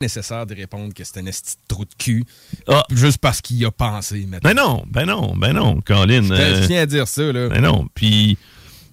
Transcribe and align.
Nécessaire 0.00 0.46
de 0.46 0.54
répondre 0.54 0.94
que 0.94 1.02
c'est 1.02 1.18
un 1.18 1.26
esti 1.26 1.56
de 1.56 1.74
trou 1.74 1.84
de 1.84 1.94
cul. 1.98 2.24
Ah. 2.68 2.84
Juste 2.90 3.18
parce 3.18 3.40
qu'il 3.40 3.64
a 3.64 3.72
pensé, 3.72 4.26
maintenant. 4.28 4.48
Ben 4.48 4.54
non, 4.54 4.84
ben 4.86 5.06
non, 5.06 5.34
ben 5.36 5.52
non, 5.52 5.80
Colin. 5.80 6.22
Je 6.22 6.32
euh, 6.34 6.66
tiens 6.68 6.82
à 6.82 6.86
dire 6.86 7.08
ça, 7.08 7.32
là. 7.32 7.48
ben 7.48 7.60
non. 7.60 7.88
Puis, 7.94 8.38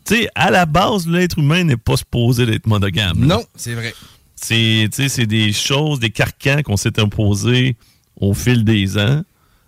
tu 0.03 0.15
sais, 0.15 0.29
à 0.33 0.49
la 0.49 0.65
base, 0.65 1.07
l'être 1.07 1.37
humain 1.37 1.63
n'est 1.63 1.77
pas 1.77 1.95
supposé 1.97 2.47
d'être 2.47 2.65
monogame. 2.65 3.21
là. 3.27 3.35
Non, 3.35 3.45
c'est 3.55 3.75
vrai. 3.75 3.93
C'est, 4.35 4.89
tu 4.91 5.03
sais, 5.03 5.09
c'est 5.09 5.27
des 5.27 5.53
choses, 5.53 5.99
des 5.99 6.09
carcans 6.09 6.63
qu'on 6.63 6.75
s'est 6.77 6.99
imposés 6.99 7.75
au 8.15 8.33
fil 8.33 8.63
des 8.63 8.97
ans 8.97 9.21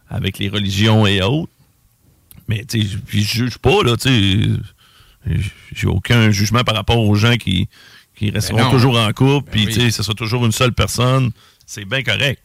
avec 0.10 0.40
les 0.40 0.50
religions 0.50 1.06
et 1.06 1.22
autres. 1.22 1.52
Mais, 2.48 2.66
tu 2.66 2.82
sais, 2.82 2.98
je 3.10 3.20
juge 3.20 3.60
pas, 3.60 3.84
là, 3.84 3.96
tu 3.96 4.10
sais. 4.10 5.40
J'ai 5.74 5.88
aucun 5.88 6.32
jugement 6.32 6.64
par 6.64 6.74
rapport 6.74 7.00
aux 7.00 7.16
gens 7.16 7.36
qui, 7.36 7.68
qui 8.18 8.30
resteront 8.32 8.58
Ben 8.58 8.64
non. 8.66 8.72
toujours 8.72 8.98
en 8.98 9.12
couple, 9.14 9.52
Ben 9.52 9.66
puis, 9.66 9.76
oui. 9.78 9.92
ce 9.92 10.04
sera 10.04 10.14
toujours 10.14 10.46
une 10.46 10.52
seule 10.52 10.74
personne. 10.74 11.32
C'est 11.66 11.86
bien 11.86 12.02
correct. 12.04 12.42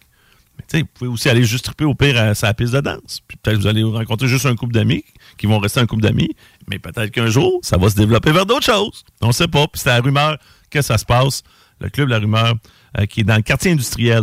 Mais, 0.59 0.65
tu 0.69 0.77
sais, 0.78 0.83
vous 0.83 0.89
pouvez 0.92 1.11
aussi 1.11 1.28
aller 1.31 1.45
juste 1.45 1.65
triper 1.65 1.84
au 1.84 1.95
pire 1.95 2.19
à 2.20 2.34
sa 2.34 2.53
piste 2.53 2.75
de 2.75 2.81
danse. 2.81 3.20
Puis 3.27 3.39
peut-être 3.42 3.59
vous 3.59 3.67
allez 3.67 3.83
rencontrer 3.83 4.28
juste 4.28 4.45
un 4.47 4.55
couple 4.55 4.75
d'amis 4.75 5.05
qui 5.39 5.47
vont 5.47 5.59
rester 5.59 5.81
un 5.81 5.87
couple 5.87 6.03
d'amis. 6.03 6.31
Mais 6.69 6.78
peut-être 6.78 7.11
qu'un 7.11 7.28
jour, 7.28 7.59
ça 7.62 7.78
va 7.78 7.89
se 7.89 7.95
développer 7.97 8.33
vers 8.33 8.45
d'autres 8.47 8.67
choses. 8.67 9.05
On 9.23 9.28
ne 9.28 9.33
sait 9.33 9.48
pas. 9.48 9.67
Puis 9.69 9.81
c'est 9.83 9.89
la 9.89 10.00
rumeur 10.00 10.37
que 10.70 10.83
ça 10.83 10.98
se 10.98 11.05
passe. 11.06 11.43
Le 11.81 11.89
Club 11.89 12.09
La 12.11 12.19
Rumeur, 12.19 12.55
euh, 12.98 13.06
qui 13.06 13.20
est 13.20 13.25
dans 13.25 13.37
le 13.37 13.43
quartier 13.43 13.73
industriel 13.73 14.23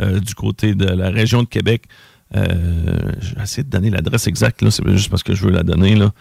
euh, 0.00 0.20
du 0.20 0.34
côté 0.34 0.74
de 0.74 0.84
la 0.84 1.10
région 1.10 1.42
de 1.42 1.48
Québec. 1.48 1.84
Euh, 2.36 2.46
je 3.20 3.34
vais 3.34 3.42
essayer 3.42 3.64
de 3.64 3.70
donner 3.70 3.90
l'adresse 3.90 4.26
exacte. 4.28 4.62
là. 4.62 4.70
C'est 4.70 4.86
juste 4.92 5.08
parce 5.08 5.22
que 5.24 5.34
je 5.34 5.44
veux 5.44 5.50
la 5.50 5.62
donner. 5.64 5.96
Là. 5.96 6.12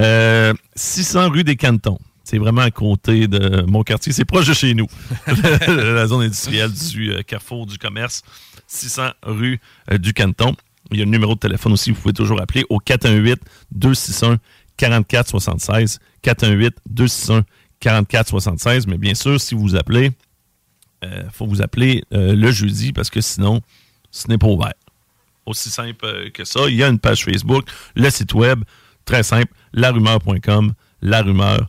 Euh, 0.00 0.52
600 0.76 1.30
rue 1.30 1.42
des 1.42 1.56
Cantons. 1.56 1.98
C'est 2.26 2.38
vraiment 2.38 2.62
à 2.62 2.70
côté 2.72 3.28
de 3.28 3.62
mon 3.68 3.84
quartier. 3.84 4.12
C'est 4.12 4.24
proche 4.24 4.48
de 4.48 4.52
chez 4.52 4.74
nous. 4.74 4.88
la 5.68 6.08
zone 6.08 6.24
industrielle 6.24 6.72
du 6.72 7.12
euh, 7.12 7.22
carrefour 7.22 7.66
du 7.66 7.78
commerce. 7.78 8.22
600 8.66 9.10
rue 9.22 9.60
euh, 9.92 9.98
du 9.98 10.12
Canton. 10.12 10.56
Il 10.90 10.98
y 10.98 11.02
a 11.02 11.04
le 11.04 11.12
numéro 11.12 11.36
de 11.36 11.38
téléphone 11.38 11.74
aussi. 11.74 11.92
Vous 11.92 12.00
pouvez 12.00 12.14
toujours 12.14 12.42
appeler 12.42 12.64
au 12.68 12.80
418-261-4476. 13.78 15.98
418-261-4476. 16.24 18.88
Mais 18.88 18.98
bien 18.98 19.14
sûr, 19.14 19.40
si 19.40 19.54
vous 19.54 19.76
appelez, 19.76 20.10
il 21.02 21.28
faut 21.32 21.46
vous 21.46 21.62
appeler 21.62 22.02
euh, 22.12 22.34
le 22.34 22.50
jeudi 22.50 22.92
parce 22.92 23.08
que 23.08 23.20
sinon, 23.20 23.60
ce 24.10 24.26
n'est 24.26 24.38
pas 24.38 24.48
ouvert. 24.48 24.74
Aussi 25.46 25.70
simple 25.70 26.04
euh, 26.04 26.28
que 26.30 26.44
ça. 26.44 26.62
Il 26.68 26.74
y 26.74 26.82
a 26.82 26.88
une 26.88 26.98
page 26.98 27.24
Facebook, 27.24 27.68
le 27.94 28.10
site 28.10 28.34
web, 28.34 28.64
très 29.04 29.22
simple, 29.22 29.52
larumeur.com, 29.72 30.72
larumeur.com. 31.02 31.68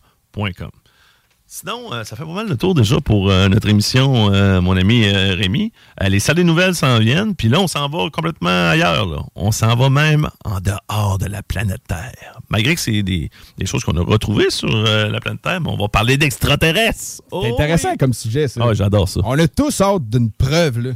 Sinon, 1.49 1.93
euh, 1.93 2.03
ça 2.03 2.17
fait 2.17 2.25
pas 2.25 2.33
mal 2.33 2.49
le 2.49 2.57
tour 2.57 2.75
déjà 2.75 2.99
pour 2.99 3.29
euh, 3.31 3.47
notre 3.47 3.69
émission, 3.69 4.33
euh, 4.33 4.59
mon 4.59 4.75
ami 4.75 5.05
euh, 5.05 5.33
Rémi. 5.33 5.71
Euh, 6.03 6.09
les 6.09 6.19
salles 6.19 6.35
des 6.35 6.43
nouvelles 6.43 6.75
s'en 6.75 6.99
viennent, 6.99 7.35
puis 7.35 7.47
là, 7.47 7.61
on 7.61 7.67
s'en 7.67 7.87
va 7.87 8.09
complètement 8.11 8.69
ailleurs. 8.69 9.05
là. 9.05 9.19
On 9.33 9.53
s'en 9.53 9.73
va 9.77 9.89
même 9.89 10.29
en 10.43 10.59
dehors 10.59 11.17
de 11.17 11.25
la 11.25 11.41
planète 11.43 11.79
Terre. 11.87 12.39
Malgré 12.49 12.75
que 12.75 12.81
c'est 12.81 13.01
des, 13.01 13.29
des 13.57 13.65
choses 13.65 13.85
qu'on 13.85 13.95
a 13.95 14.03
retrouvées 14.03 14.49
sur 14.49 14.67
euh, 14.69 15.07
la 15.07 15.21
planète 15.21 15.41
Terre, 15.41 15.61
mais 15.61 15.69
on 15.69 15.77
va 15.77 15.87
parler 15.87 16.17
d'extraterrestres. 16.17 17.21
Oh 17.31 17.41
C'est 17.45 17.53
intéressant 17.53 17.95
comme 17.95 18.11
sujet, 18.11 18.49
ça. 18.49 18.59
Ah, 18.61 18.73
j'adore 18.73 19.07
ça. 19.07 19.21
On 19.23 19.39
a 19.39 19.47
tous 19.47 19.79
hâte 19.79 20.09
d'une 20.09 20.29
preuve, 20.31 20.79
là. 20.79 20.91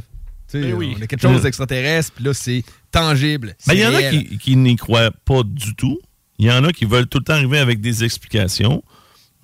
Ben 0.52 0.74
oui. 0.74 0.94
On 0.98 1.02
a 1.02 1.06
quelque 1.06 1.22
chose 1.22 1.40
d'extraterrestre, 1.44 2.12
puis 2.14 2.24
là, 2.26 2.34
c'est 2.34 2.62
tangible. 2.90 3.56
Ben, 3.66 3.72
il 3.72 3.80
y 3.80 3.86
en 3.86 3.94
a 3.94 4.02
qui 4.02 4.54
n'y 4.56 4.76
croient 4.76 5.10
pas 5.24 5.42
du 5.44 5.74
tout. 5.76 5.98
Il 6.38 6.44
y 6.44 6.52
en 6.52 6.62
a 6.64 6.72
qui 6.72 6.84
veulent 6.84 7.06
tout 7.06 7.18
le 7.20 7.24
temps 7.24 7.32
arriver 7.32 7.58
avec 7.58 7.80
des 7.80 8.04
explications. 8.04 8.82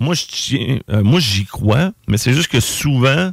Moi, 0.01 0.15
je 0.15 0.25
tiens, 0.29 0.79
euh, 0.91 1.03
moi, 1.03 1.19
j'y 1.21 1.45
crois, 1.45 1.93
mais 2.07 2.19
c'est 2.19 2.33
juste 2.33 2.49
que 2.49 2.61
souvent, 2.61 3.33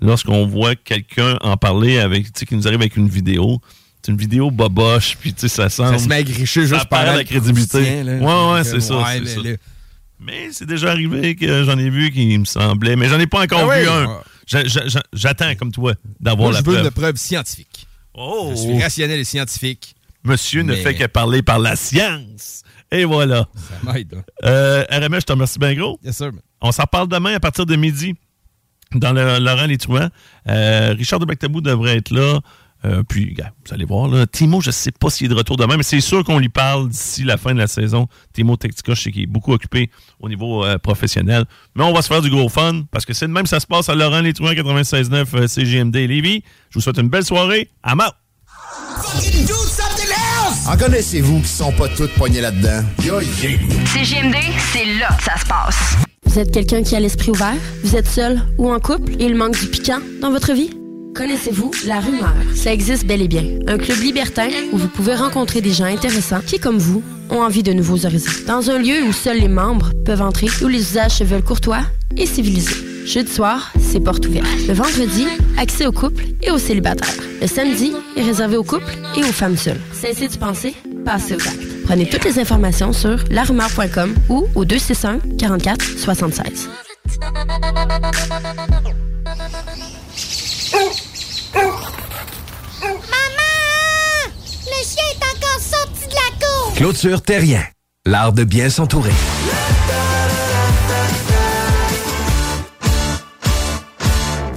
lorsqu'on 0.00 0.46
voit 0.46 0.74
quelqu'un 0.74 1.38
en 1.40 1.56
parler 1.56 1.98
avec, 1.98 2.24
tu 2.26 2.40
sais, 2.40 2.46
qui 2.46 2.56
nous 2.56 2.66
arrive 2.66 2.80
avec 2.80 2.96
une 2.96 3.08
vidéo, 3.08 3.60
c'est 4.02 4.10
une 4.12 4.18
vidéo 4.18 4.50
boboche, 4.50 5.16
puis 5.20 5.32
tu 5.32 5.42
sais, 5.42 5.48
ça 5.48 5.68
semble. 5.70 5.98
Ça 5.98 6.04
se 6.04 6.08
met 6.08 6.16
à 6.16 6.22
gricher 6.22 6.66
juste 6.66 6.86
par 6.88 7.04
la 7.06 7.24
crédibilité. 7.24 8.02
là. 8.02 8.16
Ouais, 8.16 8.52
ouais, 8.54 8.64
c'est 8.64 8.80
ça. 8.80 8.98
ouais, 8.98 9.20
mais 9.20 9.26
ça. 9.26 9.40
là- 9.40 9.56
Mais 10.20 10.48
c'est 10.52 10.66
déjà 10.66 10.90
arrivé 10.90 11.36
que 11.36 11.64
j'en 11.64 11.78
ai 11.78 11.90
vu 11.90 12.10
qui 12.10 12.36
me 12.38 12.44
semblait, 12.44 12.96
mais 12.96 13.08
j'en 13.08 13.20
ai 13.20 13.26
pas 13.26 13.42
encore 13.42 13.70
Ah 13.70 13.78
vu 13.80 13.88
un. 13.88 14.20
J'attends, 15.12 15.54
comme 15.54 15.70
toi, 15.72 15.94
d'avoir 16.20 16.50
la 16.50 16.58
je 16.60 16.64
veux 16.64 16.72
preuve. 16.72 16.84
une 16.86 16.90
preuve 16.90 17.16
scientifique. 17.16 17.86
Oh! 18.14 18.50
Je 18.54 18.60
suis 18.60 18.82
rationnel 18.82 19.20
et 19.20 19.24
scientifique. 19.24 19.94
Monsieur 20.24 20.62
ne 20.62 20.74
fait 20.74 20.94
que 20.94 21.04
parler 21.06 21.42
par 21.42 21.58
la 21.58 21.76
science. 21.76 22.62
Et 22.94 23.04
voilà. 23.04 23.48
Ça 23.56 23.92
m'aide. 23.92 24.14
hein. 24.16 24.22
Euh, 24.44 24.84
RMS, 24.90 25.20
je 25.20 25.26
te 25.26 25.32
remercie 25.32 25.58
bien 25.58 25.74
gros. 25.74 25.98
Yes, 26.04 26.16
sir. 26.16 26.30
On 26.60 26.72
s'en 26.72 26.84
parle 26.84 27.08
demain 27.08 27.34
à 27.34 27.40
partir 27.40 27.66
de 27.66 27.76
midi 27.76 28.14
dans 28.94 29.12
le 29.12 29.38
Laurent 29.40 29.66
Les 29.66 29.78
Truands. 29.78 30.08
Euh, 30.48 30.94
Richard 30.96 31.18
de 31.18 31.24
Bactabou 31.24 31.60
devrait 31.60 31.96
être 31.96 32.10
là. 32.10 32.40
Euh, 32.84 33.02
puis, 33.02 33.34
vous 33.34 33.74
allez 33.74 33.86
voir, 33.86 34.08
là, 34.08 34.26
Timo, 34.26 34.60
je 34.60 34.68
ne 34.68 34.72
sais 34.72 34.92
pas 34.92 35.08
s'il 35.08 35.24
est 35.26 35.30
de 35.30 35.34
retour 35.34 35.56
demain, 35.56 35.78
mais 35.78 35.82
c'est 35.82 36.02
sûr 36.02 36.22
qu'on 36.22 36.38
lui 36.38 36.50
parle 36.50 36.90
d'ici 36.90 37.24
la 37.24 37.38
fin 37.38 37.54
de 37.54 37.58
la 37.58 37.66
saison. 37.66 38.08
Timo 38.34 38.56
Tectica, 38.56 38.92
je 38.92 39.00
sais 39.00 39.10
qu'il 39.10 39.22
est 39.22 39.26
beaucoup 39.26 39.52
occupé 39.54 39.90
au 40.20 40.28
niveau 40.28 40.64
euh, 40.64 40.76
professionnel. 40.76 41.46
Mais 41.74 41.82
on 41.82 41.94
va 41.94 42.02
se 42.02 42.08
faire 42.08 42.20
du 42.20 42.28
gros 42.28 42.48
fun 42.50 42.82
parce 42.92 43.06
que 43.06 43.14
c'est 43.14 43.26
de 43.26 43.32
même 43.32 43.46
ça 43.46 43.58
se 43.58 43.66
passe 43.66 43.88
à 43.88 43.94
Laurent 43.94 44.22
Truands 44.34 44.52
96.9 44.52 45.26
euh, 45.34 45.46
CGMD 45.48 45.96
Lévis. 45.96 46.42
Je 46.68 46.74
vous 46.74 46.82
souhaite 46.82 46.98
une 46.98 47.08
belle 47.08 47.24
soirée. 47.24 47.70
À 47.82 47.94
mort! 47.94 48.14
En 50.66 50.78
connaissez-vous 50.78 51.40
qui 51.40 51.48
sont 51.48 51.72
pas 51.72 51.88
toutes 51.88 52.12
poignées 52.14 52.40
là-dedans? 52.40 52.82
Yo, 53.04 53.20
yeah. 53.20 53.58
CGMD, 53.92 54.36
c'est 54.72 54.86
là 54.98 55.08
que 55.18 55.22
ça 55.22 55.36
se 55.38 55.44
passe. 55.44 55.96
Vous 56.24 56.38
êtes 56.38 56.52
quelqu'un 56.52 56.82
qui 56.82 56.96
a 56.96 57.00
l'esprit 57.00 57.30
ouvert? 57.30 57.54
Vous 57.82 57.96
êtes 57.96 58.08
seul 58.08 58.40
ou 58.56 58.72
en 58.72 58.80
couple 58.80 59.12
et 59.20 59.26
il 59.26 59.34
manque 59.34 59.60
du 59.60 59.66
piquant 59.66 59.98
dans 60.22 60.30
votre 60.30 60.54
vie? 60.54 60.70
Connaissez-vous 61.14 61.70
La 61.86 62.00
Rumeur? 62.00 62.32
Ça 62.56 62.72
existe 62.72 63.06
bel 63.06 63.20
et 63.20 63.28
bien. 63.28 63.44
Un 63.68 63.76
club 63.76 63.98
libertin 63.98 64.48
où 64.72 64.78
vous 64.78 64.88
pouvez 64.88 65.14
rencontrer 65.14 65.60
des 65.60 65.72
gens 65.72 65.84
intéressants 65.84 66.40
qui, 66.40 66.58
comme 66.58 66.78
vous, 66.78 67.02
ont 67.28 67.42
envie 67.42 67.62
de 67.62 67.74
nouveaux 67.74 68.06
horizons. 68.06 68.32
Dans 68.46 68.70
un 68.70 68.78
lieu 68.78 69.02
où 69.06 69.12
seuls 69.12 69.40
les 69.40 69.48
membres 69.48 69.92
peuvent 70.06 70.22
entrer, 70.22 70.48
où 70.62 70.68
les 70.68 70.80
usages 70.80 71.18
se 71.18 71.24
veulent 71.24 71.44
courtois 71.44 71.82
et 72.16 72.26
civilisés. 72.26 72.93
Jeudi 73.04 73.30
soir, 73.30 73.72
c'est 73.78 74.00
porte 74.00 74.26
ouverte. 74.26 74.46
Le 74.66 74.74
vendredi, 74.74 75.26
accès 75.58 75.86
aux 75.86 75.92
couples 75.92 76.24
et 76.42 76.50
aux 76.50 76.58
célibataires. 76.58 77.14
Le 77.40 77.46
samedi 77.46 77.92
est 78.16 78.22
réservé 78.22 78.56
aux 78.56 78.64
couples 78.64 78.92
et 79.16 79.20
aux 79.20 79.32
femmes 79.32 79.56
seules. 79.56 79.80
Cessez 79.92 80.28
de 80.28 80.36
penser, 80.36 80.74
passez 81.04 81.34
aux 81.34 81.46
actes. 81.46 81.84
Prenez 81.84 82.08
toutes 82.08 82.24
les 82.24 82.38
informations 82.38 82.92
sur 82.92 83.18
larumeur.com 83.30 84.14
ou 84.30 84.46
au 84.54 84.64
261 84.64 85.36
44 85.36 85.98
76. 85.98 86.70
Maman! 87.20 87.70
Le 94.66 94.80
chien 94.82 95.04
est 95.12 95.24
encore 95.24 95.60
sorti 95.60 96.08
de 96.08 96.14
la 96.14 96.46
cour! 96.46 96.74
Clôture 96.74 97.22
Terrien, 97.22 97.62
l'art 98.06 98.32
de 98.32 98.44
bien 98.44 98.70
s'entourer. 98.70 99.12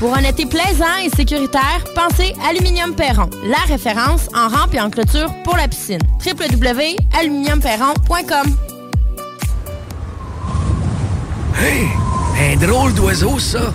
Pour 0.00 0.16
un 0.16 0.22
été 0.22 0.46
plaisant 0.46 0.96
et 1.04 1.10
sécuritaire, 1.14 1.84
pensez 1.94 2.34
Aluminium 2.48 2.94
Perron, 2.94 3.28
la 3.44 3.58
référence 3.68 4.28
en 4.34 4.48
rampe 4.48 4.72
et 4.72 4.80
en 4.80 4.88
clôture 4.88 5.30
pour 5.44 5.58
la 5.58 5.68
piscine. 5.68 6.00
www.aluminiumperron.com 6.24 8.56
Hey! 11.58 11.86
Un 12.40 12.56
drôle 12.56 12.94
d'oiseau, 12.94 13.38
ça! 13.38 13.74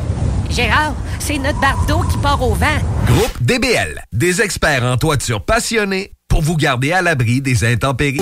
Gérard, 0.49 0.95
c'est 1.19 1.37
notre 1.37 1.61
bardeau 1.61 2.01
qui 2.09 2.17
part 2.17 2.41
au 2.41 2.55
vent. 2.55 2.79
Groupe 3.05 3.43
DBL, 3.43 4.01
des 4.11 4.41
experts 4.41 4.83
en 4.83 4.97
toiture 4.97 5.45
passionnés 5.45 6.13
pour 6.27 6.41
vous 6.41 6.57
garder 6.57 6.91
à 6.91 7.03
l'abri 7.03 7.39
des 7.39 7.63
intempéries. 7.63 8.21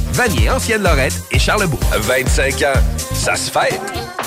Vanier, 0.13 0.49
Ancienne 0.49 0.83
Lorette 0.83 1.21
et 1.31 1.39
Charlebourg. 1.39 1.79
25 1.97 2.61
ans, 2.63 2.79
ça 3.13 3.35
se 3.35 3.49
fait. 3.49 3.79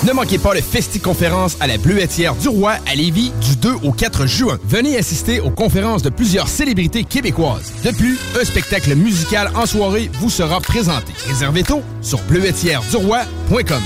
Ne 0.05 0.13
manquez 0.13 0.37
pas 0.37 0.53
le 0.53 0.61
Festi-conférence 0.61 1.57
à 1.59 1.67
la 1.67 1.77
Bleuetière 1.77 2.35
du 2.35 2.47
Roi 2.47 2.73
à 2.85 2.95
Lévis 2.95 3.31
du 3.41 3.55
2 3.55 3.73
au 3.83 3.91
4 3.91 4.25
juin. 4.25 4.57
Venez 4.65 4.97
assister 4.97 5.39
aux 5.39 5.49
conférences 5.49 6.01
de 6.01 6.09
plusieurs 6.09 6.47
célébrités 6.47 7.03
québécoises. 7.03 7.71
De 7.83 7.91
plus, 7.91 8.17
un 8.39 8.45
spectacle 8.45 8.95
musical 8.95 9.51
en 9.55 9.65
soirée 9.65 10.09
vous 10.19 10.29
sera 10.29 10.59
présenté. 10.59 11.13
Réservez 11.27 11.63
tôt 11.63 11.81
sur 12.01 12.19
bleuetièreduroy.com. 12.23 13.81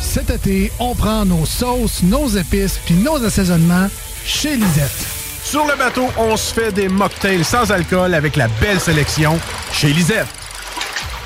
Cet 0.00 0.30
été, 0.30 0.70
on 0.78 0.94
prend 0.94 1.24
nos 1.24 1.44
sauces, 1.44 2.02
nos 2.02 2.28
épices 2.28 2.78
puis 2.84 2.94
nos 2.94 3.22
assaisonnements 3.24 3.88
chez 4.24 4.56
Lisette. 4.56 5.06
Sur 5.44 5.66
le 5.66 5.76
bateau, 5.76 6.06
on 6.16 6.36
se 6.36 6.54
fait 6.54 6.72
des 6.72 6.88
mocktails 6.88 7.44
sans 7.44 7.70
alcool 7.70 8.14
avec 8.14 8.36
la 8.36 8.48
belle 8.60 8.80
sélection 8.80 9.38
chez 9.72 9.88
Lisette. 9.88 10.43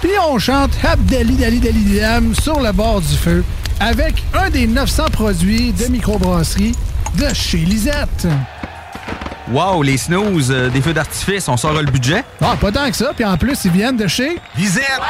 Puis 0.01 0.11
on 0.31 0.39
chante 0.39 0.71
Abdali 0.85 1.35
Dali 1.35 1.59
Dali 1.59 1.99
Dam 1.99 2.35
sur 2.35 2.61
le 2.61 2.71
bord 2.71 3.01
du 3.01 3.17
feu 3.17 3.45
avec 3.81 4.23
un 4.33 4.49
des 4.49 4.67
900 4.67 5.07
produits 5.13 5.73
de 5.73 5.87
microbrasserie 5.87 6.75
de 7.17 7.35
chez 7.35 7.59
Lisette. 7.59 8.29
Wow, 9.51 9.83
les 9.83 9.97
snooze, 9.97 10.51
euh, 10.51 10.69
des 10.69 10.83
feux 10.83 10.93
d'artifice, 10.93 11.49
on 11.49 11.57
sort 11.57 11.73
le 11.73 11.91
budget? 11.91 12.23
Ah, 12.41 12.55
pas 12.61 12.71
tant 12.71 12.89
que 12.91 12.97
ça. 12.97 13.13
Puis 13.15 13.25
en 13.25 13.37
plus, 13.39 13.65
ils 13.65 13.71
viennent 13.71 13.97
de 13.97 14.07
chez 14.07 14.39
Lisette. 14.57 15.01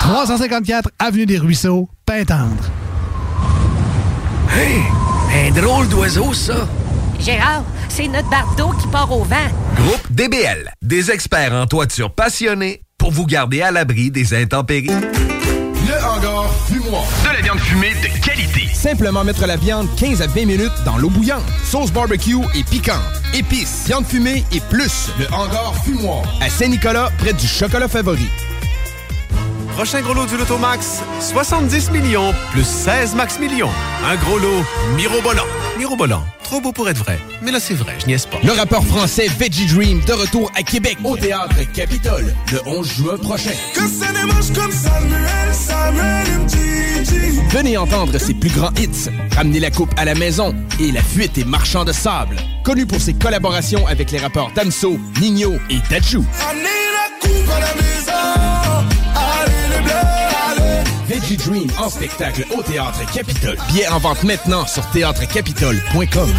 354 0.00 0.90
Avenue 0.98 1.26
des 1.26 1.38
Ruisseaux, 1.38 1.88
Pintendre. 2.04 2.70
Hey! 4.54 4.82
Un 5.34 5.50
drôle 5.60 5.88
d'oiseau, 5.88 6.32
ça! 6.34 6.68
Gérard, 7.18 7.64
c'est 7.88 8.06
notre 8.06 8.28
bardeau 8.28 8.70
qui 8.80 8.86
part 8.88 9.10
au 9.10 9.24
vent. 9.24 9.36
Groupe 9.76 10.12
DBL, 10.12 10.70
des 10.82 11.10
experts 11.10 11.54
en 11.54 11.66
toiture 11.66 12.12
passionnés 12.12 12.82
pour 13.06 13.12
vous 13.12 13.26
garder 13.26 13.62
à 13.62 13.70
l'abri 13.70 14.10
des 14.10 14.34
intempéries. 14.34 14.88
Le 14.88 16.04
hangar 16.04 16.52
fumoir. 16.66 17.04
De 17.22 17.36
la 17.36 17.40
viande 17.40 17.60
fumée 17.60 17.92
de 18.02 18.20
qualité. 18.20 18.66
Simplement 18.74 19.22
mettre 19.22 19.46
la 19.46 19.54
viande 19.54 19.86
15 19.96 20.22
à 20.22 20.26
20 20.26 20.44
minutes 20.44 20.72
dans 20.84 20.96
l'eau 20.96 21.08
bouillante. 21.08 21.44
Sauce 21.62 21.92
barbecue 21.92 22.34
et 22.56 22.64
piquante. 22.64 22.96
Épices, 23.32 23.84
viande 23.86 24.06
fumée 24.06 24.44
et 24.52 24.58
plus. 24.58 25.10
Le 25.20 25.26
hangar 25.32 25.72
fumoir. 25.84 26.24
À 26.40 26.50
Saint-Nicolas, 26.50 27.12
près 27.18 27.32
du 27.32 27.46
chocolat 27.46 27.86
favori. 27.86 28.26
Prochain 29.76 30.00
gros 30.00 30.14
lot 30.14 30.24
du 30.24 30.38
Lotomax, 30.38 31.02
70 31.20 31.90
millions 31.90 32.32
plus 32.50 32.64
16 32.66 33.14
max 33.14 33.38
millions. 33.38 33.68
Un 34.06 34.16
gros 34.16 34.38
lot 34.38 34.64
mirobolant. 34.96 35.44
Mirobolant, 35.76 36.22
trop 36.42 36.62
beau 36.62 36.72
pour 36.72 36.88
être 36.88 36.96
vrai. 36.96 37.18
Mais 37.42 37.52
là, 37.52 37.60
c'est 37.60 37.74
vrai, 37.74 37.92
je 38.00 38.06
niaise 38.06 38.24
pas. 38.24 38.38
Le 38.42 38.52
rappeur 38.52 38.82
français 38.86 39.26
Veggie 39.38 39.66
Dream 39.66 40.00
de 40.06 40.14
retour 40.14 40.50
à 40.56 40.62
Québec 40.62 40.96
au 41.04 41.14
Théâtre 41.18 41.56
Capitole 41.74 42.34
le 42.52 42.60
11 42.64 42.90
juin 42.90 43.18
prochain. 43.18 43.50
Que 43.74 43.86
ça 43.86 44.06
démange 44.12 44.50
comme 44.54 44.72
Samuel, 44.72 45.52
Samuel. 45.52 46.26
Venez 47.50 47.76
entendre 47.76 48.16
ses 48.16 48.32
plus 48.32 48.50
grands 48.50 48.72
hits, 48.78 49.10
Ramener 49.36 49.60
la 49.60 49.70
coupe 49.70 49.92
à 49.98 50.06
la 50.06 50.14
maison 50.14 50.54
et 50.80 50.90
La 50.90 51.02
fuite 51.02 51.36
et 51.36 51.44
marchand 51.44 51.84
de 51.84 51.92
sable. 51.92 52.36
Connu 52.64 52.86
pour 52.86 53.02
ses 53.02 53.12
collaborations 53.12 53.86
avec 53.86 54.10
les 54.10 54.18
rappeurs 54.20 54.50
Damso, 54.54 54.98
Nino 55.20 55.52
et. 55.68 55.80
Amenez 55.92 56.16
la 56.16 57.20
coupe 57.20 57.50
à 57.54 57.60
la 57.60 57.74
maison. 57.74 58.65
Allez. 59.86 60.84
Veggie 61.08 61.36
Dream 61.36 61.70
en 61.78 61.88
spectacle 61.88 62.44
au 62.56 62.62
Théâtre 62.62 63.00
Capitole. 63.12 63.56
Billets 63.68 63.88
en 63.88 63.98
vente 63.98 64.24
maintenant 64.24 64.66
sur 64.66 64.84
théâtrecapitole.com. 64.90 66.32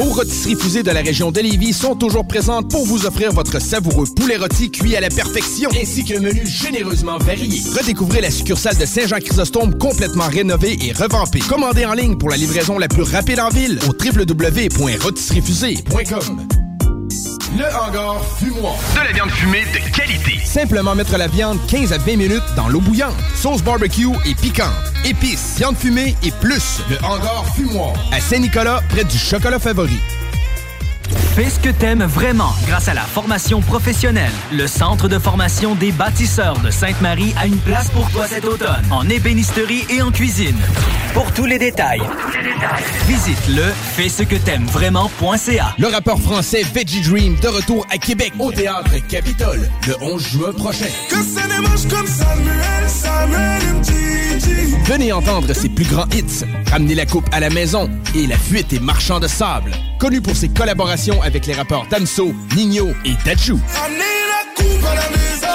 Vos 0.00 0.14
rôtisseries 0.14 0.56
fusées 0.56 0.82
de 0.82 0.90
la 0.90 1.02
région 1.02 1.30
de 1.30 1.40
Lévis 1.40 1.74
sont 1.74 1.94
toujours 1.94 2.26
présentes 2.26 2.70
pour 2.70 2.86
vous 2.86 3.04
offrir 3.04 3.32
votre 3.32 3.60
savoureux 3.60 4.06
poulet 4.16 4.38
rôti 4.38 4.70
cuit 4.70 4.96
à 4.96 5.00
la 5.00 5.10
perfection, 5.10 5.68
ainsi 5.78 6.04
qu'un 6.04 6.20
menu 6.20 6.46
généreusement 6.46 7.18
varié. 7.18 7.60
Redécouvrez 7.76 8.22
la 8.22 8.30
succursale 8.30 8.78
de 8.78 8.86
Saint-Jean-Chrysostome 8.86 9.76
complètement 9.76 10.28
rénovée 10.28 10.78
et 10.80 10.92
revampée. 10.92 11.40
Commandez 11.40 11.84
en 11.84 11.92
ligne 11.92 12.16
pour 12.16 12.30
la 12.30 12.38
livraison 12.38 12.78
la 12.78 12.88
plus 12.88 13.02
rapide 13.02 13.40
en 13.40 13.50
ville 13.50 13.78
au 13.86 13.92
www.rôtisseriefusée.com. 13.92 16.69
Le 17.58 17.64
hangar 17.74 18.22
fumoir. 18.38 18.74
De 18.94 19.04
la 19.04 19.12
viande 19.12 19.30
fumée 19.30 19.64
de 19.64 19.96
qualité. 19.96 20.38
Simplement 20.44 20.94
mettre 20.94 21.16
la 21.16 21.26
viande 21.26 21.58
15 21.66 21.92
à 21.92 21.98
20 21.98 22.16
minutes 22.16 22.42
dans 22.54 22.68
l'eau 22.68 22.80
bouillante. 22.80 23.16
Sauce 23.34 23.62
barbecue 23.62 24.06
et 24.24 24.34
piquante. 24.36 24.68
Épices, 25.04 25.56
viande 25.56 25.76
fumée 25.76 26.14
et 26.22 26.30
plus. 26.30 26.80
Le 26.88 26.96
hangar 27.04 27.44
fumoir. 27.56 27.94
À 28.12 28.20
Saint-Nicolas, 28.20 28.80
près 28.90 29.02
du 29.02 29.18
chocolat 29.18 29.58
favori. 29.58 29.98
Fais 31.34 31.50
ce 31.50 31.60
que 31.60 31.70
t'aimes 31.70 32.04
vraiment 32.04 32.52
grâce 32.66 32.88
à 32.88 32.94
la 32.94 33.02
formation 33.02 33.60
professionnelle. 33.60 34.32
Le 34.52 34.66
Centre 34.66 35.08
de 35.08 35.18
formation 35.18 35.74
des 35.74 35.92
bâtisseurs 35.92 36.58
de 36.60 36.70
Sainte-Marie 36.70 37.34
a 37.40 37.46
une 37.46 37.58
place 37.58 37.88
pour 37.90 38.10
toi 38.10 38.26
cet 38.26 38.44
automne, 38.44 38.84
en 38.90 39.08
ébénisterie 39.08 39.84
et 39.90 40.02
en 40.02 40.10
cuisine. 40.10 40.56
Pour 41.14 41.32
tous 41.32 41.46
les 41.46 41.58
détails, 41.58 42.02
visite 43.06 43.48
le 43.48 43.64
fais 43.94 44.08
ce 44.08 44.22
que 44.22 44.36
t'aimes 44.36 44.66
vraiment.ca. 44.66 45.74
Le 45.78 45.86
rappeur 45.88 46.18
français 46.20 46.62
Veggie 46.74 47.02
Dream 47.02 47.36
de 47.40 47.48
retour 47.48 47.86
à 47.90 47.98
Québec 47.98 48.32
au 48.38 48.52
Théâtre 48.52 48.92
Capitole 49.08 49.68
le 49.86 49.94
11 50.00 50.28
juin 50.28 50.52
prochain. 50.52 50.86
Que 51.08 51.16
ça 51.16 51.46
démange 51.46 51.88
comme 51.88 52.06
Samuel, 52.06 52.88
Samuel. 52.88 53.60
Venez 54.90 55.12
entendre 55.12 55.52
ses 55.52 55.68
plus 55.68 55.84
grands 55.84 56.08
hits, 56.12 56.44
Ramener 56.68 56.96
la 56.96 57.06
coupe 57.06 57.28
à 57.30 57.38
la 57.38 57.48
maison 57.48 57.88
et 58.14 58.26
La 58.26 58.36
fuite 58.36 58.72
et 58.72 58.80
marchand 58.80 59.20
de 59.20 59.28
sable. 59.28 59.70
Connu 60.00 60.22
pour 60.22 60.34
ses 60.34 60.48
collaborations 60.48 61.20
avec 61.20 61.46
les 61.46 61.52
rappeurs 61.52 61.86
Damso, 61.90 62.32
Nino 62.56 62.88
et 63.04 63.12
Dadju. 63.22 63.52
Amenez 63.84 63.98
la 63.98 64.54
coupe 64.56 64.84
à 64.86 64.94
la 64.94 65.10
maison. 65.10 65.46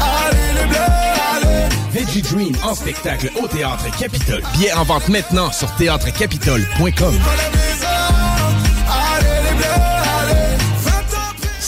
Allez 0.00 0.60
les 0.60 0.66
bleus, 0.68 0.78
allez. 1.34 2.04
Veggie 2.04 2.22
Dream 2.22 2.56
en 2.62 2.76
spectacle 2.76 3.28
au 3.42 3.48
Théâtre 3.48 3.86
Capitole. 3.98 4.42
Billets 4.54 4.72
en 4.74 4.84
vente 4.84 5.08
maintenant 5.08 5.50
sur 5.50 5.74
théâtrecapitole.com. 5.74 7.14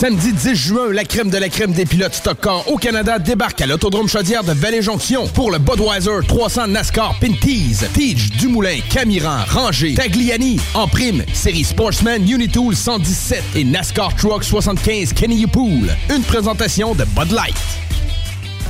Samedi 0.03 0.33
10 0.33 0.55
juin, 0.57 0.93
la 0.93 1.05
crème 1.05 1.31
de 1.31 1.39
la 1.39 1.49
crème 1.49 1.71
des 1.71 1.87
pilotes 1.87 2.15
stock 2.15 2.37
car 2.43 2.69
au 2.69 2.77
Canada 2.77 3.21
débarque 3.21 3.61
à 3.61 3.67
l'Autodrome 3.69 4.09
Chaudière 4.09 4.43
de 4.43 4.51
Vallée-Jonction 4.51 5.29
pour 5.29 5.53
le 5.53 5.61
Budweiser 5.61 6.27
300 6.27 6.67
NASCAR 6.67 7.17
Pinties. 7.21 7.77
Tige, 7.95 8.31
Dumoulin, 8.33 8.81
Camiran, 8.91 9.45
Ranger, 9.47 9.95
Tagliani. 9.95 10.59
En 10.75 10.89
prime, 10.89 11.23
série 11.33 11.63
Sportsman 11.63 12.29
Unitool 12.29 12.75
117 12.75 13.45
et 13.55 13.63
NASCAR 13.63 14.17
Truck 14.17 14.43
75 14.43 15.13
Kenny 15.13 15.47
Pool. 15.47 15.95
Une 16.13 16.23
présentation 16.23 16.97
de 16.97 17.05
Bud 17.05 17.31
Light. 17.31 17.82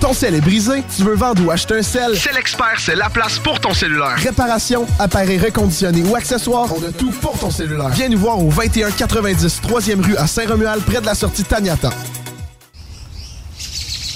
Ton 0.03 0.13
sel 0.15 0.35
est 0.35 0.41
brisé, 0.41 0.83
tu 0.97 1.05
veux 1.05 1.15
vendre 1.15 1.47
ou 1.47 1.53
acheter 1.53 1.79
un 1.79 1.83
sel? 1.83 2.19
C'est 2.19 2.35
l'expert, 2.35 2.75
c'est 2.77 2.97
la 2.97 3.09
place 3.09 3.39
pour 3.39 3.61
ton 3.61 3.73
cellulaire. 3.73 4.17
Réparation, 4.17 4.85
appareil 4.99 5.39
reconditionné 5.39 6.03
ou 6.03 6.17
accessoires, 6.17 6.69
on 6.77 6.83
a 6.83 6.91
tout 6.91 7.13
pour 7.13 7.39
ton 7.39 7.53
cellulaire. 7.53 7.91
Viens 7.91 8.09
nous 8.09 8.19
voir 8.19 8.37
au 8.37 8.51
2190 8.51 9.61
3e 9.63 10.05
rue 10.05 10.17
à 10.17 10.27
Saint-Romuald, 10.27 10.83
près 10.83 11.01
de 11.01 11.07
la 11.07 11.15
sortie 11.15 11.45
Taniata. 11.45 11.91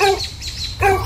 Maman! 0.00 0.98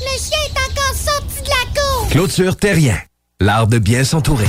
Le 0.00 0.18
chien 0.18 0.40
est 0.48 0.58
encore 0.58 0.96
sorti 0.96 1.42
de 1.42 1.48
la 1.48 1.64
cour! 1.80 2.08
Clôture 2.10 2.56
Terrien, 2.56 2.98
l'art 3.38 3.68
de 3.68 3.78
bien 3.78 4.02
s'entourer. 4.02 4.48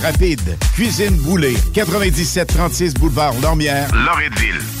rapide. 0.01 0.57
Cuisine 0.73 1.15
Boulée, 1.17 1.55
9736 1.73 2.93
boulevard 2.95 3.33
Lormière, 3.41 3.87
Loretteville. 3.93 4.80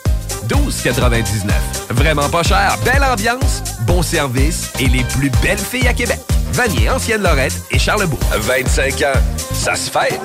12,99. 0.47 1.51
Vraiment 1.91 2.29
pas 2.29 2.43
cher, 2.43 2.77
belle 2.83 3.03
ambiance, 3.03 3.63
bon 3.81 4.01
service 4.01 4.71
et 4.79 4.87
les 4.87 5.03
plus 5.03 5.29
belles 5.41 5.57
filles 5.57 5.87
à 5.87 5.93
Québec. 5.93 6.19
Vanier, 6.53 6.89
Ancienne 6.89 7.21
Lorette 7.21 7.53
et 7.71 7.79
Charlebourg. 7.79 8.19
25 8.37 9.01
ans, 9.01 9.19
ça 9.53 9.75
se 9.75 9.89
fait. 9.89 10.19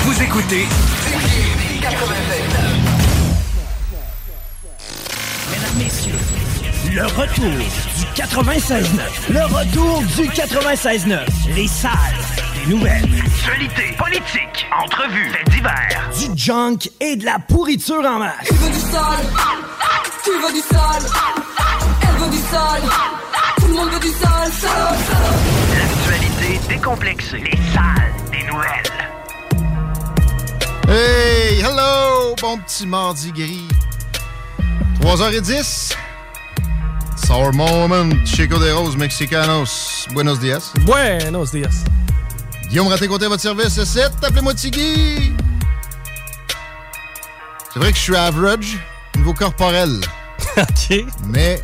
Vous 0.00 0.22
écoutez 0.22 0.66
Mesdames, 5.50 5.78
Messieurs, 5.78 6.12
le 6.92 7.02
retour 7.04 7.50
du 7.50 8.22
96.9. 8.22 8.84
Le 9.30 9.44
retour 9.44 10.02
du 10.16 10.28
96.9. 10.28 11.18
Les 11.54 11.68
salles 11.68 11.90
nouvelles. 12.66 13.08
Actualité, 13.24 13.94
politique, 13.98 14.66
entrevues, 14.82 15.30
faits 15.30 15.48
divers. 15.50 16.10
Du 16.18 16.38
junk 16.38 16.90
et 17.00 17.16
de 17.16 17.24
la 17.24 17.38
pourriture 17.38 18.04
en 18.04 18.18
masse. 18.18 18.48
Il 18.50 18.56
veut 18.56 18.72
du 18.72 18.80
sale, 18.80 19.26
tu 20.24 20.30
veux 20.30 20.52
du 20.52 20.60
sale, 20.60 21.02
elle 22.02 22.16
veut 22.22 22.30
du 22.30 22.38
sale, 22.38 22.82
tout 23.56 23.66
le 23.66 23.74
monde 23.74 23.90
veut 23.90 24.00
du 24.00 24.08
sale, 24.08 24.52
sale, 24.52 24.98
sale. 25.06 25.34
L'actualité 25.78 26.60
décomplexée. 26.68 27.38
Les 27.38 27.58
salles 27.72 28.12
des 28.30 28.42
nouvelles. 28.46 28.92
Hey, 30.88 31.60
hello, 31.60 32.34
bon 32.40 32.58
petit 32.58 32.86
mardi 32.86 33.32
gris. 33.32 33.68
3h10. 35.00 35.94
Sour 37.26 37.54
moment, 37.54 38.10
Chico 38.26 38.58
de 38.58 38.70
Rose, 38.70 38.96
Mexicanos. 38.96 40.06
Buenos 40.12 40.40
dias. 40.40 40.72
Buenos 40.84 41.52
dias. 41.52 41.84
Guillaume 42.68 42.88
Raté-Côté 42.88 43.26
votre 43.26 43.42
service, 43.42 43.82
7. 43.82 44.12
Appelez-moi 44.22 44.54
Tigui. 44.54 45.32
C'est 47.72 47.78
vrai 47.80 47.90
que 47.90 47.96
je 47.98 48.02
suis 48.02 48.16
average, 48.16 48.78
niveau 49.16 49.34
corporel. 49.34 50.00
OK. 50.56 51.04
Mais 51.28 51.60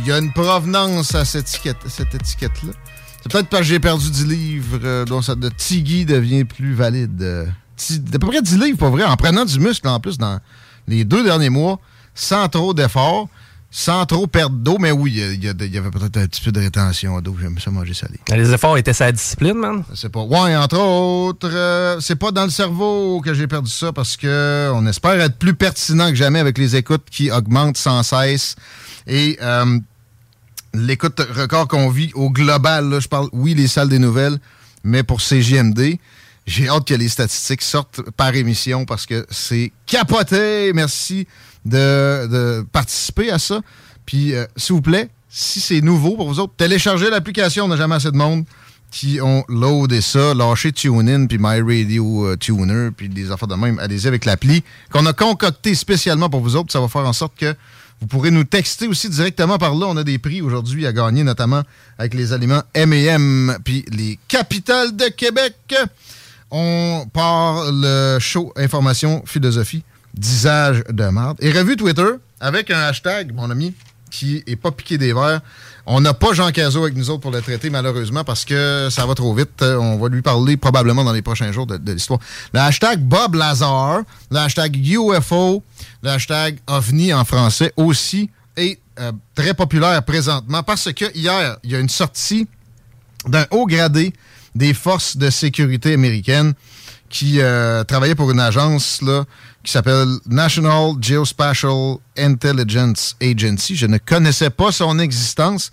il 0.00 0.06
y 0.06 0.12
a 0.12 0.18
une 0.18 0.32
provenance 0.32 1.14
à 1.14 1.24
cette 1.24 1.46
étiquette- 1.48 1.88
cette 1.88 2.14
étiquette-là. 2.14 2.72
C'est 3.22 3.32
peut-être 3.32 3.48
parce 3.48 3.62
que 3.62 3.68
j'ai 3.68 3.80
perdu 3.80 4.10
10 4.10 4.26
livres, 4.26 4.78
euh, 4.84 5.04
dont 5.04 5.20
ça 5.22 5.34
de 5.34 5.48
Tigui 5.48 6.04
devient 6.04 6.44
plus 6.44 6.74
valide. 6.74 7.20
Euh, 7.22 7.46
D'à 7.98 8.18
peu 8.18 8.28
près 8.28 8.40
10 8.40 8.56
livres, 8.58 8.78
pas 8.78 8.88
vrai, 8.88 9.04
en 9.04 9.16
prenant 9.16 9.44
du 9.44 9.58
muscle 9.60 9.86
en 9.88 10.00
plus 10.00 10.16
dans 10.16 10.40
les 10.88 11.04
deux 11.04 11.22
derniers 11.24 11.50
mois, 11.50 11.78
sans 12.14 12.48
trop 12.48 12.72
d'efforts, 12.72 13.28
sans 13.78 14.06
trop 14.06 14.26
perdre 14.26 14.56
d'eau. 14.56 14.78
Mais 14.80 14.90
oui, 14.90 15.20
il 15.34 15.44
y 15.44 15.48
avait 15.78 15.90
peut-être 15.90 16.16
un 16.16 16.26
petit 16.26 16.40
peu 16.40 16.50
de 16.50 16.60
rétention 16.60 17.20
d'eau. 17.20 17.36
J'aime 17.38 17.58
ça 17.58 17.70
manger 17.70 17.92
salé. 17.92 18.18
Les 18.30 18.50
efforts 18.50 18.78
étaient 18.78 18.94
sa 18.94 19.12
discipline, 19.12 19.52
man. 19.52 19.84
C'est 19.94 20.08
pas. 20.08 20.22
Ouais, 20.22 20.56
entre 20.56 20.78
autres, 20.78 21.50
euh, 21.52 22.00
c'est 22.00 22.16
pas 22.16 22.30
dans 22.30 22.44
le 22.44 22.50
cerveau 22.50 23.20
que 23.20 23.34
j'ai 23.34 23.46
perdu 23.46 23.70
ça 23.70 23.92
parce 23.92 24.16
que 24.16 24.70
on 24.72 24.86
espère 24.86 25.20
être 25.20 25.36
plus 25.36 25.52
pertinent 25.52 26.08
que 26.08 26.14
jamais 26.14 26.38
avec 26.38 26.56
les 26.56 26.74
écoutes 26.74 27.04
qui 27.10 27.30
augmentent 27.30 27.76
sans 27.76 28.02
cesse. 28.02 28.56
Et 29.06 29.38
euh, 29.42 29.78
l'écoute 30.72 31.20
record 31.20 31.68
qu'on 31.68 31.90
vit 31.90 32.12
au 32.14 32.30
global, 32.30 32.88
là, 32.88 32.98
je 32.98 33.08
parle, 33.08 33.28
oui, 33.34 33.52
les 33.52 33.68
salles 33.68 33.90
des 33.90 33.98
nouvelles, 33.98 34.38
mais 34.84 35.02
pour 35.02 35.20
CGMD, 35.20 35.98
j'ai 36.46 36.68
hâte 36.68 36.86
que 36.86 36.94
les 36.94 37.08
statistiques 37.08 37.62
sortent 37.62 38.02
par 38.16 38.34
émission 38.34 38.84
parce 38.84 39.04
que 39.04 39.26
c'est 39.30 39.72
capoté. 39.86 40.72
Merci 40.72 41.26
de, 41.64 42.26
de 42.26 42.66
participer 42.72 43.30
à 43.30 43.38
ça. 43.38 43.60
Puis, 44.06 44.34
euh, 44.34 44.46
s'il 44.56 44.76
vous 44.76 44.82
plaît, 44.82 45.10
si 45.28 45.60
c'est 45.60 45.80
nouveau 45.80 46.16
pour 46.16 46.28
vous 46.28 46.40
autres, 46.40 46.54
téléchargez 46.56 47.10
l'application. 47.10 47.64
On 47.64 47.68
n'a 47.68 47.76
jamais 47.76 47.96
assez 47.96 48.10
de 48.10 48.16
monde 48.16 48.44
qui 48.90 49.20
ont 49.20 49.44
loadé 49.48 50.00
ça. 50.00 50.32
Lâchez 50.34 50.72
TuneIn, 50.72 51.26
puis 51.26 51.38
My 51.38 51.60
Radio 51.60 52.28
euh, 52.28 52.36
Tuner, 52.36 52.90
puis 52.96 53.08
des 53.08 53.30
affaires 53.30 53.48
de 53.48 53.56
même. 53.56 53.78
Allez-y 53.78 54.06
avec 54.06 54.24
l'appli 54.24 54.62
qu'on 54.90 55.04
a 55.06 55.12
concocté 55.12 55.74
spécialement 55.74 56.30
pour 56.30 56.40
vous 56.40 56.56
autres. 56.56 56.72
Ça 56.72 56.80
va 56.80 56.88
faire 56.88 57.06
en 57.06 57.12
sorte 57.12 57.36
que 57.36 57.54
vous 58.00 58.06
pourrez 58.06 58.30
nous 58.30 58.44
texter 58.44 58.86
aussi 58.86 59.08
directement 59.08 59.58
par 59.58 59.74
là. 59.74 59.86
On 59.88 59.96
a 59.96 60.04
des 60.04 60.18
prix 60.18 60.42
aujourd'hui 60.42 60.86
à 60.86 60.92
gagner, 60.92 61.24
notamment 61.24 61.62
avec 61.98 62.14
les 62.14 62.32
aliments 62.32 62.62
M&M, 62.74 63.58
puis 63.64 63.84
les 63.90 64.18
capitales 64.28 64.94
de 64.94 65.06
Québec. 65.08 65.74
On 66.50 67.06
part 67.12 67.70
le 67.72 68.18
show 68.20 68.52
Information 68.56 69.22
Philosophie 69.26 69.82
d'usage 70.14 70.84
de 70.88 71.04
marde. 71.08 71.38
Et 71.40 71.50
revue 71.52 71.76
Twitter 71.76 72.06
avec 72.40 72.70
un 72.70 72.78
hashtag, 72.80 73.34
mon 73.34 73.50
ami, 73.50 73.74
qui 74.10 74.42
est 74.46 74.56
pas 74.56 74.70
piqué 74.70 74.98
des 74.98 75.12
verres. 75.12 75.40
On 75.84 76.00
n'a 76.00 76.14
pas 76.14 76.32
Jean 76.32 76.50
Cazot 76.50 76.82
avec 76.82 76.96
nous 76.96 77.10
autres 77.10 77.20
pour 77.20 77.30
le 77.30 77.40
traiter, 77.42 77.70
malheureusement, 77.70 78.24
parce 78.24 78.44
que 78.44 78.88
ça 78.90 79.06
va 79.06 79.14
trop 79.14 79.34
vite. 79.34 79.62
Euh, 79.62 79.76
On 79.76 79.98
va 79.98 80.08
lui 80.08 80.22
parler 80.22 80.56
probablement 80.56 81.04
dans 81.04 81.12
les 81.12 81.22
prochains 81.22 81.52
jours 81.52 81.66
de, 81.66 81.76
de 81.76 81.92
l'histoire. 81.92 82.20
Le 82.52 82.60
hashtag 82.60 83.00
Bob 83.00 83.34
Lazar, 83.34 84.02
le 84.30 84.38
hashtag 84.38 84.76
UFO, 84.76 85.62
le 86.02 86.10
hashtag 86.10 86.58
OVNI 86.66 87.14
en 87.14 87.24
français 87.24 87.72
aussi 87.76 88.30
est 88.56 88.78
euh, 88.98 89.12
très 89.34 89.54
populaire 89.54 90.02
présentement 90.02 90.62
parce 90.62 90.92
que 90.92 91.04
hier, 91.14 91.58
il 91.62 91.70
y 91.70 91.76
a 91.76 91.78
une 91.78 91.88
sortie 91.88 92.48
d'un 93.28 93.46
haut 93.50 93.66
gradé 93.66 94.12
des 94.56 94.74
forces 94.74 95.16
de 95.16 95.30
sécurité 95.30 95.92
américaines 95.94 96.54
qui 97.08 97.40
euh, 97.40 97.84
travaillait 97.84 98.14
pour 98.16 98.30
une 98.30 98.40
agence 98.40 99.00
là, 99.02 99.24
qui 99.62 99.70
s'appelle 99.70 100.08
National 100.26 100.92
Geospatial 101.00 101.96
Intelligence 102.18 103.16
Agency. 103.22 103.76
Je 103.76 103.86
ne 103.86 103.98
connaissais 103.98 104.50
pas 104.50 104.72
son 104.72 104.98
existence, 104.98 105.70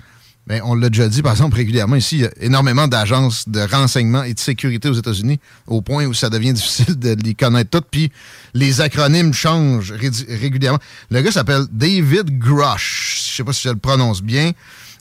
mais 0.47 0.61
on 0.63 0.75
l'a 0.75 0.89
déjà 0.89 1.07
dit, 1.07 1.21
par 1.21 1.31
exemple, 1.31 1.55
régulièrement 1.55 1.95
ici, 1.95 2.17
il 2.17 2.21
y 2.21 2.25
a 2.25 2.31
énormément 2.41 2.87
d'agences 2.87 3.47
de 3.47 3.61
renseignement 3.61 4.23
et 4.23 4.33
de 4.33 4.39
sécurité 4.39 4.89
aux 4.89 4.93
États-Unis, 4.93 5.39
au 5.65 5.81
point 5.81 6.05
où 6.05 6.13
ça 6.13 6.29
devient 6.29 6.53
difficile 6.59 6.99
de 6.99 7.15
les 7.23 7.33
connaître 7.33 7.69
toutes, 7.71 7.87
puis 7.89 8.11
les 8.53 8.81
acronymes 8.81 9.33
changent 9.33 9.93
ré- 9.93 10.11
régulièrement. 10.27 10.79
Le 11.09 11.21
gars 11.21 11.31
s'appelle 11.31 11.65
David 11.71 12.37
Grush, 12.37 13.29
je 13.31 13.37
sais 13.37 13.43
pas 13.43 13.53
si 13.53 13.63
je 13.63 13.69
le 13.69 13.77
prononce 13.79 14.21
bien, 14.21 14.51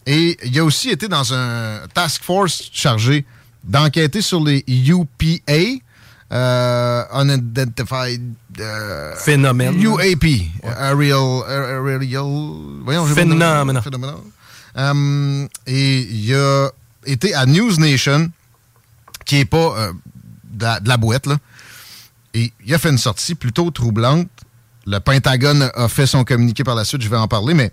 et 0.06 0.38
il 0.44 0.58
a 0.58 0.64
aussi 0.64 0.88
été 0.90 1.08
dans 1.08 1.34
un 1.34 1.80
task 1.92 2.22
force 2.22 2.70
chargé 2.72 3.26
d'enquêter 3.64 4.22
sur 4.22 4.42
les 4.42 4.64
UPA, 4.66 5.80
euh, 6.32 7.04
Unidentified 7.12 8.34
euh, 8.60 9.14
Phénomène. 9.16 9.80
UAP, 9.80 10.24
Aerial, 10.64 11.42
Aerial, 11.48 12.24
voyons. 12.84 13.06
Phénomène. 13.06 13.80
Phénomène. 13.82 14.14
Euh, 14.76 15.48
et 15.66 16.00
il 16.00 16.34
a 16.34 16.68
été 17.06 17.34
à 17.34 17.46
News 17.46 17.78
Nation, 17.78 18.30
qui 19.24 19.38
est 19.38 19.44
pas 19.44 19.56
euh, 19.78 19.92
de, 20.44 20.64
la, 20.64 20.80
de 20.80 20.88
la 20.88 20.96
boîte, 20.96 21.26
là. 21.26 21.38
Et 22.34 22.52
il 22.64 22.74
a 22.74 22.78
fait 22.78 22.88
une 22.88 22.98
sortie 22.98 23.34
plutôt 23.34 23.70
troublante. 23.70 24.28
Le 24.86 24.98
Pentagone 24.98 25.70
a 25.74 25.88
fait 25.88 26.06
son 26.06 26.24
communiqué 26.24 26.64
par 26.64 26.74
la 26.74 26.84
suite, 26.84 27.02
je 27.02 27.08
vais 27.08 27.16
en 27.16 27.28
parler, 27.28 27.54
mais 27.54 27.72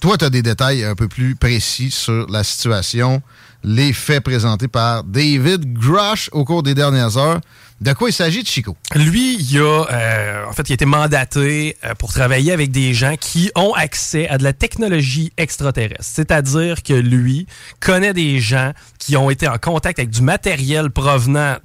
toi, 0.00 0.16
tu 0.16 0.24
as 0.24 0.30
des 0.30 0.42
détails 0.42 0.82
un 0.82 0.94
peu 0.94 1.08
plus 1.08 1.36
précis 1.36 1.90
sur 1.90 2.26
la 2.28 2.42
situation, 2.42 3.22
les 3.62 3.92
faits 3.92 4.22
présentés 4.22 4.68
par 4.68 5.04
David 5.04 5.72
Grush 5.72 6.30
au 6.32 6.44
cours 6.44 6.62
des 6.62 6.74
dernières 6.74 7.16
heures. 7.16 7.40
De 7.80 7.94
quoi 7.94 8.10
il 8.10 8.12
s'agit, 8.12 8.44
Chico? 8.44 8.76
Lui, 8.94 9.36
il 9.40 9.58
a, 9.58 9.86
euh, 9.90 10.44
en 10.46 10.52
fait, 10.52 10.68
il 10.68 10.72
a 10.72 10.74
été 10.74 10.84
mandaté 10.84 11.78
euh, 11.84 11.94
pour 11.94 12.12
travailler 12.12 12.52
avec 12.52 12.70
des 12.70 12.92
gens 12.92 13.16
qui 13.18 13.50
ont 13.54 13.72
accès 13.72 14.28
à 14.28 14.36
de 14.36 14.44
la 14.44 14.52
technologie 14.52 15.32
extraterrestre. 15.38 16.04
C'est-à-dire 16.04 16.82
que 16.82 16.92
lui 16.92 17.46
connaît 17.80 18.12
des 18.12 18.38
gens 18.38 18.72
qui 18.98 19.16
ont 19.16 19.30
été 19.30 19.48
en 19.48 19.56
contact 19.56 19.98
avec 19.98 20.10
du 20.10 20.20
matériel 20.20 20.90
provenant 20.90 21.56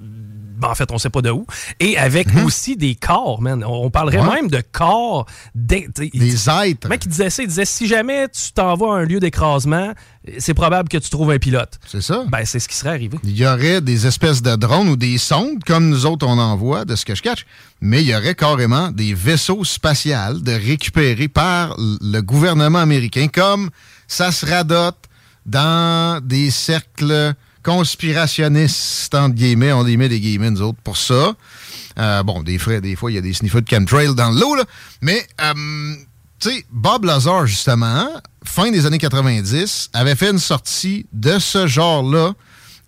en 0.63 0.75
fait, 0.75 0.91
on 0.91 0.97
sait 0.97 1.09
pas 1.09 1.21
de 1.21 1.29
où. 1.31 1.45
Et 1.79 1.97
avec 1.97 2.27
aussi 2.45 2.75
des 2.77 2.95
corps, 2.95 3.41
man. 3.41 3.63
On 3.67 3.89
parlerait 3.89 4.17
Mhm. 4.21 4.27
Ouais. 4.27 4.35
même 4.35 4.49
de 4.49 4.61
corps. 4.71 5.25
Des 5.53 5.85
êtres. 5.85 6.79
Le 6.83 6.89
mec, 6.89 7.03
il 7.05 7.09
disait 7.09 7.29
ça. 7.29 7.43
Il 7.43 7.47
disait 7.49 7.65
si 7.65 7.87
jamais 7.87 8.27
tu 8.29 8.51
t'envoies 8.53 8.95
à 8.95 8.99
un 9.01 9.05
lieu 9.05 9.19
d'écrasement, 9.19 9.93
c'est 10.37 10.53
probable 10.53 10.89
que 10.89 10.97
tu 10.97 11.09
trouves 11.09 11.31
un 11.31 11.37
pilote. 11.39 11.79
C'est 11.87 12.01
ça. 12.01 12.23
Ben, 12.29 12.45
c'est 12.45 12.59
ce 12.59 12.67
qui 12.67 12.75
serait 12.75 12.89
arrivé. 12.91 13.17
Il 13.23 13.35
y 13.37 13.45
aurait 13.45 13.81
des 13.81 14.07
espèces 14.07 14.41
de 14.41 14.55
drones 14.55 14.89
ou 14.89 14.95
des 14.95 15.17
sondes, 15.17 15.63
comme 15.65 15.89
nous 15.89 16.05
autres 16.05 16.25
on 16.27 16.37
envoie, 16.39 16.85
de 16.85 16.95
ce 16.95 17.05
que 17.05 17.15
je 17.15 17.21
catch, 17.21 17.45
mais 17.81 18.01
il 18.01 18.07
y 18.09 18.15
aurait 18.15 18.35
carrément 18.35 18.91
des 18.91 19.13
vaisseaux 19.13 19.63
spatials 19.63 20.41
de 20.41 20.51
récupérés 20.53 21.27
par 21.27 21.75
le 21.77 22.21
gouvernement 22.21 22.79
américain, 22.79 23.27
comme 23.27 23.69
ça 24.07 24.31
se 24.31 24.45
radote 24.45 24.97
dans 25.45 26.19
des 26.23 26.49
cercles 26.51 27.33
conspirationnistes, 27.65 29.15
entre 29.15 29.33
guillemets, 29.33 29.73
on 29.73 29.83
les 29.83 29.97
met 29.97 30.07
des 30.07 30.19
guillemets, 30.19 30.61
autres, 30.61 30.77
pour 30.83 30.97
ça. 30.97 31.33
Euh, 31.97 32.21
bon, 32.21 32.43
des, 32.43 32.59
frais, 32.59 32.79
des 32.79 32.95
fois, 32.95 33.11
il 33.11 33.15
y 33.15 33.17
a 33.17 33.21
des 33.21 33.33
sniffers 33.33 33.63
de 33.63 33.67
chemtrail 33.67 34.13
dans 34.13 34.29
l'eau, 34.29 34.55
là, 34.55 34.63
mais, 35.01 35.25
euh, 35.41 35.95
tu 36.39 36.51
sais, 36.51 36.65
Bob 36.69 37.05
Lazar, 37.05 37.47
justement, 37.47 38.07
fin 38.43 38.69
des 38.69 38.85
années 38.85 38.99
90, 38.99 39.89
avait 39.93 40.15
fait 40.15 40.29
une 40.29 40.37
sortie 40.37 41.07
de 41.11 41.39
ce 41.39 41.65
genre-là, 41.65 42.33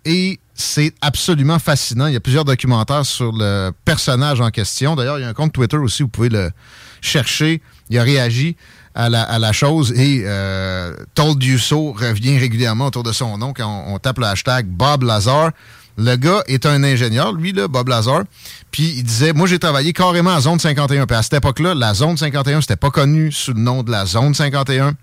et 0.04 0.38
c'est 0.54 0.94
absolument 1.00 1.58
fascinant. 1.58 2.06
Il 2.06 2.12
y 2.12 2.16
a 2.16 2.20
plusieurs 2.20 2.44
documentaires 2.44 3.04
sur 3.04 3.32
le 3.32 3.72
personnage 3.84 4.40
en 4.40 4.50
question. 4.50 4.94
D'ailleurs, 4.94 5.18
il 5.18 5.22
y 5.22 5.24
a 5.24 5.28
un 5.28 5.34
compte 5.34 5.52
Twitter 5.52 5.76
aussi, 5.76 6.04
vous 6.04 6.08
pouvez 6.08 6.28
le 6.28 6.52
chercher. 7.00 7.62
Il 7.90 7.98
a 7.98 8.04
réagi 8.04 8.56
à 8.98 9.08
la, 9.08 9.22
à 9.22 9.38
la 9.38 9.52
chose 9.52 9.92
et 9.92 10.22
euh, 10.26 10.92
Told 11.14 11.42
You 11.42 11.56
So 11.56 11.92
revient 11.92 12.36
régulièrement 12.38 12.86
autour 12.86 13.04
de 13.04 13.12
son 13.12 13.38
nom 13.38 13.52
quand 13.54 13.84
on, 13.86 13.94
on 13.94 13.98
tape 13.98 14.18
le 14.18 14.26
hashtag 14.26 14.66
Bob 14.66 15.04
Lazar. 15.04 15.52
Le 15.96 16.16
gars 16.16 16.42
est 16.48 16.66
un 16.66 16.82
ingénieur, 16.84 17.32
lui, 17.32 17.52
là, 17.52 17.66
Bob 17.68 17.88
Lazar. 17.88 18.22
Puis 18.70 18.94
il 18.98 19.02
disait, 19.04 19.32
moi 19.32 19.46
j'ai 19.46 19.58
travaillé 19.58 19.92
carrément 19.92 20.34
à 20.34 20.40
Zone 20.40 20.58
51. 20.58 21.06
Puis 21.06 21.16
à 21.16 21.22
cette 21.22 21.34
époque-là, 21.34 21.74
la 21.74 21.94
Zone 21.94 22.16
51, 22.16 22.60
c'était 22.60 22.76
pas 22.76 22.90
connu 22.90 23.30
sous 23.32 23.52
le 23.52 23.60
nom 23.60 23.82
de 23.84 23.90
la 23.92 24.04
Zone 24.04 24.34
51. 24.34 24.94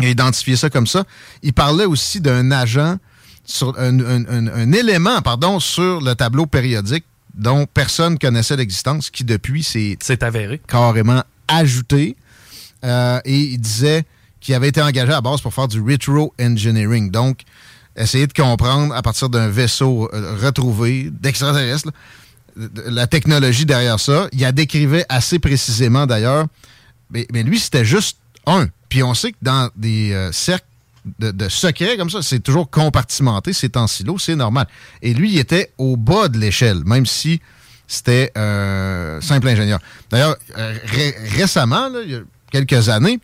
Il 0.00 0.06
a 0.06 0.08
identifié 0.10 0.56
ça 0.56 0.70
comme 0.70 0.86
ça. 0.86 1.04
Il 1.42 1.52
parlait 1.52 1.84
aussi 1.84 2.20
d'un 2.22 2.50
agent, 2.50 2.96
sur 3.44 3.78
un, 3.78 3.98
un- 4.00 4.24
un- 4.26 4.46
un 4.48 4.72
élément, 4.72 5.20
pardon, 5.22 5.60
sur 5.60 6.00
le 6.00 6.14
tableau 6.14 6.46
périodique 6.46 7.04
dont 7.34 7.66
personne 7.72 8.18
connaissait 8.18 8.56
l'existence, 8.56 9.10
qui 9.10 9.24
depuis 9.24 9.62
s'est 9.62 9.96
avéré 10.22 10.60
carrément 10.66 11.22
ajouté. 11.46 12.16
Euh, 12.84 13.20
et 13.24 13.38
il 13.38 13.58
disait 13.58 14.04
qu'il 14.40 14.54
avait 14.54 14.68
été 14.68 14.80
engagé 14.80 15.12
à 15.12 15.20
base 15.20 15.40
pour 15.40 15.52
faire 15.52 15.68
du 15.68 15.80
retro 15.80 16.32
engineering. 16.40 17.10
Donc, 17.10 17.40
essayer 17.96 18.26
de 18.26 18.32
comprendre 18.32 18.94
à 18.94 19.02
partir 19.02 19.28
d'un 19.28 19.48
vaisseau 19.48 20.08
euh, 20.12 20.36
retrouvé 20.40 21.10
d'extraterrestres 21.10 21.90
la 22.86 23.06
technologie 23.06 23.66
derrière 23.66 24.00
ça. 24.00 24.28
Il 24.32 24.44
a 24.44 24.52
décrivait 24.52 25.04
assez 25.08 25.38
précisément 25.38 26.06
d'ailleurs. 26.06 26.46
Mais, 27.10 27.26
mais 27.32 27.42
lui, 27.42 27.58
c'était 27.58 27.84
juste 27.84 28.18
un. 28.46 28.68
Puis 28.88 29.02
on 29.02 29.14
sait 29.14 29.32
que 29.32 29.36
dans 29.42 29.70
des 29.76 30.12
euh, 30.12 30.32
cercles 30.32 30.66
de, 31.18 31.30
de 31.30 31.48
secrets 31.48 31.96
comme 31.96 32.10
ça, 32.10 32.20
c'est 32.22 32.40
toujours 32.40 32.68
compartimenté, 32.68 33.52
c'est 33.52 33.76
en 33.76 33.86
silo, 33.86 34.18
c'est 34.18 34.34
normal. 34.34 34.66
Et 35.02 35.14
lui, 35.14 35.32
il 35.32 35.38
était 35.38 35.72
au 35.78 35.96
bas 35.96 36.28
de 36.28 36.38
l'échelle, 36.38 36.82
même 36.84 37.06
si 37.06 37.40
c'était 37.86 38.30
un 38.34 39.18
simple 39.22 39.48
ingénieur. 39.48 39.78
D'ailleurs, 40.10 40.36
euh, 40.56 40.76
ré- 40.84 41.14
récemment, 41.36 41.88
là, 41.88 42.00
quelques 42.50 42.88
années, 42.88 43.20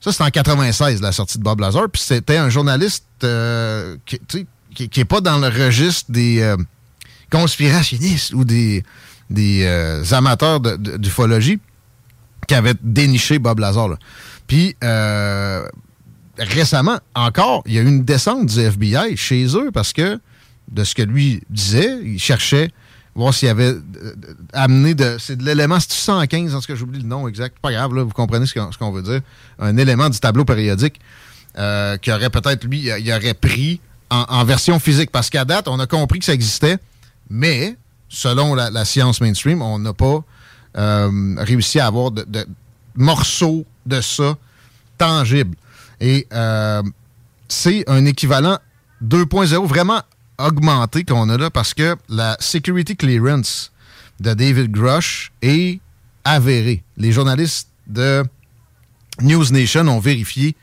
ça 0.00 0.12
c'était 0.12 0.24
en 0.24 0.30
96, 0.30 1.00
la 1.00 1.12
sortie 1.12 1.38
de 1.38 1.42
Bob 1.42 1.60
Lazar, 1.60 1.84
puis 1.92 2.02
c'était 2.02 2.36
un 2.36 2.48
journaliste 2.50 3.04
euh, 3.24 3.96
qui, 4.06 4.88
qui, 4.88 5.04
pas 5.04 5.20
dans 5.20 5.38
le 5.38 5.48
registre 5.48 6.10
des 6.10 6.40
euh, 6.40 6.56
conspirationnistes 7.30 8.32
ou 8.34 8.44
des, 8.44 8.82
euh, 9.36 10.04
amateurs 10.12 10.60
de- 10.60 10.76
de- 10.76 10.96
d'ufologie 10.96 11.58
qui 12.48 12.54
avait 12.54 12.74
déniché 12.82 13.38
Bob 13.38 13.60
Lazar. 13.60 13.90
Puis, 14.46 14.74
récemment, 16.38 16.98
encore, 17.14 17.62
il 17.66 17.74
y 17.74 17.78
a 17.78 17.82
eu 17.82 17.86
une 17.88 18.04
descente 18.04 18.46
du 18.46 18.60
FBI 18.60 19.16
chez 19.16 19.46
eux 19.56 19.70
parce 19.72 19.92
que, 19.92 20.18
de 20.70 20.84
ce 20.84 20.94
que 20.94 21.02
lui 21.02 21.42
disait, 21.50 21.98
il 22.02 22.18
cherchait 22.18 22.70
voir 23.14 23.34
s'il 23.34 23.48
y 23.48 23.50
avait 23.50 23.72
euh, 23.72 23.82
euh, 24.04 24.14
amené 24.52 24.94
de. 24.94 25.16
C'est 25.18 25.36
de 25.36 25.44
l'élément, 25.44 25.78
c'est 25.80 25.92
115, 25.92 26.54
en 26.54 26.60
tout 26.60 26.66
cas, 26.66 26.74
j'oublie 26.74 27.00
le 27.00 27.06
nom 27.06 27.28
exact. 27.28 27.58
Pas 27.60 27.72
grave, 27.72 27.94
là, 27.94 28.02
vous 28.02 28.10
comprenez 28.10 28.46
ce 28.46 28.54
qu'on 28.54 28.72
ce 28.72 28.92
veut 28.92 29.02
dire. 29.02 29.20
Un 29.58 29.76
élément 29.76 30.08
du 30.08 30.18
tableau 30.18 30.44
périodique 30.44 31.00
euh, 31.58 31.96
qui 31.98 32.10
aurait 32.10 32.30
peut-être, 32.30 32.64
lui, 32.64 32.88
il 32.98 33.12
aurait 33.12 33.34
pris 33.34 33.80
en, 34.10 34.44
version 34.44 34.78
physique. 34.78 35.10
Parce 35.10 35.30
qu'à 35.30 35.44
date, 35.44 35.68
on 35.68 35.78
a 35.80 35.86
compris 35.86 36.18
que 36.18 36.24
ça 36.24 36.34
existait, 36.34 36.78
mais 37.30 37.76
selon 38.08 38.54
la, 38.54 38.84
science 38.84 39.20
mainstream, 39.20 39.62
on 39.62 39.78
n'a 39.78 39.92
pas 39.92 40.22
réussi 40.74 41.80
à 41.80 41.86
avoir 41.86 42.10
de, 42.10 42.46
morceaux 42.94 43.64
de 43.86 44.00
ça 44.00 44.36
tangibles. 44.98 45.56
Et 46.00 46.26
c'est 47.48 47.88
un 47.88 48.04
équivalent 48.04 48.58
2.0 49.02 49.66
vraiment 49.66 50.02
augmenté 50.38 51.04
qu'on 51.04 51.28
a 51.28 51.36
là 51.36 51.50
parce 51.50 51.74
que 51.74 51.96
la 52.08 52.36
security 52.40 52.96
clearance 52.96 53.72
de 54.20 54.34
David 54.34 54.70
Grush 54.70 55.32
est 55.42 55.80
avérée. 56.24 56.82
Les 56.96 57.12
journalistes 57.12 57.68
de 57.86 58.24
News 59.20 59.50
Nation 59.50 59.86
ont 59.88 60.00
vérifié 60.00 60.56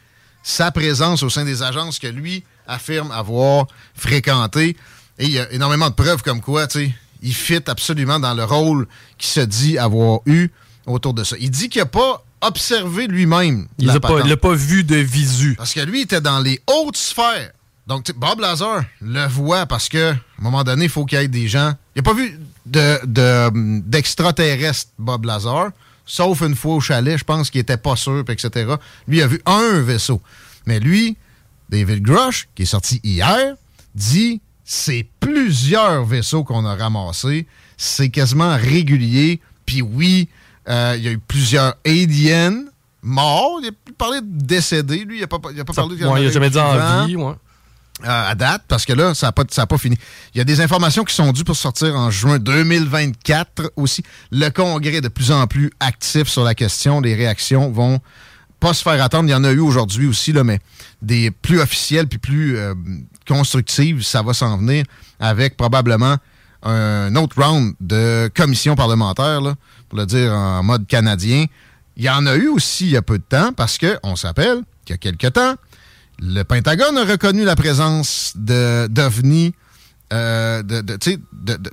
sa 0.44 0.72
présence 0.72 1.24
au 1.24 1.30
sein 1.30 1.46
des 1.46 1.62
agences 1.62 2.00
que 2.00 2.08
lui 2.08 2.44
affirme 2.68 3.12
avoir 3.12 3.68
fréquentées. 3.94 4.76
Et 5.18 5.26
il 5.26 5.32
y 5.32 5.40
a 5.40 5.52
énormément 5.52 5.90
de 5.90 5.96
preuves 5.96 6.24
comme 6.24 6.42
quoi, 6.42 6.68
tu 6.68 6.80
sais, 6.80 6.94
il 7.22 7.34
fit 7.34 7.62
absolument 7.68 8.20
dans 8.20 8.34
le 8.34 8.44
rôle 8.44 8.88
qu'il 9.18 9.30
se 9.30 9.42
dit 9.42 9.78
avoir 9.78 10.20
eu 10.26 10.50
autour 10.86 11.14
de 11.14 11.24
ça. 11.24 11.36
Il 11.40 11.52
dit 11.52 11.70
qu'il 11.70 11.82
n'a 11.82 11.86
pas 11.86 12.24
observé 12.42 13.08
lui-même. 13.08 13.68
Il 13.78 13.88
la 13.88 14.00
pas, 14.00 14.24
pas 14.38 14.54
vu 14.54 14.84
de 14.84 14.96
visu. 14.96 15.56
Parce 15.58 15.74
que 15.74 15.82
lui, 15.82 16.00
il 16.00 16.04
était 16.04 16.22
dans 16.22 16.40
les 16.40 16.62
hautes 16.68 16.98
sphères. 16.98 17.52
Donc, 17.90 18.12
Bob 18.16 18.40
Lazar 18.40 18.84
le 19.02 19.28
voit 19.28 19.66
parce 19.66 19.90
que, 19.90 20.12
à 20.12 20.14
un 20.14 20.42
moment 20.44 20.64
donné, 20.64 20.86
il 20.86 20.90
faut 20.92 21.06
qu'il 21.06 21.20
y 21.20 21.24
ait 21.24 21.28
des 21.28 21.48
gens. 21.48 21.74
Il 21.96 22.00
n'a 22.00 22.04
pas 22.04 22.14
vu 22.14 22.40
de, 22.68 23.00
de, 23.04 23.80
d'extraterrestres, 23.80 24.92
Bob 25.00 25.26
Lazar. 25.26 25.72
sauf 26.06 26.42
une 26.42 26.54
fois 26.54 26.76
au 26.76 26.80
chalet, 26.82 27.18
je 27.18 27.24
pense 27.24 27.50
qu'il 27.50 27.60
était 27.60 27.78
pas 27.78 27.96
sûr, 27.96 28.24
etc. 28.30 28.76
Lui, 29.08 29.18
il 29.18 29.22
a 29.24 29.28
vu 29.28 29.42
un 29.48 29.82
vaisseau. 29.82 30.22
Mais 30.68 30.80
lui, 30.80 31.18
David 31.70 32.04
Grush, 32.04 32.48
qui 32.54 32.62
est 32.62 32.68
sorti 32.68 33.02
hier, 33.04 33.56
dit 33.96 34.40
c'est 34.64 35.08
plusieurs 35.20 36.06
vaisseaux 36.06 36.44
qu'on 36.44 36.68
a 36.68 36.76
ramassés. 36.76 37.48
C'est 37.76 38.10
quasiment 38.10 38.56
régulier. 38.56 39.42
Puis 39.66 39.82
oui, 39.82 40.30
euh, 40.68 40.94
il 40.96 41.04
y 41.04 41.08
a 41.08 41.12
eu 41.12 41.18
plusieurs 41.18 41.74
aliens 41.84 42.66
morts. 43.02 43.62
Il 43.64 43.70
a 43.70 43.72
parlé 43.98 44.22
de 44.22 44.28
décédés. 44.28 45.06
Lui, 45.06 45.18
il 45.18 45.22
n'a 45.22 45.28
pas, 45.28 45.40
il 45.52 45.60
a 45.60 45.66
pas 45.66 45.74
parlé 45.74 45.98
de 45.98 46.06
Ouais, 46.06 46.22
il 46.22 46.28
a 46.28 46.32
jamais 46.32 46.52
dit 46.52 46.60
en 46.60 47.08
vie, 47.08 47.16
ouais. 47.16 47.34
Euh, 48.04 48.32
à 48.32 48.36
date, 48.36 48.64
parce 48.68 48.86
que 48.86 48.94
là, 48.94 49.14
ça 49.14 49.28
n'a 49.28 49.32
pas, 49.32 49.44
ça 49.50 49.68
pas 49.68 49.78
fini. 49.78 49.98
Il 50.34 50.38
y 50.38 50.42
a 50.42 50.44
des 50.44 50.62
informations 50.62 51.04
qui 51.04 51.14
sont 51.14 51.32
dues 51.32 51.44
pour 51.44 51.56
sortir 51.56 51.96
en 51.96 52.10
juin 52.12 52.40
2024 52.40 53.74
aussi. 53.76 54.04
Le 54.32 54.50
Congrès 54.50 54.96
est 54.96 55.02
de 55.02 55.10
plus 55.10 55.32
en 55.32 55.48
plus 55.48 55.72
actif 55.80 56.28
sur 56.28 56.44
la 56.44 56.56
question. 56.56 57.02
Les 57.02 57.16
réactions 57.16 57.72
vont 57.72 58.00
pas 58.60 58.74
se 58.74 58.84
faire 58.84 59.02
attendre. 59.04 59.28
Il 59.28 59.32
y 59.32 59.36
en 59.36 59.44
a 59.44 59.52
eu 59.52 59.60
aujourd'hui 59.60 60.08
aussi, 60.08 60.32
là, 60.32 60.44
mais 60.44 60.60
des 61.02 61.32
plus 61.32 61.60
officielles 61.60 62.08
puis 62.08 62.20
plus 62.20 62.58
euh, 62.58 62.74
constructives, 63.28 64.04
ça 64.04 64.22
va 64.22 64.34
s'en 64.34 64.58
venir 64.58 64.86
avec 65.20 65.58
probablement 65.58 66.18
un 66.64 67.16
autre 67.16 67.42
round 67.42 67.74
de 67.80 68.30
commission 68.36 68.76
parlementaire, 68.76 69.42
là, 69.42 69.56
pour 69.88 70.00
le 70.00 70.06
dire 70.06 70.32
en 70.34 70.64
mode 70.64 70.88
canadien. 70.88 71.46
Il 71.96 72.04
y 72.04 72.10
en 72.10 72.26
a 72.26 72.36
eu 72.36 72.48
aussi 72.48 72.86
il 72.86 72.92
y 72.92 72.98
a 72.98 73.02
peu 73.02 73.18
de 73.18 73.24
temps 73.24 73.52
parce 73.54 73.78
qu'on 73.78 74.16
s'appelle 74.16 74.62
qu'il 74.86 74.94
y 74.94 74.96
a 74.96 74.98
quelques 74.98 75.34
temps, 75.34 75.56
le 76.22 76.44
Pentagone 76.44 76.98
a 76.98 77.06
reconnu 77.06 77.44
la 77.44 77.56
présence 77.56 78.34
d'ovnis, 78.36 79.54
euh, 80.12 80.64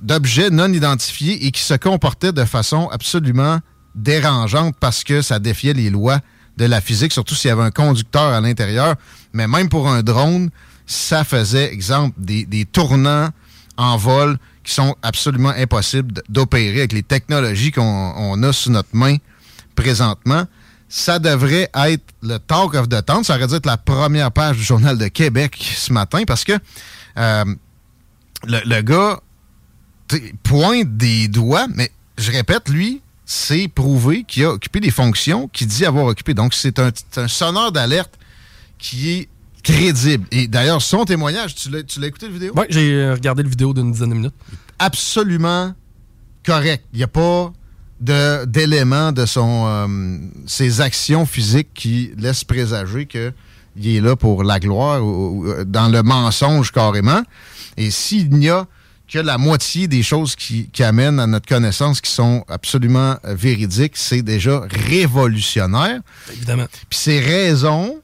d'objets 0.01 0.49
non 0.49 0.71
identifiés 0.71 1.45
et 1.45 1.51
qui 1.51 1.61
se 1.61 1.73
comportaient 1.73 2.31
de 2.31 2.45
façon 2.45 2.87
absolument 2.89 3.59
dérangeante 3.95 4.75
parce 4.79 5.03
que 5.03 5.21
ça 5.21 5.39
défiait 5.39 5.73
les 5.73 5.89
lois 5.89 6.19
de 6.57 6.65
la 6.65 6.81
physique, 6.81 7.11
surtout 7.11 7.35
s'il 7.35 7.49
y 7.49 7.51
avait 7.51 7.63
un 7.63 7.71
conducteur 7.71 8.33
à 8.33 8.41
l'intérieur. 8.41 8.95
Mais 9.33 9.47
même 9.47 9.69
pour 9.69 9.89
un 9.89 10.01
drone, 10.01 10.49
ça 10.85 11.23
faisait, 11.23 11.71
exemple, 11.73 12.15
des, 12.17 12.45
des 12.45 12.65
tournants 12.65 13.29
en 13.75 13.97
vol 13.97 14.37
qui 14.63 14.73
sont 14.73 14.95
absolument 15.01 15.49
impossibles 15.49 16.21
d'opérer 16.29 16.79
avec 16.79 16.93
les 16.93 17.03
technologies 17.03 17.71
qu'on 17.71 18.13
on 18.15 18.41
a 18.43 18.53
sous 18.53 18.71
notre 18.71 18.95
main 18.95 19.17
présentement. 19.75 20.45
Ça 20.89 21.19
devrait 21.19 21.69
être 21.73 22.03
le 22.21 22.37
talk 22.37 22.73
of 22.75 22.87
the 22.87 23.05
town. 23.05 23.23
Ça 23.23 23.35
aurait 23.35 23.47
dû 23.47 23.55
être 23.55 23.65
la 23.65 23.77
première 23.77 24.31
page 24.31 24.57
du 24.57 24.63
Journal 24.63 24.97
de 24.97 25.07
Québec 25.07 25.57
ce 25.75 25.91
matin 25.91 26.23
parce 26.25 26.43
que 26.43 26.53
euh, 27.17 27.45
le, 28.45 28.59
le 28.65 28.81
gars 28.81 29.19
pointe 30.43 30.95
des 30.95 31.27
doigts, 31.27 31.67
mais 31.75 31.91
je 32.17 32.31
répète, 32.31 32.69
lui, 32.69 33.01
c'est 33.25 33.67
prouvé 33.67 34.23
qu'il 34.23 34.45
a 34.45 34.51
occupé 34.51 34.79
des 34.79 34.91
fonctions 34.91 35.49
qu'il 35.49 35.67
dit 35.67 35.85
avoir 35.85 36.05
occupé. 36.05 36.33
Donc, 36.33 36.53
c'est 36.53 36.79
un, 36.79 36.91
un 37.17 37.27
sonneur 37.27 37.73
d'alerte 37.73 38.13
qui 38.79 39.09
est 39.09 39.29
crédible. 39.63 40.25
Et 40.31 40.47
d'ailleurs, 40.47 40.81
son 40.81 41.03
témoignage, 41.03 41.53
tu 41.55 41.69
l'as 41.69 42.07
écouté, 42.07 42.27
la 42.27 42.31
vidéo? 42.31 42.53
Ouais, 42.55 42.67
j'ai 42.69 42.93
euh, 42.93 43.13
regardé 43.13 43.43
le 43.43 43.49
vidéo 43.49 43.73
d'une 43.73 43.91
dizaine 43.91 44.11
de 44.11 44.15
minutes. 44.15 44.33
absolument 44.79 45.73
correct. 46.45 46.85
Il 46.93 46.97
n'y 46.97 47.03
a 47.03 47.07
pas 47.09 47.51
d'éléments 47.99 49.11
de, 49.11 49.25
son 49.25 49.65
euh, 49.67 49.87
ses 50.45 50.81
actions 50.81 51.25
physiques 51.25 51.69
qui 51.73 52.11
laissent 52.17 52.43
présager 52.43 53.07
qu'il 53.07 53.33
est 53.87 54.01
là 54.01 54.15
pour 54.15 54.43
la 54.43 54.59
gloire 54.59 55.03
ou, 55.03 55.45
ou, 55.45 55.47
euh, 55.47 55.65
dans 55.65 55.87
le 55.87 56.03
mensonge 56.03 56.71
carrément. 56.71 57.23
Et 57.75 57.89
s'il 57.91 58.29
n'y 58.29 58.49
a 58.49 58.67
que 59.07 59.19
la 59.19 59.37
moitié 59.37 59.87
des 59.87 60.03
choses 60.03 60.35
qui, 60.35 60.69
qui 60.69 60.83
amènent 60.83 61.19
à 61.19 61.27
notre 61.27 61.47
connaissance 61.47 62.01
qui 62.01 62.11
sont 62.11 62.43
absolument 62.49 63.15
euh, 63.25 63.35
véridiques, 63.35 63.95
c'est 63.95 64.21
déjà 64.21 64.63
révolutionnaire. 64.69 66.01
Évidemment. 66.31 66.67
Puis 66.89 66.99
ses 66.99 67.19
raisons 67.19 68.01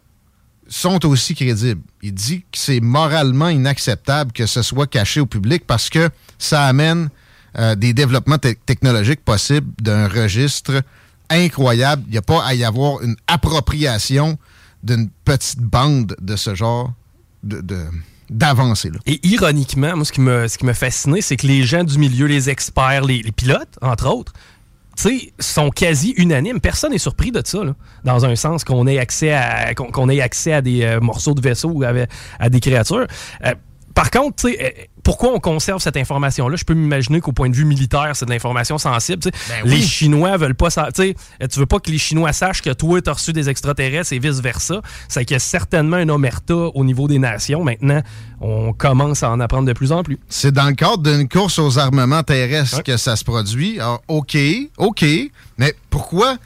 sont 0.67 1.06
aussi 1.06 1.36
crédibles. 1.36 1.82
Il 2.01 2.13
dit 2.13 2.41
que 2.41 2.58
c'est 2.58 2.79
moralement 2.79 3.49
inacceptable 3.49 4.32
que 4.32 4.45
ce 4.45 4.62
soit 4.62 4.88
caché 4.88 5.19
au 5.19 5.25
public 5.25 5.65
parce 5.67 5.89
que 5.89 6.10
ça 6.39 6.63
amène 6.65 7.10
euh, 7.57 7.75
des 7.75 7.93
développements 7.93 8.37
te- 8.37 8.53
technologiques 8.65 9.23
possibles 9.23 9.71
d'un 9.81 10.07
registre 10.07 10.81
incroyable. 11.29 12.03
Il 12.07 12.11
n'y 12.11 12.17
a 12.17 12.21
pas 12.21 12.43
à 12.43 12.53
y 12.53 12.63
avoir 12.63 13.01
une 13.01 13.15
appropriation 13.27 14.37
d'une 14.83 15.09
petite 15.25 15.61
bande 15.61 16.15
de 16.21 16.35
ce 16.35 16.55
genre 16.55 16.93
de-. 17.43 17.87
Et 19.05 19.19
ironiquement, 19.27 19.95
moi, 19.95 20.05
ce 20.05 20.11
qui 20.11 20.21
me, 20.21 20.47
ce 20.47 20.57
qui 20.57 20.65
me 20.65 20.73
fascinait, 20.73 21.21
c'est 21.21 21.37
que 21.37 21.47
les 21.47 21.63
gens 21.63 21.83
du 21.83 21.97
milieu, 21.97 22.25
les 22.25 22.49
experts, 22.49 23.05
les, 23.05 23.21
pilotes, 23.31 23.77
entre 23.81 24.07
autres, 24.07 24.33
sont 25.39 25.69
quasi 25.69 26.13
unanimes. 26.17 26.59
Personne 26.59 26.91
n'est 26.91 26.97
surpris 26.97 27.31
de 27.31 27.41
ça, 27.43 27.59
dans 28.03 28.25
un 28.25 28.35
sens 28.35 28.63
qu'on 28.63 28.87
ait 28.87 28.99
accès 28.99 29.33
à 29.33 29.73
ait 30.09 30.21
accès 30.21 30.53
à 30.53 30.61
des 30.61 30.83
euh, 30.83 30.99
morceaux 30.99 31.33
de 31.33 31.41
vaisseau 31.41 31.69
ou 31.69 31.83
à, 31.83 31.91
à 32.39 32.49
des 32.49 32.59
créatures. 32.59 33.07
Euh, 33.45 33.53
par 33.93 34.10
contre, 34.12 34.36
tu 34.38 34.51
sais, 34.51 34.58
euh, 34.63 34.84
pourquoi 35.03 35.34
on 35.34 35.39
conserve 35.39 35.82
cette 35.82 35.97
information-là? 35.97 36.56
Je 36.56 36.63
peux 36.63 36.73
m'imaginer 36.73 37.19
qu'au 37.19 37.32
point 37.32 37.49
de 37.49 37.56
vue 37.56 37.65
militaire, 37.65 38.12
c'est 38.15 38.25
de 38.25 38.32
l'information 38.32 38.77
sensible. 38.77 39.21
Ben 39.23 39.65
Les. 39.65 39.82
Chinois 39.82 40.38
veulent 40.38 40.56
pas 40.56 40.69
tu 40.69 40.79
sais, 40.95 41.15
euh, 41.41 41.47
Tu 41.47 41.60
veux 41.60 41.65
pas 41.65 41.79
que 41.79 41.91
les 41.91 41.97
Chinois 41.97 42.34
sachent 42.34 42.62
que 42.62 42.71
toi, 42.71 43.01
tu 43.01 43.10
as 43.10 43.13
reçu 43.13 43.34
des 43.34 43.49
extraterrestres 43.49 44.13
et 44.13 44.19
vice-versa. 44.19 44.82
C'est 45.10 45.25
qu'il 45.25 45.36
y 45.36 45.38
a 45.38 45.39
certainement 45.39 45.97
une 45.97 46.10
omerta 46.10 46.56
au 46.56 46.84
niveau 46.84 47.08
des 47.08 47.19
nations. 47.19 47.63
Maintenant, 47.63 48.01
on 48.41 48.73
commence 48.73 49.23
à 49.23 49.32
en 49.32 49.39
apprendre 49.39 49.67
de 49.67 49.73
plus 49.73 49.91
en 49.91 50.03
plus. 50.03 50.17
C'est 50.29 50.51
dans 50.51 50.67
le 50.67 50.73
cadre 50.73 51.03
d'une 51.03 51.27
course 51.27 51.60
aux 51.60 51.77
armements 51.77 52.23
terrestres 52.23 52.84
que 52.84 52.97
ça 52.97 53.15
se 53.15 53.23
produit. 53.23 53.79
Alors, 53.79 54.01
OK, 54.08 54.38
OK, 54.77 55.06
mais 55.58 55.73
pourquoi 55.89 56.38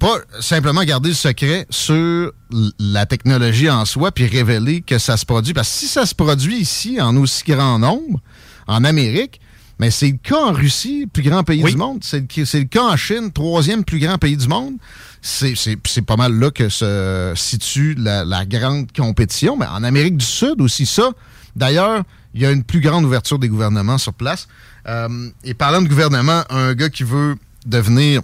pas 0.00 0.18
simplement 0.40 0.82
garder 0.82 1.10
le 1.10 1.14
secret 1.14 1.66
sur 1.68 2.32
la 2.78 3.06
technologie 3.06 3.70
en 3.70 3.84
soi 3.84 4.10
puis 4.10 4.26
révéler 4.26 4.80
que 4.80 4.98
ça 4.98 5.16
se 5.16 5.26
produit? 5.26 5.52
Parce 5.52 5.68
que 5.68 5.74
si 5.74 5.86
ça 5.86 6.06
se 6.06 6.14
produit 6.14 6.56
ici 6.56 7.00
en 7.00 7.16
aussi 7.16 7.44
grand 7.46 7.78
nombre, 7.78 8.20
en 8.66 8.82
Amérique, 8.82 9.40
mais 9.78 9.90
c'est 9.90 10.08
le 10.10 10.18
cas 10.22 10.40
en 10.40 10.52
Russie, 10.52 11.02
le 11.02 11.06
plus 11.06 11.22
grand 11.22 11.44
pays 11.44 11.62
du 11.62 11.76
monde. 11.76 12.00
C'est 12.02 12.20
le, 12.36 12.64
cas 12.64 12.82
en 12.82 12.96
Chine, 12.96 13.30
troisième 13.30 13.84
plus 13.84 13.98
grand 13.98 14.18
pays 14.18 14.36
du 14.36 14.48
monde. 14.48 14.74
C'est 15.20 16.02
pas 16.06 16.16
mal 16.16 16.32
là 16.32 16.50
que 16.50 16.68
se 16.68 17.32
situe 17.36 17.94
la, 17.98 18.24
la 18.24 18.46
grande 18.46 18.92
compétition. 18.92 19.56
Mais 19.56 19.66
en 19.66 19.84
Amérique 19.84 20.16
du 20.16 20.26
Sud 20.26 20.60
aussi, 20.60 20.86
ça. 20.86 21.10
D'ailleurs, 21.56 22.02
il 22.34 22.42
y 22.42 22.46
a 22.46 22.50
une 22.50 22.62
plus 22.62 22.80
grande 22.80 23.04
ouverture 23.04 23.38
des 23.38 23.48
gouvernements 23.48 23.98
sur 23.98 24.14
place. 24.14 24.48
Euh, 24.86 25.28
et 25.44 25.54
parlant 25.54 25.82
de 25.82 25.88
gouvernement, 25.88 26.42
un 26.50 26.74
gars 26.74 26.88
qui 26.88 27.02
veut 27.02 27.36
devenir 27.66 28.22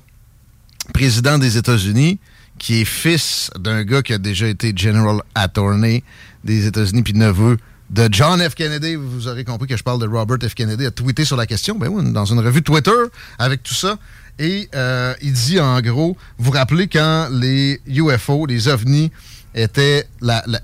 président 0.92 1.38
des 1.38 1.56
États-Unis, 1.56 2.18
qui 2.58 2.80
est 2.80 2.84
fils 2.84 3.50
d'un 3.58 3.82
gars 3.84 4.02
qui 4.02 4.12
a 4.14 4.18
déjà 4.18 4.46
été 4.48 4.72
General 4.74 5.20
Attorney 5.34 6.02
des 6.44 6.66
États-Unis, 6.66 7.02
puis 7.02 7.12
neveu 7.14 7.58
de 7.90 8.08
John 8.10 8.40
F. 8.40 8.54
Kennedy. 8.54 8.94
Vous 8.96 9.28
aurez 9.28 9.44
compris 9.44 9.68
que 9.68 9.76
je 9.76 9.82
parle 9.82 10.00
de 10.00 10.06
Robert 10.08 10.38
F. 10.48 10.54
Kennedy, 10.54 10.86
a 10.86 10.90
tweeté 10.90 11.24
sur 11.24 11.36
la 11.36 11.46
question, 11.46 11.76
ben 11.78 11.88
oui, 11.88 12.12
dans 12.12 12.24
une 12.24 12.40
revue 12.40 12.62
Twitter, 12.62 12.90
avec 13.38 13.62
tout 13.62 13.74
ça. 13.74 13.98
Et 14.38 14.68
euh, 14.74 15.14
il 15.22 15.32
dit 15.32 15.60
en 15.60 15.80
gros, 15.80 16.16
vous 16.38 16.44
vous 16.46 16.50
rappelez 16.50 16.88
quand 16.88 17.28
les 17.32 17.80
UFO, 17.86 18.46
les 18.46 18.68
ovnis, 18.68 19.10
étaient 19.54 20.06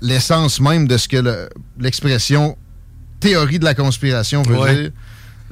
l'essence 0.01 0.59
même 0.59 0.87
de 0.87 0.97
ce 0.97 1.07
que 1.07 1.17
le- 1.17 1.49
l'expression 1.79 2.55
théorie 3.19 3.57
de 3.59 3.63
la 3.65 3.73
conspiration 3.73 4.43
veut 4.43 4.57
Ouais. 4.57 4.75
dire. 4.75 4.91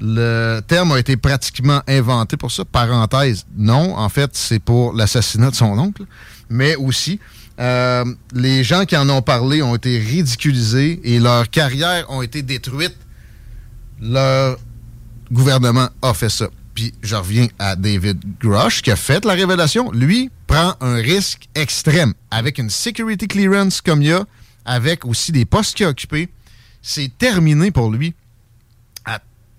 Le 0.03 0.61
terme 0.67 0.93
a 0.93 0.99
été 0.99 1.15
pratiquement 1.15 1.83
inventé 1.87 2.35
pour 2.35 2.51
ça. 2.51 2.65
Parenthèse, 2.65 3.45
non. 3.55 3.95
En 3.95 4.09
fait, 4.09 4.31
c'est 4.33 4.57
pour 4.57 4.93
l'assassinat 4.93 5.51
de 5.51 5.55
son 5.55 5.77
oncle. 5.77 6.03
Mais 6.49 6.75
aussi, 6.75 7.19
euh, 7.59 8.03
les 8.33 8.63
gens 8.63 8.85
qui 8.85 8.97
en 8.97 9.07
ont 9.09 9.21
parlé 9.21 9.61
ont 9.61 9.75
été 9.75 9.99
ridiculisés 9.99 10.99
et 11.03 11.19
leurs 11.19 11.51
carrières 11.51 12.09
ont 12.09 12.23
été 12.23 12.41
détruites. 12.41 12.97
Leur 14.01 14.57
gouvernement 15.31 15.89
a 16.01 16.15
fait 16.15 16.29
ça. 16.29 16.47
Puis 16.73 16.95
je 17.03 17.15
reviens 17.15 17.47
à 17.59 17.75
David 17.75 18.19
Grush 18.39 18.81
qui 18.81 18.89
a 18.89 18.95
fait 18.95 19.23
la 19.23 19.33
révélation. 19.33 19.91
Lui 19.91 20.31
prend 20.47 20.73
un 20.81 20.95
risque 20.95 21.47
extrême 21.53 22.15
avec 22.31 22.57
une 22.57 22.71
security 22.71 23.27
clearance 23.27 23.81
comme 23.81 24.01
il 24.01 24.07
y 24.07 24.13
a, 24.13 24.25
avec 24.65 25.05
aussi 25.05 25.31
des 25.31 25.45
postes 25.45 25.75
qu'il 25.75 25.85
a 25.85 25.89
occupés. 25.89 26.29
C'est 26.81 27.15
terminé 27.19 27.69
pour 27.69 27.91
lui 27.91 28.15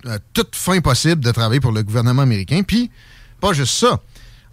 à, 0.09 0.19
toute 0.33 0.55
fin 0.57 0.81
possible 0.81 1.23
de 1.25 1.31
travailler 1.31 1.61
pour 1.61 1.73
le 1.73 1.83
gouvernement 1.83 2.23
américain. 2.23 2.63
Puis, 2.67 2.91
pas 3.41 3.53
juste 3.53 3.75
ça. 3.75 4.01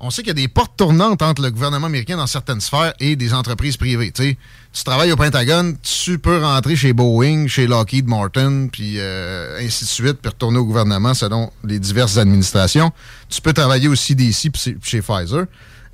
On 0.02 0.10
sait 0.12 0.22
qu'il 0.22 0.30
y 0.30 0.32
a 0.32 0.34
des 0.34 0.48
portes 0.48 0.78
tournantes 0.78 1.22
entre 1.22 1.42
le 1.42 1.52
gouvernement 1.52 1.88
américain 1.88 2.16
dans 2.16 2.26
certaines 2.28 2.62
sphères 2.62 2.94
et 3.02 3.18
des 3.18 3.34
entreprises 3.34 3.76
privées. 3.76 4.12
Tu 4.12 4.24
sais, 4.24 4.38
tu 4.72 4.84
travailles 4.86 5.12
au 5.12 5.18
Pentagone, 5.18 5.76
tu 5.82 6.20
peux 6.20 6.42
rentrer 6.42 6.78
chez 6.78 6.94
Boeing, 6.94 7.48
chez 7.48 7.68
Lockheed 7.68 8.08
Martin, 8.08 8.68
puis 8.72 8.94
euh, 8.98 9.60
ainsi 9.60 9.84
de 9.84 9.90
suite, 9.90 10.14
puis 10.22 10.30
retourner 10.30 10.58
au 10.58 10.64
gouvernement 10.66 11.14
selon 11.14 11.52
les 11.66 11.80
diverses 11.80 12.18
administrations. 12.18 12.94
Tu 13.28 13.42
peux 13.42 13.52
travailler 13.52 13.90
au 13.90 13.96
CDC 13.96 14.50
puis 14.52 14.78
chez- 14.82 15.02
Pfizer. 15.02 15.46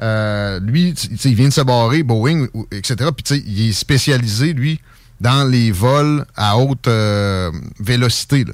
Euh, 0.02 0.60
lui, 0.60 0.94
il 1.24 1.36
vient 1.36 1.48
de 1.48 1.54
se 1.54 1.62
barrer, 1.62 2.04
Boeing, 2.04 2.46
etc. 2.72 3.10
Puis 3.16 3.42
il 3.48 3.70
est 3.70 3.74
spécialisé, 3.74 4.54
lui, 4.54 4.80
dans 5.20 5.50
les 5.50 5.72
vols 5.72 6.26
à 6.36 6.58
haute 6.58 6.88
euh, 6.88 7.52
vélocité. 7.80 8.44
là. 8.44 8.54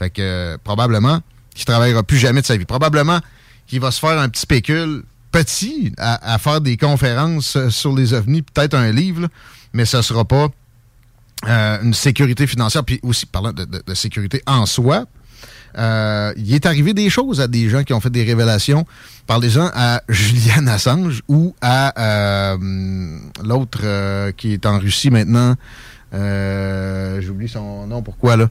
Fait 0.00 0.08
que 0.10 0.56
probablement 0.64 1.20
qu'il 1.54 1.66
travaillera 1.66 2.02
plus 2.02 2.16
jamais 2.16 2.40
de 2.40 2.46
sa 2.46 2.56
vie. 2.56 2.64
Probablement 2.64 3.20
qu'il 3.66 3.80
va 3.80 3.90
se 3.90 4.00
faire 4.00 4.18
un 4.18 4.30
petit 4.30 4.40
spécule 4.40 5.04
petit 5.30 5.92
à, 5.98 6.38
faire 6.38 6.60
des 6.60 6.76
conférences 6.76 7.54
euh, 7.54 7.70
sur 7.70 7.94
les 7.94 8.14
ovnis, 8.14 8.42
peut-être 8.42 8.74
un 8.74 8.90
livre, 8.90 9.22
là, 9.22 9.28
mais 9.72 9.84
ça 9.84 10.02
sera 10.02 10.24
pas 10.24 10.48
euh, 11.46 11.78
une 11.82 11.94
sécurité 11.94 12.46
financière, 12.46 12.82
puis 12.82 12.98
aussi 13.02 13.26
parlant 13.26 13.52
de, 13.52 13.94
sécurité 13.94 14.42
en 14.46 14.66
soi. 14.66 15.04
euh, 15.78 16.32
il 16.36 16.52
est 16.52 16.66
arrivé 16.66 16.94
des 16.94 17.10
choses 17.10 17.40
à 17.40 17.46
des 17.46 17.68
gens 17.68 17.84
qui 17.84 17.92
ont 17.92 18.00
fait 18.00 18.10
des 18.10 18.24
révélations. 18.24 18.86
Parlez-en 19.28 19.70
à 19.72 20.02
Julian 20.08 20.66
Assange 20.66 21.22
ou 21.28 21.54
à 21.60 22.56
l'autre 23.44 24.32
qui 24.32 24.54
est 24.54 24.66
en 24.66 24.80
Russie 24.80 25.10
maintenant. 25.10 25.54
J'oublie 26.12 27.48
son 27.48 27.86
nom, 27.86 28.02
pourquoi 28.02 28.36
là? 28.36 28.48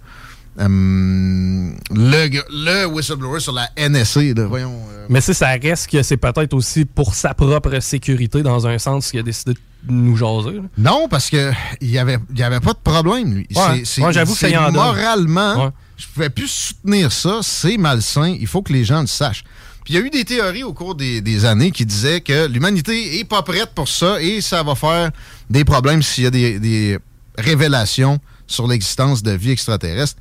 Euh, 0.59 1.71
le, 1.91 2.85
whistleblower 2.85 3.39
sur 3.39 3.53
la 3.53 3.69
NSA, 3.77 4.21
là, 4.35 4.45
voyons. 4.45 4.75
euh, 4.91 5.05
Mais 5.09 5.21
si 5.21 5.33
ça 5.33 5.47
reste 5.61 5.89
que 5.89 6.03
c'est 6.03 6.17
peut-être 6.17 6.53
aussi 6.53 6.85
pour 6.85 7.13
sa 7.15 7.33
propre 7.33 7.79
sécurité 7.79 8.41
dans 8.43 8.67
un 8.67 8.77
sens 8.77 9.11
qu'il 9.11 9.19
a 9.19 9.23
décidé 9.23 9.53
de 9.53 9.91
nous 9.91 10.15
jaser. 10.17 10.57
là. 10.57 10.61
Non, 10.77 11.07
parce 11.09 11.29
que 11.29 11.51
il 11.81 11.89
y 11.89 11.97
avait, 11.97 12.17
y 12.35 12.43
avait 12.43 12.59
pas 12.59 12.73
de 12.73 12.79
problème, 12.83 13.33
lui. 13.35 13.47
Ouais. 13.55 13.81
C'est- 13.85 14.01
Ouais, 14.03 14.11
j'avoue 14.13 14.35
c'est. 14.35 14.51
Moralement, 14.53 15.65
Ouais. 15.65 15.71
je 15.97 16.05
pouvais 16.13 16.29
plus 16.29 16.49
soutenir 16.49 17.11
ça. 17.11 17.39
C'est 17.41 17.77
malsain. 17.77 18.35
Il 18.39 18.47
faut 18.47 18.61
que 18.61 18.73
les 18.73 18.83
gens 18.83 19.01
le 19.01 19.07
sachent. 19.07 19.43
Puis 19.85 19.93
il 19.93 19.99
y 19.99 20.03
a 20.03 20.05
eu 20.05 20.09
des 20.09 20.25
théories 20.25 20.63
au 20.63 20.73
cours 20.73 20.95
des, 20.95 21.21
des 21.21 21.45
années 21.45 21.71
qui 21.71 21.85
disaient 21.85 22.19
que 22.21 22.47
l'humanité 22.47 23.19
est 23.19 23.23
pas 23.23 23.41
prête 23.41 23.71
pour 23.73 23.87
ça 23.87 24.21
et 24.21 24.41
ça 24.41 24.61
va 24.63 24.75
faire 24.75 25.11
des 25.49 25.63
problèmes 25.63 26.03
s'il 26.03 26.25
y 26.25 26.27
a 26.27 26.31
des, 26.31 26.59
des 26.59 26.97
révélations 27.37 28.19
sur 28.45 28.67
l'existence 28.67 29.23
de 29.23 29.31
vie 29.31 29.51
extraterrestre. 29.51 30.15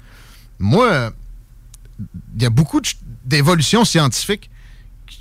Moi, 0.58 1.10
il 2.36 2.42
y 2.42 2.46
a 2.46 2.50
beaucoup 2.50 2.80
d'évolutions 3.24 3.84
scientifiques 3.84 4.50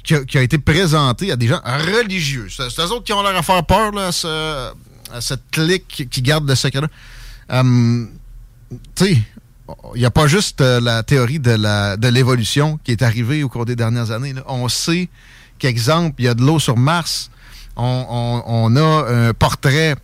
qui 0.04 0.38
a, 0.38 0.42
été 0.42 0.58
présentée 0.58 1.32
à 1.32 1.36
des 1.36 1.48
gens 1.48 1.62
religieux. 1.64 2.48
C'est 2.50 2.64
eux 2.80 2.92
autres 2.92 3.04
qui 3.04 3.14
ont 3.14 3.22
l'air 3.24 3.36
à 3.36 3.44
faire 3.44 3.64
peur 3.66 3.92
là, 3.92 4.08
à, 4.08 4.12
ce- 4.12 4.72
cette 5.20 5.50
clique 5.52 6.08
qui- 6.10 6.22
garde 6.22 6.48
le 6.48 6.56
secret-là. 6.56 6.88
Hum, 7.50 8.10
tu 8.96 9.06
sais, 9.06 9.22
il 9.96 10.00
n'y 10.00 10.06
a 10.06 10.12
pas 10.12 10.28
juste 10.28 10.62
euh, 10.62 10.80
la 10.80 11.04
théorie 11.04 11.40
de 11.40 11.52
la- 11.52 11.98
de 11.98 12.08
l'évolution 12.08 12.80
qui 12.84 12.92
est 12.92 13.02
arrivée 13.02 13.44
au 13.44 13.50
cours 13.50 13.66
des 13.66 13.76
dernières 13.76 14.12
années. 14.12 14.34
On 14.48 14.70
sait 14.70 15.10
qu'exemple, 15.60 16.16
il 16.20 16.26
y 16.26 16.28
a 16.30 16.34
de 16.34 16.42
l'eau 16.44 16.60
sur 16.60 16.78
Mars. 16.78 17.30
On, 17.76 18.76
a 18.76 19.12
un 19.12 19.34
portrait 19.34 19.96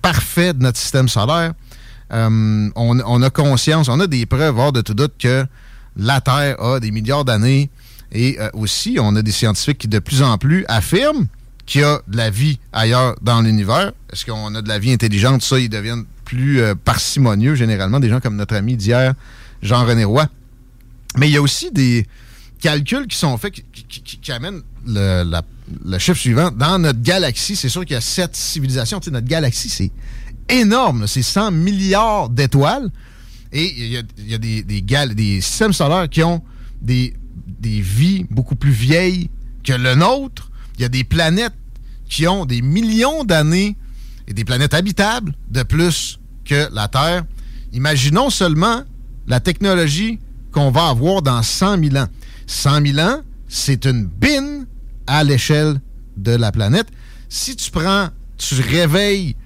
parfait 0.00 0.54
de 0.54 0.62
notre 0.62 0.78
système 0.78 1.08
solaire. 1.08 1.52
Hum, 2.12 2.72
on, 2.74 3.22
a 3.22 3.30
conscience, 3.30 3.88
on 3.88 4.00
a 4.00 4.06
des 4.06 4.26
preuves 4.26 4.58
hors 4.58 4.72
de 4.72 4.80
tout 4.80 4.94
doute 4.94 5.12
que 5.18 5.46
la 5.96 6.20
Terre 6.20 6.60
a 6.60 6.80
des 6.80 6.90
milliards 6.90 7.24
d'années. 7.24 7.70
Et 8.12 8.40
euh, 8.40 8.48
aussi, 8.54 8.98
on 9.00 9.14
a 9.14 9.22
des 9.22 9.30
scientifiques 9.30 9.78
qui 9.78 9.88
de 9.88 10.00
plus 10.00 10.22
en 10.22 10.36
plus 10.36 10.64
affirment 10.66 11.26
qu'il 11.66 11.82
y 11.82 11.84
a 11.84 12.00
de 12.08 12.16
la 12.16 12.30
vie 12.30 12.58
ailleurs 12.72 13.14
dans 13.22 13.40
l'univers. 13.42 13.92
Est-ce 14.12 14.24
qu'on 14.26 14.54
a 14.56 14.62
de 14.62 14.68
la 14.68 14.80
vie 14.80 14.92
intelligente? 14.92 15.42
Ça, 15.42 15.60
ils 15.60 15.68
deviennent 15.68 16.04
plus 16.24 16.60
euh, 16.60 16.74
parcimonieux, 16.74 17.54
généralement, 17.54 18.00
des 18.00 18.08
gens 18.08 18.18
comme 18.18 18.36
notre 18.36 18.56
ami 18.56 18.76
d'hier, 18.76 19.14
Jean-René 19.62 20.04
Roy. 20.04 20.26
Mais 21.16 21.28
il 21.28 21.32
y 21.32 21.36
a 21.36 21.42
aussi 21.42 21.70
des 21.70 22.06
calculs 22.60 23.06
qui 23.06 23.16
sont 23.16 23.36
faits 23.38 23.54
qui, 23.54 24.32
amènent 24.32 24.62
le 24.86 25.98
chiffre 25.98 26.18
suivant. 26.18 26.50
Dans 26.50 26.78
notre 26.78 27.00
galaxie, 27.00 27.54
c'est 27.54 27.68
sûr 27.68 27.82
qu'il 27.84 27.94
y 27.94 27.96
a 27.96 28.00
sept 28.00 28.34
civilisations. 28.34 28.98
Tu 28.98 29.06
sais, 29.06 29.10
notre 29.10 29.26
galaxie, 29.26 29.68
c'est 29.68 29.90
énorme. 30.50 31.06
C'est 31.06 31.22
100 31.22 31.50
milliards 31.52 32.28
d'étoiles. 32.28 32.90
Et 33.52 33.64
il 33.76 33.92
y 34.28 34.34
a, 34.34 34.38
des, 34.38 34.62
des, 34.62 35.40
systèmes 35.40 35.72
solaires 35.72 36.08
qui 36.08 36.22
ont 36.22 36.42
des, 36.80 37.14
des 37.58 37.80
vies 37.80 38.24
beaucoup 38.30 38.54
plus 38.54 38.70
vieilles 38.70 39.28
que 39.64 39.72
le 39.72 39.94
nôtre. 39.94 40.50
Il 40.76 40.82
y 40.82 40.84
a 40.84 40.88
des 40.88 41.04
planètes 41.04 41.54
qui 42.08 42.26
ont 42.28 42.44
des 42.44 42.62
millions 42.62 43.24
d'années 43.24 43.76
et 44.28 44.34
des 44.34 44.44
planètes 44.44 44.74
habitables 44.74 45.34
de 45.48 45.62
plus 45.62 46.20
que 46.44 46.72
la 46.72 46.88
Terre. 46.88 47.24
Imaginons 47.72 48.30
seulement 48.30 48.82
la 49.26 49.40
technologie 49.40 50.18
qu'on 50.52 50.70
va 50.70 50.88
avoir 50.88 51.22
dans 51.22 51.42
100 51.42 51.82
000 51.84 51.96
ans. 51.96 52.08
100 52.46 52.86
000 52.86 52.98
ans, 52.98 53.22
c'est 53.48 53.84
une 53.84 54.04
bine 54.06 54.66
à 55.06 55.24
l'échelle 55.24 55.80
de 56.16 56.32
la 56.32 56.52
planète. 56.52 56.88
Si 57.28 57.56
tu 57.56 57.70
prends, 57.70 58.08
tu 58.36 58.60
réveilles 58.60 59.36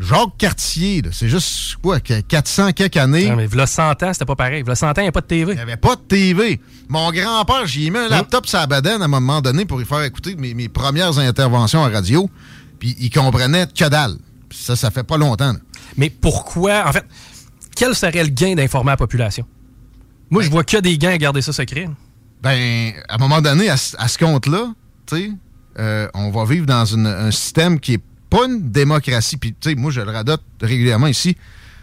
Jacques 0.00 0.36
Cartier, 0.38 1.02
c'est 1.12 1.28
juste 1.28 1.76
quoi, 1.82 2.00
que 2.00 2.20
400 2.20 2.72
quelques 2.72 2.96
années. 2.96 3.28
Non, 3.28 3.36
mais 3.36 3.46
v'là 3.46 3.66
100 3.66 4.02
ans, 4.02 4.12
c'était 4.12 4.24
pas 4.24 4.34
pareil. 4.34 4.62
V'là 4.62 4.74
100 4.74 4.88
ans, 4.88 4.92
il 4.96 5.02
n'y 5.02 5.08
a 5.08 5.12
pas 5.12 5.20
de 5.20 5.26
TV. 5.26 5.52
Il 5.52 5.56
n'y 5.56 5.60
avait 5.60 5.76
pas 5.76 5.94
de 5.94 6.00
TV. 6.00 6.60
Mon 6.88 7.10
grand-père, 7.12 7.66
j'y 7.66 7.86
ai 7.86 7.90
mis 7.90 7.98
un 7.98 8.08
laptop 8.08 8.46
sur 8.46 8.58
la 8.58 8.66
bedaine 8.66 9.00
à 9.00 9.04
un 9.04 9.08
moment 9.08 9.40
donné 9.40 9.64
pour 9.64 9.80
y 9.80 9.84
faire 9.84 10.02
écouter 10.02 10.34
mes, 10.34 10.54
mes 10.54 10.68
premières 10.68 11.18
interventions 11.18 11.84
à 11.84 11.88
radio. 11.88 12.28
Puis 12.80 12.96
il 12.98 13.10
comprenait 13.10 13.66
que 13.68 13.88
dalle. 13.88 14.16
Ça, 14.50 14.74
ça 14.76 14.90
fait 14.90 15.04
pas 15.04 15.16
longtemps. 15.18 15.52
là. 15.52 15.58
Mais 15.96 16.10
pourquoi, 16.10 16.88
en 16.88 16.92
fait, 16.92 17.04
quel 17.76 17.94
serait 17.94 18.24
le 18.24 18.30
gain 18.30 18.54
d'informer 18.54 18.90
la 18.90 18.96
population? 18.96 19.46
Moi, 20.30 20.42
je 20.42 20.50
vois 20.50 20.64
que 20.64 20.78
des 20.78 20.98
gains 20.98 21.12
à 21.12 21.18
garder 21.18 21.42
ça 21.42 21.52
secret. 21.52 21.88
Ben, 22.42 22.92
à 23.08 23.14
un 23.14 23.18
moment 23.18 23.40
donné, 23.40 23.68
à, 23.68 23.76
ce- 23.76 23.94
à 23.98 24.08
ce 24.08 24.18
compte-là, 24.18 24.72
tu 25.06 25.16
sais, 25.16 25.30
euh, 25.78 26.08
on 26.14 26.30
va 26.30 26.44
vivre 26.44 26.66
dans 26.66 26.84
une- 26.86 27.06
un 27.06 27.30
système 27.30 27.78
qui 27.78 27.94
est 27.94 28.02
pas 28.36 28.46
une 28.46 28.70
démocratie. 28.70 29.36
Puis, 29.36 29.52
tu 29.60 29.70
sais, 29.70 29.74
moi, 29.76 29.90
je 29.90 30.00
le 30.00 30.10
radote 30.10 30.42
régulièrement 30.60 31.06
ici. 31.08 31.36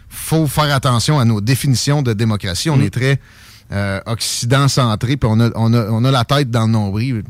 faut 0.08 0.46
faire 0.48 0.74
attention 0.74 1.18
à 1.20 1.24
nos 1.24 1.40
définitions 1.40 2.02
de 2.02 2.12
démocratie. 2.12 2.68
On 2.70 2.80
est 2.80 2.90
très 2.90 3.20
euh, 3.72 4.00
occident-centré, 4.06 5.16
puis 5.16 5.30
on 5.32 5.38
a, 5.40 5.50
on, 5.54 5.72
a, 5.72 5.86
on 5.90 6.04
a 6.04 6.10
la 6.10 6.24
tête 6.24 6.50
dans 6.50 6.66
le 6.66 6.72
nombril, 6.72 7.22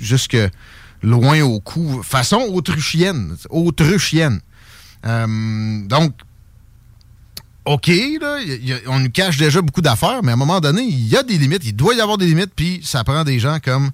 jusque 0.00 0.36
loin 1.02 1.40
au 1.42 1.58
cou. 1.58 2.00
Façon 2.04 2.38
autruchienne. 2.52 3.36
Autruchienne. 3.50 4.40
Euh, 5.04 5.84
donc, 5.88 6.12
OK, 7.64 7.88
là, 8.20 8.40
y- 8.42 8.66
y 8.66 8.72
a- 8.72 8.78
on 8.86 9.00
nous 9.00 9.10
cache 9.10 9.36
déjà 9.36 9.60
beaucoup 9.60 9.80
d'affaires, 9.82 10.20
mais 10.22 10.30
à 10.30 10.34
un 10.34 10.38
moment 10.38 10.60
donné, 10.60 10.82
il 10.82 11.08
y 11.08 11.16
a 11.16 11.22
des 11.24 11.38
limites. 11.38 11.62
Il 11.64 11.74
doit 11.74 11.94
y 11.94 12.00
avoir 12.00 12.18
des 12.18 12.26
limites, 12.26 12.52
puis 12.54 12.80
ça 12.84 13.02
prend 13.04 13.24
des 13.24 13.38
gens 13.40 13.58
comme. 13.64 13.90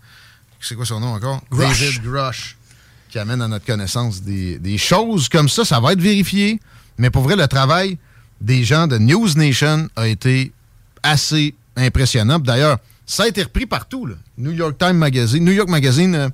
C'est 0.61 0.75
quoi 0.75 0.85
son 0.85 1.01
nom 1.01 1.15
encore? 1.15 1.41
Grush. 1.51 1.81
David 1.81 2.03
Grush, 2.03 2.57
qui 3.09 3.19
amène 3.19 3.43
à 3.43 3.49
notre 3.49 3.65
connaissance 3.65 4.23
des, 4.23 4.79
choses 4.79 5.29
comme 5.29 5.49
ça. 5.49 5.65
Ça 5.65 5.81
va 5.81 5.93
être 5.93 6.01
vérifié, 6.01 6.61
mais 6.99 7.11
pour 7.11 7.23
vrai, 7.23 7.37
le 7.37 7.47
travail 7.47 7.99
des 8.41 8.65
gens 8.65 8.87
de 8.87 8.99
News 8.99 9.29
Nation 9.37 9.89
a 9.97 10.07
été 10.09 10.53
assez 11.03 11.55
impressionnant. 11.77 12.39
D'ailleurs, 12.39 12.79
ça 13.07 13.25
a 13.25 13.29
été 13.29 13.43
repris 13.43 13.67
partout. 13.67 14.09
New 14.37 14.53
York 14.53 14.77
Times 14.79 14.97
Magazine, 14.97 15.45
New 15.45 15.53
York 15.53 15.69
Magazine, 15.69 16.15
euh, 16.15 16.29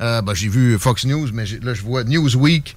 euh, 0.00 0.22
ben, 0.22 0.34
j'ai 0.34 0.48
vu 0.48 0.78
Fox 0.78 1.04
News, 1.06 1.28
mais 1.32 1.44
là, 1.62 1.72
je 1.72 1.82
vois 1.82 2.04
Newsweek. 2.04 2.76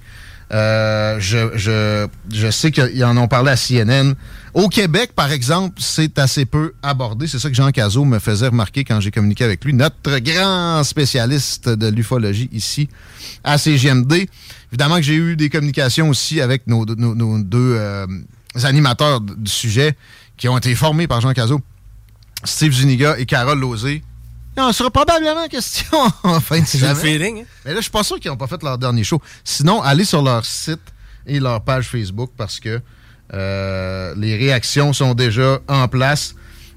Euh, 0.52 1.20
je, 1.20 1.56
je, 1.56 2.08
je 2.32 2.50
sais 2.50 2.72
qu'ils 2.72 3.04
en 3.04 3.16
ont 3.16 3.28
parlé 3.28 3.52
à 3.52 3.56
CNN. 3.56 4.14
Au 4.52 4.68
Québec, 4.68 5.12
par 5.14 5.30
exemple, 5.30 5.76
c'est 5.78 6.18
assez 6.18 6.44
peu 6.44 6.72
abordé. 6.82 7.28
C'est 7.28 7.38
ça 7.38 7.48
que 7.48 7.54
Jean 7.54 7.70
Cazot 7.70 8.04
me 8.04 8.18
faisait 8.18 8.48
remarquer 8.48 8.82
quand 8.82 9.00
j'ai 9.00 9.12
communiqué 9.12 9.44
avec 9.44 9.64
lui. 9.64 9.72
Notre 9.72 10.18
grand 10.18 10.82
spécialiste 10.82 11.68
de 11.68 11.86
l'ufologie 11.86 12.48
ici 12.52 12.88
à 13.44 13.58
CGMD. 13.58 14.26
Évidemment 14.72 14.96
que 14.96 15.02
j'ai 15.02 15.14
eu 15.14 15.36
des 15.36 15.50
communications 15.50 16.08
aussi 16.08 16.40
avec 16.40 16.66
nos, 16.66 16.84
deux 16.84 17.76
euh, 17.76 18.06
animateurs 18.64 19.20
du 19.20 19.50
sujet 19.50 19.96
qui 20.36 20.48
ont 20.48 20.58
été 20.58 20.74
formés 20.74 21.06
par 21.06 21.20
Jean 21.20 21.32
Cazot. 21.32 21.60
Steve 22.42 22.72
Zuniga 22.72 23.16
et 23.18 23.26
Carole 23.26 23.60
Lozé. 23.60 24.02
Il 24.60 24.64
en 24.64 24.72
sera 24.72 24.90
probablement 24.90 25.48
question 25.48 25.98
en 26.22 26.38
fin 26.40 26.60
de 26.60 26.66
J'ai 26.66 26.78
le 26.80 26.94
semaine. 26.94 26.96
feeling, 26.96 27.40
hein? 27.40 27.44
Mais 27.64 27.70
là, 27.70 27.76
je 27.78 27.82
suis 27.82 27.90
pas 27.90 28.04
sûr 28.04 28.20
qu'ils 28.20 28.30
n'ont 28.30 28.36
pas 28.36 28.46
fait 28.46 28.62
leur 28.62 28.76
dernier 28.76 29.04
show. 29.04 29.20
Sinon, 29.42 29.80
allez 29.80 30.04
sur 30.04 30.20
leur 30.22 30.44
site 30.44 30.80
et 31.26 31.40
leur 31.40 31.62
page 31.62 31.88
Facebook 31.88 32.30
parce 32.36 32.60
que 32.60 32.80
euh, 33.32 34.14
les 34.18 34.36
réactions 34.36 34.92
sont 34.92 35.14
déjà 35.14 35.60
en 35.66 35.88
place. 35.88 36.34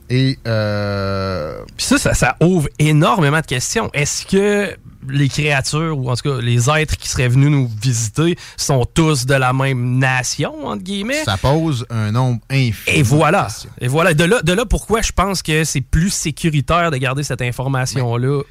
Et 0.09 0.39
euh, 0.47 1.61
Puis 1.75 1.85
ça, 1.85 1.97
ça, 1.97 2.13
ça 2.13 2.37
ouvre 2.41 2.69
énormément 2.79 3.41
de 3.41 3.45
questions. 3.45 3.89
Est-ce 3.93 4.25
que 4.25 4.77
les 5.09 5.29
créatures, 5.29 5.97
ou 5.97 6.09
en 6.09 6.15
tout 6.15 6.29
cas 6.29 6.41
les 6.41 6.69
êtres 6.69 6.97
qui 6.97 7.07
seraient 7.07 7.27
venus 7.27 7.49
nous 7.49 7.69
visiter, 7.81 8.37
sont 8.57 8.85
tous 8.85 9.25
de 9.25 9.33
la 9.35 9.53
même 9.53 9.97
nation, 9.99 10.65
entre 10.65 10.83
guillemets? 10.83 11.23
ça 11.23 11.37
pose 11.37 11.85
un 11.89 12.11
nombre 12.11 12.41
infini. 12.49 12.97
Et 12.97 13.03
voilà. 13.03 13.47
Et 13.79 13.87
voilà. 13.87 14.13
De 14.13 14.23
là, 14.23 14.41
de 14.41 14.53
là 14.53 14.65
pourquoi 14.65 15.01
je 15.01 15.11
pense 15.11 15.41
que 15.41 15.63
c'est 15.63 15.81
plus 15.81 16.09
sécuritaire 16.09 16.91
de 16.91 16.97
garder 16.97 17.23
cette 17.23 17.41
information-là. 17.41 18.41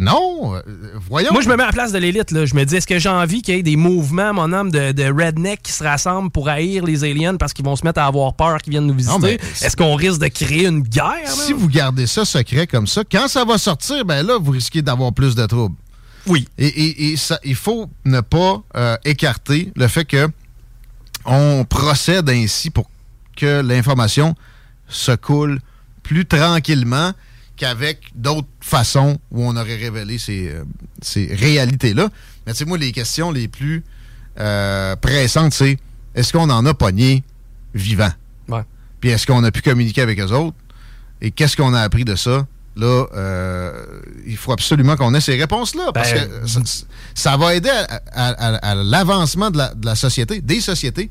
Non, 0.00 0.54
euh, 0.54 0.62
voyons. 1.10 1.32
Moi, 1.32 1.42
je 1.42 1.48
me 1.48 1.56
mets 1.56 1.64
à 1.64 1.66
la 1.66 1.72
place 1.72 1.90
de 1.90 1.98
l'élite. 1.98 2.30
là. 2.30 2.46
Je 2.46 2.54
me 2.54 2.64
dis, 2.64 2.76
est-ce 2.76 2.86
que 2.86 2.98
j'ai 3.00 3.08
envie 3.08 3.42
qu'il 3.42 3.56
y 3.56 3.58
ait 3.58 3.62
des 3.64 3.74
mouvements, 3.74 4.32
mon 4.32 4.52
homme, 4.52 4.70
de, 4.70 4.92
de 4.92 5.04
redneck 5.04 5.60
qui 5.62 5.72
se 5.72 5.82
rassemblent 5.82 6.30
pour 6.30 6.48
haïr 6.48 6.84
les 6.84 7.02
aliens 7.02 7.36
parce 7.36 7.52
qu'ils 7.52 7.64
vont 7.64 7.74
se 7.74 7.84
mettre 7.84 8.00
à 8.00 8.06
avoir 8.06 8.34
peur 8.34 8.58
qu'ils 8.62 8.70
viennent 8.70 8.86
nous 8.86 8.94
visiter? 8.94 9.40
Est-ce 9.60 9.76
qu'on 9.76 9.96
risque 9.96 10.20
de 10.20 10.28
créer 10.28 10.66
une 10.66 10.82
guerre? 10.82 11.26
Si 11.28 11.52
vous 11.52 11.68
gardez 11.68 12.06
ça 12.06 12.24
secret 12.24 12.68
comme 12.68 12.86
ça, 12.86 13.02
quand 13.10 13.26
ça 13.26 13.44
va 13.44 13.58
sortir, 13.58 14.04
ben 14.04 14.24
là, 14.24 14.38
vous 14.40 14.52
risquez 14.52 14.82
d'avoir 14.82 15.12
plus 15.12 15.34
de 15.34 15.44
troubles. 15.46 15.74
Oui. 16.26 16.46
Et, 16.58 16.66
et- 16.68 17.12
et 17.12 17.16
ça, 17.16 17.40
il 17.42 17.56
faut 17.56 17.88
ne 18.04 18.20
pas 18.20 18.62
euh, 18.76 18.96
écarter 19.04 19.72
le 19.74 19.88
fait 19.88 20.04
que 20.04 20.28
on 21.24 21.64
procède 21.68 22.28
ainsi 22.30 22.70
pour 22.70 22.88
que 23.36 23.60
l'information 23.62 24.34
se 24.88 25.12
coule 25.12 25.58
plus 26.02 26.24
tranquillement. 26.24 27.12
Qu'avec 27.58 28.10
d'autres 28.14 28.48
façons 28.60 29.18
où 29.30 29.44
on 29.44 29.56
aurait 29.56 29.76
révélé 29.76 30.18
ces, 30.18 30.48
euh, 30.48 30.64
ces 31.02 31.26
réalités-là. 31.34 32.08
Mais 32.46 32.52
tu 32.52 32.58
sais, 32.58 32.64
moi, 32.64 32.78
les 32.78 32.92
questions 32.92 33.30
les 33.32 33.48
plus 33.48 33.84
euh, 34.40 34.96
pressantes, 34.96 35.52
c'est 35.52 35.78
est-ce 36.14 36.32
qu'on 36.32 36.48
en 36.50 36.64
a 36.64 36.72
pogné 36.74 37.22
vivant? 37.74 38.10
Ouais. 38.48 38.62
Puis 39.00 39.10
est-ce 39.10 39.26
qu'on 39.26 39.42
a 39.44 39.50
pu 39.50 39.60
communiquer 39.62 40.00
avec 40.02 40.18
eux 40.20 40.32
autres? 40.32 40.56
Et 41.20 41.30
qu'est-ce 41.32 41.56
qu'on 41.56 41.74
a 41.74 41.80
appris 41.80 42.04
de 42.04 42.14
ça? 42.14 42.46
Là, 42.76 43.06
euh, 43.14 43.72
il 44.24 44.36
faut 44.36 44.52
absolument 44.52 44.96
qu'on 44.96 45.12
ait 45.14 45.20
ces 45.20 45.36
réponses-là. 45.36 45.90
Parce 45.92 46.12
Ben, 46.12 46.28
que 46.28 46.46
ça, 46.46 46.60
ça 47.14 47.36
va 47.36 47.56
aider 47.56 47.68
à, 47.70 48.00
à- 48.12 48.28
à- 48.54 48.70
à 48.70 48.74
l'avancement 48.76 49.50
de 49.50 49.58
la, 49.58 49.74
de 49.74 49.84
la 49.84 49.96
société, 49.96 50.40
des 50.40 50.60
sociétés. 50.60 51.10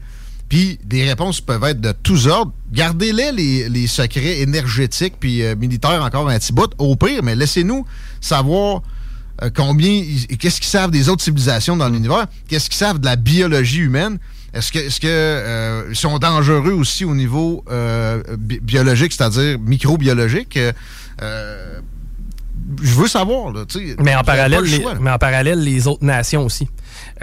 Puis 0.49 0.79
des 0.83 1.03
réponses 1.07 1.41
peuvent 1.41 1.63
être 1.65 1.81
de 1.81 1.91
tous 1.91 2.27
ordres. 2.27 2.53
Gardez-les, 2.71 3.31
les, 3.31 3.69
les 3.69 3.87
secrets 3.87 4.39
énergétiques 4.41 5.15
puis 5.19 5.43
euh, 5.43 5.55
militaires 5.55 6.01
encore 6.03 6.29
un 6.29 6.39
petit 6.39 6.53
bout, 6.53 6.71
au 6.77 6.95
pire, 6.95 7.21
mais 7.23 7.35
laissez-nous 7.35 7.85
savoir 8.21 8.81
euh, 9.43 9.49
combien, 9.53 10.03
qu'est-ce 10.39 10.59
qu'ils 10.61 10.69
savent 10.69 10.91
des 10.91 11.09
autres 11.09 11.23
civilisations 11.23 11.75
dans 11.75 11.89
l'univers, 11.89 12.27
qu'est-ce 12.47 12.69
qu'ils 12.69 12.77
savent 12.77 12.99
de 12.99 13.05
la 13.05 13.15
biologie 13.17 13.79
humaine? 13.79 14.19
Est-ce 14.53 14.71
que, 14.71 14.79
est-ce 14.79 14.99
que 15.01 15.07
euh, 15.07 15.93
sont 15.93 16.17
dangereux 16.17 16.71
aussi 16.71 17.03
au 17.03 17.13
niveau 17.13 17.63
bi- 18.39 18.59
biologique, 18.61 19.11
c'est-à-dire 19.11 19.59
microbiologique? 19.59 20.57
Je 22.81 22.93
veux 22.93 23.07
savoir, 23.07 23.51
là. 23.53 23.63
Mais 24.03 24.15
en, 24.15 24.23
parallèle, 24.23 24.63
les, 24.63 24.83
mais 24.99 25.11
en 25.11 25.17
parallèle, 25.17 25.59
les 25.59 25.87
autres 25.87 26.03
nations 26.03 26.43
aussi. 26.45 26.67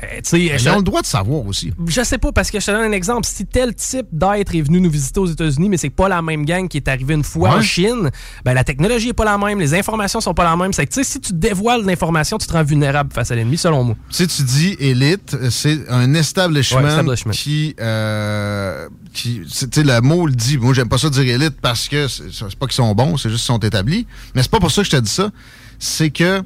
Euh, 0.02 0.20
Ils 0.32 0.58
je- 0.58 0.68
ont 0.70 0.76
le 0.78 0.82
droit 0.82 1.02
de 1.02 1.06
savoir 1.06 1.46
aussi. 1.46 1.72
Je 1.86 2.02
sais 2.02 2.18
pas, 2.18 2.32
parce 2.32 2.50
que 2.50 2.58
je 2.58 2.66
te 2.66 2.70
donne 2.72 2.82
un 2.82 2.92
exemple. 2.92 3.26
Si 3.26 3.46
tel 3.46 3.74
type 3.74 4.06
d'être 4.10 4.54
est 4.54 4.62
venu 4.62 4.80
nous 4.80 4.90
visiter 4.90 5.20
aux 5.20 5.26
États-Unis, 5.26 5.68
mais 5.68 5.76
c'est 5.76 5.90
pas 5.90 6.08
la 6.08 6.20
même 6.20 6.44
gang 6.44 6.66
qui 6.68 6.78
est 6.78 6.88
arrivée 6.88 7.14
une 7.14 7.22
fois 7.22 7.50
Ouais. 7.50 7.56
en 7.56 7.62
Chine, 7.62 8.10
ben 8.44 8.54
la 8.54 8.64
technologie 8.64 9.10
est 9.10 9.12
pas 9.12 9.24
la 9.24 9.38
même, 9.38 9.60
les 9.60 9.74
informations 9.74 10.20
sont 10.20 10.34
pas 10.34 10.44
la 10.44 10.56
même. 10.56 10.72
C'est 10.72 10.86
que, 10.86 11.02
si 11.04 11.20
tu 11.20 11.32
dévoiles 11.32 11.84
l'information, 11.84 12.38
tu 12.38 12.46
te 12.46 12.52
rends 12.52 12.64
vulnérable 12.64 13.12
face 13.12 13.30
à 13.30 13.34
l'ennemi, 13.36 13.56
selon 13.56 13.84
moi. 13.84 13.96
Si 14.10 14.26
tu 14.26 14.42
dis 14.42 14.76
élite, 14.80 15.36
c'est 15.50 15.88
un 15.88 16.12
establishment, 16.14 16.80
Ouais, 16.82 16.88
establishment. 16.88 17.32
qui, 17.32 17.74
euh, 17.80 18.88
qui 19.12 19.42
c'est- 19.48 19.70
tu 19.70 19.80
sais, 19.80 19.86
le 19.86 20.00
mot 20.00 20.26
le 20.26 20.32
dit. 20.34 20.58
Moi, 20.58 20.74
j'aime 20.74 20.88
pas 20.88 20.98
ça 20.98 21.10
dire 21.10 21.22
élite 21.22 21.54
parce 21.62 21.88
que 21.88 22.08
c'est 22.08 22.56
pas 22.58 22.66
qu'ils 22.66 22.74
sont 22.74 22.94
bons, 22.94 23.16
c'est 23.16 23.28
juste 23.30 23.42
qu'ils 23.44 23.54
sont 23.54 23.58
établis. 23.58 24.06
Mais 24.34 24.42
c'est 24.42 24.50
pas 24.50 24.60
pour 24.60 24.70
ça 24.70 24.82
que 24.82 24.86
je 24.86 24.92
te 24.96 25.00
dis 25.00 25.10
ça. 25.10 25.30
C'est 25.78 26.10
que 26.10 26.42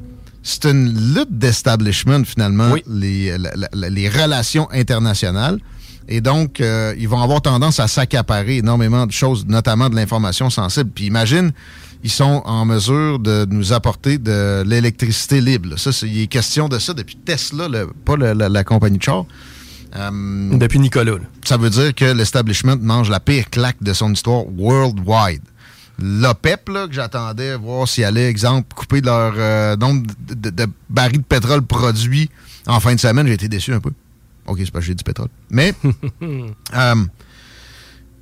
c'est 0.51 0.65
une 0.71 1.15
lutte 1.15 1.37
d'establishment, 1.39 2.25
finalement, 2.25 2.75
les, 2.87 3.37
la- 3.39 3.53
la- 3.73 3.91
les 3.91 4.09
relations 4.09 4.69
internationales. 4.73 5.59
Et 6.09 6.21
donc, 6.23 6.61
euh, 6.61 6.95
ils 6.99 7.09
vont 7.09 7.21
avoir 7.21 7.43
tendance 7.43 7.81
à 7.81 7.87
s'accaparer 7.87 8.57
énormément 8.59 9.07
de 9.07 9.13
choses, 9.13 9.45
notamment 9.47 9.91
de 9.91 9.95
l'information 9.97 10.49
sensible. 10.49 10.91
Puis 10.95 11.05
imagine, 11.05 11.53
ils 12.03 12.11
sont 12.11 12.41
en 12.47 12.65
mesure 12.65 13.19
de 13.19 13.47
nous 13.51 13.75
apporter 13.75 14.17
de 14.17 14.63
l'électricité 14.67 15.41
libre. 15.43 15.69
là. 15.71 15.77
Ça, 15.77 15.93
c'est- 15.93 16.09
il 16.09 16.23
est 16.23 16.27
question 16.29 16.69
de 16.69 16.79
ça 16.79 16.95
depuis 16.95 17.17
Tesla, 17.17 17.69
le- 17.69 17.91
pas 18.07 18.17
le- 18.17 18.33
la, 18.33 18.49
la 18.49 18.65
compagnie 18.65 18.97
de 18.99 19.03
char. 19.03 19.27
Euh, 19.97 20.11
Depuis 20.59 20.79
Nicolas. 20.79 21.13
là. 21.13 21.19
ça 21.45 21.57
veut 21.57 21.71
dire 21.71 21.95
que 21.95 22.05
l'establishment 22.07 22.77
mange 22.81 23.09
la 23.11 23.21
pire 23.21 23.49
claque 23.51 23.77
de 23.83 23.93
son 23.93 24.13
histoire 24.13 24.45
worldwide. 24.57 25.43
L'OPEP, 25.99 26.69
là, 26.69 26.87
que 26.87 26.93
j'attendais 26.95 27.57
voir 27.57 27.89
s'il 27.89 28.05
allait, 28.05 28.29
exemple, 28.29 28.73
couper 28.75 29.01
leur 29.01 29.35
euh, 29.37 29.77
nombre 29.77 30.07
de, 30.21 30.35
de- 30.35 30.51
de 30.51 30.67
barils 30.89 31.19
de 31.19 31.25
pétrole 31.25 31.63
produits 31.63 32.31
en 32.67 32.81
fin 32.81 32.95
de 32.95 33.01
semaine, 33.01 33.27
j'ai 33.27 33.33
été 33.33 33.49
déçu 33.49 33.73
un 33.73 33.81
peu. 33.81 33.91
OK, 34.47 34.59
c'est 34.61 34.71
pas 34.71 34.79
que 34.81 34.85
j'ai 34.85 34.95
du 34.95 35.03
pétrole. 35.05 35.29
Mais, 35.51 35.75
euh, 36.23 36.95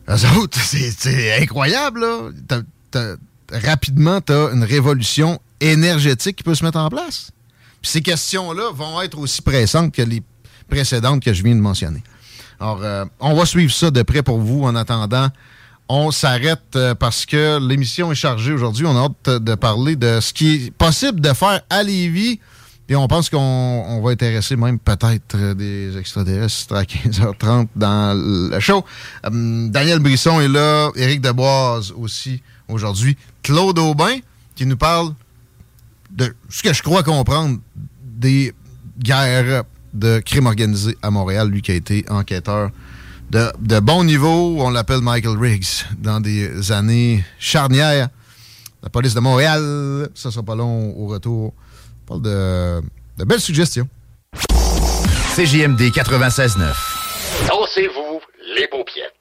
eux 0.09 0.39
autres, 0.39 0.59
c'est 0.65 1.43
incroyable, 1.43 2.01
là. 2.01 3.11
Rapidement, 3.53 4.21
tu 4.21 4.33
as 4.33 4.51
une 4.53 4.65
révolution 4.65 5.41
énergétique 5.61 6.37
qui 6.37 6.43
peut 6.43 6.55
se 6.55 6.65
mettre 6.65 6.79
en 6.79 6.89
place. 6.89 7.31
Puis 7.83 7.91
ces 7.93 8.01
questions-là 8.03 8.73
vont 8.73 9.01
être 9.03 9.19
aussi 9.19 9.43
pressantes 9.43 9.93
que 9.93 10.03
les 10.03 10.23
précédentes 10.69 11.23
que 11.23 11.33
je 11.33 11.43
viens 11.45 11.55
de 11.55 11.61
mentionner. 11.61 12.03
Alors, 12.59 12.81
euh, 12.83 13.05
on 13.21 13.35
va 13.35 13.45
suivre 13.47 13.73
ça 13.73 13.91
de 13.91 14.03
près 14.03 14.23
pour 14.23 14.39
vous. 14.41 14.65
En 14.65 14.75
attendant, 14.75 15.29
on 15.89 16.11
s'arrête 16.11 16.75
euh, 16.75 16.95
parce 16.95 17.27
que 17.27 17.59
l'émission 17.67 18.11
est 18.11 18.17
chargée 18.17 18.53
aujourd'hui. 18.53 18.87
On 18.87 18.97
a 18.97 19.05
hâte 19.05 19.43
de 19.43 19.55
parler 19.55 19.97
de 19.97 20.19
ce 20.21 20.33
qui 20.33 20.55
est 20.55 20.71
possible 20.71 21.21
de 21.21 21.33
faire 21.33 21.61
à 21.71 21.83
Lévis. 21.83 22.41
Puis 22.87 22.95
on 22.95 23.09
pense 23.09 23.29
qu'on 23.29 23.39
on 23.39 24.01
va 24.01 24.11
intéresser 24.11 24.57
même 24.57 24.79
peut-être 24.79 25.37
euh, 25.37 25.55
des 25.55 25.97
extraterrestres 25.99 26.75
à 26.75 26.83
15h30 26.83 27.69
dans 27.75 28.17
le 28.17 28.59
show. 28.61 28.85
Euh, 29.25 29.69
Daniel 29.69 29.99
Brisson 29.99 30.41
est 30.41 30.49
là, 30.49 30.91
Éric 30.97 31.21
Deboise 31.21 31.93
aussi 31.97 32.43
aujourd'hui. 32.69 33.17
Claude 33.43 33.79
Aubin 33.79 34.19
qui 34.55 34.67
nous 34.67 34.77
parle 34.77 35.13
de 36.11 36.35
ce 36.49 36.63
que 36.63 36.73
je 36.73 36.83
crois 36.83 37.03
comprendre 37.03 37.59
des 38.03 38.55
guerres 38.99 39.65
de 39.93 40.21
crime 40.21 40.47
organisé 40.47 40.97
à 41.03 41.11
Montréal, 41.11 41.49
lui 41.49 41.63
qui 41.63 41.73
a 41.73 41.75
été 41.75 42.05
enquêteur 42.09 42.71
de, 43.31 43.53
de 43.59 43.81
bon 43.81 44.05
niveau, 44.05 44.57
on 44.61 44.71
l'appelle 44.71 45.01
Michael 45.01 45.37
Riggs, 45.39 45.85
dans 45.99 46.21
des 46.21 46.73
années 46.73 47.25
charnières. 47.39 48.09
La 48.83 48.89
police 48.89 49.15
de 49.15 49.21
Montréal, 49.21 50.09
ça 50.15 50.31
sera 50.31 50.45
pas 50.45 50.55
long 50.55 50.95
au 50.97 51.07
retour. 51.09 51.53
On 52.05 52.07
parle 52.07 52.23
de, 52.23 52.81
de 53.19 53.25
belles 53.25 53.41
suggestions. 53.41 53.89
CJMD 55.35 55.81
96.9. 55.91 56.73
Dansez-vous 57.49 58.21
les 58.57 58.69
paupiètes. 58.69 59.13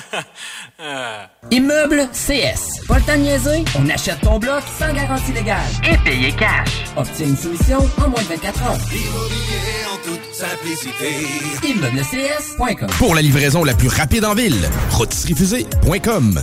Immeuble 1.50 2.08
CS. 2.12 2.86
Pas 2.86 2.98
le 2.98 3.02
temps 3.04 3.16
de 3.16 3.22
niaiser? 3.22 3.64
On 3.78 3.88
achète 3.88 4.20
ton 4.20 4.38
bloc 4.38 4.62
sans 4.78 4.92
garantie 4.92 5.32
légale. 5.32 5.60
Et 5.90 5.96
payer 5.98 6.32
cash. 6.32 6.84
Obtiens 6.96 7.26
une 7.26 7.36
soumission 7.36 7.78
en 7.98 8.08
moins 8.08 8.22
de 8.22 8.28
24 8.28 8.62
heures. 8.62 8.78
Immobilier 8.90 9.86
en 9.92 9.96
toute 10.04 10.34
simplicité. 10.34 11.26
ImmeublesCS.com 11.68 12.88
Pour 12.98 13.14
la 13.14 13.22
livraison 13.22 13.64
la 13.64 13.74
plus 13.74 13.88
rapide 13.88 14.24
en 14.24 14.34
ville, 14.34 14.68
rôtisseriefusée.com. 14.90 16.42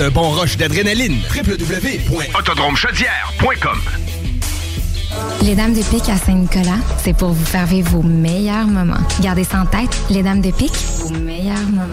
d'un 0.00 0.10
bon 0.10 0.30
rush 0.30 0.56
d'adrénaline. 0.56 1.20
www.autodromechaudière.com 1.36 3.80
Les 5.42 5.54
Dames 5.54 5.74
de 5.74 5.82
Pique 5.82 6.08
à 6.08 6.16
Saint-Nicolas, 6.16 6.78
c'est 7.04 7.14
pour 7.14 7.32
vous 7.32 7.44
faire 7.44 7.66
vivre 7.66 7.90
vos 7.90 8.02
meilleurs 8.02 8.66
moments. 8.66 8.96
Gardez 9.20 9.44
ça 9.44 9.60
en 9.60 9.66
tête, 9.66 9.94
les 10.08 10.22
Dames 10.22 10.40
de 10.40 10.52
Pique, 10.52 10.72
vos 11.00 11.10
meilleurs 11.10 11.68
moments. 11.68 11.92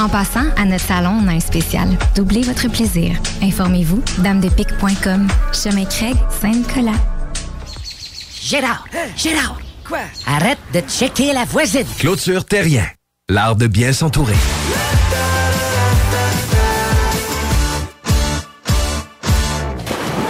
En 0.00 0.08
passant, 0.08 0.44
à 0.56 0.64
notre 0.66 0.84
salon, 0.84 1.18
on 1.20 1.26
a 1.26 1.32
un 1.32 1.40
spécial. 1.40 1.88
Doublez 2.14 2.42
votre 2.42 2.68
plaisir. 2.68 3.16
Informez-vous, 3.42 4.04
damedepique.com. 4.18 5.26
Chemin 5.52 5.86
Craig, 5.86 6.14
Saint-Nicolas. 6.40 6.92
Gérard! 8.40 8.84
Gérard! 9.16 9.58
Quoi? 9.84 9.98
Arrête 10.28 10.60
de 10.72 10.78
checker 10.88 11.32
la 11.32 11.44
voisine! 11.44 11.88
Clôture 11.98 12.44
Terrien. 12.44 12.86
L'art 13.28 13.56
de 13.56 13.66
bien 13.66 13.92
s'entourer. 13.92 14.36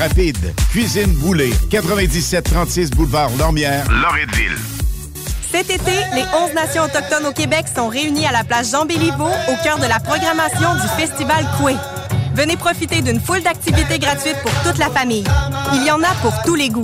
rapide. 0.00 0.54
Cuisine 0.70 1.12
Boulée, 1.16 1.52
9736 1.70 2.90
boulevard 2.90 3.30
Lormière, 3.38 3.84
Loretteville. 3.90 4.56
Cet 5.52 5.68
été, 5.68 5.92
les 6.14 6.22
11 6.22 6.54
nations 6.54 6.84
autochtones 6.84 7.26
au 7.26 7.32
Québec 7.32 7.66
sont 7.74 7.88
réunies 7.88 8.26
à 8.26 8.32
la 8.32 8.42
place 8.42 8.70
Jean 8.70 8.86
Béliveau 8.86 9.28
au 9.28 9.62
cœur 9.62 9.78
de 9.78 9.86
la 9.86 10.00
programmation 10.00 10.74
du 10.74 10.88
Festival 10.96 11.44
Coué. 11.58 11.74
Venez 12.34 12.56
profiter 12.56 13.02
d'une 13.02 13.20
foule 13.20 13.42
d'activités 13.42 13.98
gratuites 13.98 14.38
pour 14.42 14.52
toute 14.62 14.78
la 14.78 14.88
famille. 14.88 15.24
Il 15.74 15.84
y 15.84 15.90
en 15.90 16.02
a 16.02 16.14
pour 16.22 16.32
tous 16.46 16.54
les 16.54 16.70
goûts. 16.70 16.80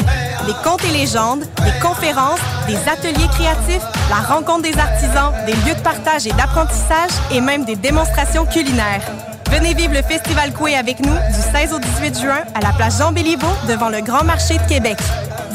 Des 0.46 0.54
contes 0.62 0.84
et 0.84 0.92
légendes, 0.92 1.40
des 1.64 1.80
conférences, 1.80 2.40
des 2.66 2.76
ateliers 2.76 3.28
créatifs, 3.28 3.84
la 4.10 4.16
rencontre 4.16 4.62
des 4.62 4.78
artisans, 4.78 5.32
des 5.46 5.54
lieux 5.54 5.74
de 5.74 5.82
partage 5.82 6.26
et 6.26 6.32
d'apprentissage 6.32 7.12
et 7.32 7.40
même 7.40 7.64
des 7.64 7.76
démonstrations 7.76 8.44
culinaires. 8.44 9.10
Venez 9.50 9.74
vivre 9.74 9.94
le 9.94 10.02
Festival 10.02 10.52
Coué 10.52 10.74
avec 10.74 10.98
nous 11.00 11.12
du 11.12 11.40
16 11.40 11.72
au 11.72 11.78
18 11.78 12.20
juin 12.20 12.40
à 12.54 12.60
la 12.60 12.72
place 12.72 12.98
Jean 12.98 13.12
Béliveau 13.12 13.46
devant 13.68 13.88
le 13.88 14.00
Grand 14.00 14.24
Marché 14.24 14.58
de 14.58 14.68
Québec. 14.68 14.98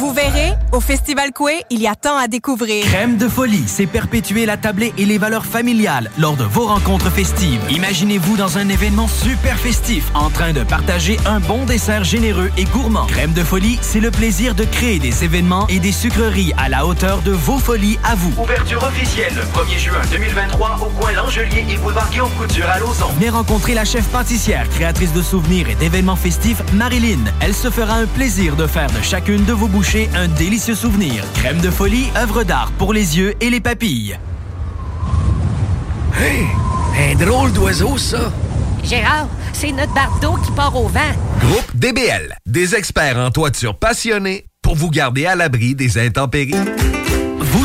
Vous 0.02 0.14
verrez, 0.14 0.54
au 0.72 0.80
Festival 0.80 1.32
Coué, 1.32 1.62
il 1.70 1.80
y 1.80 1.86
a 1.86 1.94
tant 1.94 2.18
à 2.18 2.28
découvrir. 2.28 2.84
Crème 2.86 3.18
de 3.18 3.28
folie, 3.28 3.66
c'est 3.68 3.86
perpétuer 3.86 4.48
la 4.48 4.58
tablée 4.58 4.96
et 4.98 5.06
les 5.06 5.20
valeurs 5.20 5.46
familiales 5.46 6.10
lors 6.18 6.36
de 6.36 6.44
vos 6.44 6.66
rencontres 6.66 7.12
festives. 7.12 7.62
Imaginez-vous 7.70 8.36
dans 8.36 8.58
un 8.58 8.68
événement 8.68 9.08
super 9.08 9.60
festif 9.60 10.10
en 10.16 10.32
train 10.32 10.54
de 10.54 10.64
partager 10.64 11.20
un 11.28 11.40
bon 11.40 11.66
dessert 11.66 12.04
généreux 12.04 12.50
et 12.58 12.64
gourmand. 12.64 13.06
Crème 13.06 13.34
de 13.34 13.44
folie, 13.44 13.78
c'est 13.84 14.00
le 14.00 14.10
plaisir 14.10 14.56
de 14.56 14.64
créer 14.64 14.98
des 14.98 15.24
événements 15.24 15.68
et 15.68 15.78
des 15.78 15.92
sucreries 15.92 16.54
à 16.58 16.68
la 16.68 16.88
hauteur 16.88 17.22
de 17.22 17.32
vos 17.32 17.60
folies 17.60 18.00
à 18.04 18.16
vous. 18.16 18.34
Ouverture 18.42 18.82
officielle 18.82 19.36
le 19.36 19.44
1er 19.44 19.78
juin 19.78 20.02
2023 20.10 20.80
au 20.82 21.00
coin 21.00 21.12
L'Angelier 21.12 21.64
et 21.70 21.78
boulevard 21.78 22.10
Guillaume 22.10 22.32
Couture 22.40 22.68
à 22.68 22.80
Lauson. 22.80 23.06
Venez 23.18 23.30
rencontrer 23.30 23.76
la 23.76 23.86
chef 23.86 24.08
pâtissière, 24.08 24.68
créatrice 24.68 25.14
de 25.14 25.22
souvenirs 25.22 25.70
et 25.70 25.76
d'événements 25.76 26.16
festifs, 26.16 26.64
Marilyn. 26.74 27.20
Elle 27.40 27.54
se 27.54 27.70
fera 27.70 27.94
un 27.94 28.08
plaisir 28.08 28.56
de 28.56 28.66
faire 28.66 28.90
de 28.90 29.02
chacune 29.04 29.46
de 29.46 29.54
vos 29.54 29.68
un 29.94 30.28
délicieux 30.30 30.76
souvenir. 30.76 31.26
Crème 31.34 31.60
de 31.60 31.70
folie, 31.70 32.10
œuvre 32.16 32.44
d'art 32.44 32.72
pour 32.78 32.94
les 32.94 33.18
yeux 33.18 33.34
et 33.42 33.50
les 33.50 33.60
papilles. 33.60 34.18
Hey, 36.18 36.46
un 37.12 37.16
drôle 37.16 37.52
d'oiseau, 37.52 37.98
ça. 37.98 38.32
Gérard, 38.86 39.28
c'est 39.52 39.72
notre 39.74 39.94
bardeau 39.94 40.36
qui 40.46 40.52
part 40.54 40.76
au 40.78 40.88
vent. 40.88 41.00
Groupe 41.42 41.76
DBL, 41.76 42.38
des 42.46 42.76
experts 42.76 43.18
en 43.18 43.32
toiture 43.32 43.78
passionnés 43.78 44.46
pour 44.62 44.76
vous 44.76 44.90
garder 44.90 45.26
à 45.26 45.36
l'abri 45.36 45.76
des 45.76 45.98
intempéries. 45.98 46.54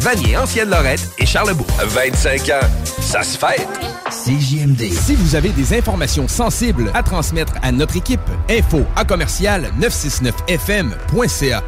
Vanier, 0.00 0.36
Ancienne-Lorette 0.36 1.10
et 1.18 1.26
Charlebourg. 1.26 1.66
25 1.78 2.48
ans, 2.48 2.66
ça 2.84 3.22
se 3.22 3.36
fait. 3.36 3.68
CJMD. 4.10 4.90
Si 4.90 5.14
vous 5.14 5.34
avez 5.34 5.50
des 5.50 5.76
informations 5.76 6.26
sensibles 6.26 6.90
à 6.94 7.02
transmettre 7.02 7.52
à 7.62 7.70
notre 7.70 7.96
équipe, 7.96 8.20
info 8.48 8.84
à 8.96 9.04
commercial 9.04 9.70
969fm.ca. 9.78 11.62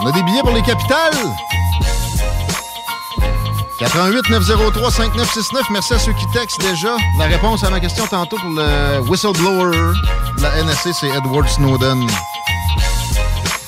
On 0.00 0.06
a 0.06 0.12
des 0.12 0.22
billets 0.24 0.40
pour 0.42 0.50
les 0.50 0.62
capitales. 0.62 1.14
88 3.78 4.30
903 4.30 4.90
5969. 4.90 5.70
Merci 5.70 5.94
à 5.94 5.98
ceux 6.00 6.12
qui 6.12 6.26
textent 6.32 6.60
déjà. 6.60 6.96
La 7.16 7.26
réponse 7.26 7.62
à 7.62 7.70
ma 7.70 7.78
question 7.78 8.06
tantôt 8.08 8.36
pour 8.36 8.50
le 8.50 9.00
whistleblower 9.08 9.94
de 10.36 10.42
la 10.42 10.64
NSC, 10.64 10.90
c'est 10.92 11.08
Edward 11.08 11.48
Snowden. 11.48 12.08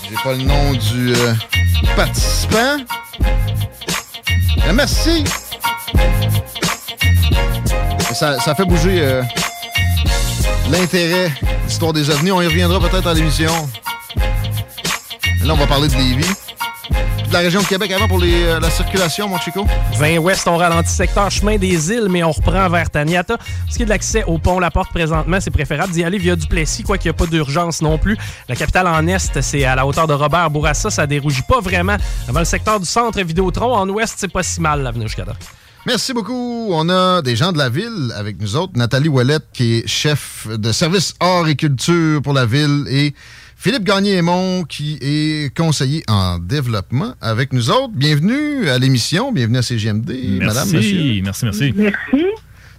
J'ai 0.08 0.16
pas 0.24 0.32
le 0.32 0.42
nom 0.42 0.72
du 0.72 1.14
euh, 1.14 1.34
participant. 1.94 2.78
Merci. 4.74 5.24
Ça, 8.12 8.54
fait 8.56 8.64
bouger 8.64 9.00
euh, 9.00 9.22
l'intérêt 10.70 11.30
l'histoire 11.64 11.92
des 11.92 12.10
ovnis. 12.10 12.32
On 12.32 12.42
y 12.42 12.46
reviendra 12.46 12.80
peut-être 12.80 13.06
à 13.06 13.14
l'émission. 13.14 13.52
Là, 15.44 15.54
on 15.54 15.56
va 15.56 15.66
parler 15.68 15.86
de 15.86 15.94
Lévis 15.94 16.34
de 16.90 17.32
la 17.32 17.40
région 17.40 17.60
de 17.60 17.66
Québec 17.66 17.92
avant 17.92 18.08
pour 18.08 18.18
les, 18.18 18.44
euh, 18.44 18.60
la 18.60 18.70
circulation, 18.70 19.28
mon 19.28 19.38
Chico? 19.38 19.64
20 19.98 20.18
ouest, 20.18 20.48
on 20.48 20.56
ralentit 20.56 20.90
secteur 20.90 21.30
chemin 21.30 21.56
des 21.56 21.90
îles, 21.92 22.08
mais 22.10 22.24
on 22.24 22.32
reprend 22.32 22.68
vers 22.68 22.90
Taniata. 22.90 23.38
Ce 23.70 23.76
qui 23.76 23.82
est 23.82 23.84
de 23.86 23.90
l'accès 23.90 24.24
au 24.24 24.38
pont 24.38 24.58
La 24.58 24.70
Porte 24.70 24.90
présentement, 24.90 25.38
c'est 25.40 25.50
préférable 25.50 25.92
d'y 25.92 26.02
aller 26.02 26.18
via 26.18 26.36
Duplessis, 26.36 26.82
quoi 26.82 26.98
qu'il 26.98 27.10
n'y 27.10 27.16
a 27.16 27.18
pas 27.18 27.26
d'urgence 27.26 27.82
non 27.82 27.98
plus. 27.98 28.18
La 28.48 28.56
capitale 28.56 28.88
en 28.88 29.06
est, 29.06 29.40
c'est 29.40 29.64
à 29.64 29.74
la 29.76 29.86
hauteur 29.86 30.06
de 30.06 30.14
Robert 30.14 30.50
Bourassa, 30.50 30.90
ça 30.90 31.06
dérougit 31.06 31.42
pas 31.42 31.60
vraiment. 31.60 31.96
Avant 32.28 32.40
le 32.40 32.44
secteur 32.44 32.80
du 32.80 32.86
centre 32.86 33.20
Vidéotron, 33.22 33.74
en 33.74 33.88
ouest, 33.88 34.14
c'est 34.16 34.32
pas 34.32 34.42
si 34.42 34.60
mal 34.60 34.82
l'avenue 34.82 35.06
jusqu'à. 35.06 35.24
Merci 35.86 36.12
beaucoup. 36.12 36.68
On 36.72 36.88
a 36.90 37.22
des 37.22 37.36
gens 37.36 37.52
de 37.52 37.58
la 37.58 37.70
ville 37.70 38.12
avec 38.14 38.40
nous 38.40 38.56
autres. 38.56 38.72
Nathalie 38.76 39.08
Ouellette, 39.08 39.46
qui 39.52 39.76
est 39.76 39.86
chef 39.86 40.46
de 40.50 40.72
service 40.72 41.14
art 41.20 41.48
et 41.48 41.56
culture 41.56 42.20
pour 42.20 42.34
la 42.34 42.44
ville, 42.44 42.84
et 42.88 43.14
Philippe 43.62 43.84
Gagné-Aimont, 43.84 44.64
qui 44.64 44.96
est 45.02 45.54
conseiller 45.54 46.02
en 46.08 46.38
développement 46.38 47.12
avec 47.20 47.52
nous 47.52 47.68
autres. 47.68 47.92
Bienvenue 47.94 48.70
à 48.70 48.78
l'émission, 48.78 49.32
bienvenue 49.32 49.58
à 49.58 49.62
CGMD, 49.62 50.40
madame, 50.40 50.70
monsieur. 50.70 51.20
Merci, 51.22 51.44
merci. 51.44 51.74
Merci. 51.76 52.24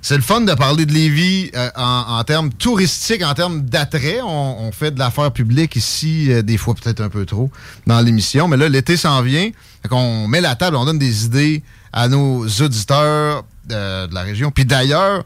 C'est 0.02 0.16
le 0.16 0.24
fun 0.24 0.42
de 0.42 0.52
parler 0.56 0.88
de 0.88 0.92
Lévis 0.92 1.52
euh, 1.56 1.70
en, 1.76 2.18
en 2.18 2.24
termes 2.24 2.52
touristiques, 2.52 3.24
en 3.24 3.36
termes 3.36 3.62
d'attrait. 3.62 4.22
On, 4.24 4.62
on 4.62 4.72
fait 4.72 4.90
de 4.90 4.98
l'affaire 4.98 5.32
publique 5.32 5.76
ici, 5.76 6.32
euh, 6.32 6.42
des 6.42 6.58
fois 6.58 6.74
peut-être 6.74 7.02
un 7.02 7.10
peu 7.10 7.28
trop, 7.28 7.52
dans 7.86 8.02
l'émission. 8.02 8.48
Mais 8.48 8.58
là, 8.58 8.68
l'été 8.68 8.98
s'en 8.98 9.22
vient. 9.22 9.52
On 9.92 10.28
met 10.28 10.42
la 10.42 10.56
table, 10.56 10.78
on 10.78 10.86
donne 10.86 10.98
des 10.98 11.26
idées 11.26 11.62
à 11.94 12.08
nos 12.08 12.48
auditeurs 12.48 13.46
euh, 13.72 14.08
de 14.08 14.16
la 14.16 14.22
région. 14.24 14.50
Puis 14.50 14.66
d'ailleurs, 14.66 15.26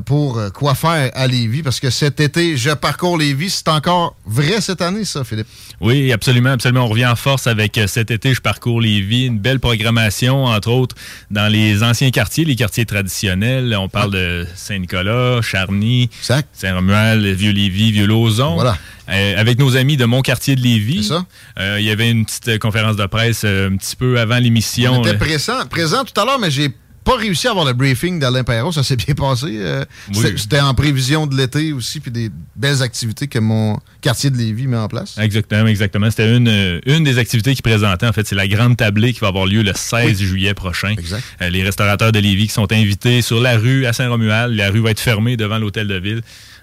pour 0.00 0.38
euh, 0.38 0.50
quoi 0.50 0.74
faire 0.74 1.10
à 1.14 1.26
Lévis, 1.26 1.62
parce 1.62 1.80
que 1.80 1.90
cet 1.90 2.20
été, 2.20 2.56
je 2.56 2.70
parcours 2.70 3.18
Lévis. 3.18 3.50
C'est 3.50 3.68
encore 3.68 4.16
vrai 4.26 4.60
cette 4.60 4.82
année, 4.82 5.04
ça, 5.04 5.24
Philippe? 5.24 5.46
Oui, 5.80 6.12
absolument, 6.12 6.50
absolument. 6.50 6.84
On 6.84 6.88
revient 6.88 7.06
en 7.06 7.16
force 7.16 7.46
avec 7.46 7.76
euh, 7.78 7.86
cet 7.86 8.10
été, 8.10 8.34
je 8.34 8.40
parcours 8.40 8.80
Lévis. 8.80 9.26
Une 9.26 9.38
belle 9.38 9.60
programmation, 9.60 10.44
entre 10.44 10.70
autres, 10.70 10.96
dans 11.30 11.50
les 11.50 11.82
anciens 11.82 12.10
quartiers, 12.10 12.44
les 12.44 12.56
quartiers 12.56 12.86
traditionnels. 12.86 13.76
On 13.78 13.88
parle 13.88 14.12
de 14.12 14.46
Saint-Nicolas, 14.54 15.40
Charny, 15.42 16.10
Saint-Romuald, 16.52 17.24
Vieux-Lévis, 17.24 17.92
Vieux-Lauzon. 17.92 18.54
Voilà. 18.54 18.76
avec 19.06 19.58
nos 19.58 19.76
amis 19.76 19.96
de 19.96 20.04
mon 20.04 20.22
quartier 20.22 20.56
de 20.56 20.60
Lévis. 20.60 21.10
Il 21.58 21.82
y 21.82 21.90
avait 21.90 22.10
une 22.10 22.24
petite 22.24 22.58
conférence 22.58 22.96
de 22.96 23.06
presse 23.06 23.44
un 23.44 23.76
petit 23.76 23.96
peu 23.96 24.18
avant 24.18 24.38
l'émission. 24.38 25.00
On 25.00 25.04
était 25.04 25.18
présent, 25.18 25.64
présent 25.68 26.04
tout 26.04 26.18
à 26.20 26.24
l'heure, 26.24 26.38
mais 26.38 26.50
j'ai 26.50 26.70
pas 27.04 27.16
réussi 27.16 27.46
à 27.46 27.50
avoir 27.50 27.66
le 27.66 27.72
briefing 27.74 28.18
d'Alain 28.18 28.44
Perrault. 28.44 28.72
Ça 28.72 28.82
s'est 28.82 28.96
bien 28.96 29.14
passé. 29.14 29.46
Euh, 29.58 29.84
Oui. 30.14 30.32
c'était- 30.36 30.60
en 30.60 30.72
prévision 30.74 31.26
de 31.26 31.36
l'été 31.36 31.72
aussi, 31.72 32.00
puis 32.00 32.10
des 32.10 32.30
belles 32.56 32.82
activités 32.82 33.26
que 33.28 33.38
mon 33.38 33.78
quartier 34.00 34.30
de 34.30 34.36
Lévis 34.38 34.66
met 34.66 34.76
en 34.78 34.88
place. 34.88 35.16
Exactement, 35.18 35.66
exactement. 35.66 36.10
C'était 36.10 36.34
une, 36.36 36.48
euh, 36.48 36.80
une 36.86 37.04
des 37.04 37.18
activités 37.18 37.54
qui 37.54 37.62
présentait. 37.62 38.06
En 38.06 38.12
fait, 38.12 38.26
c'est 38.26 38.34
la 38.34 38.48
grande 38.48 38.76
tablée 38.76 39.12
qui 39.12 39.20
va 39.20 39.28
avoir 39.28 39.46
lieu 39.46 39.62
le 39.62 39.72
16 39.74 40.18
juillet 40.22 40.54
prochain. 40.54 40.94
Euh, 41.42 41.50
les 41.50 41.62
restaurateurs 41.62 42.12
de 42.12 42.18
Lévis 42.18 42.46
qui 42.48 42.52
sont 42.54 42.72
invités 42.72 43.20
sur 43.22 43.40
la 43.40 43.56
rue 43.58 43.84
à 43.86 43.92
Saint-Romuald. 43.92 44.54
La 44.56 44.70
rue 44.70 44.80
va 44.80 44.90
être 44.90 45.00
fermée 45.00 45.36
devant 45.36 45.58
l'hôtel 45.58 45.86
de 45.88 45.96
ville. 45.98 46.22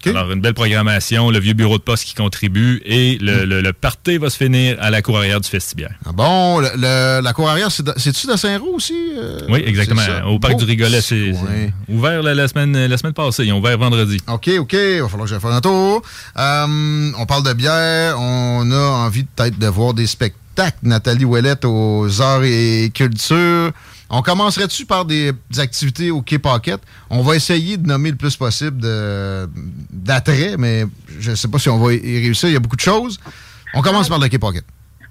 Alors, 0.10 0.32
une 0.32 0.42
belle 0.42 0.54
programmation, 0.54 1.30
le 1.30 1.40
vieux 1.40 1.54
bureau 1.54 1.78
de 1.78 1.84
poste 1.84 2.04
qui 2.06 2.14
contribue 2.16 2.82
et 2.86 3.18
le, 3.22 3.46
le, 3.46 3.62
le 3.62 3.74
party 3.74 4.18
va 4.18 4.30
se 4.30 4.38
finir 4.38 4.78
à 4.82 4.90
la 4.90 5.02
cour 5.02 5.18
arrière 5.18 5.40
du 5.40 5.48
Festibière. 5.50 5.94
Ah 6.06 6.12
bon, 6.14 6.60
le- 6.60 7.22
la 7.22 7.34
cour 7.34 7.50
arrière, 7.50 7.70
c'est-tu 7.72 8.28
de 8.28 8.36
Saint-Roux 8.36 8.76
aussi? 8.76 8.96
euh? 9.18 9.40
Oui, 9.50 9.64
exactement. 9.66 10.02
Au 10.28 10.40
parc 10.40 10.54
Beau 10.54 10.60
du 10.60 10.66
Rigolet, 10.66 11.02
c'est 11.02 11.32
ouvert 11.88 12.22
la, 12.24 12.34
la 12.34 12.48
semaine, 12.48 12.88
la 12.88 12.98
semaine 12.98 13.14
passée. 13.14 13.46
Ils 13.46 13.54
ont 13.54 13.60
ouvert 13.60 13.78
vendredi. 13.78 14.18
OK, 14.28 14.50
OK, 14.60 14.74
il 14.74 15.02
va 15.02 15.08
falloir 15.08 15.26
que 15.26 15.30
j'aille 15.30 15.40
faire 15.42 15.52
un 15.52 15.62
tour. 15.62 16.02
Euh, 16.38 17.12
on 17.18 17.26
parle 17.26 17.44
de 17.44 17.54
bière, 17.54 18.20
on 18.20 18.70
a 18.72 18.78
envie 19.06 19.24
peut-être 19.24 19.58
de 19.60 19.68
voir 19.68 19.94
des 19.94 20.08
spectacles. 20.08 20.78
Nathalie 20.84 21.26
Ouellette 21.26 21.64
aux 21.66 22.22
arts 22.22 22.44
et 22.44 22.92
culture. 22.94 23.72
On 24.12 24.22
commencerait-tu 24.22 24.86
par 24.86 25.06
des, 25.06 25.32
des 25.50 25.60
activités 25.60 26.12
au 26.12 26.22
Paquette? 26.22 26.82
On 27.10 27.22
va 27.22 27.36
essayer 27.36 27.78
de 27.78 27.88
nommer 27.88 28.12
le 28.12 28.18
plus 28.18 28.36
possible 28.36 28.82
d'attraits, 29.90 30.58
mais 30.58 30.86
je 31.20 31.32
ne 31.32 31.36
sais 31.36 31.48
pas 31.48 31.58
si 31.58 31.70
on 31.70 31.80
va 31.80 31.94
y 31.94 32.20
réussir. 32.20 32.50
Il 32.50 32.54
y 32.54 32.58
a 32.58 32.60
beaucoup 32.60 32.76
de 32.76 32.82
choses. 32.82 33.20
On 33.74 33.82
commence 33.82 34.10
par 34.10 34.20
le 34.20 34.28
Paquette. 34.28 34.66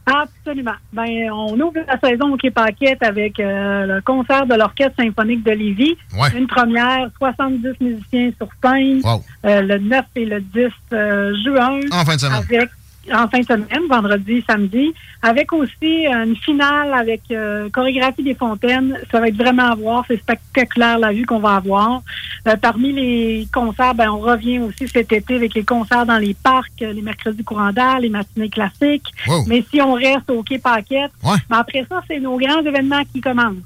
Absolument. 0.06 0.74
Ben, 0.92 1.30
on 1.30 1.58
ouvre 1.60 1.80
la 1.86 1.98
saison 2.00 2.32
au 2.32 2.50
Paquette 2.50 3.02
avec 3.02 3.38
euh, 3.38 3.86
le 3.86 4.00
concert 4.00 4.46
de 4.46 4.54
l'Orchestre 4.54 4.96
symphonique 4.98 5.44
de 5.44 5.52
Lévis. 5.52 5.96
Ouais. 6.18 6.28
Une 6.36 6.46
première, 6.46 7.10
70 7.18 7.68
musiciens 7.80 8.30
sur 8.36 8.48
scène. 8.62 9.00
Wow. 9.04 9.22
Euh, 9.44 9.62
le 9.62 9.78
9 9.78 10.04
et 10.16 10.24
le 10.24 10.40
10 10.40 10.68
euh, 10.92 11.34
juin. 11.44 11.80
En 11.92 12.04
fin 12.04 12.16
de 12.16 12.20
semaine. 12.20 12.38
Avec, 12.38 12.70
en 13.12 13.28
fin 13.28 13.40
de 13.40 13.44
semaine, 13.44 13.86
vendredi, 13.88 14.44
samedi. 14.48 14.92
Avec 15.22 15.52
aussi 15.52 16.06
une 16.06 16.34
finale 16.36 16.94
avec 16.94 17.20
euh, 17.30 17.68
chorégraphie 17.70 18.22
des 18.22 18.34
fontaines. 18.34 18.96
Ça 19.10 19.20
va 19.20 19.28
être 19.28 19.36
vraiment 19.36 19.70
à 19.70 19.74
voir. 19.74 20.04
C'est 20.08 20.16
spectaculaire 20.16 20.98
la 20.98 21.12
vue 21.12 21.26
qu'on 21.26 21.40
va 21.40 21.56
avoir. 21.56 22.02
Euh, 22.48 22.56
parmi 22.56 22.92
les 22.92 23.46
concerts, 23.52 23.94
ben, 23.94 24.10
on 24.10 24.18
revient 24.20 24.60
aussi 24.60 24.88
cet 24.88 25.12
été 25.12 25.36
avec 25.36 25.54
les 25.54 25.64
concerts 25.64 26.06
dans 26.06 26.16
les 26.16 26.34
parcs, 26.34 26.70
euh, 26.82 26.92
les 26.92 27.02
mercredis 27.02 27.44
courants 27.44 27.72
d'air, 27.72 28.00
les 28.00 28.08
matinées 28.08 28.48
classiques. 28.48 29.08
Wow. 29.26 29.44
Mais 29.46 29.62
si 29.70 29.80
on 29.82 29.92
reste 29.92 30.30
au 30.30 30.42
Quai 30.42 30.58
Paquette, 30.58 31.10
Ouais. 31.22 31.36
ben, 31.50 31.58
après 31.58 31.84
ça, 31.88 32.00
c'est 32.08 32.18
nos 32.18 32.38
grands 32.38 32.64
événements 32.64 33.02
qui 33.12 33.20
commencent. 33.20 33.56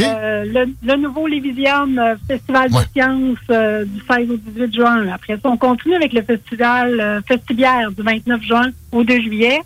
Euh, 0.00 0.44
le, 0.44 0.66
le 0.84 0.96
nouveau 0.96 1.26
Lévisium 1.26 1.98
Festival 2.26 2.68
de 2.70 2.76
sciences 2.92 3.86
du 3.88 4.00
16 4.06 4.30
au 4.30 4.36
18 4.36 4.74
juin. 4.74 5.08
Après 5.08 5.34
ça, 5.34 5.48
on 5.48 5.56
continue 5.56 5.94
avec 5.94 6.12
le 6.12 6.20
festival 6.22 7.22
Festibière 7.26 7.90
du 7.92 8.02
29 8.02 8.42
juin 8.42 8.66
au 8.92 9.04
2 9.04 9.20
juillet. 9.20 9.60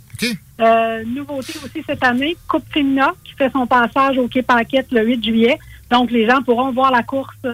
Euh, 0.60 1.02
nouveauté 1.04 1.54
aussi 1.64 1.82
cette 1.84 2.04
année, 2.04 2.36
Coupe 2.46 2.64
Fémina 2.72 3.12
qui 3.24 3.32
fait 3.32 3.50
son 3.52 3.66
passage 3.66 4.16
au 4.18 4.28
Quai 4.28 4.42
Paquette 4.42 4.86
le 4.92 5.04
8 5.04 5.24
juillet. 5.24 5.58
Donc, 5.90 6.10
les 6.12 6.26
gens 6.28 6.40
pourront 6.42 6.70
voir 6.72 6.92
la 6.92 7.02
course 7.02 7.34
euh, 7.44 7.52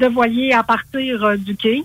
de 0.00 0.06
voilier 0.06 0.52
à 0.52 0.62
partir 0.64 1.22
euh, 1.24 1.36
du 1.36 1.54
quai. 1.56 1.82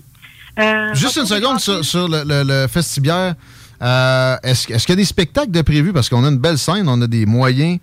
Euh, 0.58 0.92
Juste 0.94 1.16
une 1.16 1.26
seconde 1.26 1.60
sur, 1.60 1.84
sur 1.84 2.08
le, 2.08 2.22
le, 2.26 2.42
le 2.44 2.66
Festibière. 2.66 3.34
Euh, 3.82 4.36
Est-ce 4.42 4.66
qu'il 4.66 4.76
y 4.90 4.92
a 4.92 4.96
des 4.96 5.04
spectacles 5.04 5.50
de 5.52 5.62
prévus? 5.62 5.92
Parce 5.92 6.08
qu'on 6.08 6.24
a 6.24 6.28
une 6.28 6.38
belle 6.38 6.58
scène, 6.58 6.88
on 6.88 7.00
a 7.00 7.06
des 7.06 7.24
moyens 7.26 7.78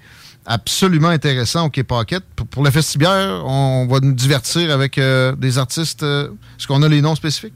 absolument 0.46 1.10
intéressants 1.10 1.66
au 1.68 1.70
Quai 1.70 1.84
Paquette. 1.84 2.24
Pour, 2.36 2.48
pour 2.48 2.64
le 2.64 2.72
Festibière, 2.72 3.44
on 3.46 3.88
va 3.90 4.00
nous 4.02 4.14
divertir 4.14 4.72
avec 4.72 5.00
des 5.00 5.58
artistes. 5.58 6.04
Est-ce 6.04 6.68
qu'on 6.68 6.82
a 6.84 6.90
les 6.90 7.02
noms 7.02 7.16
spécifiques? 7.16 7.56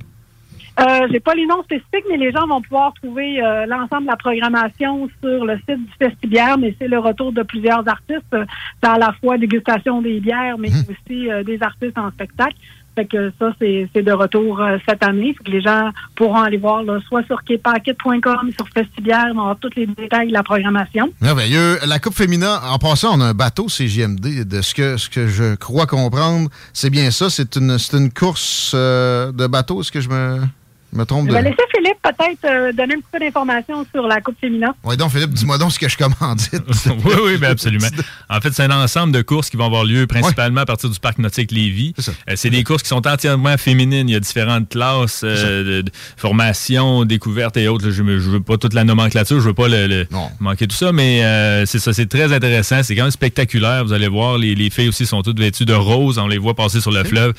Euh, 0.79 1.07
j'ai 1.11 1.19
pas 1.19 1.33
les 1.33 1.45
noms 1.45 1.63
spécifiques, 1.63 2.05
mais 2.09 2.17
les 2.17 2.31
gens 2.31 2.47
vont 2.47 2.61
pouvoir 2.61 2.93
trouver 2.95 3.41
euh, 3.41 3.65
l'ensemble 3.65 4.03
de 4.03 4.07
la 4.11 4.17
programmation 4.17 5.09
sur 5.21 5.45
le 5.45 5.55
site 5.57 5.85
du 5.85 5.91
Festibière, 5.97 6.57
mais 6.57 6.75
c'est 6.79 6.87
le 6.87 6.99
retour 6.99 7.31
de 7.31 7.43
plusieurs 7.43 7.87
artistes. 7.87 8.33
Euh, 8.33 8.45
C'est 8.83 8.89
à 8.89 8.97
la 8.97 9.13
fois 9.21 9.37
dégustation 9.37 10.01
des 10.01 10.19
bières, 10.19 10.57
mais 10.57 10.69
aussi 10.69 11.31
euh, 11.31 11.43
des 11.43 11.61
artistes 11.61 11.97
en 11.97 12.11
spectacle. 12.11 12.55
Fait 12.95 13.05
que 13.05 13.31
ça, 13.37 13.51
c'est 13.59 14.01
de 14.01 14.11
retour 14.11 14.61
euh, 14.61 14.77
cette 14.87 15.03
année. 15.03 15.33
Fait 15.37 15.43
que 15.43 15.51
les 15.51 15.61
gens 15.61 15.91
pourront 16.15 16.41
aller 16.41 16.57
voir 16.57 16.81
là, 16.83 16.99
soit 17.07 17.23
sur 17.25 17.43
quaypaquet.com, 17.43 18.51
sur 18.55 18.69
Festibière, 18.69 19.25
on 19.31 19.35
va 19.35 19.41
avoir 19.41 19.57
tous 19.59 19.71
les 19.75 19.85
détails 19.85 20.29
de 20.29 20.33
la 20.33 20.43
programmation. 20.43 21.09
Merveilleux. 21.21 21.77
La 21.85 21.99
Coupe 21.99 22.13
Féminin, 22.15 22.59
en 22.63 22.77
passant, 22.77 23.17
on 23.17 23.21
a 23.21 23.25
un 23.25 23.33
bateau 23.33 23.67
CGMD. 23.67 24.45
De 24.45 24.61
ce 24.61 24.73
que, 24.73 24.95
ce 24.95 25.09
que 25.09 25.27
je 25.27 25.55
crois 25.55 25.87
comprendre, 25.87 26.49
c'est 26.71 26.89
bien 26.89 27.11
ça. 27.11 27.29
C'est 27.29 27.57
une, 27.57 27.77
c'est 27.77 27.97
une 27.97 28.11
course 28.13 28.71
euh, 28.73 29.33
de 29.33 29.45
bateau. 29.47 29.81
Est-ce 29.81 29.91
que 29.91 29.99
je 29.99 30.07
me, 30.09 30.39
me 30.97 31.05
trompe 31.05 31.25
Je 31.27 31.31
de. 31.31 31.37
vais 31.37 31.43
laisser 31.43 31.63
Philippe 31.75 31.97
peut-être 32.03 32.45
euh, 32.45 32.71
donner 32.73 32.93
un 32.95 32.97
petit 32.97 33.07
peu 33.11 33.19
d'informations 33.19 33.85
sur 33.93 34.07
la 34.07 34.21
Coupe 34.21 34.35
féminin. 34.39 34.73
Oui, 34.83 34.97
donc, 34.97 35.11
Philippe, 35.11 35.31
dis-moi 35.33 35.57
donc 35.57 35.71
ce 35.71 35.79
que 35.79 35.89
je 35.89 35.97
commandite. 35.97 36.53
oui, 37.05 37.13
oui, 37.25 37.37
ben 37.37 37.51
absolument. 37.51 37.87
En 38.29 38.39
fait, 38.41 38.51
c'est 38.53 38.63
un 38.63 38.71
ensemble 38.83 39.11
de 39.13 39.21
courses 39.21 39.49
qui 39.49 39.57
vont 39.57 39.65
avoir 39.65 39.83
lieu 39.83 40.07
principalement 40.07 40.61
à 40.61 40.65
partir 40.65 40.89
du 40.89 40.99
parc 40.99 41.17
nautique 41.19 41.51
Lévis. 41.51 41.93
Euh, 42.29 42.33
C'est 42.35 42.49
des 42.49 42.63
courses 42.63 42.83
qui 42.83 42.89
sont 42.89 43.05
entièrement 43.07 43.57
féminines. 43.57 44.07
Il 44.09 44.13
y 44.13 44.15
a 44.15 44.19
différentes 44.19 44.69
classes 44.69 45.21
euh, 45.23 45.63
de, 45.63 45.81
de 45.81 45.91
formation, 46.17 47.05
découvertes 47.05 47.57
et 47.57 47.67
autres. 47.67 47.91
Je 47.91 48.01
ne 48.03 48.17
veux 48.17 48.39
pas 48.41 48.57
toute 48.57 48.73
la 48.73 48.83
nomenclature, 48.83 49.39
je 49.39 49.47
veux 49.47 49.53
pas 49.53 49.67
le, 49.67 49.87
le- 49.87 50.07
manquer 50.39 50.67
tout 50.67 50.75
ça, 50.75 50.91
mais 50.91 51.23
euh, 51.23 51.65
c'est 51.65 51.79
ça, 51.79 51.93
c'est 51.93 52.07
très 52.07 52.33
intéressant. 52.33 52.83
C'est 52.83 52.95
quand 52.95 53.03
même 53.03 53.11
spectaculaire. 53.11 53.83
Vous 53.85 53.93
allez 53.93 54.07
voir, 54.07 54.37
les, 54.37 54.55
les 54.55 54.69
filles 54.69 54.89
aussi 54.89 55.05
sont 55.05 55.21
toutes 55.21 55.39
vêtues 55.39 55.65
de 55.65 55.73
rose. 55.73 56.17
On 56.17 56.27
les 56.27 56.37
voit 56.37 56.55
passer 56.55 56.81
sur 56.81 56.91
le 56.91 57.03
fleuve. 57.03 57.33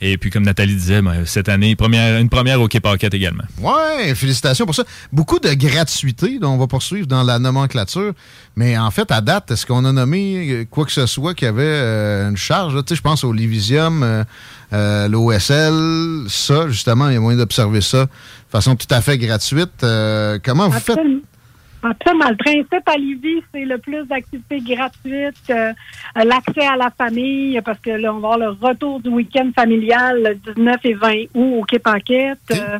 Et 0.00 0.16
puis, 0.18 0.30
comme 0.30 0.42
Nathalie 0.44 0.74
disait, 0.74 1.00
ben, 1.02 1.24
cette 1.24 1.48
année, 1.48 1.76
première, 1.76 2.18
une 2.18 2.28
première 2.28 2.60
au 2.60 2.68
Quai 2.68 2.80
Également. 3.12 3.44
Ouais, 3.60 4.14
félicitations 4.14 4.64
pour 4.64 4.74
ça. 4.74 4.84
Beaucoup 5.12 5.38
de 5.38 5.52
gratuité 5.54 6.38
dont 6.38 6.50
on 6.50 6.56
va 6.58 6.66
poursuivre 6.66 7.06
dans 7.06 7.22
la 7.24 7.38
nomenclature. 7.38 8.12
Mais 8.56 8.78
en 8.78 8.90
fait, 8.90 9.10
à 9.10 9.20
date, 9.20 9.50
est-ce 9.50 9.66
qu'on 9.66 9.84
a 9.84 9.92
nommé 9.92 10.48
euh, 10.50 10.64
quoi 10.70 10.84
que 10.84 10.92
ce 10.92 11.06
soit 11.06 11.34
qui 11.34 11.44
avait 11.46 11.62
euh, 11.64 12.30
une 12.30 12.36
charge? 12.36 12.74
là? 12.74 12.82
Tu 12.82 12.90
sais, 12.90 12.96
je 12.96 13.02
pense 13.02 13.24
au 13.24 13.32
Livisium, 13.32 14.02
euh, 14.02 14.24
euh, 14.72 15.08
l'OSL, 15.08 16.26
ça, 16.28 16.68
justement, 16.68 17.08
il 17.08 17.14
y 17.14 17.16
a 17.16 17.20
moyen 17.20 17.38
d'observer 17.38 17.80
ça 17.80 18.04
de 18.04 18.10
façon 18.50 18.76
tout 18.76 18.86
à 18.90 19.00
fait 19.00 19.18
gratuite. 19.18 19.82
Euh, 19.82 20.38
comment 20.42 20.68
vous 20.68 20.78
faites? 20.78 20.98
Le 21.82 22.36
principe 22.36 22.88
à 22.88 22.96
Lévis, 22.96 23.42
c'est 23.52 23.64
le 23.64 23.78
plus 23.78 24.04
d'activités 24.06 24.60
gratuites, 24.60 25.50
euh, 25.50 25.72
l'accès 26.14 26.66
à 26.66 26.76
la 26.76 26.90
famille, 26.90 27.60
parce 27.64 27.80
que 27.80 27.90
là, 27.90 28.14
on 28.14 28.20
va 28.20 28.34
avoir 28.34 28.38
le 28.38 28.48
retour 28.50 29.00
du 29.00 29.08
week-end 29.08 29.50
familial 29.54 30.22
le 30.22 30.54
19 30.54 30.76
et 30.84 30.94
20 30.94 31.12
août 31.34 31.66
au 31.72 31.78
Paquette. 31.78 32.38
Euh, 32.52 32.78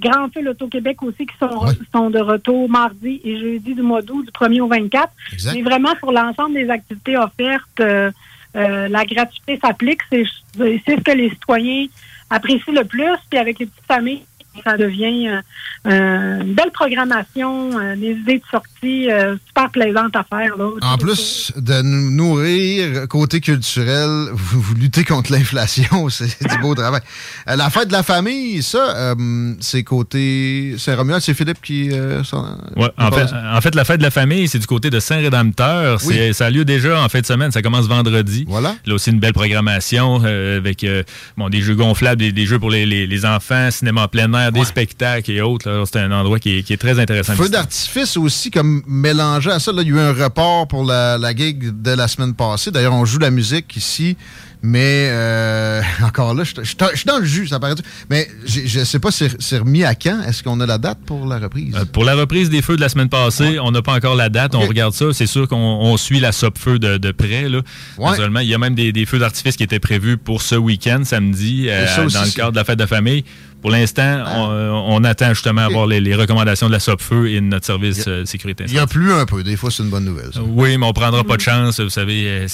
Grand 0.00 0.32
Feu 0.32 0.40
l'Auto-Québec 0.40 1.02
aussi 1.02 1.26
qui 1.26 1.36
sont, 1.38 1.66
sont 1.92 2.10
de 2.10 2.20
retour 2.20 2.68
mardi 2.68 3.20
et 3.22 3.38
jeudi 3.38 3.74
du 3.74 3.82
mois 3.82 4.02
d'août, 4.02 4.24
du 4.24 4.30
1er 4.30 4.60
au 4.60 4.68
24. 4.68 5.12
Exact. 5.32 5.54
Mais 5.54 5.62
vraiment, 5.62 5.94
sur 5.98 6.10
l'ensemble 6.10 6.54
des 6.54 6.70
activités 6.70 7.16
offertes, 7.16 7.80
euh, 7.80 8.10
euh, 8.56 8.88
la 8.88 9.04
gratuité 9.04 9.58
s'applique. 9.62 10.00
C'est 10.10 10.24
c'est 10.56 10.82
ce 10.86 11.02
que 11.02 11.12
les 11.12 11.30
citoyens 11.30 11.86
apprécient 12.30 12.72
le 12.72 12.84
plus. 12.84 13.04
Puis 13.28 13.38
avec 13.38 13.58
les 13.58 13.66
petites 13.66 13.86
familles, 13.86 14.22
ça 14.64 14.76
devient 14.76 15.28
euh, 15.28 15.40
euh, 15.86 16.40
une 16.42 16.54
belle 16.54 16.70
programmation, 16.72 17.78
euh, 17.78 17.96
des 17.96 18.10
idées 18.12 18.38
de 18.38 18.44
sortie 18.50 19.10
euh, 19.10 19.36
super 19.46 19.70
plaisantes 19.70 20.14
à 20.16 20.24
faire. 20.24 20.56
Là. 20.56 20.66
En 20.82 20.98
plus 20.98 21.52
de 21.56 21.82
nous 21.82 22.10
nourrir, 22.10 23.08
côté 23.08 23.40
culturel, 23.40 24.28
vous, 24.32 24.60
vous 24.60 24.74
luttez 24.74 25.04
contre 25.04 25.32
l'inflation, 25.32 26.08
c'est 26.10 26.48
du 26.48 26.58
beau 26.58 26.74
travail. 26.74 27.00
La 27.46 27.70
fête 27.70 27.88
de 27.88 27.92
la 27.92 28.02
famille, 28.02 28.62
ça, 28.62 28.96
euh, 28.96 29.54
c'est 29.60 29.82
côté 29.82 30.74
Saint-Romuald, 30.78 31.22
c'est 31.22 31.34
Philippe 31.34 31.60
qui... 31.62 31.90
euh, 31.92 32.22
s'en- 32.24 32.58
Ouais, 32.76 32.90
en, 32.98 33.10
fait, 33.10 33.26
en 33.54 33.60
fait, 33.60 33.74
la 33.74 33.84
fête 33.84 33.98
de 33.98 34.02
la 34.04 34.10
famille, 34.10 34.48
c'est 34.48 34.58
du 34.58 34.66
côté 34.66 34.90
de 34.90 35.00
Saint-Rédempteur. 35.00 35.98
Oui. 36.06 36.32
Ça 36.34 36.46
a 36.46 36.50
lieu 36.50 36.64
déjà 36.64 37.02
en 37.02 37.08
fin 37.08 37.20
de 37.20 37.26
semaine. 37.26 37.50
Ça 37.50 37.62
commence 37.62 37.86
vendredi. 37.88 38.44
Voilà. 38.48 38.74
Là 38.86 38.94
aussi, 38.94 39.10
une 39.10 39.20
belle 39.20 39.32
programmation 39.32 40.22
euh, 40.24 40.58
avec 40.58 40.84
euh, 40.84 41.02
bon, 41.36 41.48
des 41.48 41.60
jeux 41.60 41.74
gonflables, 41.74 42.20
des, 42.20 42.32
des 42.32 42.46
jeux 42.46 42.58
pour 42.58 42.70
les, 42.70 42.86
les- 42.86 43.06
les 43.06 43.26
enfants, 43.26 43.70
cinéma 43.70 44.04
en 44.04 44.08
plein 44.08 44.32
air, 44.34 44.49
des 44.50 44.64
spectacles 44.64 45.30
et 45.30 45.40
autres. 45.40 45.84
C'est 45.90 45.98
un 45.98 46.12
endroit 46.12 46.38
qui 46.38 46.58
est, 46.58 46.62
qui 46.62 46.72
est 46.72 46.76
très 46.76 46.98
intéressant. 46.98 47.34
Feu 47.34 47.48
d'artifice 47.48 48.16
aussi, 48.16 48.50
comme 48.50 48.82
mélangé 48.86 49.50
à 49.50 49.58
ça. 49.58 49.72
Là, 49.72 49.82
il 49.82 49.88
y 49.88 49.92
a 49.92 49.94
eu 49.94 49.98
un 49.98 50.12
report 50.12 50.68
pour 50.68 50.84
la, 50.84 51.18
la 51.18 51.34
gig 51.34 51.82
de 51.82 51.90
la 51.90 52.08
semaine 52.08 52.34
passée. 52.34 52.70
D'ailleurs, 52.70 52.94
on 52.94 53.04
joue 53.04 53.18
la 53.18 53.30
musique 53.30 53.76
ici. 53.76 54.16
Mais 54.62 55.08
euh, 55.10 55.80
encore 56.04 56.34
là, 56.34 56.44
je 56.44 56.62
suis 56.62 56.76
dans 57.06 57.18
le 57.18 57.24
jus, 57.24 57.48
ça 57.48 57.58
paraît. 57.58 57.74
Mais 58.10 58.28
je 58.46 58.84
sais 58.84 58.98
pas, 58.98 59.10
c'est 59.10 59.40
c'est 59.40 59.58
remis 59.58 59.84
à 59.84 59.94
quand? 59.94 60.22
Est-ce 60.22 60.42
qu'on 60.42 60.60
a 60.60 60.66
la 60.66 60.78
date 60.78 60.98
pour 61.06 61.26
la 61.26 61.38
reprise? 61.38 61.74
Euh, 61.74 61.84
pour 61.86 62.04
la 62.04 62.14
reprise 62.14 62.50
des 62.50 62.60
feux 62.60 62.76
de 62.76 62.80
la 62.80 62.88
semaine 62.90 63.08
passée, 63.08 63.58
on 63.60 63.70
n'a 63.70 63.80
pas 63.82 63.94
encore 63.94 64.14
la 64.16 64.28
date. 64.28 64.54
On 64.54 64.60
regarde 64.60 64.92
ça. 64.92 65.06
C'est 65.12 65.26
sûr 65.26 65.48
qu'on 65.48 65.56
on 65.56 65.96
suit 65.96 66.20
la 66.20 66.32
SOP-feu 66.32 66.78
de, 66.78 66.98
de 66.98 67.10
près. 67.12 67.48
Là. 67.48 67.60
Naturellement, 67.98 68.40
il 68.40 68.48
y 68.48 68.54
a 68.54 68.58
même 68.58 68.74
des, 68.74 68.92
des 68.92 69.06
feux 69.06 69.18
d'artifice 69.18 69.56
qui 69.56 69.62
étaient 69.62 69.80
prévus 69.80 70.16
pour 70.18 70.42
ce 70.42 70.56
week-end, 70.56 71.02
samedi, 71.04 71.66
euh, 71.68 71.86
aussi, 72.04 72.14
dans 72.14 72.24
le 72.24 72.30
cadre 72.30 72.52
de 72.52 72.56
la 72.56 72.64
fête 72.64 72.78
de 72.78 72.86
famille. 72.86 73.24
Pour 73.62 73.70
l'instant, 73.70 74.24
on, 74.26 74.94
on 74.96 75.04
attend 75.04 75.34
justement 75.34 75.60
à 75.60 75.64
avoir 75.64 75.86
les, 75.86 76.00
les 76.00 76.14
recommandations 76.14 76.68
de 76.68 76.72
la 76.72 76.80
SOPFEU 76.80 77.26
et 77.28 77.34
de 77.42 77.46
notre 77.46 77.66
service 77.66 78.04
euh, 78.08 78.24
sécurité 78.24 78.64
Il 78.68 78.72
y 78.72 78.78
a 78.78 78.86
plus 78.86 79.12
un 79.12 79.26
peu. 79.26 79.42
Des 79.42 79.56
fois, 79.56 79.70
c'est 79.70 79.82
une 79.82 79.90
bonne 79.90 80.06
nouvelle. 80.06 80.30
ça. 80.32 80.40
Oui, 80.42 80.78
mais 80.78 80.86
on 80.86 80.94
prendra 80.94 81.24
pas 81.24 81.36
de 81.36 81.42
chance. 81.42 81.78
Vous 81.78 81.90
savez, 81.90 82.46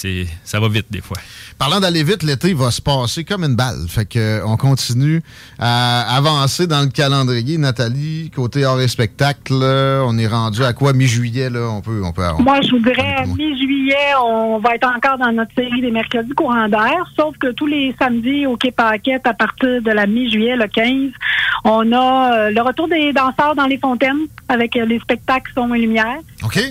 ça 0.45 0.59
va 0.59 0.69
vite 0.69 0.87
des 0.91 1.01
fois. 1.01 1.17
Parlant 1.59 1.81
d'aller 1.81 2.03
vite, 2.03 2.23
l'été 2.23 2.53
va 2.53 2.71
se 2.71 2.83
passer 2.83 3.25
comme 3.25 3.43
une 3.43 3.57
balle. 3.57 3.87
Fait 3.89 4.05
que 4.05 4.19
euh, 4.19 4.47
on 4.47 4.59
continue 4.59 5.23
à 5.59 6.15
avancer 6.17 6.67
dans 6.67 6.83
le 6.83 6.89
calendrier. 6.89 7.57
Nathalie, 7.57 8.31
côté 8.35 8.67
hors 8.67 8.79
et 8.81 8.89
spectacle, 8.89 9.55
on 9.55 10.19
est 10.19 10.27
rendu 10.27 10.63
à 10.63 10.75
quoi? 10.75 10.93
Mi-juillet 10.93 11.49
là 11.49 11.69
On 11.71 11.81
peut, 11.81 12.03
on 12.05 12.13
peut. 12.13 12.23
on- 12.39 12.43
Moi, 12.43 12.61
je 12.61 12.71
voudrais, 12.73 13.25
mi-juillet, 13.27 13.97
on 14.23 14.59
va 14.59 14.75
être 14.75 14.87
encore 14.87 15.17
dans 15.17 15.33
notre 15.33 15.53
série 15.55 15.81
des 15.81 15.91
mercredis 15.91 16.33
courants 16.35 16.69
d'air, 16.69 17.11
sauf 17.17 17.35
que 17.39 17.51
tous 17.53 17.67
les 17.67 17.95
samedis 17.99 18.45
au 18.47 18.57
Quai 18.59 18.71
Paquette, 18.71 19.27
à 19.27 19.33
partir 19.33 19.81
de 19.81 19.91
la 19.91 20.07
mi-juillet, 20.07 20.57
le 20.57 20.67
15, 20.69 21.11
on 21.65 21.91
a 21.93 22.35
euh, 22.35 22.51
le 22.51 22.61
retour 22.61 22.87
des 22.87 23.15
danseurs 23.15 23.55
dans 23.57 23.67
les 23.67 23.79
fontaines 23.79 24.27
avec 24.51 24.77
euh, 24.77 24.85
les 24.85 24.99
spectacles 24.99 25.51
son 25.55 25.73
et 25.73 25.79
lumière. 25.79 26.19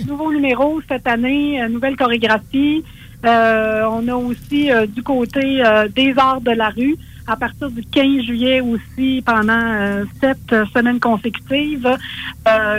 Nouveau 0.06 0.32
numéro 0.32 0.80
cette 0.88 1.08
année, 1.08 1.60
nouvelle 1.68 1.96
chorégraphie. 1.96 2.84
Euh, 3.24 3.82
on 3.90 4.06
a 4.08 4.14
aussi 4.14 4.70
euh, 4.70 4.86
du 4.86 5.02
côté 5.02 5.64
euh, 5.64 5.88
des 5.88 6.14
arts 6.16 6.40
de 6.40 6.50
la 6.50 6.68
rue 6.68 6.96
à 7.26 7.34
partir 7.34 7.68
du 7.70 7.82
15 7.82 8.22
juillet 8.22 8.60
aussi 8.60 9.20
pendant 9.26 10.04
sept 10.20 10.54
semaines 10.72 11.00
consécutives. 11.00 11.88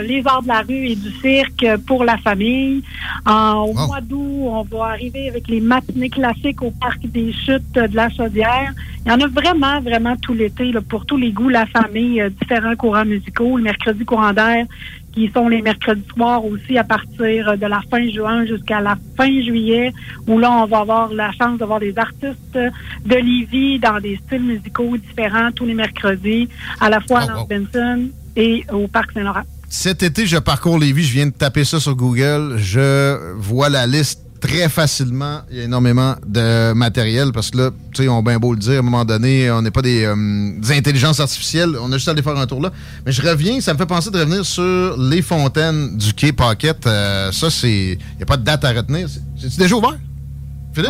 les 0.04 0.22
arts 0.24 0.42
de 0.42 0.48
la 0.48 0.62
rue 0.62 0.86
et 0.86 0.96
du 0.96 1.10
cirque 1.20 1.66
pour 1.86 2.02
la 2.02 2.16
famille. 2.16 2.82
Au 3.26 3.74
mois 3.74 4.00
d'août, 4.00 4.48
on 4.48 4.62
va 4.62 4.86
arriver 4.86 5.28
avec 5.28 5.48
les 5.48 5.60
matinées 5.60 6.08
classiques 6.08 6.62
au 6.62 6.70
parc 6.70 7.06
des 7.08 7.30
chutes 7.30 7.74
de 7.74 7.94
la 7.94 8.08
Chaudière. 8.08 8.72
Il 9.04 9.12
y 9.12 9.14
en 9.14 9.20
a 9.20 9.26
vraiment, 9.26 9.82
vraiment 9.82 10.16
tout 10.16 10.32
l'été 10.32 10.72
là, 10.72 10.80
pour 10.80 11.04
tous 11.04 11.18
les 11.18 11.30
goûts, 11.30 11.50
la 11.50 11.66
famille, 11.66 12.24
différents 12.40 12.74
courants 12.74 13.04
musicaux. 13.04 13.58
Le 13.58 13.64
mercredi 13.64 14.02
courant 14.06 14.32
d'air 14.32 14.64
qui 15.12 15.30
sont 15.34 15.48
les 15.48 15.62
mercredis 15.62 16.04
soirs 16.14 16.44
aussi 16.44 16.78
à 16.78 16.84
partir 16.84 17.56
de 17.58 17.66
la 17.66 17.80
fin 17.90 18.08
juin 18.10 18.44
jusqu'à 18.46 18.80
la 18.80 18.96
fin 19.16 19.28
juillet, 19.42 19.92
où 20.26 20.38
là, 20.38 20.50
on 20.50 20.66
va 20.66 20.78
avoir 20.80 21.12
la 21.12 21.32
chance 21.32 21.58
de 21.58 21.64
voir 21.64 21.80
des 21.80 21.94
artistes 21.96 22.54
de 22.54 23.14
Lévis 23.14 23.78
dans 23.78 24.00
des 24.00 24.18
styles 24.26 24.44
musicaux 24.44 24.96
différents 24.96 25.50
tous 25.52 25.66
les 25.66 25.74
mercredis, 25.74 26.48
à 26.80 26.88
la 26.90 27.00
fois 27.00 27.20
à 27.20 27.26
Lance 27.26 27.48
Benson 27.48 28.08
et 28.36 28.64
au 28.72 28.86
Parc 28.88 29.12
Saint-Laurent. 29.12 29.44
Cet 29.68 30.02
été, 30.02 30.24
je 30.26 30.38
parcours 30.38 30.78
Lévis. 30.78 31.04
Je 31.04 31.12
viens 31.12 31.26
de 31.26 31.32
taper 31.32 31.64
ça 31.64 31.78
sur 31.78 31.94
Google. 31.94 32.56
Je 32.56 33.34
vois 33.36 33.68
la 33.68 33.86
liste 33.86 34.27
très 34.40 34.68
facilement. 34.68 35.40
Il 35.50 35.56
y 35.58 35.60
a 35.60 35.64
énormément 35.64 36.14
de 36.26 36.72
matériel 36.72 37.32
parce 37.32 37.50
que 37.50 37.58
là, 37.58 37.70
tu 37.92 38.02
sais, 38.02 38.08
on 38.08 38.22
bien 38.22 38.38
beau 38.38 38.52
le 38.52 38.58
dire, 38.58 38.76
à 38.76 38.78
un 38.78 38.82
moment 38.82 39.04
donné, 39.04 39.50
on 39.50 39.62
n'est 39.62 39.70
pas 39.70 39.82
des, 39.82 40.04
euh, 40.04 40.14
des 40.58 40.72
intelligences 40.76 41.20
artificielles. 41.20 41.76
On 41.80 41.90
a 41.92 41.96
juste 41.96 42.08
à 42.08 42.12
aller 42.12 42.22
faire 42.22 42.36
un 42.36 42.46
tour 42.46 42.60
là. 42.62 42.72
Mais 43.04 43.12
je 43.12 43.22
reviens, 43.22 43.60
ça 43.60 43.72
me 43.72 43.78
fait 43.78 43.86
penser 43.86 44.10
de 44.10 44.18
revenir 44.18 44.44
sur 44.44 44.96
les 44.98 45.22
fontaines 45.22 45.96
du 45.96 46.12
Quai 46.14 46.32
Pocket. 46.32 46.86
Euh, 46.86 47.30
ça, 47.32 47.50
c'est. 47.50 47.98
Il 48.00 48.16
n'y 48.16 48.22
a 48.22 48.26
pas 48.26 48.36
de 48.36 48.44
date 48.44 48.64
à 48.64 48.72
retenir. 48.72 49.08
C'est- 49.38 49.58
déjà 49.58 49.74
ouvert? 49.76 49.98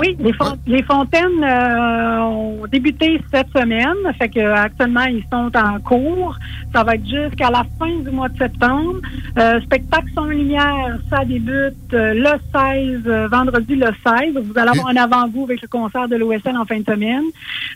Oui, 0.01 0.17
les, 0.21 0.33
les 0.67 0.83
fontaines 0.83 1.43
euh, 1.43 2.21
ont 2.21 2.67
débuté 2.67 3.21
cette 3.33 3.49
semaine. 3.51 3.97
Fait 4.19 4.29
que 4.29 4.41
euh, 4.41 4.55
actuellement, 4.55 5.05
ils 5.05 5.25
sont 5.33 5.51
en 5.57 5.81
cours. 5.81 6.37
Ça 6.75 6.85
va 6.85 6.95
être 6.95 7.07
jusqu'à 7.07 7.51
la 7.51 7.65
fin 7.79 7.97
du 7.99 8.11
mois 8.11 8.29
de 8.29 8.37
septembre. 8.37 8.97
Euh, 9.39 9.61
spectacle 9.63 10.09
son 10.15 10.25
lumière, 10.25 10.99
ça 11.09 11.25
débute 11.25 11.75
euh, 11.95 12.15
le 12.15 12.39
16, 12.53 13.03
euh, 13.07 13.29
vendredi 13.29 13.77
le 13.77 13.87
16. 13.87 14.35
Vous 14.43 14.59
allez 14.59 14.71
avoir 14.71 14.89
un 14.89 14.97
avant-goût 14.97 15.45
avec 15.45 15.63
le 15.63 15.69
concert 15.69 16.09
de 16.09 16.17
l'OSL 16.17 16.57
en 16.57 16.65
fin 16.65 16.79
de 16.81 16.85
semaine. 16.85 17.25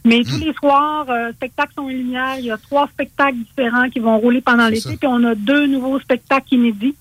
Mais 0.04 0.22
tous 0.22 0.38
les 0.38 0.52
soirs, 0.54 1.06
euh, 1.08 1.32
spectacle 1.32 1.72
son 1.76 1.88
lumière, 1.88 2.34
il 2.38 2.46
y 2.46 2.50
a 2.50 2.58
trois 2.58 2.88
spectacles 2.88 3.36
différents 3.38 3.88
qui 3.88 4.00
vont 4.00 4.18
rouler 4.18 4.40
pendant 4.40 4.68
l'été. 4.68 4.96
Puis 4.96 5.08
on 5.08 5.22
a 5.24 5.34
deux 5.34 5.66
nouveaux 5.66 5.98
spectacles 6.00 6.54
inédits. 6.54 6.94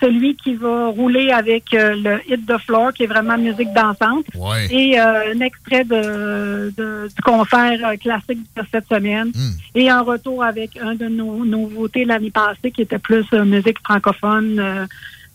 Celui 0.00 0.36
qui 0.36 0.54
va 0.54 0.86
rouler 0.88 1.30
avec 1.32 1.64
euh, 1.74 1.94
le 1.96 2.20
Hit 2.32 2.46
the 2.46 2.56
Floor, 2.64 2.92
qui 2.92 3.02
est 3.02 3.06
vraiment 3.08 3.36
musique 3.36 3.72
dansante. 3.74 4.26
Ouais. 4.34 4.66
Et 4.72 4.98
euh, 5.00 5.32
un 5.34 5.40
extrait 5.40 5.84
de, 5.84 6.72
de- 6.76 7.08
du 7.08 7.22
concert 7.22 7.78
euh, 7.84 7.96
classique 7.96 8.38
de 8.56 8.62
cette 8.72 8.86
semaine. 8.88 9.32
Et 9.74 9.90
un 9.90 10.02
retour 10.02 10.44
avec 10.44 10.76
un 10.80 10.94
de 10.94 11.06
nos 11.08 11.44
nouveautés 11.44 12.04
l'année 12.04 12.30
passée, 12.30 12.70
qui 12.70 12.82
était 12.82 12.98
plus 12.98 13.24
musique 13.32 13.78
francophone, 13.84 14.86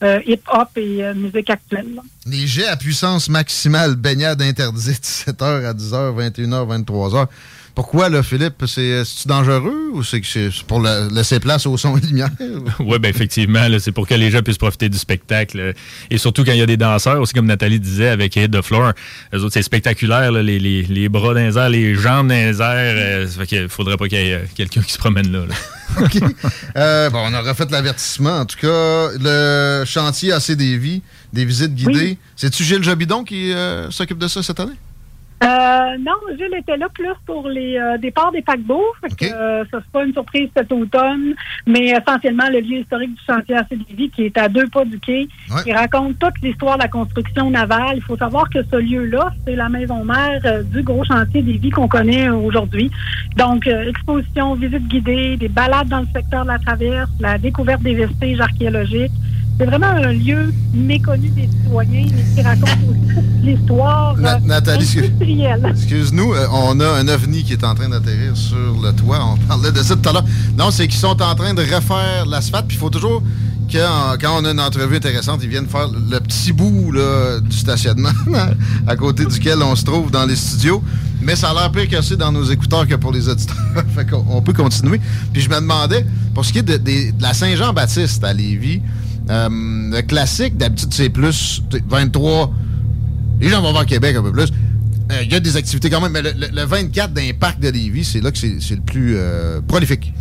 euh, 0.03 0.19
hip-hop 0.25 0.69
et 0.77 1.03
euh, 1.03 1.13
musique 1.13 1.49
actuelle. 1.49 1.87
là. 1.95 2.01
Les 2.25 2.45
jets 2.47 2.67
à 2.67 2.75
puissance 2.75 3.29
maximale, 3.29 3.95
baignade 3.95 4.41
interdite, 4.41 5.01
17h 5.27 5.65
à 5.65 5.73
10h, 5.73 6.31
21h, 6.31 6.85
23h. 6.85 7.27
Pourquoi, 7.75 8.07
là, 8.07 8.21
Philippe? 8.21 8.63
C'est, 8.67 9.03
c'est-tu 9.03 9.27
dangereux 9.27 9.89
ou 9.93 10.03
c'est 10.03 10.21
que 10.21 10.27
c'est 10.27 10.51
c'est 10.51 10.63
pour 10.63 10.79
la- 10.79 11.07
laisser 11.07 11.39
place 11.39 11.65
au 11.65 11.75
son 11.75 11.97
et 11.97 12.01
lumière? 12.01 12.29
Oui, 12.79 12.99
ben 12.99 13.09
effectivement, 13.09 13.67
là, 13.67 13.79
c'est 13.79 13.91
pour 13.91 14.07
que 14.07 14.13
les 14.13 14.29
gens 14.29 14.41
puissent 14.43 14.59
profiter 14.59 14.89
du 14.89 14.97
spectacle. 14.97 15.59
euh, 15.59 15.73
Et 16.11 16.19
surtout 16.19 16.43
quand 16.43 16.51
il 16.51 16.59
y 16.59 16.61
a 16.61 16.67
des 16.67 16.77
danseurs, 16.77 17.19
aussi 17.19 17.33
comme 17.33 17.47
Nathalie 17.47 17.79
disait 17.79 18.09
avec 18.09 18.35
Hit 18.35 18.51
the 18.51 18.61
Floor, 18.61 18.91
eux 19.33 19.39
autres, 19.39 19.53
c'est 19.53 19.63
spectaculaire, 19.63 20.31
là, 20.31 20.43
les, 20.43 20.59
les- 20.59 20.83
les 20.83 21.09
bras 21.09 21.33
dans 21.33 21.39
les 21.39 21.57
airs, 21.57 21.69
les 21.69 21.95
jambes 21.95 22.27
dans 22.27 22.35
les 22.35 22.61
airs. 22.61 22.95
euh, 23.23 23.27
ça 23.27 23.39
fait 23.39 23.47
qu'il 23.47 23.69
faudrait 23.69 23.97
pas 23.97 24.07
qu'il 24.07 24.19
y 24.19 24.29
ait 24.29 24.33
euh, 24.35 24.39
quelqu'un 24.55 24.81
qui 24.81 24.91
se 24.93 24.99
promène 24.99 25.31
là. 25.31 25.45
là. 25.47 25.55
OK. 26.05 26.17
Euh, 26.75 27.09
bon, 27.09 27.23
on 27.27 27.33
a 27.33 27.41
refait 27.41 27.65
l'avertissement. 27.71 28.39
En 28.41 28.45
tout 28.45 28.57
cas, 28.59 29.09
le 29.19 29.83
chantier 29.85 30.31
AC 30.31 30.51
vies, 30.51 31.01
des 31.33 31.45
visites 31.45 31.73
guidées. 31.73 32.17
C'est-tu 32.35 32.63
Gilles 32.63 32.83
Jobidon 32.83 33.23
qui 33.23 33.51
euh, 33.51 33.89
s'occupe 33.89 34.19
de 34.19 34.27
ça 34.27 34.43
cette 34.43 34.59
année? 34.59 34.73
Euh, 35.43 35.97
non, 35.99 36.13
Gilles 36.37 36.57
était 36.57 36.77
là 36.77 36.87
plus 36.93 37.13
pour 37.25 37.49
les 37.49 37.77
euh, 37.77 37.97
départs 37.97 38.31
des 38.31 38.41
paquebots. 38.41 38.93
Fait 39.01 39.15
que, 39.15 39.33
euh, 39.33 39.65
ça, 39.69 39.79
c'est 39.81 39.91
pas 39.91 40.05
une 40.05 40.13
surprise 40.13 40.49
cet 40.55 40.71
automne, 40.71 41.33
mais 41.65 41.87
essentiellement 41.87 42.47
le 42.49 42.59
lieu 42.59 42.79
historique 42.79 43.13
du 43.13 43.21
chantier 43.27 43.57
à 43.57 43.65
Lévis 43.71 44.09
qui 44.09 44.23
est 44.25 44.37
à 44.37 44.47
deux 44.47 44.67
pas 44.67 44.85
du 44.85 44.99
quai, 44.99 45.27
qui 45.63 45.73
raconte 45.73 46.17
toute 46.19 46.39
l'histoire 46.41 46.77
de 46.77 46.83
la 46.83 46.87
construction 46.87 47.49
navale. 47.49 47.97
Il 47.97 48.03
faut 48.03 48.17
savoir 48.17 48.49
que 48.49 48.59
ce 48.63 48.77
lieu-là, 48.77 49.31
c'est 49.45 49.55
la 49.55 49.69
maison 49.69 50.03
mère 50.05 50.41
euh, 50.45 50.63
du 50.63 50.81
gros 50.81 51.03
chantier 51.03 51.41
des 51.41 51.57
vies 51.57 51.69
qu'on 51.69 51.87
connaît 51.87 52.29
aujourd'hui. 52.29 52.89
Donc, 53.35 53.67
euh, 53.67 53.89
exposition, 53.89 54.55
visite 54.55 54.87
guidée, 54.87 55.37
des 55.37 55.49
balades 55.49 55.89
dans 55.89 56.01
le 56.01 56.07
secteur 56.13 56.43
de 56.43 56.49
la 56.49 56.59
traverse, 56.59 57.09
la 57.19 57.37
découverte 57.37 57.81
des 57.81 57.95
vestiges 57.95 58.39
archéologiques. 58.39 59.11
C'est 59.59 59.65
vraiment 59.65 59.87
un 59.87 60.11
lieu 60.13 60.51
méconnu 60.73 61.29
des 61.29 61.47
citoyens, 61.47 62.07
mais 62.11 62.23
qui 62.35 62.41
raconte 62.41 62.69
aussi 62.89 63.13
toute 63.15 63.43
l'histoire 63.45 64.17
Na- 64.17 64.35
euh, 64.35 64.39
Nathalie, 64.43 64.89
industrielle. 64.97 65.65
Excuse-nous, 65.69 66.33
euh, 66.33 66.47
on 66.51 66.79
a 66.79 66.87
un 66.89 67.07
ovni 67.07 67.43
qui 67.43 67.53
est 67.53 67.63
en 67.63 67.75
train 67.75 67.87
d'atterrir 67.89 68.35
sur 68.35 68.57
le 68.81 68.91
toit. 68.93 69.19
On 69.23 69.37
parlait 69.47 69.71
de 69.71 69.83
ça 69.83 69.95
tout 69.95 70.09
à 70.09 70.13
l'heure. 70.13 70.25
Non, 70.57 70.71
c'est 70.71 70.87
qu'ils 70.87 70.99
sont 70.99 71.21
en 71.21 71.35
train 71.35 71.53
de 71.53 71.61
refaire 71.61 72.25
l'asphalte. 72.27 72.65
Puis 72.67 72.77
il 72.77 72.79
faut 72.79 72.89
toujours 72.89 73.21
que, 73.71 74.17
quand 74.17 74.41
on 74.41 74.45
a 74.45 74.51
une 74.51 74.59
entrevue 74.59 74.95
intéressante, 74.95 75.41
ils 75.43 75.49
viennent 75.49 75.67
faire 75.67 75.87
le 75.87 76.19
petit 76.19 76.51
bout 76.51 76.91
là, 76.91 77.39
du 77.39 77.55
stationnement 77.55 78.09
à 78.87 78.95
côté 78.95 79.23
duquel 79.25 79.61
on 79.61 79.75
se 79.75 79.85
trouve 79.85 80.09
dans 80.09 80.25
les 80.25 80.35
studios. 80.35 80.83
Mais 81.21 81.35
ça 81.35 81.51
a 81.51 81.53
l'air 81.53 81.71
pire 81.71 81.87
cassé 81.87 82.17
dans 82.17 82.31
nos 82.31 82.43
écouteurs 82.43 82.87
que 82.87 82.95
pour 82.95 83.11
les 83.13 83.29
auditeurs. 83.29 83.55
fait 83.95 84.09
qu'on 84.09 84.25
on 84.29 84.41
peut 84.41 84.51
continuer. 84.53 84.99
Puis 85.31 85.43
je 85.43 85.49
me 85.49 85.55
demandais, 85.55 86.05
pour 86.33 86.43
ce 86.43 86.51
qui 86.51 86.57
est 86.59 86.63
de, 86.63 86.77
de 86.77 87.21
la 87.21 87.33
Saint-Jean-Baptiste 87.35 88.23
à 88.23 88.33
Lévis, 88.33 88.81
euh, 89.29 89.49
le 89.49 90.01
classique, 90.01 90.57
d'habitude, 90.57 90.93
c'est 90.93 91.09
plus 91.09 91.61
tu 91.69 91.77
sais, 91.77 91.83
23 91.87 92.53
les 93.41 93.49
gens 93.49 93.61
vont 93.61 93.71
voir 93.71 93.85
Québec 93.85 94.15
un 94.15 94.21
peu 94.23 94.31
plus. 94.31 94.43
Euh, 95.11 95.21
Il 95.23 95.31
y 95.31 95.35
a 95.35 95.39
des 95.39 95.57
activités 95.57 95.89
quand 95.89 95.99
même, 95.99 96.11
mais 96.13 96.21
le, 96.21 96.31
le- 96.31 96.55
le 96.55 96.63
24 96.65 97.11
d'un 97.13 97.31
parc 97.37 97.59
de 97.59 97.69
Lévis, 97.69 98.05
c'est 98.05 98.21
là 98.21 98.31
que 98.31 98.37
c'est 98.37 98.75
le 98.75 98.81
plus 98.81 99.15
euh, 99.17 99.59
prolifique. 99.67 100.13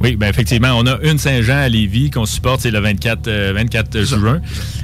Oui, 0.00 0.16
ben 0.16 0.28
effectivement, 0.28 0.72
on 0.76 0.86
a 0.86 0.98
une 1.02 1.18
Saint-Jean 1.18 1.58
à 1.58 1.68
Lévis 1.68 2.10
qu'on 2.10 2.26
supporte, 2.26 2.60
c'est 2.62 2.70
le 2.70 2.80
24, 2.80 3.28
euh, 3.28 3.52
24 3.54 4.02
juin. 4.02 4.40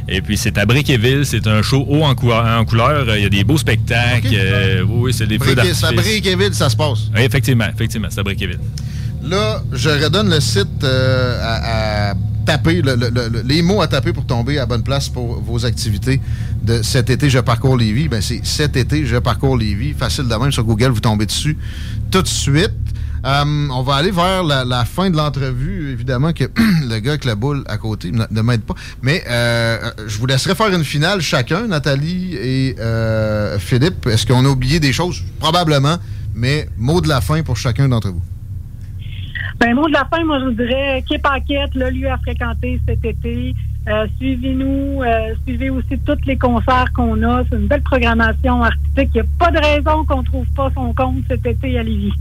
Et 0.09 0.21
puis 0.23 0.37
c'est 0.37 0.57
à 0.59 0.67
Briqueville, 0.67 1.25
c'est 1.27 1.47
un 1.47 1.63
show 1.63 1.85
haut 1.89 2.03
en, 2.05 2.15
cou- 2.15 2.33
en 2.33 2.65
couleur. 2.65 3.17
Il 3.17 3.23
y 3.23 3.27
a 3.27 3.29
des 3.29 3.45
beaux 3.45 3.59
spectacles. 3.59 4.29
euh, 4.35 4.83
oui, 4.87 5.13
c'est 5.13 5.27
des 5.27 5.39
feux 5.39 5.55
d'artifice. 5.55 5.81
C'est 5.81 5.87
à 5.87 5.93
Briqueville, 5.93 6.55
ça 6.55 6.69
se 6.71 6.77
passe. 6.77 6.99
Oui, 7.15 7.23
effectivement, 7.23 7.67
effectivement, 7.75 8.09
c'est 8.11 8.21
à 8.21 8.23
Briqueville. 8.23 8.61
Là, 9.23 9.63
je 9.73 9.89
redonne 9.91 10.31
le 10.31 10.41
site 10.41 10.85
à, 10.85 12.11
à 12.11 12.15
taper, 12.45 12.83
le- 12.83 12.95
le- 12.97 13.11
le- 13.11 13.43
les 13.45 13.63
mots 13.63 13.81
à 13.83 13.89
taper 13.89 14.13
pour 14.13 14.27
tomber 14.27 14.59
à 14.59 14.67
bonne 14.67 14.83
place 14.83 15.09
pour 15.09 15.41
vos 15.41 15.65
activités 15.67 16.21
de 16.63 16.83
cet 16.83 17.11
été, 17.11 17.31
je 17.31 17.39
parcours 17.39 17.77
Lévis. 17.77 18.09
Ben, 18.09 18.21
c'est 18.21 18.41
cet 18.45 18.77
été, 18.77 19.07
je 19.07 19.17
parcours 19.17 19.57
Lévis. 19.57 19.95
Facile 19.95 20.29
de 20.29 20.35
même 20.35 20.53
sur 20.53 20.65
Google, 20.65 20.89
vous 20.91 21.01
tombez 21.01 21.27
dessus 21.27 21.57
tout 22.11 22.23
de 22.23 22.29
suite. 22.29 22.73
Euh, 23.25 23.69
on 23.71 23.83
va 23.83 23.97
aller 23.97 24.11
vers 24.11 24.43
la, 24.43 24.85
fin 24.85 25.11
de 25.11 25.17
l'entrevue. 25.17 25.91
Évidemment 25.93 26.33
que 26.33 26.45
le 26.89 26.99
gars 27.01 27.11
avec 27.13 27.25
la 27.25 27.35
boule 27.35 27.65
à 27.67 27.77
côté 27.77 28.11
ne 28.13 28.25
ne 28.31 28.41
m'aide 28.41 28.63
pas. 28.63 28.75
Mais 29.03 29.23
euh, 29.29 29.91
je 30.07 30.19
vous 30.19 30.27
laisserai 30.27 30.55
faire 30.55 30.69
une 30.75 30.85
finale 30.85 31.21
chacun, 31.21 31.67
Nathalie 31.67 32.35
et 32.37 32.77
euh, 32.79 33.59
Philippe. 33.59 34.07
Est-ce 34.07 34.27
qu'on 34.27 34.45
a 34.45 34.49
oublié 34.49 34.81
des 34.81 34.93
choses? 34.93 35.23
Probablement. 35.39 35.97
Mais 36.35 36.69
mot 36.79 37.01
de 37.01 37.09
la 37.09 37.21
fin 37.21 37.43
pour 37.43 37.57
chacun 37.57 37.89
d'entre 37.89 38.09
vous. 38.09 38.23
Ben, 39.61 39.75
mot 39.75 39.87
de 39.87 39.93
la 39.93 40.07
fin, 40.11 40.25
moi, 40.25 40.39
je 40.41 40.45
vous 40.47 40.51
dirais, 40.53 41.05
Quai 41.07 41.19
Paquette, 41.19 41.75
le 41.75 41.91
lieu 41.91 42.11
à 42.11 42.17
fréquenter 42.19 42.81
cet 42.89 43.05
été. 43.05 43.55
Euh, 43.89 44.07
Suivez-nous, 44.19 45.03
euh, 45.03 45.35
suivez 45.47 45.69
aussi 45.71 45.99
tous 46.07 46.17
les 46.27 46.37
concerts 46.39 46.87
qu'on 46.95 47.23
a. 47.23 47.43
C'est 47.51 47.57
une 47.57 47.67
belle 47.67 47.83
programmation 47.83 48.63
artistique. 48.63 49.11
Il 49.15 49.21
n'y 49.21 49.21
a 49.21 49.25
pas 49.39 49.51
de 49.51 49.59
raison 49.59 50.05
qu'on 50.07 50.21
ne 50.23 50.27
trouve 50.27 50.47
pas 50.57 50.71
son 50.75 50.93
compte 50.95 51.17
cet 51.29 51.45
été 51.45 51.79
à 51.79 51.83
Lévis. 51.83 52.13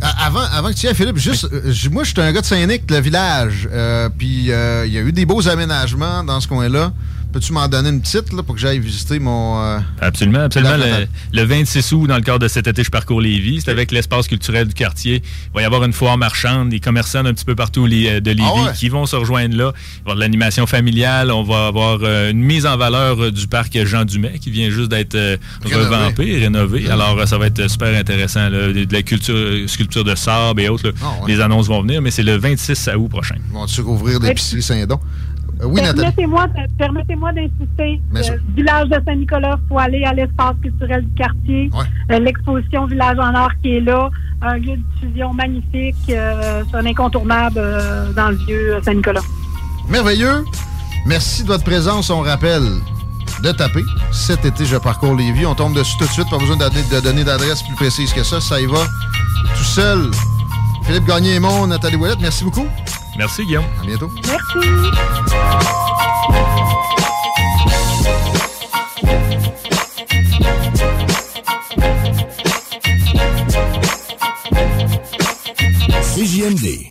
À- 0.00 0.26
Avant, 0.26 0.40
avant 0.52 0.68
que 0.70 0.74
tu 0.74 0.86
y 0.86 0.88
ailles, 0.88 0.94
Philippe, 0.96 1.16
juste, 1.18 1.44
euh, 1.52 1.72
moi, 1.92 2.02
je 2.02 2.10
suis 2.10 2.20
un 2.20 2.32
gars 2.32 2.40
de 2.40 2.46
Saint-Nic, 2.46 2.90
le 2.90 2.98
village. 3.00 3.68
euh, 3.72 4.08
puis 4.16 4.50
euh, 4.50 4.84
il 4.86 4.92
y 4.92 4.98
a 4.98 5.02
eu 5.02 5.12
des 5.12 5.26
beaux 5.26 5.46
aménagements 5.48 6.24
dans 6.24 6.40
ce 6.40 6.48
coin-là. 6.48 6.92
Peux-tu 7.34 7.52
m'en 7.52 7.66
donner 7.66 7.88
une 7.88 8.00
petite 8.00 8.32
là, 8.32 8.44
pour 8.44 8.54
que 8.54 8.60
j'aille 8.60 8.78
visiter 8.78 9.18
mon. 9.18 9.60
euh, 9.60 9.78
Absolument, 10.00 10.38
absolument. 10.44 10.76
Le, 10.76 11.06
le 11.32 11.44
26 11.44 11.92
août, 11.92 12.06
dans 12.06 12.14
le 12.14 12.22
cadre 12.22 12.38
de 12.38 12.46
cet 12.48 12.68
été, 12.68 12.84
je 12.84 12.90
parcours 12.90 13.20
Lévis. 13.20 13.62
C'est 13.64 13.72
avec 13.72 13.90
l'espace 13.90 14.28
culturel 14.28 14.68
du 14.68 14.74
quartier. 14.74 15.20
Il 15.46 15.54
va 15.54 15.62
y 15.62 15.64
avoir 15.64 15.82
une 15.82 15.92
foire 15.92 16.16
marchande, 16.16 16.68
des 16.68 16.78
commerçants 16.78 17.24
d'un 17.24 17.34
petit 17.34 17.44
peu 17.44 17.56
partout 17.56 17.86
euh, 17.86 18.20
de 18.20 18.30
Lévis 18.30 18.42
Ah 18.46 18.62
ouais? 18.66 18.72
qui 18.76 18.88
vont 18.88 19.04
se 19.06 19.16
rejoindre 19.16 19.56
là. 19.56 19.72
Il 19.74 19.80
va 19.80 19.80
y 19.98 20.00
avoir 20.02 20.14
de 20.16 20.20
l'animation 20.20 20.66
familiale. 20.68 21.32
On 21.32 21.42
va 21.42 21.66
avoir 21.66 21.98
euh, 22.04 22.30
une 22.30 22.38
mise 22.40 22.66
en 22.66 22.76
valeur 22.76 23.20
euh, 23.20 23.30
du 23.32 23.48
parc 23.48 23.76
Jean 23.84 24.04
Dumet 24.04 24.38
qui 24.40 24.50
vient 24.52 24.70
juste 24.70 24.90
d'être 24.90 25.16
euh, 25.16 25.36
revampé, 25.64 26.38
rénové. 26.38 26.88
Alors, 26.88 27.18
euh, 27.18 27.26
ça 27.26 27.36
va 27.36 27.46
être 27.46 27.68
super 27.68 27.98
intéressant. 27.98 28.48
là. 28.48 28.68
De 28.72 28.84
de 28.84 28.92
la 28.92 29.02
culture, 29.02 29.68
sculpture 29.68 30.04
de 30.04 30.14
sable 30.14 30.60
et 30.60 30.68
autres. 30.68 30.92
Ah 31.02 31.06
ouais. 31.24 31.32
Les 31.34 31.40
annonces 31.40 31.66
vont 31.66 31.82
venir, 31.82 32.00
mais 32.00 32.12
c'est 32.12 32.22
le 32.22 32.36
26 32.36 32.90
août 32.96 33.08
prochain. 33.08 33.34
Ils 33.48 33.52
vont-tu 33.52 33.80
rouvrir 33.80 34.20
l'épicerie 34.20 34.62
Saint-Don? 34.62 35.00
Euh, 35.62 35.66
oui. 35.66 35.80
Permettez-moi 35.82 36.46
permettez-moi 36.78 37.32
d'insister. 37.32 38.00
Euh, 38.16 38.38
village 38.54 38.88
de 38.88 39.00
Saint-Nicolas, 39.06 39.58
il 39.62 39.68
faut 39.68 39.78
aller 39.78 40.04
à 40.04 40.12
l'espace 40.12 40.54
culturel 40.62 41.04
du 41.04 41.14
quartier. 41.14 41.70
Euh, 42.10 42.18
L'exposition 42.18 42.86
Village 42.86 43.18
en 43.18 43.34
Or 43.34 43.50
qui 43.62 43.76
est 43.76 43.80
là. 43.80 44.10
Un 44.42 44.56
lieu 44.58 44.76
de 44.76 44.82
diffusion 44.94 45.32
magnifique. 45.32 45.94
c'est 46.06 46.74
un 46.74 46.86
incontournable 46.86 47.60
dans 48.14 48.28
le 48.30 48.36
vieux 48.36 48.78
Saint-Nicolas. 48.82 49.22
Merveilleux. 49.88 50.44
Merci 51.06 51.42
de 51.42 51.48
votre 51.48 51.64
présence. 51.64 52.10
On 52.10 52.20
rappelle 52.20 52.62
de 53.42 53.52
taper. 53.52 53.82
Cet 54.12 54.44
été, 54.44 54.64
je 54.64 54.76
parcours 54.76 55.14
les 55.14 55.32
vies. 55.32 55.46
On 55.46 55.54
tombe 55.54 55.74
dessus 55.74 55.96
tout 55.98 56.06
de 56.06 56.10
suite. 56.10 56.28
Pas 56.30 56.38
besoin 56.38 56.56
de 56.56 57.00
donner 57.00 57.24
d'adresse 57.24 57.62
plus 57.62 57.74
précise 57.74 58.12
que 58.12 58.22
ça. 58.22 58.40
Ça 58.40 58.60
y 58.60 58.66
va 58.66 58.84
tout 59.56 59.64
seul. 59.64 60.10
Philippe 60.86 61.06
Gagné-Aimon, 61.06 61.66
Nathalie 61.66 61.96
Ouellette, 61.96 62.20
merci 62.20 62.44
beaucoup. 62.44 62.66
Merci, 63.16 63.44
Guillaume. 63.44 63.64
À 63.82 63.86
bientôt. 63.86 64.10
Merci. 64.26 64.94
CJMD. 76.14 76.90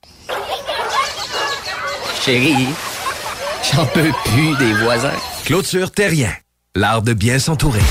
Chérie, 2.25 2.67
j'en 3.73 3.85
peux 3.85 4.11
plus 4.25 4.57
des 4.57 4.73
voisins. 4.83 5.11
Clôture 5.45 5.91
Terrien. 5.91 6.31
L'art 6.75 7.01
de 7.01 7.13
bien 7.13 7.37
s'entourer. 7.39 7.81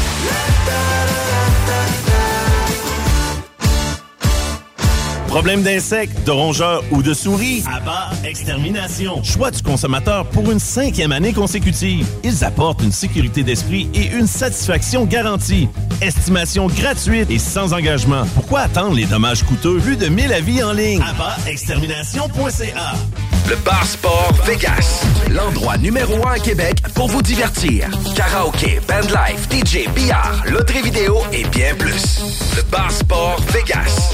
Problème 5.33 5.63
d'insectes, 5.63 6.27
de 6.27 6.31
rongeurs 6.31 6.85
ou 6.91 7.03
de 7.03 7.15
souris? 7.15 7.65
Abba 7.67 8.11
Extermination. 8.23 9.23
Choix 9.25 9.51
du 9.51 9.63
consommateur 9.63 10.27
pour 10.27 10.53
une 10.53 10.59
cinquième 10.59 11.11
année 11.11 11.33
consécutive. 11.33 12.07
Ils 12.23 12.45
apportent 12.45 12.83
une 12.83 12.93
sécurité 12.93 13.43
d'esprit 13.43 13.89
et 13.95 14.09
une 14.09 14.27
satisfaction 14.27 15.07
garantie. 15.07 15.71
Estimation 16.03 16.67
gratuite 16.67 17.31
et 17.31 17.39
sans 17.39 17.73
engagement. 17.73 18.25
Pourquoi 18.35 18.61
attendre 18.61 18.95
les 18.95 19.07
dommages 19.07 19.43
coûteux? 19.43 19.79
Plus 19.79 19.97
de 19.97 20.09
1000 20.09 20.35
avis 20.35 20.63
en 20.63 20.75
ligne. 20.75 21.01
AbbaExtermination.ca 21.01 22.93
Le 23.49 23.57
Bar 23.65 23.87
Sport 23.87 24.35
Vegas. 24.45 25.03
L'endroit 25.31 25.79
numéro 25.79 26.29
un 26.29 26.33
à 26.33 26.39
Québec 26.41 26.77
pour 26.95 27.09
vous 27.09 27.23
divertir. 27.23 27.89
Karaoke, 28.15 28.83
bandlife, 28.87 29.49
DJ, 29.51 29.89
billard, 29.95 30.43
loterie 30.45 30.83
vidéo 30.83 31.23
et 31.33 31.45
bien 31.45 31.75
plus. 31.79 32.21
Le 32.55 32.63
Bar 32.71 32.93
Sport 32.93 33.41
Vegas. 33.51 34.13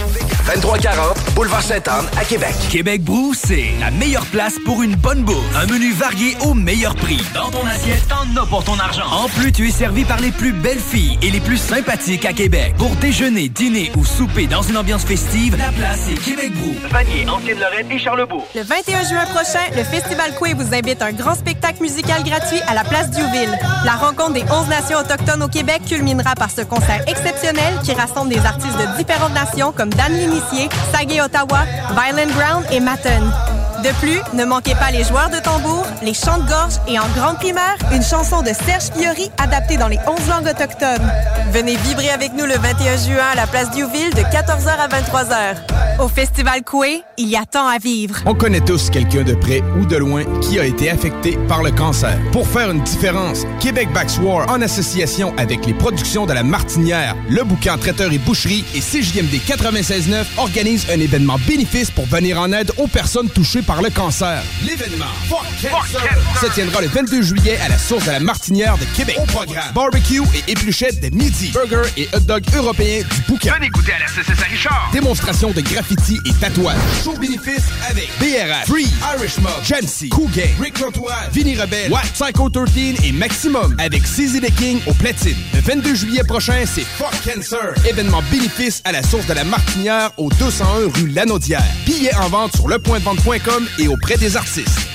2340 0.49 1.18
Boulevard 1.39 1.63
Sainte-Anne 1.63 2.07
à 2.17 2.25
Québec. 2.25 2.53
Québec 2.69 3.05
Brou, 3.05 3.33
c'est 3.33 3.71
la 3.79 3.93
meilleure 3.93 4.27
place 4.27 4.57
pour 4.65 4.83
une 4.83 4.97
bonne 4.97 5.23
bouffe. 5.23 5.37
Un 5.55 5.67
menu 5.67 5.93
varié 5.93 6.37
au 6.41 6.53
meilleur 6.53 6.97
prix. 6.97 7.21
Dans 7.33 7.49
ton 7.49 7.65
assiette, 7.65 8.09
t'en 8.09 8.43
as 8.43 8.45
pour 8.47 8.65
ton 8.65 8.77
argent. 8.77 9.07
En 9.09 9.29
plus, 9.29 9.53
tu 9.53 9.69
es 9.69 9.71
servi 9.71 10.05
par 10.05 10.21
les 10.21 10.33
plus 10.33 10.51
belles 10.51 10.81
filles 10.81 11.17
et 11.23 11.31
les 11.31 11.39
plus 11.39 11.57
sympathiques 11.57 12.25
à 12.25 12.33
Québec. 12.33 12.75
Pour 12.77 12.91
déjeuner, 12.97 13.49
dîner 13.49 13.93
ou 13.97 14.05
souper 14.05 14.49
dans 14.49 14.63
une 14.63 14.77
ambiance 14.77 15.05
festive, 15.05 15.57
la 15.57 15.71
place 15.71 16.09
est 16.11 16.21
Québec 16.21 16.53
Brou. 16.55 16.75
Vanier, 16.91 17.29
Ancienne-Lorraine 17.29 17.93
et 17.93 18.01
Charlebourg. 18.01 18.49
Le 18.57 18.63
21 18.63 19.05
juin 19.05 19.25
prochain, 19.27 19.63
le 19.77 19.85
Festival 19.85 20.35
Coué 20.35 20.55
vous 20.55 20.75
invite 20.75 21.01
à 21.03 21.07
un 21.07 21.13
grand 21.13 21.37
spectacle 21.37 21.81
musical 21.81 22.25
gratuit 22.25 22.61
à 22.67 22.75
la 22.75 22.83
place 22.83 23.11
Diouville. 23.11 23.57
La 23.85 23.93
rencontre 23.93 24.33
des 24.33 24.43
11 24.43 24.67
nations 24.69 24.99
autochtones 24.99 25.45
au 25.45 25.49
Québec 25.49 25.83
culminera 25.89 26.35
par 26.35 26.51
ce 26.51 26.63
concert 26.63 27.05
exceptionnel 27.07 27.79
qui 27.85 27.93
rassemble 27.93 28.31
des 28.31 28.45
artistes 28.45 28.77
de 28.77 28.97
différentes 28.99 29.35
nations 29.35 29.71
comme 29.71 29.91
Dan 29.91 30.13
L'Initié, 30.13 30.69
Sagé 30.93 31.28
Ottawa, 31.29 31.67
Violent 31.95 32.33
Ground 32.35 32.65
et 32.73 32.81
Matten. 32.81 33.48
De 33.83 33.91
plus, 34.01 34.19
ne 34.35 34.45
manquez 34.45 34.75
pas 34.75 34.91
les 34.91 35.05
joueurs 35.05 35.31
de 35.31 35.39
tambour, 35.39 35.87
les 36.03 36.13
chants 36.13 36.39
de 36.39 36.49
gorge 36.49 36.75
et 36.89 36.99
en 36.99 37.07
grande 37.15 37.37
primaire, 37.37 37.77
une 37.93 38.03
chanson 38.03 38.43
de 38.43 38.49
Serge 38.49 38.91
Fiori 38.97 39.31
adaptée 39.39 39.77
dans 39.77 39.87
les 39.87 39.99
11 40.05 40.29
langues 40.29 40.49
autochtones. 40.49 41.09
Venez 41.53 41.77
vibrer 41.77 42.11
avec 42.11 42.33
nous 42.35 42.45
le 42.45 42.55
21 42.55 42.97
juin 42.97 43.25
à 43.33 43.37
la 43.37 43.47
place 43.47 43.71
Diouville 43.71 44.13
de 44.15 44.23
14h 44.23 44.69
à 44.69 44.89
23h. 44.89 46.01
Au 46.01 46.09
Festival 46.09 46.63
Coué, 46.63 47.03
il 47.19 47.29
y 47.29 47.37
a 47.37 47.45
tant 47.45 47.69
à 47.69 47.79
vivre. 47.79 48.17
On 48.27 48.35
connaît 48.35 48.61
tous 48.61 48.91
quelqu'un 48.91 49.23
de 49.23 49.35
près 49.35 49.63
ou 49.81 49.87
de 49.87 49.97
loin 49.97 50.25
qui 50.41 50.59
a 50.59 50.65
été 50.65 50.91
affecté 50.91 51.39
par 51.49 51.63
le 51.63 51.71
cancer. 51.71 52.19
Pour 52.33 52.49
faire 52.49 52.71
une 52.71 52.83
différence, 52.83 53.45
Québec 53.61 53.93
Backs 53.93 54.19
War, 54.21 54.51
en 54.51 54.61
association 54.61 55.33
avec 55.37 55.67
les 55.67 55.75
productions 55.75 56.27
de 56.27 56.33
la 56.33 56.43
Martinière, 56.43 57.17
le 57.29 57.45
bouquin 57.45 57.79
Traiteur 57.79 58.13
et 58.13 58.19
Boucherie 58.19 58.65
et 58.75 58.81
CJMD 58.81 59.41
96.9 59.47 60.25
organise 60.37 60.87
un 60.91 60.99
événement 60.99 61.37
bénéfice 61.47 61.91
pour 61.91 62.07
venir 62.07 62.41
en 62.41 62.53
aide 62.53 62.73
aux 62.77 62.89
personnes 62.89 63.29
touchées 63.29 63.63
par 63.69 63.83
le 63.83 63.91
cancer. 63.91 64.43
L'événement 64.65 65.05
Fuck 65.29 65.45
Cancer 65.61 66.19
se 66.41 66.47
tiendra 66.55 66.81
le 66.81 66.89
22 66.89 67.21
juillet 67.21 67.59
à 67.63 67.69
la 67.69 67.77
source 67.77 68.07
de 68.07 68.13
la 68.13 68.19
Martinière 68.19 68.79
de 68.79 68.85
Québec. 68.97 69.19
Au 69.21 69.27
programme, 69.27 69.73
barbecue 69.75 70.23
et 70.35 70.51
épluchettes 70.51 71.01
de 71.01 71.15
midi, 71.15 71.53
burger 71.53 71.83
et 71.99 72.09
hot 72.15 72.21
dog 72.21 72.43
européens 72.57 73.03
du 73.03 73.21
bouquin. 73.29 73.53
Venez 73.57 73.69
goûter 73.69 73.93
à 73.93 73.99
la 73.99 74.07
CCS 74.07 74.43
Richard. 74.51 74.89
Démonstration 74.91 75.51
de 75.51 75.61
graffiti 75.61 76.19
et 76.25 76.33
tatouage. 76.41 76.79
Show 77.05 77.13
bénéfice 77.21 77.67
avec 77.91 78.09
BRH, 78.19 78.69
Free, 78.69 78.89
Irish 79.15 79.37
Mob, 79.37 79.53
Jancy, 79.63 80.09
Cool 80.09 80.31
Gang, 80.31 80.49
Rick 80.59 80.79
Rotoise, 80.79 81.29
Vinny 81.33 81.55
Rebelle, 81.61 81.93
Watt, 81.93 82.11
Psycho 82.15 82.49
13 82.49 83.05
et 83.05 83.13
Maximum 83.13 83.77
avec 83.79 84.03
CZ 84.05 84.41
the 84.41 84.55
King 84.57 84.81
au 84.87 84.95
platine. 84.95 85.37
Le 85.53 85.61
22 85.61 85.95
juillet 85.95 86.25
prochain, 86.25 86.65
c'est 86.65 86.87
Fuck 86.87 87.13
Cancer. 87.23 87.75
Événement 87.87 88.23
bénéfice 88.31 88.81
à 88.87 88.93
la 88.93 89.03
source 89.03 89.27
de 89.27 89.35
la 89.35 89.45
Martinière 89.45 90.11
au 90.17 90.31
201 90.31 90.91
rue 90.95 91.09
Lanaudière. 91.09 91.63
Billets 91.85 92.17
en 92.17 92.31
vente 92.31 92.57
sur 92.57 92.67
lepointdevente.com 92.67 93.58
et 93.79 93.89
auprès 93.89 94.17
des 94.17 94.37
artistes. 94.37 94.89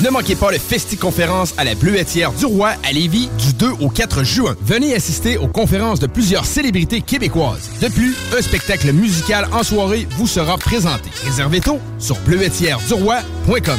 Ne 0.00 0.10
manquez 0.10 0.36
pas 0.36 0.52
le 0.52 0.58
Festi-conférence 0.58 1.54
à 1.56 1.64
la 1.64 1.74
Bleuetière 1.74 2.32
du 2.32 2.46
Roi 2.46 2.70
à 2.84 2.92
Lévis 2.92 3.28
du 3.38 3.52
2 3.54 3.70
au 3.80 3.88
4 3.88 4.22
juin. 4.22 4.54
Venez 4.62 4.94
assister 4.94 5.38
aux 5.38 5.48
conférences 5.48 5.98
de 5.98 6.06
plusieurs 6.06 6.44
célébrités 6.44 7.00
québécoises. 7.00 7.68
De 7.80 7.88
plus, 7.88 8.14
un 8.36 8.40
spectacle 8.40 8.92
musical 8.92 9.48
en 9.50 9.64
soirée 9.64 10.06
vous 10.12 10.28
sera 10.28 10.56
présenté. 10.56 11.10
Réservez 11.24 11.60
tôt 11.60 11.80
sur 11.98 12.16
bleuetièreduroy.com. 12.20 13.78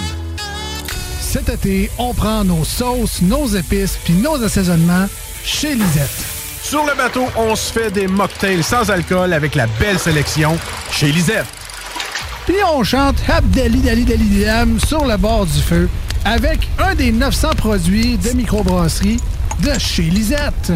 Cet 1.22 1.48
été, 1.48 1.90
on 1.98 2.14
prend 2.14 2.44
nos 2.44 2.66
sauces, 2.66 3.22
nos 3.22 3.48
épices 3.48 3.98
puis 4.04 4.16
nos 4.16 4.44
assaisonnements 4.44 5.08
chez 5.46 5.74
Lisette. 5.74 6.26
Sur 6.62 6.86
le 6.86 6.96
bateau, 6.98 7.28
on 7.38 7.56
se 7.56 7.72
fait 7.72 7.92
des 7.92 8.08
mocktails 8.08 8.64
sans 8.64 8.92
alcool 8.92 9.32
avec 9.32 9.56
la 9.56 9.68
belle 9.80 9.98
sélection 9.98 10.58
chez 10.92 11.12
Lisette. 11.14 11.46
Puis 12.50 12.58
on 12.68 12.84
chante 12.84 13.18
Abdali 13.30 13.80
Dali 13.80 14.06
Dali 14.06 14.44
Dam 14.44 14.80
sur 14.80 15.06
le 15.06 15.18
bord 15.18 15.46
du 15.46 15.62
feu 15.62 15.88
avec 16.26 16.68
un 16.80 16.96
des 16.96 17.12
900 17.12 17.50
produits 17.56 18.18
de 18.18 18.32
microbrasserie 18.32 19.20
de 19.60 19.78
chez 19.78 20.02
Lisette. 20.02 20.72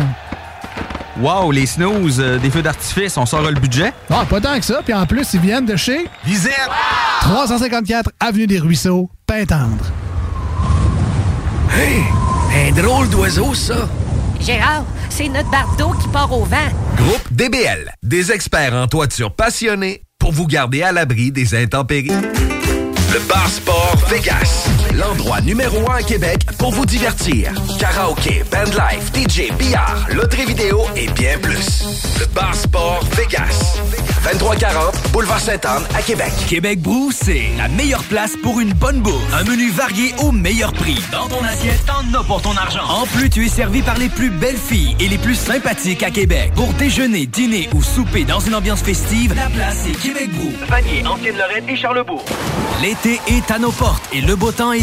Wow, 1.20 1.50
les 1.52 1.66
snooze, 1.66 2.20
euh, 2.20 2.38
des 2.38 2.52
feux 2.52 2.62
d'artifice, 2.62 3.18
on 3.18 3.26
sort 3.26 3.42
le 3.42 3.60
budget? 3.60 3.92
Ah, 4.12 4.24
pas 4.30 4.40
tant 4.40 4.60
que 4.60 4.64
ça. 4.64 4.82
Puis 4.86 4.94
en 4.94 5.08
plus, 5.08 5.34
ils 5.34 5.40
viennent 5.40 5.66
de 5.66 5.76
chez 5.76 6.08
Lisette! 6.28 6.54
354 7.22 8.12
Avenue 8.20 8.46
des 8.46 8.60
Ruisseaux, 8.60 9.10
Pintendre. 9.26 9.92
Hey, 11.76 12.04
un 12.68 12.72
drôle 12.80 13.10
d'oiseau, 13.10 13.56
ça. 13.56 13.90
Gérard, 14.40 14.86
c'est 15.10 15.28
notre 15.28 15.50
bardeau 15.50 15.94
qui 16.00 16.08
part 16.10 16.32
au 16.32 16.46
vent. 16.46 16.70
Groupe 16.98 17.28
DBL, 17.32 17.92
des 18.04 18.32
experts 18.32 18.76
en 18.76 18.86
toiture 18.86 19.34
passionnés 19.34 20.04
pour 20.24 20.32
vous 20.32 20.48
garder 20.48 20.82
à 20.84 20.94
l'abri 20.94 21.34
des 21.34 21.54
intempéries. 21.54 22.08
Le 22.08 23.28
Bar 23.28 23.46
Sport 23.50 23.98
Vegas, 24.10 24.70
l'endroit 24.94 25.42
numéro 25.42 25.90
un 25.90 25.96
à 25.96 26.04
Québec 26.04 26.46
pour 26.58 26.72
vous 26.72 26.86
divertir. 26.86 27.52
Karaoke, 27.80 28.44
bandlife, 28.52 29.12
DJ, 29.14 29.52
billard, 29.58 30.06
loterie 30.14 30.46
vidéo 30.46 30.82
et 30.96 31.08
bien 31.08 31.38
plus. 31.40 31.84
Le 32.20 32.26
Bar 32.28 32.54
Sport 32.56 33.04
Vegas, 33.16 33.78
2340 34.24 35.12
Boulevard 35.12 35.40
Sainte-Anne 35.40 35.84
à 35.96 36.02
Québec. 36.02 36.32
Québec 36.48 36.82
Brou, 36.82 37.12
c'est 37.12 37.50
la 37.58 37.68
meilleure 37.68 38.04
place 38.04 38.34
pour 38.42 38.60
une 38.60 38.74
bonne 38.74 39.00
bouffe. 39.00 39.34
Un 39.34 39.44
menu 39.44 39.70
varié 39.72 40.14
au 40.20 40.32
meilleur 40.32 40.72
prix. 40.74 41.02
Dans 41.12 41.28
ton 41.28 41.44
assiette, 41.44 41.84
t'en 41.86 42.20
as 42.20 42.24
pour 42.24 42.42
ton 42.42 42.56
argent. 42.56 42.86
En 42.88 43.06
plus, 43.06 43.30
tu 43.30 43.46
es 43.46 43.50
servi 43.50 43.82
par 43.82 43.98
les 43.98 44.10
plus 44.10 44.30
belles 44.30 44.58
filles 44.58 44.96
et 45.00 45.08
les 45.08 45.18
plus 45.18 45.36
sympathiques 45.36 46.04
à 46.04 46.12
Québec. 46.12 46.52
Pour 46.56 46.72
déjeuner, 46.74 47.26
dîner 47.26 47.70
ou 47.74 47.82
souper 47.82 48.24
dans 48.24 48.40
une 48.40 48.56
ambiance 48.56 48.82
festive, 48.82 49.34
la 49.36 49.48
place 49.48 49.86
est 49.88 50.00
Québec 50.00 50.30
Brou. 50.34 50.52
Vanier, 50.68 51.06
Ancienne-Lorraine 51.06 51.68
et 51.68 51.76
Charlebourg. 51.76 52.24
L'été 52.82 53.20
est 53.28 53.50
à 53.52 53.60
nos 53.60 53.72
portes 53.72 54.04
et 54.14 54.22
le 54.22 54.36
beau 54.36 54.52
temps 54.52 54.74
est 54.74 54.83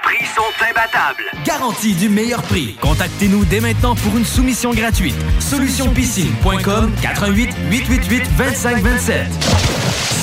Prix 0.11 0.25
sont 0.35 0.65
imbattables. 0.69 1.23
Garantie 1.45 1.93
du 1.93 2.09
meilleur 2.09 2.41
prix. 2.43 2.75
Contactez-nous 2.81 3.45
dès 3.45 3.59
maintenant 3.59 3.95
pour 3.95 4.17
une 4.17 4.25
soumission 4.25 4.71
gratuite. 4.71 5.15
Solutionpiscine.com 5.39 6.91
88 7.01 7.49
888 7.69 8.23
2527. 8.37 9.27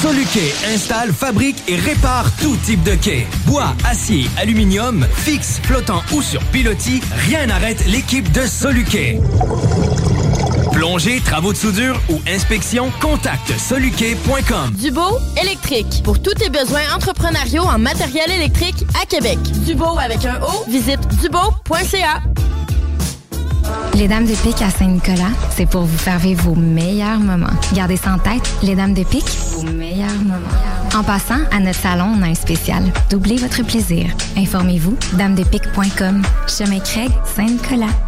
Soluquet 0.02 0.54
installe, 0.72 1.12
fabrique 1.12 1.62
et 1.68 1.76
répare 1.76 2.30
tout 2.36 2.56
type 2.56 2.82
de 2.82 2.94
quai. 2.94 3.26
Bois, 3.46 3.74
acier, 3.88 4.28
aluminium, 4.38 5.06
fixe, 5.14 5.60
flottant 5.62 6.02
ou 6.12 6.22
sur 6.22 6.42
pilotis, 6.44 7.02
rien 7.28 7.46
n'arrête 7.46 7.84
l'équipe 7.86 8.30
de 8.30 8.46
Soluquet. 8.46 9.18
Plongée, 10.78 11.20
travaux 11.20 11.52
de 11.52 11.58
soudure 11.58 12.00
ou 12.08 12.20
inspection, 12.28 12.92
contacte 13.00 13.52
soluquet.com. 13.58 14.70
Dubo 14.78 15.18
électrique. 15.42 16.02
Pour 16.04 16.22
tous 16.22 16.34
tes 16.34 16.50
besoins 16.50 16.94
entrepreneuriaux 16.94 17.64
en 17.64 17.80
matériel 17.80 18.30
électrique 18.30 18.84
à 19.02 19.04
Québec. 19.04 19.40
Dubo 19.66 19.98
avec 19.98 20.24
un 20.24 20.40
O, 20.40 20.70
visite 20.70 21.00
dubo.ca. 21.20 22.22
Les 23.94 24.06
Dames 24.06 24.26
de 24.26 24.36
Pique 24.36 24.62
à 24.62 24.70
Saint-Nicolas, 24.70 25.32
c'est 25.56 25.66
pour 25.66 25.82
vous 25.82 25.98
faire 25.98 26.20
vivre 26.20 26.44
vos 26.44 26.54
meilleurs 26.54 27.18
moments. 27.18 27.48
Gardez 27.74 27.96
ça 27.96 28.14
en 28.14 28.18
tête, 28.18 28.48
les 28.62 28.76
Dames 28.76 28.94
de 28.94 29.02
Pique, 29.02 29.36
vos 29.54 29.64
meilleurs 29.64 30.14
moments. 30.22 30.36
En 30.94 31.02
passant, 31.02 31.40
à 31.50 31.58
notre 31.58 31.80
salon, 31.80 32.14
on 32.16 32.22
a 32.22 32.26
un 32.28 32.36
spécial. 32.36 32.84
Doublez 33.10 33.38
votre 33.38 33.64
plaisir. 33.64 34.06
Informez-vous, 34.36 34.96
damedepique.com. 35.14 36.22
Chemin 36.46 36.78
Craig, 36.78 37.10
Saint-Nicolas. 37.34 38.07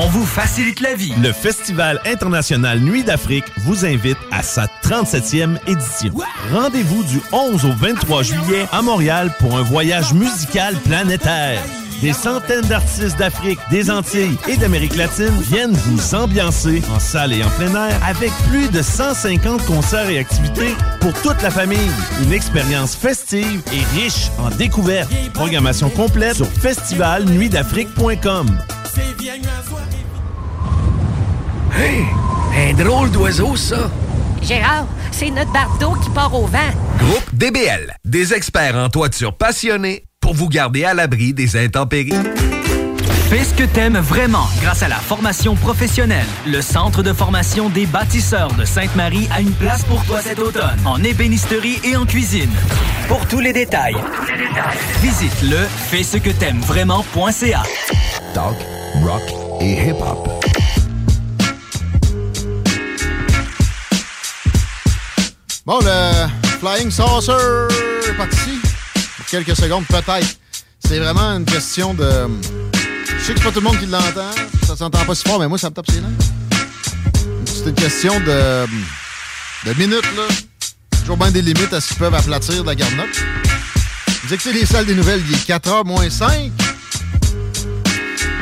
on 0.00 0.08
vous 0.08 0.24
facilite 0.24 0.80
la 0.80 0.94
vie. 0.94 1.12
Le 1.22 1.30
Festival 1.30 2.00
international 2.06 2.80
Nuit 2.80 3.04
d'Afrique 3.04 3.44
vous 3.58 3.84
invite 3.84 4.16
à 4.30 4.42
sa 4.42 4.66
37e 4.82 5.58
édition. 5.66 6.14
Rendez-vous 6.50 7.04
du 7.04 7.20
11 7.32 7.66
au 7.66 7.72
23 7.72 8.22
juillet 8.22 8.66
à 8.72 8.80
Montréal 8.80 9.30
pour 9.38 9.58
un 9.58 9.62
voyage 9.62 10.14
musical 10.14 10.74
planétaire. 10.76 11.62
Des 12.00 12.12
centaines 12.14 12.62
d'artistes 12.62 13.18
d'Afrique, 13.18 13.58
des 13.70 13.90
Antilles 13.90 14.38
et 14.48 14.56
d'Amérique 14.56 14.96
latine 14.96 15.38
viennent 15.42 15.74
vous 15.74 16.14
ambiancer 16.14 16.80
en 16.94 16.98
salle 16.98 17.34
et 17.34 17.44
en 17.44 17.50
plein 17.50 17.74
air 17.74 18.00
avec 18.02 18.32
plus 18.48 18.70
de 18.70 18.80
150 18.80 19.66
concerts 19.66 20.08
et 20.08 20.18
activités 20.18 20.74
pour 21.00 21.12
toute 21.20 21.42
la 21.42 21.50
famille. 21.50 21.90
Une 22.22 22.32
expérience 22.32 22.94
festive 22.94 23.60
et 23.72 24.00
riche 24.00 24.30
en 24.38 24.48
découvertes. 24.48 25.10
Programmation 25.34 25.90
complète 25.90 26.36
sur 26.36 26.46
festivalnuitdafrique.com. 26.46 28.46
Hey, 31.76 32.04
un 32.56 32.72
drôle 32.82 33.10
d'oiseau, 33.10 33.56
ça. 33.56 33.90
Gérard, 34.40 34.86
c'est 35.12 35.30
notre 35.30 35.52
bardeau 35.52 35.92
qui 36.02 36.08
part 36.10 36.34
au 36.34 36.46
vent. 36.46 36.58
Groupe 36.98 37.34
DBL, 37.34 37.94
des 38.06 38.32
experts 38.32 38.76
en 38.76 38.88
toiture 38.88 39.36
passionnés 39.36 40.04
pour 40.30 40.36
vous 40.36 40.48
garder 40.48 40.84
à 40.84 40.94
l'abri 40.94 41.32
des 41.32 41.56
intempéries. 41.56 42.12
Fais 43.30 43.42
ce 43.42 43.52
que 43.52 43.64
t'aimes 43.64 43.98
vraiment 43.98 44.46
grâce 44.62 44.84
à 44.84 44.88
la 44.88 44.94
formation 44.94 45.56
professionnelle. 45.56 46.26
Le 46.46 46.62
Centre 46.62 47.02
de 47.02 47.12
formation 47.12 47.68
des 47.68 47.84
bâtisseurs 47.84 48.52
de 48.54 48.64
Sainte-Marie 48.64 49.28
a 49.34 49.40
une 49.40 49.50
place 49.50 49.82
pour 49.82 50.04
toi 50.04 50.20
cet 50.20 50.38
automne, 50.38 50.78
en 50.84 51.02
ébénisterie 51.02 51.80
et 51.82 51.96
en 51.96 52.06
cuisine. 52.06 52.52
Pour 53.08 53.26
tous 53.26 53.40
les 53.40 53.52
détails, 53.52 53.96
visite 55.02 55.42
le 55.42 55.58
fais 55.66 56.04
ce 56.04 56.18
que 56.18 56.30
t'aimes 56.30 56.60
vraiment.ca. 56.60 57.64
Talk, 58.32 58.54
rock 59.02 59.22
et 59.60 59.88
hip-hop. 59.88 60.28
Bon, 65.66 65.80
le 65.80 66.28
Flying 66.60 66.92
Saucer 66.92 67.32
est 68.08 68.16
parti. 68.16 68.69
Quelques 69.30 69.56
secondes, 69.56 69.84
peut-être. 69.86 70.36
C'est 70.84 70.98
vraiment 70.98 71.36
une 71.36 71.44
question 71.44 71.94
de. 71.94 72.04
Je 73.18 73.24
sais 73.24 73.34
que 73.34 73.38
c'est 73.40 73.44
pas 73.44 73.50
tout 73.52 73.60
le 73.60 73.66
monde 73.66 73.78
qui 73.78 73.86
l'entend. 73.86 74.30
Ça 74.66 74.74
s'entend 74.76 75.04
pas 75.04 75.14
si 75.14 75.22
fort, 75.28 75.38
mais 75.38 75.46
moi, 75.48 75.56
ça 75.58 75.70
me 75.70 75.74
tape 75.74 75.90
ses 75.90 76.00
nerfs. 76.00 76.10
C'est 77.46 77.68
une 77.68 77.74
question 77.74 78.18
de. 78.20 78.66
de 79.66 79.74
minutes, 79.78 80.02
là. 80.16 80.22
Toujours 81.00 81.16
bien 81.16 81.30
des 81.30 81.42
limites 81.42 81.72
à 81.72 81.80
ce 81.80 81.88
qu'ils 81.88 81.98
peuvent 81.98 82.14
aplatir 82.14 82.62
de 82.62 82.66
la 82.66 82.74
garnotte. 82.74 83.22
Vous 84.24 84.34
écoutez 84.34 84.52
les 84.52 84.66
salles 84.66 84.86
des 84.86 84.94
nouvelles, 84.94 85.22
il 85.28 85.34
est 85.34 85.48
4h 85.48 85.86
moins 85.86 86.08
5. 86.10 86.50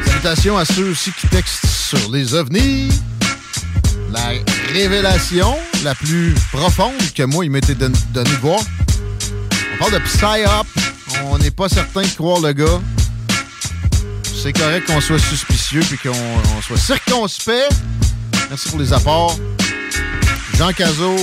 Salutations 0.07 0.57
à 0.59 0.64
ceux 0.64 0.91
aussi 0.91 1.12
qui 1.12 1.26
textent 1.28 1.66
sur 1.66 2.11
les 2.11 2.34
ovnis. 2.34 2.89
La 4.11 4.32
révélation 4.72 5.55
la 5.84 5.95
plus 5.95 6.34
profonde 6.53 6.95
que 7.14 7.22
moi, 7.24 7.45
il 7.45 7.51
m'était 7.51 7.74
don- 7.74 7.93
donné 8.12 8.30
de 8.30 8.36
voir. 8.36 8.61
Parle 9.79 9.93
de 9.93 9.99
psy-up. 9.99 10.66
On 11.26 11.39
n'est 11.39 11.51
pas 11.51 11.68
certain 11.68 12.03
de 12.03 12.09
croire 12.09 12.41
le 12.41 12.53
gars. 12.53 12.81
C'est 14.24 14.53
correct 14.53 14.87
qu'on 14.87 15.01
soit 15.01 15.18
suspicieux 15.18 15.81
puis 15.81 15.99
qu'on 15.99 16.16
on 16.57 16.62
soit 16.62 16.76
circonspect. 16.76 17.72
Merci 18.49 18.68
pour 18.70 18.79
les 18.79 18.93
apports. 18.93 19.37
Jean 20.57 20.72
Cazot 20.72 21.16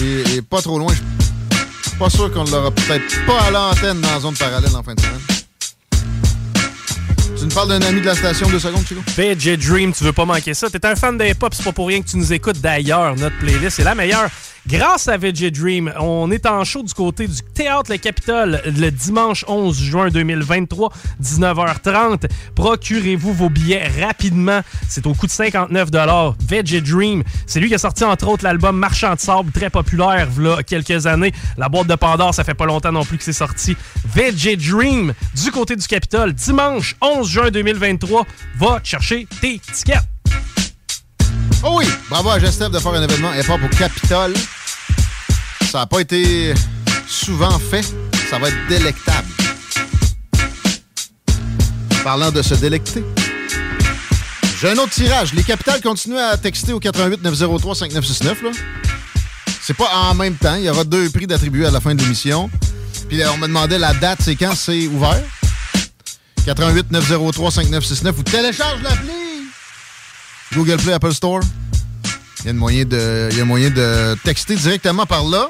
est, 0.00 0.42
pas 0.42 0.62
trop 0.62 0.78
loin. 0.78 0.94
Je 0.94 1.88
suis 1.90 1.98
pas 1.98 2.08
sûr 2.08 2.32
qu'on 2.32 2.44
l'aura 2.44 2.70
peut-être 2.70 3.26
pas 3.26 3.40
à 3.40 3.50
l'antenne 3.50 4.00
dans 4.00 4.10
la 4.10 4.20
zone 4.20 4.34
parallèle 4.36 4.74
en 4.74 4.82
fin 4.82 4.94
de 4.94 5.00
semaine. 5.00 5.20
Tu 7.36 7.44
nous 7.44 7.54
parles 7.54 7.68
d'un 7.68 7.82
ami 7.82 8.00
de 8.00 8.06
la 8.06 8.14
station, 8.14 8.48
deux 8.48 8.60
secondes, 8.60 8.86
Chico? 8.86 9.02
VJ 9.16 9.58
Dream, 9.58 9.92
tu 9.92 10.04
veux 10.04 10.12
pas 10.12 10.24
manquer 10.24 10.54
ça. 10.54 10.70
T'es 10.70 10.86
un 10.86 10.94
fan 10.94 11.18
des 11.18 11.34
pop, 11.34 11.52
c'est 11.54 11.64
pas 11.64 11.72
pour 11.72 11.88
rien 11.88 12.00
que 12.00 12.08
tu 12.08 12.16
nous 12.16 12.32
écoutes 12.32 12.60
d'ailleurs. 12.60 13.16
Notre 13.16 13.36
playlist 13.38 13.80
est 13.80 13.84
la 13.84 13.94
meilleure. 13.94 14.30
Grâce 14.68 15.08
à 15.08 15.16
VJ 15.16 15.50
Dream, 15.50 15.92
on 15.98 16.30
est 16.30 16.46
en 16.46 16.62
show 16.62 16.84
du 16.84 16.94
côté 16.94 17.26
du 17.26 17.42
Théâtre 17.52 17.90
Le 17.90 17.98
Capitole 17.98 18.62
le 18.64 18.90
dimanche 18.90 19.44
11 19.48 19.76
juin 19.76 20.08
2023, 20.08 20.92
19h30. 21.20 22.28
Procurez-vous 22.54 23.32
vos 23.32 23.50
billets 23.50 23.88
rapidement. 24.00 24.60
C'est 24.88 25.04
au 25.08 25.14
coût 25.14 25.26
de 25.26 25.32
59 25.32 25.90
VJ 26.48 26.82
Dream, 26.82 27.24
c'est 27.46 27.58
lui 27.58 27.68
qui 27.68 27.74
a 27.74 27.78
sorti 27.78 28.04
entre 28.04 28.28
autres 28.28 28.44
l'album 28.44 28.76
Marchand 28.76 29.14
de 29.14 29.20
sable, 29.20 29.50
très 29.50 29.68
populaire 29.68 30.28
il 30.38 30.64
quelques 30.64 31.06
années. 31.06 31.32
La 31.58 31.68
boîte 31.68 31.88
de 31.88 31.96
Pandore, 31.96 32.32
ça 32.32 32.44
fait 32.44 32.54
pas 32.54 32.66
longtemps 32.66 32.92
non 32.92 33.04
plus 33.04 33.18
que 33.18 33.24
c'est 33.24 33.32
sorti. 33.32 33.76
VJ 34.14 34.56
Dream, 34.56 35.12
du 35.34 35.50
côté 35.50 35.74
du 35.74 35.86
Capitole, 35.86 36.34
dimanche 36.34 36.94
11 37.00 37.28
juin 37.28 37.50
2023. 37.50 38.26
Va 38.58 38.80
chercher 38.84 39.26
tes 39.40 39.58
tickets. 39.58 40.11
Oh 41.64 41.76
oui, 41.78 41.86
bravo 42.10 42.30
à 42.30 42.40
Gestev 42.40 42.70
de 42.70 42.78
faire 42.80 42.92
un 42.92 43.02
événement 43.02 43.32
hip-hop 43.34 43.60
au 43.64 43.68
Capitole. 43.76 44.34
Ça 45.70 45.78
n'a 45.78 45.86
pas 45.86 46.00
été 46.00 46.54
souvent 47.06 47.56
fait. 47.58 47.84
Ça 48.28 48.38
va 48.40 48.48
être 48.48 48.66
délectable. 48.68 49.28
Parlant 52.02 52.32
de 52.32 52.42
se 52.42 52.54
délecter. 52.54 53.04
J'ai 54.60 54.70
un 54.70 54.78
autre 54.78 54.90
tirage. 54.90 55.34
Les 55.34 55.44
capitales 55.44 55.80
continuent 55.80 56.18
à 56.18 56.36
texter 56.36 56.72
au 56.72 56.80
88 56.80 57.22
903 57.22 57.76
5969. 57.76 58.42
Là. 58.42 58.50
C'est 59.60 59.76
pas 59.76 59.88
en 59.94 60.14
même 60.14 60.34
temps. 60.34 60.56
Il 60.56 60.64
y 60.64 60.68
aura 60.68 60.82
deux 60.82 61.10
prix 61.10 61.28
d'attribuer 61.28 61.66
à 61.66 61.70
la 61.70 61.80
fin 61.80 61.94
de 61.94 62.02
l'émission. 62.02 62.50
Puis 63.08 63.18
là, 63.18 63.30
on 63.32 63.36
me 63.38 63.46
demandait 63.46 63.78
la 63.78 63.94
date, 63.94 64.18
c'est 64.22 64.34
quand? 64.34 64.56
C'est 64.56 64.88
ouvert. 64.88 65.22
88 66.44 66.90
903 66.90 67.50
5969 67.52 68.18
ou 68.18 68.22
télécharge 68.24 68.82
l'appli. 68.82 69.21
Google 70.54 70.76
Play, 70.76 70.92
Apple 70.92 71.14
Store. 71.14 71.40
Il 72.40 72.46
y 72.46 72.50
a 72.50 72.52
moyen 72.52 72.84
de, 72.84 73.42
moyen 73.44 73.70
de 73.70 74.14
texter 74.22 74.56
directement 74.56 75.06
par 75.06 75.24
là. 75.24 75.48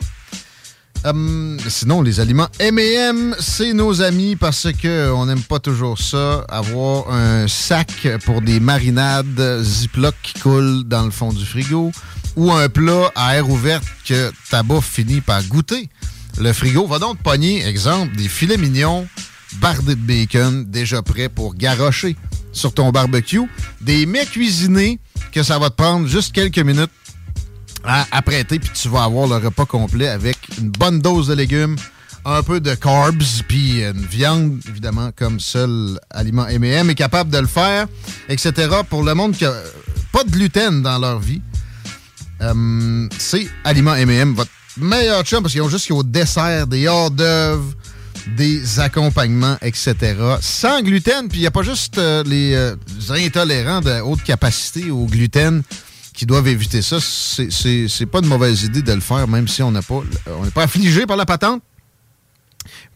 Hum, 1.04 1.58
sinon, 1.68 2.02
les 2.02 2.20
aliments 2.20 2.48
M&M, 2.60 3.34
c'est 3.40 3.72
nos 3.72 4.02
amis 4.02 4.36
parce 4.36 4.68
que 4.72 5.10
on 5.10 5.26
n'aime 5.26 5.42
pas 5.42 5.58
toujours 5.58 5.98
ça. 5.98 6.44
Avoir 6.48 7.10
un 7.12 7.48
sac 7.48 8.06
pour 8.24 8.42
des 8.42 8.60
marinades 8.60 9.62
Ziploc 9.62 10.14
qui 10.22 10.38
coulent 10.40 10.84
dans 10.84 11.04
le 11.04 11.10
fond 11.10 11.32
du 11.32 11.44
frigo 11.44 11.90
ou 12.36 12.52
un 12.52 12.68
plat 12.68 13.10
à 13.16 13.36
air 13.36 13.50
ouvert 13.50 13.80
que 14.06 14.30
ta 14.50 14.62
bouffe 14.62 14.88
finit 14.88 15.20
par 15.20 15.42
goûter. 15.44 15.88
Le 16.38 16.52
frigo 16.52 16.86
va 16.86 16.98
donc 16.98 17.18
pogner, 17.18 17.66
exemple, 17.66 18.14
des 18.16 18.28
filets 18.28 18.56
mignons 18.56 19.06
bardés 19.60 19.96
de 19.96 20.00
bacon 20.00 20.64
déjà 20.64 21.02
prêts 21.02 21.28
pour 21.28 21.54
garrocher 21.54 22.16
sur 22.52 22.72
ton 22.72 22.90
barbecue, 22.90 23.48
des 23.80 24.06
mets 24.06 24.26
cuisinés 24.26 24.98
que 25.32 25.42
ça 25.42 25.58
va 25.58 25.70
te 25.70 25.74
prendre 25.74 26.06
juste 26.06 26.32
quelques 26.32 26.58
minutes 26.58 26.90
à 27.84 28.06
apprêter, 28.12 28.58
puis 28.58 28.70
tu 28.74 28.88
vas 28.88 29.04
avoir 29.04 29.26
le 29.26 29.44
repas 29.44 29.66
complet 29.66 30.08
avec 30.08 30.36
une 30.58 30.70
bonne 30.70 31.00
dose 31.00 31.28
de 31.28 31.34
légumes, 31.34 31.76
un 32.24 32.42
peu 32.42 32.60
de 32.60 32.74
carbs, 32.74 33.22
puis 33.48 33.82
une 33.82 34.06
viande, 34.06 34.60
évidemment, 34.68 35.10
comme 35.16 35.40
seul 35.40 35.98
aliment 36.10 36.46
M&M 36.46 36.90
est 36.90 36.94
capable 36.94 37.30
de 37.30 37.38
le 37.38 37.46
faire, 37.46 37.88
etc. 38.28 38.52
Pour 38.88 39.02
le 39.02 39.14
monde 39.14 39.32
qui 39.32 39.44
n'a 39.44 39.52
pas 40.12 40.22
de 40.22 40.30
gluten 40.30 40.82
dans 40.82 40.98
leur 40.98 41.18
vie, 41.18 41.42
euh, 42.40 43.08
c'est 43.18 43.48
Aliment 43.64 43.94
M&M, 43.94 44.34
votre 44.34 44.50
meilleur 44.76 45.22
chum, 45.24 45.42
parce 45.42 45.52
qu'ils 45.52 45.62
ont 45.62 45.68
juste 45.68 45.90
au 45.90 46.02
dessert, 46.02 46.66
des 46.66 46.86
hors 46.86 47.10
d'œuvre, 47.10 47.72
des 48.28 48.80
accompagnements, 48.80 49.56
etc. 49.62 50.14
Sans 50.40 50.82
gluten, 50.82 51.28
puis 51.28 51.38
il 51.38 51.40
n'y 51.42 51.46
a 51.46 51.50
pas 51.50 51.62
juste 51.62 51.98
euh, 51.98 52.22
les, 52.24 52.54
euh, 52.54 52.76
les 52.98 53.26
intolérants 53.26 53.80
de 53.80 54.00
haute 54.00 54.22
capacité 54.22 54.90
au 54.90 55.06
gluten 55.06 55.62
qui 56.14 56.26
doivent 56.26 56.48
éviter 56.48 56.82
ça. 56.82 56.98
C'est 57.00 58.06
pas 58.06 58.20
une 58.20 58.26
mauvaise 58.26 58.64
idée 58.64 58.82
de 58.82 58.92
le 58.92 59.00
faire, 59.00 59.26
même 59.28 59.48
si 59.48 59.62
on 59.62 59.72
n'est 59.72 59.82
pas, 59.82 60.02
on 60.26 60.50
pas 60.50 60.64
affligé 60.64 61.06
par 61.06 61.16
la 61.16 61.26
patente. 61.26 61.62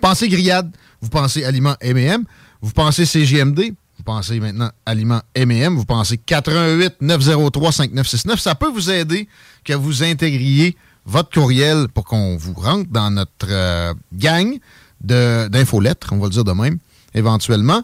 Pensez 0.00 0.28
grillade, 0.28 0.70
vous 1.00 1.08
pensez 1.08 1.44
aliment 1.44 1.76
M&M, 1.80 2.24
vous 2.60 2.72
pensez 2.72 3.06
CGMD, 3.06 3.72
vous 3.96 4.04
pensez 4.04 4.38
maintenant 4.38 4.70
aliment 4.84 5.22
M&M, 5.34 5.74
vous 5.74 5.84
pensez 5.84 6.18
88 6.18 6.96
903 7.00 7.72
5969. 7.72 8.40
Ça 8.40 8.54
peut 8.54 8.70
vous 8.70 8.90
aider 8.90 9.28
que 9.64 9.72
vous 9.72 10.02
intégriez 10.02 10.76
votre 11.06 11.30
courriel 11.30 11.88
pour 11.92 12.04
qu'on 12.04 12.36
vous 12.36 12.52
rentre 12.52 12.90
dans 12.90 13.10
notre 13.10 13.46
euh, 13.48 13.94
gang 14.12 14.58
d'infolettres, 15.06 16.12
on 16.12 16.18
va 16.18 16.26
le 16.26 16.32
dire 16.32 16.44
de 16.44 16.52
même, 16.52 16.78
éventuellement. 17.14 17.82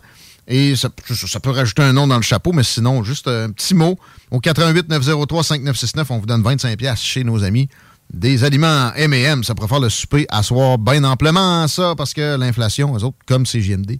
Et 0.49 0.75
ça, 0.75 0.91
peut 0.91 1.51
rajouter 1.51 1.83
un 1.83 1.93
nom 1.93 2.07
dans 2.07 2.17
le 2.17 2.23
chapeau, 2.23 2.53
mais 2.53 2.65
sinon, 2.65 3.05
juste 3.05 3.29
un 3.29 3.51
petit 3.51 3.75
mot. 3.75 3.99
Au 4.31 4.41
88 4.41 4.89
903 4.89 5.45
5969, 5.45 6.11
on 6.11 6.19
vous 6.19 6.27
donne 6.27 6.43
25 6.43 6.77
pièces 6.77 7.01
chez 7.01 7.25
nos 7.25 7.45
amis. 7.45 7.69
Des 8.13 8.45
aliments 8.45 8.93
M&M, 8.95 9.45
ça 9.45 9.55
faire 9.55 9.81
le 9.81 9.89
souper 9.89 10.27
à 10.29 10.43
soir 10.43 10.77
bien 10.79 11.05
amplement, 11.05 11.67
ça, 11.69 11.95
parce 11.97 12.13
que 12.13 12.37
l'inflation, 12.37 12.95
eux 12.97 13.05
autres, 13.05 13.17
comme 13.27 13.47
CGMD, 13.47 13.99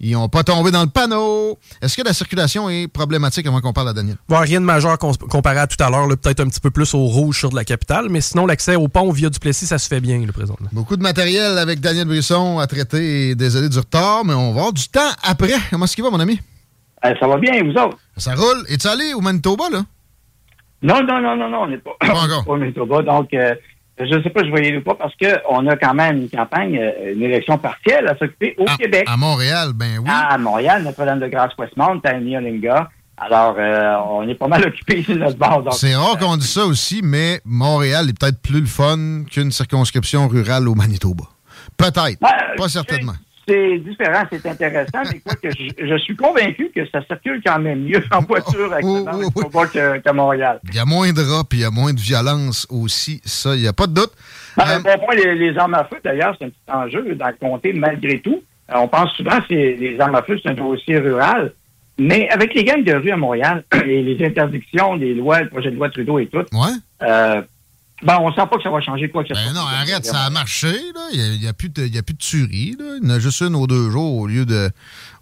ils 0.00 0.12
n'ont 0.12 0.28
pas 0.28 0.44
tombé 0.44 0.70
dans 0.70 0.82
le 0.82 0.88
panneau. 0.88 1.58
Est-ce 1.82 1.96
que 1.96 2.02
la 2.02 2.12
circulation 2.12 2.70
est 2.70 2.88
problématique 2.88 3.46
avant 3.46 3.60
qu'on 3.60 3.72
parle 3.72 3.88
à 3.88 3.92
Daniel? 3.92 4.16
Bon, 4.28 4.38
rien 4.38 4.60
de 4.60 4.64
majeur 4.64 4.96
comparé 4.98 5.58
à 5.58 5.66
tout 5.66 5.82
à 5.82 5.90
l'heure, 5.90 6.08
peut-être 6.08 6.40
un 6.40 6.48
petit 6.48 6.60
peu 6.60 6.70
plus 6.70 6.94
au 6.94 7.04
rouge 7.06 7.38
sur 7.38 7.50
de 7.50 7.56
la 7.56 7.64
capitale, 7.64 8.06
mais 8.08 8.20
sinon, 8.20 8.46
l'accès 8.46 8.76
au 8.76 8.88
pont 8.88 9.10
via 9.10 9.28
Duplessis, 9.30 9.66
ça 9.66 9.78
se 9.78 9.88
fait 9.88 10.00
bien, 10.00 10.18
le 10.24 10.32
présent. 10.32 10.56
Beaucoup 10.72 10.96
de 10.96 11.02
matériel 11.02 11.58
avec 11.58 11.80
Daniel 11.80 12.06
Brisson 12.06 12.58
à 12.58 12.66
traiter. 12.66 13.34
Désolé 13.34 13.68
du 13.68 13.78
retard, 13.78 14.24
mais 14.24 14.34
on 14.34 14.52
va 14.52 14.60
avoir 14.60 14.72
du 14.72 14.88
temps 14.88 15.10
après. 15.22 15.54
Comment 15.70 15.84
est-ce 15.84 15.94
qu'il 15.94 16.04
va, 16.04 16.10
mon 16.10 16.20
ami? 16.20 16.38
Euh, 17.04 17.14
ça 17.20 17.28
va 17.28 17.36
bien, 17.36 17.52
vous 17.62 17.72
autres? 17.72 17.98
Ça 18.16 18.34
roule. 18.34 18.64
Es-tu 18.68 18.86
allé 18.88 19.14
au 19.14 19.20
Manitoba, 19.20 19.64
là? 19.70 19.82
Non, 20.82 21.02
non, 21.02 21.20
non, 21.20 21.36
non, 21.36 21.48
non, 21.48 21.62
on 21.62 21.68
n'est 21.68 21.78
pas, 21.78 21.96
pas 22.00 22.12
encore. 22.12 22.44
au 22.46 22.56
Manitoba. 22.56 23.02
Donc, 23.02 23.32
euh, 23.34 23.54
je 24.00 24.14
ne 24.14 24.22
sais 24.22 24.30
pas, 24.30 24.44
je 24.44 24.50
voyais 24.50 24.76
ou 24.76 24.82
pas, 24.82 24.94
parce 24.94 25.14
qu'on 25.16 25.66
a 25.66 25.76
quand 25.76 25.94
même 25.94 26.18
une 26.22 26.30
campagne, 26.30 26.78
euh, 26.78 27.12
une 27.14 27.22
élection 27.22 27.58
partielle 27.58 28.06
à 28.08 28.16
s'occuper 28.16 28.54
au 28.58 28.64
Québec. 28.76 29.04
À 29.06 29.16
Montréal, 29.16 29.72
ben 29.74 29.98
oui. 29.98 30.08
À 30.08 30.36
Montréal, 30.38 30.82
Notre-Dame-de-Grâce-Westmount, 30.84 32.00
à 32.04 32.12
Neolinga. 32.20 32.88
Alors, 33.16 33.56
euh, 33.58 33.96
on 34.10 34.28
est 34.28 34.34
pas 34.34 34.46
mal 34.48 34.64
occupé 34.66 35.02
sur 35.02 35.16
notre 35.16 35.36
base. 35.36 35.64
C'est 35.72 35.94
rare 35.94 36.18
qu'on 36.18 36.36
dise 36.36 36.50
ça 36.52 36.64
aussi, 36.64 37.00
mais 37.02 37.40
Montréal 37.44 38.08
est 38.08 38.18
peut-être 38.18 38.40
plus 38.40 38.60
le 38.60 38.66
fun 38.66 39.24
qu'une 39.30 39.50
circonscription 39.50 40.28
rurale 40.28 40.68
au 40.68 40.74
Manitoba. 40.74 41.24
Peut-être, 41.76 42.18
Ben, 42.20 42.28
pas 42.56 42.68
certainement. 42.68 43.14
C'est 43.48 43.78
différent, 43.78 44.24
c'est 44.30 44.44
intéressant, 44.46 45.02
mais 45.10 45.20
quoi 45.20 45.34
que 45.34 45.48
je, 45.50 45.86
je 45.86 45.98
suis 45.98 46.14
convaincu 46.14 46.70
que 46.74 46.86
ça 46.90 47.00
circule 47.06 47.40
quand 47.44 47.58
même 47.58 47.80
mieux 47.84 48.02
en 48.12 48.20
voiture 48.20 48.72
actuellement 48.72 49.12
au 49.12 49.18
Manitoba 49.18 49.66
que- 49.66 49.98
qu'à 49.98 50.12
Montréal. 50.12 50.60
Il 50.68 50.74
y 50.76 50.78
a 50.78 50.84
moins 50.84 51.10
de 51.12 51.22
rats, 51.22 51.44
puis 51.48 51.60
il 51.60 51.62
y 51.62 51.64
a 51.64 51.70
moins 51.70 51.92
de 51.94 52.00
violence 52.00 52.66
aussi. 52.70 53.20
Ça, 53.24 53.54
il 53.54 53.62
n'y 53.62 53.68
a 53.68 53.72
pas 53.72 53.86
de 53.86 53.94
doute. 53.94 54.12
Ben, 54.56 54.80
Bon 54.82 54.98
point, 55.06 55.14
les, 55.16 55.34
les 55.34 55.56
armes 55.56 55.74
à 55.74 55.84
feu, 55.84 55.96
d'ailleurs, 56.04 56.36
c'est 56.38 56.44
un 56.46 56.50
petit 56.50 56.58
enjeu 56.72 57.14
dans 57.14 57.28
le 57.28 57.34
comté, 57.40 57.72
malgré 57.72 58.20
tout. 58.20 58.42
Euh, 58.70 58.74
on 58.76 58.88
pense 58.88 59.12
souvent 59.14 59.40
que 59.40 59.54
les 59.54 59.96
armes 59.98 60.14
à 60.16 60.22
feu, 60.22 60.38
c'est 60.42 60.50
un 60.50 60.54
dossier 60.54 60.98
rural. 60.98 61.52
Mais 62.00 62.28
avec 62.30 62.54
les 62.54 62.62
gangs 62.64 62.84
de 62.84 62.92
rue 62.92 63.10
à 63.10 63.16
Montréal 63.16 63.64
et 63.86 64.02
les 64.02 64.24
interdictions, 64.26 64.94
les 64.94 65.14
lois, 65.14 65.40
le 65.40 65.48
projet 65.48 65.70
de 65.70 65.76
loi 65.76 65.88
Trudeau 65.90 66.18
et 66.18 66.26
tout, 66.26 66.42
euh, 67.02 67.42
ben, 68.02 68.18
on 68.20 68.30
sent 68.32 68.42
pas 68.50 68.56
que 68.56 68.62
ça 68.62 68.70
va 68.70 68.80
changer 68.80 69.08
quoi 69.10 69.22
que 69.24 69.34
ce 69.34 69.34
soit. 69.34 69.52
Ben 69.52 69.54
non, 69.54 69.66
arrête, 69.66 70.04
ça 70.04 70.20
a 70.24 70.30
marché. 70.30 70.68
là. 70.94 71.00
Il 71.12 71.40
n'y 71.40 71.48
a, 71.48 71.52
plus 71.52 71.68
de- 71.68 71.86
y 71.86 71.98
a 71.98 72.02
plus 72.02 72.14
de 72.14 72.18
tuerie. 72.18 72.76
Là. 72.78 72.84
Il 73.02 73.08
y 73.08 73.12
en 73.12 73.14
a 73.14 73.18
juste 73.18 73.40
une 73.40 73.54
aux 73.56 73.66
deux 73.66 73.90
jours 73.90 74.16
au 74.16 74.26
lieu 74.26 74.46
de 74.46 74.70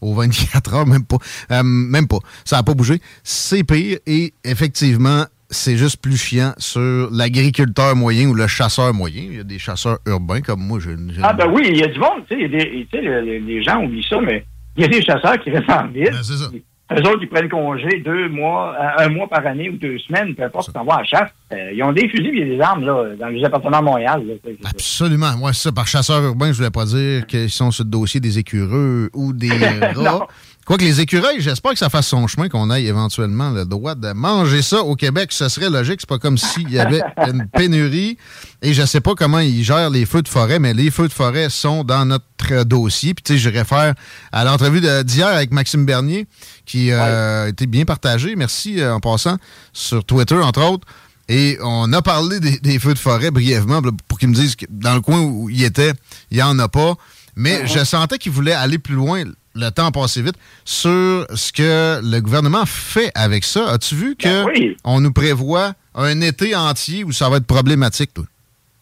aux 0.00 0.14
24 0.14 0.74
heures, 0.74 0.86
même 0.86 1.04
pas. 1.04 1.16
Euh, 1.52 1.62
même 1.62 2.06
pas. 2.08 2.18
Ça 2.44 2.56
n'a 2.56 2.62
pas 2.62 2.74
bougé. 2.74 3.00
C'est 3.24 3.64
pire 3.64 3.98
et 4.06 4.34
effectivement, 4.44 5.24
c'est 5.48 5.76
juste 5.76 5.98
plus 6.02 6.16
chiant 6.16 6.52
sur 6.58 7.08
l'agriculteur 7.12 7.94
moyen 7.96 8.28
ou 8.28 8.34
le 8.34 8.46
chasseur 8.46 8.92
moyen. 8.92 9.22
Il 9.30 9.36
y 9.36 9.40
a 9.40 9.44
des 9.44 9.58
chasseurs 9.58 9.98
urbains 10.06 10.40
comme 10.40 10.60
moi. 10.60 10.78
Je, 10.80 10.90
je- 10.90 11.20
Ah 11.22 11.32
ben 11.32 11.46
oui, 11.52 11.62
il 11.70 11.76
y 11.78 11.82
a 11.82 11.86
du 11.86 11.98
monde, 11.98 12.24
tu 12.28 12.36
sais, 12.36 12.48
les, 12.48 13.40
les- 13.40 13.62
gens 13.62 13.82
oublient 13.82 14.04
ça, 14.08 14.20
mais 14.20 14.44
il 14.76 14.82
y 14.82 14.84
a 14.84 14.88
des 14.88 15.02
chasseurs 15.02 15.38
qui 15.38 15.50
restent 15.50 15.70
en 15.70 15.86
ville. 15.88 16.10
c'est 16.22 16.36
ça. 16.36 16.50
Eux 16.92 17.00
autres, 17.00 17.18
ils 17.22 17.28
prennent 17.28 17.48
congé 17.48 18.00
deux 18.04 18.28
mois, 18.28 18.74
euh, 18.80 19.04
un 19.04 19.08
mois 19.08 19.28
par 19.28 19.44
année 19.44 19.68
ou 19.70 19.76
deux 19.76 19.98
semaines, 19.98 20.36
peu 20.36 20.44
importe, 20.44 20.68
ils 20.68 20.72
s'en 20.78 20.84
vont 20.84 20.92
à 20.92 21.02
chasse. 21.02 21.30
Euh, 21.52 21.72
ils 21.74 21.82
ont 21.82 21.92
des 21.92 22.08
fusils 22.08 22.38
et 22.38 22.44
des 22.44 22.60
armes, 22.60 22.84
là, 22.84 23.06
dans 23.18 23.26
les 23.26 23.44
appartements 23.44 23.78
à 23.78 23.82
Montréal. 23.82 24.22
là. 24.24 24.52
Absolument. 24.70 25.36
Moi, 25.36 25.52
ça, 25.52 25.72
par 25.72 25.88
chasseur 25.88 26.22
urbain, 26.22 26.52
je 26.52 26.58
voulais 26.58 26.70
pas 26.70 26.84
dire 26.84 27.26
qu'ils 27.26 27.50
sont 27.50 27.72
sur 27.72 27.84
le 27.84 27.90
dossier 27.90 28.20
des 28.20 28.38
écureux 28.38 29.10
ou 29.14 29.32
des 29.32 29.50
rats. 29.96 30.28
Quoique 30.66 30.82
les 30.82 31.00
écureuils, 31.00 31.40
j'espère 31.40 31.74
que 31.74 31.78
ça 31.78 31.88
fasse 31.88 32.08
son 32.08 32.26
chemin, 32.26 32.48
qu'on 32.48 32.70
aille 32.70 32.88
éventuellement 32.88 33.50
le 33.50 33.64
droit 33.64 33.94
de 33.94 34.12
manger 34.12 34.62
ça 34.62 34.80
au 34.80 34.96
Québec. 34.96 35.28
Ce 35.30 35.48
serait 35.48 35.70
logique. 35.70 36.00
C'est 36.00 36.08
pas 36.08 36.18
comme 36.18 36.36
s'il 36.36 36.68
y 36.70 36.80
avait 36.80 37.02
une 37.18 37.46
pénurie. 37.46 38.18
Et 38.62 38.74
je 38.74 38.84
sais 38.84 39.00
pas 39.00 39.14
comment 39.14 39.38
ils 39.38 39.62
gèrent 39.62 39.90
les 39.90 40.04
feux 40.06 40.22
de 40.22 40.28
forêt, 40.28 40.58
mais 40.58 40.74
les 40.74 40.90
feux 40.90 41.06
de 41.06 41.12
forêt 41.12 41.50
sont 41.50 41.84
dans 41.84 42.04
notre 42.04 42.64
dossier. 42.64 43.14
Puis, 43.14 43.22
tu 43.22 43.32
sais, 43.34 43.38
je 43.38 43.48
réfère 43.48 43.94
à 44.32 44.42
l'entrevue 44.42 44.80
d'hier 45.04 45.28
avec 45.28 45.52
Maxime 45.52 45.86
Bernier, 45.86 46.26
qui 46.64 46.90
euh, 46.90 47.44
a 47.44 47.48
été 47.48 47.66
bien 47.66 47.84
partagé. 47.84 48.34
Merci 48.34 48.80
euh, 48.80 48.96
en 48.96 48.98
passant 48.98 49.36
sur 49.72 50.04
Twitter, 50.04 50.34
entre 50.34 50.64
autres. 50.64 50.88
Et 51.28 51.58
on 51.62 51.92
a 51.92 52.02
parlé 52.02 52.40
des, 52.40 52.58
des 52.58 52.80
feux 52.80 52.94
de 52.94 52.98
forêt 52.98 53.30
brièvement 53.30 53.82
pour 54.08 54.18
qu'ils 54.18 54.30
me 54.30 54.34
disent 54.34 54.56
que 54.56 54.66
dans 54.68 54.94
le 54.94 55.00
coin 55.00 55.20
où 55.20 55.48
il 55.48 55.62
était, 55.62 55.92
il 56.32 56.38
n'y 56.38 56.42
en 56.42 56.58
a 56.58 56.66
pas. 56.66 56.94
Mais 57.36 57.68
je 57.68 57.84
sentais 57.84 58.18
qu'il 58.18 58.32
voulait 58.32 58.52
aller 58.52 58.78
plus 58.78 58.94
loin, 58.94 59.22
le 59.56 59.70
temps 59.70 59.86
a 59.86 59.90
passé 59.90 60.22
vite, 60.22 60.36
sur 60.64 61.26
ce 61.34 61.52
que 61.52 62.00
le 62.02 62.20
gouvernement 62.20 62.66
fait 62.66 63.10
avec 63.14 63.44
ça. 63.44 63.70
As-tu 63.70 63.94
vu 63.94 64.16
que 64.16 64.28
Ben 64.28 64.44
oui. 64.44 64.76
on 64.84 65.00
nous 65.00 65.12
prévoit 65.12 65.72
un 65.94 66.20
été 66.20 66.54
entier 66.54 67.04
où 67.04 67.12
ça 67.12 67.28
va 67.28 67.38
être 67.38 67.46
problématique, 67.46 68.12
toi? 68.14 68.24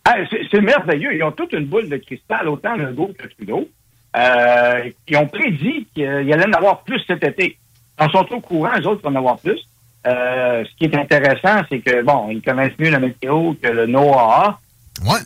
Ah, 0.05 0.17
c'est 0.51 0.61
merveilleux. 0.61 1.15
Ils 1.15 1.23
ont 1.23 1.33
toute 1.33 1.53
une 1.53 1.67
boule 1.67 1.89
de 1.89 1.97
cristal, 1.97 2.49
autant 2.49 2.77
Legault 2.77 3.13
que 3.19 3.27
Trudeau. 3.29 3.69
Euh, 4.17 4.91
ils 5.09 5.17
ont 5.17 5.27
prédit 5.27 5.87
qu'il 5.95 6.05
allait 6.07 6.47
en 6.47 6.53
avoir 6.53 6.83
plus 6.83 7.01
cet 7.07 7.25
été. 7.25 7.57
Ils 8.01 8.11
sont 8.11 8.27
au 8.33 8.41
courant, 8.41 8.71
eux 8.79 8.87
autres, 8.87 9.03
va 9.03 9.11
en 9.11 9.17
avoir 9.17 9.39
plus. 9.39 9.61
Euh, 10.07 10.65
ce 10.65 10.77
qui 10.77 10.85
est 10.85 10.97
intéressant, 10.97 11.63
c'est 11.71 11.79
que, 11.79 12.03
bon, 12.03 12.29
ils 12.31 12.43
connaissent 12.43 12.79
mieux 12.79 12.91
la 12.91 12.99
météo 12.99 13.55
que 13.55 13.69
le 13.69 13.87
NOAA. 13.87 14.59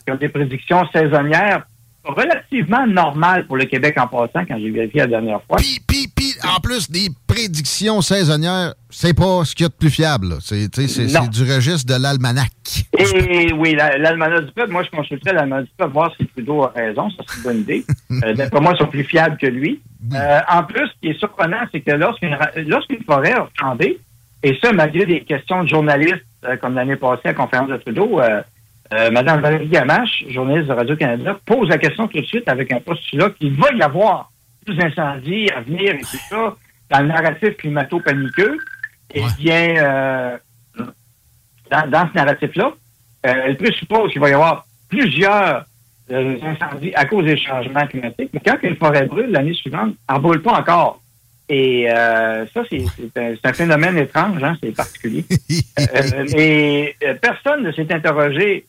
Ils 0.07 0.13
ont 0.13 0.15
des 0.15 0.29
prédictions 0.29 0.87
saisonnières 0.91 1.63
relativement 2.05 2.85
normales 2.87 3.45
pour 3.47 3.57
le 3.57 3.65
Québec 3.65 3.95
en 3.97 4.07
passant, 4.07 4.45
quand 4.45 4.57
j'ai 4.59 4.71
vérifié 4.71 5.01
la 5.01 5.07
dernière 5.07 5.41
fois. 5.43 5.57
Puis, 5.57 5.79
puis, 5.87 6.07
puis, 6.15 6.33
en 6.43 6.59
plus, 6.59 6.89
des 6.89 7.09
prédiction 7.27 8.01
saisonnière, 8.01 8.73
c'est 8.89 9.13
pas 9.13 9.45
ce 9.45 9.53
qu'il 9.55 9.63
y 9.63 9.65
a 9.65 9.69
de 9.69 9.73
plus 9.73 9.89
fiable. 9.89 10.35
C'est 10.41 10.67
du 11.29 11.53
registre 11.53 11.85
de 11.93 12.01
l'almanach. 12.01 12.47
Et 12.97 13.53
oui, 13.53 13.75
la- 13.75 13.97
l'almanach 13.97 14.45
du 14.45 14.51
peuple, 14.51 14.71
moi, 14.71 14.83
je 14.83 14.89
consulterais 14.95 15.33
l'almanach 15.33 15.65
du 15.65 15.71
peuple, 15.77 15.93
voir 15.93 16.11
si 16.19 16.25
Trudeau 16.27 16.63
a 16.63 16.73
raison. 16.75 17.09
Ça, 17.11 17.23
c'est 17.27 17.37
une 17.37 17.43
bonne 17.43 17.59
idée. 17.61 17.85
Euh, 18.25 18.33
D'après 18.33 18.59
moi, 18.59 18.73
ils 18.75 18.79
sont 18.79 18.87
plus 18.89 19.03
fiables 19.03 19.37
que 19.37 19.45
lui. 19.45 19.79
Euh, 20.15 20.39
en 20.51 20.63
plus, 20.63 20.87
ce 20.87 20.91
qui 21.01 21.09
est 21.09 21.19
surprenant, 21.19 21.59
c'est 21.71 21.79
que 21.81 21.91
lorsqu'une 21.91 22.35
lorsqu'une 22.67 23.03
forêt 23.03 23.33
a 23.33 23.47
flambé, 23.57 23.99
et 24.41 24.57
ça, 24.61 24.73
malgré 24.73 25.05
des 25.05 25.21
questions 25.21 25.63
de 25.63 25.69
journalistes, 25.69 26.25
euh, 26.43 26.57
comme 26.57 26.73
l'année 26.73 26.95
passée 26.95 27.21
à 27.25 27.27
la 27.29 27.33
conférence 27.35 27.69
de 27.69 27.77
Trudeau, 27.77 28.19
euh, 28.93 29.11
Mme 29.11 29.41
Valérie 29.41 29.67
Gamache, 29.67 30.25
journaliste 30.29 30.67
de 30.67 30.73
Radio-Canada, 30.73 31.39
pose 31.45 31.69
la 31.69 31.77
question 31.77 32.07
tout 32.07 32.19
de 32.19 32.25
suite 32.25 32.47
avec 32.47 32.71
un 32.71 32.79
postulat 32.79 33.29
qu'il 33.31 33.53
va 33.55 33.71
y 33.73 33.81
avoir 33.81 34.31
plus 34.65 34.75
d'incendies 34.75 35.49
à 35.51 35.61
venir 35.61 35.95
et 35.95 36.01
tout 36.01 36.17
ça 36.29 36.55
dans 36.89 37.01
le 37.01 37.07
narratif 37.07 37.55
climato-paniqueux. 37.57 38.57
Eh 39.13 39.23
bien, 39.37 39.75
euh, 39.77 40.37
dans, 41.71 41.89
dans 41.89 42.09
ce 42.09 42.15
narratif-là, 42.15 42.73
euh, 43.25 43.33
elle 43.45 43.57
présuppose 43.57 44.11
qu'il 44.11 44.21
va 44.21 44.29
y 44.29 44.33
avoir 44.33 44.65
plusieurs 44.89 45.65
euh, 46.11 46.37
incendies 46.41 46.93
à 46.95 47.05
cause 47.05 47.25
des 47.25 47.37
changements 47.37 47.85
climatiques. 47.85 48.31
Mais 48.33 48.41
quand 48.43 48.57
une 48.63 48.75
forêt 48.75 49.05
brûle 49.05 49.31
l'année 49.31 49.53
suivante, 49.53 49.93
elle 50.07 50.15
ne 50.15 50.21
brûle 50.21 50.41
pas 50.41 50.59
encore. 50.59 51.01
Et 51.49 51.89
euh, 51.89 52.45
ça, 52.53 52.61
c'est 52.69 52.83
un, 53.43 53.53
phénomène 53.53 53.97
étrange, 53.97 54.43
hein, 54.43 54.55
c'est 54.61 54.75
particulier. 54.75 55.25
Euh, 55.79 56.25
et 56.35 56.93
euh, 57.05 57.13
personne 57.21 57.63
ne 57.63 57.71
s'est 57.71 57.91
interrogé 57.93 58.65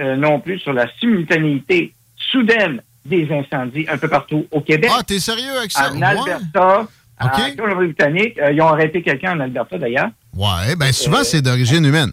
euh, 0.00 0.16
non 0.16 0.40
plus 0.40 0.58
sur 0.58 0.72
la 0.72 0.86
simultanéité 0.98 1.92
soudaine 2.16 2.82
des 3.04 3.28
incendies 3.32 3.86
un 3.90 3.98
peu 3.98 4.08
partout 4.08 4.46
au 4.50 4.60
Québec. 4.60 4.90
Ah, 4.92 5.02
t'es 5.02 5.18
sérieux 5.20 5.56
avec 5.58 5.70
ça? 5.70 5.90
En. 5.92 6.00
Alberta, 6.02 6.86
en 7.20 7.28
Colombie-Britannique. 7.56 8.38
Euh, 8.38 8.52
ils 8.52 8.60
ont 8.62 8.68
arrêté 8.68 9.02
quelqu'un 9.02 9.36
en 9.36 9.40
Alberta, 9.40 9.78
d'ailleurs. 9.78 10.10
Ouais, 10.36 10.76
ben 10.76 10.92
souvent, 10.92 11.22
c'est 11.22 11.42
d'origine 11.42 11.84
humaine. 11.84 12.12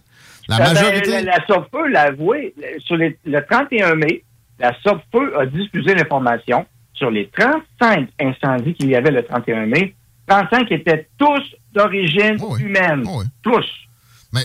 La 0.50 0.56
Euh, 0.56 0.60
ben, 0.60 0.74
majorité. 0.74 1.12
la, 1.12 1.22
la 1.22 1.46
SOPFEU 1.46 1.88
l'a 1.88 2.02
avoué. 2.04 2.54
le- 2.58 2.80
Sur 2.80 2.96
les- 2.98 3.18
le 3.26 3.42
31 3.46 3.96
mai, 3.96 4.24
la 4.60 4.74
SOPFEU 4.82 5.36
a 5.40 5.46
diffusé 5.46 5.94
l'information 5.94 6.66
sur 6.94 7.12
les 7.12 7.28
35 7.38 8.08
incendies 8.20 8.74
qu'il 8.74 8.90
y 8.90 8.96
avait 8.96 9.12
le 9.12 9.24
31 9.24 9.66
mai. 9.66 9.94
35 10.28 10.72
étaient 10.72 11.08
tous 11.18 11.44
d'origine 11.74 12.38
humaine. 12.60 13.04
Tous. 13.44 13.66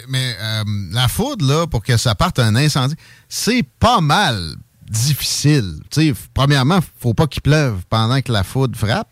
Mais, 0.09 0.36
euh, 0.40 0.62
la 0.93 1.09
foudre, 1.09 1.47
là, 1.47 1.66
pour 1.66 1.82
que 1.82 1.97
ça 1.97 2.14
parte 2.14 2.38
un 2.38 2.55
incendie, 2.57 2.95
c'est 3.28 3.64
pas 3.78 4.01
mal 4.01 4.55
difficile. 4.88 5.78
Tu 5.90 6.01
sais, 6.01 6.11
f- 6.12 6.26
premièrement, 6.34 6.80
faut 7.01 7.14
pas 7.14 7.26
qu'il 7.26 7.43
pleuve 7.43 7.76
pendant 7.88 8.20
que 8.20 8.30
la 8.32 8.45
foudre 8.45 8.78
frappe. 8.78 9.09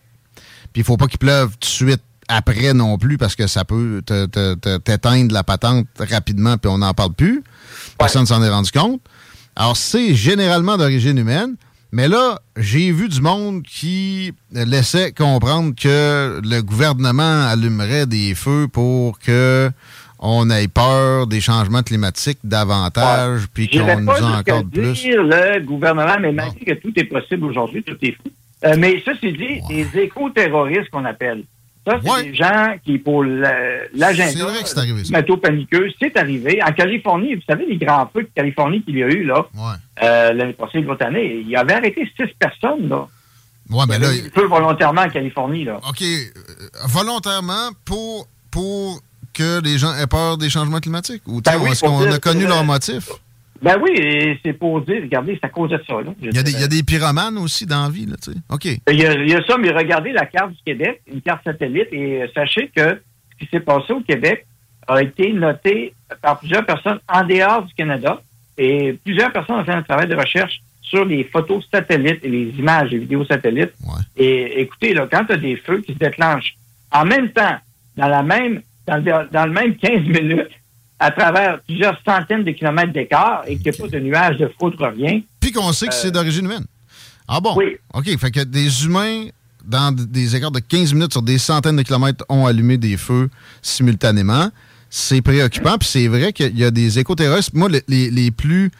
Puis 0.73 0.83
il 0.83 0.85
faut 0.85 0.97
pas 0.97 1.07
qu'il 1.07 1.19
pleuve 1.19 1.51
tout 1.53 1.59
de 1.61 1.65
suite 1.65 2.03
après 2.29 2.75
non 2.75 2.97
plus 2.97 3.19
parce 3.19 3.35
que 3.35 3.47
ça 3.49 3.65
peut 3.65 4.03
te- 4.07 4.27
te- 4.27 4.55
te- 4.55 4.77
t'éteindre 4.79 5.33
la 5.35 5.43
patente 5.43 5.87
rapidement 5.99 6.57
puis 6.59 6.71
on 6.71 6.79
n'en 6.79 6.95
parle 6.95 7.13
plus. 7.15 7.43
Personne 7.99 8.23
ne 8.23 8.27
s'en 8.27 8.43
est 8.43 8.49
rendu 8.49 8.71
compte. 8.71 9.01
Alors, 9.57 9.77
c'est 9.77 10.15
généralement 10.15 10.77
d'origine 10.77 11.19
humaine. 11.19 11.57
Mais 11.93 12.07
là, 12.07 12.39
j'ai 12.57 12.93
vu 12.93 13.09
du 13.09 13.21
monde 13.21 13.65
qui 13.65 14.33
laissait 14.53 15.11
comprendre 15.13 15.75
que 15.75 16.41
le 16.45 16.61
gouvernement 16.63 17.49
allumerait 17.49 18.07
des 18.07 18.37
feux 18.37 18.69
pour 18.73 19.19
que 19.19 19.73
on 20.23 20.49
ait 20.51 20.69
peur 20.69 21.27
des 21.27 21.41
changements 21.41 21.83
climatiques 21.83 22.39
davantage, 22.45 23.47
puis 23.55 23.69
qu'on 23.69 24.01
nous 24.01 24.09
en 24.11 24.35
accorde 24.35 24.71
plus. 24.71 24.93
dire 24.93 25.23
le 25.23 25.61
gouvernement, 25.61 26.17
mais 26.21 26.31
malgré 26.33 26.61
que 26.65 26.75
tout 26.81 26.93
est 26.97 27.05
possible 27.05 27.45
aujourd'hui, 27.47 27.83
tout 27.83 27.97
est 28.03 28.13
fou. 28.13 28.29
Euh, 28.67 28.75
mais 28.79 29.01
ça, 29.05 29.13
c'est 29.21 29.33
dit, 29.33 29.61
des 29.69 29.87
éco-terroristes 30.01 30.91
qu'on 30.91 31.07
appelle. 31.07 31.45
Ça, 31.87 31.99
c'est 32.05 32.25
des 32.25 32.35
gens 32.35 32.75
qui, 32.85 32.99
pour 32.99 33.25
la- 33.25 33.87
l'agenda 33.95 34.31
C'est 34.33 34.43
vrai 34.43 34.63
que 34.63 34.69
c'est 34.69 34.79
arrivé, 34.79 34.99
ça. 34.99 35.05
climato-paniqueux, 35.05 35.89
c'est 35.99 36.15
arrivé. 36.19 36.61
En 36.63 36.73
Californie, 36.73 37.37
vous 37.37 37.43
savez, 37.49 37.65
les 37.67 37.79
grands 37.79 38.07
feux 38.13 38.23
de 38.25 38.29
Californie 38.35 38.83
qu'il 38.83 38.99
y 38.99 39.03
a 39.03 39.07
eu, 39.07 39.25
là, 39.25 39.47
euh, 40.03 40.33
l'année 40.35 40.53
passée, 40.53 40.83
l'autre 40.83 41.07
année, 41.07 41.43
il 41.49 41.57
avait 41.57 41.73
arrêté 41.73 42.07
six 42.15 42.27
personnes, 42.39 42.91
là. 42.91 43.09
Ouais, 43.71 43.85
mais 43.89 43.99
là, 43.99 44.09
Il 44.13 44.17
y 44.17 44.19
avait 44.19 44.19
eu 44.19 44.23
des 44.25 44.31
feux 44.31 44.47
volontairement 44.47 45.01
en 45.03 45.09
Californie, 45.09 45.65
là. 45.65 45.79
OK, 45.89 46.03
euh, 46.03 46.27
volontairement 46.87 47.71
pour, 47.87 48.29
pour 48.51 49.01
que 49.41 49.63
les 49.65 49.79
gens 49.79 49.95
aient 49.97 50.07
peur 50.07 50.37
des 50.37 50.51
changements 50.51 50.81
climatiques? 50.81 51.23
Ou 51.27 51.41
Ben 51.41 51.53
oui, 51.61 51.71
est-ce 51.71 51.81
qu'on 51.85 52.01
dire 52.01 52.15
a 52.15 52.19
connu 52.19 52.47
leur 52.47 52.65
motif? 52.65 53.09
Ben 53.63 53.77
oui, 53.83 53.91
et 53.95 54.39
c'est 54.43 54.55
pour 54.55 54.81
dire, 54.83 55.03
regardez, 55.03 55.39
c'est 55.41 55.47
à 55.47 55.51
cause 55.51 55.71
de 55.71 55.81
ça, 55.87 55.95
là. 56.01 56.13
Il 56.21 56.35
y, 56.35 56.39
a 56.39 56.43
des, 56.43 56.53
il 56.53 56.61
y 56.61 56.65
a 56.65 56.69
des 56.69 56.83
pyromanes 56.83 57.37
aussi 57.37 57.67
dans 57.67 57.85
la 57.85 57.91
vie, 57.91 58.07
là, 58.07 58.17
tu 58.23 58.33
sais. 58.33 58.39
OK. 58.49 58.65
Il 58.65 58.99
y, 58.99 59.05
a, 59.05 59.13
il 59.13 59.29
y 59.29 59.35
a 59.35 59.45
ça, 59.45 59.59
mais 59.59 59.71
regardez 59.71 60.13
la 60.13 60.25
carte 60.25 60.53
du 60.53 60.59
Québec, 60.65 61.03
une 61.13 61.21
carte 61.21 61.45
satellite, 61.45 61.89
et 61.93 62.25
sachez 62.35 62.71
que 62.75 63.01
ce 63.33 63.39
qui 63.39 63.51
s'est 63.51 63.61
passé 63.61 63.93
au 63.93 64.01
Québec 64.01 64.47
a 64.89 65.03
été 65.03 65.33
noté 65.33 65.93
par 66.23 66.39
plusieurs 66.39 66.65
personnes 66.65 67.01
en 67.07 67.23
dehors 67.25 67.65
du 67.65 67.75
Canada, 67.75 68.23
et 68.57 68.99
plusieurs 69.05 69.33
personnes 69.33 69.57
ont 69.57 69.65
fait 69.65 69.73
un 69.73 69.83
travail 69.83 70.09
de 70.09 70.17
recherche 70.17 70.63
sur 70.83 71.05
les 71.05 71.25
photos 71.25 71.63
satellites 71.71 72.21
et 72.25 72.29
les 72.29 72.55
images 72.59 72.93
et 72.93 72.99
vidéos 72.99 73.25
satellites. 73.27 73.73
Et 74.17 74.61
écoutez, 74.61 74.95
là, 74.95 75.07
quand 75.11 75.25
tu 75.25 75.33
as 75.33 75.37
des 75.37 75.57
feux 75.57 75.81
qui 75.83 75.93
se 75.93 75.99
déclenchent 75.99 76.57
en 76.93 77.05
même 77.05 77.31
temps, 77.31 77.57
dans 77.97 78.09
la 78.09 78.23
même, 78.23 78.63
dans 78.99 79.21
le, 79.23 79.29
dans 79.33 79.47
le 79.47 79.53
même 79.53 79.77
15 79.77 80.01
minutes, 80.03 80.49
à 80.99 81.11
travers 81.11 81.61
plusieurs 81.63 81.99
centaines 82.07 82.45
de 82.45 82.51
kilomètres 82.51 82.93
d'écart, 82.93 83.43
et 83.47 83.57
qu'il 83.57 83.71
n'y 83.71 83.77
a 83.79 83.81
pas 83.83 83.89
de 83.89 83.99
nuages 84.01 84.37
de 84.37 84.51
foudre, 84.59 84.93
rien. 84.97 85.21
Puis 85.41 85.53
qu'on 85.53 85.73
sait 85.73 85.87
que 85.89 85.95
c'est 85.95 86.09
Euh, 86.09 86.11
d'origine 86.11 86.45
humaine. 86.45 86.67
Ah 87.27 87.41
bon? 87.41 87.55
Oui. 87.57 87.77
OK, 87.95 88.07
fait 88.19 88.31
que 88.31 88.41
des 88.45 88.85
humains, 88.85 89.27
dans 89.65 89.93
des 89.95 90.35
écarts 90.37 90.51
de 90.51 90.59
15 90.61 90.93
minutes 90.95 91.13
sur 91.13 91.23
des 91.23 91.39
centaines 91.39 91.77
de 91.77 91.83
kilomètres, 91.83 92.25
ont 92.29 92.45
allumé 92.47 92.77
des 92.77 92.97
feux 92.97 93.31
simultanément. 93.63 94.51
C'est 94.91 95.23
préoccupant, 95.23 95.79
puis 95.79 95.89
c'est 95.89 96.09
vrai 96.09 96.33
qu'il 96.33 96.59
y 96.59 96.65
a 96.65 96.71
des 96.71 96.99
éco-terroristes. 96.99 97.55
Moi, 97.55 97.69
le- 97.69 97.81
les, 97.89 98.11
les 98.11 98.31
plus 98.33 98.71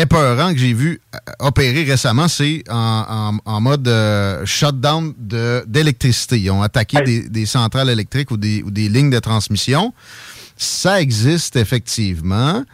épeurants 0.00 0.52
que 0.52 0.58
j'ai 0.58 0.72
vus 0.72 1.00
euh, 1.14 1.18
opérer 1.40 1.84
récemment, 1.84 2.28
c'est 2.28 2.62
en, 2.70 3.32
en- 3.46 3.52
en 3.52 3.60
mode 3.60 3.86
euh, 3.88 4.44
shutdown 4.46 5.12
d'électricité. 5.66 6.38
Ils 6.40 6.50
ont 6.50 6.62
attaqué 6.62 7.00
des, 7.02 7.28
des 7.28 7.46
centrales 7.46 7.90
électriques 7.90 8.30
ou 8.30 8.36
des, 8.36 8.62
ou 8.62 8.70
des 8.70 8.88
lignes 8.88 9.10
de 9.10 9.18
transmission. 9.18 9.92
Ça 10.56 11.00
existe 11.00 11.56
effectivement. 11.56 12.64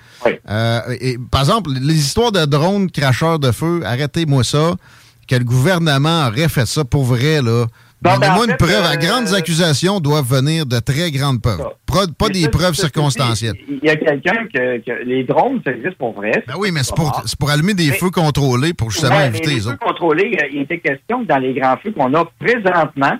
Euh, 0.48 0.80
et, 1.00 1.18
par 1.30 1.42
exemple, 1.42 1.70
les 1.80 1.94
histoires 1.96 2.32
de 2.32 2.44
drones 2.46 2.90
cracheurs 2.90 3.38
de 3.38 3.50
feu, 3.52 3.82
arrêtez-moi 3.84 4.42
ça. 4.44 4.74
Que 5.28 5.36
le 5.36 5.44
gouvernement 5.44 6.26
aurait 6.28 6.48
fait 6.50 6.66
ça 6.66 6.84
pour 6.84 7.04
vrai, 7.04 7.40
là. 7.42 7.66
Ben, 8.04 8.14
Donnez-moi 8.14 8.38
en 8.38 8.44
une 8.44 8.50
fait, 8.50 8.56
preuve. 8.58 8.70
euh, 8.84 8.90
À 8.92 8.96
grandes 8.96 9.34
accusations 9.34 9.98
doivent 9.98 10.28
venir 10.28 10.66
de 10.66 10.78
très 10.78 11.10
grandes 11.10 11.40
preuves. 11.42 11.66
Pas 11.86 12.04
Mais 12.28 12.34
des 12.34 12.42
ça, 12.42 12.48
preuves 12.50 12.74
ça, 12.74 12.82
circonstancielles. 12.82 13.54
Il 13.68 13.80
y 13.82 13.88
a 13.90 13.96
quelqu'un 13.96 14.46
que, 14.52 14.78
que 14.78 15.04
les 15.04 15.24
drones, 15.24 15.60
ça 15.64 15.72
existe 15.72 15.96
pour 15.96 16.12
vrai. 16.12 16.44
Ben 16.46 16.54
oui, 16.58 16.70
mais 16.72 16.82
c'est 16.82 16.94
pour, 16.94 17.50
allumer 17.50 17.74
des 17.74 17.88
Mais- 17.90 17.96
feux 17.96 18.10
contrôlés 18.10 18.74
pour 18.74 18.90
justement 18.90 19.16
Ouais, 19.16 19.28
éviter 19.28 19.46
mais 19.48 19.54
les 19.54 19.60
feux 19.60 19.68
autres. 19.68 19.78
contrôlés, 19.78 20.36
euh, 20.42 20.46
il 20.52 20.60
était 20.62 20.78
question 20.78 21.22
que 21.22 21.28
dans 21.28 21.38
les 21.38 21.54
grands 21.54 21.76
feux 21.82 21.92
qu'on 21.92 22.12
a 22.14 22.24
présentement, 22.38 23.18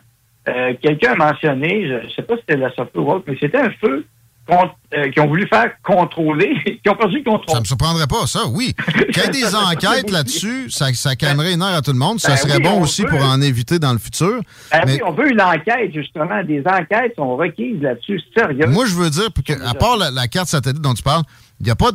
euh, 0.49 0.75
quelqu'un 0.83 1.13
a 1.13 1.17
mentionné, 1.33 1.87
je 1.89 2.07
ne 2.07 2.11
sais 2.11 2.23
pas 2.23 2.35
si 2.37 2.41
c'était 2.47 2.61
la 2.61 2.71
SOPE 2.75 2.97
ou 2.97 3.11
autre, 3.11 3.25
mais 3.27 3.37
c'était 3.41 3.59
un 3.59 3.71
feu 3.81 4.05
euh, 4.51 5.11
qu'ils 5.11 5.23
ont 5.23 5.27
voulu 5.29 5.47
faire 5.49 5.71
contrôler, 5.83 6.55
qui 6.83 6.89
ont 6.91 6.95
perdu 6.97 7.19
le 7.19 7.25
contrôle. 7.25 7.55
Ça 7.55 7.61
me 7.61 7.65
surprendrait 7.65 8.07
pas, 8.07 8.27
ça, 8.27 8.47
oui. 8.49 8.75
Qu'il 9.13 9.23
y 9.23 9.27
ait 9.27 9.31
des 9.31 9.55
enquêtes 9.55 10.11
là-dessus, 10.11 10.71
ça, 10.71 10.93
ça 10.95 11.17
calmerait 11.17 11.55
une 11.55 11.63
heure 11.63 11.75
à 11.75 11.83
tout 11.83 11.93
le 11.93 11.99
monde. 11.99 12.21
Ça 12.21 12.31
Ben 12.31 12.37
serait 12.37 12.57
oui, 12.59 12.63
bon 12.63 12.71
on 12.79 12.83
aussi 12.83 13.03
veut. 13.03 13.09
pour 13.09 13.23
en 13.25 13.41
éviter 13.41 13.79
dans 13.79 13.93
le 13.93 13.99
futur. 13.99 14.41
Ben 14.71 14.83
Mais 14.87 14.93
oui, 14.95 15.01
on 15.07 15.13
veut 15.13 15.31
une 15.33 15.41
enquête, 15.41 15.93
justement. 15.95 16.43
Des 16.45 16.63
enquêtes 16.67 17.15
sont 17.17 17.37
requises 17.37 17.81
là-dessus, 17.81 18.21
sérieux. 18.37 18.67
moi, 18.67 18.85
je 18.87 18.95
veux 18.95 19.11
dire, 19.11 19.29
que, 19.45 19.53
à 19.67 19.75
part 19.75 19.97
la, 19.97 20.11
la 20.11 20.29
carte 20.29 20.49
satellite 20.49 20.81
dont 20.83 20.95
tu 20.95 21.03
parles, 21.03 21.23
il 21.61 21.65
n'y 21.67 21.71
a 21.71 21.77
pas 21.77 21.93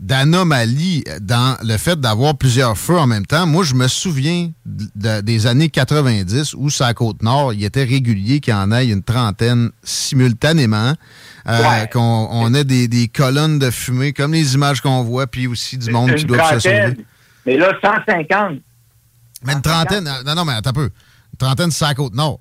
d'anomalie 0.00 1.04
dans 1.20 1.56
le 1.62 1.76
fait 1.78 1.98
d'avoir 1.98 2.36
plusieurs 2.36 2.76
feux 2.76 2.98
en 2.98 3.06
même 3.06 3.26
temps. 3.26 3.46
Moi, 3.46 3.64
je 3.64 3.74
me 3.74 3.88
souviens 3.88 4.50
de- 4.66 5.20
des 5.22 5.46
années 5.46 5.70
90 5.70 6.54
où, 6.54 6.70
sur 6.70 6.84
la 6.84 6.94
Côte-Nord, 6.94 7.54
il 7.54 7.64
était 7.64 7.84
régulier 7.84 8.40
qu'il 8.40 8.52
y 8.52 8.56
en 8.56 8.70
ait 8.72 8.86
une 8.86 9.02
trentaine 9.02 9.70
simultanément. 9.82 10.92
Euh, 11.48 11.86
Qu'on 11.86 12.28
on 12.30 12.54
ait 12.54 12.64
des, 12.64 12.88
des 12.88 13.08
colonnes 13.08 13.58
de 13.58 13.70
fumée, 13.70 14.12
comme 14.12 14.32
les 14.32 14.54
images 14.54 14.80
qu'on 14.80 15.02
voit, 15.02 15.26
puis 15.26 15.46
aussi 15.46 15.78
du 15.78 15.90
monde 15.90 16.14
qui 16.14 16.24
doit 16.24 16.52
se 16.54 16.60
sauver. 16.60 16.96
Mais 17.46 17.56
là, 17.56 17.72
150. 17.82 18.58
Mais 19.44 19.52
une 19.54 19.62
trentaine, 19.62 20.08
non, 20.26 20.34
non, 20.34 20.44
mais 20.44 20.52
attends 20.52 20.70
un 20.70 20.74
peu. 20.74 20.90
Une 21.32 21.38
trentaine, 21.38 21.70
c'est 21.70 21.84
à 21.84 21.94
la? 21.94 22.36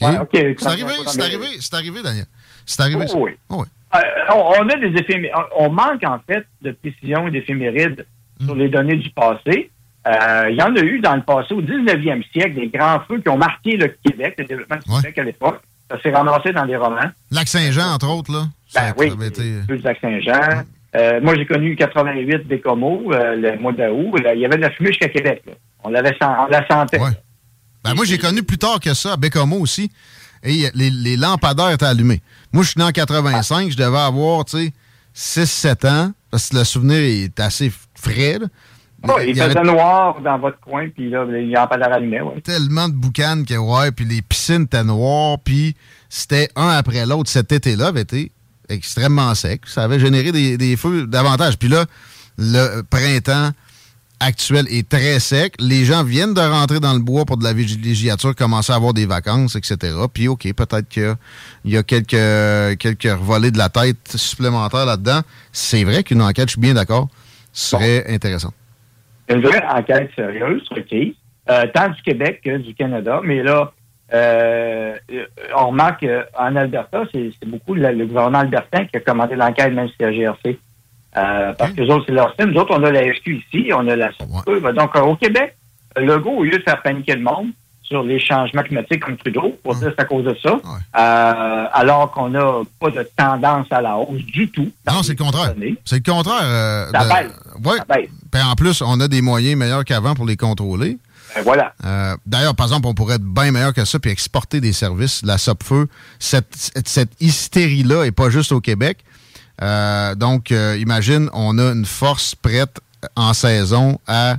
Ouais, 0.00 0.18
OK, 0.18 0.28
c'est 0.32 0.66
arrivé, 0.66 0.92
c'est 1.06 1.20
arrivé, 1.22 1.46
c'est 1.60 1.74
arrivé, 1.74 2.02
Daniel. 2.02 2.26
C'est 2.64 2.80
arrivé. 2.82 3.06
Oh, 3.12 3.18
oui. 3.20 3.32
Oh, 3.48 3.56
oui. 3.60 3.66
Euh, 3.94 4.34
on, 4.34 4.68
a 4.68 4.76
des 4.76 4.98
éphémérides. 4.98 5.34
On 5.56 5.70
manque, 5.70 6.04
en 6.04 6.20
fait, 6.26 6.46
de 6.62 6.72
précision 6.72 7.26
et 7.26 7.30
d'éphémérides 7.30 8.06
sur 8.44 8.54
les 8.54 8.68
données 8.68 8.96
du 8.96 9.10
passé. 9.10 9.70
Euh, 10.06 10.46
il 10.50 10.56
y 10.56 10.62
en 10.62 10.74
a 10.76 10.80
eu 10.80 11.00
dans 11.00 11.16
le 11.16 11.22
passé, 11.22 11.54
au 11.54 11.62
19e 11.62 12.22
siècle, 12.30 12.54
des 12.54 12.68
grands 12.68 13.00
feux 13.08 13.20
qui 13.20 13.28
ont 13.28 13.36
marqué 13.36 13.76
le 13.76 13.88
Québec, 14.04 14.34
le 14.38 14.44
développement 14.44 14.76
du 14.76 14.94
Québec 14.94 15.18
à 15.18 15.24
l'époque. 15.24 15.62
Ça 15.90 16.00
s'est 16.02 16.10
ramassé 16.10 16.52
dans 16.52 16.66
des 16.66 16.76
romans. 16.76 17.10
Lac-Saint-Jean, 17.30 17.94
entre 17.94 18.08
autres, 18.08 18.32
là. 18.32 18.46
Ça 18.68 18.80
Ben 18.82 18.94
oui, 18.98 19.10
avait 19.10 19.28
été- 19.28 19.42
le 19.42 19.62
feu 19.66 19.76
du 19.78 19.82
Lac-Saint-Jean. 19.82 20.64
Euh, 20.96 21.20
moi, 21.22 21.34
j'ai 21.36 21.46
connu 21.46 21.76
88 21.76 22.46
Bécomo, 22.46 23.12
euh, 23.12 23.36
le 23.36 23.58
mois 23.58 23.72
d'août. 23.72 24.14
Il 24.34 24.40
y 24.40 24.44
avait 24.44 24.56
de 24.56 24.62
la 24.62 24.70
fumée 24.70 24.88
jusqu'à 24.90 25.08
Québec. 25.08 25.42
là. 25.46 25.52
On, 25.84 25.90
l'avait 25.90 26.16
on 26.20 26.46
la 26.50 26.66
sentait. 26.66 26.98
Ben, 26.98 27.94
moi, 27.94 28.04
j'ai 28.04 28.18
connu 28.18 28.42
plus 28.42 28.58
tard 28.58 28.80
que 28.80 28.92
ça, 28.94 29.12
à 29.12 29.16
Bécomo 29.16 29.56
aussi. 29.60 29.90
et 30.42 30.66
les, 30.74 30.90
les 30.90 31.16
lampadaires 31.16 31.70
étaient 31.70 31.86
allumés. 31.86 32.20
Moi, 32.52 32.62
je 32.64 32.70
suis 32.70 32.78
né 32.80 32.84
en 32.84 32.90
85, 32.90 33.70
je 33.70 33.76
devais 33.76 33.98
avoir, 33.98 34.44
tu 34.44 34.72
sais, 35.14 35.44
6-7 35.44 35.86
ans, 35.88 36.12
parce 36.30 36.50
que 36.50 36.56
le 36.56 36.64
souvenir 36.64 36.98
est 36.98 37.38
assez 37.40 37.72
frais. 37.94 38.38
là. 38.40 38.46
Oh, 39.06 39.12
il, 39.22 39.28
Il 39.30 39.36
y 39.36 39.40
avait 39.40 39.54
faisait 39.54 39.64
noir 39.64 40.20
dans 40.22 40.38
votre 40.38 40.58
coin, 40.60 40.88
puis 40.88 41.08
là, 41.08 41.24
il 41.30 41.46
n'y 41.48 41.54
a 41.56 41.66
pas 41.66 41.76
d'air 41.78 41.92
allumé, 41.92 42.20
ouais. 42.20 42.40
tellement 42.40 42.88
de 42.88 42.94
boucanes 42.94 43.44
que, 43.46 43.54
ouais, 43.54 43.92
puis 43.92 44.04
les 44.04 44.22
piscines 44.22 44.62
étaient 44.62 44.82
noires, 44.82 45.38
puis 45.44 45.76
c'était 46.08 46.48
un 46.56 46.68
après 46.70 47.06
l'autre. 47.06 47.30
Cet 47.30 47.52
été-là 47.52 47.88
avait 47.88 48.00
été 48.02 48.32
extrêmement 48.68 49.34
sec. 49.34 49.62
Ça 49.66 49.84
avait 49.84 50.00
généré 50.00 50.32
des, 50.32 50.58
des 50.58 50.76
feux 50.76 51.06
davantage. 51.06 51.58
Puis 51.58 51.68
là, 51.68 51.84
le 52.38 52.82
printemps 52.82 53.50
actuel 54.20 54.66
est 54.68 54.88
très 54.88 55.20
sec. 55.20 55.54
Les 55.60 55.84
gens 55.84 56.02
viennent 56.02 56.34
de 56.34 56.40
rentrer 56.40 56.80
dans 56.80 56.92
le 56.92 56.98
bois 56.98 57.24
pour 57.24 57.36
de 57.36 57.44
la 57.44 57.52
villégiature, 57.52 58.34
commencer 58.34 58.72
à 58.72 58.76
avoir 58.76 58.94
des 58.94 59.06
vacances, 59.06 59.54
etc. 59.54 59.94
Puis, 60.12 60.26
OK, 60.28 60.52
peut-être 60.54 60.88
qu'il 60.88 61.14
y 61.64 61.76
a- 61.76 61.80
y 61.80 61.84
quelques, 61.84 62.78
quelques 62.78 63.06
de 63.52 63.58
la 63.58 63.68
tête 63.68 63.96
supplémentaires 64.16 64.86
là-dedans. 64.86 65.20
C'est 65.52 65.84
vrai 65.84 66.02
qu'une 66.02 66.20
enquête, 66.20 66.48
je 66.48 66.52
suis 66.54 66.60
bien 66.60 66.74
d'accord, 66.74 67.08
serait 67.52 68.12
intéressante. 68.12 68.54
Une 69.28 69.40
vraie 69.40 69.62
enquête 69.68 70.10
sérieuse, 70.16 70.66
requise, 70.70 71.14
euh, 71.50 71.64
tant 71.74 71.88
du 71.88 72.00
Québec 72.02 72.40
que 72.44 72.56
du 72.58 72.74
Canada. 72.74 73.20
Mais 73.24 73.42
là, 73.42 73.72
euh, 74.14 74.96
on 75.56 75.68
remarque 75.68 76.04
qu'en 76.34 76.56
Alberta, 76.56 77.02
c'est 77.12 77.30
beaucoup 77.46 77.74
le, 77.74 77.90
le 77.92 78.06
gouvernement 78.06 78.38
albertain 78.40 78.84
qui 78.86 78.96
a 78.96 79.00
commandé 79.00 79.34
l'enquête, 79.36 79.72
même 79.72 79.88
si 79.88 79.94
c'est 79.98 80.10
la 80.10 80.12
GRC. 80.12 80.58
Euh, 81.16 81.52
parce 81.54 81.72
que 81.72 81.80
les 81.82 81.90
autres, 81.90 82.04
c'est 82.06 82.12
leur 82.12 82.28
système. 82.28 82.50
Nous 82.52 82.60
autres, 82.60 82.74
on 82.78 82.82
a 82.84 82.90
la 82.90 83.12
SQ 83.14 83.28
ici, 83.52 83.70
on 83.74 83.86
a 83.88 83.96
la 83.96 84.10
SQ. 84.12 84.20
Donc, 84.74 84.96
euh, 84.96 85.00
au 85.00 85.16
Québec, 85.16 85.56
Legault, 85.96 86.30
au 86.38 86.44
lieu 86.44 86.58
de 86.58 86.62
faire 86.62 86.80
paniquer 86.82 87.14
le 87.16 87.22
monde 87.22 87.48
sur 87.82 88.02
les 88.02 88.20
changements 88.20 88.62
climatiques 88.62 89.00
comme 89.02 89.16
Trudeau, 89.16 89.56
pour 89.64 89.74
dire 89.74 89.88
que 89.88 89.94
c'est 89.96 90.02
à 90.02 90.04
cause 90.04 90.24
de 90.24 90.36
ça, 90.42 90.50
euh, 90.98 91.66
alors 91.72 92.10
qu'on 92.10 92.28
n'a 92.28 92.44
pas 92.78 92.90
de 92.90 93.08
tendance 93.16 93.66
à 93.70 93.80
la 93.80 93.96
hausse 93.96 94.20
du 94.26 94.50
tout. 94.50 94.70
Non, 94.86 95.02
c'est 95.02 95.18
le 95.18 95.24
contraire. 95.24 95.54
C'est 95.86 95.96
le 96.06 96.12
contraire. 96.12 96.40
euh, 96.42 96.84
Ça 96.92 97.04
de- 97.04 97.08
baisse. 97.08 97.32
Ouais. 97.88 98.08
Puis 98.30 98.42
en 98.42 98.54
plus, 98.54 98.82
on 98.82 99.00
a 99.00 99.08
des 99.08 99.22
moyens 99.22 99.56
meilleurs 99.56 99.84
qu'avant 99.84 100.14
pour 100.14 100.26
les 100.26 100.36
contrôler. 100.36 100.98
Ben 101.34 101.42
voilà. 101.42 101.74
Euh, 101.84 102.16
D'ailleurs, 102.26 102.54
par 102.54 102.66
exemple, 102.66 102.86
on 102.86 102.94
pourrait 102.94 103.16
être 103.16 103.24
bien 103.24 103.50
meilleur 103.50 103.74
que 103.74 103.84
ça 103.84 103.98
puis 103.98 104.10
exporter 104.10 104.60
des 104.60 104.72
services. 104.72 105.22
La 105.24 105.38
Sopfeu, 105.38 105.88
cette, 106.18 106.72
cette, 106.86 107.10
hystérie-là 107.20 108.04
est 108.04 108.12
pas 108.12 108.30
juste 108.30 108.52
au 108.52 108.60
Québec. 108.60 109.04
Euh, 109.62 110.14
donc, 110.14 110.52
euh, 110.52 110.76
imagine, 110.78 111.28
on 111.32 111.58
a 111.58 111.72
une 111.72 111.84
force 111.84 112.34
prête 112.34 112.80
en 113.16 113.34
saison 113.34 113.98
à... 114.06 114.36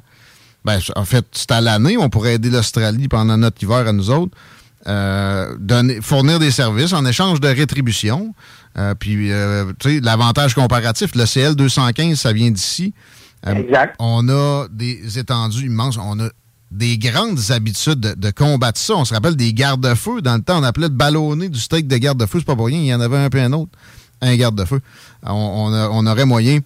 Ben, 0.66 0.80
en 0.96 1.06
fait, 1.06 1.26
c'est 1.32 1.52
à 1.52 1.62
l'année. 1.62 1.98
On 1.98 2.10
pourrait 2.10 2.36
aider 2.36 2.50
l'Australie 2.50 3.08
pendant 3.08 3.38
notre 3.38 3.62
hiver 3.64 3.88
à 3.88 3.94
nous 3.94 4.10
autres. 4.10 4.36
donner, 4.86 6.02
fournir 6.02 6.40
des 6.40 6.52
services 6.52 6.94
en 6.94 7.06
échange 7.06 7.40
de 7.40 7.48
rétribution. 7.48 8.34
Puis, 9.00 9.32
euh, 9.32 9.72
tu 9.80 9.96
sais, 9.96 10.00
l'avantage 10.02 10.54
comparatif, 10.56 11.16
le 11.16 11.26
CL 11.26 11.56
215, 11.56 12.20
ça 12.20 12.34
vient 12.34 12.52
d'ici. 12.52 12.94
Euh, 13.48 13.86
On 14.00 14.28
a 14.30 14.68
des 14.72 15.18
étendues 15.20 15.66
immenses. 15.68 15.98
On 16.02 16.20
a 16.20 16.30
des 16.72 16.98
grandes 16.98 17.40
habitudes 17.52 18.00
de, 18.00 18.14
de 18.14 18.32
combattre 18.32 18.80
ça. 18.80 18.96
On 18.96 19.06
se 19.06 19.14
rappelle 19.14 19.36
des 19.36 19.54
garde-feux. 19.54 20.22
Dans 20.22 20.36
le 20.36 20.42
temps, 20.42 20.60
on 20.60 20.64
appelait 20.64 20.90
de 20.90 20.94
ballonner 20.94 21.50
du 21.50 21.60
steak 21.60 21.88
de 21.88 21.98
garde-feu. 21.98 22.40
C'est 22.40 22.46
pas 22.46 22.56
pour 22.56 22.68
rien. 22.68 22.80
Il 22.80 22.86
y 22.86 22.94
en 22.94 23.02
avait 23.02 23.18
un 23.18 23.30
peu 23.30 23.40
un 23.40 23.54
autre. 23.54 23.72
Un 24.22 24.36
garde-feu. 24.36 24.82
On, 25.24 25.32
on 25.32 25.74
a- 25.74 25.90
on 25.90 26.06
aurait 26.06 26.26
moyen 26.26 26.60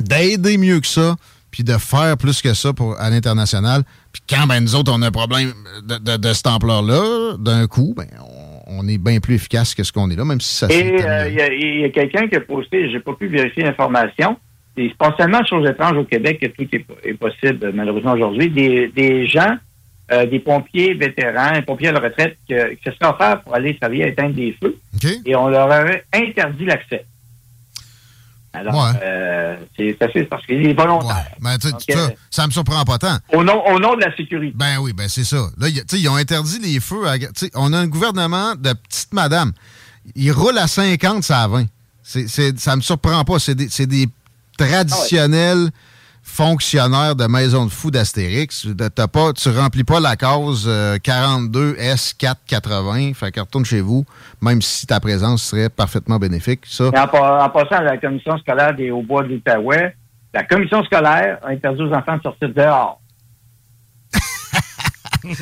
d'aider 0.00 0.58
mieux 0.58 0.80
que 0.80 0.86
ça, 0.86 1.16
puis 1.50 1.64
de 1.64 1.72
faire 1.78 2.16
plus 2.16 2.42
que 2.42 2.52
ça 2.54 2.72
pour, 2.72 3.00
à 3.00 3.08
l'international. 3.10 3.82
Puis 4.12 4.22
quand 4.28 4.46
ben, 4.46 4.60
nous 4.60 4.74
autres, 4.74 4.92
on 4.94 5.00
a 5.02 5.06
un 5.06 5.10
problème 5.12 5.52
de, 5.86 5.96
de, 5.96 6.16
de 6.16 6.32
cette 6.32 6.46
ampleur-là, 6.48 7.36
d'un 7.38 7.66
coup, 7.66 7.94
ben, 7.96 8.06
on, 8.20 8.80
on 8.82 8.88
est 8.88 8.98
bien 8.98 9.20
plus 9.20 9.36
efficace 9.36 9.74
que 9.74 9.82
ce 9.84 9.92
qu'on 9.92 10.10
est 10.10 10.16
là, 10.16 10.24
même 10.24 10.40
si 10.40 10.54
ça 10.54 10.66
Et 10.70 11.02
euh, 11.02 11.28
il 11.28 11.34
y 11.34 11.40
a, 11.40 11.52
il 11.52 11.80
y 11.80 11.84
a 11.84 11.88
quelqu'un 11.90 12.28
qui 12.28 12.34
a 12.36 12.40
posté, 12.40 12.90
j'ai 12.90 13.00
pas 13.00 13.14
pu 13.14 13.28
vérifier 13.28 13.62
l'information, 13.62 14.36
il 14.76 14.90
se 14.90 14.96
passe 14.96 15.16
tellement 15.16 15.40
de 15.40 15.46
choses 15.46 15.68
étranges 15.68 15.96
au 15.96 16.04
Québec 16.04 16.38
que 16.40 16.46
tout 16.46 16.68
est, 16.72 16.84
est 17.04 17.14
possible, 17.14 17.70
malheureusement, 17.74 18.12
aujourd'hui. 18.12 18.50
Des, 18.50 18.88
des 18.88 19.26
gens, 19.26 19.56
euh, 20.12 20.26
des 20.26 20.38
pompiers 20.38 20.94
vétérans, 20.94 21.52
des 21.52 21.62
pompiers 21.62 21.88
à 21.88 21.92
la 21.92 22.00
retraite, 22.00 22.36
que- 22.48 22.74
qui 22.74 22.84
se 22.84 22.90
sont 22.92 23.10
offerts 23.10 23.42
pour 23.42 23.54
aller 23.54 23.76
travailler 23.78 24.04
à 24.04 24.08
éteindre 24.08 24.34
des 24.34 24.56
feux. 24.62 24.76
Et 25.24 25.34
on 25.36 25.48
leur 25.48 25.66
aurait 25.66 26.04
interdit 26.12 26.64
l'accès. 26.64 27.04
Alors, 28.52 28.74
Ouais. 28.74 28.98
euh, 29.02 29.56
c'est 29.76 30.00
assez 30.02 30.24
parce 30.24 30.46
qu'il 30.46 30.66
est 30.66 30.72
volontaire. 30.72 31.26
Ben, 31.40 31.58
tu 31.58 31.66
sais, 31.66 31.72
Donc, 31.72 31.82
ça, 31.90 32.10
ça 32.30 32.46
me 32.46 32.50
surprend 32.52 32.84
pas 32.84 32.96
tant. 32.96 33.18
Au 33.34 33.44
nom, 33.44 33.62
au 33.66 33.78
nom 33.78 33.94
de 33.96 34.00
la 34.00 34.16
sécurité. 34.16 34.54
Ben 34.56 34.78
oui, 34.80 34.94
ben 34.94 35.08
c'est 35.10 35.24
ça. 35.24 35.48
Là, 35.58 35.68
y 35.68 35.78
a- 35.78 35.82
tu 35.82 35.96
sais, 35.96 36.00
ils 36.02 36.08
ont 36.08 36.16
interdit 36.16 36.58
les 36.60 36.80
feux. 36.80 37.06
à- 37.06 37.16
on 37.54 37.72
a 37.74 37.78
un 37.78 37.86
gouvernement 37.86 38.54
de 38.54 38.72
petite 38.72 39.12
madame. 39.12 39.52
Ils 40.14 40.32
roulent 40.32 40.56
à 40.56 40.68
50, 40.68 41.22
ça 41.22 41.42
à 41.42 41.48
20. 41.48 41.66
C'est, 42.02 42.28
c'est- 42.28 42.58
ça 42.58 42.76
me 42.76 42.80
surprend 42.80 43.24
pas. 43.24 43.38
C'est 43.38 43.54
des, 43.54 44.06
traditionnels 44.56 45.70
fonctionnaires 46.22 47.14
de 47.14 47.24
maison 47.26 47.64
de 47.66 47.70
fous 47.70 47.90
d'Astérix. 47.90 48.66
T'as 48.94 49.06
pas, 49.06 49.32
tu 49.32 49.48
remplis 49.50 49.84
pas 49.84 50.00
la 50.00 50.16
case 50.16 50.64
euh, 50.66 50.98
42 50.98 51.74
S480. 51.74 53.14
Fait 53.14 53.30
que 53.30 53.40
retourne 53.40 53.64
chez 53.64 53.80
vous, 53.80 54.04
même 54.40 54.60
si 54.60 54.86
ta 54.86 54.98
présence 54.98 55.42
serait 55.44 55.68
parfaitement 55.68 56.18
bénéfique. 56.18 56.62
Ça, 56.66 56.88
en, 56.88 56.90
pa- 57.08 57.44
en 57.44 57.48
passant 57.50 57.76
à 57.76 57.82
la 57.82 57.96
commission 57.98 58.36
scolaire 58.38 58.74
des 58.74 58.90
Hauts-Bois 58.90 59.22
de 59.22 59.28
l'Outaouais, 59.28 59.94
la 60.34 60.42
commission 60.44 60.82
scolaire 60.84 61.38
a 61.44 61.50
interdit 61.50 61.82
aux 61.82 61.92
enfants 61.92 62.16
de 62.16 62.22
sortir 62.22 62.48
dehors. 62.54 63.00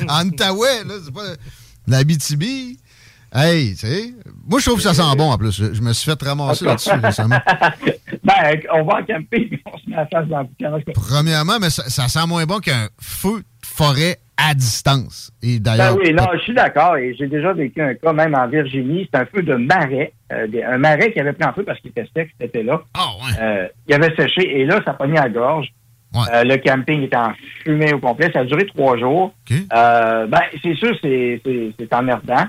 en 0.07 0.27
Outaouais, 0.27 0.83
là, 0.85 0.93
c'est 1.03 1.13
pas 1.13 1.33
l'Abitibi. 1.87 2.79
Hey, 3.33 3.71
tu 3.75 3.87
sais, 3.87 4.13
moi, 4.47 4.59
je 4.59 4.65
trouve 4.65 4.77
que 4.77 4.83
ça 4.83 4.93
sent 4.93 5.15
bon, 5.17 5.31
en 5.31 5.37
plus. 5.37 5.51
Je 5.73 5.81
me 5.81 5.91
suis 5.91 6.09
fait 6.09 6.23
ramasser 6.25 6.63
là-dessus 6.63 6.91
récemment. 7.03 7.39
ben, 8.25 8.59
on 8.73 8.83
va 8.83 8.95
en 8.99 9.03
camper 9.05 9.45
puis 9.45 9.61
on 9.71 9.77
se 9.77 9.89
met 9.89 9.95
la 9.95 10.05
face 10.07 10.27
dans 10.27 10.39
le 10.39 10.45
boucan. 10.45 10.91
Premièrement, 10.93 11.59
mais 11.61 11.69
ça, 11.69 11.83
ça 11.89 12.07
sent 12.07 12.27
moins 12.27 12.45
bon 12.45 12.59
qu'un 12.59 12.87
feu 12.99 13.39
de 13.39 13.45
forêt 13.65 14.17
à 14.37 14.53
distance. 14.53 15.31
Et 15.41 15.59
Ben 15.59 15.77
d'ailleurs, 15.77 15.97
oui, 15.97 16.13
non, 16.13 16.25
je 16.33 16.39
suis 16.39 16.53
d'accord. 16.53 16.97
Et 16.97 17.15
j'ai 17.17 17.27
déjà 17.27 17.53
vécu 17.53 17.81
un 17.81 17.93
cas, 17.93 18.11
même 18.11 18.35
en 18.35 18.47
Virginie. 18.47 19.07
C'est 19.13 19.21
un 19.21 19.25
feu 19.25 19.43
de 19.43 19.55
marais. 19.55 20.11
euh, 20.33 20.47
un 20.67 20.77
marais 20.77 21.13
qui 21.13 21.19
avait 21.21 21.31
pris 21.33 21.47
en 21.47 21.53
feu 21.53 21.63
parce 21.63 21.79
qu'il 21.79 21.91
était 21.91 22.07
sec 22.15 22.29
cet 22.39 22.49
été-là. 22.49 22.81
Euh, 23.39 23.67
il 23.87 23.93
avait 23.93 24.13
séché. 24.15 24.59
Et 24.59 24.65
là, 24.65 24.81
ça 24.83 24.93
pognait 24.93 25.19
à 25.19 25.23
la 25.23 25.29
gorge. 25.29 25.67
Euh, 26.33 26.43
le 26.45 26.55
camping 26.57 27.03
était 27.03 27.17
en 27.17 27.33
fumée 27.63 27.93
au 27.93 27.99
complet. 27.99 28.29
Ça 28.33 28.39
a 28.39 28.45
duré 28.45 28.65
trois 28.67 28.97
jours. 28.97 29.33
Euh, 29.73 30.27
ben, 30.27 30.41
c'est 30.63 30.75
sûr, 30.75 30.95
c'est, 31.01 31.41
c'est, 31.45 31.71
c'est 31.77 31.93
emmerdant. 31.93 32.45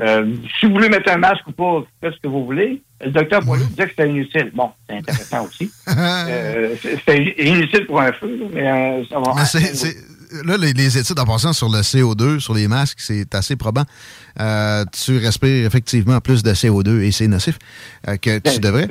Euh, 0.00 0.32
si 0.58 0.66
vous 0.66 0.72
voulez 0.72 0.88
mettre 0.88 1.10
un 1.12 1.16
masque 1.18 1.46
ou 1.48 1.52
pas, 1.52 1.82
faites 2.00 2.14
ce 2.14 2.20
que 2.20 2.28
vous 2.28 2.44
voulez. 2.44 2.80
Le 3.04 3.10
docteur 3.10 3.44
Poilou 3.44 3.64
disait 3.64 3.84
que 3.84 3.90
c'était 3.90 4.08
inutile. 4.08 4.50
Bon, 4.54 4.70
c'est 4.88 4.96
intéressant 4.96 5.44
aussi. 5.46 5.70
Euh, 5.98 6.74
inutile 7.38 7.86
pour 7.86 8.00
un 8.00 8.12
feu, 8.12 8.38
mais 8.52 8.68
euh, 8.70 9.04
ça 9.10 9.18
va. 9.18 9.34
mais 9.36 9.44
c'est- 9.44 9.74
c'est- 9.74 9.96
là, 10.44 10.56
les, 10.56 10.72
les 10.72 10.98
études 10.98 11.18
en 11.18 11.24
passant 11.24 11.52
sur 11.52 11.68
le 11.68 11.78
CO2, 11.80 12.38
sur 12.40 12.54
les 12.54 12.68
masques, 12.68 12.98
c'est 13.00 13.34
assez 13.34 13.56
probant. 13.56 13.84
Euh, 14.40 14.84
tu 14.92 15.18
respires 15.18 15.66
effectivement 15.66 16.20
plus 16.20 16.42
de 16.42 16.52
CO2 16.52 17.00
et 17.02 17.10
c'est 17.12 17.26
nocif 17.28 17.58
euh, 18.06 18.16
que 18.16 18.38
tu 18.38 18.60
devrais. 18.60 18.86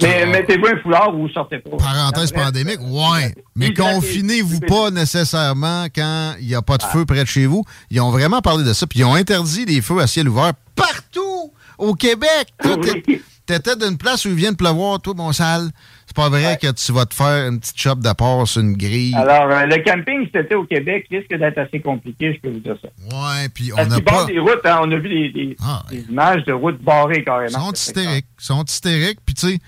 Mais 0.00 0.26
mettez-vous 0.26 0.66
un 0.66 0.78
foulard 0.80 1.14
ou 1.16 1.28
sortez 1.28 1.58
pas. 1.58 1.70
Parenthèse 1.76 2.32
pandémique, 2.32 2.80
ouais. 2.80 3.34
Mais 3.56 3.72
confinez-vous 3.74 4.60
pas 4.60 4.90
nécessairement 4.90 5.86
quand 5.94 6.34
il 6.40 6.46
n'y 6.48 6.54
a 6.54 6.62
pas 6.62 6.78
de 6.78 6.82
feu 6.84 7.04
près 7.04 7.22
de 7.22 7.28
chez 7.28 7.46
vous. 7.46 7.64
Ils 7.90 8.00
ont 8.00 8.10
vraiment 8.10 8.40
parlé 8.40 8.64
de 8.64 8.72
ça, 8.72 8.86
puis 8.86 9.00
ils 9.00 9.04
ont 9.04 9.14
interdit 9.14 9.64
les 9.64 9.80
feux 9.80 10.00
à 10.00 10.06
ciel 10.06 10.28
ouvert 10.28 10.52
partout 10.74 11.52
au 11.78 11.94
Québec. 11.94 12.48
Toi, 12.62 12.76
t'es- 12.78 13.22
T'étais 13.44 13.74
d'une 13.76 13.98
place 13.98 14.24
où 14.24 14.28
il 14.28 14.34
vient 14.34 14.52
de 14.52 14.56
pleuvoir, 14.56 15.00
toi, 15.00 15.14
mon 15.16 15.32
sale. 15.32 15.70
C'est 16.06 16.14
pas 16.16 16.28
vrai 16.28 16.58
que 16.60 16.70
tu 16.72 16.92
vas 16.92 17.06
te 17.06 17.14
faire 17.14 17.48
une 17.48 17.58
petite 17.58 17.78
chope 17.80 18.00
de 18.00 18.12
porc 18.12 18.46
sur 18.46 18.60
une 18.60 18.76
grille. 18.76 19.14
Alors, 19.16 19.50
euh, 19.50 19.66
le 19.66 19.82
camping 19.82 20.28
été 20.32 20.54
au 20.54 20.64
Québec 20.64 21.06
risque 21.10 21.30
d'être 21.36 21.58
assez 21.58 21.80
compliqué, 21.80 22.34
je 22.34 22.40
peux 22.40 22.50
vous 22.54 22.60
dire 22.60 22.76
ça. 22.80 22.88
Ouais, 23.16 23.48
puis 23.48 23.72
on 23.72 23.76
Parce 23.76 23.94
qu'ils 23.94 24.04
pas. 24.04 24.24
des 24.26 24.38
routes, 24.38 24.64
hein, 24.64 24.80
on 24.82 24.92
a 24.92 24.96
vu 24.96 25.08
des, 25.08 25.28
des- 25.30 25.56
des 25.90 26.04
images 26.10 26.44
de 26.44 26.52
routes 26.52 26.80
barrées 26.82 27.24
carrément. 27.24 27.48
Ils 27.58 27.62
sont 27.66 27.72
hystériques. 27.72 28.26
Ils 28.40 28.44
sont 28.44 28.64
hystériques. 28.64 29.18
Puis, 29.26 29.34
tu 29.34 29.48
sais, 29.48 29.58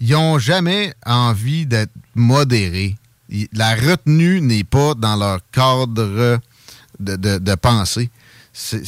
ils 0.00 0.10
n'ont 0.12 0.38
jamais 0.38 0.92
envie 1.06 1.64
d'être 1.64 1.92
modérés. 2.14 2.96
La 3.54 3.74
retenue 3.74 4.40
n'est 4.42 4.64
pas 4.64 4.92
dans 4.94 5.16
leur 5.16 5.38
cadre 5.52 5.86
de, 5.86 7.16
de- 7.16 7.38
de 7.38 7.54
pensée. 7.54 8.10
C'est 8.52 8.84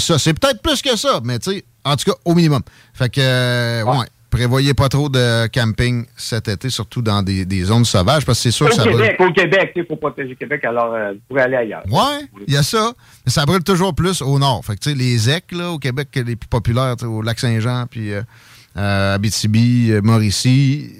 ça. 0.00 0.18
C'est 0.18 0.34
peut-être 0.34 0.60
plus 0.62 0.82
que 0.82 0.96
ça, 0.96 1.20
mais 1.22 1.38
tu 1.38 1.52
sais, 1.52 1.64
en 1.86 1.96
tout 1.96 2.10
cas, 2.10 2.16
au 2.24 2.34
minimum. 2.34 2.62
Fait 2.94 3.08
que, 3.08 3.20
euh, 3.20 3.82
ouais. 3.84 4.06
Prévoyez 4.28 4.74
pas 4.74 4.88
trop 4.90 5.08
de 5.08 5.46
camping 5.46 6.04
cet 6.16 6.48
été, 6.48 6.68
surtout 6.68 7.00
dans 7.00 7.22
des, 7.22 7.46
des 7.46 7.62
zones 7.62 7.84
sauvages, 7.86 8.26
parce 8.26 8.38
que 8.38 8.42
c'est 8.42 8.50
sûr 8.50 8.66
Au 8.66 8.68
que 8.68 8.74
ça 8.74 8.82
brûle. 8.82 8.96
Québec, 8.96 9.16
au 9.20 9.32
Québec, 9.32 9.72
il 9.76 9.86
faut 9.86 9.96
protéger 9.96 10.30
le 10.30 10.34
Québec, 10.34 10.62
alors 10.64 10.92
euh, 10.92 11.12
vous 11.12 11.18
pouvez 11.28 11.42
aller 11.42 11.56
ailleurs. 11.56 11.84
Ouais, 11.88 12.26
il 12.46 12.52
y 12.52 12.56
a 12.56 12.62
ça. 12.62 12.92
Mais 13.24 13.30
ça 13.32 13.46
brûle 13.46 13.62
toujours 13.62 13.94
plus 13.94 14.20
au 14.20 14.38
nord. 14.38 14.62
Fait 14.64 14.74
que, 14.74 14.80
tu 14.80 14.90
sais, 14.90 14.96
les 14.96 15.30
EC, 15.30 15.52
là, 15.52 15.70
au 15.70 15.78
Québec, 15.78 16.08
les 16.16 16.36
plus 16.36 16.48
populaires, 16.48 16.96
au 17.04 17.22
Lac-Saint-Jean, 17.22 17.86
puis 17.88 18.12
euh, 18.12 18.20
euh, 18.76 19.14
Abitibi, 19.14 19.92
euh, 19.92 20.00
Mauricie, 20.02 20.90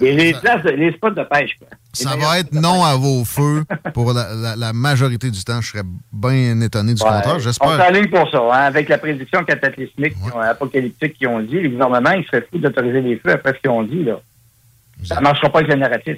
Et 0.00 0.12
les, 0.12 0.34
places, 0.34 0.62
de- 0.62 0.70
les 0.70 0.92
spots 0.92 1.10
de 1.10 1.24
pêche, 1.24 1.56
quoi. 1.58 1.68
Ça 2.02 2.16
va 2.16 2.38
être 2.38 2.52
non 2.52 2.84
à 2.84 2.94
vos 2.96 3.24
feux 3.24 3.64
pour 3.94 4.12
la, 4.12 4.34
la- 4.34 4.56
la 4.56 4.72
majorité 4.72 5.30
du 5.30 5.42
temps. 5.44 5.60
Je 5.60 5.70
serais 5.70 5.82
bien 6.12 6.60
étonné 6.60 6.94
du 6.94 7.02
contraire. 7.02 7.34
On 7.36 7.38
J'espère. 7.38 7.76
s'enligne 7.76 8.08
pour 8.10 8.30
ça, 8.30 8.38
hein, 8.38 8.66
avec 8.66 8.88
la 8.88 8.98
prédiction 8.98 9.44
cataclysmique, 9.44 10.14
ont- 10.34 10.38
apocalyptique 10.40 11.14
qu'ils 11.18 11.28
ont 11.28 11.40
dit. 11.40 11.60
Les 11.60 11.68
gouvernements, 11.70 12.12
ils 12.12 12.24
seraient 12.26 12.46
fous 12.50 12.58
d'autoriser 12.58 13.00
les 13.00 13.16
feux 13.18 13.32
après 13.32 13.54
ce 13.54 13.58
qu'ils 13.60 13.70
ont 13.70 13.82
dit. 13.82 14.04
Là. 14.04 14.20
Ça 15.04 15.16
ne 15.16 15.20
marchera 15.22 15.50
pas 15.50 15.58
avec 15.60 15.70
le 15.70 15.76
narratif. 15.76 16.16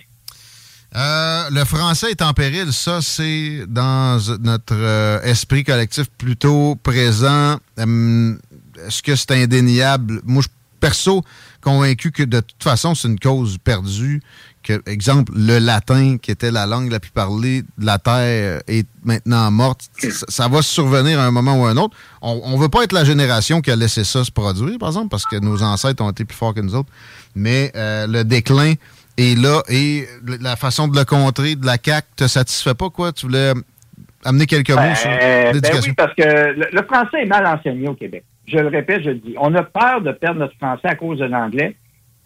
Euh, 0.97 1.45
le 1.53 1.65
français 1.65 2.11
est 2.11 2.23
en 2.23 2.33
péril. 2.33 2.73
Ça, 2.73 2.99
c'est 3.01 3.61
dans 3.69 4.19
notre 4.41 4.75
euh, 4.75 5.21
esprit 5.23 5.63
collectif 5.63 6.07
plutôt 6.19 6.75
présent. 6.83 7.59
Est-ce 7.79 9.03
que 9.03 9.15
c'est 9.15 9.31
indéniable? 9.43 10.21
Moi, 10.25 10.43
je 10.43 10.49
perso, 10.81 11.23
convaincu 11.61 12.11
que 12.11 12.23
de 12.23 12.41
toute 12.41 12.63
façon, 12.63 12.95
c'est 12.95 13.07
une 13.07 13.21
cause 13.21 13.59
perdue. 13.63 14.23
Que, 14.63 14.83
exemple, 14.87 15.33
le 15.35 15.59
latin, 15.59 16.19
qui 16.21 16.31
était 16.31 16.51
la 16.51 16.67
langue 16.67 16.91
la 16.93 17.01
plus 17.01 17.11
parlée 17.11 17.63
de 17.63 17.87
la 17.87 17.99
Terre, 17.99 18.61
est 18.69 18.87
maintenant 19.05 19.51
morte. 19.51 19.89
Ça, 19.99 20.27
ça 20.29 20.49
va 20.49 20.61
survenir 20.61 21.19
à 21.19 21.25
un 21.25 21.31
moment 21.31 21.57
ou 21.59 21.65
à 21.65 21.71
un 21.71 21.77
autre. 21.79 21.97
On 22.21 22.57
ne 22.57 22.61
veut 22.63 22.69
pas 22.69 22.83
être 22.83 22.93
la 22.93 23.05
génération 23.05 23.63
qui 23.63 23.71
a 23.71 23.77
laissé 23.77 24.05
ça 24.05 24.23
se 24.23 24.31
produire, 24.31 24.79
par 24.79 24.91
exemple, 24.91 25.09
parce 25.09 25.25
que 25.25 25.37
nos 25.37 25.63
ancêtres 25.63 26.05
ont 26.05 26.11
été 26.11 26.27
plus 26.27 26.37
forts 26.37 26.53
que 26.53 26.61
nous 26.61 26.75
autres. 26.75 26.91
Mais 27.35 27.73
euh, 27.75 28.07
le 28.07 28.23
déclin 28.23 28.75
est 29.17 29.39
là 29.39 29.63
et 29.69 30.07
la 30.41 30.57
façon 30.57 30.89
de 30.89 30.97
le 30.99 31.07
contrer 31.07 31.57
de 31.57 31.65
la 31.65 31.77
CAQ 31.83 32.07
te 32.17 32.29
satisfait 32.29 32.75
pas, 32.75 32.91
quoi? 32.91 33.13
Tu 33.13 33.27
voulais 33.27 33.53
amener 34.27 34.45
quelques 34.45 34.71
mots 34.71 34.77
Ben, 34.77 34.95
sur 34.95 35.09
ben 35.09 35.55
l'éducation? 35.55 35.83
oui, 35.89 35.95
parce 35.97 36.15
que 36.15 36.23
le, 36.23 36.67
le 36.71 36.83
français 36.85 37.23
est 37.23 37.27
mal 37.27 37.47
enseigné 37.47 37.89
au 37.89 37.95
Québec. 37.95 38.25
Je 38.47 38.59
le 38.59 38.69
répète, 38.69 39.03
je 39.05 39.11
le 39.11 39.15
dis. 39.19 39.35
On 39.39 39.55
a 39.55 39.63
peur 39.63 40.03
de 40.03 40.13
perdre 40.13 40.41
notre 40.41 40.57
français 40.57 40.89
à 40.89 40.97
cause 40.97 41.19
de 41.19 41.25
l'anglais. 41.25 41.77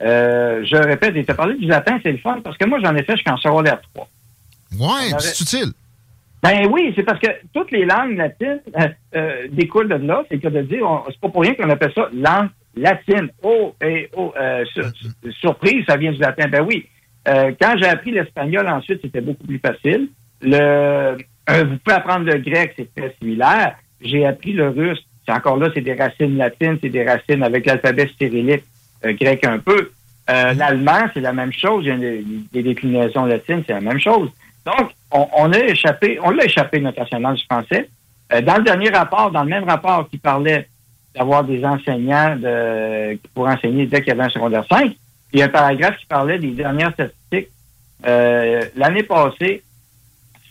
Euh, 0.02 0.64
je 0.64 0.76
répète, 0.76 1.14
tu 1.14 1.30
as 1.30 1.34
parlé 1.34 1.56
du 1.56 1.66
latin, 1.66 1.98
c'est 2.02 2.12
le 2.12 2.18
fun, 2.18 2.40
parce 2.42 2.56
que 2.56 2.66
moi, 2.66 2.78
j'en 2.82 2.94
ai 2.96 3.02
fait 3.04 3.16
jusqu'en 3.16 3.36
secondaire 3.36 3.80
3. 3.94 4.08
Ouais, 4.78 5.18
c'est 5.18 5.40
utile. 5.40 5.72
Ben 6.42 6.66
oui, 6.70 6.92
c'est 6.94 7.04
parce 7.04 7.20
que 7.20 7.28
toutes 7.54 7.70
les 7.70 7.86
langues 7.86 8.18
latines 8.18 8.60
euh, 8.78 8.88
euh, 9.16 9.48
découlent 9.50 9.88
de 9.88 9.94
là. 10.06 10.24
C'est 10.30 10.38
que 10.38 10.48
de 10.48 10.60
dire, 10.62 10.84
c'est 11.08 11.20
pas 11.20 11.30
pour 11.30 11.40
rien 11.40 11.54
qu'on 11.54 11.70
appelle 11.70 11.92
ça 11.94 12.10
langue 12.12 12.50
latine. 12.76 13.30
Oh, 13.42 13.74
et 13.82 14.10
oh, 14.14 14.34
euh, 14.38 14.62
sur- 14.66 14.92
surprise, 15.40 15.84
ça 15.86 15.96
vient 15.96 16.12
du 16.12 16.18
latin. 16.18 16.48
Ben 16.48 16.62
oui. 16.62 16.86
Quand 17.26 17.76
j'ai 17.78 17.86
appris 17.86 18.10
l'espagnol 18.10 18.68
ensuite, 18.68 19.00
c'était 19.00 19.22
beaucoup 19.22 19.46
plus 19.46 19.58
facile. 19.58 20.10
Le, 20.42 21.16
vous 21.48 21.78
pouvez 21.82 21.96
apprendre 21.96 22.26
le 22.26 22.36
grec, 22.36 22.74
c'est 22.76 22.94
très 22.94 23.16
similaire. 23.18 23.76
J'ai 24.02 24.26
appris 24.26 24.52
le 24.52 24.68
russe. 24.68 25.02
C'est 25.26 25.32
encore 25.32 25.56
là, 25.56 25.70
c'est 25.74 25.80
des 25.80 25.94
racines 25.94 26.36
latines, 26.36 26.76
c'est 26.82 26.90
des 26.90 27.02
racines 27.08 27.42
avec 27.42 27.64
l'alphabet 27.64 28.10
cyrillique 28.18 28.64
grec 29.12 29.44
un 29.44 29.58
peu. 29.58 29.90
Euh, 30.30 30.54
L'allemand, 30.54 31.08
c'est 31.12 31.20
la 31.20 31.32
même 31.32 31.52
chose. 31.52 31.84
Il 31.84 31.88
y 31.88 31.92
a 31.92 31.96
des, 32.52 32.62
déclinaisons 32.62 33.26
latines, 33.26 33.62
c'est 33.66 33.74
la 33.74 33.80
même 33.80 34.00
chose. 34.00 34.30
Donc, 34.64 34.90
on, 35.10 35.28
on 35.36 35.52
a 35.52 35.58
échappé, 35.58 36.18
on 36.22 36.30
l'a 36.30 36.44
échappé 36.44 36.80
notre 36.80 37.00
national 37.00 37.34
du 37.34 37.44
français. 37.44 37.88
Euh, 38.32 38.40
dans 38.40 38.56
le 38.56 38.64
dernier 38.64 38.88
rapport, 38.88 39.30
dans 39.30 39.42
le 39.42 39.50
même 39.50 39.64
rapport 39.64 40.08
qui 40.08 40.18
parlait 40.18 40.68
d'avoir 41.14 41.44
des 41.44 41.64
enseignants 41.64 42.36
de, 42.36 43.18
pour 43.34 43.46
enseigner 43.46 43.86
dès 43.86 44.00
qu'il 44.00 44.08
y 44.08 44.12
avait 44.12 44.24
un 44.24 44.30
secondaire 44.30 44.64
5, 44.68 44.92
il 45.32 45.38
y 45.38 45.42
a 45.42 45.46
un 45.46 45.50
paragraphe 45.50 45.98
qui 45.98 46.06
parlait 46.06 46.38
des 46.38 46.52
dernières 46.52 46.92
statistiques. 46.92 47.48
Euh, 48.06 48.64
L'année 48.76 49.02
passée, 49.02 49.62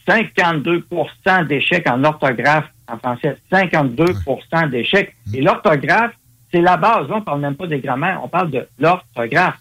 52% 0.08 1.48
d'échecs 1.48 1.90
en 1.90 2.04
orthographe 2.04 2.66
en 2.88 2.98
français. 2.98 3.38
52% 3.52 4.70
d'échecs. 4.70 5.16
Et 5.34 5.42
l'orthographe, 5.42 6.14
c'est 6.54 6.62
la 6.62 6.78
base. 6.78 7.08
Là, 7.10 7.16
on 7.18 7.22
parle 7.22 7.42
même 7.42 7.56
pas 7.56 7.68
des 7.68 7.80
grammaires, 7.80 8.20
on 8.24 8.28
parle 8.28 8.52
de 8.52 8.68
l'orthographe. 8.80 9.56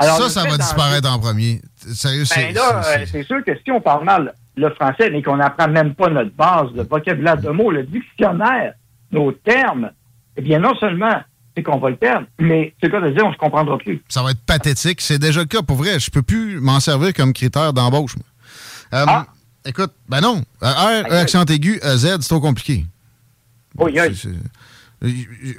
ça, 0.00 0.18
le 0.18 0.28
ça 0.28 0.42
fait 0.42 0.50
va 0.50 0.56
disparaître 0.58 1.12
en 1.12 1.18
premier. 1.18 1.60
Sérieux, 1.76 2.24
ben 2.34 2.54
là, 2.54 2.82
c'est- 2.82 3.02
euh, 3.02 3.06
c'est 3.10 3.22
sûr 3.24 3.44
que 3.44 3.52
si 3.64 3.70
on 3.70 3.80
parle 3.80 4.04
mal 4.04 4.34
le 4.56 4.70
français, 4.74 5.10
mais 5.10 5.22
qu'on 5.22 5.36
n'apprend 5.36 5.68
même 5.68 5.94
pas 5.94 6.08
notre 6.08 6.32
base, 6.34 6.68
le 6.74 6.82
vocabulaire 6.84 7.36
de 7.36 7.50
mots, 7.50 7.70
le 7.70 7.84
dictionnaire, 7.84 8.74
nos 9.12 9.30
termes, 9.32 9.90
eh 10.36 10.42
bien, 10.42 10.58
non 10.58 10.74
seulement 10.76 11.20
c'est 11.56 11.62
qu'on 11.64 11.78
va 11.78 11.90
le 11.90 11.96
perdre, 11.96 12.26
mais 12.38 12.72
c'est 12.80 12.88
quoi 12.90 13.00
de 13.00 13.10
dire, 13.10 13.24
on 13.26 13.32
se 13.32 13.38
comprendra 13.38 13.76
plus. 13.78 14.00
Ça 14.08 14.22
va 14.22 14.30
être 14.30 14.40
pathétique. 14.46 15.00
C'est 15.00 15.18
déjà 15.18 15.40
le 15.40 15.46
cas. 15.46 15.62
Pour 15.62 15.76
vrai, 15.76 15.98
je 15.98 16.10
peux 16.10 16.22
plus 16.22 16.60
m'en 16.60 16.78
servir 16.80 17.12
comme 17.12 17.32
critère 17.32 17.72
d'embauche. 17.72 18.14
Euh, 18.94 19.04
Ah. 19.06 19.26
Écoute, 19.64 19.92
ben 20.08 20.20
non. 20.20 20.42
Euh, 20.62 20.66
R, 20.70 21.04
E, 21.10 21.14
accent 21.16 21.44
aigu, 21.46 21.80
euh, 21.84 21.96
Z, 21.96 22.18
c'est 22.20 22.28
trop 22.28 22.40
compliqué. 22.40 22.86
C'est- 24.14 24.28
euh, 24.28 24.32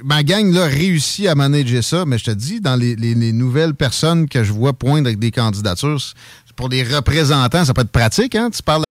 Ma 0.04 0.22
gang 0.22 0.52
là, 0.52 0.64
réussit 0.66 1.26
à 1.26 1.34
manager 1.34 1.82
ça, 1.82 2.04
mais 2.04 2.18
je 2.18 2.24
te 2.24 2.30
dis, 2.30 2.60
dans 2.60 2.76
les, 2.76 2.94
les- 2.96 3.14
les 3.14 3.32
nouvelles 3.32 3.74
personnes 3.74 4.28
que 4.28 4.44
je 4.44 4.52
vois 4.52 4.74
poindre 4.74 5.06
avec 5.06 5.18
des 5.18 5.30
candidatures, 5.30 5.98
pour 6.56 6.68
des 6.68 6.82
représentants, 6.82 7.64
ça 7.64 7.72
peut 7.72 7.80
être 7.82 7.90
pratique, 7.90 8.34
hein? 8.34 8.50
Tu 8.50 8.62
parles 8.62 8.82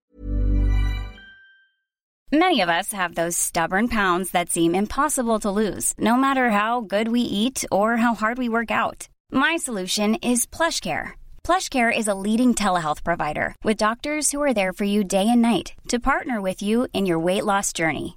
Many 2.32 2.60
of 2.62 2.68
us 2.68 2.92
have 2.92 3.14
those 3.16 3.36
stubborn 3.36 3.88
pounds 3.88 4.30
that 4.30 4.50
seem 4.50 4.72
impossible 4.74 5.40
to 5.40 5.50
lose, 5.50 5.92
no 5.98 6.14
matter 6.16 6.50
how 6.50 6.80
good 6.80 7.08
we 7.08 7.20
eat 7.22 7.64
or 7.72 7.96
how 7.96 8.14
hard 8.14 8.38
we 8.38 8.48
work 8.48 8.70
out. 8.70 9.08
My 9.32 9.56
solution 9.56 10.14
is 10.22 10.46
PlushCare. 10.46 11.12
PlushCare 11.44 11.90
is 11.96 12.06
a 12.06 12.14
leading 12.14 12.54
telehealth 12.54 13.02
provider 13.02 13.54
with 13.64 13.76
doctors 13.78 14.30
who 14.30 14.40
are 14.42 14.54
there 14.54 14.72
for 14.72 14.84
you 14.84 15.02
day 15.02 15.26
and 15.28 15.42
night 15.42 15.72
to 15.88 15.98
partner 15.98 16.40
with 16.40 16.62
you 16.62 16.86
in 16.92 17.04
your 17.04 17.18
weight 17.18 17.44
loss 17.44 17.72
journey. 17.72 18.16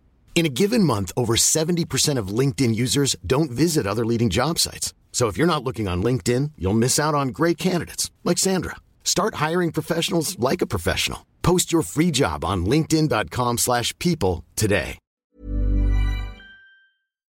In 0.33 0.43
a 0.45 0.49
given 0.49 0.83
month, 0.83 1.11
over 1.15 1.35
70% 1.35 2.17
of 2.17 2.29
LinkedIn 2.39 2.73
users 2.73 3.15
don't 3.23 3.51
visit 3.51 3.85
other 3.85 4.03
leading 4.03 4.31
job 4.31 4.57
sites. 4.57 4.95
So 5.11 5.27
if 5.27 5.37
you're 5.37 5.45
not 5.45 5.63
looking 5.63 5.87
on 5.87 6.01
LinkedIn, 6.01 6.53
you'll 6.57 6.73
miss 6.73 6.97
out 6.97 7.13
on 7.13 7.27
great 7.27 7.59
candidates 7.59 8.09
like 8.23 8.39
Sandra. 8.39 8.77
Start 9.03 9.35
hiring 9.35 9.71
professionals 9.71 10.39
like 10.39 10.63
a 10.63 10.67
professional. 10.67 11.27
Post 11.43 11.71
your 11.71 11.83
free 11.83 12.09
job 12.11 12.43
on 12.43 12.65
linkedin.com/people 12.65 13.57
slash 13.57 13.93
people 13.99 14.43
today. 14.55 14.97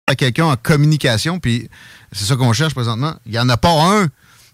à 0.07 0.15
quelqu'un 0.15 0.47
en 0.47 0.57
communication, 0.57 1.41
puis 1.41 1.69
c'est 2.13 2.27
ça 2.27 2.37
qu'on 2.37 2.53
cherche 2.53 2.75
présentement. 2.75 3.17
Il 3.27 3.33
y 3.33 3.39
en 3.39 3.49
a 3.49 3.57
pas 3.57 4.03
un 4.03 4.09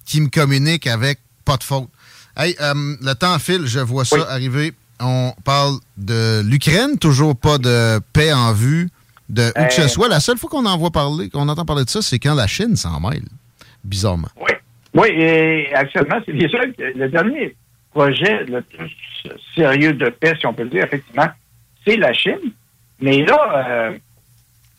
qui 0.07 0.21
me 0.21 0.29
communique 0.29 0.87
avec 0.87 1.21
pas 1.45 1.57
de 1.57 1.63
faute. 1.63 1.89
Hey, 2.37 2.57
euh, 2.61 2.97
le 3.01 3.13
temps 3.13 3.39
file, 3.39 3.67
je 3.67 3.81
vois 3.81 4.05
ça 4.05 4.27
arriver. 4.31 4.73
On 5.05 5.33
parle 5.45 5.75
de 5.97 6.43
l'Ukraine, 6.45 6.99
toujours 6.99 7.37
pas 7.37 7.59
de 7.59 7.99
paix 8.13 8.33
en 8.33 8.53
vue, 8.53 8.89
de 9.29 9.49
où 9.49 9.65
que 9.67 9.73
ce 9.73 9.83
Euh, 9.83 9.89
soit. 9.89 10.09
La 10.09 10.21
seule 10.21 10.39
fois 10.39 10.49
qu'on 10.49 10.65
en 10.67 10.77
voit 10.79 10.91
parler, 10.91 11.29
qu'on 11.29 11.49
entend 11.49 11.65
parler 11.65 11.85
de 11.85 11.91
ça, 11.91 12.03
c'est 12.03 12.19
quand 12.19 12.35
la 12.35 12.47
Chine 12.47 12.77
s'en 12.77 13.01
mêle. 13.01 13.25
Bizarrement. 13.85 14.29
Oui, 14.95 15.09
et 15.09 15.75
actuellement, 15.75 16.21
c'est 16.25 16.33
bien 16.33 16.49
sûr 16.49 16.61
que 16.77 16.99
le 16.99 17.09
dernier 17.09 17.57
projet 17.93 18.45
le 18.45 18.61
plus 18.63 18.91
sérieux 19.55 19.93
de 19.95 20.09
paix, 20.11 20.35
si 20.39 20.47
on 20.47 20.55
peut 20.55 20.65
le 20.65 20.71
dire, 20.71 20.85
effectivement, 20.85 21.29
c'est 21.87 21.97
la 21.97 22.13
Chine. 22.13 22.53
Mais 23.01 23.25
là, 23.25 23.67
euh, 23.69 23.99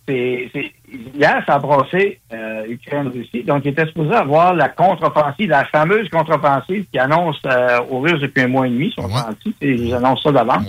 c'est- 0.08 0.50
hier, 0.94 1.44
ça 1.46 1.56
a 1.56 1.60
brassé 1.60 2.20
euh, 2.32 2.66
Ukraine-Russie. 2.68 3.44
Donc, 3.44 3.64
il 3.66 3.72
était 3.72 3.86
supposé 3.86 4.14
avoir 4.14 4.54
la 4.54 4.70
contre-offensive, 4.70 5.50
la 5.50 5.66
fameuse 5.66 6.10
contre-offensive 6.10 6.86
qui 6.92 7.00
annonce 7.00 7.40
euh, 7.46 7.80
aux 7.90 8.00
Russes 8.00 8.22
depuis 8.22 8.42
un 8.42 8.48
mois 8.48 8.68
et 8.68 8.70
demi, 8.70 8.92
sont 8.92 9.08
gentils, 9.08 9.56
ils 9.62 9.94
annoncent 9.94 10.24
ça 10.24 10.32
d'avance. 10.32 10.66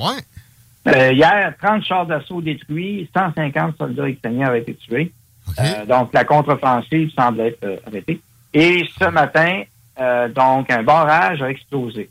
Euh, 0.87 1.13
hier, 1.13 1.55
30 1.63 1.85
chars 1.85 2.07
d'assaut 2.07 2.43
détruits, 2.43 3.09
150 3.15 3.79
soldats 3.79 4.09
ukrainiens 4.09 4.49
avaient 4.49 4.61
été 4.61 4.75
tués. 4.75 5.13
Euh, 5.59 5.87
donc, 5.87 6.13
la 6.13 6.25
contre-offensive 6.25 7.11
semble 7.17 7.41
être 7.41 7.65
euh, 7.65 7.77
arrêtée. 7.87 8.21
Et 8.53 8.85
ce 8.99 9.09
matin, 9.11 9.63
donc, 10.35 10.71
un 10.71 10.83
barrage 10.83 11.41
a 11.43 11.51
explosé 11.51 12.11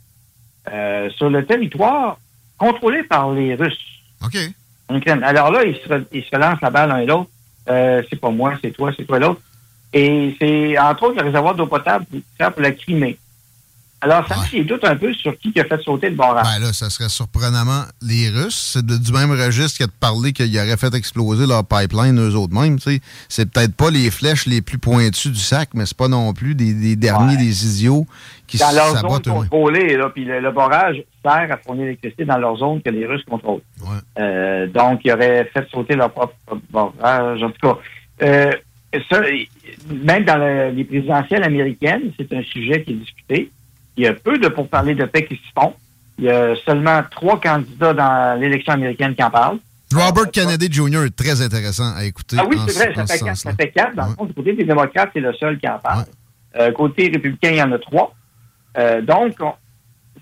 sur 1.17 1.29
le 1.29 1.45
territoire 1.45 2.17
contrôlé 2.57 3.03
par 3.03 3.31
les 3.31 3.55
Russes. 3.55 3.77
OK. 4.23 4.37
Alors 5.21 5.51
là, 5.51 5.63
ils 5.63 5.75
se, 5.75 6.03
ils 6.13 6.23
se 6.23 6.35
lancent 6.35 6.61
la 6.61 6.69
balle 6.69 6.89
l'un 6.89 6.97
et 6.99 7.05
l'autre. 7.05 7.29
Euh, 7.69 8.01
c'est 8.09 8.19
pas 8.19 8.29
moi, 8.29 8.53
c'est 8.63 8.71
toi, 8.71 8.91
c'est 8.95 9.05
toi 9.05 9.19
l'autre. 9.19 9.41
Et 9.93 10.35
c'est, 10.39 10.77
entre 10.79 11.03
autres, 11.03 11.17
le 11.17 11.25
réservoir 11.27 11.55
d'eau 11.55 11.67
potable 11.67 12.05
pour, 12.05 12.61
la 12.61 12.71
Crimée. 12.71 13.17
Alors, 14.01 14.27
ça 14.27 14.35
me 14.35 14.63
doute 14.63 14.83
un 14.83 14.97
peu 14.97 15.13
sur 15.13 15.37
qui 15.37 15.53
qui 15.53 15.61
a 15.61 15.63
fait 15.63 15.81
sauter 15.81 16.09
le 16.09 16.15
barrage. 16.15 16.43
Ben 16.43 16.65
là, 16.65 16.73
ça 16.73 16.89
serait 16.89 17.07
surprenamment 17.07 17.83
les 18.01 18.29
Russes. 18.29 18.71
C'est 18.73 18.85
du 18.85 19.13
même 19.13 19.31
registre 19.31 19.77
qui 19.77 19.83
a 19.83 19.87
de 19.87 19.93
parler 19.97 20.33
qu'ils 20.33 20.57
auraient 20.57 20.75
fait 20.75 20.93
exploser 20.93 21.47
leur 21.47 21.63
pipeline 21.63 22.19
eux 22.19 22.35
autres 22.35 22.53
mêmes. 22.53 22.79
C'est 23.29 23.49
peut-être 23.49 23.73
pas 23.73 23.91
les 23.91 24.11
flèches 24.11 24.45
les 24.45 24.61
plus 24.61 24.77
pointues 24.77 25.29
du 25.29 25.39
sac, 25.39 25.69
mais 25.73 25.85
c'est 25.85 25.95
pas 25.95 26.09
non 26.09 26.33
plus 26.33 26.53
des, 26.53 26.73
des 26.73 26.97
derniers, 26.97 27.37
des 27.37 27.65
idiots 27.65 28.05
qui 28.45 28.57
dans 28.57 28.71
leur 28.71 28.87
zone 28.87 28.95
sabotent 28.97 29.27
eux-mêmes. 29.27 29.39
contrôlée, 29.43 29.95
là, 29.95 30.09
puis 30.09 30.25
le, 30.25 30.41
le 30.41 30.51
barrage 30.51 31.01
sert 31.23 31.51
à 31.51 31.57
fournir 31.57 31.85
l'électricité 31.85 32.25
dans 32.25 32.37
leur 32.37 32.57
zone 32.57 32.81
que 32.81 32.89
les 32.89 33.05
Russes 33.05 33.23
contrôlent. 33.29 33.61
Euh, 34.19 34.67
donc, 34.67 35.01
ils 35.03 35.11
auraient 35.11 35.49
fait 35.53 35.67
sauter 35.69 35.95
leur 35.95 36.11
propre 36.11 36.35
barrage. 36.71 37.41
En 37.43 37.49
tout 37.51 37.61
cas, 37.69 37.77
euh, 38.23 38.51
ça, 39.09 39.21
même 39.91 40.23
dans 40.25 40.37
le- 40.37 40.71
les 40.71 40.83
présidentielles 40.83 41.43
américaines, 41.43 42.11
c'est 42.17 42.31
un 42.33 42.43
sujet 42.43 42.83
qui 42.83 42.91
est 42.91 42.95
discuté. 42.95 43.51
Il 43.97 44.03
y 44.03 44.07
a 44.07 44.13
peu 44.13 44.37
de 44.37 44.47
pourparlers 44.47 44.95
de 44.95 45.05
paix 45.05 45.25
qui 45.25 45.35
se 45.35 45.41
font. 45.59 45.73
Il 46.19 46.25
y 46.25 46.29
a 46.29 46.55
seulement 46.57 47.01
trois 47.09 47.39
candidats 47.39 47.93
dans 47.93 48.39
l'élection 48.39 48.73
américaine 48.73 49.15
qui 49.15 49.23
en 49.23 49.31
parlent. 49.31 49.57
Robert 49.93 50.31
Kennedy 50.31 50.71
Jr. 50.71 51.03
est 51.05 51.15
très 51.15 51.41
intéressant 51.41 51.93
à 51.95 52.03
écouter. 52.05 52.37
Ah 52.39 52.45
oui, 52.47 52.57
c'est 52.67 52.71
ce- 52.73 52.79
vrai, 52.79 52.95
ça 52.95 53.05
fait, 53.05 53.19
quatre, 53.19 53.35
sens-là. 53.35 53.51
ça 53.51 53.57
fait 53.57 53.69
quatre. 53.71 53.95
Dans 53.95 54.07
le 54.07 54.13
fond, 54.15 54.25
du 54.25 54.33
côté 54.33 54.53
des 54.53 54.63
démocrates, 54.63 55.09
c'est 55.13 55.19
le 55.19 55.33
seul 55.33 55.57
qui 55.59 55.67
en 55.67 55.77
parle. 55.79 56.05
Euh, 56.59 56.71
côté 56.71 57.09
républicain, 57.09 57.49
il 57.51 57.57
y 57.57 57.61
en 57.61 57.71
a 57.71 57.77
trois. 57.79 58.13
Euh, 58.77 59.01
donc, 59.01 59.35
on- 59.39 59.53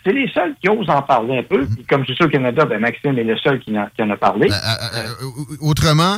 c'est 0.04 0.14
les 0.14 0.30
seuls 0.34 0.56
qui 0.62 0.70
osent 0.70 0.90
en 0.90 1.02
parler 1.02 1.40
un 1.40 1.44
peu. 1.44 1.66
Puis 1.66 1.86
comme 1.86 2.06
je 2.08 2.14
suis 2.14 2.24
au 2.24 2.30
Canada, 2.30 2.66
ben 2.66 2.80
Maxime 2.80 3.18
est 3.18 3.24
le 3.24 3.38
seul 3.38 3.60
qui 3.60 3.78
en, 3.78 3.88
qui 3.96 4.02
en 4.04 4.10
a 4.10 4.18
parlé. 4.18 4.50
Euh, 4.52 5.56
Autrement, 5.62 6.18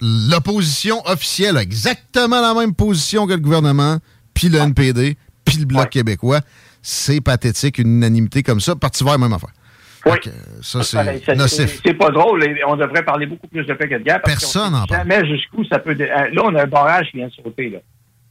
l'opposition 0.00 1.02
officielle 1.06 1.56
a 1.56 1.62
exactement 1.62 2.40
la 2.40 2.54
même 2.54 2.74
position 2.74 3.26
que 3.26 3.32
le 3.32 3.40
gouvernement, 3.40 3.98
puis 4.34 4.48
le 4.48 4.58
NPD, 4.58 5.16
puis 5.44 5.58
le 5.58 5.64
Bloc 5.64 5.90
québécois. 5.90 6.40
C'est 6.82 7.20
pathétique, 7.20 7.78
une 7.78 7.96
unanimité 7.96 8.42
comme 8.44 8.60
ça. 8.60 8.76
Parti 8.76 9.02
vert, 9.02 9.18
même 9.18 9.32
affaire. 9.32 9.50
Que, 10.22 10.30
ça, 10.62 10.84
c'est 10.84 11.34
nocif. 11.34 11.80
c'est- 11.84 11.94
pas 11.94 12.10
drôle. 12.10 12.40
On 12.68 12.76
devrait 12.76 13.04
parler 13.04 13.26
beaucoup 13.26 13.48
plus 13.48 13.64
de 13.64 13.74
paix 13.74 13.88
que 13.88 13.96
de 13.96 14.04
guerre. 14.04 14.20
parce 14.22 14.36
Personne 14.36 14.70
qu'on 14.70 14.76
en 14.76 14.82
sait 14.82 14.94
parle. 14.94 15.08
Jamais 15.10 15.26
jusqu'où 15.28 15.64
ça 15.64 15.80
peut. 15.80 15.96
euh, 15.98 16.04
Là, 16.32 16.42
on 16.44 16.54
a 16.54 16.62
un 16.62 16.66
barrage 16.66 17.08
qui 17.10 17.16
vient 17.16 17.26
de 17.26 17.32
sauter. 17.32 17.70
Là. 17.70 17.78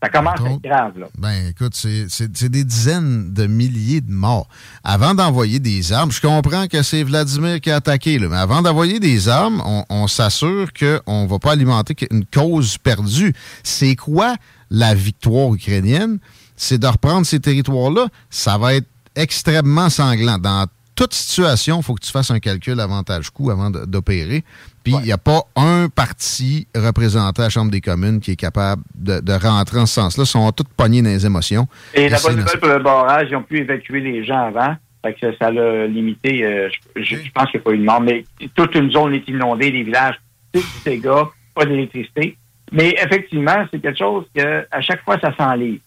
Ça 0.04 0.10
commence 0.10 0.40
à 0.42 0.52
être 0.52 0.62
grave. 0.62 1.00
Là. 1.00 1.08
Ben, 1.18 1.48
écoute, 1.48 1.74
c'est 1.74 2.50
des 2.50 2.64
dizaines 2.64 3.34
de 3.34 3.48
milliers 3.48 4.02
de 4.02 4.12
morts. 4.12 4.48
Avant 4.84 5.16
d'envoyer 5.16 5.60
des 5.60 5.92
armes, 5.94 6.12
je 6.12 6.22
comprends 6.22 6.68
que 6.68 6.84
c'est 6.84 7.04
Vladimir 7.04 7.60
qui 7.62 7.72
a 7.72 7.78
attaqué, 7.78 8.20
là, 8.20 8.28
mais 8.30 8.38
avant 8.38 8.62
d'envoyer 8.62 9.00
des 9.00 9.30
armes, 9.30 9.62
on, 9.66 9.84
on 9.90 10.08
s'assure 10.08 10.72
qu'on 10.74 11.24
ne 11.24 11.28
va 11.28 11.40
pas 11.40 11.54
alimenter 11.54 11.96
une 12.12 12.26
cause 12.26 12.78
perdue. 12.78 13.34
C'est 13.64 13.96
quoi 13.96 14.36
la 14.70 14.94
victoire 14.94 15.54
ukrainienne? 15.54 16.20
C'est 16.56 16.78
de 16.78 16.88
reprendre 16.88 17.26
ces 17.26 17.40
territoires-là. 17.40 18.08
Ça 18.30 18.58
va 18.58 18.76
être 18.76 18.88
extrêmement 19.16 19.90
sanglant. 19.90 20.38
Dans 20.38 20.68
toute 20.96 21.14
situation, 21.14 21.78
il 21.80 21.84
faut 21.84 21.94
que 21.94 22.04
tu 22.06 22.12
fasses 22.12 22.32
un 22.32 22.40
calcul 22.40 22.80
avantage-coût 22.80 23.52
avant 23.52 23.70
d'opérer. 23.70 24.44
Puis 24.84 24.94
il 24.94 25.06
n'y 25.06 25.12
a 25.12 25.18
pas 25.18 25.42
un 25.56 25.90
parti 25.90 26.68
représenté 26.76 27.42
à 27.42 27.46
la 27.46 27.50
Chambre 27.50 27.72
des 27.72 27.82
communes 27.82 28.20
qui 28.20 28.32
est 28.32 28.36
capable 28.36 28.84
de, 28.96 29.20
de 29.20 29.34
rentrer 29.34 29.80
en 29.80 29.86
ce 29.86 29.96
sens-là. 29.96 30.24
Ils 30.24 30.28
sont 30.28 30.52
tous 30.52 30.64
pognés 30.78 31.02
dans 31.02 31.10
les 31.10 31.26
émotions. 31.26 31.68
Et 31.94 32.08
la 32.08 32.20
bonne 32.20 32.38
nouvelle 32.38 32.60
pour 32.60 32.70
le 32.70 32.80
barrage, 32.80 33.28
ils 33.32 33.36
ont 33.36 33.44
pu 33.44 33.60
évacuer 33.60 34.00
les 34.02 34.24
gens 34.24 34.46
avant. 34.48 34.76
Fait 35.04 35.14
que 35.14 35.36
ça 35.38 35.52
l'a 35.52 35.86
limité. 35.88 36.44
euh, 36.46 36.70
je, 36.96 37.02
je- 37.04 37.16
je 37.24 37.32
pense 37.32 37.50
qu'il 37.52 37.60
n'y 37.60 37.64
a 37.64 37.66
pas 37.66 37.72
eu 37.74 37.78
de 37.80 37.84
mort, 37.84 38.02
mais 38.02 38.26
toute 38.56 38.74
une 38.76 38.90
zone 38.92 39.14
est 39.16 39.28
inondée, 39.28 39.72
les 39.72 39.84
villages, 39.84 40.16
tout 40.54 40.62
du 40.62 40.66
dégâts, 40.92 41.26
pas 41.54 41.66
d'électricité. 41.66 42.38
Mais 42.72 42.96
effectivement, 43.04 43.66
c'est 43.72 43.80
quelque 43.80 43.98
chose 44.00 44.26
que 44.36 44.66
à 44.72 44.82
chaque 44.82 45.04
fois, 45.04 45.20
ça 45.20 45.36
s'enlève. 45.38 45.78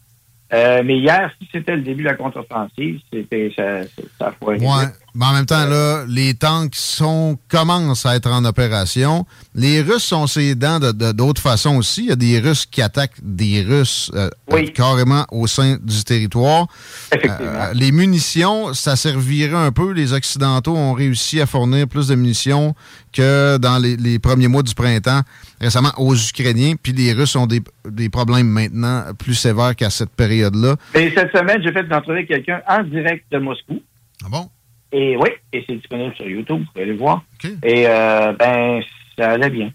Euh, 0.52 0.82
mais 0.84 0.98
hier, 0.98 1.30
si 1.40 1.48
c'était 1.52 1.76
le 1.76 1.82
début 1.82 2.02
de 2.02 2.08
la 2.08 2.14
contre-offensive, 2.14 3.00
c'était 3.12 3.52
ça, 3.54 3.82
ça, 3.84 4.02
ça 4.18 4.32
foirait 4.32 4.58
Ouais. 4.60 4.86
Mais 5.18 5.26
en 5.26 5.32
même 5.32 5.46
temps, 5.46 5.66
là, 5.66 6.04
les 6.06 6.34
tanks 6.34 6.76
sont, 6.76 7.36
commencent 7.48 8.06
à 8.06 8.14
être 8.14 8.30
en 8.30 8.44
opération. 8.44 9.26
Les 9.52 9.82
Russes 9.82 10.04
sont 10.04 10.28
ses 10.28 10.54
dents 10.54 10.78
de- 10.78 11.10
d'autres 11.10 11.42
façons 11.42 11.76
aussi. 11.76 12.02
Il 12.04 12.08
y 12.10 12.12
a 12.12 12.16
des 12.16 12.38
Russes 12.38 12.66
qui 12.66 12.80
attaquent 12.80 13.18
des 13.20 13.62
Russes 13.62 14.12
euh, 14.14 14.30
carrément 14.74 15.26
au 15.32 15.48
sein 15.48 15.76
du 15.82 16.04
territoire. 16.04 16.68
Euh, 17.16 17.72
les 17.74 17.90
munitions, 17.90 18.72
ça 18.74 18.94
servirait 18.94 19.56
un 19.56 19.72
peu. 19.72 19.90
Les 19.92 20.12
Occidentaux 20.12 20.76
ont 20.76 20.92
réussi 20.92 21.40
à 21.40 21.46
fournir 21.46 21.88
plus 21.88 22.06
de 22.06 22.14
munitions 22.14 22.76
que 23.12 23.56
dans 23.56 23.78
les, 23.78 23.96
les 23.96 24.20
premiers 24.20 24.46
mois 24.46 24.62
du 24.62 24.74
printemps 24.74 25.22
récemment 25.60 25.92
aux 25.96 26.14
Ukrainiens. 26.14 26.74
Puis 26.80 26.92
les 26.92 27.12
Russes 27.12 27.34
ont 27.34 27.48
des, 27.48 27.60
des 27.90 28.08
problèmes 28.08 28.46
maintenant 28.48 29.02
plus 29.18 29.34
sévères 29.34 29.74
qu'à 29.74 29.90
cette 29.90 30.10
période-là. 30.10 30.76
Mais 30.94 31.12
cette 31.12 31.36
semaine, 31.36 31.60
j'ai 31.60 31.72
fait 31.72 31.90
avec 31.90 32.28
quelqu'un 32.28 32.60
en 32.68 32.84
direct 32.84 33.24
de 33.32 33.38
Moscou. 33.38 33.82
Ah 34.24 34.28
bon? 34.30 34.48
Et 34.92 35.16
oui, 35.16 35.28
et 35.52 35.64
c'est 35.66 35.76
disponible 35.76 36.14
sur 36.14 36.26
YouTube, 36.26 36.60
vous 36.60 36.66
pouvez 36.72 36.82
aller 36.82 36.92
le 36.92 36.98
voir. 36.98 37.22
Et 37.62 37.86
euh, 37.86 38.32
ben, 38.38 38.80
ça 39.18 39.32
allait 39.32 39.50
bien. 39.50 39.70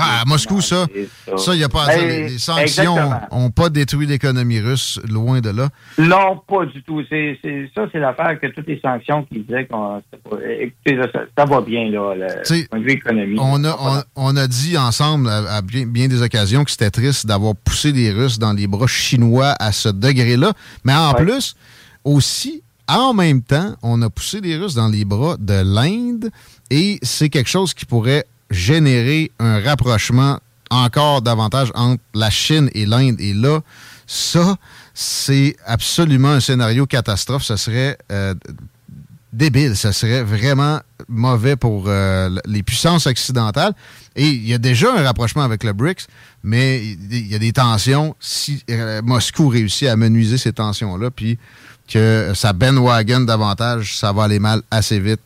Ah, 0.00 0.20
à 0.22 0.24
Moscou, 0.26 0.60
ça, 0.60 0.86
ça, 1.36 1.54
il 1.54 1.58
n'y 1.58 1.64
a 1.64 1.68
pas. 1.68 1.96
Les, 1.96 2.28
les 2.28 2.38
sanctions 2.38 2.96
n'ont 3.32 3.50
pas 3.50 3.68
détruit 3.68 4.06
l'économie 4.06 4.60
russe, 4.60 5.00
loin 5.08 5.40
de 5.40 5.50
là. 5.50 5.70
Non, 5.98 6.40
pas 6.46 6.66
du 6.66 6.84
tout. 6.84 7.02
C'est, 7.10 7.36
c'est, 7.42 7.68
ça, 7.74 7.86
c'est 7.90 7.98
l'affaire 7.98 8.38
que 8.40 8.46
toutes 8.46 8.68
les 8.68 8.78
sanctions 8.80 9.24
qui 9.24 9.40
disaient 9.40 9.66
qu'on. 9.66 10.00
Écoutez, 10.60 10.94
là, 10.94 11.08
ça, 11.12 11.22
ça 11.36 11.44
va 11.46 11.60
bien, 11.62 11.90
là, 11.90 12.14
le 12.14 12.68
point 12.68 12.78
de 12.78 12.84
vue 12.84 12.92
économique. 12.92 13.40
On 13.42 13.64
a, 13.64 13.76
on, 13.80 14.02
on 14.14 14.36
a 14.36 14.46
dit 14.46 14.78
ensemble 14.78 15.28
à, 15.28 15.56
à 15.56 15.62
bien, 15.62 15.84
bien 15.84 16.06
des 16.06 16.22
occasions 16.22 16.62
que 16.62 16.70
c'était 16.70 16.90
triste 16.90 17.26
d'avoir 17.26 17.56
poussé 17.56 17.90
les 17.90 18.12
Russes 18.12 18.38
dans 18.38 18.52
les 18.52 18.68
bras 18.68 18.86
chinois 18.86 19.56
à 19.58 19.72
ce 19.72 19.88
degré-là. 19.88 20.52
Mais 20.84 20.94
en 20.94 21.12
plus, 21.14 21.56
aussi, 22.04 22.62
en 22.88 23.14
même 23.14 23.42
temps, 23.42 23.76
on 23.82 24.00
a 24.02 24.10
poussé 24.10 24.40
les 24.40 24.56
Russes 24.56 24.74
dans 24.74 24.88
les 24.88 25.04
bras 25.04 25.36
de 25.38 25.62
l'Inde 25.62 26.30
et 26.70 26.98
c'est 27.02 27.28
quelque 27.28 27.50
chose 27.50 27.74
qui 27.74 27.84
pourrait 27.84 28.24
générer 28.50 29.30
un 29.38 29.60
rapprochement 29.60 30.40
encore 30.70 31.22
davantage 31.22 31.70
entre 31.74 32.02
la 32.14 32.30
Chine 32.30 32.70
et 32.74 32.86
l'Inde. 32.86 33.20
Et 33.20 33.34
là, 33.34 33.60
ça, 34.06 34.56
c'est 34.94 35.56
absolument 35.66 36.30
un 36.30 36.40
scénario 36.40 36.86
catastrophe. 36.86 37.44
Ça 37.44 37.56
serait 37.56 37.98
euh, 38.10 38.34
débile. 39.32 39.76
Ça 39.76 39.92
serait 39.92 40.22
vraiment 40.22 40.80
mauvais 41.08 41.56
pour 41.56 41.84
euh, 41.86 42.30
les 42.46 42.62
puissances 42.62 43.06
occidentales. 43.06 43.74
Et 44.16 44.28
il 44.28 44.46
y 44.46 44.54
a 44.54 44.58
déjà 44.58 44.92
un 44.94 45.02
rapprochement 45.02 45.42
avec 45.42 45.62
le 45.62 45.72
BRICS, 45.72 46.06
mais 46.42 46.84
il 46.84 47.26
y 47.26 47.34
a 47.34 47.38
des 47.38 47.52
tensions. 47.52 48.16
Si 48.20 48.64
euh, 48.70 49.02
Moscou 49.02 49.48
réussit 49.48 49.88
à 49.88 49.96
menuiser 49.96 50.38
ces 50.38 50.52
tensions-là, 50.52 51.10
puis 51.10 51.38
que 51.92 52.32
ça 52.34 52.52
bandwagon 52.52 53.20
davantage, 53.20 53.96
ça 53.96 54.12
va 54.12 54.24
aller 54.24 54.38
mal 54.38 54.60
assez 54.70 55.00
vite. 55.00 55.20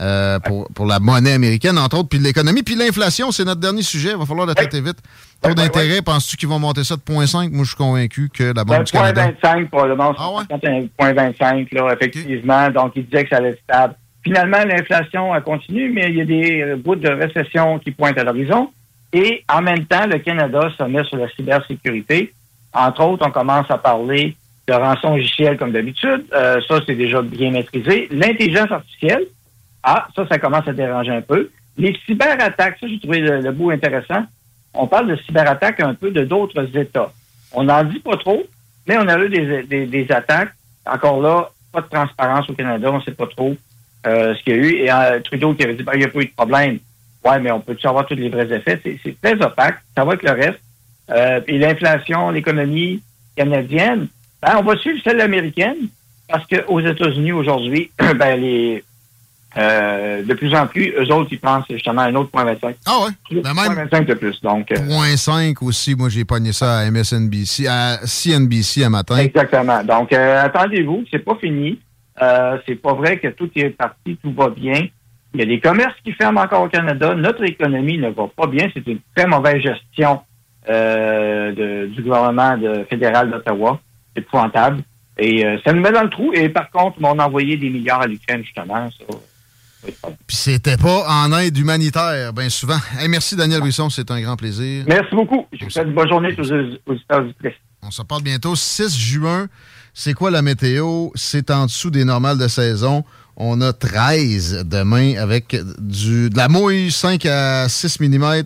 euh, 0.00 0.38
pour, 0.40 0.68
pour 0.74 0.86
la 0.86 0.98
monnaie 0.98 1.32
américaine, 1.32 1.78
entre 1.78 1.98
autres, 1.98 2.08
puis 2.08 2.18
l'économie, 2.18 2.62
puis 2.62 2.74
l'inflation, 2.74 3.30
c'est 3.30 3.44
notre 3.44 3.60
dernier 3.60 3.82
sujet. 3.82 4.10
Il 4.12 4.16
va 4.16 4.26
falloir 4.26 4.46
le 4.46 4.54
traiter 4.54 4.80
vite. 4.80 4.96
Taux 5.42 5.54
d'intérêt, 5.54 6.02
penses-tu 6.02 6.36
qu'ils 6.36 6.48
vont 6.48 6.58
monter 6.58 6.82
ça 6.84 6.96
de 6.96 7.00
0,5? 7.00 7.50
Moi, 7.50 7.64
je 7.64 7.68
suis 7.68 7.76
convaincu 7.76 8.30
que 8.32 8.54
la 8.54 8.64
Banque 8.64 8.84
du 8.84 8.92
Canada... 8.92 9.28
0.25 9.42 9.68
probablement. 9.68 10.14
Ah 10.16 10.30
ouais? 10.30 10.44
0.25, 10.98 11.74
là, 11.74 11.94
effectivement. 11.94 12.70
Donc, 12.70 12.92
il 12.96 13.04
disait 13.04 13.24
que 13.24 13.30
ça 13.30 13.36
allait 13.36 13.50
être 13.50 13.62
stable. 13.62 13.94
Finalement, 14.24 14.64
l'inflation 14.64 15.32
continue, 15.44 15.92
mais 15.92 16.10
il 16.10 16.16
y 16.16 16.20
a 16.20 16.24
des 16.24 16.62
euh, 16.62 16.76
bouts 16.76 16.94
de 16.94 17.08
récession 17.08 17.78
qui 17.80 17.90
pointent 17.90 18.18
à 18.18 18.24
l'horizon. 18.24 18.70
Et 19.12 19.44
en 19.52 19.60
même 19.62 19.84
temps, 19.84 20.06
le 20.06 20.18
Canada 20.20 20.60
se 20.78 20.84
met 20.84 21.04
sur 21.04 21.16
la 21.18 21.28
cybersécurité. 21.30 22.32
Entre 22.72 23.02
autres, 23.02 23.26
on 23.26 23.30
commence 23.32 23.70
à 23.70 23.78
parler 23.78 24.36
de 24.68 24.72
rançon 24.72 25.16
logiciel 25.16 25.56
comme 25.56 25.72
d'habitude. 25.72 26.24
Euh, 26.32 26.60
ça, 26.68 26.80
c'est 26.86 26.94
déjà 26.94 27.20
bien 27.22 27.50
maîtrisé. 27.50 28.08
L'intelligence 28.10 28.70
artificielle, 28.70 29.24
ah, 29.82 30.06
ça, 30.14 30.26
ça 30.28 30.38
commence 30.38 30.68
à 30.68 30.72
déranger 30.72 31.12
un 31.12 31.22
peu. 31.22 31.50
Les 31.76 31.96
cyberattaques, 32.06 32.78
ça, 32.80 32.86
j'ai 32.86 33.00
trouvé 33.00 33.20
le, 33.20 33.40
le 33.40 33.52
bout 33.52 33.70
intéressant. 33.70 34.24
On 34.74 34.86
parle 34.86 35.08
de 35.08 35.16
cyberattaques 35.16 35.80
un 35.80 35.94
peu 35.94 36.10
de 36.10 36.24
d'autres 36.24 36.76
États. 36.76 37.12
On 37.52 37.64
n'en 37.64 37.84
dit 37.84 37.98
pas 37.98 38.16
trop, 38.16 38.42
mais 38.86 38.96
on 38.98 39.08
a 39.08 39.18
eu 39.18 39.28
des, 39.28 39.62
des, 39.64 39.86
des 39.86 40.12
attaques. 40.12 40.52
Encore 40.86 41.20
là, 41.20 41.50
pas 41.72 41.80
de 41.80 41.88
transparence 41.88 42.48
au 42.48 42.54
Canada, 42.54 42.90
on 42.90 42.98
ne 42.98 43.02
sait 43.02 43.12
pas 43.12 43.26
trop 43.26 43.56
euh, 44.06 44.34
ce 44.34 44.42
qu'il 44.42 44.54
y 44.54 44.58
a 44.58 44.62
eu. 44.62 44.72
Et 44.76 44.92
euh, 44.92 45.20
Trudeau 45.20 45.54
qui 45.54 45.64
avait 45.64 45.74
dit, 45.74 45.82
ben, 45.82 45.92
il 45.94 46.00
n'y 46.00 46.04
a 46.04 46.08
pas 46.08 46.20
eu 46.20 46.26
de 46.26 46.32
problème. 46.34 46.78
Ouais, 47.24 47.38
mais 47.40 47.50
on 47.50 47.60
peut 47.60 47.76
savoir 47.80 48.06
tous 48.06 48.14
les 48.14 48.28
vrais 48.28 48.52
effets? 48.52 48.80
C'est, 48.82 48.98
c'est 49.02 49.20
très 49.20 49.34
opaque. 49.44 49.78
Ça 49.96 50.04
va 50.04 50.12
avec 50.12 50.22
le 50.22 50.32
reste. 50.32 50.60
Euh, 51.10 51.40
et 51.46 51.58
l'inflation, 51.58 52.30
l'économie 52.30 53.02
canadienne, 53.36 54.08
ben, 54.42 54.56
on 54.58 54.62
va 54.62 54.76
suivre 54.76 55.00
celle 55.04 55.20
américaine 55.20 55.76
parce 56.28 56.46
qu'aux 56.46 56.80
États-Unis 56.80 57.32
aujourd'hui, 57.32 57.90
ben, 58.16 58.40
les, 58.40 58.82
euh, 59.58 60.22
de 60.24 60.34
plus 60.34 60.54
en 60.54 60.66
plus, 60.66 60.92
eux 60.98 61.12
autres, 61.12 61.28
ils 61.30 61.38
pensent 61.38 61.66
justement 61.70 62.02
à 62.02 62.04
un 62.06 62.14
autre 62.14 62.30
point 62.30 62.44
25. 62.44 62.76
Ah 62.86 62.98
ouais? 63.04 63.40
Ben 63.42 63.52
même... 63.54 63.74
25 63.74 64.06
de 64.06 64.14
plus. 64.14 64.40
Donc, 64.42 64.72
euh, 64.72 64.76
Point 64.86 65.16
5 65.16 65.62
aussi, 65.62 65.94
moi 65.94 66.08
j'ai 66.08 66.24
pogné 66.24 66.52
ça 66.52 66.78
à 66.78 66.90
MSNBC, 66.90 67.66
à 67.68 67.98
CNBC 68.04 68.84
un 68.84 68.88
matin. 68.90 69.18
Exactement. 69.18 69.84
Donc, 69.84 70.12
euh, 70.12 70.42
attendez-vous, 70.44 71.04
c'est 71.10 71.18
pas 71.18 71.36
fini. 71.40 71.78
C'est 72.66 72.76
pas 72.76 72.94
vrai 72.94 73.18
que 73.18 73.28
tout 73.28 73.50
est 73.56 73.70
parti, 73.70 74.16
tout 74.22 74.32
va 74.32 74.48
bien. 74.48 74.86
Il 75.34 75.40
y 75.40 75.42
a 75.42 75.46
des 75.46 75.60
commerces 75.60 75.96
qui 76.04 76.12
ferment 76.12 76.42
encore 76.42 76.62
au 76.62 76.68
Canada. 76.68 77.14
Notre 77.14 77.42
économie 77.42 77.98
ne 77.98 78.10
va 78.10 78.28
pas 78.36 78.46
bien. 78.46 78.68
C'est 78.72 78.86
une 78.86 78.98
très 79.16 79.26
mauvaise 79.26 79.60
gestion 79.60 80.20
de- 80.68 81.86
du 81.86 82.02
gouvernement 82.02 82.56
de- 82.56 82.84
fédéral 82.88 83.30
d'Ottawa. 83.30 83.80
C'est 84.14 84.22
épouvantable. 84.22 84.82
Et 85.18 85.44
euh, 85.44 85.58
ça 85.64 85.72
nous 85.72 85.80
met 85.82 85.92
dans 85.92 86.02
le 86.02 86.10
trou. 86.10 86.32
Et 86.32 86.48
par 86.48 86.70
contre, 86.70 86.96
on 87.02 87.18
a 87.18 87.26
envoyé 87.26 87.56
des 87.56 87.70
milliards 87.70 88.02
à 88.02 88.06
l'Ukraine, 88.06 88.42
justement. 88.42 88.90
Ça, 88.90 90.08
Puis 90.26 90.36
c'était 90.36 90.76
pas 90.76 91.04
en 91.08 91.32
aide 91.38 91.56
humanitaire, 91.56 92.32
bien 92.32 92.48
souvent. 92.48 92.78
Hey, 92.98 93.08
merci 93.08 93.36
Daniel 93.36 93.60
Brisson, 93.60 93.90
c'est 93.90 94.10
un 94.10 94.20
grand 94.20 94.36
plaisir. 94.36 94.84
Merci 94.88 95.14
beaucoup. 95.14 95.46
Je 95.52 95.64
vous 95.64 95.70
souhaite 95.70 95.86
une 95.86 95.94
bonne 95.94 96.08
journée 96.08 96.34
aux, 96.38 96.94
Presse. 97.38 97.54
On 97.82 97.90
se 97.90 98.02
parle 98.02 98.22
bientôt. 98.22 98.56
6 98.56 98.96
juin, 98.96 99.48
C'est 99.92 100.14
quoi 100.14 100.30
la 100.30 100.40
météo? 100.40 101.10
C'est 101.14 101.50
en 101.50 101.66
dessous 101.66 101.90
des 101.90 102.04
normales 102.04 102.38
de 102.38 102.48
saison. 102.48 103.04
On 103.36 103.60
a 103.60 103.72
13 103.72 104.66
demain 104.66 105.16
avec 105.16 105.56
du, 105.78 106.30
de 106.30 106.36
la 106.36 106.48
mouille 106.48 106.90
5 106.90 107.24
à 107.26 107.68
6 107.68 108.00
mm 108.00 108.44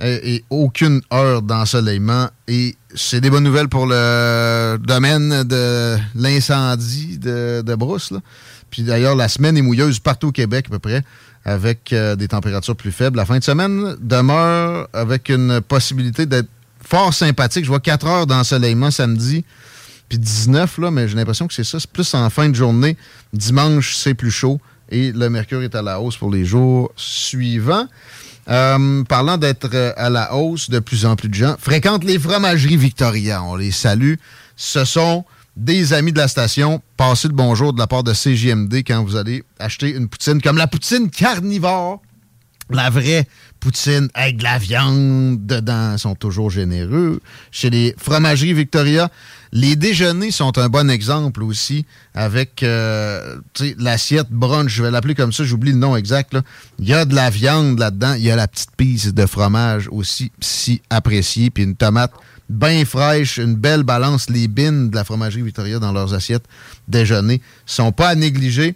et 0.00 0.44
aucune 0.50 1.00
heure 1.12 1.42
d'ensoleillement. 1.42 2.28
Et 2.48 2.76
c'est 2.94 3.20
des 3.20 3.30
bonnes 3.30 3.44
nouvelles 3.44 3.68
pour 3.68 3.86
le 3.86 4.78
domaine 4.78 5.44
de 5.44 5.96
l'incendie 6.14 7.18
de, 7.18 7.62
de 7.62 7.74
Brousse. 7.74 8.12
Puis 8.70 8.82
d'ailleurs, 8.82 9.16
la 9.16 9.28
semaine 9.28 9.56
est 9.56 9.62
mouilleuse 9.62 9.98
partout 9.98 10.28
au 10.28 10.32
Québec 10.32 10.66
à 10.68 10.70
peu 10.70 10.78
près, 10.78 11.02
avec 11.44 11.92
euh, 11.92 12.16
des 12.16 12.28
températures 12.28 12.76
plus 12.76 12.92
faibles. 12.92 13.16
La 13.16 13.26
fin 13.26 13.38
de 13.38 13.44
semaine 13.44 13.96
demeure 14.00 14.88
avec 14.92 15.28
une 15.28 15.60
possibilité 15.60 16.26
d'être 16.26 16.48
fort 16.82 17.12
sympathique. 17.12 17.64
Je 17.64 17.70
vois 17.70 17.80
4 17.80 18.06
heures 18.06 18.26
d'ensoleillement 18.26 18.90
samedi, 18.90 19.44
puis 20.08 20.18
19, 20.18 20.78
là, 20.78 20.90
mais 20.90 21.08
j'ai 21.08 21.16
l'impression 21.16 21.46
que 21.46 21.54
c'est 21.54 21.64
ça. 21.64 21.78
C'est 21.78 21.90
plus 21.90 22.14
en 22.14 22.30
fin 22.30 22.48
de 22.48 22.54
journée. 22.54 22.96
Dimanche, 23.32 23.96
c'est 23.96 24.14
plus 24.14 24.30
chaud 24.30 24.60
et 24.90 25.12
le 25.12 25.30
mercure 25.30 25.62
est 25.62 25.74
à 25.74 25.82
la 25.82 26.00
hausse 26.00 26.16
pour 26.16 26.30
les 26.30 26.44
jours 26.44 26.92
suivants. 26.96 27.86
Euh, 28.48 29.04
parlant 29.04 29.36
d'être 29.36 29.68
euh, 29.74 29.92
à 29.96 30.10
la 30.10 30.34
hausse, 30.34 30.70
de 30.70 30.78
plus 30.78 31.04
en 31.04 31.16
plus 31.16 31.28
de 31.28 31.34
gens 31.34 31.56
fréquentent 31.58 32.04
les 32.04 32.18
fromageries 32.18 32.76
Victoria. 32.76 33.42
On 33.42 33.56
les 33.56 33.70
salue. 33.70 34.14
Ce 34.56 34.84
sont 34.84 35.24
des 35.56 35.92
amis 35.92 36.12
de 36.12 36.18
la 36.18 36.28
station. 36.28 36.82
Passez 36.96 37.28
le 37.28 37.34
bonjour 37.34 37.72
de 37.72 37.78
la 37.78 37.86
part 37.86 38.02
de 38.02 38.12
CJMD 38.12 38.76
quand 38.86 39.04
vous 39.04 39.16
allez 39.16 39.44
acheter 39.58 39.90
une 39.90 40.08
poutine 40.08 40.40
comme 40.40 40.56
la 40.56 40.66
poutine 40.66 41.10
carnivore. 41.10 42.00
La 42.70 42.88
vraie 42.88 43.26
poutine 43.58 44.08
avec 44.14 44.36
de 44.36 44.44
la 44.44 44.58
viande 44.58 45.44
dedans 45.44 45.98
sont 45.98 46.14
toujours 46.14 46.50
généreux. 46.50 47.20
Chez 47.50 47.68
les 47.68 47.94
fromageries 47.98 48.54
Victoria, 48.54 49.10
les 49.52 49.74
déjeuners 49.74 50.30
sont 50.30 50.58
un 50.58 50.68
bon 50.68 50.90
exemple 50.90 51.42
aussi 51.42 51.84
avec 52.14 52.62
euh, 52.62 53.36
l'assiette 53.78 54.30
brunch, 54.30 54.70
je 54.70 54.82
vais 54.82 54.90
l'appeler 54.90 55.14
comme 55.14 55.32
ça, 55.32 55.44
j'oublie 55.44 55.72
le 55.72 55.78
nom 55.78 55.96
exact. 55.96 56.34
là. 56.34 56.42
Il 56.78 56.88
y 56.88 56.94
a 56.94 57.04
de 57.04 57.14
la 57.14 57.30
viande 57.30 57.78
là-dedans, 57.78 58.14
il 58.14 58.22
y 58.22 58.30
a 58.30 58.36
la 58.36 58.46
petite 58.46 58.70
pisse 58.76 59.12
de 59.12 59.26
fromage 59.26 59.88
aussi 59.90 60.30
si 60.40 60.82
appréciée, 60.88 61.50
puis 61.50 61.64
une 61.64 61.74
tomate 61.74 62.12
bien 62.48 62.84
fraîche, 62.84 63.38
une 63.38 63.54
belle 63.56 63.82
balance. 63.82 64.28
Les 64.28 64.48
bines 64.48 64.90
de 64.90 64.94
la 64.94 65.04
fromagerie 65.04 65.42
Victoria 65.42 65.78
dans 65.78 65.92
leurs 65.92 66.14
assiettes 66.14 66.44
déjeuner 66.88 67.40
sont 67.66 67.92
pas 67.92 68.08
à 68.08 68.14
négliger. 68.14 68.74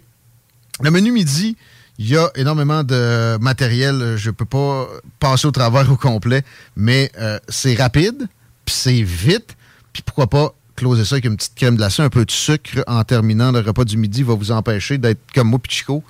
Le 0.81 0.91
menu 0.91 1.11
midi, 1.11 1.55
il 1.99 2.09
y 2.09 2.17
a 2.17 2.29
énormément 2.35 2.83
de 2.83 3.37
matériel. 3.39 4.15
Je 4.17 4.31
peux 4.31 4.45
pas 4.45 4.87
passer 5.19 5.47
au 5.47 5.51
travers 5.51 5.89
au 5.89 5.95
complet, 5.95 6.43
mais 6.75 7.11
euh, 7.17 7.39
c'est 7.47 7.75
rapide, 7.75 8.27
puis 8.65 8.75
c'est 8.75 9.01
vite, 9.01 9.55
puis 9.93 10.03
pourquoi 10.03 10.27
pas 10.27 10.53
closer 10.75 11.05
ça 11.05 11.15
avec 11.15 11.25
une 11.25 11.37
petite 11.37 11.55
crème 11.55 11.75
glacée, 11.75 12.01
un 12.03 12.09
peu 12.09 12.25
de 12.25 12.31
sucre 12.31 12.83
en 12.87 13.03
terminant 13.03 13.51
le 13.51 13.59
repas 13.59 13.85
du 13.85 13.97
midi 13.97 14.23
va 14.23 14.33
vous 14.35 14.51
empêcher 14.51 14.97
d'être 14.97 15.21
comme 15.33 15.49
moi, 15.49 15.59
puis 15.59 15.71
Chico, 15.77 16.03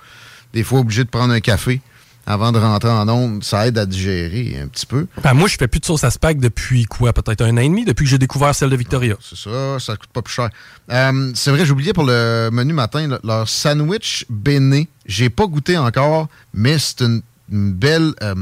des 0.53 0.63
fois 0.63 0.79
obligé 0.79 1.03
de 1.03 1.09
prendre 1.09 1.33
un 1.33 1.39
café 1.39 1.81
avant 2.27 2.51
de 2.51 2.57
rentrer 2.57 2.89
en 2.89 3.07
onde. 3.07 3.43
Ça 3.43 3.67
aide 3.67 3.77
à 3.77 3.85
digérer 3.85 4.59
un 4.59 4.67
petit 4.67 4.87
peu. 4.87 5.05
Ben, 5.23 5.35
moi, 5.35 5.47
je 5.47 5.57
fais 5.57 5.67
plus 5.67 5.79
de 5.79 5.85
sauce 5.85 6.03
à 6.03 6.09
spag 6.09 6.39
depuis 6.39 6.85
quoi? 6.85 7.13
Peut-être 7.13 7.41
un 7.41 7.53
an 7.55 7.61
et 7.61 7.69
demi, 7.69 7.85
depuis 7.85 8.05
que 8.05 8.09
j'ai 8.09 8.17
découvert 8.17 8.55
celle 8.55 8.71
de 8.71 8.75
Victoria. 8.75 9.15
C'est 9.21 9.37
ça, 9.37 9.77
ça 9.79 9.95
coûte 9.95 10.09
pas 10.11 10.23
plus 10.23 10.33
cher. 10.33 10.49
Euh, 10.91 11.31
c'est 11.35 11.51
vrai, 11.51 11.67
j'oubliais 11.67 11.93
pour 11.93 12.03
le 12.05 12.49
menu 12.51 12.73
matin, 12.73 13.07
le- 13.07 13.19
leur 13.23 13.47
sandwich 13.47 14.25
béné. 14.29 14.87
J'ai 15.05 15.29
pas 15.29 15.45
goûté 15.45 15.77
encore, 15.77 16.27
mais 16.51 16.79
c'est 16.79 17.01
une, 17.01 17.21
une 17.51 17.71
belle 17.73 18.13
euh, 18.23 18.33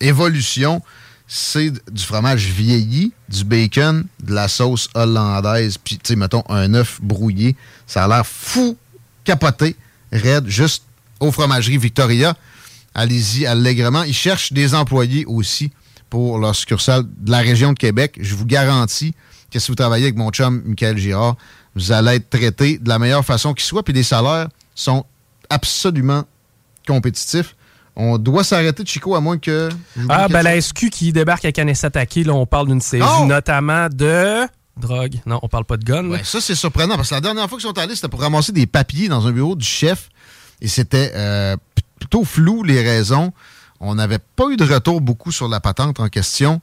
évolution. 0.00 0.82
C'est 1.30 1.70
du 1.92 2.02
fromage 2.02 2.46
vieilli, 2.46 3.12
du 3.28 3.44
bacon, 3.44 4.06
de 4.22 4.34
la 4.34 4.48
sauce 4.48 4.88
hollandaise, 4.94 5.76
puis, 5.76 5.98
tu 5.98 6.08
sais, 6.08 6.16
mettons, 6.16 6.42
un 6.48 6.72
œuf 6.72 7.00
brouillé. 7.02 7.54
Ça 7.86 8.04
a 8.04 8.08
l'air 8.08 8.26
fou, 8.26 8.78
capoté, 9.24 9.76
raide, 10.10 10.48
juste 10.48 10.84
aux 11.20 11.30
fromageries 11.30 11.76
Victoria. 11.76 12.34
Allez-y 12.94 13.44
allègrement. 13.46 14.04
Ils 14.04 14.14
cherchent 14.14 14.54
des 14.54 14.74
employés 14.74 15.26
aussi 15.26 15.70
pour 16.08 16.38
leur 16.38 16.56
succursale 16.56 17.02
de 17.04 17.30
la 17.30 17.38
région 17.38 17.74
de 17.74 17.78
Québec. 17.78 18.16
Je 18.18 18.34
vous 18.34 18.46
garantis 18.46 19.14
que 19.50 19.58
si 19.58 19.70
vous 19.70 19.74
travaillez 19.74 20.06
avec 20.06 20.16
mon 20.16 20.30
chum 20.30 20.62
Michael 20.64 20.96
Girard, 20.96 21.36
vous 21.74 21.92
allez 21.92 22.16
être 22.16 22.30
traité 22.30 22.78
de 22.78 22.88
la 22.88 22.98
meilleure 22.98 23.24
façon 23.24 23.52
qui 23.52 23.64
soit. 23.64 23.82
Puis 23.82 23.92
les 23.92 24.02
salaires 24.02 24.48
sont 24.74 25.04
absolument 25.50 26.24
compétitifs. 26.86 27.54
On 28.00 28.16
doit 28.16 28.44
s'arrêter, 28.44 28.86
Chico, 28.86 29.16
à 29.16 29.20
moins 29.20 29.38
que... 29.38 29.68
Ah, 30.08 30.28
ben 30.28 30.42
la. 30.42 30.60
SQ 30.60 30.88
qui 30.88 31.12
débarque 31.12 31.44
à 31.44 31.50
Kanesatake, 31.50 32.14
là, 32.24 32.32
on 32.32 32.46
parle 32.46 32.68
d'une 32.68 32.80
Non! 33.00 33.26
notamment 33.26 33.88
de 33.88 34.46
drogue. 34.76 35.16
Non, 35.26 35.40
on 35.42 35.48
parle 35.48 35.64
pas 35.64 35.76
de 35.76 35.84
gun. 35.84 36.08
Ouais, 36.08 36.20
ça, 36.22 36.40
c'est 36.40 36.54
surprenant 36.54 36.94
parce 36.94 37.08
que 37.08 37.16
la 37.16 37.20
dernière 37.20 37.48
fois 37.48 37.58
qu'ils 37.58 37.66
sont 37.68 37.76
allés, 37.76 37.96
c'était 37.96 38.08
pour 38.08 38.20
ramasser 38.20 38.52
des 38.52 38.66
papiers 38.66 39.08
dans 39.08 39.26
un 39.26 39.32
bureau 39.32 39.56
du 39.56 39.66
chef 39.66 40.10
et 40.60 40.68
c'était 40.68 41.10
euh, 41.16 41.56
plutôt 41.98 42.24
flou 42.24 42.62
les 42.62 42.80
raisons. 42.82 43.32
On 43.80 43.96
n'avait 43.96 44.20
pas 44.36 44.48
eu 44.48 44.56
de 44.56 44.64
retour 44.64 45.00
beaucoup 45.00 45.32
sur 45.32 45.48
la 45.48 45.58
patente 45.58 45.98
en 45.98 46.08
question. 46.08 46.60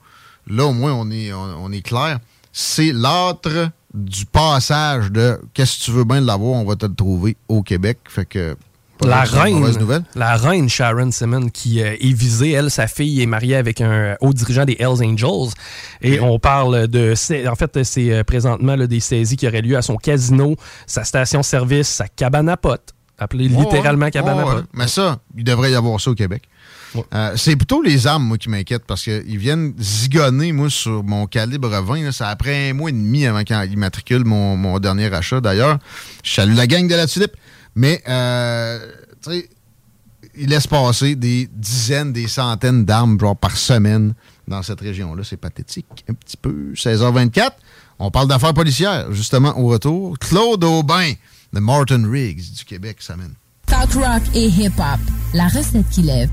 Là, 0.47 0.65
au 0.65 0.71
moins, 0.73 0.93
on 0.93 1.11
est, 1.11 1.33
on, 1.33 1.65
on 1.65 1.71
est 1.73 1.81
clair. 1.81 2.19
C'est 2.53 2.93
l'âtre 2.93 3.69
du 3.93 4.25
passage 4.25 5.11
de 5.11 5.41
qu'est-ce 5.53 5.79
que 5.79 5.83
tu 5.83 5.91
veux 5.91 6.05
bien 6.05 6.21
l'avoir, 6.21 6.53
on 6.53 6.65
va 6.65 6.77
te 6.77 6.85
le 6.85 6.95
trouver 6.95 7.35
au 7.49 7.61
Québec. 7.61 7.99
Fait 8.07 8.25
que. 8.25 8.55
La 9.03 9.23
reine, 9.23 9.77
nouvelle. 9.77 10.03
la 10.15 10.37
reine 10.37 10.69
Sharon 10.69 11.11
Simon 11.11 11.49
qui 11.49 11.81
euh, 11.81 11.95
est 11.99 12.13
visée, 12.13 12.51
elle, 12.51 12.71
sa 12.71 12.87
fille 12.87 13.21
est 13.21 13.25
mariée 13.25 13.55
avec 13.55 13.81
un 13.81 14.15
haut 14.21 14.33
dirigeant 14.33 14.65
des 14.65 14.77
Hells 14.79 15.03
Angels. 15.03 15.53
Et 16.01 16.19
on 16.19 16.39
parle 16.39 16.87
de, 16.87 17.13
en 17.47 17.55
fait, 17.55 17.83
c'est 17.83 18.11
euh, 18.11 18.23
présentement 18.23 18.75
là, 18.75 18.87
des 18.87 19.01
saisies 19.01 19.35
qui 19.35 19.47
auraient 19.47 19.61
lieu 19.61 19.75
à 19.75 19.81
son 19.81 19.97
casino, 19.97 20.55
sa 20.87 21.03
station-service, 21.03 21.87
sa 21.87 22.07
cabane 22.07 22.47
à 22.47 22.57
potes, 22.57 22.93
appelée 23.17 23.49
littéralement 23.49 24.05
ouais. 24.05 24.11
cabane 24.11 24.39
à 24.39 24.45
ouais. 24.45 24.53
potes. 24.55 24.65
Mais 24.73 24.87
ça, 24.87 25.19
il 25.35 25.43
devrait 25.43 25.71
y 25.71 25.75
avoir 25.75 25.99
ça 25.99 26.11
au 26.11 26.15
Québec. 26.15 26.43
Euh, 27.13 27.33
c'est 27.35 27.57
plutôt 27.57 27.81
les 27.81 28.07
armes, 28.07 28.23
moi, 28.23 28.37
qui 28.37 28.49
m'inquiètent 28.49 28.85
parce 28.85 29.03
qu'ils 29.03 29.37
viennent 29.37 29.73
zigonner, 29.77 30.53
moi, 30.53 30.69
sur 30.69 31.03
mon 31.03 31.25
calibre 31.27 31.69
20. 31.69 32.03
là. 32.03 32.11
Ça 32.13 32.29
a 32.29 32.35
pris 32.37 32.69
un 32.69 32.73
mois 32.73 32.89
et 32.89 32.93
demi 32.93 33.25
avant 33.25 33.43
qu'ils 33.43 33.77
matriculent 33.77 34.25
mon, 34.25 34.55
mon 34.55 34.79
dernier 34.79 35.13
achat. 35.13 35.41
D'ailleurs, 35.41 35.77
je 36.23 36.33
salue 36.33 36.55
la 36.55 36.67
gang 36.67 36.87
de 36.87 36.95
la 36.95 37.07
tulipe. 37.07 37.35
Mais, 37.75 38.01
euh, 38.07 38.79
tu 39.21 39.31
sais, 39.31 39.49
ils 40.37 40.49
laissent 40.49 40.67
passer 40.67 41.15
des 41.15 41.49
dizaines, 41.53 42.13
des 42.13 42.27
centaines 42.27 42.85
d'armes, 42.85 43.17
par 43.39 43.55
semaine 43.55 44.13
dans 44.47 44.61
cette 44.61 44.81
région-là. 44.81 45.23
C'est 45.23 45.37
pathétique, 45.37 46.05
un 46.09 46.13
petit 46.13 46.37
peu. 46.37 46.73
16h24, 46.73 47.51
on 47.99 48.11
parle 48.11 48.27
d'affaires 48.27 48.53
policières, 48.53 49.11
justement, 49.11 49.57
au 49.57 49.67
retour. 49.67 50.17
Claude 50.19 50.63
Aubin 50.63 51.13
de 51.53 51.59
Martin 51.59 52.09
Riggs 52.09 52.53
du 52.53 52.65
Québec, 52.65 52.97
ça 52.99 53.15
mène. 53.15 53.33
Talk 53.65 53.93
rock 53.93 54.21
et 54.33 54.47
hip-hop. 54.47 54.99
La 55.33 55.47
recette 55.47 55.89
qui 55.89 56.01
lève. 56.03 56.29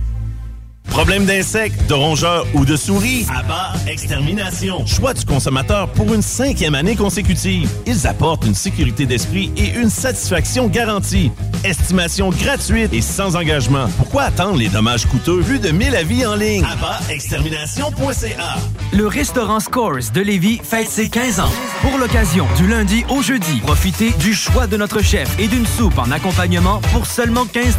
Problème 0.88 1.24
d'insectes, 1.24 1.88
de 1.88 1.94
rongeurs 1.94 2.46
ou 2.54 2.66
de 2.66 2.76
souris? 2.76 3.26
Abba 3.34 3.72
Extermination. 3.86 4.84
Choix 4.86 5.14
du 5.14 5.24
consommateur 5.24 5.88
pour 5.88 6.12
une 6.12 6.20
cinquième 6.20 6.74
année 6.74 6.96
consécutive. 6.96 7.68
Ils 7.86 8.06
apportent 8.06 8.44
une 8.44 8.54
sécurité 8.54 9.06
d'esprit 9.06 9.50
et 9.56 9.70
une 9.70 9.88
satisfaction 9.88 10.66
garantie. 10.68 11.30
Estimation 11.64 12.28
gratuite 12.28 12.92
et 12.92 13.00
sans 13.00 13.36
engagement. 13.36 13.86
Pourquoi 13.96 14.24
attendre 14.24 14.58
les 14.58 14.68
dommages 14.68 15.06
coûteux? 15.06 15.40
Plus 15.40 15.60
de 15.60 15.70
1000 15.70 15.96
avis 15.96 16.26
en 16.26 16.34
ligne? 16.34 16.64
AbbaExtermination.ca 16.64 18.56
Le 18.92 19.06
restaurant 19.06 19.60
Scores 19.60 20.10
de 20.12 20.20
Lévis 20.20 20.60
fête 20.62 20.88
ses 20.88 21.08
15 21.08 21.40
ans. 21.40 21.52
Pour 21.80 21.96
l'occasion, 21.98 22.46
du 22.58 22.66
lundi 22.66 23.04
au 23.08 23.22
jeudi, 23.22 23.60
profitez 23.60 24.10
du 24.18 24.34
choix 24.34 24.66
de 24.66 24.76
notre 24.76 25.00
chef 25.02 25.38
et 25.38 25.48
d'une 25.48 25.66
soupe 25.66 25.98
en 25.98 26.10
accompagnement 26.10 26.80
pour 26.92 27.06
seulement 27.06 27.46
15 27.46 27.78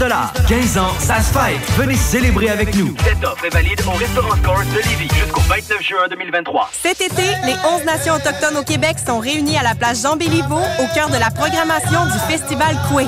15 0.49 0.77
ans, 0.77 0.91
ça 0.99 1.21
se 1.21 1.31
fête. 1.31 1.59
Venez 1.77 1.95
célébrer 1.95 2.49
avec 2.49 2.75
nous. 2.75 2.92
Cette 2.99 3.23
offre 3.23 3.45
est 3.45 3.53
valide 3.53 3.81
au 3.87 3.91
restaurant 3.91 4.35
Scores 4.35 4.65
de 4.65 4.89
Lévis 4.89 5.09
jusqu'au 5.13 5.41
29 5.41 5.81
juin 5.81 6.07
2023. 6.09 6.69
Cet 6.73 7.01
été, 7.01 7.23
les 7.45 7.55
11 7.65 7.85
nations 7.85 8.15
autochtones 8.15 8.57
au 8.57 8.63
Québec 8.63 8.97
sont 9.05 9.19
réunies 9.19 9.57
à 9.57 9.63
la 9.63 9.75
place 9.75 10.03
Jean 10.03 10.15
Béliveau 10.15 10.59
au 10.59 10.93
cœur 10.93 11.09
de 11.09 11.17
la 11.17 11.31
programmation 11.31 12.05
du 12.05 12.19
Festival 12.27 12.75
Coué. 12.89 13.05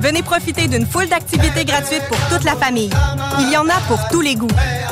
Venez 0.00 0.22
profiter 0.22 0.68
d'une 0.68 0.86
foule 0.86 1.08
d'activités 1.08 1.64
gratuites 1.64 2.04
pour 2.08 2.18
toute 2.28 2.44
la 2.44 2.54
famille. 2.54 2.90
Il 3.40 3.52
y 3.52 3.56
en 3.56 3.68
a 3.68 3.80
pour 3.88 3.98
tous 4.10 4.20
les 4.20 4.36
goûts. 4.36 4.46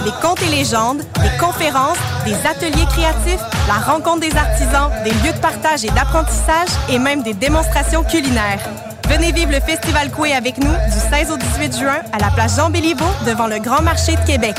Des 0.05 0.11
contes 0.21 0.43
et 0.43 0.51
légendes, 0.51 0.99
des 0.99 1.39
conférences, 1.39 1.99
des 2.25 2.35
ateliers 2.47 2.87
créatifs, 2.91 3.43
la 3.69 3.93
rencontre 3.93 4.21
des 4.21 4.37
artisans, 4.37 4.91
des 5.05 5.13
lieux 5.13 5.33
de 5.33 5.41
partage 5.41 5.85
et 5.85 5.91
d'apprentissage 5.91 6.69
et 6.91 6.99
même 6.99 7.23
des 7.23 7.35
démonstrations 7.35 8.03
culinaires. 8.03 8.61
Venez 9.09 9.31
vivre 9.33 9.53
le 9.53 9.61
Festival 9.61 10.11
Coué 10.11 10.33
avec 10.33 10.59
nous 10.59 10.71
du 10.71 11.17
16 11.17 11.31
au 11.31 11.37
18 11.37 11.79
juin 11.79 12.01
à 12.13 12.19
la 12.19 12.31
place 12.31 12.57
Jean 12.57 12.71
Béliveau 12.71 13.07
devant 13.25 13.47
le 13.47 13.59
Grand 13.59 13.81
Marché 13.81 14.17
de 14.17 14.27
Québec. 14.27 14.57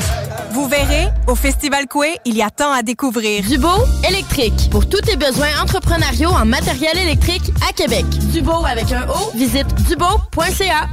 Vous 0.52 0.66
verrez, 0.66 1.08
au 1.26 1.34
Festival 1.34 1.86
Coué, 1.86 2.18
il 2.24 2.34
y 2.34 2.42
a 2.42 2.50
tant 2.50 2.72
à 2.72 2.82
découvrir. 2.82 3.44
Dubo 3.44 3.68
électrique. 4.08 4.68
Pour 4.70 4.88
tous 4.88 5.02
tes 5.02 5.16
besoins 5.16 5.48
entrepreneuriaux 5.62 6.30
en 6.30 6.46
matériel 6.46 6.96
électrique 6.96 7.52
à 7.68 7.72
Québec. 7.72 8.06
Dubo 8.32 8.64
avec 8.64 8.90
un 8.90 9.06
O, 9.08 9.30
visite 9.36 9.72
dubo.ca. 9.86 10.88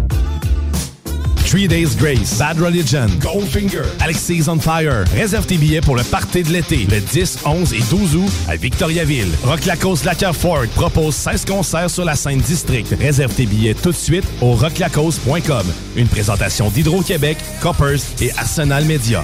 Three 1.46 1.68
Days 1.68 1.96
Grace, 1.96 2.40
Bad 2.40 2.60
Religion, 2.60 3.08
Goldfinger, 3.20 3.84
Alexis 4.00 4.50
on 4.50 4.60
Fire. 4.60 5.06
Réserve 5.14 5.46
tes 5.46 5.58
billets 5.58 5.80
pour 5.80 5.96
le 5.96 6.04
party 6.04 6.42
de 6.42 6.50
l'été, 6.50 6.88
le 6.90 7.00
10, 7.00 7.40
11 7.46 7.74
et 7.74 7.82
12 7.90 8.16
août 8.16 8.32
à 8.50 8.56
Victoriaville. 8.56 9.32
Rock 9.44 9.66
Lacoste 9.66 10.06
Lacquer 10.06 10.32
Ford 10.34 10.66
propose 10.74 11.14
16 11.14 11.46
concerts 11.46 11.90
sur 11.92 12.04
la 12.04 12.16
scène 12.16 12.40
district. 12.40 12.96
Réserve 13.00 13.34
tes 13.34 13.46
billets 13.46 13.76
tout 13.76 13.92
de 13.92 13.96
suite 13.96 14.26
au 14.42 14.54
rocklacoste.com. 14.54 15.66
Une 15.96 16.08
présentation 16.08 16.70
d'Hydro-Québec, 16.72 17.38
Coppers 17.62 18.00
et 18.22 18.32
Arsenal 18.38 18.84
Media. 18.86 19.24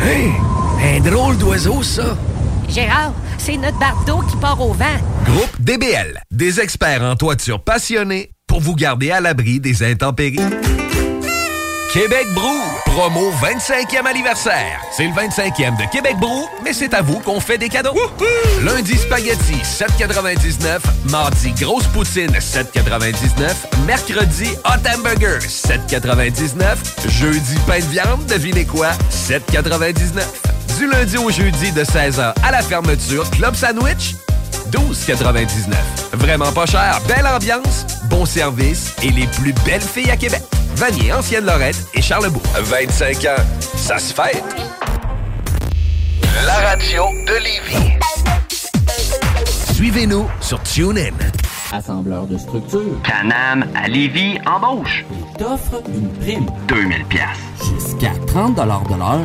Hey! 0.00 0.32
Un 0.96 1.00
drôle 1.00 1.36
d'oiseau, 1.36 1.82
ça! 1.82 2.16
Gérard, 2.68 3.12
c'est 3.38 3.56
notre 3.56 3.78
bardeau 3.78 4.20
qui 4.30 4.36
part 4.36 4.60
au 4.60 4.72
vent. 4.72 4.84
Groupe 5.24 5.60
DBL, 5.60 6.20
des 6.30 6.60
experts 6.60 7.02
en 7.02 7.16
toiture 7.16 7.62
passionnés 7.62 8.30
pour 8.46 8.60
vous 8.60 8.74
garder 8.74 9.10
à 9.10 9.20
l'abri 9.20 9.60
des 9.60 9.82
intempéries. 9.82 10.38
Québec 11.92 12.26
Brou, 12.34 12.60
promo 12.84 13.32
25e 13.40 14.04
anniversaire. 14.06 14.78
C'est 14.92 15.06
le 15.06 15.12
25e 15.12 15.78
de 15.78 15.90
Québec 15.90 16.16
Brou, 16.20 16.46
mais 16.62 16.74
c'est 16.74 16.92
à 16.92 17.00
vous 17.00 17.18
qu'on 17.20 17.40
fait 17.40 17.56
des 17.56 17.70
cadeaux. 17.70 17.96
Lundi 18.62 18.94
spaghetti 18.96 19.54
7,99. 19.64 20.80
Mardi 21.10 21.52
grosse 21.52 21.86
poutine 21.86 22.30
7,99. 22.30 23.54
Mercredi 23.86 24.50
hot 24.66 24.86
hamburger 24.86 25.38
7,99. 25.40 27.08
Jeudi 27.08 27.56
pain 27.66 27.78
de 27.78 27.84
viande, 27.86 28.26
devinez 28.26 28.66
quoi 28.66 28.90
7,99. 29.10 30.57
Du 30.78 30.86
lundi 30.86 31.18
au 31.18 31.28
jeudi 31.28 31.72
de 31.72 31.82
16h 31.82 32.34
à 32.40 32.52
la 32.52 32.62
fermeture, 32.62 33.28
Club 33.30 33.56
Sandwich 33.56 34.14
12,99. 34.70 35.74
Vraiment 36.12 36.52
pas 36.52 36.66
cher, 36.66 37.00
belle 37.08 37.26
ambiance, 37.26 37.84
bon 38.04 38.24
service 38.24 38.94
et 39.02 39.10
les 39.10 39.26
plus 39.26 39.52
belles 39.64 39.80
filles 39.82 40.10
à 40.12 40.16
Québec. 40.16 40.40
Vanier, 40.76 41.12
Ancienne 41.12 41.46
Lorette 41.46 41.84
et 41.94 42.00
Charlebourg. 42.00 42.42
25 42.54 43.24
ans, 43.24 43.42
ça 43.76 43.98
se 43.98 44.14
fête. 44.14 44.44
La 46.46 46.54
radio 46.54 47.06
de 47.26 47.34
Lévis. 47.42 47.98
Suivez-nous 49.74 50.28
sur 50.40 50.62
TuneIn. 50.62 51.10
Assembleur 51.72 52.26
de 52.26 52.38
structure. 52.38 53.00
Canam 53.02 53.64
à 53.74 53.88
Lévis 53.88 54.38
embauche. 54.46 55.04
T'offre 55.38 55.82
une 55.88 56.08
prime. 56.14 56.46
2000 56.68 57.04
pièces. 57.04 57.24
Jusqu'à 57.74 58.12
30 58.26 58.54
de 58.56 58.62
l'heure. 58.62 59.20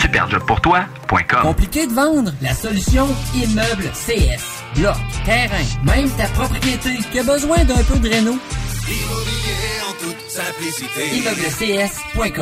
Superjobpourtoi.com 0.00 1.42
Compliqué 1.42 1.86
de 1.86 1.92
vendre? 1.92 2.32
La 2.40 2.54
solution 2.54 3.06
Immeuble 3.34 3.90
CS. 3.92 4.62
Bloc, 4.76 4.96
terrain, 5.24 5.64
même 5.84 6.10
ta 6.10 6.26
propriété 6.28 6.90
qui 7.10 7.18
a 7.18 7.22
besoin 7.22 7.64
d'un 7.64 7.82
peu 7.84 7.98
de 7.98 8.08
réno? 8.08 8.38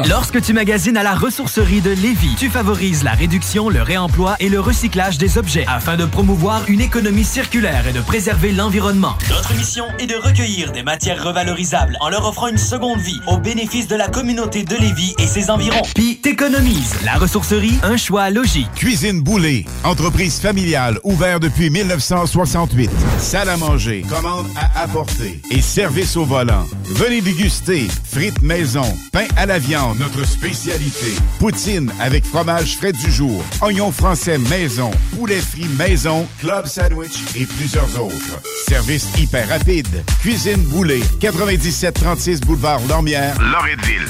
Lorsque 0.09 0.43
tu 0.43 0.53
magasines 0.53 0.97
à 0.97 1.03
la 1.03 1.15
ressourcerie 1.15 1.81
de 1.81 1.91
Lévis, 1.91 2.35
tu 2.37 2.49
favorises 2.51 3.05
la 3.05 3.12
réduction, 3.12 3.69
le 3.69 3.83
réemploi 3.83 4.37
et 4.41 4.49
le 4.49 4.59
recyclage 4.59 5.19
des 5.19 5.39
objets 5.39 5.65
afin 5.69 5.97
de 5.97 6.05
promouvoir 6.05 6.62
une 6.69 6.81
économie 6.81 7.25
circulaire 7.25 7.87
et 7.87 7.93
de 7.93 8.01
préserver 8.01 8.53
l'environnement. 8.53 9.15
Notre 9.29 9.55
mission 9.55 9.85
est 9.99 10.07
de 10.07 10.16
recueillir 10.16 10.73
des 10.73 10.83
matières 10.83 11.23
revalorisables 11.23 11.97
en 12.01 12.09
leur 12.09 12.27
offrant 12.27 12.49
une 12.49 12.59
seconde 12.59 13.01
vie 13.01 13.21
au 13.29 13.39
bénéfice 13.39 13.87
de 13.87 13.97
la 13.97 14.09
communauté 14.09 14.65
de 14.65 14.75
Lévis 14.77 15.15
et 15.19 15.27
ses 15.27 15.51
environs. 15.51 15.83
Puis 15.95 16.16
t'économises. 16.16 16.97
La 17.05 17.15
ressourcerie, 17.15 17.79
un 17.83 17.97
choix 17.97 18.31
logique. 18.31 18.71
Cuisine 18.75 19.21
Boulée, 19.21 19.66
entreprise 19.85 20.41
familiale 20.41 20.99
ouverte 21.05 21.43
depuis 21.43 21.71
1968. 21.71 22.91
Salle 23.19 23.49
à 23.49 23.57
manger, 23.57 24.05
commande 24.09 24.47
à 24.57 24.83
apporter 24.83 25.41
et 25.51 25.61
service 25.61 26.16
au 26.16 26.25
volant. 26.25 26.66
Venez 26.85 27.21
déguster 27.21 27.84
frites 27.89 28.43
maison, 28.43 28.85
pain 29.12 29.27
à 29.36 29.47
la 29.47 29.59
viande, 29.59 29.98
notre 29.98 30.27
spécialité. 30.27 31.15
Poutine 31.39 31.93
avec 32.01 32.24
fromage 32.24 32.77
frais 32.77 32.93
du 32.93 33.11
jour, 33.11 33.44
oignons 33.62 33.93
français 33.93 34.39
maison, 34.39 34.90
poulet 35.16 35.40
frit 35.40 35.69
maison, 35.78 36.27
club 36.40 36.66
sandwich 36.66 37.16
et 37.36 37.47
plusieurs 37.47 38.01
autres. 38.01 38.40
Service 38.69 39.09
hyper 39.19 39.48
rapide. 39.48 40.05
Cuisine 40.20 40.62
Boulée, 40.65 41.02
9736 41.20 42.40
boulevard 42.40 42.81
Lormière, 42.89 43.36
Loretteville. 43.40 44.09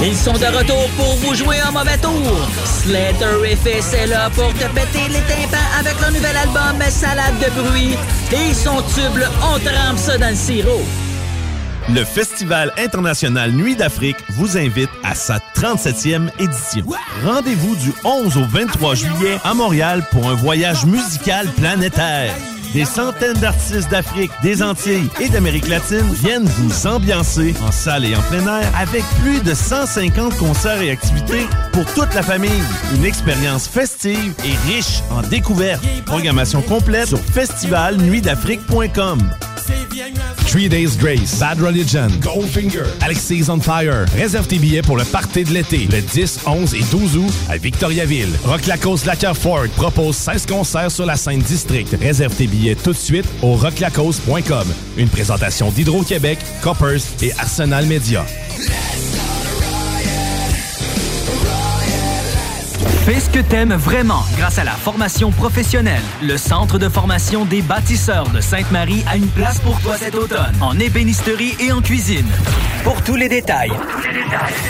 Ils 0.00 0.16
sont 0.16 0.32
de 0.32 0.46
retour 0.46 0.88
pour 0.96 1.16
vous 1.16 1.34
jouer 1.34 1.56
un 1.58 1.72
mauvais 1.72 1.98
tour. 1.98 2.48
Slater 2.64 3.56
FS 3.56 3.94
est 3.94 4.06
là 4.06 4.30
pour 4.30 4.52
te 4.54 4.64
péter 4.68 5.08
les 5.08 5.20
tympans 5.22 5.58
avec 5.80 6.00
leur 6.00 6.12
nouvel 6.12 6.36
album 6.36 6.80
Salade 6.88 7.34
de 7.40 7.50
bruit. 7.60 7.96
Et 8.32 8.54
son 8.54 8.76
tube, 8.76 9.20
on 9.42 9.58
trempe 9.58 9.98
ça 9.98 10.16
dans 10.16 10.28
le 10.30 10.36
sirop. 10.36 10.82
Le 11.92 12.04
Festival 12.04 12.72
international 12.78 13.50
Nuit 13.50 13.74
d'Afrique 13.74 14.18
vous 14.30 14.56
invite 14.56 14.90
à 15.02 15.16
sa 15.16 15.40
37e 15.56 16.30
édition. 16.38 16.84
Rendez-vous 17.24 17.74
du 17.76 17.92
11 18.04 18.36
au 18.36 18.44
23 18.44 18.94
juillet 18.94 19.38
à 19.42 19.52
Montréal 19.54 20.04
pour 20.12 20.28
un 20.28 20.34
voyage 20.34 20.84
musical 20.86 21.48
planétaire. 21.56 22.34
Des 22.72 22.84
centaines 22.84 23.38
d'artistes 23.38 23.90
d'Afrique, 23.90 24.30
des 24.42 24.62
Antilles 24.62 25.08
et 25.20 25.28
d'Amérique 25.28 25.68
latine 25.68 26.06
viennent 26.12 26.44
vous 26.44 26.86
ambiancer 26.86 27.54
en 27.66 27.72
salle 27.72 28.04
et 28.04 28.14
en 28.14 28.20
plein 28.22 28.60
air 28.60 28.70
avec 28.78 29.02
plus 29.22 29.40
de 29.40 29.54
150 29.54 30.36
concerts 30.36 30.82
et 30.82 30.90
activités 30.90 31.46
pour 31.72 31.86
toute 31.94 32.14
la 32.14 32.22
famille. 32.22 32.62
Une 32.94 33.04
expérience 33.04 33.66
festive 33.66 34.34
et 34.44 34.54
riche 34.70 35.00
en 35.10 35.22
découvertes. 35.22 35.82
Programmation 36.04 36.60
complète 36.62 37.08
sur 37.08 37.18
festivalnuitdafrique.com. 37.18 39.18
Three 40.46 40.68
Days 40.68 40.96
Grace, 40.98 41.38
Bad 41.38 41.60
Religion, 41.60 42.08
Goldfinger, 42.22 42.84
Alexis 43.02 43.50
on 43.50 43.60
Fire. 43.60 44.06
Réserve 44.14 44.46
tes 44.46 44.58
billets 44.58 44.82
pour 44.82 44.96
le 44.96 45.04
party 45.04 45.44
de 45.44 45.52
l'été, 45.52 45.86
le 45.90 46.00
10, 46.00 46.40
11 46.46 46.74
et 46.74 46.82
12 46.90 47.16
août 47.18 47.32
à 47.50 47.58
Victoriaville. 47.58 48.30
Rock 48.44 48.66
Lacoste 48.66 49.04
Lacquer 49.04 49.32
Ford 49.34 49.68
propose 49.76 50.16
16 50.16 50.46
concerts 50.46 50.90
sur 50.90 51.04
la 51.04 51.16
scène 51.16 51.40
district. 51.40 51.96
Réserve 52.00 52.34
tes 52.34 52.46
billets 52.46 52.76
tout 52.76 52.92
de 52.92 52.96
suite 52.96 53.26
au 53.42 53.54
rocklacoste.com. 53.56 54.66
Une 54.96 55.08
présentation 55.08 55.70
d'Hydro-Québec, 55.70 56.38
Coppers 56.62 57.02
et 57.22 57.32
Arsenal 57.38 57.84
Media. 57.86 58.24
Fais 63.08 63.20
ce 63.20 63.30
que 63.30 63.38
t'aimes 63.38 63.72
vraiment 63.72 64.22
grâce 64.36 64.58
à 64.58 64.64
la 64.64 64.72
formation 64.72 65.30
professionnelle. 65.30 66.02
Le 66.22 66.36
Centre 66.36 66.78
de 66.78 66.90
formation 66.90 67.46
des 67.46 67.62
bâtisseurs 67.62 68.28
de 68.28 68.42
Sainte-Marie 68.42 69.02
a 69.10 69.16
une 69.16 69.28
place 69.28 69.60
pour 69.60 69.80
toi 69.80 69.96
cet 69.96 70.14
automne, 70.14 70.54
en 70.60 70.78
ébénisterie 70.78 71.56
et 71.58 71.72
en 71.72 71.80
cuisine. 71.80 72.26
Pour 72.84 73.02
tous 73.02 73.16
les 73.16 73.30
détails, 73.30 73.72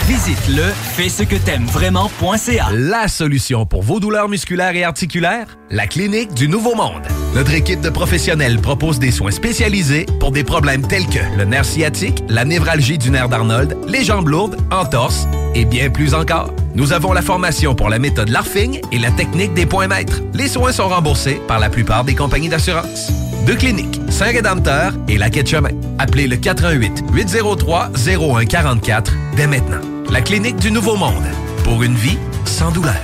visite 0.07 0.39
le 0.51 0.63
fais 0.63 1.09
ce 1.09 1.25
que 1.25 1.35
t'aimes 1.35 1.67
vraiment.ca. 1.67 2.69
La 2.73 3.09
solution 3.09 3.67
pour 3.67 3.83
vos 3.83 3.99
douleurs 3.99 4.29
musculaires 4.29 4.77
et 4.77 4.85
articulaires? 4.85 5.59
La 5.71 5.89
Clinique 5.89 6.33
du 6.33 6.47
Nouveau 6.47 6.77
Monde. 6.77 7.03
Notre 7.35 7.55
équipe 7.55 7.81
de 7.81 7.91
professionnels 7.91 8.61
propose 8.61 9.01
des 9.01 9.11
soins 9.11 9.33
spécialisés 9.33 10.07
pour 10.21 10.31
des 10.31 10.45
problèmes 10.45 10.87
tels 10.87 11.09
que 11.09 11.19
le 11.37 11.45
nerf 11.45 11.65
sciatique, 11.65 12.23
la 12.29 12.45
névralgie 12.45 12.99
du 12.99 13.11
nerf 13.11 13.29
d'Arnold, 13.29 13.77
les 13.89 14.05
jambes 14.05 14.29
lourdes, 14.29 14.57
entorses 14.71 15.27
et 15.57 15.65
bien 15.65 15.91
plus 15.91 16.15
encore. 16.15 16.53
Nous 16.75 16.93
avons 16.93 17.13
la 17.13 17.23
formation 17.23 17.75
pour 17.75 17.89
la 17.89 17.99
méthode 17.99 18.29
LARFING 18.29 18.81
et 18.93 18.99
la 18.99 19.11
technique 19.11 19.55
des 19.55 19.67
points 19.67 19.89
maîtres. 19.89 20.21
Les 20.35 20.49
soins 20.49 20.73
sont 20.73 20.89
remboursés 20.89 21.41
par 21.49 21.59
la 21.59 21.71
plupart 21.71 22.05
des 22.05 22.15
compagnies 22.15 22.49
d'assurance. 22.49 23.11
Deux 23.47 23.57
cliniques, 23.57 24.01
Saint-Rédempteur 24.11 24.93
et 25.09 25.17
la 25.19 25.31
Quai 25.31 25.43
de 25.43 25.49
Chemin. 25.49 25.71
Appelez 25.99 26.27
le 26.27 26.37
418 26.37 27.05
803 27.13 27.91
0144 27.97 29.13
dès 29.37 29.47
maintenant. 29.47 29.81
La 30.11 30.21
Clinique 30.21 30.57
du 30.57 30.71
Nouveau 30.71 30.97
Monde. 30.97 31.25
Pour 31.65 31.83
une 31.83 31.95
vie 31.95 32.19
sans 32.45 32.71
douleur. 32.71 32.95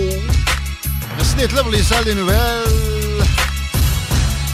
Merci 1.18 1.36
d'être 1.38 1.56
là 1.56 1.64
pour 1.64 1.72
les 1.72 1.82
salles 1.82 2.06
des 2.06 2.14
nouvelles. 2.14 3.26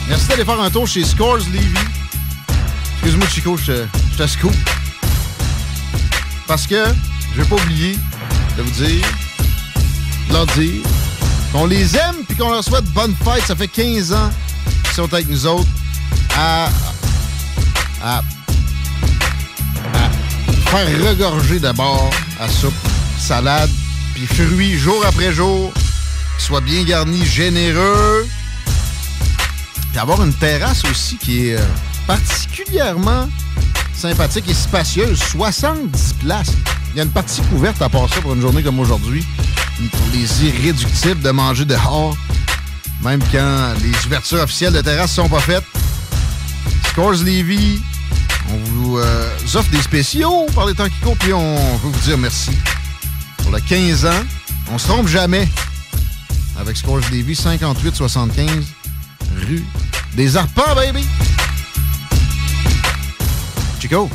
Merci 0.08 0.26
d'aller 0.28 0.46
faire 0.46 0.58
un 0.58 0.70
tour 0.70 0.86
chez 0.86 1.04
Scores 1.04 1.40
Levy. 1.52 1.68
Excuse-moi, 2.94 3.26
Chico, 3.28 3.58
je 3.58 3.72
te, 3.72 3.86
je 4.12 4.16
te 4.16 4.26
scoop. 4.26 4.54
Parce 6.46 6.66
que 6.66 6.82
je 7.34 7.42
vais 7.42 7.46
pas 7.46 7.56
oublier 7.56 7.98
de 8.56 8.62
vous 8.62 8.70
dire, 8.70 9.06
de 10.30 10.32
leur 10.32 10.46
dire, 10.46 10.82
qu'on 11.52 11.66
les 11.66 11.94
aime 11.94 12.24
puis 12.26 12.38
qu'on 12.38 12.48
leur 12.48 12.64
souhaite 12.64 12.86
bonne 12.86 13.14
fête. 13.22 13.44
Ça 13.44 13.54
fait 13.54 13.68
15 13.68 14.14
ans 14.14 14.30
qu'ils 14.84 14.94
sont 14.94 15.12
avec 15.12 15.28
nous 15.28 15.46
autres 15.46 15.68
à, 16.38 16.70
à 18.02 18.22
faire 20.72 21.10
regorger 21.10 21.58
d'abord 21.58 22.08
à 22.40 22.48
soupe, 22.48 22.72
salade, 23.18 23.68
puis 24.14 24.26
fruits 24.26 24.78
jour 24.78 25.04
après 25.06 25.30
jour, 25.30 25.70
soit 26.38 26.62
bien 26.62 26.82
garni, 26.84 27.26
généreux. 27.26 28.26
Puis 29.90 29.98
avoir 29.98 30.24
une 30.24 30.32
terrasse 30.32 30.82
aussi 30.90 31.18
qui 31.18 31.48
est 31.48 31.56
euh, 31.56 31.64
particulièrement 32.06 33.28
sympathique 33.94 34.48
et 34.48 34.54
spacieuse. 34.54 35.18
70 35.18 36.14
places. 36.24 36.52
Il 36.92 36.96
y 36.96 37.00
a 37.00 37.02
une 37.02 37.10
partie 37.10 37.42
couverte 37.42 37.82
à 37.82 37.90
part 37.90 38.08
ça 38.08 38.22
pour 38.22 38.32
une 38.32 38.40
journée 38.40 38.62
comme 38.62 38.80
aujourd'hui. 38.80 39.26
Pour 39.76 40.06
les 40.14 40.46
irréductibles 40.46 41.20
de 41.20 41.30
manger 41.32 41.66
dehors. 41.66 42.16
Même 43.02 43.20
quand 43.30 43.74
les 43.82 44.06
ouvertures 44.06 44.40
officielles 44.40 44.72
de 44.72 44.80
terrasse 44.80 45.12
sont 45.12 45.28
pas 45.28 45.40
faites. 45.40 45.64
Scores 46.88 47.12
Levy, 47.24 47.82
on 48.50 48.56
vous 48.56 48.98
euh, 48.98 49.28
offre 49.54 49.70
des 49.70 49.82
spéciaux 49.82 50.46
par 50.54 50.66
les 50.66 50.74
temps 50.74 50.88
qui 50.88 50.98
courent, 51.00 51.16
puis 51.18 51.32
on 51.32 51.56
veut 51.78 51.90
vous 51.90 52.00
dire 52.00 52.18
merci. 52.18 52.52
Pour 53.38 53.50
le 53.50 53.60
15 53.60 54.06
ans, 54.06 54.24
on 54.72 54.78
se 54.78 54.86
trompe 54.88 55.08
jamais. 55.08 55.48
Avec 56.58 56.76
Scores 56.76 57.00
Levy, 57.10 57.34
5875 57.34 58.48
rue 59.46 59.64
des 60.14 60.36
Arpents, 60.36 60.74
baby! 60.74 61.04
Chico. 63.80 64.08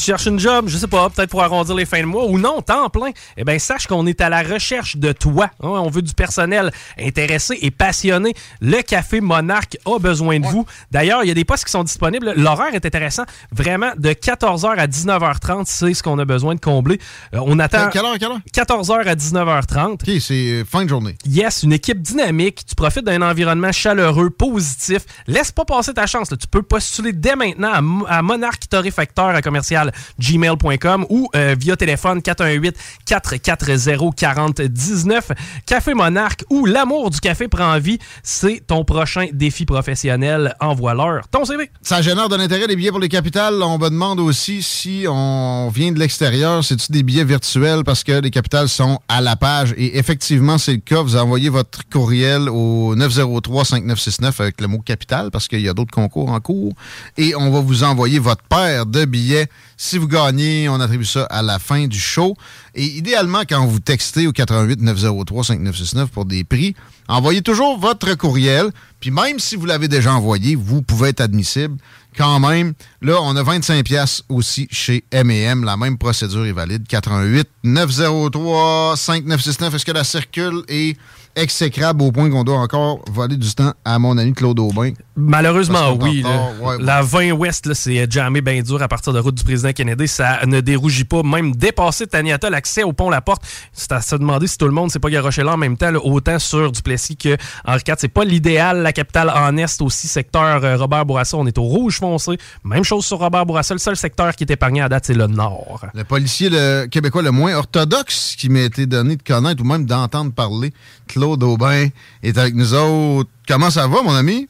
Tu 0.00 0.06
cherches 0.06 0.24
une 0.24 0.38
job, 0.40 0.64
je 0.68 0.78
sais 0.78 0.86
pas, 0.86 1.10
peut-être 1.10 1.28
pour 1.28 1.42
arrondir 1.42 1.74
les 1.74 1.84
fins 1.84 2.00
de 2.00 2.06
mois 2.06 2.24
ou 2.24 2.38
non, 2.38 2.62
temps 2.62 2.88
plein, 2.88 3.10
eh 3.36 3.44
bien, 3.44 3.58
sache 3.58 3.86
qu'on 3.86 4.06
est 4.06 4.22
à 4.22 4.30
la 4.30 4.42
recherche 4.42 4.96
de 4.96 5.12
toi. 5.12 5.50
hein. 5.62 5.68
On 5.68 5.90
veut 5.90 6.00
du 6.00 6.14
personnel 6.14 6.70
intéressé 6.98 7.58
et 7.60 7.70
passionné. 7.70 8.32
Le 8.62 8.80
Café 8.80 9.20
Monarque 9.20 9.76
a 9.84 9.98
besoin 9.98 10.40
de 10.40 10.46
vous. 10.46 10.64
D'ailleurs, 10.90 11.22
il 11.22 11.28
y 11.28 11.30
a 11.30 11.34
des 11.34 11.44
postes 11.44 11.66
qui 11.66 11.70
sont 11.72 11.84
disponibles. 11.84 12.32
L'horaire 12.34 12.74
est 12.74 12.86
intéressant. 12.86 13.24
Vraiment, 13.52 13.90
de 13.98 14.08
14h 14.10 14.68
à 14.78 14.86
19h30, 14.86 15.64
c'est 15.66 15.92
ce 15.92 16.02
qu'on 16.02 16.18
a 16.18 16.24
besoin 16.24 16.54
de 16.54 16.60
combler. 16.60 16.98
Euh, 17.34 17.40
on 17.44 17.58
attend... 17.58 17.90
Quelle 17.90 18.04
heure, 18.06 18.18
quelle 18.18 18.30
heure? 18.30 18.40
14h 18.54 19.06
à 19.06 19.14
19h30. 19.14 19.92
OK, 19.92 20.20
c'est 20.22 20.64
fin 20.64 20.84
de 20.84 20.88
journée. 20.88 21.16
Yes, 21.26 21.62
une 21.62 21.74
équipe 21.74 22.00
dynamique. 22.00 22.64
Tu 22.66 22.74
profites 22.74 23.04
d'un 23.04 23.20
environnement 23.20 23.70
chaleureux, 23.72 24.30
positif. 24.30 25.02
Laisse 25.26 25.52
pas 25.52 25.66
passer 25.66 25.92
ta 25.92 26.06
chance. 26.06 26.30
là. 26.30 26.38
Tu 26.38 26.46
peux 26.46 26.62
postuler 26.62 27.12
dès 27.12 27.36
maintenant 27.36 28.04
à, 28.06 28.16
à 28.18 28.22
Monarque 28.22 28.66
Torréfacteur 28.66 29.26
à 29.26 29.42
commercial 29.42 29.89
gmail.com 30.18 31.06
ou 31.08 31.28
euh, 31.34 31.54
via 31.58 31.76
téléphone 31.76 32.22
418 32.22 32.76
440 33.06 34.14
4019. 34.16 35.32
Café 35.66 35.94
Monarque 35.94 36.44
où 36.50 36.66
l'amour 36.66 37.10
du 37.10 37.20
café 37.20 37.48
prend 37.48 37.78
vie. 37.78 37.98
C'est 38.22 38.62
ton 38.66 38.84
prochain 38.84 39.26
défi 39.32 39.66
professionnel. 39.66 40.54
Envoie-leur 40.60 41.28
ton 41.28 41.44
CV. 41.44 41.70
Ça 41.82 42.02
génère 42.02 42.28
de 42.28 42.36
l'intérêt 42.36 42.66
des 42.66 42.76
billets 42.76 42.90
pour 42.90 43.00
les 43.00 43.08
capitales. 43.08 43.62
On 43.62 43.78
me 43.78 43.88
demande 43.88 44.20
aussi 44.20 44.62
si 44.62 45.04
on 45.08 45.70
vient 45.74 45.92
de 45.92 45.98
l'extérieur, 45.98 46.64
c'est-tu 46.64 46.92
des 46.92 47.02
billets 47.02 47.24
virtuels? 47.24 47.84
Parce 47.84 48.04
que 48.04 48.20
les 48.20 48.30
capitales 48.30 48.68
sont 48.68 48.98
à 49.08 49.20
la 49.20 49.36
page. 49.36 49.74
Et 49.76 49.98
effectivement, 49.98 50.58
c'est 50.58 50.72
le 50.72 50.78
cas. 50.78 51.02
Vous 51.02 51.16
envoyez 51.16 51.48
votre 51.48 51.88
courriel 51.88 52.48
au 52.48 52.94
903-5969 52.96 54.40
avec 54.40 54.60
le 54.60 54.66
mot 54.66 54.78
capital 54.78 55.30
parce 55.30 55.48
qu'il 55.48 55.60
y 55.60 55.68
a 55.68 55.74
d'autres 55.74 55.94
concours 55.94 56.30
en 56.30 56.40
cours. 56.40 56.72
Et 57.16 57.34
on 57.34 57.50
va 57.50 57.60
vous 57.60 57.84
envoyer 57.84 58.18
votre 58.18 58.42
paire 58.44 58.86
de 58.86 59.04
billets. 59.04 59.48
Si 59.82 59.96
vous 59.96 60.08
gagnez, 60.08 60.68
on 60.68 60.78
attribue 60.78 61.06
ça 61.06 61.24
à 61.30 61.40
la 61.40 61.58
fin 61.58 61.86
du 61.86 61.98
show. 61.98 62.36
Et 62.74 62.84
idéalement, 62.84 63.44
quand 63.48 63.64
vous 63.64 63.80
textez 63.80 64.26
au 64.26 64.32
88 64.32 64.82
903 64.82 65.42
5969 65.42 66.10
pour 66.10 66.26
des 66.26 66.44
prix, 66.44 66.76
envoyez 67.08 67.40
toujours 67.40 67.78
votre 67.78 68.14
courriel. 68.14 68.72
Puis 69.00 69.10
même 69.10 69.38
si 69.38 69.56
vous 69.56 69.64
l'avez 69.64 69.88
déjà 69.88 70.12
envoyé, 70.12 70.54
vous 70.54 70.82
pouvez 70.82 71.08
être 71.08 71.22
admissible. 71.22 71.78
Quand 72.14 72.40
même, 72.40 72.74
là, 73.00 73.20
on 73.22 73.34
a 73.36 73.42
25 73.42 73.82
pièces 73.82 74.22
aussi 74.28 74.68
chez 74.70 75.02
M&M. 75.12 75.64
La 75.64 75.78
même 75.78 75.96
procédure 75.96 76.44
est 76.44 76.52
valide. 76.52 76.86
88 76.86 77.48
903 77.64 78.98
5969. 78.98 79.76
Est-ce 79.76 79.86
que 79.86 79.92
la 79.92 80.04
circule 80.04 80.62
est 80.68 80.98
exécrable 81.36 82.02
au 82.02 82.12
point 82.12 82.30
qu'on 82.30 82.44
doit 82.44 82.58
encore 82.58 83.00
voler 83.10 83.36
du 83.36 83.54
temps 83.54 83.72
à 83.84 83.98
mon 83.98 84.18
ami 84.18 84.32
Claude 84.32 84.58
Aubin? 84.58 84.92
Malheureusement, 85.16 85.96
oui. 86.00 86.22
là. 86.22 86.50
Ouais, 86.60 86.76
la 86.80 87.02
20 87.02 87.32
Ouest, 87.32 87.72
c'est 87.74 88.10
jamais 88.10 88.40
bien 88.40 88.60
dur 88.62 88.82
à 88.82 88.88
partir 88.88 89.12
de 89.12 89.18
la 89.18 89.22
route 89.22 89.34
du 89.34 89.44
président 89.44 89.72
Kennedy. 89.72 90.08
Ça 90.08 90.40
ne 90.46 90.60
dérougit 90.60 91.04
pas. 91.04 91.22
Même 91.22 91.54
dépasser 91.54 92.06
Taniata, 92.06 92.50
l'accès 92.50 92.82
au 92.82 92.92
pont 92.92 93.10
La 93.10 93.20
Porte, 93.20 93.42
c'est 93.72 93.92
à 93.92 94.00
se 94.00 94.16
demander 94.16 94.46
si 94.46 94.58
tout 94.58 94.66
le 94.66 94.72
monde 94.72 94.90
s'est 94.90 94.98
pas 94.98 95.10
garoché 95.10 95.42
là 95.42 95.54
en 95.54 95.56
même 95.56 95.76
temps, 95.76 95.90
là, 95.90 95.98
autant 96.02 96.38
sur 96.38 96.72
Duplessis 96.72 97.16
que 97.16 97.36
Henri 97.64 97.82
IV. 97.86 97.94
C'est 97.98 98.08
pas 98.08 98.24
l'idéal. 98.24 98.82
La 98.82 98.92
capitale 98.92 99.30
en 99.30 99.56
Est 99.56 99.80
aussi, 99.82 100.08
secteur 100.08 100.64
euh, 100.64 100.76
Robert 100.76 101.06
Bourassa, 101.06 101.36
on 101.36 101.46
est 101.46 101.58
au 101.58 101.62
rouge 101.62 101.98
foncé. 101.98 102.38
Même 102.64 102.84
chose 102.84 103.04
sur 103.04 103.18
Robert 103.18 103.46
Bourassa. 103.46 103.74
Le 103.74 103.80
seul 103.80 103.96
secteur 103.96 104.34
qui 104.34 104.44
est 104.44 104.50
épargné 104.50 104.82
à 104.82 104.88
date, 104.88 105.06
c'est 105.06 105.14
le 105.14 105.26
Nord. 105.26 105.86
Le 105.94 106.04
policier 106.04 106.50
le 106.50 106.86
québécois 106.86 107.22
le 107.22 107.30
moins 107.30 107.54
orthodoxe 107.54 108.34
qui 108.36 108.48
m'a 108.48 108.60
été 108.60 108.86
donné 108.86 109.16
de 109.16 109.22
connaître 109.22 109.62
ou 109.62 109.66
même 109.66 109.86
d'entendre 109.86 110.32
parler, 110.32 110.72
Claude 111.06 111.19
Aubin, 111.26 111.88
est 112.22 112.38
avec 112.38 112.54
nous 112.54 112.74
autres. 112.74 113.30
Comment 113.48 113.70
ça 113.70 113.86
va, 113.86 114.02
mon 114.02 114.14
ami? 114.14 114.48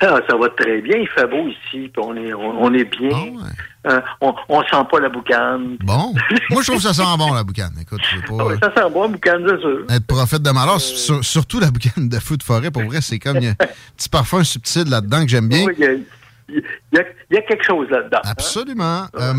Ah, 0.00 0.18
ça 0.28 0.36
va 0.36 0.48
très 0.50 0.82
bien, 0.82 0.96
il 0.98 1.08
fait 1.08 1.26
beau 1.26 1.48
ici, 1.48 1.90
on 1.96 2.14
est, 2.16 2.34
on, 2.34 2.64
on 2.64 2.74
est 2.74 2.84
bien. 2.84 3.32
Euh, 3.86 4.00
on, 4.20 4.34
on 4.50 4.60
sent 4.62 4.84
pas 4.90 5.00
la 5.00 5.08
boucane. 5.08 5.78
Bon. 5.82 6.12
Moi, 6.50 6.60
je 6.60 6.66
trouve 6.66 6.76
que 6.76 6.82
ça 6.82 6.92
sent 6.92 7.16
bon, 7.16 7.32
la 7.32 7.42
boucane. 7.44 7.72
Écoute, 7.80 8.02
pas 8.28 8.34
Ah 8.40 8.44
ouais, 8.46 8.56
ça 8.62 8.74
sent 8.74 8.90
bon, 8.92 9.02
la 9.02 9.08
boucane, 9.08 9.42
c'est 9.48 9.60
sûr. 9.60 9.84
être 9.88 10.06
prophète 10.06 10.42
de 10.42 10.50
malheur. 10.50 10.80
Sur- 10.82 11.24
surtout 11.24 11.60
la 11.60 11.70
boucane 11.70 12.10
de 12.10 12.18
feu 12.18 12.36
de 12.36 12.42
forêt, 12.42 12.70
pour 12.70 12.82
vrai, 12.84 12.98
c'est 13.00 13.18
comme 13.18 13.38
il 13.38 13.44
y 13.44 13.48
a 13.48 13.52
un 13.52 13.66
petit 13.96 14.10
parfum 14.10 14.44
subtil 14.44 14.84
là-dedans 14.90 15.22
que 15.22 15.28
j'aime 15.28 15.48
bien. 15.48 15.64
Oui, 15.64 15.72
il 15.78 15.84
y 15.84 16.98
a, 16.98 17.02
il 17.30 17.36
y 17.38 17.44
quelque 17.46 17.64
chose 17.64 17.88
là-dedans. 17.90 18.18
hein? 18.22 18.28
Absolument. 18.30 19.06
Euh, 19.18 19.32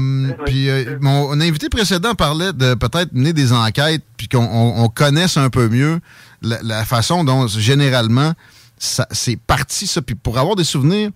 puis 0.45 0.69
euh, 0.69 0.97
mon 1.01 1.39
invité 1.39 1.69
précédent 1.69 2.15
parlait 2.15 2.51
de 2.51 2.73
peut-être 2.73 3.13
mener 3.13 3.31
des 3.33 3.53
enquêtes, 3.53 4.03
puis 4.17 4.27
qu'on 4.27 4.39
on- 4.43 4.83
on 4.83 4.87
connaisse 4.89 5.37
un 5.37 5.49
peu 5.51 5.69
mieux 5.69 5.99
la, 6.41 6.85
façon 6.85 7.23
dont 7.23 7.47
généralement 7.47 8.33
c'est 8.77 9.37
parti 9.37 9.87
ça. 9.87 10.01
Puis 10.01 10.15
pour 10.15 10.37
avoir 10.37 10.55
des 10.55 10.63
souvenirs 10.63 11.09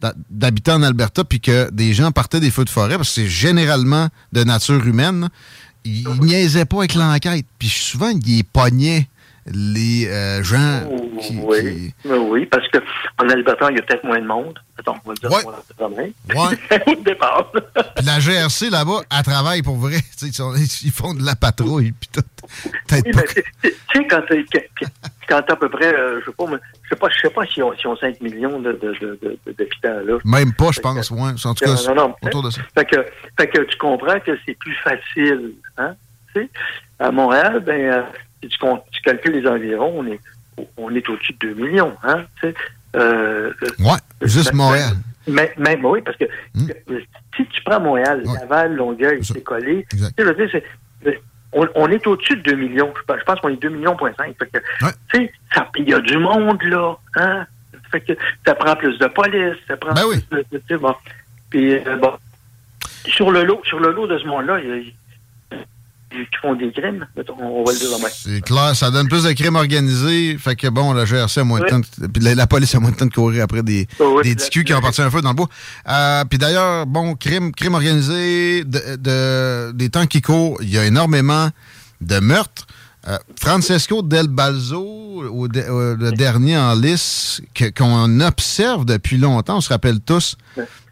d'ha- 0.00 0.14
d'habitants 0.30 0.76
en 0.76 0.82
Alberta, 0.84 1.24
puis 1.24 1.40
que 1.40 1.68
des 1.72 1.92
gens 1.92 2.12
partaient 2.12 2.40
des 2.40 2.52
feux 2.52 2.64
de 2.64 2.70
forêt, 2.70 2.96
parce 2.96 3.08
que 3.08 3.14
c'est 3.16 3.28
généralement 3.28 4.08
de 4.32 4.44
nature 4.44 4.86
humaine, 4.86 5.28
ils, 5.84 6.06
niaisaient 6.20 6.66
pas 6.66 6.78
avec 6.78 6.94
l'enquête. 6.94 7.46
Puis 7.58 7.68
souvent, 7.68 8.10
ils 8.10 8.44
pognaient 8.44 9.08
les 9.46 10.06
euh, 10.08 10.42
gens 10.42 10.82
qui, 11.20 11.38
oui, 11.42 11.92
oui, 12.04 12.18
oui, 12.18 12.46
parce 12.46 12.66
que 12.68 12.78
en 13.18 13.28
Alberta, 13.28 13.68
il 13.70 13.76
y 13.76 13.80
a 13.80 13.82
peut-être 13.82 14.04
moins 14.04 14.20
de 14.20 14.26
monde. 14.26 14.58
Attends, 14.78 14.96
on 15.04 15.08
va 15.10 15.14
dire 15.14 15.30
Ouais. 15.30 15.88
même. 15.96 16.12
Ouais. 16.36 16.82
Au 16.86 16.94
départ. 17.02 17.50
Puis 17.52 18.04
la 18.06 18.18
GRC 18.20 18.70
là-bas, 18.70 19.00
elle 19.16 19.22
travaille 19.24 19.62
pour 19.62 19.76
vrai. 19.76 19.98
Tu 20.18 20.26
Ils, 20.26 20.34
sont- 20.34 20.54
ils 20.54 20.90
font 20.90 21.14
de 21.14 21.24
la 21.24 21.34
patrouille 21.36 21.92
puis 21.92 22.08
tout. 22.12 22.20
Oui, 22.92 23.02
pas. 23.12 23.22
tu 23.22 23.34
tu- 23.34 23.42
tu 23.62 23.70
sais, 23.94 24.06
quand 24.06 24.20
t'as 24.28 24.36
quand 25.28 25.52
à 25.52 25.56
peu 25.56 25.68
près, 25.68 25.94
euh, 25.94 26.20
je 26.20 26.26
sais 26.30 26.36
pas, 26.36 26.44
je 26.82 26.88
sais 26.88 26.96
pas, 26.96 27.08
je 27.08 27.20
sais 27.20 27.30
pas 27.30 27.46
si 27.46 27.62
on, 27.62 27.72
si 27.76 27.86
on 27.86 27.96
5 27.96 28.20
millions 28.20 28.58
de, 28.58 28.72
de, 28.72 28.92
de, 29.00 29.18
de- 29.22 29.52
d'habitants 29.52 30.00
là. 30.04 30.18
Même 30.24 30.52
pas, 30.54 30.70
je 30.72 30.80
pense. 30.80 31.10
Ouais. 31.10 31.30
En 31.44 31.54
tout 31.54 31.64
cas, 31.64 31.74
Non, 31.88 31.94
non, 31.94 32.08
non. 32.08 32.14
autour 32.22 32.42
de 32.42 32.50
ça. 32.50 32.60
Fait 32.74 32.84
que, 32.84 32.96
fait 33.38 33.48
que 33.48 33.62
tu 33.62 33.78
comprends 33.78 34.18
que 34.20 34.32
c'est 34.44 34.54
plus 34.58 34.74
facile. 34.82 35.52
Hein? 35.78 35.94
Tu 36.34 36.42
sais, 36.42 36.50
à 36.98 37.10
Montréal, 37.12 37.62
ben, 37.64 37.80
euh, 37.80 38.02
si 38.42 38.48
tu, 38.48 39.00
calcules 39.02 39.32
les 39.32 39.46
environs, 39.48 40.00
on 40.00 40.06
est, 40.06 40.20
on 40.76 40.94
est 40.94 41.08
au-dessus 41.08 41.32
de 41.40 41.48
2 41.48 41.54
millions. 41.54 41.94
Hein? 42.02 42.24
Tu 42.40 42.48
sais, 42.48 42.54
euh, 42.96 43.52
Ouais, 43.78 43.98
juste 44.22 44.52
Montréal. 44.52 44.94
mais, 45.26 45.52
même, 45.58 45.84
oui, 45.84 46.00
parce 46.02 46.16
que 46.16 46.24
Hmm. 46.54 46.66
euh, 46.90 47.00
si 47.36 47.46
tu 47.46 47.62
prends 47.64 47.80
Montréal, 47.80 48.22
Laval, 48.40 48.74
Longueuil, 48.74 49.24
c'est 49.24 49.42
collé. 49.42 49.86
C'est- 49.92 51.20
on, 51.52 51.66
on 51.74 51.88
est 51.90 52.06
au-dessus 52.06 52.36
de 52.36 52.42
2 52.42 52.54
millions. 52.56 52.92
Je 52.96 53.24
pense, 53.24 53.40
qu'on 53.40 53.48
est 53.48 53.60
2 53.60 53.70
millions, 53.70 53.96
point 53.96 54.12
5. 54.16 54.36
Fait 54.38 54.46
que, 54.46 54.58
tu 55.12 55.18
sais, 55.18 55.32
ça- 55.54 55.68
il 55.76 55.88
y 55.88 55.94
a 55.94 55.98
du 56.00 56.16
monde, 56.18 56.62
là. 56.62 56.94
Hein? 57.16 57.46
Fait 57.90 58.00
que 58.00 58.12
ça 58.46 58.54
prend 58.54 58.76
plus 58.76 58.96
de 58.98 59.06
police, 59.06 59.56
ça 59.66 59.76
prend 59.76 59.92
Ben 59.94 60.02
plus 60.30 60.44
de, 60.52 60.60
de- 60.68 60.76
bon. 60.76 60.94
Puis, 61.50 61.74
euh, 61.74 61.96
bon, 61.96 62.12
sur 63.06 63.32
le 63.32 63.42
lot, 63.42 63.60
sur 63.64 63.80
le 63.80 63.90
lot 63.92 64.06
de 64.06 64.16
ce 64.18 64.26
monde-là, 64.26 64.60
il 64.60 64.68
y 64.68 64.72
a- 64.72 64.76
il 64.76 64.86
y 64.86 64.90
a 64.90 64.92
qui 66.10 66.36
font 66.42 66.54
des 66.56 66.72
crimes, 66.72 67.06
on 67.38 67.62
va 67.64 67.72
le 67.72 67.78
dire 67.78 67.96
de 67.96 68.02
même. 68.02 68.10
C'est 68.12 68.40
clair, 68.40 68.74
ça 68.74 68.90
donne 68.90 69.08
plus 69.08 69.22
de 69.24 69.32
crimes 69.32 69.56
organisés. 69.56 70.36
Fait 70.38 70.56
que 70.56 70.66
bon, 70.68 70.92
la 70.92 71.04
GRC 71.04 71.40
a 71.40 71.44
moins 71.44 71.60
de 71.60 71.66
temps. 71.66 71.80
puis 72.12 72.22
la, 72.22 72.34
la 72.34 72.46
police 72.46 72.74
a 72.74 72.80
moins 72.80 72.90
de 72.90 72.96
temps 72.96 73.06
de 73.06 73.12
courir 73.12 73.44
après 73.44 73.62
des, 73.62 73.86
oui, 74.00 74.22
des 74.34 74.34
qui 74.64 74.74
ont 74.74 74.80
parti 74.80 75.00
un 75.02 75.10
feu 75.10 75.20
dans 75.22 75.30
le 75.30 75.36
bois. 75.36 75.48
Euh, 75.88 76.24
puis 76.24 76.38
d'ailleurs, 76.38 76.86
bon, 76.86 77.14
crime, 77.14 77.52
crime 77.52 77.74
organisé, 77.74 78.64
de, 78.64 78.96
de- 78.96 79.72
des 79.72 79.88
temps 79.88 80.06
qui 80.06 80.20
courent, 80.20 80.58
il 80.62 80.70
y 80.70 80.78
a 80.78 80.84
énormément 80.84 81.48
de 82.00 82.18
meurtres. 82.18 82.66
Euh, 83.08 83.16
Francesco 83.40 84.02
Del 84.02 84.26
Balzo, 84.28 84.84
au 85.30 85.48
de- 85.48 85.60
euh, 85.60 85.96
le 85.98 86.12
dernier 86.12 86.58
en 86.58 86.74
lice, 86.74 87.40
qu'on 87.76 88.20
observe 88.20 88.84
depuis 88.84 89.16
longtemps, 89.16 89.56
on 89.56 89.60
se 89.62 89.70
rappelle 89.70 90.00
tous 90.00 90.36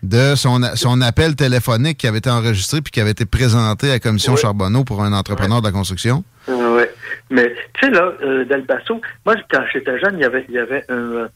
de 0.02 0.34
son, 0.36 0.60
son 0.76 1.00
appel 1.00 1.34
téléphonique 1.36 1.98
qui 1.98 2.06
avait 2.06 2.18
été 2.18 2.30
enregistré 2.30 2.80
puis 2.80 2.90
qui 2.92 3.00
avait 3.00 3.10
été 3.10 3.24
présenté 3.26 3.88
à 3.90 3.94
la 3.94 3.98
commission. 4.00 4.36
Charbonneau 4.36 4.84
pour 4.84 5.02
un 5.02 5.12
entrepreneur 5.12 5.60
de 5.60 5.66
la 5.66 5.72
construction. 5.72 6.22
Ouais. 6.46 6.90
Mais 7.30 7.52
tu 7.74 7.86
sais, 7.86 7.90
là, 7.90 8.12
euh, 8.22 8.44
Dalbasso, 8.44 9.00
moi, 9.26 9.34
quand 9.50 9.62
j'étais 9.72 9.98
jeune, 10.00 10.14
il 10.16 10.20
y 10.22 10.24
avait, 10.24 10.46
il 10.48 10.54
y 10.54 10.58
avait 10.58 10.84
un, 10.88 10.94
euh, 10.94 11.28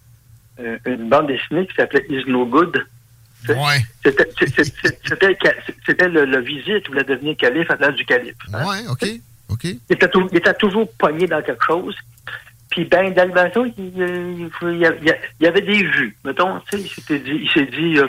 un- 0.60 0.90
une 0.90 1.08
bande 1.08 1.26
dessinée 1.26 1.66
qui 1.66 1.74
s'appelait 1.74 2.06
Is 2.08 2.24
No 2.28 2.46
Good. 2.46 2.82
Ouais. 3.48 3.84
C'était 4.04 4.28
c'était- 4.36 6.08
le, 6.08 6.24
le 6.24 6.40
visite 6.40 6.88
ou 6.88 6.92
la 6.92 7.02
devenir 7.02 7.36
calife 7.36 7.70
à 7.70 7.76
l'âge 7.76 7.96
du 7.96 8.04
calife. 8.04 8.36
hein. 8.54 8.64
Ouais, 8.64 8.78
OK. 8.88 9.04
OK. 9.48 9.64
Il 9.64 9.78
était, 9.90 10.08
il 10.30 10.36
était 10.38 10.54
toujours 10.54 10.88
pogné 10.98 11.26
dans 11.26 11.42
quelque 11.42 11.64
chose. 11.64 11.94
Puis 12.72 12.86
ben, 12.86 13.12
bateau, 13.12 13.66
il, 13.66 14.50
y 15.40 15.46
avait 15.46 15.60
des 15.60 15.82
vues. 15.82 16.16
Mettons, 16.24 16.58
tu 16.60 16.78
sais, 16.78 16.82
il 16.82 16.88
s'était 16.88 17.18
dit, 17.18 17.40
il 17.42 17.50
s'est 17.50 17.66
dit 17.66 17.98
euh, 17.98 18.08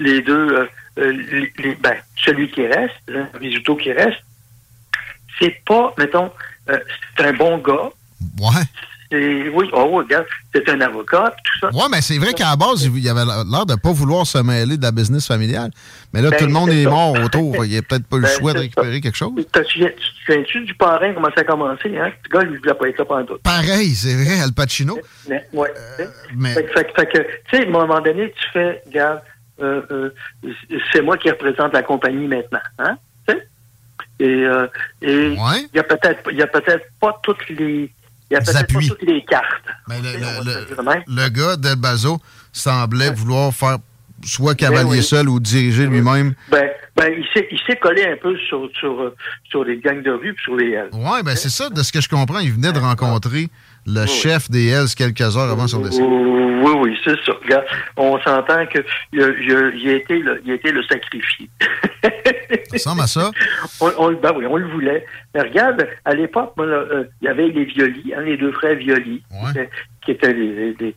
les 0.00 0.20
deux, 0.20 0.52
euh, 0.52 0.66
euh, 0.98 1.74
ben, 1.80 1.94
celui 2.22 2.50
qui 2.50 2.66
reste, 2.66 2.92
hein, 3.08 3.26
Visuto 3.40 3.74
qui 3.74 3.90
reste, 3.90 4.22
c'est 5.38 5.64
pas, 5.64 5.94
mettons, 5.96 6.30
euh, 6.68 6.78
c'est 7.16 7.24
un 7.24 7.32
bon 7.32 7.56
gars. 7.56 7.88
Ouais. 8.38 8.62
Oui, 9.12 9.68
oh, 9.72 9.88
oui, 9.90 10.04
regarde, 10.04 10.24
c'est 10.54 10.68
un 10.70 10.80
avocat, 10.80 11.34
tout 11.44 11.58
ça. 11.60 11.68
Ouais, 11.76 11.88
mais 11.90 12.00
c'est 12.00 12.18
vrai 12.18 12.32
qu'à 12.32 12.50
la 12.50 12.56
base, 12.56 12.84
il 12.84 12.98
y 12.98 13.08
avait 13.08 13.24
l'air 13.24 13.66
de 13.66 13.74
pas 13.74 13.92
vouloir 13.92 14.26
se 14.26 14.38
mêler 14.38 14.76
de 14.76 14.82
la 14.82 14.90
business 14.92 15.26
familiale. 15.26 15.70
Mais 16.12 16.22
là, 16.22 16.30
Ben, 16.30 16.38
tout 16.38 16.46
le 16.46 16.52
monde 16.52 16.70
est 16.70 16.84
mort 16.86 17.12
autour. 17.22 17.64
Il 17.64 17.70
n'y 17.72 17.78
a 17.78 17.82
peut-être 17.82 18.06
pas 18.06 18.16
le 18.16 18.22
Ben, 18.22 18.28
choix 18.38 18.52
de 18.54 18.58
récupérer 18.60 19.00
quelque 19.00 19.16
chose. 19.16 19.32
Tu 19.36 19.44
tu 19.44 19.84
te 19.84 20.00
souviens-tu 20.26 20.64
du 20.64 20.74
parrain, 20.74 21.12
comment 21.14 21.28
ça 21.34 21.40
a 21.42 21.44
commencé, 21.44 21.96
hein? 21.98 22.10
Ce 22.24 22.28
gars, 22.30 22.42
lui, 22.44 22.54
il 22.54 22.58
voulait 22.60 22.74
pas 22.74 22.88
être 22.88 22.98
là 22.98 23.04
pendant 23.04 23.24
tout. 23.26 23.38
Pareil, 23.42 23.94
c'est 23.94 24.14
vrai, 24.14 24.40
Al 24.40 24.52
Pacino. 24.52 24.98
Mais, 25.28 25.44
ouais. 25.52 25.72
mais- 26.36 26.54
Fait, 26.54 26.64
que- 26.64 26.72
fait 26.72 26.84
que- 26.84 26.92
fait 27.00 27.06
que, 27.06 27.18
tu 27.18 27.56
sais, 27.56 27.64
à 27.64 27.68
un 27.68 27.70
moment 27.70 28.00
donné, 28.00 28.32
tu 28.36 28.48
fais, 28.52 28.82
regarde, 28.86 29.20
euh, 29.60 29.82
euh, 29.90 30.10
c'est 30.92 31.02
moi 31.02 31.16
qui 31.18 31.28
représente 31.30 31.72
la 31.72 31.82
compagnie 31.82 32.26
maintenant, 32.28 32.60
hein? 32.78 32.96
Et, 34.20 34.24
euh, 34.46 34.66
et 35.00 35.28
il 35.32 35.70
y 35.74 35.78
a 35.78 35.82
peut-être, 35.82 36.30
il 36.30 36.36
y 36.38 36.42
a 36.42 36.46
peut-être 36.46 36.84
pas 37.00 37.18
toutes 37.24 37.48
les, 37.48 37.90
il 38.32 38.36
a 38.36 38.40
peut-être 38.40 38.72
pas 38.72 38.80
toutes 38.80 39.02
les 39.02 39.24
cartes. 39.24 39.44
Mais 39.88 40.00
le, 40.00 40.12
le- 40.18 41.04
le- 41.06 41.28
gars 41.28 41.56
d'El 41.56 41.76
Bazo 41.76 42.18
semblait 42.52 43.10
vouloir 43.10 43.52
faire 43.52 43.76
soit 44.24 44.54
cavalier 44.54 44.84
Ben 44.84 44.90
oui. 44.96 45.02
seul 45.02 45.28
ou 45.28 45.40
diriger 45.40 45.86
lui-même. 45.86 46.34
Ben, 46.50 46.70
ben, 46.96 47.12
il 47.12 47.26
s'est, 47.66 47.76
collé 47.76 48.04
un 48.04 48.16
peu 48.16 48.36
sur, 48.48 48.70
sur, 48.78 49.00
euh, 49.00 49.14
sur 49.50 49.64
les 49.64 49.78
gangs 49.78 50.02
de 50.02 50.10
rue 50.12 50.32
puis 50.34 50.44
sur 50.44 50.56
les 50.56 50.70
L. 50.70 50.88
Ouais, 50.92 51.22
ben 51.22 51.34
c'est 51.36 51.48
ça, 51.50 51.68
de 51.68 51.82
ce 51.82 51.92
que 51.92 52.00
je 52.00 52.08
comprends. 52.08 52.38
Il 52.38 52.52
venait 52.52 52.72
de 52.72 52.78
rencontrer 52.78 53.48
le 53.86 54.06
chef 54.06 54.50
des 54.50 54.68
Hells 54.68 54.94
quelques 54.96 55.36
heures 55.36 55.50
avant 55.50 55.66
son 55.66 55.80
décès. 55.80 56.02
Oui, 56.02 56.72
oui, 56.78 56.98
c'est 57.04 57.16
ça. 57.24 57.32
Regarde, 57.42 57.64
on 57.96 58.18
s'entend 58.20 58.64
que 58.66 58.78
il 59.12 59.22
a, 59.22 59.94
été 59.94 60.18
le, 60.72 60.82
sacrifié. 60.84 61.50
Ça 62.02 62.72
ressemble 62.72 63.00
à 63.02 63.06
ça. 63.06 63.30
On, 63.80 63.90
on- 63.98 64.12
ben 64.12 64.32
oui, 64.36 64.46
on 64.46 64.56
le 64.56 64.68
voulait. 64.68 65.04
Mais 65.34 65.42
regarde, 65.42 65.86
à 66.04 66.14
l'époque, 66.14 66.52
euh, 66.58 67.04
il 67.20 67.24
y 67.24 67.28
avait 67.28 67.48
les 67.48 67.64
Violi, 67.64 68.12
hein, 68.16 68.20
les 68.22 68.36
deux 68.36 68.52
frères 68.52 68.76
Violi, 68.76 69.22
qui 69.30 69.50
étaient, 69.50 69.70
qui 70.04 70.10
étaient 70.12 70.34
des, 70.34 70.74
des, 70.74 70.94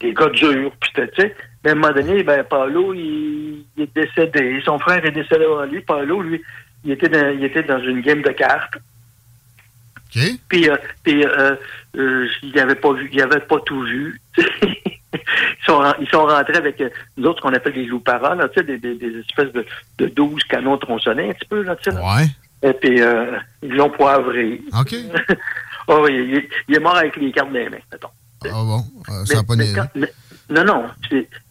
des 0.00 0.12
gars 0.12 0.28
durs. 0.30 0.72
Puis, 0.80 0.90
tu 0.94 1.02
sais, 1.16 1.34
mais 1.64 1.70
à 1.70 1.72
un 1.72 1.76
moment 1.76 1.92
donné, 1.92 2.22
ben, 2.22 2.44
Paolo, 2.44 2.94
il, 2.94 3.64
il 3.76 3.82
est 3.82 3.94
décédé. 3.94 4.60
Son 4.64 4.78
frère 4.78 5.04
est 5.04 5.10
décédé 5.10 5.44
avant 5.44 5.64
lui. 5.64 5.80
Paolo, 5.80 6.22
lui, 6.22 6.40
il 6.84 6.92
était 6.92 7.08
dans, 7.08 7.28
il 7.30 7.44
était 7.44 7.62
dans 7.64 7.80
une 7.80 8.00
game 8.00 8.22
de 8.22 8.30
cartes. 8.30 8.74
Puis, 10.48 10.68
euh, 10.68 10.76
puis 11.02 11.24
euh, 11.24 11.54
euh, 11.98 12.26
il 12.42 12.52
n'avait 12.54 12.74
pas 12.74 12.92
vu, 12.92 13.08
il 13.12 13.20
avait 13.22 13.40
pas 13.40 13.58
tout 13.66 13.82
vu. 13.82 14.20
ils, 14.62 15.20
sont, 15.66 15.82
ils 16.00 16.08
sont 16.08 16.26
rentrés 16.26 16.56
avec 16.56 16.80
euh, 16.80 16.90
nous 17.16 17.26
autres 17.28 17.42
qu'on 17.42 17.52
appelle 17.54 17.74
des 17.74 17.84
louparas, 17.86 18.34
là, 18.34 18.48
des, 18.56 18.78
des, 18.78 18.94
des 18.94 19.18
espèces 19.20 19.52
de, 19.52 19.64
de 19.98 20.06
12 20.06 20.42
canons 20.44 20.78
tronçonnés 20.78 21.30
un 21.30 21.32
petit 21.32 21.48
peu, 21.48 21.62
là, 21.62 21.76
tu. 21.76 21.90
Ouais. 21.90 22.26
Et 22.62 22.72
puis, 22.72 23.00
euh, 23.00 23.36
ils 23.62 23.74
l'ont 23.74 23.90
poivré. 23.90 24.60
OK. 24.78 24.94
oh, 25.88 26.06
il, 26.08 26.34
est- 26.36 26.48
il 26.68 26.76
est 26.76 26.80
mort 26.80 26.96
avec 26.96 27.16
les 27.16 27.30
cartes 27.32 27.52
les 27.52 27.68
mains, 27.68 27.78
mettons. 27.92 28.08
Ah 28.44 28.48
bon, 28.52 28.82
euh, 29.10 29.24
ça 29.24 29.42
pas 29.42 29.56
Mais 29.56 29.72
quand- 29.74 29.88
mais- 29.94 30.12
non, 30.50 30.64
non, 30.64 30.84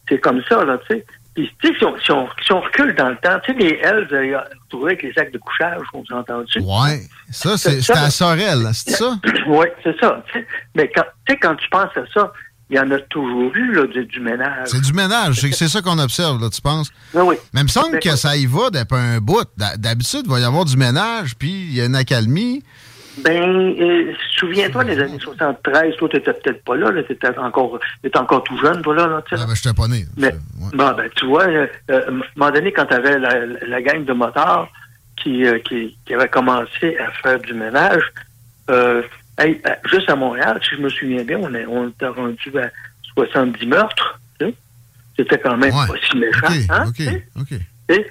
c'est 0.10 0.20
comme 0.20 0.42
ça, 0.50 0.64
là, 0.66 0.78
tu 0.90 0.96
sais. 0.96 1.06
Puis, 1.36 1.52
tu 1.62 1.68
sais, 1.68 1.76
si 1.78 1.86
on, 1.86 1.98
si, 2.00 2.12
on, 2.12 2.28
si 2.44 2.52
on 2.52 2.62
recule 2.62 2.96
dans 2.96 3.10
le 3.10 3.18
temps, 3.18 3.40
tu 3.44 3.52
sais, 3.54 3.60
les 3.60 3.80
Hells, 3.84 4.08
euh, 4.12 4.26
ils 4.26 4.36
retrouvé 4.72 4.92
avec 4.94 5.04
les 5.04 5.14
sacs 5.14 5.32
de 5.32 5.38
couchage, 5.38 5.82
on 5.94 6.06
s'entend 6.06 6.42
dessus. 6.42 6.60
Ouais. 6.60 7.02
Ça, 7.32 7.58
c'est- 7.58 7.90
à 7.92 8.10
Sorel, 8.10 8.70
c'est 8.74 8.92
ça? 8.92 9.18
oui, 9.48 9.66
c'est 9.84 10.00
ça. 10.00 10.24
Mais 10.76 10.90
quand, 10.94 11.04
quand 11.42 11.56
tu 11.56 11.70
penses 11.70 11.96
à 11.96 12.04
ça, 12.14 12.32
il 12.70 12.76
y 12.76 12.80
en 12.80 12.92
a 12.92 13.00
toujours 13.00 13.56
eu, 13.56 13.74
là, 13.76 13.88
du, 13.88 14.06
du 14.06 14.20
ménage. 14.20 14.68
C'est 14.68 14.82
du 14.82 14.92
ménage. 14.92 15.40
C'est 15.54 15.70
ça 15.70 15.82
qu'on 15.82 15.98
observe, 16.00 16.42
là, 16.42 16.50
tu 16.50 16.62
penses? 16.62 16.90
Oui, 17.14 17.22
oui. 17.26 17.36
Mais 17.54 17.62
il 17.62 17.64
me 17.64 17.70
semble 17.70 17.94
Mais- 17.94 18.00
que 18.00 18.16
ça 18.18 18.36
y 18.36 18.46
va 18.46 18.70
depuis 18.70 18.96
un 18.98 19.20
bout. 19.20 19.46
D'ha- 19.56 19.78
D'habitude, 19.78 20.24
il 20.26 20.30
va 20.32 20.40
y 20.40 20.44
avoir 20.44 20.66
du 20.66 20.76
ménage, 20.76 21.36
puis 21.38 21.50
il 21.50 21.74
y 21.74 21.82
a 21.82 21.86
une 21.86 21.96
accalmie. 21.96 22.64
Ben, 23.24 23.76
euh, 23.80 24.14
souviens-toi 24.36 24.84
des 24.84 25.00
années 25.00 25.20
73, 25.20 25.96
toi, 25.98 26.10
t'étais 26.10 26.34
peut-être 26.34 26.64
pas 26.64 26.76
là, 26.76 26.92
là 26.92 27.02
t'étais 27.04 27.36
encore, 27.38 27.80
t'étais 28.02 28.18
encore 28.18 28.44
tout 28.44 28.58
jeune, 28.60 28.82
toi, 28.82 28.96
là, 28.96 29.08
là 29.08 29.24
tu 29.28 29.36
sais. 29.36 29.42
Ah, 29.44 29.48
ben, 29.48 29.56
je 29.56 29.70
pas 29.72 29.88
né. 29.88 30.06
Mais, 30.18 30.34
bon, 30.74 30.92
ben, 30.92 31.10
tu 31.16 31.26
vois, 31.26 31.48
euh, 31.48 31.68
euh, 31.90 32.06
à 32.06 32.10
un 32.10 32.22
moment 32.36 32.52
donné, 32.52 32.72
quand 32.72 32.86
tu 32.86 32.94
avais 32.94 33.18
la, 33.18 33.46
la 33.46 33.82
gang 33.82 34.06
de 34.06 34.14
motards 34.14 34.70
qui, 35.16 35.46
euh, 35.46 35.60
qui, 35.60 35.98
qui 36.06 36.14
avait 36.14 36.28
commencé 36.30 36.98
à 37.00 37.10
faire 37.24 37.40
du 37.40 37.54
ménage, 37.54 38.04
euh, 38.70 39.02
hey, 39.40 39.60
euh, 39.66 39.72
juste 39.90 40.10
à 40.10 40.16
Montréal, 40.16 40.60
si 40.64 40.76
je 40.76 40.82
me 40.82 40.90
souviens 40.90 41.24
bien, 41.24 41.40
on, 41.42 41.54
est, 41.56 41.66
on 41.66 41.90
était 41.90 42.08
rendu 42.08 42.60
à 42.60 42.70
70 43.16 43.66
meurtres. 43.66 44.20
tu 44.40 44.46
sais. 44.46 44.54
C'était 45.18 45.40
quand 45.40 45.58
même 45.58 45.72
pas 45.72 45.88
si 46.08 46.18
méchant. 46.18 46.48
hein, 46.70 46.86
OK. 46.88 47.02
OK. 47.40 47.60
Tu 47.90 48.06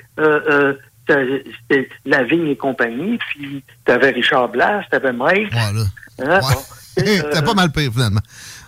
euh, 1.10 1.14
euh, 1.14 1.38
t'as- 1.68 1.76
c'était 1.76 1.88
La 2.04 2.22
Vigne 2.24 2.48
et 2.48 2.56
compagnie, 2.56 3.18
puis 3.18 3.62
t'avais 3.84 4.10
Richard 4.10 4.48
Blas, 4.48 4.82
t'avais 4.90 5.12
Mike. 5.12 5.52
Voilà. 5.52 5.80
Hein, 6.18 6.40
bon, 6.40 6.62
euh, 7.06 7.42
pas 7.42 7.54
mal 7.54 7.70
pire, 7.72 7.90
finalement. 7.92 8.20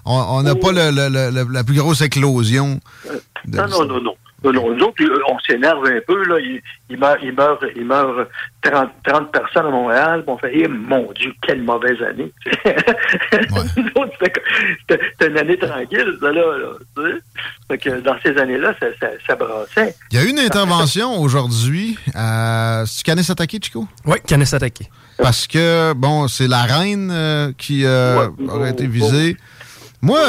On 0.04 0.42
n'a 0.42 0.54
pas 0.54 0.72
le- 0.72 0.90
le- 0.90 1.08
le- 1.08 1.30
le- 1.44 1.52
la 1.52 1.64
plus 1.64 1.74
grosse 1.76 2.00
éclosion. 2.00 2.80
de- 3.44 3.56
Non, 3.58 3.68
non, 3.68 3.84
non, 3.86 4.00
non. 4.02 4.14
Non, 4.44 4.52
non, 4.52 4.74
nous 4.74 4.84
autres, 4.84 5.02
euh, 5.02 5.18
on 5.28 5.38
s'énerve 5.40 5.84
un 5.84 6.00
peu, 6.06 6.24
là. 6.24 6.38
Il, 6.38 6.60
il 6.88 6.98
meurt, 6.98 7.18
il 7.22 7.32
meurt, 7.32 7.64
il 7.74 7.84
meurt 7.84 8.28
30, 8.62 8.90
30 9.04 9.32
personnes 9.32 9.66
à 9.66 9.70
Montréal. 9.70 10.22
On 10.26 10.38
fait, 10.38 10.52
eh, 10.54 10.68
mon 10.68 11.10
Dieu, 11.12 11.32
quelle 11.42 11.62
mauvaise 11.62 12.00
année. 12.02 12.32
Nous 13.76 14.02
autres, 14.02 14.16
c'était 14.88 15.26
une 15.26 15.38
année 15.38 15.58
tranquille, 15.58 16.16
ça, 16.20 16.30
là. 16.30 16.58
là, 16.58 16.68
tu 16.96 17.02
sais. 17.02 17.18
Fait 17.68 17.78
que 17.78 18.00
dans 18.00 18.16
ces 18.22 18.36
années-là, 18.38 18.74
ça, 18.80 18.86
ça, 19.00 19.08
ça 19.26 19.34
brassait. 19.34 19.94
Il 20.12 20.18
y 20.18 20.22
a 20.22 20.24
eu 20.24 20.30
une 20.30 20.38
intervention 20.38 21.20
aujourd'hui. 21.20 21.98
Euh, 22.14 22.84
tu 22.84 23.02
connais 23.04 23.22
s'attaquer, 23.22 23.58
Chico? 23.60 23.86
Oui, 24.06 24.18
Kanesatake. 24.26 24.88
Parce 25.18 25.46
que, 25.48 25.92
bon, 25.94 26.28
c'est 26.28 26.46
la 26.46 26.62
reine 26.62 27.10
euh, 27.12 27.52
qui 27.58 27.84
euh, 27.84 28.28
aurait 28.48 28.70
été 28.70 28.86
visée. 28.86 29.36
Moi, 30.00 30.20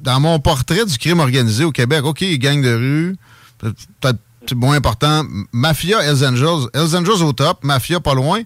dans 0.00 0.20
mon 0.20 0.38
portrait 0.38 0.84
du 0.84 0.98
crime 0.98 1.20
organisé 1.20 1.64
au 1.64 1.72
Québec, 1.72 2.04
OK, 2.04 2.22
gang 2.38 2.60
de 2.60 2.74
rue, 2.74 3.16
peut-être 3.58 4.54
moins 4.54 4.76
important. 4.76 5.24
Mafia, 5.52 5.98
Hells 6.02 6.24
Angels. 6.24 6.68
Hells 6.74 6.96
Angels 6.96 7.22
au 7.22 7.32
top, 7.32 7.64
Mafia 7.64 8.00
pas 8.00 8.14
loin. 8.14 8.40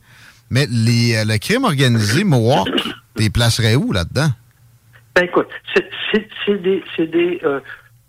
Mais 0.51 0.66
les, 0.70 1.16
euh, 1.16 1.24
le 1.24 1.39
crime 1.39 1.64
organisé, 1.64 2.24
Mohawk, 2.24 2.68
t'es 3.14 3.30
placerais 3.30 3.74
où 3.74 3.93
là-dedans? 3.93 4.28
Ben 5.14 5.24
écoute, 5.24 5.48
c'est- 5.74 5.89
des, 6.59 6.82
des, 6.98 7.40
euh, 7.44 7.60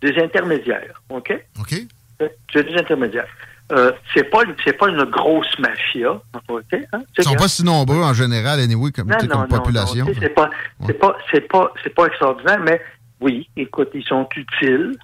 des 0.02 0.22
intermédiaires, 0.22 1.00
OK? 1.08 1.32
OK. 1.60 1.74
C'est 2.52 2.62
des 2.68 2.74
intermédiaires. 2.78 3.26
Euh, 3.72 3.92
c'est 4.12 4.24
pas 4.24 4.42
pas 4.78 4.88
une 4.88 5.04
grosse 5.04 5.58
mafia, 5.58 6.20
OK? 6.48 6.64
Hein? 6.92 7.02
Ils 7.16 7.24
sont 7.24 7.34
pas 7.34 7.48
si 7.48 7.64
nombreux 7.64 8.02
en 8.02 8.12
général, 8.12 8.60
anyway, 8.60 8.92
comme, 8.92 9.08
Non, 9.08 9.16
non, 9.22 9.26
comme 9.28 9.40
non, 9.40 9.46
population. 9.48 10.06
C'est 10.20 10.28
pas, 10.28 10.50
pas, 10.98 11.16
pas, 11.48 11.72
c'est 11.82 11.94
pas 11.94 12.06
extraordinaire, 12.06 12.60
mais 12.62 12.80
oui, 13.20 13.48
écoute, 13.56 13.88
ils 13.94 14.04
sont 14.04 14.28
utiles. 14.36 14.96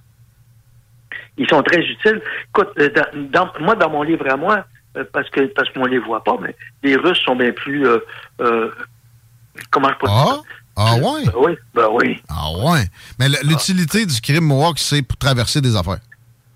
Ils 1.36 1.48
sont 1.48 1.62
très 1.62 1.80
utiles. 1.80 2.20
Écoute, 2.48 2.68
euh, 2.78 2.90
dans, 2.90 3.30
dans- 3.46 3.52
moi, 3.60 3.74
dans 3.76 3.90
mon 3.90 4.02
livre 4.02 4.28
à 4.30 4.36
moi, 4.36 4.64
euh, 4.96 5.04
parce 5.12 5.28
que 5.30 5.40
parce 5.54 5.68
qu'on 5.70 5.86
les 5.86 5.98
voit 5.98 6.22
pas, 6.24 6.36
mais 6.40 6.54
les 6.82 6.96
Russes 6.96 7.20
sont 7.24 7.36
bien 7.36 7.52
plus, 7.52 7.86
euh, 7.86 7.98
euh, 8.40 8.70
comment 9.70 9.88
je 9.90 9.94
peux 9.98 10.06
dire 10.06 10.16
ça? 10.28 10.40
Ah? 10.76 10.94
Ouais? 10.96 11.24
Ben 11.26 11.32
oui, 11.36 11.52
ben 11.74 11.88
oui. 11.92 12.22
Ah 12.28 12.50
ouais. 12.64 12.84
Mais 13.18 13.28
l'utilité 13.44 14.06
du 14.06 14.20
crime 14.20 14.44
Mohawk, 14.44 14.78
c'est 14.78 15.02
pour 15.02 15.16
traverser 15.18 15.60
des 15.60 15.76
affaires. 15.76 15.98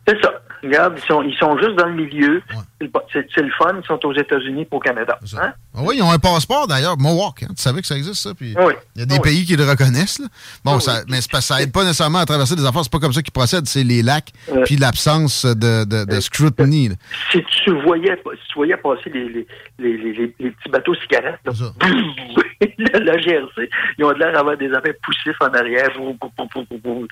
C'est 0.08 0.20
ça. 0.22 0.32
Regarde, 0.64 0.94
ils 0.96 1.06
sont, 1.06 1.22
ils 1.22 1.36
sont 1.36 1.56
juste 1.58 1.76
dans 1.76 1.86
le 1.86 1.94
milieu. 1.94 2.42
C'est 2.80 2.86
le- 2.86 2.90
C'est 3.12 3.26
c'est 3.34 3.42
le 3.42 3.50
fun. 3.58 3.72
Ils 3.80 3.86
sont 3.86 4.00
aux 4.04 4.14
États-Unis 4.14 4.62
et 4.62 4.68
au 4.70 4.78
Canada. 4.80 5.18
Hein? 5.38 5.52
Ah 5.76 5.80
oui, 5.82 5.96
ils 5.98 6.02
ont 6.02 6.10
un 6.10 6.18
passeport 6.18 6.66
d'ailleurs, 6.66 6.96
Mohawk. 6.98 7.42
hein. 7.42 7.48
Tu 7.56 7.62
savais 7.62 7.80
que 7.80 7.86
ça 7.86 7.96
existe, 7.96 8.22
ça? 8.22 8.34
Puis 8.34 8.54
Oui. 8.58 8.72
Il 8.96 9.00
y 9.00 9.02
a 9.02 9.06
des 9.06 9.14
Oui. 9.16 9.20
pays 9.20 9.44
qui 9.44 9.56
le 9.56 9.64
reconnaissent. 9.68 10.18
là. 10.18 10.26
Bon, 10.64 10.80
ça, 10.80 11.02
mais 11.08 11.20
ça 11.20 11.60
aide 11.62 11.72
pas 11.72 11.82
nécessairement 11.82 12.18
à 12.20 12.26
traverser 12.26 12.56
des 12.56 12.64
affaires. 12.64 12.82
C'est 12.82 12.92
pas 12.92 12.98
comme 12.98 13.12
ça 13.12 13.22
qu'ils 13.22 13.32
procèdent. 13.32 13.66
C'est 13.66 13.84
les 13.84 14.02
lacs 14.02 14.30
Euh. 14.50 14.62
puis 14.64 14.76
l'absence 14.76 15.44
de, 15.44 15.84
de, 15.84 16.04
de 16.04 16.20
scrutiny. 16.20 16.88
là. 16.88 16.94
Si 17.30 17.42
tu 17.64 17.70
voyais, 17.82 18.16
si 18.16 18.48
tu 18.48 18.54
voyais 18.56 18.76
passer 18.76 19.10
les, 19.12 19.28
les, 19.28 19.46
les, 19.78 19.96
les, 19.98 20.12
les- 20.12 20.34
les 20.40 20.50
petits 20.50 20.70
bateaux 20.70 20.94
cigarettes, 20.94 21.40
là, 21.44 21.52
la, 23.00 23.18
GRC, 23.18 23.68
ils 23.98 24.04
ont 24.04 24.12
de 24.12 24.18
l'air 24.18 24.32
d'avoir 24.32 24.56
des 24.56 24.72
affaires 24.72 24.94
poussifs 25.02 25.36
en 25.40 25.48
arrière. 25.54 25.88
Boum, 25.96 26.16
boum, 26.18 26.78
boum. 26.82 27.06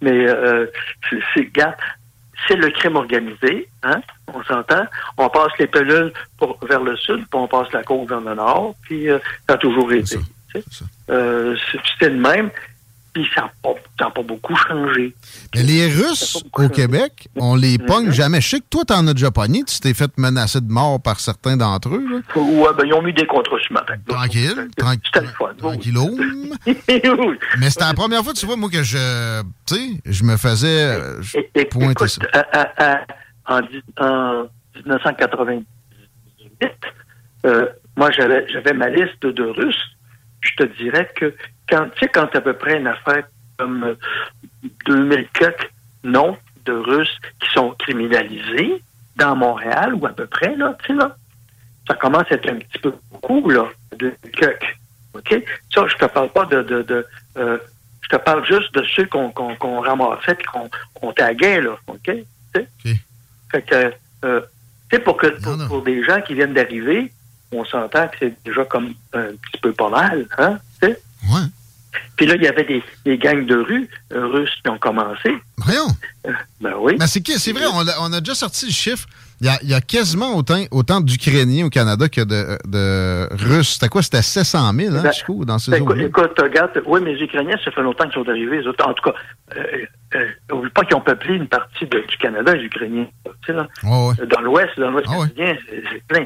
Mais 0.00 0.28
euh, 0.28 0.66
c'est- 1.08 1.18
c'est 1.34 1.44
gars, 1.52 1.76
c'est 2.46 2.56
le 2.56 2.70
crime 2.70 2.96
organisé, 2.96 3.68
hein? 3.82 4.00
On 4.32 4.42
s'entend. 4.44 4.84
On 5.18 5.28
passe 5.28 5.52
les 5.58 5.66
pelules 5.66 6.12
pour, 6.38 6.58
vers 6.66 6.82
le 6.82 6.96
sud, 6.96 7.18
puis 7.18 7.26
on 7.32 7.48
passe 7.48 7.72
la 7.72 7.82
côte 7.82 8.08
vers 8.08 8.20
le 8.20 8.34
nord, 8.34 8.74
puis 8.82 9.08
euh, 9.10 9.18
ça 9.48 9.54
a 9.54 9.58
toujours 9.58 9.92
été. 9.92 10.16
Euh, 11.10 11.56
c'est- 11.70 11.78
C'était 11.92 12.10
le 12.10 12.18
même. 12.20 12.50
Puis 13.16 13.26
ça 13.34 13.40
n'a 13.44 13.52
pas, 13.62 14.10
pas, 14.10 14.22
beaucoup 14.22 14.54
changé. 14.54 15.14
Mais 15.54 15.62
les 15.62 15.86
Russes 15.86 16.44
au 16.52 16.68
Québec, 16.68 17.30
on 17.34 17.56
les 17.56 17.78
pogne 17.78 18.12
jamais. 18.12 18.42
Je 18.42 18.48
sais 18.50 18.60
que 18.60 18.66
toi, 18.68 18.84
t'en 18.84 19.06
as 19.06 19.14
déjà 19.14 19.30
pogné. 19.30 19.64
Tu 19.64 19.80
t'es 19.80 19.94
fait 19.94 20.10
menacer 20.18 20.60
de 20.60 20.70
mort 20.70 21.00
par 21.00 21.18
certains 21.18 21.56
d'entre 21.56 21.94
eux. 21.94 22.04
Là. 22.06 22.18
Ouais, 22.38 22.68
ben 22.76 22.84
ils 22.84 22.92
ont 22.92 23.00
mis 23.00 23.14
des 23.14 23.24
contrats 23.26 23.56
ce 23.66 23.72
matin. 23.72 23.94
Tranquille. 24.06 24.68
C'était 24.76 25.22
le 25.22 25.28
fun. 25.28 25.54
Tranquillo. 25.56 26.10
Mais 26.66 27.70
c'était 27.70 27.86
la 27.86 27.94
première 27.94 28.22
fois, 28.22 28.34
tu 28.34 28.44
vois, 28.44 28.56
moi, 28.56 28.68
que 28.68 28.82
je, 28.82 29.40
tu 29.64 29.74
sais, 29.74 30.00
je 30.04 30.22
me 30.22 30.36
faisais 30.36 31.00
pointer 31.70 32.08
ça. 32.08 32.20
en, 33.48 33.62
en 33.96 34.42
1998, 34.74 35.66
euh, 37.46 37.66
moi, 37.96 38.10
j'avais 38.10 38.74
ma 38.74 38.90
liste 38.90 39.24
de 39.24 39.42
Russes. 39.42 39.96
Je 40.42 40.50
te 40.56 40.82
dirais 40.82 41.08
que 41.16 41.34
quand, 41.68 41.88
tu 41.94 42.00
sais, 42.00 42.08
quand 42.08 42.34
à 42.34 42.40
peu 42.40 42.52
près 42.52 42.78
une 42.78 42.86
affaire 42.86 43.24
comme 43.58 43.96
2000 44.86 45.28
euh, 45.42 45.50
noms 46.04 46.36
de 46.64 46.72
Russes 46.72 47.18
qui 47.40 47.48
sont 47.52 47.74
criminalisés 47.78 48.82
dans 49.16 49.34
Montréal, 49.34 49.94
ou 49.94 50.06
à 50.06 50.10
peu 50.10 50.26
près, 50.26 50.54
là, 50.56 50.76
tu 50.80 50.88
sais, 50.88 50.94
là, 50.94 51.16
ça 51.86 51.94
commence 51.94 52.30
à 52.30 52.34
être 52.34 52.48
un 52.50 52.56
petit 52.56 52.78
peu 52.78 52.92
beaucoup, 53.10 53.48
là, 53.48 53.66
de 53.96 54.12
cuck. 54.36 54.76
OK? 55.14 55.42
Ça, 55.72 55.86
je 55.86 55.94
te 55.96 56.04
parle 56.06 56.30
pas 56.30 56.44
de... 56.46 56.62
de, 56.62 56.82
de 56.82 57.06
euh, 57.38 57.58
je 58.02 58.16
te 58.16 58.22
parle 58.22 58.46
juste 58.46 58.72
de 58.72 58.84
ceux 58.94 59.06
qu'on 59.06 59.30
qu'on 59.30 59.80
ramassait 59.80 60.38
et 60.38 60.44
qu'on 60.44 60.68
qu 60.68 61.14
taguait, 61.16 61.60
là. 61.60 61.76
OK? 61.88 62.10
Fait 63.50 63.62
que, 63.62 63.92
euh, 64.24 64.40
tu 64.90 64.96
sais, 64.96 65.02
pour, 65.02 65.16
que, 65.16 65.26
pour, 65.66 65.82
des 65.82 66.04
gens 66.04 66.20
qui 66.20 66.34
viennent 66.34 66.54
d'arriver, 66.54 67.10
on 67.52 67.64
s'entend 67.64 68.06
que 68.08 68.16
c'est 68.20 68.44
déjà 68.44 68.64
comme 68.64 68.94
un 69.12 69.28
petit 69.28 69.60
peu 69.60 69.72
pas 69.72 69.88
mal, 69.88 70.26
hein? 70.38 70.58
Tu 70.80 70.88
sais? 70.88 71.00
Ouais. 71.30 71.46
Puis 72.16 72.26
là, 72.26 72.34
il 72.36 72.42
y 72.42 72.48
avait 72.48 72.64
des, 72.64 72.82
des 73.04 73.18
gangs 73.18 73.46
de 73.46 73.56
rue 73.56 73.88
euh, 74.12 74.26
russes 74.26 74.54
qui 74.62 74.70
ont 74.70 74.78
commencé. 74.78 75.34
Voyons. 75.58 75.88
Euh, 76.26 76.32
ben 76.60 76.74
oui. 76.78 76.96
Ben 76.98 77.06
c'est, 77.06 77.26
c'est 77.26 77.52
vrai, 77.52 77.64
on 77.72 77.86
a, 77.86 77.92
on 78.00 78.12
a, 78.12 78.20
déjà 78.20 78.34
sorti 78.34 78.66
le 78.66 78.72
chiffre. 78.72 79.06
Il 79.40 79.46
y 79.46 79.50
a, 79.50 79.58
il 79.62 79.68
y 79.68 79.74
a 79.74 79.82
quasiment 79.82 80.34
autant, 80.34 80.62
autant 80.70 81.02
d'Ukrainiens 81.02 81.66
au 81.66 81.70
Canada 81.70 82.08
que 82.08 82.22
de, 82.22 82.58
de 82.66 83.28
Russes. 83.34 83.74
C'était 83.74 83.88
quoi? 83.88 84.02
C'était 84.02 84.22
700 84.22 84.72
000, 84.72 84.96
hein, 84.96 85.02
ben, 85.02 85.12
Chico, 85.12 85.44
dans 85.44 85.58
ces 85.58 85.72
ben, 85.72 85.82
écoute, 85.82 85.98
écoute, 85.98 86.40
regarde, 86.40 86.82
oui, 86.86 87.00
mais 87.02 87.12
les 87.12 87.22
Ukrainiens, 87.22 87.56
ça 87.62 87.70
fait 87.70 87.82
longtemps 87.82 88.04
qu'ils 88.04 88.14
sont 88.14 88.28
arrivés. 88.28 88.66
En 88.66 88.94
tout 88.94 89.10
cas, 89.10 89.14
euh, 89.56 89.84
euh, 90.14 90.54
oublie 90.54 90.70
pas 90.70 90.84
qu'ils 90.84 90.96
ont 90.96 91.02
peuplé 91.02 91.34
une 91.34 91.48
partie 91.48 91.84
de, 91.84 91.98
du 92.00 92.16
Canada, 92.16 92.54
les 92.54 92.64
Ukrainiens. 92.64 93.08
Tu 93.24 93.32
sais, 93.46 93.52
là, 93.52 93.68
oh, 93.84 94.10
ouais. 94.18 94.26
Dans 94.26 94.40
l'Ouest, 94.40 94.70
dans 94.78 94.90
l'Ouest 94.90 95.06
oh, 95.10 95.20
canadien, 95.20 95.48
ouais. 95.48 95.82
c'est 95.92 96.02
plein. 96.06 96.24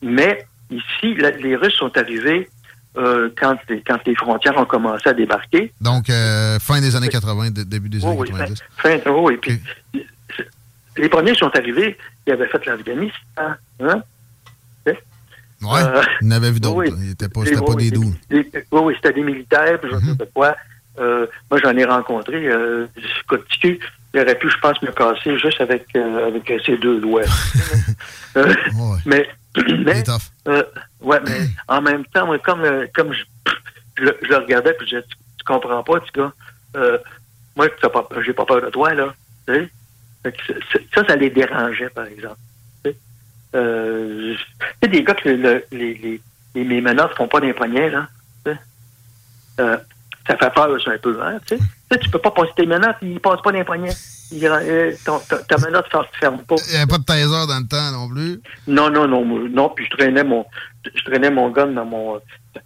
Mais 0.00 0.46
ici, 0.70 1.14
les 1.14 1.56
Russes 1.56 1.74
sont 1.74 1.96
arrivés 1.98 2.48
euh, 2.96 3.28
quand, 3.36 3.56
les, 3.68 3.80
quand 3.82 3.98
les 4.06 4.14
frontières 4.14 4.56
ont 4.56 4.64
commencé 4.64 5.08
à 5.08 5.12
débarquer. 5.14 5.72
Donc, 5.80 6.08
euh, 6.10 6.58
fin 6.60 6.80
des 6.80 6.94
années 6.94 7.08
80, 7.08 7.50
début 7.50 7.88
des 7.88 8.04
années 8.04 8.16
90. 8.16 8.62
Fin, 8.76 8.98
fin, 8.98 9.10
oh, 9.10 9.30
et 9.30 9.36
puis, 9.36 9.60
okay. 9.92 10.06
les 10.98 11.08
premiers 11.08 11.34
sont 11.34 11.50
arrivés, 11.56 11.96
ils 12.26 12.32
avaient 12.32 12.46
fait 12.46 12.64
l'Afghanistan. 12.66 13.54
Hein? 13.80 14.02
Oui, 14.86 15.80
euh, 15.80 16.02
il 16.20 16.28
n'avait 16.28 16.50
vu 16.50 16.60
d'autres. 16.60 16.76
Oui, 16.76 16.92
c'était 17.08 17.28
pas, 17.28 17.40
pas 17.42 17.72
oui, 17.72 17.90
des 17.90 17.96
doux. 17.96 18.14
Oui, 18.30 18.46
oui, 18.70 18.94
c'était 18.96 19.14
des 19.14 19.22
militaires, 19.22 19.80
puis 19.80 19.90
je 19.90 19.96
mm 19.96 20.00
-hmm. 20.00 20.18
sais 20.18 20.30
quoi. 20.34 20.54
Moi, 20.98 21.60
j'en 21.62 21.76
ai 21.76 21.84
rencontré. 21.84 22.46
Euh, 22.46 22.86
il 23.62 24.20
aurait 24.20 24.38
pu, 24.38 24.50
je 24.50 24.58
pense, 24.58 24.80
me 24.82 24.92
casser 24.92 25.38
juste 25.38 25.60
avec, 25.60 25.86
avec 25.96 26.52
ces 26.66 26.76
deux 26.76 27.00
doigts. 27.00 27.22
ouais. 28.36 29.00
Mais 29.06 29.26
mais, 29.56 30.02
euh, 30.48 30.62
ouais, 31.00 31.20
mais 31.26 31.48
en 31.68 31.80
même 31.80 32.04
temps, 32.06 32.26
moi, 32.26 32.38
comme, 32.38 32.62
euh, 32.62 32.86
comme 32.94 33.12
je, 33.12 33.22
je, 33.98 34.06
je, 34.22 34.28
le 34.28 34.36
regardais, 34.36 34.74
puis 34.74 34.86
je 34.86 34.96
disais, 34.96 35.06
tu, 35.08 35.16
tu 35.38 35.44
comprends 35.44 35.82
pas, 35.82 36.00
tu 36.00 36.12
gars, 36.12 36.32
euh, 36.76 36.98
moi, 37.56 37.68
j'ai 38.24 38.32
pas 38.32 38.44
peur 38.44 38.62
de 38.62 38.70
toi, 38.70 38.94
là. 38.94 39.14
Tu 39.46 39.54
sais? 39.54 39.70
Ça, 40.94 41.06
ça 41.06 41.16
les 41.16 41.30
dérangeait, 41.30 41.90
par 41.90 42.06
exemple. 42.06 42.38
Tu 42.84 42.90
sais, 42.90 42.96
euh, 43.54 44.34
y 44.82 44.84
a 44.84 44.88
des 44.88 45.04
gars 45.04 45.14
que 45.14 45.28
le, 45.28 45.64
les, 45.70 45.94
les, 45.94 46.20
les, 46.54 46.64
mes 46.64 46.80
menaces 46.80 47.14
font 47.16 47.28
pas 47.28 47.40
des 47.40 47.52
poignets, 47.52 47.90
là. 47.90 48.08
Tu 48.44 48.52
sais? 48.52 49.78
Ça 50.26 50.36
fait 50.38 50.54
peur, 50.54 50.68
ça, 50.82 50.92
un 50.92 50.98
peu, 50.98 51.20
hein, 51.22 51.38
tu 51.46 51.56
sais? 51.56 51.62
Tu, 51.62 51.66
sais, 51.92 51.98
tu 51.98 52.10
peux 52.10 52.18
pas 52.18 52.30
passer 52.30 52.52
tes 52.56 52.66
menaces, 52.66 52.96
ils 53.02 53.20
passent 53.20 53.42
pas 53.42 53.52
des 53.52 53.62
poignets. 53.62 53.94
Euh, 54.32 54.92
ta 55.06 55.58
menotte 55.58 55.86
ne 55.94 56.00
se 56.00 56.18
ferme 56.18 56.38
pas. 56.44 56.56
Il 56.66 56.70
n'y 56.70 56.76
avait 56.76 56.86
pas 56.86 56.98
de 56.98 57.04
taser 57.04 57.26
dans 57.26 57.58
le 57.58 57.68
temps 57.68 57.92
non 57.92 58.08
plus? 58.08 58.40
Non, 58.66 58.90
non, 58.90 59.06
non. 59.06 59.24
Non, 59.24 59.68
puis 59.68 59.84
je 59.84 59.96
traînais 59.96 60.24
mon, 60.24 60.46
je 60.94 61.04
traînais 61.04 61.30
mon 61.30 61.50
gun 61.50 61.68
dans 61.68 61.84
mon, 61.84 62.20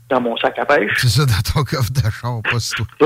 dans 0.09 0.21
mon 0.21 0.37
sac 0.37 0.59
à 0.59 0.67
pêche. 0.67 0.93
C'est 0.99 1.09
ça, 1.09 1.27
dans 1.27 1.53
ton 1.53 1.65
coffre 1.65 1.91
d'achat, 1.91 2.29
pas 2.51 2.61
si 2.61 2.75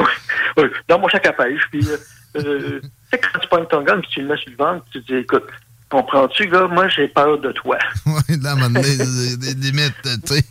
oui, 0.57 0.65
dans 0.89 0.99
mon 0.99 1.09
sac 1.09 1.27
à 1.27 1.33
pêche. 1.33 1.63
Puis, 1.71 1.89
euh, 1.89 1.97
euh, 2.37 2.81
tu 2.83 2.89
sais, 3.11 3.21
quand 3.21 3.39
tu 3.39 3.49
prends 3.49 3.65
ton 3.65 3.83
gun 3.83 3.99
et 3.99 4.07
tu 4.11 4.21
le 4.21 4.29
mets 4.29 4.37
sur 4.37 4.51
le 4.51 4.57
ventre, 4.57 4.85
tu 4.93 5.03
te 5.03 5.13
dis, 5.13 5.19
écoute, 5.19 5.45
comprends-tu, 5.91 6.47
gars, 6.49 6.69
moi, 6.69 6.89
j'ai 6.89 7.09
peur 7.09 7.39
de 7.39 7.53
toi. 7.53 7.79
oui, 8.07 8.39
là, 8.41 8.51
à 8.51 8.53
un 8.53 8.57
moment 8.57 8.81
donné, 8.81 8.97
des 9.37 9.55
limites, 9.55 9.95
tu 10.03 10.35
sais. 10.35 10.45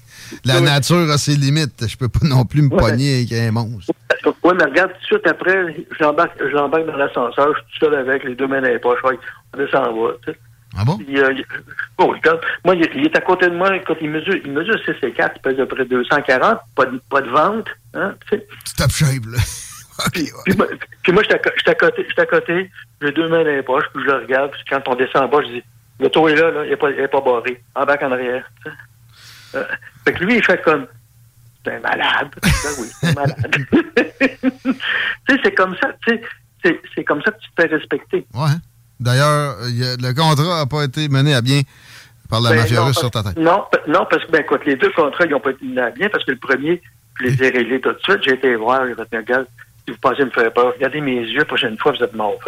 La 0.45 0.57
oui. 0.57 0.63
nature 0.63 1.09
a 1.09 1.17
ses 1.17 1.35
limites. 1.35 1.87
Je 1.87 1.97
peux 1.97 2.09
pas 2.09 2.25
non 2.27 2.45
plus 2.45 2.61
me 2.61 2.69
ouais. 2.69 2.77
pogner 2.77 3.17
avec 3.17 3.31
un 3.33 3.51
monstre. 3.51 3.91
Oui, 4.43 4.53
mais 4.57 4.65
regarde, 4.65 4.91
tout 4.93 4.99
de 4.99 5.05
suite 5.05 5.27
après, 5.27 5.85
j'embarque, 5.99 6.39
j'embarque 6.51 6.85
dans 6.85 6.97
l'ascenseur, 6.97 7.53
je 7.55 7.59
suis 7.59 7.79
tout 7.79 7.85
seul 7.85 7.95
avec 7.95 8.23
les 8.23 8.35
deux 8.35 8.47
mains 8.47 8.61
dans 8.61 8.67
les 8.67 8.79
poches. 8.79 8.99
On 9.03 9.57
descend 9.57 9.87
en 9.87 9.93
bas. 9.93 10.13
Ah 10.77 10.85
bon? 10.85 10.97
Puis, 10.97 11.19
euh, 11.19 11.33
oh, 11.97 12.15
moi, 12.63 12.75
il, 12.75 12.87
il, 12.95 13.05
est 13.05 13.17
à 13.17 13.21
côté 13.21 13.47
de 13.49 13.55
moi, 13.55 13.77
quand 13.79 13.95
il 13.99 14.09
mesure, 14.09 14.35
il 14.35 14.51
mesure 14.51 14.79
6 14.85 15.05
et 15.05 15.11
4, 15.11 15.33
il 15.35 15.41
pèse 15.41 15.59
à 15.59 15.65
peu 15.65 15.75
près 15.75 15.85
240, 15.85 16.59
pas 16.75 16.85
de, 16.85 17.01
pas 17.09 17.21
de 17.21 17.29
vente. 17.29 17.67
Hein, 17.93 18.15
tu 18.29 18.39
tapes 18.77 18.91
shape, 18.91 19.25
là. 19.25 19.37
okay, 20.07 20.11
puis, 20.11 20.23
ouais. 20.23 20.29
puis, 20.45 20.55
moi, 20.55 20.67
puis 21.03 21.11
moi, 21.11 21.23
j'étais 21.23 21.71
à 21.71 21.75
côté, 21.75 22.05
j'étais 22.07 22.21
à 22.21 22.25
côté, 22.25 22.69
j'ai 23.01 23.11
deux 23.11 23.27
mains 23.27 23.43
dans 23.43 23.49
les 23.49 23.63
poches, 23.63 23.83
puis 23.93 24.03
je 24.03 24.11
le 24.11 24.17
regarde, 24.19 24.51
puis 24.51 24.63
quand 24.69 24.81
on 24.87 24.95
descend 24.95 25.23
en 25.23 25.27
bas, 25.27 25.41
je 25.41 25.55
dis, 25.55 25.63
le 25.99 26.09
tour 26.09 26.29
est 26.29 26.35
là, 26.35 26.51
là, 26.51 26.63
il 26.63 26.69
n'est 26.69 26.77
pas, 26.77 26.89
il 26.89 27.07
pas 27.07 27.21
barré. 27.21 27.61
En 27.75 28.11
arrière. 28.11 28.49
Tu 28.63 28.71
sais. 28.71 28.77
Euh, 29.55 29.63
fait 30.05 30.13
que 30.13 30.23
lui, 30.23 30.37
il 30.37 30.43
fait 30.43 30.61
comme 30.61 30.87
c'est 31.63 31.75
un 31.75 31.79
malade. 31.79 32.29
Ben 32.41 32.69
oui, 32.79 32.87
c'est 32.99 33.07
un 33.07 33.13
malade. 33.13 33.57
tu 33.71 34.71
sais, 35.29 35.39
c'est 35.43 35.53
comme 35.53 35.75
ça, 35.81 35.89
tu 36.05 36.19
sais, 36.63 36.81
c'est 36.95 37.03
comme 37.03 37.21
ça 37.21 37.31
que 37.31 37.39
tu 37.39 37.49
te 37.51 37.61
fais 37.61 37.67
respecter. 37.67 38.25
Ouais. 38.33 38.49
D'ailleurs, 38.99 39.57
le 39.61 40.13
contrat 40.13 40.59
n'a 40.59 40.65
pas 40.65 40.83
été 40.83 41.09
mené 41.09 41.33
à 41.33 41.41
bien 41.41 41.61
par 42.29 42.39
la 42.41 42.51
ben 42.51 42.57
mafia 42.57 42.83
russe 42.83 42.97
sur 42.97 43.11
ta 43.11 43.23
tête. 43.23 43.37
Non, 43.37 43.65
non, 43.87 44.05
parce 44.09 44.23
que, 44.25 44.31
ben, 44.31 44.41
écoute, 44.41 44.61
les 44.65 44.75
deux 44.75 44.91
contrats, 44.91 45.25
ils 45.25 45.31
n'ont 45.31 45.39
pas 45.39 45.51
été 45.51 45.65
menés 45.65 45.81
à 45.81 45.89
bien 45.89 46.07
parce 46.09 46.23
que 46.23 46.31
le 46.31 46.37
premier, 46.37 46.81
je 47.19 47.25
les 47.25 47.43
ai 47.43 47.49
réglés 47.49 47.81
tout 47.81 47.91
de 47.91 47.99
suite. 47.99 48.19
J'ai 48.23 48.33
été 48.33 48.55
voir, 48.55 48.87
j'ai 48.87 48.95
dit, 48.95 49.17
regarde, 49.17 49.47
si 49.85 49.91
vous 49.91 49.97
pensez 49.99 50.23
me 50.23 50.29
faire 50.29 50.53
peur, 50.53 50.73
regardez 50.75 51.01
mes 51.01 51.19
yeux, 51.19 51.39
la 51.39 51.45
prochaine 51.45 51.77
fois, 51.77 51.91
vous 51.91 52.03
êtes 52.03 52.13
mort. 52.13 52.39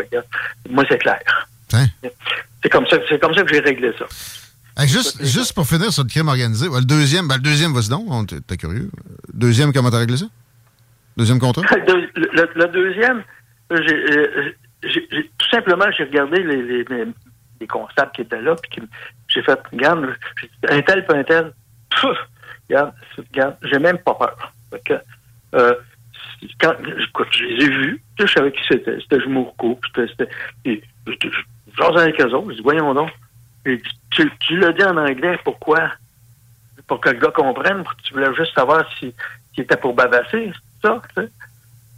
Moi, 0.70 0.86
c'est 0.90 1.00
clair. 1.00 1.20
C'est 2.62 2.70
comme 2.70 2.88
ça, 2.88 2.98
c'est 3.10 3.20
comme 3.20 3.34
ça 3.34 3.44
que 3.44 3.54
j'ai 3.54 3.60
réglé 3.60 3.92
ça. 3.98 4.06
Hey, 4.76 4.88
juste, 4.88 5.24
juste 5.24 5.54
pour 5.54 5.68
finir 5.68 5.92
sur 5.94 6.04
le 6.04 6.10
crime 6.10 6.28
organisé, 6.28 6.68
le 6.68 6.86
deuxième, 6.86 7.28
ben, 7.28 7.36
le 7.36 7.42
deuxième, 7.42 7.74
vas-y 7.74 7.90
donc, 7.90 8.34
t'es 8.48 8.58
curieux. 8.58 8.90
Deuxième, 9.32 9.72
comment 9.72 9.92
t'as 9.92 10.00
réglé 10.00 10.18
ça? 10.18 10.26
Deuxième 11.16 11.40
contrat? 11.40 11.64
Le, 11.76 12.10
le, 12.16 12.50
le 12.56 12.68
deuxième, 12.70 13.24
j'ai, 13.72 14.58
tout 15.38 15.50
simplement, 15.52 15.86
j'ai 15.96 16.06
regardé 16.06 16.42
les, 16.44 16.62
les, 16.64 16.84
les, 16.86 17.06
les, 17.62 17.68
constables 17.68 18.12
qui 18.14 18.22
étaient 18.22 18.42
là, 18.42 18.56
puis 18.56 18.82
j'ai 19.28 19.44
fait, 19.44 19.60
regarde, 19.72 20.16
un 20.70 20.82
tel, 20.82 21.06
pas 21.06 21.18
un 21.18 21.24
tel, 21.24 21.54
pff, 21.92 22.18
regarde, 22.68 22.94
regarde, 23.18 23.56
j'ai 23.64 23.80
même 23.80 24.00
pas 24.00 24.16
peur. 24.16 24.54
Que, 24.86 24.94
euh, 25.54 25.76
quand, 26.60 26.74
écoute, 27.08 27.28
je 27.32 27.44
les 27.44 27.66
ai 27.66 27.70
vus, 27.70 28.04
je 28.20 28.26
savais 28.26 28.52
qui 28.52 28.62
c'était, 28.68 28.98
c'était 29.00 29.22
Jumourco, 29.22 29.80
c'était, 29.88 30.12
c'était, 30.66 30.82
j'en 31.78 31.96
avec 31.96 32.20
eux 32.20 32.34
autres, 32.34 32.52
je 32.52 32.56
dis, 32.56 32.64
voyons 32.64 32.94
donc. 32.96 33.12
Tu, 33.66 34.32
tu 34.40 34.58
l'as 34.58 34.74
dit 34.74 34.84
en 34.84 34.98
anglais, 34.98 35.40
pourquoi? 35.44 35.90
Pour 36.88 37.00
que 37.00 37.10
le 37.10 37.20
gars 37.20 37.32
comprenne, 37.32 37.84
tu 38.04 38.14
voulais 38.14 38.34
juste 38.36 38.54
savoir 38.54 38.86
si, 39.00 39.14
si 39.54 39.62
était 39.62 39.78
pour 39.78 39.94
babasser, 39.94 40.52
c'est 40.82 40.88
ça? 40.88 41.02
T'sais? 41.16 41.30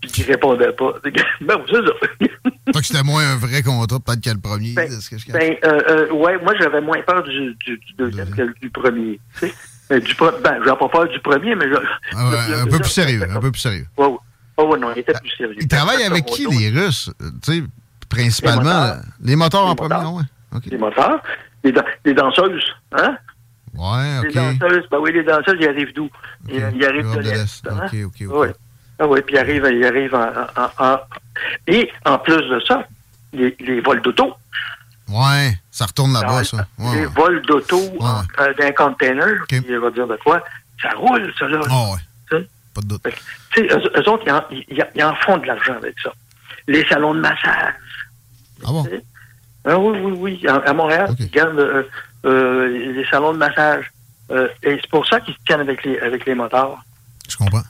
Puis 0.02 0.12
il 0.18 0.24
répondait 0.26 0.72
pas. 0.74 0.94
Ben, 1.42 1.58
c'est 1.68 1.74
ça. 1.74 2.30
Toi 2.72 2.82
que 2.82 2.88
c'était 2.88 3.04
moins 3.04 3.24
un 3.28 3.38
vrai 3.38 3.64
contrat, 3.64 4.00
peut-être 4.00 4.22
que 4.22 4.30
le 4.30 4.40
premier. 4.40 4.74
Ben, 4.74 4.90
ce 4.90 5.10
que 5.10 5.18
je 5.18 5.32
ben 5.32 5.56
euh, 5.64 5.82
euh, 5.90 6.12
ouais, 6.12 6.38
moi 6.44 6.54
j'avais 6.60 6.82
moins 6.82 7.02
peur 7.02 7.24
du, 7.24 7.56
du, 7.56 7.78
du 7.78 7.94
deuxième 7.98 8.30
que 8.30 8.54
du 8.60 8.70
premier. 8.70 9.20
Tu 9.40 9.48
sais? 9.48 9.54
Mais 9.90 10.00
du, 10.00 10.16
ben, 10.16 10.60
j'avais 10.66 10.78
pas 10.78 10.90
peur 10.90 11.08
du 11.08 11.20
premier, 11.20 11.56
mais... 11.56 11.70
Je, 11.70 11.76
ah 12.16 12.30
ouais, 12.30 12.60
un, 12.62 12.66
peu 12.66 12.80
plus 12.80 12.90
sérieux, 12.90 13.22
un 13.30 13.40
peu 13.40 13.52
plus 13.52 13.62
sérieux. 13.62 13.86
Ouais, 13.98 14.08
ouais. 14.08 14.18
Oh, 14.58 14.64
ouais, 14.68 14.80
non, 14.80 14.92
il 14.96 15.00
était 15.00 15.14
plus 15.14 15.30
sérieux. 15.30 15.58
Il 15.60 15.68
travaille 15.68 16.04
avec 16.04 16.26
qui, 16.26 16.48
les 16.48 16.70
Russes? 16.70 17.12
Tu 17.44 17.54
sais, 17.54 17.64
principalement, 18.10 18.96
les 19.22 19.36
moteurs, 19.36 19.62
les 19.64 19.68
moteurs 19.68 19.68
en 19.68 19.76
premier, 19.76 20.18
ouais. 20.18 20.24
Okay. 20.56 20.70
Les 20.72 20.78
moteurs. 20.78 21.22
Les, 21.66 21.74
les, 22.06 22.14
danseuses, 22.14 22.64
hein? 22.94 23.18
Ouais, 23.74 24.20
OK. 24.20 24.26
Les 24.26 24.34
danseuses, 24.34 24.88
ben 24.90 25.00
oui, 25.00 25.12
les 25.12 25.24
danseuses, 25.24 25.58
ils 25.60 25.68
arrivent 25.68 25.94
d'où? 25.94 26.10
Okay. 26.46 26.64
Ils, 26.76 26.86
arrivent 26.86 27.12
de 27.16 27.20
l'Est. 27.20 27.68
Hein? 27.68 27.82
OK, 27.88 27.96
OK, 28.06 28.28
OK. 28.30 28.40
Ouais. 28.40 28.54
Ah 29.00 29.08
oui, 29.08 29.22
puis 29.22 29.36
ils 29.36 29.40
arrivent, 29.40 29.68
ils 29.70 29.84
arrivent 29.86 30.16
en, 30.16 30.30
en, 30.56 30.86
en, 30.94 31.00
Et 31.68 31.92
en 32.06 32.18
plus 32.20 32.38
de 32.38 32.60
ça, 32.66 32.88
les, 33.34 33.56
les 33.60 33.82
vols 33.82 34.02
d'auto. 34.02 34.34
Ouais, 35.10 35.58
ça 35.72 35.86
retourne 35.86 36.14
là-bas, 36.14 36.44
ça. 36.44 36.66
Ouais, 36.80 36.96
les 36.96 37.02
ouais. 37.02 37.06
vols 37.08 37.42
d'auto 37.42 37.78
euh, 38.40 38.54
d'un 38.54 38.72
container, 38.72 39.42
okay. 39.44 39.62
il 39.68 39.78
va 39.80 39.92
dire 39.92 40.08
de 40.08 40.16
quoi? 40.18 40.42
Ça 40.82 40.90
roule, 40.96 41.34
ça, 41.38 41.48
là. 41.48 41.60
Oh, 41.70 41.96
ouais. 42.32 42.48
pas 42.74 42.82
de 42.82 42.88
doute. 42.88 43.02
Tu 43.52 43.68
sais, 43.68 43.74
eux, 43.76 43.92
eux 43.98 44.10
autres, 44.10 44.24
ils 44.26 44.32
en, 44.32 44.44
ils- 44.52 44.86
ils 44.96 45.04
en 45.04 45.16
font 45.16 45.38
de 45.38 45.46
l'argent 45.48 45.76
avec 45.76 45.96
ça. 46.02 46.12
Les 46.68 46.86
salons 46.88 47.14
de 47.14 47.20
massage. 47.20 47.74
Ah 48.64 48.72
bon? 48.72 48.86
Ah 49.66 49.78
oui, 49.80 49.98
oui, 50.04 50.12
oui. 50.42 50.48
À, 50.48 50.56
à 50.58 50.74
Montréal, 50.74 51.16
ils 51.20 51.30
gardent 51.32 51.60
euh, 51.60 51.84
euh, 52.26 52.94
les 52.94 53.06
salons 53.10 53.34
de 53.34 53.38
massage. 53.38 53.92
Euh, 54.32 54.48
et 54.64 54.78
c'est 54.82 54.90
pour 54.90 55.06
ça 55.08 55.20
qu'ils 55.20 55.34
se 55.34 55.40
tiennent 55.46 55.62
avec 55.62 55.84
les, 55.84 56.00
avec 56.00 56.26
les 56.26 56.36
motards. 56.36 56.84
Je 57.30 57.38
comprends. 57.38 57.64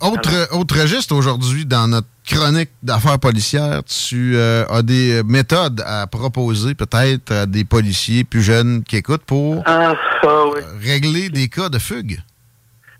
Autre, 0.00 0.54
autre 0.56 0.80
registre 0.80 1.14
aujourd'hui, 1.14 1.64
dans 1.64 1.86
notre 1.88 2.08
chronique 2.26 2.70
d'affaires 2.82 3.18
policières, 3.18 3.82
tu 3.84 4.32
euh, 4.36 4.66
as 4.68 4.82
des 4.82 5.22
méthodes 5.24 5.82
à 5.86 6.06
proposer 6.08 6.74
peut-être 6.74 7.30
à 7.32 7.46
des 7.46 7.64
policiers 7.64 8.24
plus 8.24 8.42
jeunes 8.42 8.82
qui 8.82 8.96
écoutent 8.96 9.22
pour 9.24 9.62
Ah, 9.66 9.94
ah 10.24 10.44
oui. 10.52 10.60
régler 10.82 11.28
des 11.30 11.48
cas 11.48 11.68
de 11.68 11.78
fugue? 11.78 12.18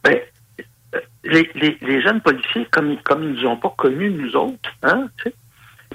Ben, 0.05 0.19
les, 1.25 1.51
les, 1.57 1.77
les 1.83 2.01
jeunes 2.01 2.21
policiers, 2.21 2.67
comme, 2.71 2.93
ils- 2.93 3.03
comme 3.03 3.25
ils 3.25 3.33
nous 3.33 3.47
ont 3.49 3.57
pas 3.57 3.75
connus, 3.77 4.11
nous 4.13 4.37
autres, 4.37 4.71
hein, 4.85 5.09
tu 5.19 5.25
sais, 5.25 5.35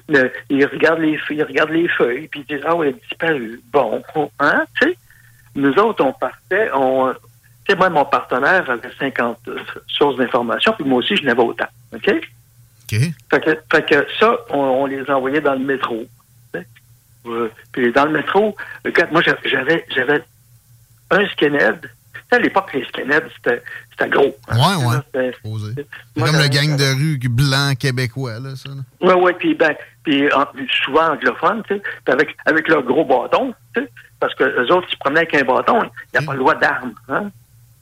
le- 0.09 0.31
ils 0.49 0.65
regardent 0.65 0.99
les 1.01 1.17
feuilles, 1.17 1.37
ils 1.37 1.43
regardent 1.43 1.71
les 1.71 1.87
feuilles, 1.87 2.27
puis 2.27 2.45
ils 2.47 2.55
disent, 2.55 2.65
ah 2.67 2.75
oui, 2.75 2.87
elle 2.87 2.95
a 2.95 2.97
disparu. 3.09 3.61
Bon, 3.71 4.01
hein, 4.39 4.63
tu 4.81 4.89
sais, 4.89 4.97
nous 5.55 5.73
autres, 5.73 6.03
on 6.03 6.13
partait, 6.13 6.69
on, 6.73 7.13
tu 7.13 7.19
sais, 7.71 7.75
moi, 7.77 7.89
mon 7.89 8.05
partenaire 8.05 8.69
avait 8.69 8.89
50 8.99 9.37
euh, 9.47 9.59
sources 9.87 10.17
d'informations, 10.17 10.73
puis 10.73 10.85
moi 10.85 10.99
aussi, 10.99 11.15
je 11.15 11.23
n'avais 11.23 11.41
autant, 11.41 11.67
OK? 11.93 12.09
OK. 12.11 12.99
Fait 13.29 13.39
que, 13.41 13.57
fait 13.71 13.85
que 13.89 14.07
ça, 14.19 14.37
on, 14.49 14.57
on 14.59 14.85
les 14.85 15.09
envoyait 15.09 15.41
dans 15.41 15.53
le 15.53 15.59
métro. 15.65 16.05
Euh, 17.25 17.49
puis 17.71 17.89
dans 17.93 18.03
le 18.05 18.11
métro, 18.11 18.53
regarde, 18.83 19.11
moi, 19.13 19.21
j'a- 19.21 19.37
j'avais, 19.45 19.85
j'avais 19.95 20.21
un 21.09 21.25
skinhead. 21.29 21.79
Tu 21.81 21.89
sais, 22.29 22.35
à 22.35 22.39
l'époque, 22.39 22.73
les 22.73 22.83
skinheads, 22.83 23.29
c'était, 23.37 23.63
c'était 23.91 24.09
gros. 24.09 24.35
hein. 24.49 24.57
Ouais, 24.57 24.85
ouais. 25.15 25.31
C'est 25.45 26.21
comme 26.21 26.35
le 26.37 26.47
gang 26.49 26.75
de 26.75 26.93
rue 26.97 27.17
blanc 27.29 27.73
québécois, 27.79 28.39
là, 28.41 28.57
ça. 28.57 28.69
là. 28.69 28.81
Oui, 28.99 29.13
oui, 29.23 29.31
puis 29.39 29.55
ben, 29.55 29.73
puis 30.03 30.31
en- 30.33 30.45
souvent 30.85 31.11
anglophone, 31.11 31.63
tu 31.67 31.75
sais, 31.75 31.81
puis 32.05 32.13
avec, 32.13 32.35
avec 32.45 32.67
leur 32.67 32.83
gros 32.83 33.05
bâton, 33.05 33.53
tu 33.75 33.81
sais, 33.81 33.89
parce 34.19 34.33
que 34.35 34.43
les 34.43 34.71
autres, 34.71 34.87
ils 34.89 34.93
se 34.93 34.97
promenaient 34.99 35.21
avec 35.21 35.35
un 35.35 35.43
bâton, 35.43 35.83
il 35.83 36.19
n'y 36.19 36.23
a 36.23 36.27
pas 36.27 36.33
le 36.33 36.39
droit 36.39 36.55
d'armes, 36.55 36.93
hein. 37.09 37.29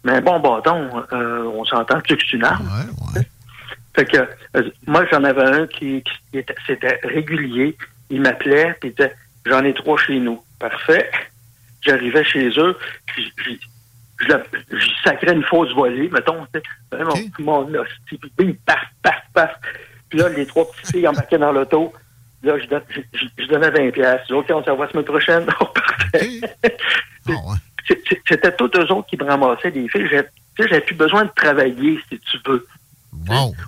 Mais 0.03 0.13
un 0.13 0.21
bon 0.21 0.39
bâton, 0.39 0.89
euh, 1.13 1.43
on 1.53 1.63
s'entend 1.65 2.01
que 2.01 2.07
c'est 2.09 2.33
une 2.33 2.43
arme. 2.43 2.67
Fait 3.95 4.05
que, 4.05 4.17
euh, 4.55 4.69
moi, 4.87 5.05
j'en 5.11 5.23
avais 5.23 5.43
un 5.43 5.67
qui, 5.67 6.01
qui 6.03 6.37
était, 6.39 6.55
c'était 6.65 6.99
régulier. 7.03 7.77
Il 8.09 8.21
m'appelait, 8.21 8.75
puis 8.79 8.89
il 8.89 8.95
disait, 8.95 9.13
j'en 9.45 9.63
ai 9.63 9.73
trois 9.73 9.97
chez 9.97 10.17
nous. 10.19 10.41
Parfait. 10.59 11.11
J'arrivais 11.81 12.23
chez 12.23 12.49
eux, 12.57 12.77
puis 13.05 13.31
je, 14.21 14.33
je, 14.71 14.89
sacrais 15.03 15.33
une 15.33 15.43
fausse 15.43 15.71
volée, 15.73 16.09
mettons, 16.11 16.47
tu 16.53 16.61
sais. 16.91 17.03
Mon, 17.39 17.67
mon 17.67 17.75
hostie, 17.75 18.19
puis 18.37 18.53
paf, 18.65 18.79
paf, 19.03 19.21
paf. 19.33 19.51
Puis 20.09 20.19
là, 20.19 20.29
les 20.29 20.45
trois 20.45 20.69
petites 20.71 20.91
filles 20.91 21.07
embarquaient 21.07 21.37
dans 21.37 21.51
l'auto. 21.51 21.93
Là, 22.43 22.57
je, 22.59 22.65
donne- 22.67 22.81
je, 23.37 23.45
donnais 23.45 23.69
20 23.69 23.91
piastres. 23.91 24.33
OK, 24.33 24.45
on 24.49 24.63
se 24.63 24.69
revoit 24.69 24.85
la 24.87 24.91
semaine 24.91 25.05
prochaine. 25.05 25.45
On 25.59 25.65
partait. 25.65 26.41
C'est- 27.87 28.21
C'était 28.27 28.55
tous 28.55 28.69
eux 28.77 28.91
autres 28.91 29.07
qui 29.07 29.17
me 29.17 29.25
ramassaient 29.25 29.71
des 29.71 29.87
filles. 29.89 30.07
J'ai- 30.09 30.23
Tu 30.55 30.63
sais, 30.63 30.69
j'avais 30.69 30.81
plus 30.81 30.95
besoin 30.95 31.25
de 31.25 31.31
travailler, 31.35 31.99
si 32.09 32.19
tu 32.19 32.37
veux. 32.45 32.65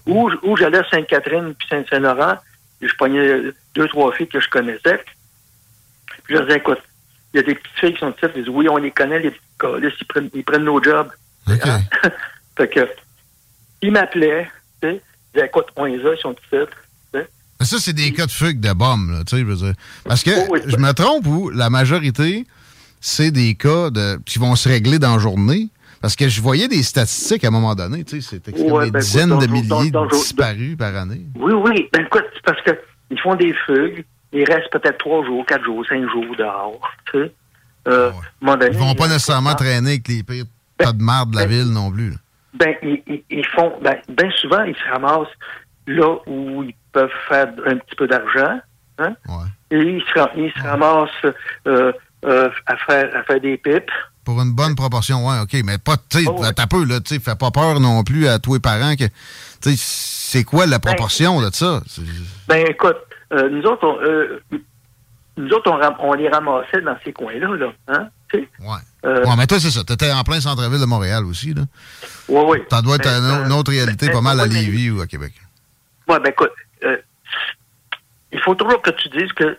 Où, 0.08 0.30
où 0.41 0.58
j'allais 0.58 0.80
à 0.80 0.90
Sainte-Catherine 0.90 1.54
puis 1.56 1.68
Saint-Saint-Laurent, 1.70 2.36
et 2.82 2.88
je 2.88 2.95
pognais 2.95 3.40
deux, 3.76 3.88
trois 3.88 4.12
filles 4.14 4.28
que 4.28 4.40
je 4.40 4.50
connaissais. 4.50 4.98
Puis 6.24 6.24
je 6.30 6.34
leur 6.34 6.45
disais, 6.45 6.58
écoute, 6.58 6.80
il 7.34 7.38
y 7.38 7.40
a 7.40 7.44
des 7.44 7.56
petites 7.56 7.78
filles 7.80 7.94
qui 7.94 8.00
sont 8.00 8.12
petites, 8.12 8.32
ils 8.36 8.44
disent, 8.44 8.50
oui, 8.54 8.68
on 8.70 8.78
les 8.78 8.91
connaît, 8.91 9.20
les 9.20 9.32
petits 9.32 9.41
câlisses, 9.60 9.94
ils 10.02 10.08
prennent, 10.08 10.30
ils 10.34 10.44
prennent 10.44 10.64
nos 10.64 10.82
jobs. 10.84 11.10
Hein? 11.48 11.80
fait 12.58 12.68
que, 12.70 12.90
ils 13.82 13.91
m'appelaient, 13.91 14.50
tu 14.82 14.88
sais, 14.90 14.95
ils 14.95 15.02
disaient, 15.36 15.48
écoute, 15.48 15.68
on 15.76 15.86
les 15.86 16.06
a, 16.06 16.14
ils 16.14 16.20
sont 16.20 16.34
petites. 16.34 16.74
Mais 17.64 17.68
ça, 17.69 17.77
c'est 17.80 17.94
des 17.94 18.11
cas 18.11 18.26
de 18.26 18.31
fugue 18.31 18.60
de 18.60 18.73
bombes, 18.73 19.10
là, 19.11 19.19
tu 19.23 19.38
sais, 19.38 19.40
je 19.41 19.45
veux 19.45 19.56
dire. 19.56 19.73
Parce 20.03 20.22
que, 20.22 20.31
je 20.68 20.76
me 20.76 20.91
trompe 20.91 21.26
ou 21.27 21.49
la 21.49 21.69
majorité, 21.69 22.45
c'est 22.99 23.31
des 23.31 23.56
cas 23.56 23.90
de, 23.90 24.19
qui 24.26 24.38
vont 24.38 24.57
se 24.57 24.68
régler 24.68 24.99
dans 24.99 25.14
la 25.14 25.19
journée. 25.19 25.69
Parce 26.02 26.18
que 26.18 26.27
je 26.27 26.41
voyais 26.41 26.68
des 26.68 26.84
statistiques 26.84 27.45
à 27.45 27.48
un 27.48 27.52
moment 27.52 27.73
donné, 27.73 28.03
tu 28.03 28.22
sais, 28.22 28.41
Ouais, 28.57 28.85
des 28.88 28.91
ben, 28.91 28.99
dizaines 28.99 29.40
de 29.40 29.48
milliers 29.48 29.90
dans- 29.91 30.02
dans- 30.03 30.07
disparus 30.07 30.76
par 30.76 30.94
année. 30.98 31.22
Oui, 31.38 31.53
oui. 31.53 31.88
Ben 31.94 32.02
écoute, 32.06 32.26
c'est 32.34 32.44
parce 32.44 32.61
que 32.64 32.72
ils 33.10 33.18
font 33.22 33.35
des 33.35 33.53
fugues, 33.65 34.03
ils 34.34 34.44
restent 34.44 34.69
peut-être 34.73 34.98
trois 34.98 35.23
jours, 35.26 35.45
quatre 35.45 35.64
jours, 35.64 35.85
cinq 35.88 36.02
jours 36.11 36.35
dehors. 36.38 36.81
Tu 37.14 37.19
sais. 37.19 37.31
Euh, 37.88 38.11
donné, 38.41 38.65
Ils 38.73 38.77
vont 38.77 38.94
pas 38.95 39.07
nécessairement 39.07 39.56
traîner 39.56 39.91
avec 39.91 40.07
les 40.10 40.23
pires 40.23 40.44
tas 40.77 40.91
de 40.91 41.02
marde 41.02 41.31
de 41.31 41.38
la 41.38 41.45
ville 41.45 41.72
non 41.72 41.90
plus. 41.90 42.10
là. 42.10 42.18
Ben, 42.56 42.76
ils, 42.84 43.02
ils- 43.07 43.23
ils 43.30 43.45
font, 43.56 43.72
ben, 43.81 43.95
ben 44.10 44.30
souvent, 44.41 44.64
ils 44.64 44.76
se 44.76 44.91
ramassent 44.91 45.27
là 45.88 46.18
où 46.27 46.64
ils 46.64 46.76
peuvent 46.94 47.10
faire 47.28 47.48
un 47.65 47.76
petit 47.78 47.95
peu 47.98 48.07
d'argent, 48.07 48.60
hein? 48.99 49.14
Et 49.72 49.78
ils 49.80 50.03
se, 50.03 50.20
ram- 50.20 50.30
ils 50.38 50.52
se 50.56 50.61
ramassent 50.68 51.10
euh, 51.65 51.91
euh, 52.26 52.49
à, 52.68 52.78
faire, 52.78 53.15
à 53.15 53.24
faire 53.24 53.41
des 53.41 53.57
pipes. 53.57 53.91
Pour 54.24 54.41
une 54.41 54.53
bonne 54.53 54.76
proportion, 54.76 55.28
ouais, 55.28 55.40
OK. 55.41 55.53
Mais 55.65 55.78
pas, 55.78 55.98
tu 56.10 56.20
sais, 56.24 56.26
Oh, 56.30 56.41
ouais. 56.41 56.53
t'as 56.53 56.68
peu, 56.68 56.86
là, 56.86 57.02
tu 57.02 57.15
sais, 57.15 57.20
fais 57.20 57.36
pas 57.36 57.52
peur 57.52 57.80
non 57.82 58.03
plus 58.03 58.28
à 58.28 58.40
tous 58.40 58.53
les 58.53 58.60
parents 58.61 58.95
que, 58.95 59.03
tu 59.06 59.11
sais, 59.61 59.76
c'est 59.76 60.44
quoi 60.45 60.65
la 60.65 60.80
proportion 60.80 61.41
là, 61.41 61.49
de 61.49 61.56
ça? 61.56 61.82
Ben, 62.48 62.65
écoute, 62.70 62.95
euh, 63.34 63.49
nous 63.49 63.64
autres, 63.64 63.86
on, 63.86 63.98
euh, 64.02 64.40
nous 65.36 65.49
autres, 65.49 65.70
on, 65.99 66.14
les 66.14 66.30
ramassait 66.30 66.82
dans 66.82 66.95
ces 67.03 67.11
coins-là, 67.11 67.56
là, 67.57 67.74
hein? 67.90 68.07
Tu 68.32 68.40
sais? 68.40 68.48
Ouais. 68.61 68.78
Euh, 69.06 69.26
Ouais, 69.26 69.36
mais 69.38 69.48
toi, 69.48 69.60
c'est 69.60 69.72
ça. 69.72 69.84
T'étais 69.84 70.11
en 70.11 70.24
plein 70.24 70.40
centre-ville 70.40 70.80
de 70.80 70.86
Montréal 70.86 71.26
aussi, 71.26 71.53
là. 71.53 71.64
ouais, 72.30 72.45
ouais. 72.45 72.65
Ça 72.70 72.82
doit 72.82 72.95
être 72.95 73.03
Ben, 73.03 73.20
une, 73.22 73.32
autre- 73.32 73.45
une 73.48 73.52
autre 73.52 73.72
réalité, 73.72 74.06
ben, 74.07 74.14
pas 74.14 74.22
mal 74.22 74.40
à 74.40 74.45
Lévis 74.45 74.91
ou 74.91 75.02
à 75.02 75.07
Québec. 75.07 75.34
Ouais, 76.07 76.20
ben 76.20 76.30
écoute, 76.30 76.52
euh, 76.84 76.98
il 78.32 78.40
faut 78.40 78.56
toujours 78.56 78.82
que 78.82 78.92
tu 78.92 79.10
dises 79.10 79.32
que 79.34 79.58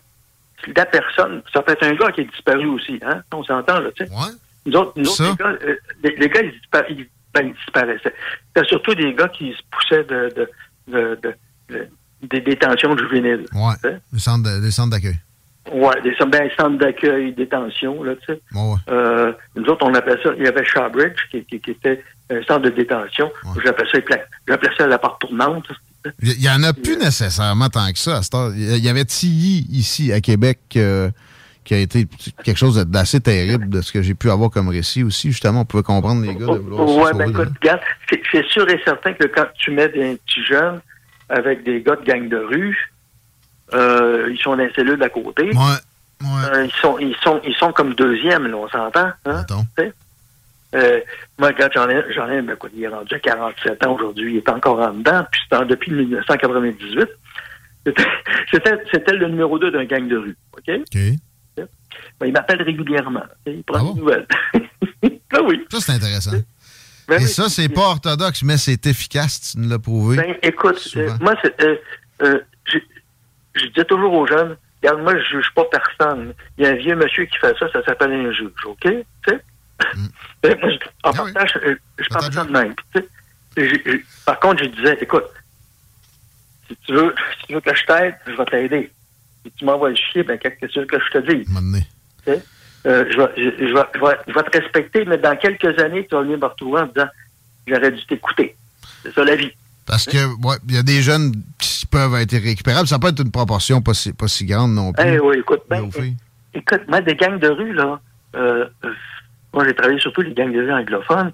la 0.76 0.86
personne, 0.86 1.42
ça 1.52 1.62
peut 1.62 1.72
être 1.72 1.84
un 1.84 1.94
gars 1.94 2.10
qui 2.12 2.22
est 2.22 2.30
disparu 2.30 2.66
aussi, 2.66 2.98
hein? 3.04 3.22
On 3.32 3.44
s'entend, 3.44 3.80
là, 3.80 3.90
tu 3.94 4.04
sais. 4.06 4.12
Nous 4.66 4.74
autres, 4.76 4.92
nous 4.96 5.04
autres, 5.08 5.16
Ça? 5.16 5.28
les 5.30 5.36
gars, 5.36 5.58
euh, 5.66 5.76
les, 6.02 6.16
les 6.16 6.28
gars, 6.28 6.40
ils, 6.88 7.06
ben, 7.34 7.46
ils 7.48 7.54
disparaissaient. 7.54 8.14
C'était 8.54 8.66
surtout 8.68 8.94
des 8.94 9.12
gars 9.14 9.28
qui 9.28 9.52
se 9.52 9.60
poussaient 9.70 10.04
de, 10.04 10.32
de, 10.34 10.50
de, 10.88 11.18
de- 11.22 11.34
de- 11.68 11.88
des 12.22 12.40
détentions 12.40 12.96
juvéniles. 12.96 13.44
Les 14.62 14.70
centres 14.70 14.90
d'accueil. 14.90 15.16
Ouais, 15.70 16.00
des 16.02 16.14
ben, 16.26 16.50
centres 16.58 16.78
d'accueil, 16.78 17.32
détention, 17.32 18.02
là, 18.02 18.14
tu 18.16 18.26
sais. 18.26 18.40
Ouais. 18.54 18.76
Euh, 18.88 19.32
nous 19.56 19.64
autres, 19.66 19.84
on 19.86 19.94
appelait 19.94 20.22
ça, 20.22 20.30
il 20.38 20.44
y 20.44 20.48
avait 20.48 20.64
Shawbridge, 20.64 21.28
qui, 21.30 21.44
qui, 21.44 21.60
qui 21.60 21.70
était 21.72 22.02
un 22.30 22.42
centre 22.44 22.60
de 22.62 22.70
détention. 22.70 23.30
J'appelais 23.62 23.90
ça, 23.90 23.98
j'appelais 24.48 24.70
ça 24.78 24.86
la 24.86 24.98
porte 24.98 25.20
tournante. 25.20 25.66
Il 26.22 26.28
y- 26.28 26.32
il 26.36 26.42
y 26.42 26.50
en 26.50 26.62
a 26.62 26.72
plus 26.72 26.96
nécessairement 26.96 27.68
tant 27.68 27.90
que 27.92 27.98
ça 27.98 28.18
à 28.18 28.22
cette 28.22 28.34
heure. 28.34 28.52
Il 28.54 28.84
y 28.84 28.88
avait 28.88 29.04
Tilly 29.04 29.66
ici 29.70 30.12
à 30.12 30.20
Québec 30.20 30.58
euh, 30.76 31.10
qui 31.64 31.74
a 31.74 31.78
été 31.78 32.06
quelque 32.44 32.58
chose 32.58 32.76
d'assez 32.86 33.20
terrible 33.20 33.68
de 33.70 33.80
ce 33.80 33.90
que 33.90 34.02
j'ai 34.02 34.14
pu 34.14 34.30
avoir 34.30 34.50
comme 34.50 34.68
récit 34.68 35.02
aussi. 35.02 35.28
Justement, 35.30 35.60
on 35.62 35.64
pouvait 35.64 35.82
comprendre 35.82 36.22
les 36.22 36.34
gars 36.34 36.46
de 36.46 36.58
vouloir 36.58 36.86
Ouais, 36.88 37.12
sauver 37.12 37.24
ben 37.24 37.30
écoute, 37.30 37.48
regarde, 37.60 37.80
c'est 38.30 38.44
sûr 38.48 38.68
et 38.68 38.80
certain 38.84 39.12
que 39.14 39.24
quand 39.24 39.46
tu 39.56 39.70
mets 39.70 39.88
des 39.88 40.16
petits 40.26 40.44
jeunes 40.44 40.80
avec 41.30 41.64
des 41.64 41.80
gars 41.80 41.96
de 41.96 42.04
gang 42.04 42.28
de 42.28 42.36
rue, 42.36 42.92
euh, 43.72 44.28
ils 44.30 44.38
sont 44.38 44.50
dans 44.50 44.56
les 44.62 44.72
cellules 44.74 44.98
d'à 44.98 45.08
côté. 45.08 45.50
Euh, 46.22 46.64
ils, 46.66 46.72
sont, 46.80 46.98
ils, 46.98 47.16
sont, 47.22 47.40
ils 47.46 47.54
sont 47.54 47.72
comme 47.72 47.94
deuxième, 47.94 48.46
là, 48.46 48.56
on 48.56 48.68
s'entend. 48.68 49.10
Hein? 49.26 49.44
Euh, 50.74 51.00
moi, 51.38 51.52
quand 51.52 51.68
j'en 51.74 51.88
ai, 51.88 52.04
j'en 52.14 52.28
ai, 52.28 52.42
ben, 52.42 52.56
quoi, 52.56 52.68
il 52.74 52.82
est 52.82 52.88
rendu 52.88 53.14
à 53.14 53.18
47 53.18 53.86
ans 53.86 53.94
aujourd'hui, 53.94 54.32
il 54.34 54.36
est 54.38 54.48
encore 54.48 54.80
en 54.80 54.92
dedans, 54.92 55.24
puis 55.30 55.40
c'est 55.48 55.56
en- 55.56 55.64
depuis 55.64 55.92
1998. 55.92 57.08
C'était- 57.86 58.02
C'était 58.52 58.78
c'était 58.92 59.12
le 59.12 59.28
numéro 59.28 59.58
2 59.58 59.70
d'un 59.70 59.84
gang 59.84 60.08
de 60.08 60.16
rue. 60.16 60.36
OK? 60.56 60.80
Ben, 62.20 62.26
il 62.26 62.32
m'appelle 62.32 62.62
régulièrement. 62.62 63.22
Il 63.46 63.62
prend 63.64 63.92
des 63.92 64.00
nouvelles. 64.00 64.26
ah 65.32 65.42
oui. 65.44 65.64
Ça, 65.70 65.80
c'est 65.80 65.92
intéressant. 65.92 66.32
Ben 67.06 67.16
Et 67.20 67.24
oui. 67.24 67.28
ça, 67.28 67.48
c'est 67.48 67.68
pas 67.68 67.82
orthodoxe, 67.82 68.42
mais 68.42 68.56
c'est 68.56 68.86
efficace, 68.86 69.52
tu 69.52 69.58
nous 69.58 69.68
l'as 69.68 69.78
prouvé. 69.78 70.16
Ben, 70.16 70.36
écoute, 70.42 70.88
euh, 70.96 71.10
moi, 71.20 71.34
c'est, 71.42 71.54
euh, 71.62 72.38
je, 72.66 72.78
je 73.54 73.66
disais 73.66 73.84
toujours 73.84 74.12
aux 74.14 74.26
jeunes, 74.26 74.56
regarde, 74.82 75.02
moi, 75.02 75.14
je 75.18 75.36
juge 75.36 75.50
pas 75.54 75.64
personne. 75.70 76.32
Il 76.56 76.64
y 76.64 76.66
a 76.66 76.70
un 76.70 76.76
vieux 76.76 76.96
monsieur 76.96 77.26
qui 77.26 77.36
fait 77.38 77.54
ça, 77.58 77.70
ça 77.72 77.84
s'appelle 77.84 78.12
un 78.12 78.32
juge, 78.32 78.50
OK? 78.64 78.88
Ben, 80.42 80.56
moi, 80.60 80.70
je- 80.70 80.76
en 81.04 81.12
partant, 81.12 81.46
je, 81.46 81.76
je 81.98 82.08
parle 82.08 82.32
ça 82.32 82.44
de 82.44 82.52
même. 82.52 82.74
Et 83.56 83.68
j'ai- 83.68 84.04
par 84.26 84.38
contre, 84.40 84.62
je 84.64 84.68
disais, 84.68 84.98
écoute, 85.00 85.24
si 86.68 86.76
tu 86.86 86.92
veux, 86.94 87.14
si 87.40 87.46
tu 87.46 87.54
veux 87.54 87.60
que 87.60 87.74
je 87.74 87.84
t'aide, 87.84 88.14
je 88.26 88.32
vais 88.32 88.44
t'aider. 88.46 88.90
Si 89.44 89.52
tu 89.52 89.64
m'envoies 89.64 89.90
le 89.90 89.96
chier, 89.96 90.22
ben, 90.22 90.38
qu'est-ce 90.38 90.60
que 90.60 90.66
tu 90.66 90.78
veux 90.80 90.86
que 90.86 90.96
je 90.98 91.18
te 91.18 91.32
dise? 91.32 91.46
Euh, 92.86 93.04
je, 93.10 93.16
vais, 93.16 93.28
je, 93.36 93.66
je 93.66 93.72
vais, 93.74 93.82
je, 93.94 94.00
vais, 94.00 94.16
je 94.28 94.32
vais 94.34 94.42
te 94.42 94.58
respecter, 94.58 95.04
mais 95.06 95.16
dans 95.18 95.36
quelques 95.36 95.78
années, 95.80 96.06
tu 96.06 96.14
vas 96.14 96.22
venir 96.22 96.38
me 96.38 96.44
retrouver 96.46 96.80
en 96.82 96.86
disant, 96.86 97.08
j'aurais 97.66 97.90
dû 97.92 98.04
t'écouter. 98.06 98.54
C'est 99.02 99.14
ça 99.14 99.24
la 99.24 99.36
vie. 99.36 99.52
Parce 99.86 100.04
que, 100.06 100.16
ouais, 100.46 100.56
il 100.68 100.74
y 100.74 100.78
a 100.78 100.82
des 100.82 101.00
jeunes 101.02 101.32
qui 101.58 101.86
peuvent 101.86 102.14
être 102.16 102.32
récupérables. 102.36 102.88
Ça 102.88 102.98
peut 102.98 103.08
être 103.08 103.20
une 103.22 103.30
proportion 103.30 103.80
pas 103.82 103.94
si, 103.94 104.12
pas 104.12 104.28
si 104.28 104.44
grande 104.46 104.74
non 104.74 104.92
plus. 104.92 105.02
Eh 105.06 105.18
oui, 105.18 105.38
écoute, 105.38 105.62
ben, 105.68 105.82
écoute, 106.54 106.82
moi, 106.88 107.00
des 107.02 107.14
gangs 107.14 107.38
de 107.38 107.48
rue, 107.48 107.72
là, 107.74 108.00
euh, 108.34 108.66
euh, 108.84 108.92
moi, 109.54 109.64
j'ai 109.66 109.74
travaillé 109.74 109.98
surtout 110.00 110.20
les 110.22 110.34
gangs 110.34 110.52
de 110.52 110.60
rue 110.60 110.72
anglophones. 110.72 111.32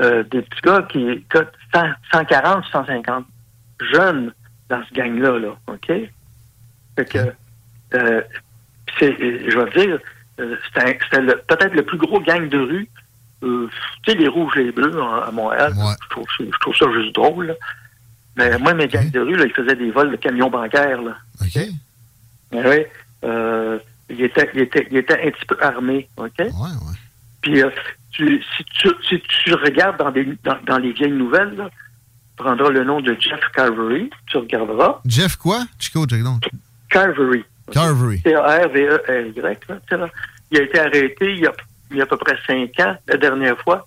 euh, 0.00 0.22
des 0.24 0.42
petits 0.42 0.60
gars 0.62 0.82
qui 0.90 1.24
cotent 1.28 1.52
100, 1.74 1.82
140, 2.12 2.64
150 2.70 3.26
jeunes 3.92 4.32
dans 4.68 4.80
ce 4.88 4.94
gang-là, 4.94 5.38
là, 5.40 5.56
OK? 5.66 5.86
Fait 6.96 7.04
que, 7.04 7.32
euh, 7.94 8.22
c'est, 8.98 9.16
je 9.18 9.58
vais 9.58 9.70
dire, 9.86 9.98
euh, 10.40 10.56
c'était 10.66 10.94
peut-être 11.48 11.74
le 11.74 11.82
plus 11.82 11.98
gros 11.98 12.20
gang 12.20 12.48
de 12.48 12.58
rue. 12.58 12.88
Euh, 13.42 13.68
tu 14.04 14.12
sais, 14.12 14.18
les 14.18 14.28
rouges 14.28 14.56
et 14.56 14.64
les 14.64 14.72
bleus 14.72 15.00
hein, 15.00 15.24
à 15.26 15.30
Montréal. 15.30 15.72
Je, 15.74 16.08
trouve, 16.10 16.26
je 16.38 16.58
trouve 16.60 16.76
ça 16.76 16.86
juste 16.92 17.14
drôle. 17.14 17.46
là. 17.48 17.54
Mais 18.36 18.58
moi, 18.58 18.74
mes 18.74 18.86
gangs 18.88 19.10
de 19.10 19.20
rue, 19.20 19.36
là, 19.36 19.44
ils 19.46 19.52
faisaient 19.54 19.74
des 19.76 19.90
vols 19.90 20.10
de 20.12 20.16
camions 20.16 20.50
bancaires. 20.50 21.02
Là. 21.02 21.16
OK. 21.40 21.60
Oui. 22.52 22.84
Euh, 23.24 23.78
il, 24.10 24.20
était, 24.22 24.48
il, 24.54 24.60
était, 24.60 24.86
il 24.90 24.96
était 24.98 25.14
un 25.26 25.30
petit 25.30 25.46
peu 25.46 25.56
armé. 25.60 26.08
OK? 26.16 26.40
Puis, 27.48 27.62
euh, 27.62 27.70
tu, 28.12 28.42
si, 28.56 28.64
tu, 28.64 28.88
si 29.08 29.20
tu 29.44 29.54
regardes 29.54 29.96
dans, 29.98 30.10
des, 30.10 30.24
dans, 30.44 30.58
dans 30.66 30.78
les 30.78 30.92
vieilles 30.92 31.12
nouvelles, 31.12 31.54
là, 31.56 31.70
tu 31.70 32.44
prendras 32.44 32.68
le 32.70 32.84
nom 32.84 33.00
de 33.00 33.16
Jeff 33.18 33.40
Carvery, 33.54 34.10
tu 34.26 34.36
regarderas. 34.38 35.00
Jeff 35.06 35.36
quoi? 35.36 35.64
Chico, 35.78 36.04
donc? 36.06 36.42
Carvery. 36.90 37.44
Carvery. 37.72 38.20
C-A-R-V-E-R-Y. 38.24 39.58
Il 40.50 40.58
a 40.58 40.62
été 40.62 40.78
arrêté 40.78 41.32
il 41.34 41.40
y 41.40 41.46
a, 41.46 41.52
il 41.90 41.96
y 41.96 42.00
a 42.00 42.04
à 42.04 42.06
peu 42.06 42.16
près 42.16 42.36
cinq 42.46 42.78
ans, 42.80 42.96
la 43.06 43.16
dernière 43.16 43.58
fois. 43.60 43.86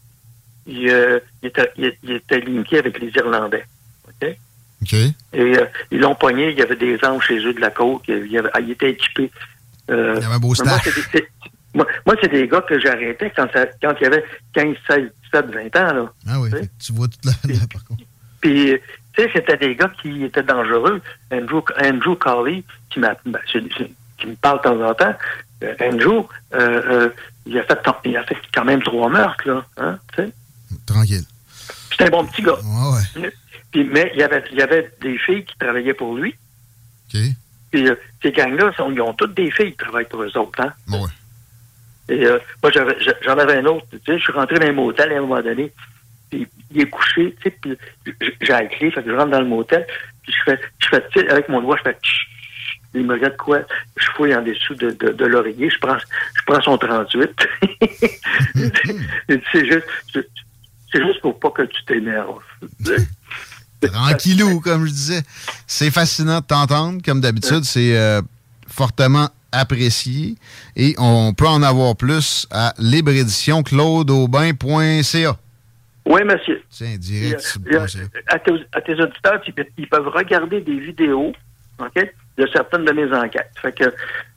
Il, 0.68 0.90
euh, 0.90 1.20
il 1.42 1.48
était, 1.48 1.72
il, 1.78 2.12
était 2.12 2.40
linké 2.40 2.78
avec 2.80 3.00
les 3.00 3.10
Irlandais. 3.16 3.66
OK? 4.08 4.30
OK. 4.84 4.94
Et 4.94 5.14
euh, 5.34 5.66
ils 5.92 6.00
l'ont 6.00 6.16
pogné, 6.16 6.52
il 6.52 6.58
y 6.58 6.62
avait 6.62 6.76
des 6.76 6.98
anges 7.04 7.26
chez 7.26 7.38
eux 7.46 7.54
de 7.54 7.60
la 7.60 7.72
côte, 7.72 8.04
il, 8.08 8.28
y 8.32 8.38
avait- 8.38 8.50
il 8.62 8.72
était 8.72 8.92
équipé. 8.92 9.32
Euh, 9.90 10.14
Il 10.18 10.22
y 10.22 10.26
avait 10.26 10.36
un 10.36 10.40
beau 10.40 10.54
staff. 10.56 10.84
Moi, 11.74 11.86
moi, 12.06 12.16
c'est 12.22 12.30
des 12.32 12.48
gars 12.48 12.62
que 12.62 12.80
j'arrêtais 12.80 13.32
quand, 13.36 13.48
ça- 13.54 13.68
quand 13.82 13.94
il 14.00 14.04
y 14.04 14.08
avait 14.08 14.24
15, 14.54 14.76
16, 14.90 15.12
17, 15.34 15.46
20 15.52 15.76
ans. 15.78 15.94
Là. 15.94 16.14
Ah 16.28 16.40
oui, 16.42 16.50
tu 16.80 16.92
vois 16.94 17.08
toute 17.08 17.24
la... 17.26 17.32
la- 17.46 17.68
par 17.72 17.84
contre. 17.86 18.04
Puis, 18.42 18.74
tu 19.14 19.22
sais, 19.24 19.30
c'était 19.34 19.58
des 19.58 19.76
gars 19.76 19.92
qui 20.02 20.24
étaient 20.24 20.44
dangereux. 20.44 21.02
Andrew, 21.32 21.62
Andrew 21.84 22.16
Carley, 22.16 22.64
qui, 22.90 23.00
m'a, 23.00 23.16
ben, 23.26 23.40
qui 23.48 24.28
me 24.28 24.36
parle 24.36 24.58
de 24.60 24.64
temps 24.64 24.82
en 24.90 24.94
temps, 24.94 25.16
euh, 25.64 25.76
Andrew, 25.82 26.26
euh, 26.54 26.82
euh, 27.06 27.10
il, 27.46 27.58
a 27.60 27.64
fait, 27.64 27.80
il 28.06 28.18
a 28.18 28.24
fait 28.24 28.38
quand 28.54 28.66
même 28.66 28.82
trois 28.82 29.10
meurtres, 29.10 29.48
là. 29.48 29.66
Hein, 29.78 30.00
tu 30.16 30.24
sais? 30.24 30.32
Tranquille. 30.86 31.24
C'était 31.92 32.06
un 32.06 32.10
bon 32.10 32.26
petit 32.26 32.42
gars. 32.42 32.58
Ouais. 32.64 33.32
Puis, 33.72 33.84
mais 33.86 34.12
il 34.14 34.20
y, 34.20 34.24
avait, 34.24 34.44
il 34.52 34.58
y 34.58 34.62
avait 34.62 34.92
des 35.02 35.18
filles 35.20 35.46
qui 35.46 35.56
travaillaient 35.58 35.94
pour 35.94 36.16
lui. 36.16 36.36
OK. 37.14 37.20
Puis 37.72 37.88
ces 38.22 38.32
gangs-là, 38.32 38.72
ils 38.92 39.02
ont 39.02 39.14
toutes 39.14 39.34
des 39.34 39.50
filles 39.52 39.72
qui 39.72 39.78
travaillent 39.78 40.08
pour 40.10 40.24
eux 40.24 40.38
autres. 40.38 40.60
Hein? 40.62 40.74
Ouais. 40.90 41.08
Et 42.12 42.26
euh, 42.26 42.38
moi, 42.62 42.72
j'avais- 42.72 42.98
j'en 43.24 43.38
avais 43.38 43.56
un 43.58 43.66
autre. 43.66 43.86
Tu 43.92 43.98
sais, 44.06 44.18
je 44.18 44.24
suis 44.24 44.34
rentré 44.34 44.60
dans 44.60 44.68
un 44.68 44.74
motel 44.74 45.12
à 45.14 45.18
un 45.18 45.22
moment 45.22 45.42
donné. 45.42 45.72
Puis 46.30 46.48
il 46.74 46.82
est 46.82 46.90
couché, 46.90 47.36
tu 47.42 47.50
sais, 47.50 47.58
puis 47.62 47.78
j'ai 48.42 48.52
la 48.54 48.66
clé, 48.66 48.92
fait 48.92 49.04
que 49.04 49.10
je 49.12 49.16
rentre 49.16 49.32
dans 49.32 49.40
le 49.42 49.48
motel. 49.48 49.86
Puis 50.24 50.34
je 50.34 50.44
fais, 50.52 50.60
je 50.80 50.88
fais, 50.90 51.04
tu 51.12 51.20
sais, 51.20 51.30
avec 51.30 51.48
mon 51.50 51.62
doigt, 51.62 51.78
je 51.78 51.84
fais, 51.90 51.98
il 52.94 53.06
me 53.06 53.14
regarde 53.14 53.38
quoi? 53.38 53.60
Je 53.96 54.06
fouille 54.16 54.36
en 54.36 54.42
dessous 54.42 54.76
de, 54.76 54.92
de, 54.92 55.10
de 55.14 55.26
l'oreiller, 55.26 55.70
je 55.70 55.78
prends, 55.80 55.98
je 55.98 56.42
prends 56.46 56.62
son 56.62 56.78
38. 56.78 57.30
Et 59.30 59.42
c'est 59.52 59.66
juste, 59.66 59.86
c'est- 60.14 60.28
juste 61.02 61.22
pour 61.22 61.40
pas 61.40 61.52
que 61.52 61.62
tu 61.64 61.84
t'énerves. 61.86 62.40
Tranquillou, 63.82 64.60
comme 64.60 64.86
je 64.86 64.92
disais. 64.92 65.22
C'est 65.66 65.90
fascinant 65.92 66.40
de 66.40 66.46
t'entendre. 66.46 67.02
Comme 67.04 67.20
d'habitude, 67.22 67.64
c'est 67.64 67.98
euh, 67.98 68.22
fortement 68.68 69.30
apprécié. 69.52 70.36
Et 70.76 70.94
on 70.98 71.34
peut 71.34 71.48
en 71.48 71.62
avoir 71.64 71.96
plus 71.96 72.46
à 72.52 72.74
libreéditionclaudeaubin.ca. 72.78 75.38
Oui, 76.06 76.22
monsieur. 76.26 76.64
Tiens, 76.70 76.98
direct 76.98 77.58
Il 77.70 77.78
à, 78.28 78.40
tes, 78.40 78.52
à 78.74 78.82
tes 78.82 78.94
auditeurs, 78.94 79.40
ils, 79.46 79.54
pe- 79.54 79.70
ils 79.78 79.88
peuvent 79.88 80.08
regarder 80.08 80.62
des 80.62 80.80
vidéos 80.80 81.32
de 82.38 82.48
certaines 82.54 82.86
de 82.86 82.92
mes 82.92 83.12
enquêtes. 83.16 83.52
Fait 83.62 83.72
que 83.72 83.94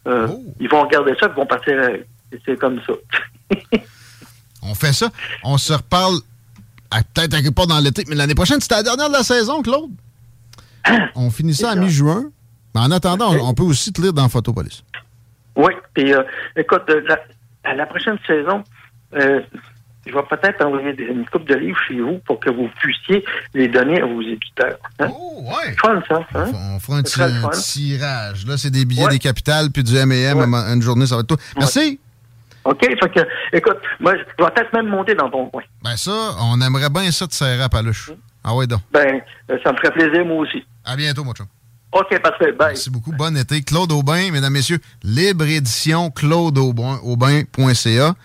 euh, 0.06 0.28
ils 0.60 0.68
vont 0.68 0.82
regarder 0.82 1.14
ça 1.18 1.26
et 1.26 1.30
vont 1.30 1.46
partir. 1.46 1.72
euh, 1.74 1.96
C'est 2.44 2.58
comme 2.58 2.80
ça. 2.86 2.92
On 4.62 4.74
fait 4.74 4.92
ça. 4.92 5.10
On 5.42 5.56
se 5.58 5.72
reparle 5.74 6.18
peut-être 7.14 7.30
quelque 7.32 7.50
part 7.50 7.66
dans 7.66 7.80
l'été, 7.80 8.04
mais 8.08 8.14
l'année 8.14 8.34
prochaine, 8.34 8.60
c'était 8.60 8.76
la 8.76 8.82
dernière 8.82 9.08
de 9.08 9.14
la 9.14 9.22
saison, 9.22 9.62
Claude. 9.62 9.90
On 11.14 11.30
finit 11.30 11.54
ça 11.54 11.70
à 11.70 11.76
mi-juin. 11.76 12.24
Mais 12.74 12.80
en 12.80 12.90
attendant, 12.90 13.32
on, 13.32 13.48
on 13.50 13.54
peut 13.54 13.62
aussi 13.62 13.92
te 13.92 14.02
lire 14.02 14.12
dans 14.12 14.28
Photopolis. 14.28 14.82
Oui, 15.56 15.72
puis 15.94 16.12
euh, 16.14 16.22
écoute, 16.56 16.82
euh, 16.88 17.02
la, 17.08 17.18
à 17.64 17.74
la 17.74 17.86
prochaine 17.86 18.18
saison, 18.26 18.62
euh, 19.14 19.40
je 20.06 20.12
vais 20.12 20.22
peut-être 20.22 20.64
envoyer 20.64 20.94
une 21.08 21.24
coupe 21.26 21.46
de 21.48 21.54
livres 21.54 21.78
chez 21.88 22.00
vous 22.00 22.18
pour 22.26 22.38
que 22.40 22.50
vous 22.50 22.68
puissiez 22.80 23.24
les 23.54 23.68
donner 23.68 24.00
à 24.00 24.06
vos 24.06 24.20
éditeurs. 24.20 24.78
Hein? 24.98 25.08
Oh, 25.10 25.42
ouais. 25.42 25.74
Fun, 25.80 26.02
ça. 26.08 26.26
Hein? 26.34 26.50
On 26.74 26.78
fera 26.78 26.98
un, 26.98 27.02
petit, 27.02 27.22
un 27.22 27.48
tirage. 27.48 28.46
Là, 28.46 28.56
c'est 28.58 28.70
des 28.70 28.84
billets 28.84 29.08
des 29.08 29.18
capitales 29.18 29.70
puis 29.70 29.82
du 29.82 29.96
M&M. 29.96 30.54
Une 30.54 30.82
journée, 30.82 31.06
ça 31.06 31.14
va 31.14 31.20
être 31.22 31.28
tout. 31.28 31.38
Merci. 31.56 31.98
OK, 32.64 32.80
fait 32.80 33.10
que, 33.10 33.20
écoute, 33.52 33.76
moi, 34.00 34.14
je 34.14 34.20
vais 34.42 34.50
peut-être 34.50 34.72
même 34.72 34.88
monter 34.88 35.14
dans 35.14 35.28
ton 35.28 35.46
coin. 35.50 35.62
Ben 35.82 35.96
ça, 35.96 36.34
on 36.40 36.58
aimerait 36.62 36.88
bien 36.88 37.10
ça 37.10 37.26
te 37.26 37.34
serrer 37.34 37.62
à 37.62 37.68
paluche. 37.68 38.10
Ah 38.42 38.54
ouais, 38.54 38.66
donc. 38.66 38.80
Ben, 38.90 39.20
euh, 39.50 39.58
ça 39.62 39.72
me 39.72 39.76
ferait 39.76 39.90
plaisir, 39.92 40.24
moi 40.24 40.38
aussi. 40.38 40.64
À 40.84 40.96
bientôt, 40.96 41.24
mon 41.24 41.32
chum. 41.32 41.46
OK, 41.94 42.20
parfait. 42.20 42.52
Bye. 42.52 42.70
Merci 42.70 42.90
beaucoup. 42.90 43.12
Bon 43.12 43.36
été. 43.36 43.62
Claude 43.62 43.92
Aubin, 43.92 44.32
mesdames, 44.32 44.52
messieurs. 44.52 44.80
Libre 45.04 45.44
édition 45.44 46.10
claudeaubin.ca. 46.10 48.16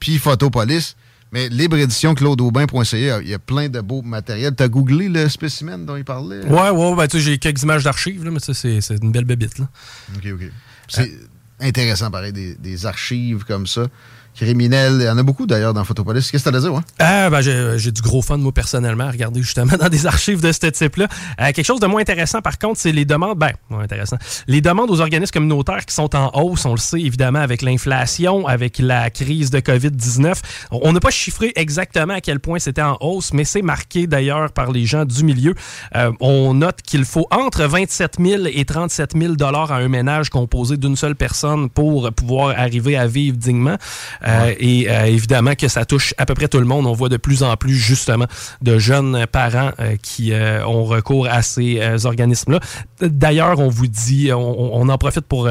Puis 0.00 0.18
Photopolis. 0.18 0.96
Mais 1.30 1.48
libre 1.48 1.76
édition 1.76 2.14
claudeaubin.ca. 2.14 3.20
Il 3.22 3.28
y 3.28 3.34
a 3.34 3.38
plein 3.38 3.68
de 3.68 3.80
beaux 3.80 4.02
matériels. 4.02 4.54
T'as 4.54 4.68
googlé 4.68 5.08
le 5.08 5.28
spécimen 5.28 5.86
dont 5.86 5.96
il 5.96 6.04
parlait? 6.04 6.44
Ouais, 6.44 6.70
ouais, 6.70 6.96
ben, 6.96 7.06
tu 7.06 7.18
sais, 7.18 7.24
j'ai 7.24 7.38
quelques 7.38 7.62
images 7.62 7.84
d'archives, 7.84 8.24
là, 8.24 8.32
mais 8.32 8.40
ça, 8.40 8.54
c'est 8.54 8.80
c'est 8.80 9.00
une 9.02 9.12
belle 9.12 9.24
bébite. 9.24 9.58
Là. 9.58 9.68
OK, 10.16 10.26
OK. 10.32 10.50
C'est 10.88 11.12
intéressant, 11.60 12.10
pareil, 12.10 12.32
des, 12.32 12.56
des 12.56 12.86
archives 12.86 13.44
comme 13.44 13.66
ça. 13.66 13.86
Criminels. 14.34 14.98
Il 15.00 15.04
y 15.04 15.08
en 15.08 15.18
a 15.18 15.22
beaucoup, 15.22 15.46
d'ailleurs, 15.46 15.74
dans 15.74 15.84
Photopolis. 15.84 16.30
Qu'est-ce 16.30 16.44
que 16.44 16.50
t'as 16.50 16.56
à 16.56 16.60
dire, 16.60 16.74
ouais? 16.74 16.82
Ah, 16.98 17.30
ben, 17.30 17.40
j'ai 17.40 17.78
j'ai 17.78 17.92
du 17.92 18.02
gros 18.02 18.22
fun, 18.22 18.36
moi, 18.38 18.52
personnellement, 18.52 19.04
à 19.04 19.10
regarder 19.10 19.40
justement 19.42 19.76
dans 19.80 19.88
des 19.88 20.06
archives 20.06 20.40
de 20.40 20.52
ce 20.52 20.66
type-là. 20.66 21.06
Euh, 21.40 21.52
quelque 21.52 21.64
chose 21.64 21.80
de 21.80 21.86
moins 21.86 22.00
intéressant, 22.00 22.40
par 22.40 22.58
contre, 22.58 22.80
c'est 22.80 22.92
les 22.92 23.04
demandes. 23.04 23.38
Ben, 23.38 23.52
moins 23.70 23.82
intéressant. 23.82 24.16
Les 24.46 24.60
demandes 24.60 24.90
aux 24.90 25.00
organismes 25.00 25.32
communautaires 25.32 25.84
qui 25.86 25.94
sont 25.94 26.14
en 26.16 26.30
hausse, 26.34 26.64
on 26.64 26.72
le 26.72 26.78
sait, 26.78 27.00
évidemment, 27.00 27.40
avec 27.40 27.62
l'inflation, 27.62 28.46
avec 28.46 28.78
la 28.78 29.10
crise 29.10 29.50
de 29.50 29.60
COVID-19. 29.60 30.34
On 30.70 30.92
n'a 30.92 31.00
pas 31.00 31.10
chiffré 31.10 31.52
exactement 31.56 32.14
à 32.14 32.20
quel 32.20 32.40
point 32.40 32.58
c'était 32.58 32.82
en 32.82 32.96
hausse, 33.00 33.32
mais 33.32 33.44
c'est 33.44 33.62
marqué 33.62 34.06
d'ailleurs 34.06 34.52
par 34.52 34.72
les 34.72 34.86
gens 34.86 35.04
du 35.04 35.24
milieu. 35.24 35.54
Euh, 35.94 36.12
on 36.20 36.54
note 36.54 36.82
qu'il 36.82 37.04
faut 37.04 37.26
entre 37.30 37.64
27 37.64 38.16
000 38.20 38.42
et 38.46 38.64
37 38.64 39.12
000 39.16 39.34
dollars 39.34 39.72
à 39.72 39.76
un 39.76 39.88
ménage 39.88 40.30
composé 40.30 40.76
d'une 40.76 40.96
seule 40.96 41.16
personne 41.16 41.70
pour 41.70 42.12
pouvoir 42.12 42.58
arriver 42.58 42.96
à 42.96 43.06
vivre 43.06 43.36
dignement. 43.36 43.76
Euh, 44.26 44.54
Et 44.58 44.90
euh, 44.90 45.04
évidemment 45.04 45.54
que 45.54 45.68
ça 45.68 45.84
touche 45.84 46.14
à 46.18 46.26
peu 46.26 46.34
près 46.34 46.48
tout 46.48 46.58
le 46.58 46.64
monde. 46.64 46.86
On 46.86 46.92
voit 46.92 47.08
de 47.08 47.16
plus 47.16 47.42
en 47.42 47.56
plus 47.56 47.74
justement 47.74 48.26
de 48.62 48.78
jeunes 48.78 49.26
parents 49.30 49.72
euh, 49.80 49.96
qui 50.02 50.32
ont 50.66 50.84
recours 50.84 51.26
à 51.28 51.42
ces 51.42 52.06
organismes-là. 52.06 52.60
D'ailleurs, 53.00 53.58
on 53.58 53.68
vous 53.68 53.86
dit, 53.86 54.32
on, 54.32 54.74
on 54.76 54.88
en 54.88 54.98
profite 54.98 55.26
pour 55.26 55.48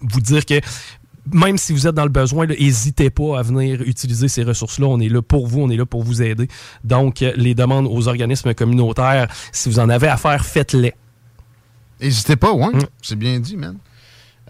vous 0.00 0.20
dire 0.20 0.44
que 0.46 0.60
même 1.32 1.56
si 1.56 1.72
vous 1.72 1.86
êtes 1.86 1.94
dans 1.94 2.04
le 2.04 2.10
besoin, 2.10 2.46
n'hésitez 2.46 3.10
pas 3.10 3.38
à 3.38 3.42
venir 3.42 3.80
utiliser 3.82 4.28
ces 4.28 4.42
ressources-là. 4.42 4.86
On 4.86 5.00
est 5.00 5.08
là 5.08 5.22
pour 5.22 5.46
vous, 5.46 5.60
on 5.62 5.70
est 5.70 5.76
là 5.76 5.86
pour 5.86 6.02
vous 6.02 6.22
aider. 6.22 6.48
Donc, 6.84 7.24
les 7.36 7.54
demandes 7.54 7.86
aux 7.90 8.08
organismes 8.08 8.52
communautaires, 8.54 9.28
si 9.50 9.68
vous 9.68 9.78
en 9.78 9.88
avez 9.88 10.08
à 10.08 10.16
faire, 10.16 10.44
faites-les. 10.44 10.92
N'hésitez 12.00 12.36
pas, 12.36 12.52
ouais. 12.52 12.72
C'est 13.00 13.16
bien 13.18 13.40
dit, 13.40 13.56
man. 13.56 13.78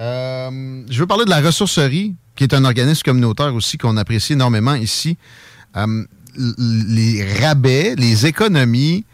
Euh, 0.00 0.82
je 0.90 0.98
veux 0.98 1.06
parler 1.06 1.24
de 1.24 1.30
la 1.30 1.40
ressourcerie, 1.40 2.16
qui 2.36 2.44
est 2.44 2.54
un 2.54 2.64
organisme 2.64 3.02
communautaire 3.02 3.54
aussi 3.54 3.78
qu'on 3.78 3.96
apprécie 3.96 4.32
énormément 4.34 4.74
ici. 4.74 5.16
L- 5.76 6.06
les 6.58 7.38
rabais, 7.40 7.94
les 7.96 8.26
économies, 8.26 9.04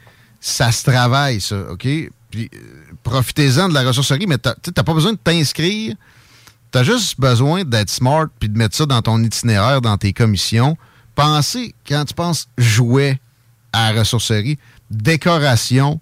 ça 0.41 0.73
se 0.73 0.85
travaille, 0.85 1.41
ça, 1.41 1.71
OK? 1.71 1.87
Puis, 2.31 2.51
euh, 2.55 2.59
profitez-en 3.03 3.69
de 3.69 3.75
la 3.75 3.83
ressourcerie, 3.83 4.27
mais 4.27 4.39
t'as 4.39 4.55
t'as 4.55 4.83
pas 4.83 4.95
besoin 4.95 5.13
de 5.13 5.19
t'inscrire. 5.19 5.95
T'as 6.71 6.85
juste 6.85 7.19
besoin 7.21 7.65
d'être 7.65 7.91
smart 7.91 8.27
puis 8.39 8.49
de 8.49 8.57
mettre 8.57 8.77
ça 8.77 8.87
dans 8.87 9.03
ton 9.03 9.23
itinéraire, 9.23 9.81
dans 9.81 9.97
tes 9.99 10.13
commissions. 10.13 10.79
Pensez, 11.17 11.75
quand 11.87 12.05
tu 12.05 12.15
penses 12.15 12.47
jouet 12.57 13.19
à 13.73 13.93
la 13.93 14.01
ressourcerie, 14.01 14.57
décoration, 14.91 16.01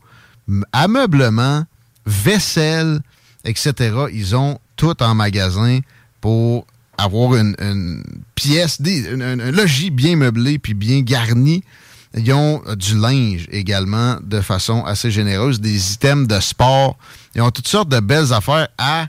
ameublement, 0.72 1.64
vaisselle, 2.06 3.00
etc. 3.44 3.72
Ils 4.12 4.36
ont 4.36 4.58
tout 4.76 5.02
en 5.02 5.14
magasin 5.14 5.80
pour 6.20 6.66
avoir 6.98 7.36
une, 7.36 8.02
pièce, 8.34 8.78
un 8.80 9.50
logis 9.52 9.90
bien 9.90 10.16
meublé 10.16 10.58
puis 10.58 10.74
bien 10.74 11.00
garni. 11.00 11.62
Ils 12.14 12.32
ont 12.32 12.62
euh, 12.66 12.74
du 12.74 12.98
linge 12.98 13.46
également 13.50 14.18
de 14.22 14.40
façon 14.40 14.84
assez 14.84 15.10
généreuse, 15.10 15.60
des 15.60 15.92
items 15.92 16.26
de 16.26 16.40
sport. 16.40 16.96
Ils 17.34 17.42
ont 17.42 17.50
toutes 17.50 17.68
sortes 17.68 17.88
de 17.88 18.00
belles 18.00 18.32
affaires 18.32 18.68
à 18.78 19.08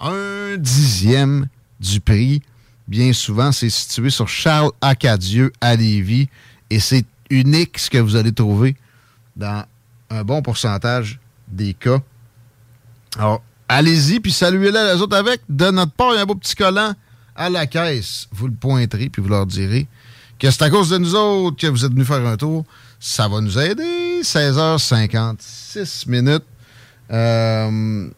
un 0.00 0.56
dixième 0.58 1.46
du 1.78 2.00
prix. 2.00 2.42
Bien 2.88 3.12
souvent, 3.12 3.52
c'est 3.52 3.70
situé 3.70 4.10
sur 4.10 4.28
Charles 4.28 4.72
Acadieux 4.80 5.52
à 5.60 5.76
Lévis 5.76 6.28
et 6.70 6.80
c'est 6.80 7.04
unique 7.30 7.78
ce 7.78 7.88
que 7.88 7.98
vous 7.98 8.16
allez 8.16 8.32
trouver 8.32 8.76
dans 9.36 9.64
un 10.10 10.24
bon 10.24 10.42
pourcentage 10.42 11.20
des 11.46 11.72
cas. 11.72 12.00
Alors, 13.16 13.42
allez-y, 13.68 14.18
puis 14.18 14.32
saluez-les 14.32 14.92
les 14.92 15.00
autres 15.00 15.16
avec. 15.16 15.40
De 15.48 15.70
notre 15.70 15.92
part, 15.92 16.10
il 16.12 16.16
y 16.16 16.18
a 16.18 16.22
un 16.22 16.26
beau 16.26 16.34
petit 16.34 16.56
collant 16.56 16.94
à 17.40 17.48
la 17.50 17.66
caisse. 17.66 18.28
Vous 18.30 18.46
le 18.46 18.52
pointerez, 18.52 19.08
puis 19.08 19.22
vous 19.22 19.30
leur 19.30 19.46
direz 19.46 19.88
que 20.38 20.50
c'est 20.50 20.62
à 20.62 20.70
cause 20.70 20.90
de 20.90 20.98
nous 20.98 21.14
autres 21.14 21.56
que 21.56 21.66
vous 21.66 21.84
êtes 21.84 21.92
venus 21.92 22.06
faire 22.06 22.24
un 22.24 22.36
tour. 22.36 22.64
Ça 23.00 23.28
va 23.28 23.40
nous 23.40 23.58
aider. 23.58 24.20
16h56 24.22 26.08
minutes. 26.08 26.44
Euh, 27.10 28.08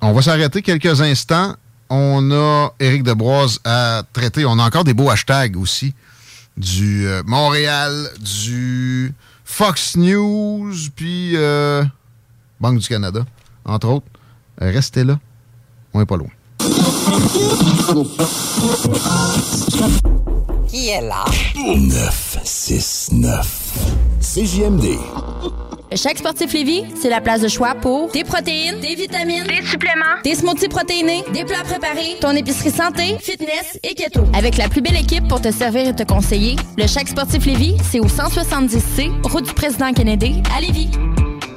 on 0.00 0.12
va 0.12 0.22
s'arrêter 0.22 0.62
quelques 0.62 1.00
instants. 1.00 1.56
On 1.90 2.30
a 2.30 2.70
Éric 2.78 3.02
Debroise 3.02 3.60
à 3.64 4.02
traiter. 4.12 4.44
On 4.46 4.58
a 4.58 4.64
encore 4.64 4.84
des 4.84 4.94
beaux 4.94 5.10
hashtags 5.10 5.56
aussi. 5.56 5.94
Du 6.56 7.06
euh, 7.06 7.22
Montréal, 7.24 8.08
du 8.20 9.12
Fox 9.44 9.96
News, 9.96 10.74
puis 10.94 11.32
euh, 11.36 11.84
Banque 12.60 12.78
du 12.78 12.88
Canada, 12.88 13.24
entre 13.64 13.88
autres. 13.88 14.06
Restez 14.60 15.04
là. 15.04 15.18
On 15.92 16.00
est 16.00 16.06
pas 16.06 16.16
loin. 16.16 16.30
Qui 20.68 20.90
est 20.90 21.00
là? 21.00 21.24
969. 21.56 23.88
CJMD. 24.20 24.84
Le 25.90 25.96
Chèque 25.96 26.18
Sportif 26.18 26.52
Lévis, 26.52 26.84
c'est 27.00 27.08
la 27.08 27.22
place 27.22 27.40
de 27.40 27.48
choix 27.48 27.74
pour 27.74 28.10
des 28.10 28.22
protéines, 28.24 28.78
des 28.80 28.94
vitamines, 28.94 29.44
des 29.44 29.64
suppléments, 29.66 30.20
des 30.22 30.34
smoothies 30.34 30.68
protéinés, 30.68 31.24
des 31.32 31.46
plats 31.46 31.64
préparés, 31.64 32.18
ton 32.20 32.32
épicerie 32.32 32.70
santé, 32.70 33.16
fitness 33.20 33.78
et 33.82 33.94
keto. 33.94 34.24
Avec 34.34 34.58
la 34.58 34.68
plus 34.68 34.82
belle 34.82 34.96
équipe 34.96 35.26
pour 35.28 35.40
te 35.40 35.50
servir 35.50 35.88
et 35.88 35.96
te 35.96 36.02
conseiller, 36.02 36.56
le 36.76 36.86
Chèque 36.86 37.08
Sportif 37.08 37.46
Lévis, 37.46 37.78
c'est 37.90 38.00
au 38.00 38.06
170C, 38.06 39.26
route 39.30 39.46
du 39.46 39.54
président 39.54 39.94
Kennedy, 39.94 40.42
à 40.54 40.60
Lévis. 40.60 40.90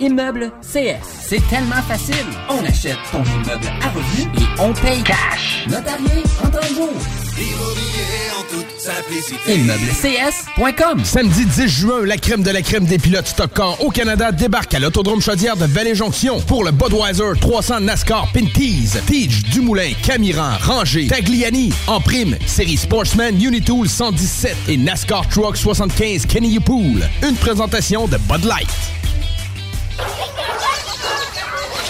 Immeuble 0.01 0.51
CS. 0.61 1.05
C'est 1.21 1.47
tellement 1.49 1.81
facile. 1.87 2.15
On 2.49 2.65
achète 2.65 2.97
ton 3.11 3.23
immeuble 3.23 3.67
à 3.83 3.89
revenu 3.89 4.23
et 4.35 4.59
on 4.59 4.73
paye 4.73 5.03
cash. 5.03 5.67
Notarié 5.69 6.23
en 6.43 6.49
30 6.49 6.69
jours. 6.75 6.89
Immobilier 7.37 8.31
en 8.35 8.43
toute 8.49 8.79
simplicité. 8.79 9.53
ImmeubleCS.com. 9.53 11.05
Samedi 11.05 11.45
10 11.45 11.67
juin, 11.67 12.05
la 12.05 12.17
crème 12.17 12.41
de 12.41 12.49
la 12.49 12.63
crème 12.63 12.85
des 12.85 12.97
pilotes 12.97 13.27
stock 13.27 13.51
car 13.53 13.79
au 13.83 13.91
Canada 13.91 14.31
débarque 14.31 14.73
à 14.73 14.79
l'Autodrome 14.79 15.21
Chaudière 15.21 15.55
de 15.55 15.65
Vallée-Jonction 15.65 16.41
pour 16.41 16.63
le 16.63 16.71
Budweiser 16.71 17.39
300 17.39 17.81
NASCAR 17.81 18.27
Pinties. 18.33 18.97
Tige, 19.05 19.43
Dumoulin, 19.51 19.91
Camiran, 20.03 20.57
Ranger, 20.61 21.07
Tagliani. 21.07 21.71
En 21.85 22.01
prime, 22.01 22.35
série 22.47 22.77
Sportsman 22.77 23.39
Unitool 23.39 23.87
117 23.87 24.55
et 24.67 24.77
NASCAR 24.77 25.29
Truck 25.29 25.55
75 25.57 26.25
Kenny 26.25 26.59
Pool. 26.59 27.07
Une 27.21 27.35
présentation 27.35 28.07
de 28.07 28.17
Bud 28.17 28.45
Light. 28.45 28.67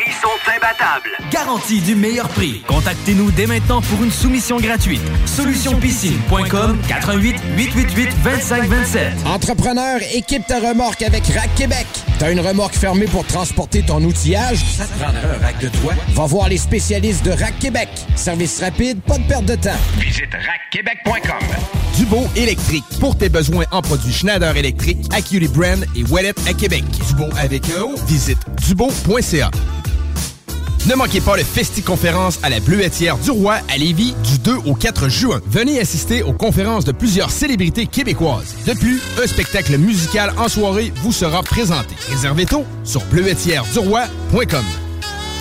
Prix 0.00 0.12
sont 0.12 0.50
imbattables. 0.50 1.10
Garantie 1.30 1.80
du 1.80 1.94
meilleur 1.94 2.28
prix. 2.28 2.62
Contactez-nous 2.66 3.30
dès 3.32 3.46
maintenant 3.46 3.80
pour 3.82 4.02
une 4.02 4.10
soumission 4.10 4.58
gratuite. 4.58 5.00
Solutionpiscine.com 5.26 6.78
88 6.88 7.36
888 7.56 8.22
2527. 8.22 9.12
Entrepreneur, 9.26 10.00
équipe 10.12 10.46
ta 10.46 10.58
remorque 10.58 11.02
avec 11.02 11.24
Rack 11.26 11.54
Québec. 11.54 11.86
T'as 12.18 12.32
une 12.32 12.40
remorque 12.40 12.74
fermée 12.74 13.06
pour 13.06 13.26
transporter 13.26 13.82
ton 13.82 14.02
outillage? 14.02 14.58
Ça 14.76 14.84
te 14.84 14.98
prendra 14.98 15.20
un 15.20 15.44
rack 15.44 15.58
de 15.58 15.68
toi? 15.68 15.94
Va 16.10 16.26
voir 16.26 16.48
les 16.48 16.58
spécialistes 16.58 17.24
de 17.24 17.30
Rack 17.30 17.58
Québec. 17.58 17.88
Service 18.16 18.60
rapide, 18.60 19.00
pas 19.02 19.18
de 19.18 19.24
perte 19.24 19.44
de 19.44 19.54
temps. 19.54 19.78
Visite 19.98 20.30
rackquebec.com. 20.32 21.56
Dubo 21.96 22.26
électrique. 22.36 22.84
Pour 22.98 23.16
tes 23.16 23.28
besoins 23.28 23.64
en 23.70 23.82
produits 23.82 24.12
Schneider 24.12 24.56
électrique, 24.56 24.98
Acuity 25.12 25.48
Brand 25.48 25.84
et 25.96 26.04
Wallet 26.04 26.34
à 26.48 26.54
Québec. 26.54 26.84
Dubo 27.08 27.26
avec 27.38 27.64
un 27.70 27.82
O? 27.82 27.94
Visite 28.06 28.38
dubo.ca. 28.66 29.50
Ne 30.86 30.94
manquez 30.94 31.20
pas 31.20 31.36
le 31.36 31.44
Festi-conférence 31.44 32.38
à 32.42 32.48
la 32.48 32.58
Bleuetière 32.58 33.18
du 33.18 33.30
Roi 33.30 33.58
à 33.68 33.76
Lévis 33.76 34.14
du 34.24 34.38
2 34.38 34.56
au 34.64 34.74
4 34.74 35.08
juin. 35.10 35.40
Venez 35.46 35.78
assister 35.78 36.22
aux 36.22 36.32
conférences 36.32 36.86
de 36.86 36.92
plusieurs 36.92 37.30
célébrités 37.30 37.86
québécoises. 37.86 38.54
De 38.66 38.72
plus, 38.72 39.00
un 39.22 39.26
spectacle 39.26 39.76
musical 39.76 40.32
en 40.38 40.48
soirée 40.48 40.92
vous 41.02 41.12
sera 41.12 41.42
présenté. 41.42 41.94
Réservez 42.08 42.46
tôt 42.46 42.64
sur 42.82 43.04
bleuetièreduroi.com. 43.06 44.64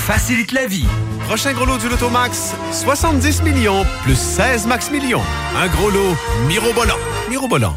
facilite 0.00 0.52
la 0.52 0.66
vie. 0.66 0.86
Prochain 1.28 1.52
gros 1.52 1.66
lot 1.66 1.78
du 1.78 1.88
Lotomax, 1.88 2.54
70 2.72 3.42
millions 3.42 3.84
plus 4.02 4.16
16 4.16 4.66
max 4.66 4.90
millions. 4.90 5.22
Un 5.56 5.68
gros 5.68 5.90
lot 5.90 6.16
mirobolant. 6.48 6.98
Mirobolant, 7.28 7.76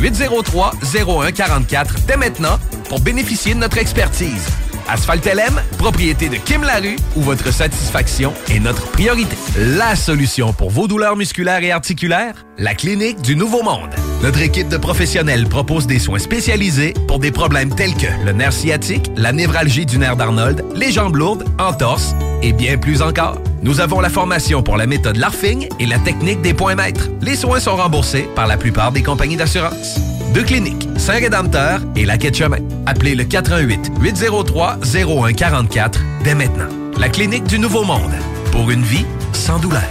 803 0.00 0.72
0144 0.82 1.94
dès 2.06 2.16
maintenant 2.16 2.58
pour 2.88 3.00
bénéficier 3.00 3.54
de 3.54 3.60
notre 3.60 3.78
expertise. 3.78 4.46
Asphalt 4.88 5.24
LM, 5.24 5.60
propriété 5.78 6.28
de 6.28 6.36
Kim 6.36 6.62
Larue, 6.62 6.96
où 7.16 7.22
votre 7.22 7.52
satisfaction 7.52 8.32
est 8.50 8.60
notre 8.60 8.86
priorité. 8.90 9.36
La 9.56 9.96
solution 9.96 10.52
pour 10.52 10.70
vos 10.70 10.88
douleurs 10.88 11.16
musculaires 11.16 11.62
et 11.62 11.70
articulaires, 11.70 12.46
la 12.58 12.74
clinique 12.74 13.20
du 13.22 13.36
Nouveau 13.36 13.62
Monde. 13.62 13.90
Notre 14.22 14.40
équipe 14.40 14.68
de 14.68 14.76
professionnels 14.76 15.48
propose 15.48 15.86
des 15.86 15.98
soins 15.98 16.18
spécialisés 16.18 16.94
pour 17.08 17.18
des 17.18 17.32
problèmes 17.32 17.74
tels 17.74 17.94
que 17.94 18.06
le 18.24 18.32
nerf 18.32 18.52
sciatique, 18.52 19.10
la 19.16 19.32
névralgie 19.32 19.86
du 19.86 19.98
nerf 19.98 20.16
d'Arnold, 20.16 20.64
les 20.74 20.92
jambes 20.92 21.16
lourdes, 21.16 21.44
entorses 21.58 22.14
et 22.42 22.52
bien 22.52 22.78
plus 22.78 23.02
encore. 23.02 23.38
Nous 23.62 23.80
avons 23.80 24.00
la 24.00 24.10
formation 24.10 24.62
pour 24.62 24.76
la 24.76 24.86
méthode 24.86 25.16
LARFING 25.16 25.68
et 25.78 25.86
la 25.86 25.98
technique 25.98 26.40
des 26.42 26.54
points 26.54 26.74
maîtres. 26.74 27.08
Les 27.20 27.36
soins 27.36 27.60
sont 27.60 27.76
remboursés 27.76 28.28
par 28.34 28.46
la 28.46 28.56
plupart 28.56 28.92
des 28.92 29.02
compagnies 29.02 29.36
d'assurance. 29.36 29.98
Deux 30.34 30.42
cliniques, 30.42 30.88
Saint-Rédempteur 31.02 31.80
et 31.96 32.04
la 32.04 32.16
Quai 32.16 32.30
de 32.30 32.36
Chemin. 32.36 32.58
Appelez 32.86 33.16
le 33.16 33.24
88 33.24 33.90
803 34.00 34.78
0144 34.84 36.00
dès 36.22 36.36
maintenant. 36.36 36.68
La 36.96 37.08
clinique 37.08 37.42
du 37.42 37.58
Nouveau 37.58 37.82
Monde. 37.82 38.12
Pour 38.52 38.70
une 38.70 38.84
vie 38.84 39.04
sans 39.32 39.58
douleur. 39.58 39.82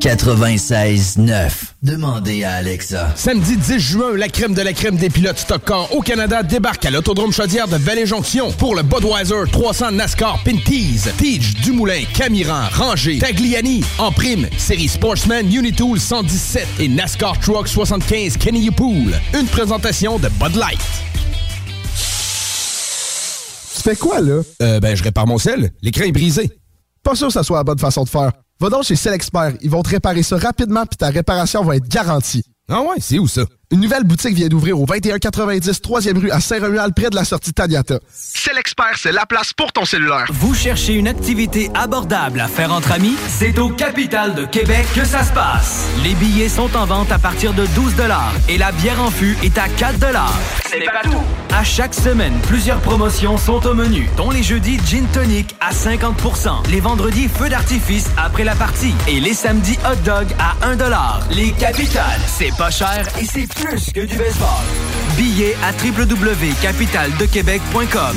96.9. 0.00 1.50
Demandez 1.82 2.42
à 2.42 2.54
Alexa. 2.54 3.12
Samedi 3.16 3.58
10 3.58 3.78
juin, 3.78 4.16
la 4.16 4.28
crème 4.28 4.54
de 4.54 4.62
la 4.62 4.72
crème 4.72 4.96
des 4.96 5.10
pilotes 5.10 5.38
stock 5.38 5.62
car 5.66 5.94
au 5.94 6.00
Canada 6.00 6.42
débarque 6.42 6.86
à 6.86 6.90
l'Autodrome 6.90 7.32
Chaudière 7.32 7.68
de 7.68 7.76
Vallée-Jonction 7.76 8.50
pour 8.52 8.74
le 8.74 8.82
Budweiser 8.82 9.42
300 9.52 9.92
NASCAR 9.92 10.42
Pinties. 10.42 11.02
Tige, 11.18 11.54
Dumoulin, 11.56 12.04
Camiran, 12.14 12.62
Ranger, 12.72 13.18
Tagliani. 13.18 13.84
En 13.98 14.10
prime, 14.10 14.48
série 14.56 14.88
Sportsman 14.88 15.46
Unitool 15.52 16.00
117 16.00 16.66
et 16.78 16.88
NASCAR 16.88 17.38
Truck 17.38 17.68
75 17.68 18.38
Kenny 18.38 18.70
Pool. 18.70 19.12
Une 19.38 19.46
présentation 19.48 20.18
de 20.18 20.28
Bud 20.28 20.56
Light. 20.56 20.80
Tu 23.76 23.82
fais 23.82 23.96
quoi, 23.96 24.22
là? 24.22 24.40
Euh, 24.62 24.80
ben, 24.80 24.96
je 24.96 25.02
répare 25.02 25.26
mon 25.26 25.36
sel. 25.36 25.72
L'écran 25.82 26.04
est 26.04 26.12
brisé. 26.12 26.50
Pas 27.02 27.14
sûr 27.14 27.26
que 27.26 27.34
ça 27.34 27.42
soit 27.42 27.58
la 27.58 27.64
bonne 27.64 27.78
façon 27.78 28.04
de 28.04 28.08
faire. 28.08 28.32
Va 28.60 28.68
donc 28.68 28.84
chez 28.84 29.08
Expert. 29.08 29.54
Ils 29.62 29.70
vont 29.70 29.82
te 29.82 29.88
réparer 29.88 30.22
ça 30.22 30.36
rapidement 30.36 30.84
puis 30.84 30.98
ta 30.98 31.08
réparation 31.08 31.64
va 31.64 31.76
être 31.76 31.88
garantie. 31.88 32.44
Ah 32.68 32.82
ouais, 32.82 32.96
c'est 32.98 33.18
où 33.18 33.26
ça? 33.26 33.42
Une 33.72 33.82
nouvelle 33.82 34.02
boutique 34.02 34.34
vient 34.34 34.48
d'ouvrir 34.48 34.80
au 34.80 34.84
2190 34.84 35.80
3e 35.80 36.18
rue 36.18 36.32
à 36.32 36.40
Saint-Romuald 36.40 36.92
près 36.92 37.08
de 37.08 37.14
la 37.14 37.24
sortie 37.24 37.52
Taniata. 37.52 38.00
C'est 38.12 38.52
l'expert, 38.52 38.96
c'est 38.96 39.12
la 39.12 39.26
place 39.26 39.52
pour 39.52 39.72
ton 39.72 39.84
cellulaire. 39.84 40.26
Vous 40.32 40.54
cherchez 40.54 40.94
une 40.94 41.06
activité 41.06 41.70
abordable 41.74 42.40
à 42.40 42.48
faire 42.48 42.72
entre 42.72 42.90
amis? 42.90 43.14
C'est 43.28 43.60
au 43.60 43.68
Capital 43.68 44.34
de 44.34 44.44
Québec 44.44 44.86
que 44.92 45.04
ça 45.04 45.22
se 45.22 45.32
passe. 45.32 45.86
Les 46.02 46.14
billets 46.14 46.48
sont 46.48 46.74
en 46.76 46.84
vente 46.84 47.12
à 47.12 47.20
partir 47.20 47.52
de 47.54 47.64
12 47.76 47.94
et 48.48 48.58
la 48.58 48.72
bière 48.72 49.00
en 49.00 49.10
fût 49.12 49.36
est 49.44 49.56
à 49.56 49.68
4 49.68 49.98
C'est 50.68 50.80
pas 50.80 51.02
tout. 51.04 51.22
À 51.52 51.62
chaque 51.62 51.94
semaine, 51.94 52.34
plusieurs 52.48 52.80
promotions 52.80 53.36
sont 53.36 53.64
au 53.66 53.74
menu, 53.74 54.08
dont 54.16 54.30
les 54.30 54.42
jeudis 54.42 54.78
Gin 54.86 55.04
Tonic 55.12 55.54
à 55.60 55.72
50% 55.72 56.70
les 56.70 56.80
vendredis 56.80 57.28
Feu 57.28 57.48
d'artifice 57.48 58.08
après 58.16 58.44
la 58.44 58.54
partie 58.54 58.94
et 59.08 59.20
les 59.20 59.34
samedis 59.34 59.78
Hot 59.84 59.96
Dog 60.04 60.26
à 60.38 60.56
1 60.66 60.76
Les 61.34 61.52
Capitales, 61.52 62.20
c'est 62.26 62.56
pas 62.56 62.70
cher 62.70 63.06
et 63.20 63.24
c'est 63.24 63.48
plus 63.60 63.92
que 63.92 64.00
du 64.00 64.16
baseball. 64.16 64.48
Billets 65.16 65.56
à 65.62 65.70
www.capitaldequebec.com. 65.72 68.16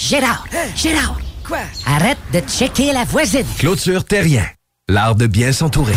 Gérard, 0.00 0.46
Gérard. 0.76 1.18
Quoi? 1.46 1.58
Arrête 1.86 2.18
de 2.32 2.40
checker 2.40 2.92
la 2.92 3.04
voisine. 3.04 3.46
Clôture 3.58 4.04
Terrien. 4.04 4.46
L'art 4.88 5.14
de 5.14 5.26
bien 5.26 5.52
s'entourer. 5.52 5.92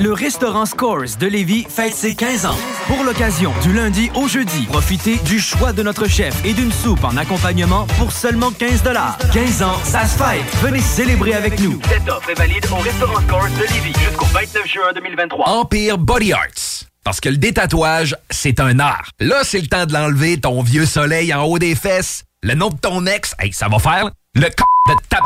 Le 0.00 0.14
restaurant 0.14 0.64
Scores 0.64 1.18
de 1.18 1.26
Lévis 1.26 1.66
fête 1.68 1.92
ses 1.92 2.14
15 2.14 2.46
ans. 2.46 2.56
Pour 2.86 3.04
l'occasion, 3.04 3.52
du 3.62 3.74
lundi 3.74 4.10
au 4.14 4.28
jeudi, 4.28 4.64
profitez 4.64 5.16
du 5.26 5.38
choix 5.38 5.74
de 5.74 5.82
notre 5.82 6.08
chef 6.08 6.34
et 6.42 6.54
d'une 6.54 6.72
soupe 6.72 7.04
en 7.04 7.18
accompagnement 7.18 7.86
pour 7.98 8.10
seulement 8.10 8.50
15 8.50 8.82
15 9.30 9.62
ans, 9.62 9.78
ça 9.84 10.06
se 10.06 10.16
fête. 10.16 10.56
Venez 10.62 10.80
célébrer 10.80 11.34
avec 11.34 11.60
nous. 11.60 11.78
Cette 11.86 12.08
offre 12.08 12.30
est 12.30 12.34
valide 12.34 12.66
au 12.72 12.76
restaurant 12.76 13.20
Scores 13.20 13.50
de 13.50 13.74
Lévis 13.74 13.92
jusqu'au 14.02 14.24
29 14.24 14.66
juin 14.66 14.92
2023. 14.94 15.46
Empire 15.46 15.98
Body 15.98 16.32
Arts. 16.32 16.86
Parce 17.04 17.20
que 17.20 17.28
le 17.28 17.36
détatouage, 17.36 18.16
c'est 18.30 18.58
un 18.58 18.78
art. 18.78 19.10
Là, 19.20 19.42
c'est 19.44 19.60
le 19.60 19.66
temps 19.66 19.84
de 19.84 19.92
l'enlever, 19.92 20.40
ton 20.40 20.62
vieux 20.62 20.86
soleil 20.86 21.34
en 21.34 21.44
haut 21.44 21.58
des 21.58 21.74
fesses. 21.74 22.24
Le 22.42 22.54
nom 22.54 22.70
de 22.70 22.78
ton 22.78 23.04
ex, 23.04 23.34
hey, 23.38 23.52
ça 23.52 23.68
va 23.68 23.78
faire 23.78 24.08
le 24.34 24.44
c 24.44 24.48
de 24.88 24.94
ta... 25.10 25.18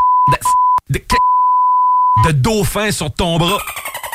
de, 0.91 1.01
de 2.27 2.33
dauphin 2.33 2.91
sur 2.91 3.15
ton 3.15 3.39
bras. 3.39 3.59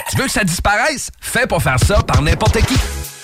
Tu 0.09 0.17
veux 0.17 0.25
que 0.25 0.31
ça 0.31 0.43
disparaisse? 0.43 1.09
Fais 1.21 1.45
pas 1.45 1.59
faire 1.59 1.79
ça 1.79 2.01
par 2.03 2.21
n'importe 2.21 2.59
qui. 2.65 2.75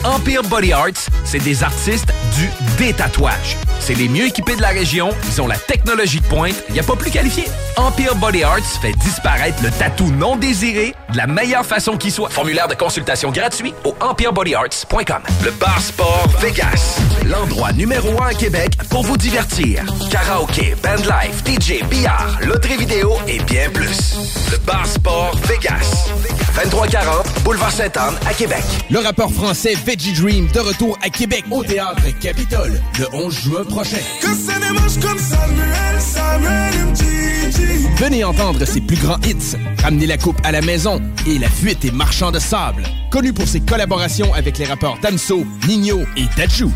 Empire 0.06 0.44
Body 0.44 0.72
Arts, 0.72 1.10
c'est 1.24 1.40
des 1.40 1.64
artistes 1.64 2.14
du 2.38 2.48
détatouage. 2.78 3.58
C'est 3.80 3.96
les 3.96 4.08
mieux 4.08 4.28
équipés 4.28 4.56
de 4.56 4.62
la 4.62 4.70
région, 4.70 5.10
ils 5.28 5.42
ont 5.42 5.48
la 5.48 5.58
technologie 5.58 6.20
de 6.20 6.28
pointe, 6.28 6.56
il 6.70 6.74
n'y 6.74 6.80
a 6.80 6.84
pas 6.84 6.96
plus 6.96 7.10
qualifié. 7.10 7.46
Empire 7.76 8.16
Body 8.16 8.44
Arts 8.44 8.66
fait 8.82 8.94
disparaître 8.94 9.62
le 9.64 9.72
tatou 9.72 10.06
non 10.12 10.36
désiré 10.36 10.94
de 11.12 11.18
la 11.18 11.26
meilleure 11.26 11.66
façon 11.66 11.98
qui 11.98 12.12
soit. 12.12 12.30
Formulaire 12.30 12.68
de 12.68 12.76
consultation 12.76 13.32
gratuit 13.32 13.74
au 13.84 13.96
empirebodyarts.com. 14.00 15.22
Le 15.44 15.52
Bar 15.52 15.82
Sport 15.82 16.28
Vegas, 16.40 17.00
l'endroit 17.26 17.74
numéro 17.74 18.22
un 18.22 18.28
à 18.28 18.34
Québec 18.34 18.78
pour 18.90 19.04
vous 19.04 19.18
divertir. 19.18 19.84
Karaoke, 20.12 20.76
bandlife, 20.84 21.44
DJ, 21.46 21.84
billard, 21.90 22.38
loterie 22.42 22.78
vidéo 22.78 23.14
et 23.28 23.40
bien 23.40 23.70
plus. 23.72 24.16
Le 24.52 24.58
Bar 24.58 24.86
Sport 24.86 25.36
Vegas, 25.46 26.10
2340 26.56 27.44
Boulevard 27.44 27.72
Sainte-Anne 27.72 28.16
à 28.28 28.34
Québec. 28.34 28.64
Le 28.90 29.00
rappeur 29.00 29.32
français 29.32 29.74
Veggie 29.96 30.12
Dream 30.12 30.48
de 30.52 30.60
retour 30.60 31.00
à 31.02 31.10
Québec 31.10 31.46
au 31.50 31.64
Théâtre 31.64 32.04
Capitole 32.20 32.82
le 33.00 33.06
11 33.14 33.34
juin 33.34 33.64
prochain. 33.64 33.96
Venez 37.96 38.26
entendre 38.26 38.66
ses 38.66 38.82
plus 38.82 38.98
grands 38.98 39.20
hits, 39.20 39.56
Ramener 39.82 40.06
la 40.06 40.18
coupe 40.18 40.36
à 40.44 40.52
la 40.52 40.62
maison 40.62 41.02
et 41.26 41.40
La 41.40 41.48
fuite 41.48 41.86
et 41.86 41.92
marchand 41.92 42.34
de 42.34 42.40
sable. 42.40 42.84
Connu 43.10 43.32
pour 43.32 43.48
ses 43.48 43.62
collaborations 43.62 44.34
avec 44.34 44.58
les 44.58 44.66
rappeurs 44.66 44.98
Damso, 45.02 45.46
Nino 45.66 46.02
et 46.18 46.26
Dajou. 46.36 46.74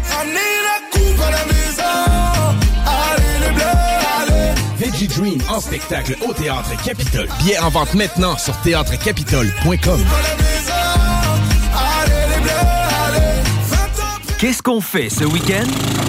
Veggie 4.78 5.08
Dream 5.10 5.41
en 5.50 5.60
spectacle 5.60 6.16
au 6.26 6.32
Théâtre 6.32 6.72
Capitole. 6.86 7.28
Billets 7.40 7.60
en 7.60 7.70
vente 7.70 7.96
maintenant 7.96 8.38
sur 8.38 8.56
théâtrecapitole.com. 8.62 10.06
Qu'est-ce 14.40 14.64
qu'on 14.64 14.80
fait 14.80 15.10
ce 15.10 15.26
week-end? 15.26 16.09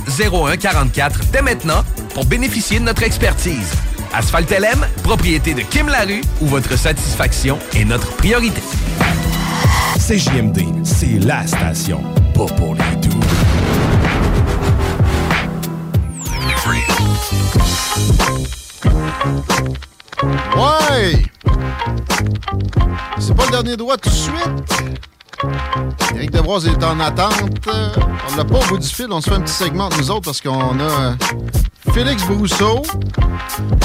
0144 0.07 1.31
dès 1.31 1.41
maintenant 1.41 1.83
pour 2.13 2.25
bénéficier 2.25 2.79
de 2.79 2.85
notre 2.85 3.03
expertise. 3.03 3.71
Asphalt 4.13 4.49
LM, 4.51 4.85
propriété 5.03 5.53
de 5.53 5.61
Kim 5.61 5.87
Larue, 5.87 6.21
où 6.41 6.47
votre 6.47 6.77
satisfaction 6.77 7.57
est 7.73 7.85
notre 7.85 8.11
priorité. 8.17 8.61
CJMD, 9.97 10.59
c'est 10.83 11.19
la 11.19 11.47
station, 11.47 12.03
pas 12.33 12.45
pour 12.45 12.75
les 12.75 12.95
doux. 12.97 13.19
Ouais! 20.57 21.23
C'est 23.19 23.35
pas 23.35 23.45
le 23.45 23.51
dernier 23.51 23.77
droit 23.77 23.97
tout 23.97 24.09
de 24.09 24.15
suite? 24.15 24.33
Éric 26.15 26.31
Devroise 26.31 26.67
est 26.67 26.83
en 26.83 26.99
attente. 26.99 27.33
On 27.67 28.35
l'a 28.35 28.45
pas 28.45 28.59
au 28.59 28.67
bout 28.67 28.77
du 28.77 28.87
fil. 28.87 29.07
On 29.11 29.21
se 29.21 29.29
fait 29.29 29.35
un 29.35 29.41
petit 29.41 29.53
segment 29.53 29.89
de 29.89 29.95
nous 29.95 30.11
autres 30.11 30.25
parce 30.25 30.41
qu'on 30.41 30.79
a 30.79 30.83
euh, 30.83 31.13
Félix 31.93 32.23
Brousseau, 32.23 32.83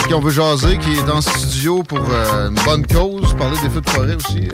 qui 0.06 0.14
on 0.14 0.20
veut 0.20 0.30
jaser, 0.30 0.78
qui 0.78 0.92
est 0.92 1.10
en 1.10 1.20
studio 1.20 1.82
pour 1.82 1.98
euh, 1.98 2.48
une 2.48 2.64
bonne 2.64 2.86
cause, 2.86 3.34
parler 3.34 3.58
des 3.62 3.70
feux 3.70 3.80
de 3.80 3.90
forêt 3.90 4.14
aussi. 4.14 4.48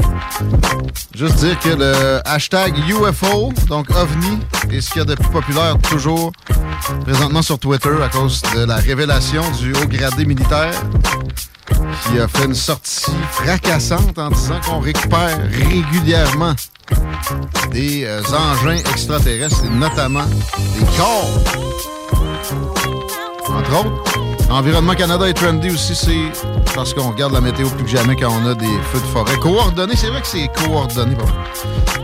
Juste 1.15 1.37
dire 1.37 1.59
que 1.59 1.69
le 1.71 2.21
hashtag 2.25 2.79
UFO, 2.89 3.53
donc 3.69 3.91
OVNI, 3.91 4.39
est 4.71 4.81
ce 4.81 4.91
qu'il 4.91 4.99
y 4.99 5.03
a 5.03 5.05
de 5.05 5.15
plus 5.15 5.29
populaire 5.29 5.77
toujours 5.79 6.33
présentement 7.03 7.43
sur 7.43 7.59
Twitter 7.59 8.03
à 8.03 8.09
cause 8.09 8.41
de 8.55 8.65
la 8.65 8.77
révélation 8.77 9.43
du 9.61 9.73
haut 9.73 9.87
gradé 9.87 10.25
militaire 10.25 10.73
qui 11.67 12.19
a 12.19 12.29
fait 12.29 12.47
une 12.47 12.55
sortie 12.55 13.13
fracassante 13.31 14.19
en 14.19 14.31
disant 14.31 14.61
qu'on 14.65 14.81
récupère 14.81 15.39
régulièrement 15.51 16.55
des 17.71 18.05
euh, 18.05 18.21
engins 18.33 18.77
extraterrestres, 18.77 19.65
et 19.65 19.71
notamment 19.71 20.27
des 20.79 20.87
corps. 20.97 21.39
Entre 23.49 23.81
autres, 23.81 24.13
Environnement 24.53 24.95
Canada 24.95 25.27
est 25.27 25.33
trendy 25.33 25.71
aussi, 25.71 25.95
c'est 25.95 26.75
parce 26.75 26.93
qu'on 26.93 27.11
regarde 27.11 27.33
la 27.33 27.41
météo 27.41 27.71
plus 27.71 27.85
que 27.85 27.91
jamais 27.91 28.17
quand 28.17 28.31
on 28.31 28.47
a 28.47 28.55
des 28.55 28.67
feux 28.67 29.01
de 29.01 29.07
forêt 29.07 29.39
coordonnés. 29.39 29.97
C'est 29.97 30.09
vrai 30.09 30.21
que 30.21 30.27
c'est 30.27 30.49
coordonné, 30.49 31.17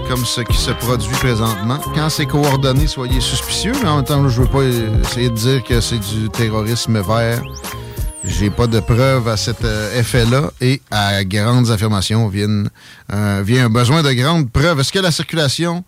comme 0.08 0.24
ce 0.24 0.40
qui 0.40 0.56
se 0.56 0.70
produit 0.70 1.14
présentement. 1.16 1.78
Quand 1.94 2.08
c'est 2.08 2.24
coordonné, 2.24 2.86
soyez 2.86 3.20
suspicieux, 3.20 3.74
mais 3.82 3.88
en 3.90 3.96
même 3.96 4.04
temps, 4.06 4.26
je 4.30 4.40
veux 4.40 4.48
pas 4.48 4.62
essayer 4.62 5.28
de 5.28 5.34
dire 5.34 5.62
que 5.62 5.78
c'est 5.82 5.98
du 5.98 6.30
terrorisme 6.30 6.98
vert. 7.02 7.42
J'ai 8.28 8.50
pas 8.50 8.66
de 8.66 8.78
preuves 8.80 9.26
à 9.26 9.36
cet 9.36 9.64
euh, 9.64 9.98
effet-là 9.98 10.50
et 10.60 10.82
à 10.90 11.24
grandes 11.24 11.70
affirmations 11.70 12.28
viennent, 12.28 12.68
euh, 13.12 13.42
vient 13.44 13.64
un 13.64 13.70
besoin 13.70 14.02
de 14.02 14.12
grandes 14.12 14.50
preuves. 14.50 14.78
Est-ce 14.80 14.92
que 14.92 14.98
la 14.98 15.10
circulation 15.10 15.82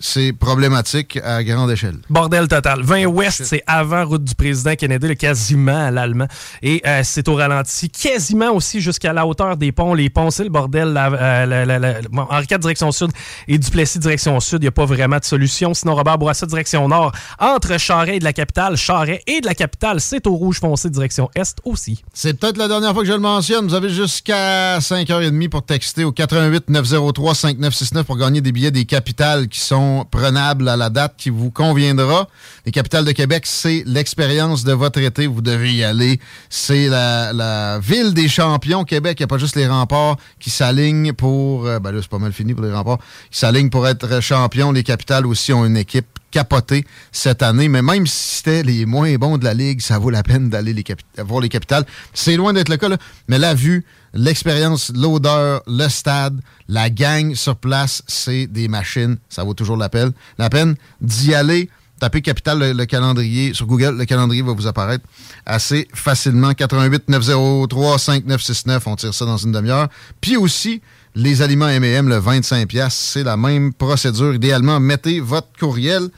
c'est 0.00 0.32
problématique 0.32 1.18
à 1.22 1.44
grande 1.44 1.70
échelle. 1.70 1.98
Bordel 2.08 2.48
total. 2.48 2.80
20 2.82 3.04
Ouest, 3.04 3.44
c'est 3.44 3.62
avant 3.66 4.06
route 4.06 4.24
du 4.24 4.34
président 4.34 4.74
Kennedy, 4.74 5.08
le 5.08 5.14
quasiment 5.14 5.86
à 5.86 5.90
l'allemand. 5.90 6.26
Et 6.62 6.80
euh, 6.86 7.02
c'est 7.04 7.28
au 7.28 7.34
ralenti, 7.34 7.90
quasiment 7.90 8.50
aussi 8.52 8.80
jusqu'à 8.80 9.12
la 9.12 9.26
hauteur 9.26 9.58
des 9.58 9.72
ponts. 9.72 9.92
Les 9.92 10.08
ponts, 10.08 10.30
c'est 10.30 10.44
le 10.44 10.48
bordel. 10.48 10.94
La, 10.94 11.12
euh, 11.12 11.46
la, 11.46 11.78
la, 11.78 12.00
bon, 12.10 12.26
Henri 12.30 12.46
IV 12.50 12.58
direction 12.58 12.90
sud 12.92 13.10
et 13.46 13.58
Duplessis 13.58 13.98
direction 13.98 14.40
sud. 14.40 14.58
Il 14.60 14.62
n'y 14.62 14.68
a 14.68 14.72
pas 14.72 14.86
vraiment 14.86 15.18
de 15.18 15.24
solution. 15.24 15.74
Sinon, 15.74 15.94
Robert 15.94 16.16
Bourassa 16.16 16.46
direction 16.46 16.88
nord. 16.88 17.12
Entre 17.38 17.78
Charret 17.78 18.16
et 18.16 18.18
de 18.20 18.24
la 18.24 18.32
capitale, 18.32 18.76
Charret 18.76 19.22
et 19.26 19.42
de 19.42 19.46
la 19.46 19.54
capitale, 19.54 20.00
c'est 20.00 20.26
au 20.26 20.32
rouge 20.32 20.60
foncé 20.60 20.88
direction 20.88 21.28
est 21.34 21.56
aussi. 21.64 22.02
C'est 22.14 22.40
peut-être 22.40 22.56
la 22.56 22.68
dernière 22.68 22.94
fois 22.94 23.02
que 23.02 23.08
je 23.08 23.12
le 23.12 23.18
mentionne. 23.18 23.66
Vous 23.66 23.74
avez 23.74 23.90
jusqu'à 23.90 24.78
5h30 24.78 25.50
pour 25.50 25.62
texter 25.62 26.04
au 26.04 26.12
88 26.12 26.70
903 26.70 27.34
5969 27.34 28.06
pour 28.06 28.16
gagner 28.16 28.40
des 28.40 28.52
billets 28.52 28.70
des 28.70 28.86
capitales 28.86 29.48
qui 29.48 29.60
sont 29.60 29.89
prenable 30.10 30.68
à 30.68 30.76
la 30.76 30.90
date 30.90 31.14
qui 31.16 31.30
vous 31.30 31.50
conviendra. 31.50 32.28
Les 32.66 32.72
capitales 32.72 33.04
de 33.04 33.12
Québec, 33.12 33.44
c'est 33.46 33.82
l'expérience 33.86 34.64
de 34.64 34.72
votre 34.72 34.98
été. 34.98 35.26
Vous 35.26 35.42
devez 35.42 35.72
y 35.72 35.84
aller. 35.84 36.20
C'est 36.48 36.88
la, 36.88 37.78
ville 37.80 38.14
des 38.14 38.28
champions. 38.28 38.84
Québec, 38.84 39.18
il 39.18 39.22
n'y 39.22 39.24
a 39.24 39.28
pas 39.28 39.38
juste 39.38 39.56
les 39.56 39.66
remparts 39.66 40.16
qui 40.38 40.50
s'alignent 40.50 41.12
pour... 41.12 41.66
Euh, 41.66 41.78
ben 41.78 41.92
là, 41.92 41.98
c'est 42.02 42.10
pas 42.10 42.18
mal 42.18 42.32
fini 42.32 42.54
pour 42.54 42.64
les 42.64 42.72
remparts. 42.72 42.98
Qui 43.30 43.38
s'alignent 43.38 43.70
pour 43.70 43.86
être 43.86 44.20
champions. 44.20 44.72
Les 44.72 44.82
capitales 44.82 45.26
aussi 45.26 45.52
ont 45.52 45.64
une 45.64 45.76
équipe 45.76 46.06
capotée 46.30 46.84
cette 47.12 47.42
année. 47.42 47.68
Mais 47.68 47.82
même 47.82 48.06
si 48.06 48.36
c'était 48.36 48.62
les 48.62 48.86
moins 48.86 49.14
bons 49.16 49.38
de 49.38 49.44
la 49.44 49.54
Ligue, 49.54 49.80
ça 49.80 49.98
vaut 49.98 50.10
la 50.10 50.22
peine 50.22 50.48
d'aller 50.48 50.74
voir 51.18 51.40
les 51.40 51.48
capitales. 51.48 51.84
C'est 52.14 52.36
loin 52.36 52.52
d'être 52.52 52.68
le 52.68 52.76
cas, 52.76 52.88
mais 53.28 53.38
la 53.38 53.54
vue, 53.54 53.84
l'expérience, 54.14 54.92
l'odeur, 54.94 55.62
le 55.66 55.88
stade, 55.88 56.40
la 56.68 56.90
gang 56.90 57.34
sur 57.34 57.56
place, 57.56 58.02
c'est 58.06 58.46
des 58.46 58.68
machines. 58.68 59.16
Ça 59.28 59.44
vaut 59.44 59.54
toujours 59.54 59.76
la 59.76 59.88
peine. 59.88 60.12
La 60.38 60.50
peine 60.50 60.76
d'y 61.00 61.34
aller. 61.34 61.70
Tapez 62.00 62.22
Capital, 62.22 62.58
le, 62.74 62.84
calendrier 62.86 63.52
sur 63.52 63.66
Google, 63.66 63.98
le 63.98 64.06
calendrier 64.06 64.40
va 64.40 64.52
vous 64.52 64.66
apparaître 64.66 65.04
assez 65.44 65.86
facilement. 65.92 66.54
88 66.54 67.10
903 67.10 67.98
5969, 67.98 68.86
on 68.86 68.96
tire 68.96 69.12
ça 69.12 69.26
dans 69.26 69.36
une 69.36 69.52
demi-heure. 69.52 69.88
Puis 70.22 70.38
aussi, 70.38 70.80
les 71.14 71.42
aliments 71.42 71.68
M&M, 71.68 72.08
le 72.08 72.18
25$, 72.18 72.88
c'est 72.90 73.22
la 73.22 73.36
même 73.36 73.74
procédure. 73.74 74.34
Idéalement, 74.34 74.80
mettez 74.80 75.20
votre 75.20 75.48
courriel 75.58 76.08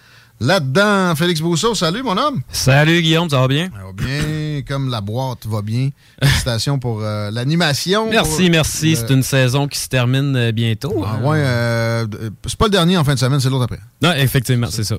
là-dedans. 0.42 1.14
Félix 1.14 1.40
Bousseau, 1.40 1.74
salut 1.74 2.02
mon 2.02 2.16
homme. 2.16 2.42
Salut 2.50 3.00
Guillaume, 3.00 3.30
ça 3.30 3.40
va 3.40 3.48
bien? 3.48 3.70
Ça 3.72 3.84
va 3.84 3.92
bien, 3.92 4.62
comme 4.66 4.90
la 4.90 5.00
boîte 5.00 5.46
va 5.46 5.62
bien. 5.62 5.90
Félicitations 6.20 6.78
pour 6.78 7.00
euh, 7.02 7.30
l'animation. 7.30 8.10
Merci, 8.10 8.50
merci. 8.50 8.96
C'est 8.96 9.10
une 9.10 9.22
saison 9.22 9.68
qui 9.68 9.78
se 9.78 9.88
termine 9.88 10.36
euh, 10.36 10.52
bientôt. 10.52 11.04
Ah, 11.06 11.18
ouais, 11.26 11.38
euh, 11.38 12.06
c'est 12.46 12.58
pas 12.58 12.66
le 12.66 12.70
dernier 12.72 12.96
en 12.96 13.04
fin 13.04 13.14
de 13.14 13.18
semaine, 13.18 13.40
c'est 13.40 13.50
l'autre 13.50 13.64
après. 13.64 13.80
Non, 14.02 14.12
effectivement, 14.12 14.68
c'est 14.70 14.84
ça. 14.84 14.96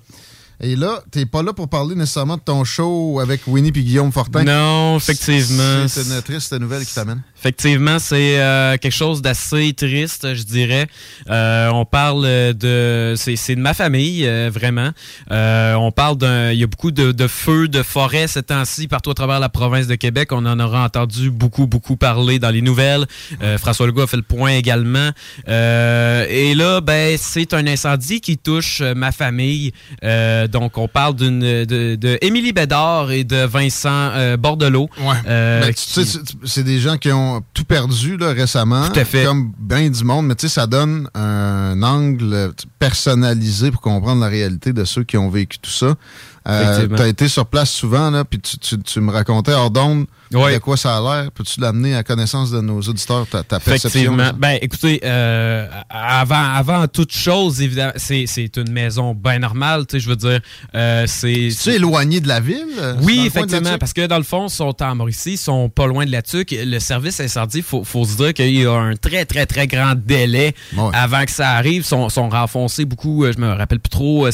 Et 0.61 0.75
là, 0.75 1.01
t'es 1.11 1.25
pas 1.25 1.43
là 1.43 1.53
pour 1.53 1.67
parler 1.67 1.95
nécessairement 1.95 2.37
de 2.37 2.41
ton 2.41 2.63
show 2.63 3.19
avec 3.19 3.41
Winnie 3.47 3.69
et 3.69 3.71
Guillaume 3.71 4.11
Fortin. 4.11 4.43
Non, 4.43 4.97
effectivement. 4.97 5.87
C'est 5.87 6.03
une 6.03 6.21
triste 6.21 6.53
nouvelle 6.59 6.85
qui 6.85 6.93
t'amène. 6.93 7.21
Effectivement, 7.43 7.99
c'est 7.99 8.39
euh, 8.39 8.77
quelque 8.77 8.93
chose 8.93 9.21
d'assez 9.21 9.73
triste, 9.73 10.33
je 10.33 10.43
dirais. 10.43 10.87
Euh, 11.29 11.67
on 11.73 11.83
parle 11.83 12.23
de... 12.53 13.15
C'est 13.17 13.55
de 13.55 13.59
ma 13.59 13.73
famille, 13.73 14.25
euh, 14.25 14.49
vraiment. 14.49 14.91
on 15.29 15.91
parle 15.91 16.17
d'un... 16.17 16.51
Il 16.51 16.59
y 16.59 16.63
a 16.63 16.67
beaucoup 16.67 16.91
de, 16.91 17.27
feux, 17.27 17.67
de 17.67 17.83
forêts 17.83 18.27
ces 18.27 18.43
temps-ci 18.43 18.87
partout 18.87 19.11
à 19.11 19.13
travers 19.13 19.41
la 19.41 19.49
province 19.49 19.87
de 19.87 19.95
Québec. 19.95 20.29
On 20.31 20.45
en 20.45 20.57
aura 20.61 20.85
entendu 20.85 21.29
beaucoup, 21.31 21.67
beaucoup 21.67 21.97
parler 21.97 22.39
dans 22.39 22.49
les 22.49 22.61
nouvelles. 22.61 23.05
François 23.57 23.87
Legault 23.87 24.03
a 24.03 24.07
fait 24.07 24.15
le 24.15 24.23
point 24.23 24.51
également. 24.51 25.09
et 25.45 26.53
là, 26.55 26.79
ben, 26.79 27.17
c'est 27.19 27.53
un 27.53 27.67
incendie 27.67 28.21
qui 28.21 28.37
touche 28.37 28.81
ma 28.81 29.11
famille. 29.11 29.73
Donc, 30.47 30.77
on 30.77 30.87
parle 30.87 31.15
d'une 31.15 31.39
de, 31.39 32.17
Émilie 32.21 32.53
Bédard 32.53 33.11
et 33.11 33.23
de 33.23 33.45
Vincent 33.45 34.11
Bordelot. 34.37 34.89
Ouais. 34.99 35.15
Ben, 35.25 35.73
c'est 36.45 36.63
des 36.63 36.79
gens 36.79 36.97
qui 36.97 37.11
ont 37.11 37.43
tout 37.53 37.65
perdu 37.65 38.17
là, 38.17 38.33
récemment. 38.33 38.89
Tout 38.89 38.99
à 38.99 39.05
fait. 39.05 39.23
Comme 39.23 39.51
bien 39.57 39.89
du 39.89 40.03
monde, 40.03 40.27
mais 40.27 40.35
tu 40.35 40.47
sais, 40.47 40.53
ça 40.53 40.67
donne 40.67 41.07
un 41.13 41.81
angle 41.81 42.53
personnalisé 42.79 43.71
pour 43.71 43.81
comprendre 43.81 44.21
la 44.21 44.27
réalité 44.27 44.73
de 44.73 44.83
ceux 44.83 45.03
qui 45.03 45.17
ont 45.17 45.29
vécu 45.29 45.59
tout 45.59 45.71
ça. 45.71 45.95
Euh, 46.47 46.87
tu 46.87 47.01
as 47.01 47.07
été 47.07 47.27
sur 47.27 47.45
place 47.45 47.71
souvent, 47.71 48.09
là, 48.09 48.25
puis 48.25 48.39
tu, 48.39 48.99
me 48.99 49.11
racontais 49.11 49.53
hors 49.53 49.71
d'onde 49.71 50.05
de 50.31 50.57
quoi 50.57 50.77
ça 50.77 50.97
a 50.97 51.01
l'air. 51.01 51.31
Peux-tu 51.31 51.59
l'amener 51.59 51.95
à 51.95 52.03
connaissance 52.03 52.51
de 52.51 52.59
nos 52.59 52.81
auditeurs, 52.81 53.27
ta, 53.27 53.43
ta 53.43 53.59
perception? 53.59 54.17
Ben, 54.37 54.57
écoutez, 54.61 54.99
euh, 55.03 55.67
avant, 55.89 56.43
avant 56.53 56.87
toute 56.87 57.13
chose, 57.13 57.61
évidemment, 57.61 57.93
c'est 57.95 58.57
une 58.57 58.71
maison 58.71 59.13
bien 59.13 59.39
normale, 59.39 59.85
tu 59.85 59.95
sais, 59.95 59.99
je 59.99 60.09
veux 60.09 60.15
dire. 60.15 60.39
Euh, 60.75 61.05
c'est 61.07 61.51
éloigné 61.67 62.19
de 62.19 62.27
la 62.27 62.39
ville? 62.39 62.65
Oui, 63.01 63.23
effectivement, 63.25 63.77
parce 63.77 63.93
que 63.93 64.07
dans 64.07 64.17
le 64.17 64.23
fond, 64.23 64.47
ils 64.47 64.53
sont 64.53 64.81
en 64.81 64.95
Mauricie, 64.95 65.33
ils 65.33 65.37
sont 65.37 65.69
pas 65.69 65.87
loin 65.87 66.05
de 66.05 66.11
la 66.11 66.21
TUC. 66.21 66.55
Le 66.65 66.79
service 66.79 67.19
incendie, 67.19 67.59
il 67.59 67.63
faut, 67.63 67.83
faut, 67.83 68.05
se 68.05 68.17
dire 68.17 68.33
qu'il 68.33 68.59
y 68.59 68.65
a 68.65 68.73
un 68.73 68.95
très, 68.95 69.25
très, 69.25 69.45
très 69.45 69.67
grand 69.67 69.93
délai 69.95 70.55
avant 70.93 71.23
que 71.25 71.31
ça 71.31 71.51
arrive. 71.51 71.81
Ils 71.81 71.85
sont, 71.85 72.09
sont 72.09 72.29
renfoncés 72.29 72.85
beaucoup, 72.85 73.25
je 73.25 73.39
me 73.39 73.53
rappelle 73.53 73.79
plus 73.79 73.89
trop, 73.89 74.27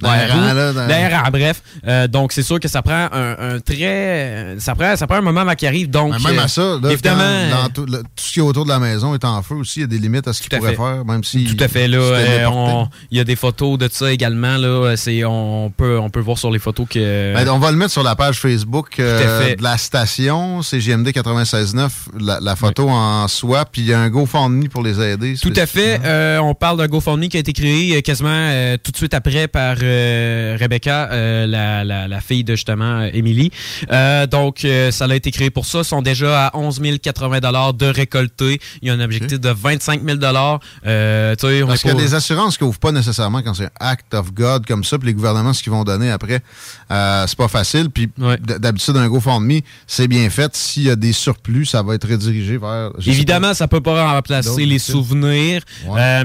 D'air 0.00 1.30
bref. 1.30 1.62
Euh, 1.86 2.08
donc, 2.08 2.32
c'est 2.32 2.42
sûr 2.42 2.60
que 2.60 2.68
ça 2.68 2.82
prend 2.82 3.08
un, 3.12 3.60
très. 3.60 4.56
Ça 4.58 4.74
prend, 4.74 4.96
ça 4.96 5.06
prend 5.06 5.16
un 5.16 5.22
moment 5.22 5.40
avant 5.40 5.54
qu'il 5.54 5.68
arrive. 5.68 5.90
Donc, 5.90 6.20
même 6.22 6.38
à 6.38 6.48
ça, 6.48 6.78
évidemment. 6.90 7.68
tout, 7.72 7.86
ce 8.16 8.32
qui 8.32 8.38
est 8.38 8.42
autour 8.42 8.64
de 8.64 8.70
la 8.70 8.78
maison 8.78 9.14
est 9.14 9.24
en 9.24 9.42
feu 9.42 9.56
aussi. 9.56 9.80
Il 9.80 9.82
y 9.82 9.84
a 9.84 9.88
des 9.88 9.98
limites 9.98 10.28
à 10.28 10.32
ce 10.32 10.42
qu'il 10.42 10.56
pourrait 10.56 10.74
faire, 10.74 11.04
même 11.04 11.24
si. 11.24 11.44
Tout 11.44 11.62
à 11.62 11.68
fait. 11.68 11.88
Là, 11.88 11.98
euh, 11.98 12.84
il 13.10 13.18
y 13.18 13.20
a 13.20 13.24
des 13.24 13.36
photos 13.36 13.78
de 13.78 13.88
ça 13.90 14.12
également. 14.12 14.56
Là, 14.56 14.94
on, 15.26 15.72
peut, 15.76 15.98
on 15.98 16.10
peut 16.10 16.20
voir 16.20 16.38
sur 16.38 16.50
les 16.50 16.58
photos 16.58 16.86
que. 16.88 17.34
Ben, 17.34 17.48
on 17.48 17.58
va 17.58 17.70
le 17.70 17.76
mettre 17.76 17.92
sur 17.92 18.02
la 18.02 18.16
page 18.16 18.38
Facebook 18.38 18.98
euh, 18.98 19.54
de 19.54 19.62
la 19.62 19.76
station. 19.78 20.62
C'est 20.62 20.80
JMD 20.80 21.08
96.9, 21.08 21.90
la, 22.20 22.40
la 22.40 22.56
photo 22.56 22.88
en 22.88 23.28
soi. 23.28 23.64
Puis 23.70 23.82
il 23.82 23.88
y 23.88 23.92
a 23.92 24.00
un 24.00 24.08
GoFundMe 24.08 24.68
pour 24.68 24.82
les 24.82 25.00
aider. 25.00 25.34
Tout 25.40 25.52
à 25.56 25.66
fait. 25.66 26.00
on 26.40 26.54
parle 26.54 26.78
d'un 26.78 26.88
GoFundMe 26.88 27.28
qui 27.28 27.36
a 27.36 27.40
été 27.40 27.52
créé 27.52 28.02
quasiment 28.02 28.76
tout 28.82 28.90
de 28.90 28.96
suite 28.96 29.14
après 29.14 29.48
par 29.48 29.76
euh, 29.84 30.56
Rebecca, 30.58 31.08
euh, 31.12 31.46
la, 31.46 32.20
fille 32.20 32.44
de 32.44 32.54
justement 32.54 33.02
Émilie. 33.02 33.50
Euh, 33.90 34.26
donc, 34.26 34.66
ça 34.90 35.04
a 35.04 35.14
été 35.14 35.30
créé 35.30 35.50
pour 35.50 35.66
ça. 35.66 35.78
Ils 35.78 35.84
sont 35.84 36.02
déjà 36.02 36.46
à 36.46 36.56
11 36.56 36.80
080 37.02 37.40
de 37.72 37.86
récoltés. 37.86 38.60
Il 38.80 38.88
y 38.88 38.90
a 38.90 38.94
un 38.94 39.00
objectif 39.00 39.40
de 39.40 39.48
25 39.48 40.02
000 40.04 40.18
Parce 40.18 41.82
qu'il 41.82 41.90
y 41.90 41.92
a 41.92 41.94
des 41.94 42.14
assurances 42.14 42.56
qui 42.56 42.64
n'ouvrent 42.64 42.78
pas 42.78 42.92
nécessairement 42.92 43.42
quand 43.42 43.54
c'est 43.54 43.64
un 43.64 43.70
act 43.80 44.14
of 44.14 44.32
God 44.32 44.66
comme 44.66 44.84
ça. 44.84 44.98
Puis 44.98 45.08
les 45.08 45.14
gouvernements, 45.14 45.52
ce 45.52 45.62
qu'ils 45.62 45.72
vont 45.72 45.84
donner 45.84 46.10
après, 46.10 46.42
c'est 46.88 47.36
pas 47.36 47.48
facile. 47.48 47.90
Puis 47.90 48.10
d'habitude, 48.40 48.96
un 48.96 49.08
GoFundMe, 49.08 49.60
c'est 49.86 50.08
bien 50.08 50.28
fait. 50.30 50.54
S'il 50.56 50.84
y 50.84 50.90
a 50.90 50.96
des 50.96 51.12
surplus, 51.12 51.66
ça 51.66 51.82
va 51.82 51.94
être 51.94 52.08
redirigé 52.08 52.58
vers... 52.58 52.90
Évidemment, 53.06 53.54
ça 53.54 53.68
peut 53.68 53.80
pas 53.80 54.12
remplacer 54.12 54.64
les 54.64 54.78
souvenirs. 54.78 55.62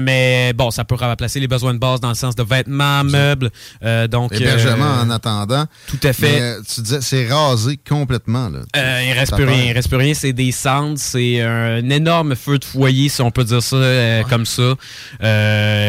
mais 0.02 0.52
bon, 0.54 0.70
ça 0.70 0.84
peut 0.84 0.94
remplacer 0.94 1.40
les 1.40 1.48
besoins 1.48 1.74
de 1.74 1.78
base 1.78 2.00
dans 2.00 2.08
le 2.08 2.14
sens 2.14 2.34
de 2.34 2.42
vêtements, 2.42 3.04
meubles, 3.04 3.47
euh, 3.84 4.06
donc, 4.08 4.32
Hébergement 4.32 4.84
euh, 4.84 5.04
en 5.04 5.10
attendant. 5.10 5.64
Tout 5.86 6.00
à 6.02 6.12
fait. 6.12 6.40
Euh, 6.40 6.60
tu 6.62 6.80
disais, 6.82 7.00
c'est 7.00 7.28
rasé 7.28 7.78
complètement. 7.88 8.48
Là, 8.48 9.02
il 9.02 9.12
reste 9.12 9.34
plus 9.34 9.44
rien. 9.44 9.64
Il 9.64 9.72
reste 9.72 9.88
plus 9.88 9.96
rien. 9.96 10.14
C'est 10.14 10.32
des 10.32 10.52
cendres. 10.52 10.98
C'est 10.98 11.40
un 11.40 11.88
énorme 11.90 12.34
feu 12.34 12.58
de 12.58 12.64
foyer, 12.64 13.08
si 13.08 13.22
on 13.22 13.30
peut 13.30 13.44
dire 13.44 13.62
ça 13.62 13.76
comme 14.28 14.46
ça. 14.46 14.74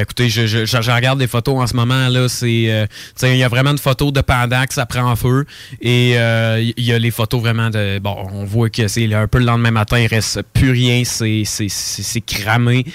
écoutez, 0.02 0.30
je, 0.30 0.48
je, 0.48 0.66
je, 0.66 0.92
regarde 0.92 1.20
des 1.20 1.28
photos 1.28 1.56
en 1.56 1.68
ce 1.68 1.76
moment. 1.76 2.10
là. 2.10 2.28
C'est, 2.30 2.88
il 3.24 3.38
y 3.38 3.44
a 3.44 3.48
vraiment 3.48 3.72
une 3.72 3.78
photo 3.78 4.12
de 4.12 4.22
pendant 4.22 4.66
que 4.66 4.74
ça 4.74 4.86
prend 4.86 5.10
en 5.10 5.16
feu. 5.16 5.46
Et 5.82 6.12
il 6.12 6.86
y 6.86 6.94
a 6.94 7.00
les 7.00 7.12
photos 7.12 7.42
vraiment 7.42 7.70
de... 7.70 8.00
Bon, 8.00 8.28
on 8.34 8.46
voit 8.46 8.70
que 8.70 8.88
c'est 8.88 9.14
un 9.14 9.28
peu 9.28 9.40
le 9.40 9.46
lendemain 9.46 9.72
matin, 9.72 10.00
il 10.00 10.08
reste 10.08 10.42
plus 10.54 10.72
rien. 10.72 11.04
C'est, 11.06 11.44
c'est, 11.46 12.22
cramé. 12.22 12.86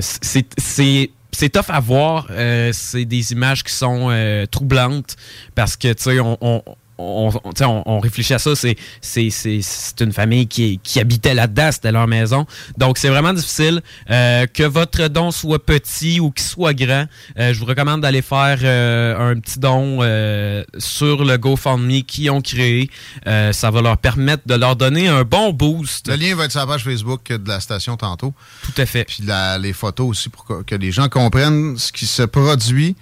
c'est 0.00 1.10
c'est 1.32 1.50
tough 1.50 1.68
à 1.68 1.80
voir. 1.80 2.28
Euh, 2.30 2.70
c'est 2.72 3.04
des 3.04 3.32
images 3.32 3.62
qui 3.62 3.72
sont 3.72 4.08
euh, 4.10 4.46
troublantes 4.46 5.16
parce 5.54 5.76
que, 5.76 5.92
tu 5.92 6.02
sais, 6.02 6.20
on, 6.20 6.36
on, 6.40 6.62
on, 6.98 8.00
réfléchit 8.00 8.34
à 8.34 8.38
ça, 8.38 8.54
c'est, 8.54 8.76
c'est, 9.00 10.00
une 10.00 10.12
famille 10.12 10.46
qui, 10.46 10.80
qui 10.82 11.00
habitait 11.00 11.34
là-dedans, 11.34 11.70
c'était 11.72 11.92
leur 11.92 12.06
maison. 12.06 12.46
Donc, 12.78 12.98
c'est 12.98 13.08
vraiment 13.08 13.32
difficile. 13.32 13.82
Euh, 14.10 14.46
que 14.46 14.62
votre 14.62 15.08
don 15.08 15.30
soit 15.30 15.64
petit 15.64 16.20
ou 16.20 16.30
qu'il 16.30 16.46
soit 16.46 16.74
grand, 16.74 17.06
euh, 17.38 17.52
je 17.52 17.58
vous 17.58 17.66
recommande 17.66 18.00
d'aller 18.00 18.22
faire 18.22 18.58
euh, 18.62 19.32
un 19.32 19.38
petit 19.38 19.58
don 19.58 19.96
sur 20.78 21.24
le 21.24 21.36
GoFundMe 21.36 22.02
qu'ils 22.02 22.30
ont 22.30 22.40
créé. 22.40 22.90
ça 23.24 23.70
va 23.70 23.82
leur 23.82 23.98
permettre 23.98 24.42
de 24.46 24.54
leur 24.54 24.76
donner 24.76 25.08
un 25.08 25.22
bon 25.22 25.52
boost. 25.52 26.08
Le 26.08 26.16
lien 26.16 26.34
va 26.34 26.44
être 26.44 26.52
sur 26.52 26.60
la 26.60 26.66
page 26.66 26.84
Facebook 26.84 27.28
de 27.28 27.48
la 27.48 27.60
station 27.60 27.96
tantôt. 27.96 28.34
Tout 28.62 28.80
à 28.80 28.86
fait. 28.86 29.04
Puis 29.04 29.24
les 29.60 29.72
photos 29.72 30.08
aussi 30.08 30.28
pour 30.28 30.46
que 30.64 30.74
les 30.74 30.92
gens 30.92 31.08
comprennent 31.08 31.76
ce 31.76 31.92
qui 31.92 32.06
se 32.06 32.22
produit 32.22 32.96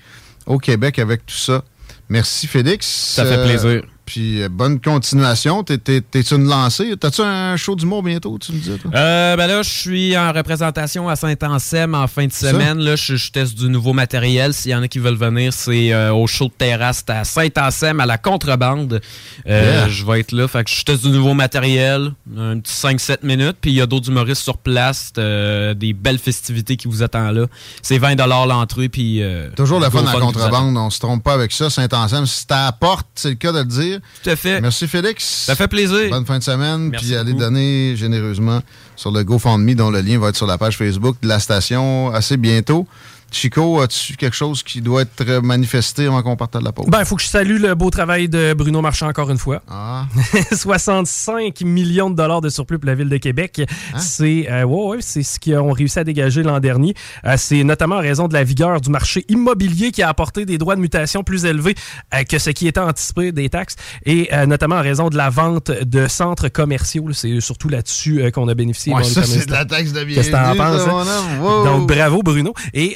au 0.46 0.58
Québec 0.58 0.98
avec 0.98 1.26
tout 1.26 1.36
ça. 1.36 1.62
Merci, 2.08 2.46
Félix. 2.46 2.86
Ça 2.86 3.24
fait 3.24 3.42
plaisir. 3.42 3.82
Puis 4.06 4.42
euh, 4.42 4.48
bonne 4.48 4.80
continuation. 4.80 5.62
T'es-tu 5.62 6.34
une 6.34 6.48
lancée? 6.48 6.94
T'as-tu 6.98 7.22
un 7.22 7.56
show 7.56 7.74
d'humour 7.74 8.02
bientôt, 8.02 8.38
tu 8.38 8.52
me 8.52 8.76
toi? 8.76 8.90
Euh, 8.94 9.36
ben 9.36 9.46
là, 9.46 9.62
je 9.62 9.70
suis 9.70 10.16
en 10.16 10.32
représentation 10.32 11.08
à 11.08 11.16
Saint-Anselme 11.16 11.94
en 11.94 12.06
fin 12.06 12.26
de 12.26 12.32
semaine. 12.32 12.78
Là, 12.78 12.96
je, 12.96 13.16
je 13.16 13.30
teste 13.32 13.54
du 13.54 13.68
nouveau 13.68 13.92
matériel. 13.92 14.52
S'il 14.52 14.72
y 14.72 14.74
en 14.74 14.82
a 14.82 14.88
qui 14.88 14.98
veulent 14.98 15.14
venir, 15.14 15.52
c'est 15.52 15.92
euh, 15.92 16.12
au 16.12 16.26
show 16.26 16.46
de 16.46 16.52
terrasse 16.52 17.04
à 17.08 17.24
Saint-Anselme, 17.24 18.00
à 18.00 18.06
la 18.06 18.18
contrebande. 18.18 19.00
Euh, 19.46 19.64
Yeah. 19.64 19.88
Je 19.88 20.04
vais 20.04 20.20
être 20.20 20.32
là. 20.32 20.46
Fait 20.46 20.62
que 20.62 20.70
je 20.70 20.82
teste 20.82 21.04
du 21.04 21.10
nouveau 21.10 21.32
matériel, 21.32 22.12
un 22.36 22.58
petit 22.60 22.74
5-7 22.74 23.18
minutes. 23.22 23.56
Puis 23.60 23.70
il 23.70 23.74
y 23.76 23.80
a 23.80 23.86
d'autres 23.86 24.10
humoristes 24.10 24.42
sur 24.42 24.58
place, 24.58 25.12
des 25.14 25.92
belles 25.94 26.18
festivités 26.18 26.76
qui 26.76 26.86
vous 26.86 27.02
attendent 27.02 27.34
là. 27.34 27.46
C'est 27.80 27.98
20 27.98 28.14
l'entrée. 28.26 28.88
Puis 28.88 29.22
Toujours 29.56 29.80
le 29.80 29.88
fun 29.88 30.04
à 30.04 30.14
la 30.14 30.20
contrebande. 30.20 30.76
On 30.76 30.90
se 30.90 30.98
trompe 31.00 31.22
pas 31.22 31.32
avec 31.32 31.52
ça. 31.52 31.70
Saint-Anselme, 31.70 32.26
si 32.26 32.46
t'as 32.46 32.62
à 32.62 32.64
la 32.66 32.72
porte, 32.72 33.06
c'est 33.14 33.30
le 33.30 33.34
cas 33.36 33.52
de 33.52 33.58
le 33.58 33.64
dire. 33.64 33.93
Tout 34.22 34.30
à 34.30 34.36
fait. 34.36 34.60
Merci, 34.60 34.88
Félix. 34.88 35.24
Ça 35.46 35.54
fait 35.54 35.68
plaisir. 35.68 36.10
Bonne 36.10 36.26
fin 36.26 36.38
de 36.38 36.42
semaine. 36.42 36.88
Merci 36.88 37.06
puis 37.06 37.16
allez 37.16 37.32
beaucoup. 37.32 37.44
donner 37.44 37.94
généreusement 37.96 38.60
sur 38.96 39.10
le 39.10 39.24
GoFundMe, 39.24 39.74
dont 39.74 39.90
le 39.90 40.00
lien 40.00 40.18
va 40.18 40.28
être 40.28 40.36
sur 40.36 40.46
la 40.46 40.58
page 40.58 40.76
Facebook 40.76 41.16
de 41.22 41.28
la 41.28 41.38
station 41.38 42.12
assez 42.12 42.36
bientôt. 42.36 42.86
Chico, 43.34 43.80
as-tu 43.80 44.16
quelque 44.16 44.36
chose 44.36 44.62
qui 44.62 44.80
doit 44.80 45.02
être 45.02 45.40
manifesté 45.42 46.06
avant 46.06 46.22
qu'on 46.22 46.36
parte 46.36 46.56
à 46.56 46.60
la 46.60 46.72
pause? 46.72 46.86
Ben, 46.88 47.00
il 47.00 47.04
faut 47.06 47.16
que 47.16 47.22
je 47.22 47.28
salue 47.28 47.58
le 47.60 47.74
beau 47.74 47.90
travail 47.90 48.28
de 48.28 48.54
Bruno 48.54 48.80
Marchand 48.80 49.08
encore 49.08 49.30
une 49.30 49.38
fois. 49.38 49.60
Ah. 49.68 50.06
65 50.52 51.60
millions 51.62 52.10
de 52.10 52.16
dollars 52.16 52.40
de 52.40 52.48
surplus 52.48 52.78
pour 52.78 52.86
la 52.88 52.94
ville 52.94 53.08
de 53.08 53.16
Québec. 53.16 53.60
Hein? 53.92 53.98
C'est 53.98 54.46
euh, 54.50 54.64
ouais, 54.64 54.98
ce 55.02 55.38
qu'ils 55.38 55.56
ont 55.56 55.72
réussi 55.72 55.98
à 55.98 56.04
dégager 56.04 56.42
l'an 56.42 56.60
dernier. 56.60 56.94
Euh, 57.24 57.34
c'est 57.36 57.62
notamment 57.64 57.96
en 57.96 58.00
raison 58.00 58.28
de 58.28 58.34
la 58.34 58.44
vigueur 58.44 58.80
du 58.80 58.90
marché 58.90 59.24
immobilier 59.28 59.90
qui 59.90 60.02
a 60.02 60.08
apporté 60.08 60.44
des 60.46 60.58
droits 60.58 60.76
de 60.76 60.80
mutation 60.80 61.22
plus 61.22 61.44
élevés 61.44 61.74
euh, 62.14 62.22
que 62.24 62.38
ce 62.38 62.50
qui 62.50 62.66
était 62.68 62.80
anticipé 62.80 63.32
des 63.32 63.48
taxes 63.48 63.76
et 64.04 64.28
euh, 64.32 64.46
notamment 64.46 64.76
en 64.76 64.82
raison 64.82 65.08
de 65.08 65.16
la 65.16 65.30
vente 65.30 65.70
de 65.70 66.06
centres 66.08 66.48
commerciaux. 66.48 67.06
C'est 67.12 67.40
surtout 67.40 67.68
là-dessus 67.68 68.30
qu'on 68.32 68.48
a 68.48 68.54
bénéficié. 68.54 68.92
Ouais, 68.94 69.04
ça, 69.04 69.22
c'est 69.24 69.46
de 69.46 69.52
la 69.52 69.64
taxe 69.64 69.92
de 69.92 70.04
Qu'est-ce 70.04 70.28
que 70.28 70.32
t'en 70.32 70.52
bienvenue, 70.54 70.90
penses? 70.90 71.08
hein? 71.08 71.40
Wow. 71.42 71.64
Donc, 71.64 71.88
bravo, 71.88 72.22
Bruno. 72.22 72.52
Et 72.72 72.94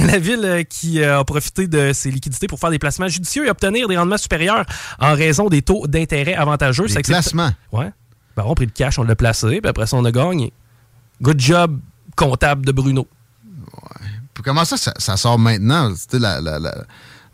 la, 0.00 0.06
la 0.12 0.18
ville 0.18 0.44
euh, 0.44 0.62
qui 0.62 1.00
euh, 1.02 1.20
a 1.20 1.24
profité 1.24 1.66
de 1.66 1.92
ses 1.92 2.10
liquidités 2.10 2.46
pour 2.46 2.58
faire 2.58 2.70
des 2.70 2.78
placements 2.78 3.08
judicieux 3.08 3.46
et 3.46 3.50
obtenir 3.50 3.88
des 3.88 3.96
rendements 3.96 4.18
supérieurs 4.18 4.64
en 4.98 5.14
raison 5.14 5.48
des 5.48 5.62
taux 5.62 5.86
d'intérêt 5.86 6.34
avantageux. 6.34 6.86
Des 6.86 7.02
placements? 7.02 7.50
Ouais. 7.72 7.90
Ben, 8.36 8.44
on 8.46 8.52
a 8.52 8.54
pris 8.54 8.66
le 8.66 8.72
cash, 8.72 8.98
on 8.98 9.02
l'a 9.04 9.14
placé, 9.16 9.60
puis 9.60 9.68
après 9.68 9.86
ça, 9.86 9.96
on 9.96 10.04
a 10.04 10.12
gagné. 10.12 10.52
Good 11.20 11.40
job 11.40 11.78
comptable 12.16 12.64
de 12.64 12.72
Bruno. 12.72 13.06
Puis 14.34 14.42
comment 14.42 14.64
ça, 14.64 14.76
ça, 14.76 14.94
ça 14.96 15.16
sort 15.16 15.38
maintenant? 15.38 15.92
La, 16.12 16.40
la- 16.40 16.58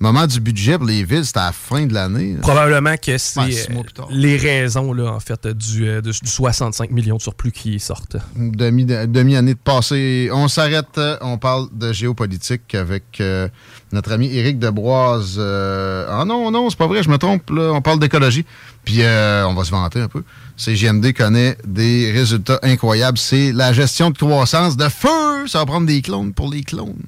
moment 0.01 0.27
du 0.27 0.41
budget 0.41 0.79
pour 0.79 0.87
les 0.87 1.03
villes, 1.05 1.25
c'était 1.25 1.41
à 1.41 1.47
la 1.47 1.53
fin 1.53 1.87
de 1.87 1.93
l'année. 1.95 2.37
Probablement 2.41 2.97
que 2.97 3.19
c'est 3.19 3.41
Ouais, 3.41 3.51
euh, 3.71 4.03
les 4.11 4.37
raisons, 4.37 4.93
là, 4.93 5.13
en 5.13 5.21
fait, 5.21 5.47
du, 5.49 5.89
euh, 5.89 6.01
de- 6.01 6.13
du 6.13 6.19
65 6.31 6.91
millions 6.91 7.17
de 7.17 7.23
surplus 7.23 7.51
qui 7.53 7.81
sortent. 7.81 8.17
Demi, 8.37 8.85
demi-année 8.85 9.55
de 9.55 9.59
passé. 9.59 10.31
On 10.33 10.47
s'arrête, 10.49 10.99
euh, 10.99 11.17
on 11.21 11.37
parle 11.39 11.67
de 11.73 11.93
géopolitique 11.93 12.75
avec 12.75 13.21
euh, 13.21 13.49
notre 13.93 14.13
ami 14.13 14.33
Éric 14.35 14.59
Debroise. 14.59 15.37
Euh, 15.39 16.07
ah 16.09 16.25
non, 16.25 16.51
non, 16.51 16.71
c'est 16.71 16.79
pas 16.79 16.87
vrai, 16.87 17.03
je 17.03 17.09
me 17.11 17.19
trompe. 17.19 17.51
Là. 17.51 17.73
On 17.73 17.83
parle 17.83 17.99
d'écologie. 17.99 18.45
Puis 18.85 19.03
euh, 19.03 19.47
on 19.47 19.55
va 19.55 19.65
se 19.65 19.71
vanter 19.71 20.01
un 20.01 20.09
peu. 20.09 20.23
CGMD 20.57 21.13
connaît 21.13 21.57
des 21.67 22.11
résultats 22.13 22.59
incroyables. 22.63 23.19
C'est 23.19 23.53
la 23.53 23.73
gestion 23.73 24.11
de 24.11 24.17
croissance 24.19 24.77
de 24.77 24.89
feu. 24.89 25.47
Ça 25.47 25.59
va 25.59 25.67
prendre 25.67 25.87
des 25.87 26.03
clones 26.03 26.33
pour 26.33 26.51
les 26.51 26.63
clones. 26.63 27.03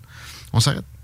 On 0.53 0.61
s'arrête. 0.61 0.85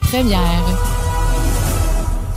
première. 0.00 0.64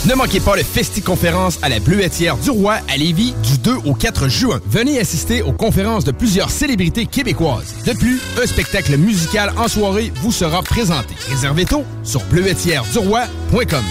Ne 0.08 0.16
manquez 0.16 0.40
pas 0.40 0.56
le 0.56 0.64
Festi-conférence 0.64 1.60
à 1.62 1.70
la 1.70 1.80
Bleuetière 1.80 2.36
du 2.38 2.50
Roi 2.50 2.80
à 2.92 2.98
Lévis 2.98 3.36
du 3.44 3.60
2 3.60 3.76
au 3.86 3.94
4 3.94 4.28
juin. 4.30 4.60
Venez 4.66 5.00
assister 5.00 5.44
aux 5.44 5.52
conférences 5.54 6.06
de 6.06 6.12
plusieurs 6.12 6.50
célébrités 6.50 7.06
québécoises. 7.06 7.76
De 7.86 7.94
plus, 7.94 8.20
un 8.42 8.48
spectacle 8.48 8.98
musical 8.98 9.54
en 9.58 9.68
soirée 9.68 10.12
vous 10.16 10.32
sera 10.32 10.64
présenté. 10.64 11.14
Réservez 11.30 11.66
tôt 11.66 11.84
sur 12.04 12.24
bleuetièreduroi.com. 12.26 13.84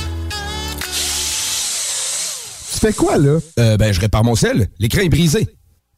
Tu 2.73 2.79
fais 2.81 2.93
quoi, 2.93 3.17
là? 3.17 3.39
Euh, 3.61 3.77
ben, 3.77 3.93
je 3.93 4.01
répare 4.01 4.25
mon 4.25 4.35
sel. 4.35 4.67
L'écran 4.81 5.03
est 5.03 5.09
brisé. 5.09 5.47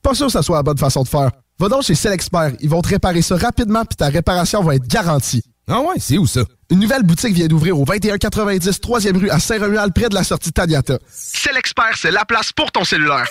Pas 0.03 0.15
sûr 0.15 0.27
que 0.27 0.33
ça 0.33 0.43
soit 0.43 0.57
la 0.57 0.63
bonne 0.63 0.79
façon 0.79 1.05
de 1.05 1.09
faire. 1.09 1.31
Va 1.59 1.69
donc 1.71 1.85
chez 1.85 1.95
Expert. 2.09 2.53
Ils 2.61 2.69
vont 2.69 2.83
te 2.83 2.89
réparer 2.89 3.23
ça 3.23 3.37
rapidement 3.37 3.85
puis 3.87 3.97
ta 3.97 4.09
réparation 4.09 4.63
va 4.63 4.75
être 4.75 4.87
garantie. 4.87 5.43
Ah 5.69 5.81
ouais, 5.81 5.95
c'est 5.99 6.19
où 6.19 6.27
ça? 6.27 6.41
Une 6.71 6.81
nouvelle 6.81 7.03
boutique 7.03 7.35
vient 7.35 7.47
d'ouvrir 7.47 7.79
au 7.79 7.85
2190 7.85 8.81
3e 8.81 9.17
rue 9.17 9.31
à 9.31 9.39
Saint-Romuald 9.39 9.93
près 9.95 10.09
de 10.09 10.15
la 10.15 10.25
sortie 10.25 10.53
Taniata. 10.53 10.99
C'est 11.09 11.53
l'expert, 11.53 11.97
c'est 11.97 12.11
la 12.11 12.25
place 12.25 12.53
pour 12.53 12.73
ton 12.73 12.85
cellulaire. 12.85 13.27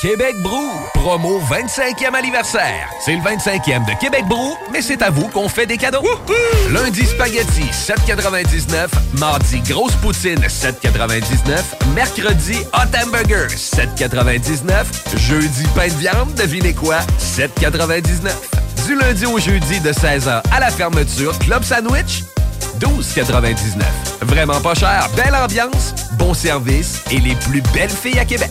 Québec 0.00 0.36
Brou, 0.42 0.70
promo 0.94 1.40
25e 1.40 2.14
anniversaire. 2.14 2.88
C'est 3.04 3.16
le 3.16 3.20
25e 3.20 3.84
de 3.84 3.98
Québec 3.98 4.26
Brou, 4.26 4.56
mais 4.72 4.80
c'est 4.80 5.02
à 5.02 5.10
vous 5.10 5.26
qu'on 5.28 5.48
fait 5.48 5.66
des 5.66 5.76
cadeaux. 5.76 6.06
Lundi 6.70 7.04
spaghetti 7.04 7.64
7,99, 7.72 8.86
mardi 9.18 9.60
grosse 9.62 9.96
poutine 9.96 10.38
7,99, 10.38 11.58
mercredi 11.96 12.58
hot 12.74 12.96
hamburger 12.96 13.48
7,99, 13.48 14.84
jeudi 15.16 15.64
pain 15.74 15.88
de 15.88 15.94
viande, 15.94 16.32
devinez 16.34 16.74
quoi 16.74 17.00
7,99. 17.18 18.30
Du 18.88 18.94
lundi 18.94 19.26
au 19.26 19.38
jeudi 19.38 19.80
de 19.80 19.92
16h 19.92 20.40
à 20.50 20.60
la 20.60 20.70
fermeture, 20.70 21.38
club 21.40 21.62
sandwich 21.62 22.24
12,99. 22.80 23.82
Vraiment 24.22 24.62
pas 24.62 24.72
cher, 24.74 25.10
belle 25.14 25.34
ambiance, 25.34 25.94
bon 26.12 26.32
service 26.32 27.02
et 27.10 27.18
les 27.18 27.34
plus 27.34 27.60
belles 27.74 27.90
filles 27.90 28.18
à 28.18 28.24
Québec. 28.24 28.50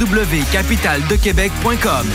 www.capitaldequebec.com 0.00 2.06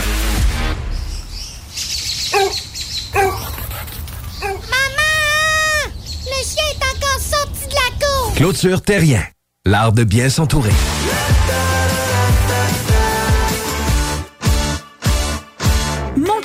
Maman! 4.42 5.86
Le 6.24 6.40
chien 6.44 6.66
est 6.72 6.82
encore 6.82 7.20
sorti 7.20 7.68
de 7.68 7.74
la 7.74 7.90
cour! 8.04 8.32
Clôture 8.34 8.82
Terrien, 8.82 9.22
l'art 9.64 9.92
de 9.92 10.02
bien 10.02 10.28
s'entourer. 10.28 10.72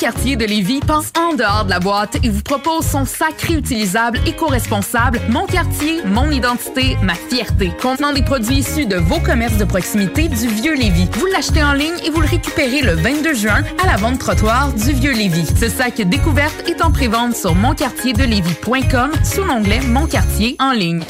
Quartier 0.02 0.36
de 0.36 0.46
Lévis 0.46 0.80
pense 0.80 1.14
en 1.16 1.36
dehors 1.36 1.64
de 1.66 1.70
la 1.70 1.80
boîte 1.80 2.18
et 2.24 2.30
vous 2.30 2.42
propose 2.42 2.88
son 2.88 3.06
sac 3.06 3.40
réutilisable 3.40 4.20
éco-responsable 4.26 5.22
Mon 5.30 5.46
quartier, 5.46 6.02
mon 6.06 6.32
identité, 6.32 6.98
ma 7.04 7.14
fierté. 7.14 7.72
Contenant 7.80 8.12
des 8.12 8.24
produits 8.24 8.58
issus 8.58 8.88
de 8.88 8.96
vos 8.96 9.20
commerces 9.20 9.58
de 9.58 9.64
proximité 9.64 10.28
du 10.28 10.48
Vieux 10.48 10.74
Lévis. 10.74 11.08
Vous 11.20 11.28
l'achetez 11.28 11.62
en 11.62 11.74
ligne 11.74 11.94
et 12.04 12.10
vous 12.10 12.20
le 12.20 12.26
récupérez 12.26 12.82
le 12.82 12.96
22 12.96 13.36
juin 13.36 13.62
à 13.84 13.86
la 13.86 13.98
vente 13.98 14.18
trottoir 14.18 14.74
du 14.74 14.92
Vieux 14.92 15.14
Lévis. 15.14 15.46
Ce 15.60 15.70
sac 15.70 16.02
découverte 16.02 16.68
est 16.68 16.82
en 16.82 16.92
prévente 16.92 17.36
sur 17.36 17.54
monquartierdelévis.com 17.54 19.12
sous 19.24 19.44
l'onglet 19.44 19.82
Mon 19.82 20.08
quartier 20.08 20.56
en 20.58 20.72
ligne. 20.72 21.04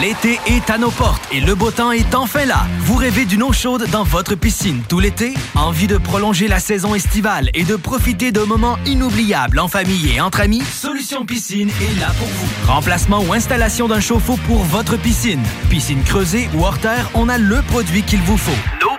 L'été 0.00 0.38
est 0.46 0.70
à 0.70 0.78
nos 0.78 0.92
portes 0.92 1.26
et 1.32 1.40
le 1.40 1.56
beau 1.56 1.72
temps 1.72 1.90
est 1.90 2.14
enfin 2.14 2.44
là. 2.44 2.68
Vous 2.82 2.94
rêvez 2.94 3.24
d'une 3.24 3.42
eau 3.42 3.52
chaude 3.52 3.84
dans 3.90 4.04
votre 4.04 4.36
piscine 4.36 4.80
tout 4.88 5.00
l'été? 5.00 5.34
Envie 5.56 5.88
de 5.88 5.98
prolonger 5.98 6.46
la 6.46 6.60
saison 6.60 6.94
estivale 6.94 7.50
et 7.52 7.64
de 7.64 7.74
profiter 7.74 8.27
de 8.32 8.40
moments 8.40 8.78
inoubliables 8.86 9.58
en 9.58 9.68
famille 9.68 10.14
et 10.14 10.20
entre 10.20 10.40
amis? 10.40 10.62
Solution 10.62 11.24
Piscine 11.24 11.70
est 11.70 12.00
là 12.00 12.08
pour 12.18 12.28
vous. 12.28 12.66
Remplacement 12.66 13.22
ou 13.22 13.32
installation 13.32 13.88
d'un 13.88 14.00
chauffe-eau 14.00 14.36
pour 14.46 14.62
votre 14.64 14.96
piscine. 14.96 15.42
Piscine 15.70 16.02
creusée 16.02 16.48
ou 16.54 16.64
hors 16.64 16.78
terre, 16.78 17.10
on 17.14 17.28
a 17.28 17.38
le 17.38 17.62
produit 17.62 18.02
qu'il 18.02 18.20
vous 18.20 18.36
faut. 18.36 18.97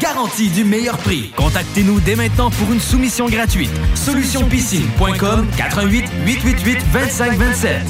Garantie 0.00 0.48
du 0.48 0.64
meilleur 0.64 0.98
prix. 0.98 1.32
Contactez-nous 1.36 2.00
dès 2.00 2.14
maintenant 2.14 2.50
pour 2.50 2.72
une 2.72 2.80
soumission 2.80 3.26
gratuite. 3.26 3.70
Solutionpiscine.com 3.94 5.48
88 5.56 6.04
888 6.26 6.78
2527. 6.92 7.82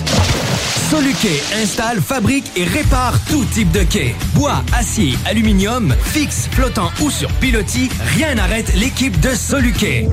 Soluquet 0.90 1.42
installe, 1.62 2.00
fabrique 2.00 2.50
et 2.56 2.64
répare 2.64 3.14
tout 3.28 3.44
type 3.46 3.72
de 3.72 3.82
quai. 3.82 4.14
Bois, 4.34 4.62
acier, 4.74 5.14
aluminium, 5.26 5.94
fixe, 6.04 6.48
flottant 6.52 6.90
ou 7.00 7.10
sur 7.10 7.30
pilotis, 7.34 7.88
rien 8.16 8.34
n'arrête 8.34 8.72
l'équipe 8.74 9.18
de 9.20 9.30
Soluquet. 9.30 10.08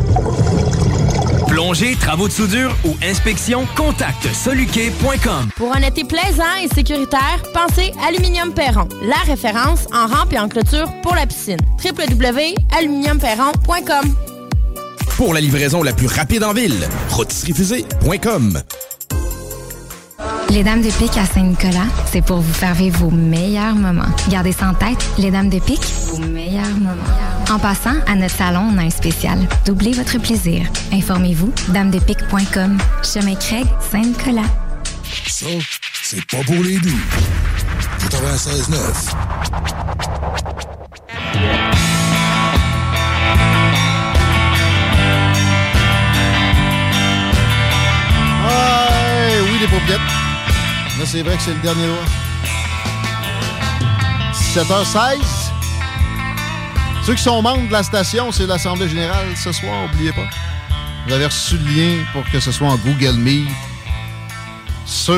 Plongée, 1.50 1.96
travaux 1.96 2.28
de 2.28 2.34
soudure 2.34 2.76
ou 2.86 2.96
inspection, 3.04 3.66
contacte 3.76 4.32
soluquet.com. 4.34 5.50
Pour 5.56 5.76
un 5.76 5.82
été 5.82 6.04
plaisant 6.04 6.44
et 6.64 6.68
sécuritaire, 6.68 7.42
pensez 7.54 7.92
Aluminium 8.08 8.54
Perron, 8.54 8.88
la 9.02 9.18
référence 9.26 9.88
en 9.92 10.06
rampe 10.06 10.32
et 10.34 10.40
en 10.40 10.48
clôture 10.48 10.88
pour 11.02 11.16
la 11.16 11.26
piscine. 11.26 11.58
www.aluminiumperron.com 11.84 14.16
Pour 15.18 15.34
la 15.34 15.42
livraison 15.42 15.82
la 15.82 15.94
plus 15.94 16.08
rapide 16.08 16.44
en 16.44 16.54
ville, 16.54 16.88
rôtisseriefusée.com. 17.10 18.62
Les 20.52 20.64
Dames 20.64 20.82
de 20.82 20.92
Pique 20.92 21.18
à 21.18 21.26
Saint-Nicolas, 21.26 21.88
c'est 22.12 22.24
pour 22.24 22.38
vous 22.38 22.54
faire 22.54 22.76
vivre 22.76 23.00
vos 23.00 23.12
meilleurs 23.12 23.76
moments. 23.76 24.04
Gardez 24.30 24.52
ça 24.52 24.70
en 24.70 24.76
tête, 24.76 25.04
les 25.18 25.32
Dames 25.32 25.50
de 25.50 25.58
Pique, 25.60 25.88
vos 26.12 26.20
meilleurs 26.20 26.78
moments. 26.78 27.29
En 27.50 27.58
passant, 27.58 27.96
à 28.06 28.14
notre 28.14 28.36
salon, 28.36 28.70
on 28.72 28.78
a 28.78 28.84
un 28.84 28.92
spécial. 28.92 29.40
Doublez 29.66 29.94
votre 29.94 30.20
plaisir. 30.20 30.68
Informez-vous, 30.94 31.52
damedepique.com. 31.70 32.78
Chemin 33.04 33.34
Craig, 33.34 33.66
Saint-Nicolas. 33.92 34.44
Ça, 35.28 35.48
c'est 36.04 36.24
pas 36.28 36.44
pour 36.46 36.64
les 36.64 36.78
doux. 36.78 37.00
96.9. 38.12 39.16
Ah, 48.46 48.90
oui, 49.44 49.60
les 49.60 49.68
paupiètes. 49.68 49.98
Là, 51.00 51.06
c'est 51.06 51.24
vrai 51.24 51.36
que 51.36 51.42
c'est 51.42 51.54
le 51.54 51.62
dernier 51.62 51.88
mois. 51.88 52.06
17h16. 54.34 55.39
Ceux 57.10 57.16
qui 57.16 57.24
sont 57.24 57.42
membres 57.42 57.66
de 57.66 57.72
la 57.72 57.82
station, 57.82 58.32
c'est 58.32 58.46
l'Assemblée 58.46 58.88
générale 58.88 59.36
ce 59.36 59.52
soir, 59.52 59.88
n'oubliez 59.88 60.12
pas. 60.12 60.30
Vous 61.08 61.12
avez 61.12 61.26
reçu 61.26 61.58
le 61.58 61.66
lien 61.66 62.04
pour 62.14 62.24
que 62.32 62.40
ce 62.40 62.52
soit 62.52 62.68
en 62.68 62.78
Google 62.78 63.18
Meet 63.18 63.48
sur 64.86 65.16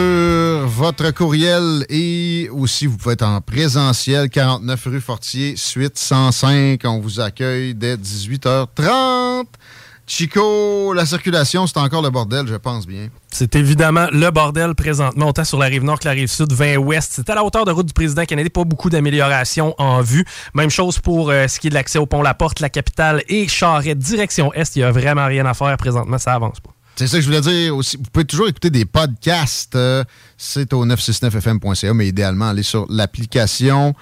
votre 0.68 1.12
courriel 1.12 1.86
et 1.90 2.48
aussi 2.50 2.86
vous 2.86 2.96
pouvez 2.96 3.16
être 3.16 3.26
en 3.26 3.42
présentiel 3.42 4.30
49 4.30 4.86
rue 4.86 5.02
Fortier 5.02 5.58
suite 5.58 5.98
105 5.98 6.80
on 6.86 7.02
vous 7.02 7.20
accueille 7.20 7.76
dès 7.76 7.98
18h30 7.98 9.48
Chico 10.14 10.92
la 10.92 11.06
circulation 11.06 11.66
c'est 11.68 11.78
encore 11.78 12.02
le 12.02 12.10
bordel 12.10 12.46
je 12.46 12.56
pense 12.56 12.86
bien 12.86 13.08
C'est 13.32 13.56
évidemment 13.56 14.08
le 14.12 14.30
bordel 14.30 14.76
présentement, 14.76 15.30
autant 15.30 15.46
sur 15.46 15.58
la 15.58 15.68
rive 15.68 15.84
nord 15.86 16.02
que 16.02 16.06
la 16.06 16.12
rive 16.12 16.28
sud, 16.28 16.52
20 16.52 16.76
ouest. 16.76 17.14
C'est 17.16 17.30
à 17.30 17.36
la 17.36 17.46
hauteur 17.46 17.64
de 17.64 17.72
route 17.72 17.86
du 17.86 17.94
président 17.94 18.26
Kennedy, 18.26 18.50
pas 18.50 18.66
beaucoup 18.66 18.90
d'amélioration 18.90 19.74
en 19.78 20.02
vue. 20.02 20.26
Même 20.54 20.70
chose 20.70 21.00
pour 21.00 21.30
euh, 21.30 21.48
ce 21.48 21.62
qui 21.62 21.68
est 21.68 21.70
de 21.70 21.76
l'accès 21.76 21.98
au 21.98 22.08
pont 22.08 22.22
La 22.22 22.34
Porte, 22.34 22.60
la 22.60 22.70
capitale 22.70 23.24
et 23.30 23.48
Charrette, 23.48 24.00
direction 24.00 24.54
est. 24.54 24.76
Il 24.76 24.80
n'y 24.80 24.84
a 24.84 24.92
vraiment 24.92 25.28
rien 25.28 25.46
à 25.46 25.54
faire 25.54 25.78
présentement, 25.78 26.18
ça 26.18 26.34
avance 26.34 26.60
pas. 26.60 26.72
C'est 26.98 27.08
ça 27.08 27.16
que 27.16 27.22
je 27.22 27.28
voulais 27.28 27.40
dire 27.40 27.74
aussi. 27.74 27.96
Vous 27.96 28.04
pouvez 28.12 28.26
toujours 28.26 28.50
écouter 28.50 28.70
des 28.70 28.84
podcasts. 28.84 29.78
euh, 29.78 30.04
c'est 30.38 30.74
au 30.74 30.86
969fm.ca, 30.86 31.94
mais 31.94 32.10
idéalement, 32.10 32.50
allez 32.50 32.64
sur 32.64 32.86
l'application, 32.90 33.96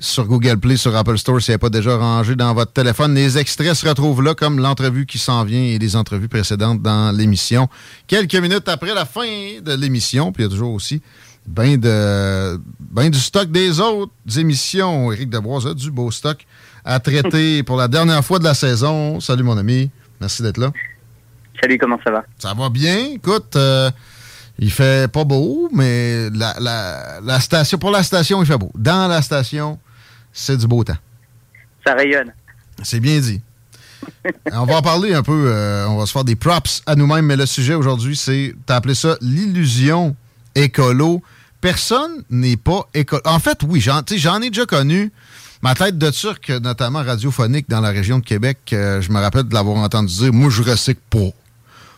sur 0.00 0.24
Google 0.26 0.58
Play, 0.58 0.76
sur 0.76 0.96
Apple 0.96 1.16
Store, 1.18 1.40
si 1.40 1.50
elle 1.50 1.54
n'est 1.54 1.58
pas 1.58 1.68
déjà 1.70 1.96
rangée 1.96 2.34
dans 2.34 2.52
votre 2.54 2.72
téléphone. 2.72 3.14
Les 3.14 3.38
extraits 3.38 3.74
se 3.74 3.86
retrouvent 3.88 4.22
là, 4.22 4.34
comme 4.34 4.58
l'entrevue 4.58 5.06
qui 5.06 5.18
s'en 5.18 5.44
vient 5.44 5.60
et 5.62 5.78
les 5.78 5.94
entrevues 5.94 6.28
précédentes 6.28 6.82
dans 6.82 7.14
l'émission. 7.14 7.68
Quelques 8.06 8.34
minutes 8.34 8.68
après 8.68 8.94
la 8.94 9.04
fin 9.04 9.60
de 9.62 9.74
l'émission, 9.74 10.32
puis 10.32 10.42
il 10.42 10.46
y 10.46 10.48
a 10.48 10.50
toujours 10.50 10.72
aussi 10.74 11.00
ben, 11.46 11.76
de, 11.78 12.60
ben 12.80 13.10
du 13.10 13.18
stock 13.20 13.50
des 13.50 13.78
autres 13.80 14.12
émissions. 14.38 15.12
Éric 15.12 15.30
Debois 15.30 15.66
a 15.68 15.74
du 15.74 15.90
beau 15.90 16.10
stock 16.10 16.46
à 16.84 16.98
traiter 16.98 17.62
pour 17.64 17.76
la 17.76 17.86
dernière 17.88 18.24
fois 18.24 18.38
de 18.38 18.44
la 18.44 18.54
saison. 18.54 19.20
Salut 19.20 19.42
mon 19.42 19.56
ami, 19.58 19.90
merci 20.20 20.42
d'être 20.42 20.58
là. 20.58 20.72
Salut, 21.60 21.76
comment 21.78 21.98
ça 22.02 22.10
va? 22.10 22.24
Ça 22.38 22.54
va 22.54 22.70
bien. 22.70 23.08
Écoute, 23.16 23.54
euh, 23.56 23.90
il 24.58 24.70
fait 24.70 25.10
pas 25.12 25.24
beau, 25.24 25.68
mais 25.74 26.30
la, 26.30 26.54
la- 26.58 27.20
la 27.22 27.40
station, 27.40 27.76
pour 27.76 27.90
la 27.90 28.02
station, 28.02 28.42
il 28.42 28.46
fait 28.46 28.56
beau. 28.56 28.70
Dans 28.74 29.08
la 29.08 29.20
station, 29.20 29.78
c'est 30.32 30.56
du 30.56 30.66
beau 30.66 30.84
temps. 30.84 30.96
Ça 31.86 31.94
rayonne. 31.94 32.32
C'est 32.82 33.00
bien 33.00 33.18
dit. 33.18 33.40
on 34.52 34.64
va 34.64 34.76
en 34.76 34.82
parler 34.82 35.14
un 35.14 35.22
peu. 35.22 35.46
euh, 35.48 35.86
on 35.88 35.98
va 35.98 36.06
se 36.06 36.12
faire 36.12 36.24
des 36.24 36.36
props 36.36 36.82
à 36.86 36.94
nous-mêmes, 36.94 37.26
mais 37.26 37.36
le 37.36 37.46
sujet 37.46 37.74
aujourd'hui, 37.74 38.16
c'est, 38.16 38.54
t'as 38.66 38.76
appelé 38.76 38.94
ça 38.94 39.16
l'illusion 39.20 40.16
écolo. 40.54 41.22
Personne 41.60 42.22
n'est 42.30 42.56
pas 42.56 42.88
écolo. 42.94 43.22
En 43.24 43.38
fait, 43.38 43.58
oui, 43.68 43.80
j'en 43.80 44.40
ai 44.40 44.50
déjà 44.50 44.66
connu. 44.66 45.12
Ma 45.62 45.74
tête 45.74 45.98
de 45.98 46.10
turc, 46.10 46.48
notamment 46.48 47.02
radiophonique 47.02 47.68
dans 47.68 47.80
la 47.80 47.90
région 47.90 48.18
de 48.18 48.24
Québec, 48.24 48.58
euh, 48.72 49.02
je 49.02 49.12
me 49.12 49.20
rappelle 49.20 49.44
de 49.44 49.52
l'avoir 49.52 49.76
entendu 49.76 50.14
dire 50.14 50.32
Moi, 50.32 50.48
je 50.48 50.62
recycle 50.62 51.02
pas. 51.10 51.30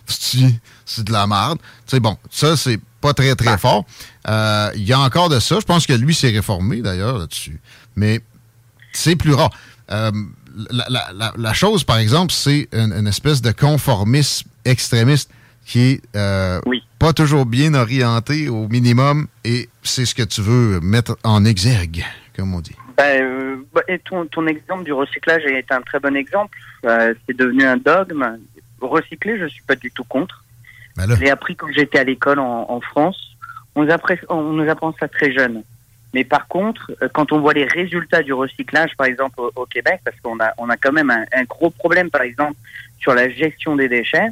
C'est 0.06 1.04
de 1.04 1.12
la 1.12 1.26
merde. 1.26 1.58
Tu 1.86 1.90
sais, 1.96 2.00
bon, 2.00 2.16
ça, 2.30 2.56
c'est 2.56 2.78
pas 3.00 3.14
très, 3.14 3.34
très 3.34 3.56
fort. 3.58 3.84
Euh, 4.28 4.70
Il 4.74 4.82
y 4.84 4.92
a 4.92 5.00
encore 5.00 5.28
de 5.28 5.38
ça. 5.40 5.58
Je 5.60 5.64
pense 5.64 5.86
que 5.86 5.92
lui 5.92 6.14
s'est 6.14 6.30
réformé, 6.30 6.80
d'ailleurs, 6.82 7.18
là-dessus. 7.18 7.60
Mais 7.96 8.20
c'est 8.92 9.16
plus 9.16 9.32
rare. 9.34 9.50
Euh, 9.90 10.10
la, 10.70 10.86
la- 10.88 11.10
la- 11.14 11.32
la 11.36 11.52
chose, 11.54 11.84
par 11.84 11.98
exemple, 11.98 12.32
c'est 12.32 12.68
une, 12.72 12.92
une 12.92 13.06
espèce 13.06 13.40
de 13.42 13.52
conformisme 13.52 14.48
extrémiste 14.64 15.30
qui 15.64 15.80
est 15.80 16.00
euh, 16.16 16.60
pas 16.98 17.12
toujours 17.12 17.46
bien 17.46 17.74
orienté 17.74 18.48
au 18.48 18.68
minimum 18.68 19.28
et 19.44 19.68
c'est 19.82 20.04
ce 20.04 20.14
que 20.14 20.22
tu 20.24 20.40
veux 20.42 20.80
mettre 20.80 21.16
en 21.24 21.44
exergue, 21.44 22.04
comme 22.36 22.54
on 22.54 22.60
dit. 22.60 22.74
Ben, 22.98 23.58
bah, 23.72 23.80
et 23.88 23.98
ton, 24.00 24.26
ton 24.26 24.46
exemple 24.46 24.84
du 24.84 24.92
recyclage 24.92 25.42
est 25.44 25.70
un 25.72 25.80
très 25.80 25.98
bon 26.00 26.14
exemple. 26.16 26.58
C'est 26.82 27.36
devenu 27.36 27.64
un 27.64 27.76
dogme. 27.76 28.38
Recycler, 28.88 29.38
je 29.38 29.46
suis 29.46 29.62
pas 29.62 29.76
du 29.76 29.90
tout 29.90 30.04
contre. 30.04 30.44
Ben 30.96 31.06
J'ai 31.18 31.30
appris 31.30 31.56
quand 31.56 31.68
j'étais 31.74 31.98
à 31.98 32.04
l'école 32.04 32.38
en, 32.38 32.66
en 32.68 32.80
France. 32.80 33.16
On 33.74 33.84
nous, 33.84 33.90
apprend, 33.90 34.14
on 34.28 34.52
nous 34.52 34.68
apprend 34.70 34.94
ça 35.00 35.08
très 35.08 35.32
jeune. 35.32 35.62
Mais 36.14 36.24
par 36.24 36.46
contre, 36.46 36.92
euh, 37.02 37.08
quand 37.12 37.32
on 37.32 37.40
voit 37.40 37.54
les 37.54 37.64
résultats 37.64 38.22
du 38.22 38.34
recyclage, 38.34 38.90
par 38.98 39.06
exemple 39.06 39.40
au, 39.40 39.50
au 39.56 39.64
Québec, 39.64 40.00
parce 40.04 40.16
qu'on 40.22 40.38
a, 40.40 40.52
on 40.58 40.68
a 40.68 40.76
quand 40.76 40.92
même 40.92 41.10
un, 41.10 41.24
un 41.32 41.44
gros 41.44 41.70
problème, 41.70 42.10
par 42.10 42.20
exemple, 42.22 42.54
sur 43.00 43.14
la 43.14 43.30
gestion 43.30 43.76
des 43.76 43.88
déchets, 43.88 44.28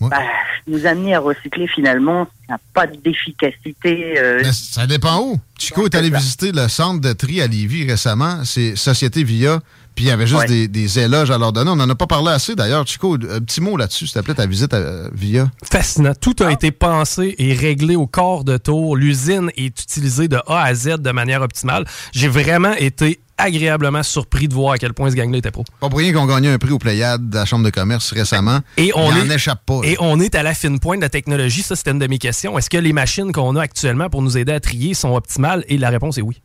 bah, 0.00 0.20
nous 0.66 0.84
amener 0.86 1.14
à 1.14 1.20
recycler 1.20 1.66
finalement, 1.66 2.28
ça 2.46 2.52
n'a 2.54 2.60
pas 2.74 2.86
d'efficacité. 2.86 4.20
euh, 4.20 4.42
ça 4.52 4.86
dépend 4.86 5.20
où. 5.22 5.40
Chico 5.58 5.86
est 5.86 5.94
allé 5.94 6.10
visiter 6.10 6.52
le 6.52 6.68
centre 6.68 7.00
de 7.00 7.12
tri 7.12 7.40
à 7.40 7.46
Lévis 7.46 7.88
récemment. 7.88 8.44
C'est 8.44 8.76
Société 8.76 9.24
Via. 9.24 9.60
Puis 9.96 10.04
il 10.04 10.08
y 10.08 10.10
avait 10.12 10.26
juste 10.26 10.42
Ouais. 10.42 10.46
des, 10.46 10.68
des 10.68 10.98
éloges 11.00 11.30
à 11.32 11.38
leur 11.38 11.52
donner. 11.52 11.70
On 11.70 11.76
n'en 11.76 11.88
a 11.88 11.94
pas 11.94 12.06
parlé 12.06 12.28
assez 12.30 12.54
d'ailleurs. 12.54 12.86
Chico, 12.86 13.14
un 13.14 13.40
petit 13.40 13.60
mot 13.60 13.76
là-dessus, 13.76 14.06
s'il 14.06 14.14
te 14.20 14.24
plaît, 14.24 14.34
ta 14.34 14.46
visite 14.46 14.72
à 14.74 15.08
Via? 15.12 15.50
Fascinant. 15.64 16.12
Tout 16.20 16.36
a 16.40 16.52
été 16.52 16.70
pensé 16.70 17.34
et 17.38 17.54
réglé 17.54 17.96
au 17.96 18.06
corps 18.06 18.44
de 18.44 18.58
tour. 18.58 18.94
L'usine 18.96 19.50
est 19.56 19.80
utilisée 19.80 20.28
de 20.28 20.36
A 20.46 20.62
à 20.62 20.74
Z 20.74 20.98
de 21.00 21.10
manière 21.10 21.40
optimale. 21.42 21.84
J'ai 22.12 22.28
vraiment 22.28 22.74
été 22.74 23.18
agréablement 23.38 24.02
surpris 24.02 24.48
de 24.48 24.54
voir 24.54 24.72
à 24.72 24.78
quel 24.78 24.94
point 24.94 25.10
ce 25.10 25.14
gang-là 25.16 25.38
était 25.38 25.50
pro. 25.50 25.64
Pas 25.80 25.88
pour 25.90 25.98
rien 25.98 26.12
qu'on 26.12 26.24
gagnait 26.26 26.50
un 26.52 26.58
prix 26.58 26.70
au 26.72 26.78
Pléiade 26.78 27.28
de 27.28 27.34
la 27.34 27.44
Chambre 27.44 27.64
de 27.64 27.70
commerce 27.70 28.12
récemment. 28.12 28.60
Et 28.78 28.92
on 28.94 29.10
n'en 29.12 29.28
échappe 29.30 29.60
pas. 29.66 29.80
là. 29.82 29.88
Et 29.88 29.96
on 30.00 30.20
est 30.20 30.34
à 30.34 30.42
la 30.42 30.54
fine 30.54 30.78
pointe 30.78 31.00
de 31.00 31.04
la 31.04 31.10
technologie. 31.10 31.62
Ça, 31.62 31.76
c'était 31.76 31.90
une 31.90 31.98
de 31.98 32.06
mes 32.06 32.18
questions. 32.18 32.58
Est-ce 32.58 32.70
que 32.70 32.78
les 32.78 32.92
machines 32.94 33.32
qu'on 33.32 33.56
a 33.56 33.62
actuellement 33.62 34.08
pour 34.08 34.22
nous 34.22 34.38
aider 34.38 34.52
à 34.52 34.60
trier 34.60 34.94
sont 34.94 35.14
optimales? 35.14 35.64
Et 35.68 35.76
la 35.78 35.90
réponse 35.90 36.16
est 36.18 36.22
oui. 36.22 36.40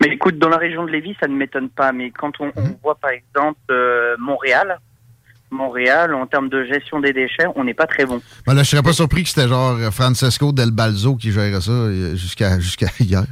Mais 0.00 0.08
écoute, 0.08 0.38
dans 0.38 0.48
la 0.48 0.56
région 0.58 0.84
de 0.84 0.90
Lévis, 0.90 1.16
ça 1.20 1.28
ne 1.28 1.34
m'étonne 1.34 1.68
pas. 1.68 1.92
Mais 1.92 2.10
quand 2.10 2.32
on, 2.40 2.50
on 2.56 2.76
voit 2.82 2.94
par 2.96 3.10
exemple 3.10 3.58
euh, 3.70 4.16
Montréal, 4.18 4.78
Montréal, 5.50 6.14
en 6.14 6.26
termes 6.26 6.48
de 6.48 6.64
gestion 6.64 7.00
des 7.00 7.12
déchets, 7.12 7.44
on 7.56 7.64
n'est 7.64 7.74
pas 7.74 7.86
très 7.86 8.06
bon. 8.06 8.22
Ben 8.46 8.54
là, 8.54 8.62
je 8.62 8.70
serais 8.70 8.82
pas 8.82 8.94
surpris 8.94 9.22
que 9.22 9.28
c'était 9.28 9.48
genre 9.48 9.76
Francesco 9.92 10.50
Del 10.52 10.70
Balzo 10.70 11.16
qui 11.16 11.30
gérait 11.30 11.60
ça 11.60 11.70
euh, 11.72 12.16
jusqu'à 12.16 12.58
jusqu'à 12.58 12.86
hier. 13.00 13.24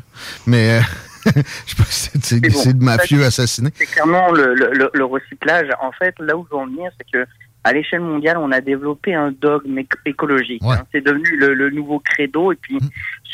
Mais 0.46 0.78
euh, 0.78 0.80
je 1.26 1.30
sais 1.32 1.76
pas 1.76 1.84
si 1.88 2.10
c'est- 2.22 2.40
bon, 2.40 2.78
de 2.78 2.84
mafieux 2.84 3.24
assassiné. 3.24 3.70
C'est 3.74 3.86
clairement 3.86 4.32
le, 4.32 4.54
le, 4.54 4.70
le- 4.72 4.90
le 4.92 5.04
recyclage. 5.04 5.68
En 5.80 5.92
fait, 5.92 6.14
là 6.18 6.36
où 6.36 6.44
je 6.50 6.54
veux 6.54 6.60
en 6.62 6.66
venir, 6.66 6.90
c'est 6.98 7.10
que 7.10 7.26
à 7.64 7.72
l'échelle 7.74 8.00
mondiale, 8.00 8.38
on 8.38 8.52
a 8.52 8.62
développé 8.62 9.14
un 9.14 9.32
dogme 9.32 9.78
éc- 9.78 9.92
écologique. 10.06 10.62
hein. 10.64 10.82
C'est 10.92 11.02
devenu 11.04 11.36
le, 11.38 11.52
le 11.52 11.68
nouveau 11.70 11.98
credo. 12.00 12.52
Et 12.52 12.56
puis, 12.56 12.78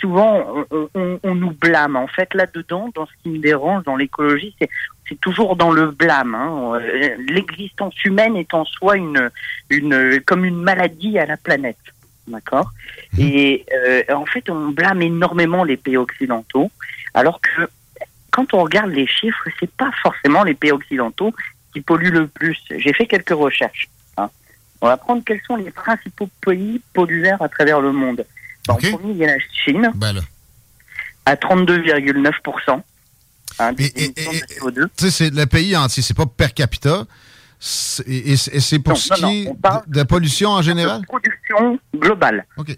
souvent, 0.01 0.67
on, 0.71 0.89
on- 0.95 1.21
on 1.23 1.35
nous 1.35 1.51
blâme. 1.53 1.97
En 1.97 2.07
fait, 2.07 2.33
là-dedans, 2.35 2.91
dans 2.95 3.07
ce 3.07 3.13
qui 3.23 3.29
me 3.31 3.39
dérange 3.39 3.85
dans 3.85 3.97
l'écologie, 3.97 4.55
c'est 4.61 4.69
c'est 5.09 5.21
toujours 5.21 5.55
dans 5.55 5.71
le 5.71 5.93
blâme. 5.93 6.35
hein. 6.35 6.73
Euh, 6.81 7.17
L'existence 7.29 7.95
humaine 8.05 8.37
est 8.37 8.53
en 8.55 8.65
soi 8.65 8.97
une, 8.97 9.31
une, 9.71 10.21
comme 10.27 10.45
une 10.45 10.61
maladie 10.61 11.17
à 11.19 11.27
la 11.27 11.37
planète. 11.37 11.79
D'accord? 12.27 12.73
Et 13.17 13.65
euh, 13.73 14.03
en 14.13 14.27
fait, 14.27 14.51
on 14.51 14.71
blâme 14.71 15.03
énormément 15.03 15.63
les 15.63 15.77
pays 15.77 15.97
occidentaux, 15.97 16.73
alors 17.15 17.41
que 17.41 17.69
quand 18.33 18.53
on 18.53 18.63
regarde 18.65 18.91
les 18.91 19.07
chiffres, 19.07 19.47
c'est 19.61 19.71
pas 19.71 19.93
forcément 20.03 20.43
les 20.43 20.55
pays 20.55 20.73
occidentaux 20.73 21.33
qui 21.73 21.81
polluent 21.83 22.11
le 22.11 22.27
plus. 22.27 22.59
J'ai 22.77 22.93
fait 22.93 23.07
quelques 23.07 23.31
recherches. 23.31 23.87
hein. 24.17 24.29
On 24.81 24.89
va 24.89 24.97
prendre 24.97 25.23
quels 25.25 25.41
sont 25.47 25.55
les 25.57 25.71
principaux 25.71 26.29
pays 26.45 26.81
pollueurs 26.95 27.41
à 27.41 27.49
travers 27.49 27.81
le 27.81 27.93
monde. 27.93 28.27
En 28.69 28.77
premier, 28.77 29.13
il 29.13 29.17
y 29.17 29.25
a 29.25 29.29
la 29.29 29.39
Chine, 29.65 29.91
à 31.25 31.35
32,9%. 31.35 32.83
Hein, 33.59 33.73
d'émissions 33.73 34.13
de 34.13 34.71
CO2. 34.71 34.89
Tu 34.97 35.05
sais, 35.05 35.11
c'est 35.11 35.31
le 35.35 35.47
pays 35.47 35.77
entier, 35.77 36.03
c'est 36.03 36.17
pas 36.17 36.27
per 36.27 36.51
capita. 36.51 37.05
Et, 38.07 38.37
c'est 38.37 38.79
pour 38.81 38.93
Non, 38.93 38.97
ce 38.97 39.23
non, 39.23 39.29
qui 39.31 39.45
non, 39.47 39.53
est 39.53 39.89
de, 39.89 39.99
de 40.01 40.03
pollution 40.03 40.51
en 40.51 40.63
général? 40.63 41.03
Production 41.07 41.79
globale. 41.95 42.45
OK. 42.59 42.77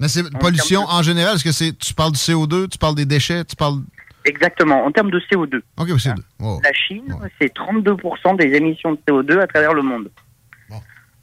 Mais 0.00 0.08
c'est 0.08 0.22
pollution 0.38 0.82
en 0.88 1.02
général, 1.02 1.36
est-ce 1.36 1.44
que 1.44 1.52
c'est 1.52 1.78
tu 1.78 1.94
parles 1.94 2.12
du 2.12 2.18
CO2, 2.18 2.68
tu 2.68 2.78
parles 2.78 2.94
des 2.94 3.04
déchets, 3.04 3.44
tu 3.44 3.54
parles. 3.54 3.82
Exactement, 4.24 4.84
en 4.84 4.90
termes 4.90 5.10
de 5.10 5.20
CO2. 5.20 5.60
OK, 5.76 5.90
au 5.90 5.96
CO2. 5.96 6.20
Oh. 6.40 6.60
La 6.64 6.72
Chine, 6.72 7.14
c'est 7.40 7.54
32% 7.54 8.36
des 8.36 8.54
émissions 8.56 8.92
de 8.92 8.98
CO2 9.06 9.40
à 9.40 9.46
travers 9.46 9.74
le 9.74 9.82
monde. 9.82 10.10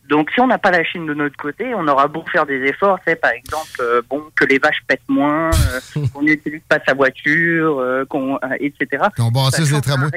Donc, 0.09 0.31
si 0.33 0.41
on 0.41 0.47
n'a 0.47 0.57
pas 0.57 0.71
la 0.71 0.83
Chine 0.83 1.05
de 1.05 1.13
notre 1.13 1.37
côté, 1.37 1.75
on 1.75 1.87
aura 1.87 2.07
beau 2.07 2.23
faire 2.31 2.47
des 2.47 2.59
efforts, 2.63 2.97
c'est 3.07 3.15
par 3.15 3.29
exemple, 3.29 3.79
euh, 3.79 4.01
bon, 4.09 4.23
que 4.35 4.43
les 4.43 4.57
vaches 4.57 4.81
pètent 4.87 5.07
moins, 5.07 5.51
euh, 5.51 6.01
qu'on 6.13 6.23
n'utilise 6.23 6.63
pas 6.67 6.79
sa 6.85 6.95
voiture, 6.95 7.79
euh, 7.79 8.05
qu'on, 8.05 8.39
etc. 8.59 9.03
Qu'on 9.15 9.29
bâtisse 9.29 9.71
des 9.71 9.81
tramways. 9.81 10.09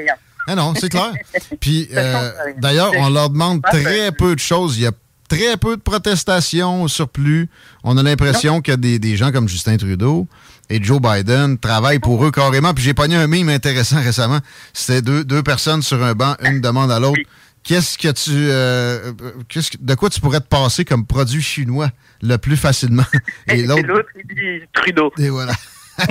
Ah 0.49 0.55
non, 0.55 0.75
c'est 0.75 0.89
clair. 0.89 1.13
Puis, 1.61 1.91
d'ailleurs, 2.57 2.93
on 2.97 3.11
leur 3.11 3.29
demande 3.29 3.61
Parfait. 3.61 3.83
très 3.83 4.13
peu 4.13 4.35
de 4.35 4.41
choses. 4.41 4.79
Il 4.79 4.85
y 4.85 4.87
a 4.87 4.93
très 5.29 5.59
peu 5.59 5.77
de 5.77 5.83
protestations 5.83 6.83
au 6.83 6.89
surplus. 6.89 7.51
On 7.85 7.99
a 7.99 8.03
l'impression 8.03 8.63
que 8.63 8.73
des, 8.73 8.99
des 8.99 9.17
gens 9.17 9.31
comme 9.31 9.47
Justin 9.47 9.77
Trudeau 9.77 10.27
et 10.71 10.83
Joe 10.83 11.01
Biden 11.01 11.59
travaillent 11.59 11.99
pour 11.99 12.25
eux 12.25 12.31
carrément. 12.31 12.73
Puis 12.73 12.83
j'ai 12.83 12.95
pogné 12.95 13.17
un 13.17 13.27
mime 13.27 13.51
intéressant 13.51 14.01
récemment. 14.01 14.39
C'était 14.73 15.03
deux, 15.03 15.23
deux 15.23 15.43
personnes 15.43 15.83
sur 15.83 16.03
un 16.03 16.15
banc, 16.15 16.35
une 16.43 16.61
demande 16.63 16.91
à 16.91 16.99
l'autre. 16.99 17.21
Qu'est-ce 17.65 17.97
que 17.97 18.09
tu. 18.13 18.31
euh, 18.51 19.13
euh, 19.23 19.33
que- 19.49 19.77
de 19.79 19.95
quoi 19.95 20.11
tu 20.11 20.21
pourrais 20.21 20.41
te 20.41 20.49
passer 20.49 20.85
comme 20.85 21.07
produit 21.07 21.41
chinois 21.43 21.91
le 22.23 22.37
plus 22.37 22.57
facilement? 22.57 23.05
Et 23.49 23.63
l'autre. 23.63 24.09
il 24.17 24.35
dit 24.35 24.67
Trudeau. 24.73 25.13
Et 25.19 25.29
voilà. 25.29 25.53
je 25.99 26.05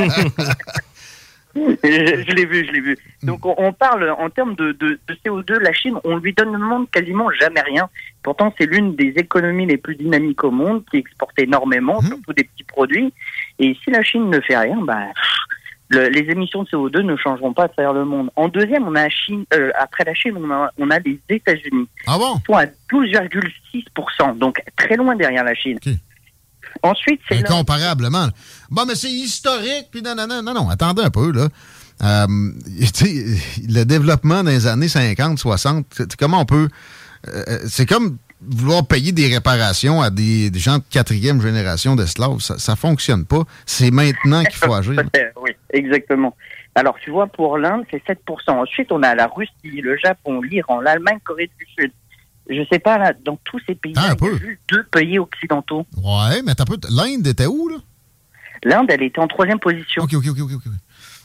je 1.83 2.31
l'ai 2.33 2.45
vu, 2.45 2.65
je 2.65 2.71
l'ai 2.71 2.79
vu. 2.79 2.97
Donc 3.23 3.45
on, 3.45 3.53
on 3.57 3.73
parle 3.73 4.09
en 4.17 4.29
termes 4.29 4.55
de, 4.55 4.71
de, 4.71 4.97
de 5.07 5.17
CO2, 5.25 5.59
la 5.59 5.73
Chine, 5.73 5.95
on 6.05 6.17
lui 6.17 6.33
donne 6.33 6.53
demande 6.53 6.89
quasiment 6.91 7.29
jamais 7.39 7.61
rien. 7.61 7.89
Pourtant, 8.23 8.53
c'est 8.57 8.65
l'une 8.67 8.95
des 8.95 9.13
économies 9.17 9.65
les 9.65 9.77
plus 9.77 9.95
dynamiques 9.95 10.43
au 10.45 10.51
monde, 10.51 10.83
qui 10.89 10.97
exporte 10.97 11.37
énormément, 11.39 11.99
surtout 12.01 12.31
des 12.33 12.45
petits 12.45 12.63
produits. 12.63 13.13
Et 13.59 13.75
si 13.83 13.91
la 13.91 14.01
Chine 14.03 14.29
ne 14.29 14.39
fait 14.39 14.57
rien, 14.57 14.77
bah, 14.81 15.07
le- 15.91 16.09
les 16.09 16.21
émissions 16.31 16.63
de 16.63 16.69
CO2 16.69 17.01
ne 17.01 17.15
changeront 17.17 17.53
pas 17.53 17.65
à 17.65 17.67
travers 17.69 17.93
le 17.93 18.05
monde. 18.05 18.29
En 18.35 18.47
deuxième, 18.47 18.87
on 18.87 18.95
a 18.95 19.03
la 19.03 19.09
Chine, 19.09 19.45
euh, 19.53 19.69
après 19.79 20.03
la 20.05 20.13
Chine, 20.13 20.33
on 20.37 20.49
a, 20.51 20.71
on 20.77 20.89
a 20.89 20.99
les 20.99 21.19
États-Unis. 21.29 21.87
Ah 22.07 22.17
bon? 22.17 22.35
Ils 22.39 22.45
sont 22.45 22.53
à 22.55 22.65
12,6%, 23.25 24.37
donc 24.37 24.61
très 24.77 24.95
loin 24.95 25.15
derrière 25.15 25.43
la 25.43 25.53
Chine. 25.55 25.77
Ensuite, 26.83 27.19
c'est. 27.29 27.39
Incomparablement. 27.39 28.27
Bon, 28.69 28.85
mais 28.87 28.95
c'est 28.95 29.11
historique, 29.11 29.87
puis 29.91 30.01
non, 30.01 30.15
non, 30.15 30.25
non, 30.27 30.41
non, 30.41 30.53
non, 30.53 30.69
attendez 30.69 31.03
un 31.03 31.09
peu, 31.09 31.31
là. 31.31 31.47
Euh, 32.03 32.27
tu 32.79 33.05
sais, 33.05 33.25
le 33.69 33.83
développement 33.83 34.43
dans 34.43 34.49
les 34.49 34.65
années 34.67 34.87
50, 34.87 35.37
60, 35.37 35.85
c'est- 35.91 36.15
comment 36.15 36.41
on 36.41 36.45
peut... 36.45 36.69
euh, 37.27 37.59
c'est 37.67 37.85
comme 37.85 38.17
vouloir 38.43 38.87
payer 38.87 39.11
des 39.11 39.27
réparations 39.31 40.01
à 40.01 40.09
des, 40.09 40.49
des 40.49 40.57
gens 40.59 40.77
de 40.79 40.83
quatrième 40.89 41.39
génération 41.41 41.95
d'esclaves. 41.95 42.39
Ça, 42.39 42.57
ça 42.57 42.75
fonctionne 42.75 43.23
pas. 43.25 43.43
C'est 43.67 43.91
maintenant 43.91 44.43
qu'il 44.43 44.55
faut 44.55 44.73
agir. 44.73 44.93
Exactement. 45.73 46.35
Alors, 46.75 46.97
tu 47.03 47.09
vois, 47.11 47.27
pour 47.27 47.57
l'Inde, 47.57 47.83
c'est 47.91 48.03
7%. 48.05 48.17
Ensuite, 48.51 48.91
on 48.91 49.03
a 49.03 49.13
la 49.15 49.27
Russie, 49.27 49.51
le 49.81 49.97
Japon, 49.97 50.41
l'Iran, 50.41 50.79
l'Allemagne, 50.81 51.19
Corée 51.23 51.49
du 51.59 51.65
Sud. 51.77 51.91
Je 52.49 52.65
sais 52.71 52.79
pas, 52.79 52.97
là, 52.97 53.13
dans 53.25 53.37
tous 53.43 53.59
ces 53.67 53.75
pays, 53.75 53.93
Ah, 53.97 54.01
un 54.01 54.03
il 54.05 54.07
y 54.09 54.11
a 54.11 54.15
peu. 54.15 54.37
juste 54.37 54.59
deux 54.69 54.83
pays 54.85 55.19
occidentaux. 55.19 55.85
Ouais, 55.97 56.41
mais 56.43 56.55
t'as 56.55 56.65
peu. 56.65 56.77
L'Inde 56.89 57.27
était 57.27 57.45
où, 57.45 57.67
là? 57.69 57.75
L'Inde, 58.63 58.87
elle 58.89 59.03
était 59.03 59.19
en 59.19 59.27
troisième 59.27 59.59
position. 59.59 60.03
OK, 60.03 60.13
OK, 60.13 60.25
OK, 60.29 60.39
OK. 60.53 60.61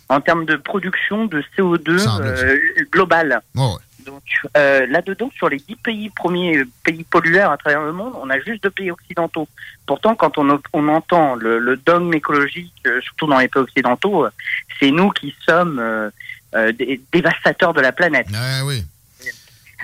En 0.09 0.21
termes 0.21 0.45
de 0.47 0.57
production 0.57 1.27
de 1.27 1.43
CO2 1.57 1.99
Semble, 1.99 2.25
euh, 2.27 2.57
global. 2.93 3.41
Ouais, 3.57 3.63
ouais. 3.63 3.71
Donc, 4.07 4.23
euh, 4.57 4.87
là-dedans, 4.87 5.31
sur 5.37 5.49
les 5.49 5.59
dix 5.59 5.77
pays 5.77 6.11
premiers 6.11 6.59
euh, 6.59 6.69
pays 6.85 7.05
pollueurs 7.05 7.51
à 7.51 7.57
travers 7.57 7.83
le 7.83 7.93
monde, 7.93 8.13
on 8.23 8.31
a 8.31 8.39
juste 8.41 8.63
deux 8.63 8.71
pays 8.71 8.91
occidentaux. 8.91 9.49
Pourtant, 9.85 10.15
quand 10.15 10.39
on, 10.39 10.61
on 10.73 10.89
entend 10.89 11.35
le, 11.35 11.59
le 11.59 11.77
dogme 11.77 12.15
écologique, 12.15 12.73
euh, 12.87 13.01
surtout 13.01 13.27
dans 13.27 13.39
les 13.39 13.49
pays 13.49 13.63
occidentaux, 13.63 14.27
c'est 14.79 14.91
nous 14.93 15.11
qui 15.11 15.35
sommes 15.45 15.81
euh, 15.81 16.73
des 16.73 17.01
dévastateurs 17.13 17.75
de 17.75 17.81
la 17.81 17.93
planète. 17.93 18.29
Ah 18.35 18.65
oui. 18.65 18.85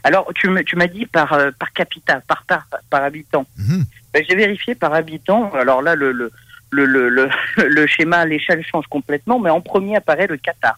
Alors, 0.05 0.31
tu 0.35 0.49
m'as 0.49 0.87
dit 0.87 1.07
par, 1.07 1.37
par 1.59 1.73
capita, 1.73 2.21
par, 2.27 2.45
par, 2.45 2.67
par 2.91 3.03
habitant. 3.03 3.47
Mhm. 3.59 3.85
Ben, 4.13 4.25
J'ai 4.29 4.35
vérifié 4.35 4.75
par 4.75 4.95
habitant. 4.95 5.53
Alors 5.53 5.83
là, 5.83 5.95
le, 5.95 6.13
le, 6.13 6.33
le, 6.71 6.87
le, 6.87 7.09
le, 7.09 7.29
le 7.69 7.87
schéma, 7.87 8.25
l'échelle 8.25 8.65
change 8.65 8.87
complètement, 8.87 9.39
mais 9.39 9.51
en 9.51 9.61
premier 9.61 9.97
apparaît 9.97 10.27
le 10.27 10.37
Qatar. 10.37 10.77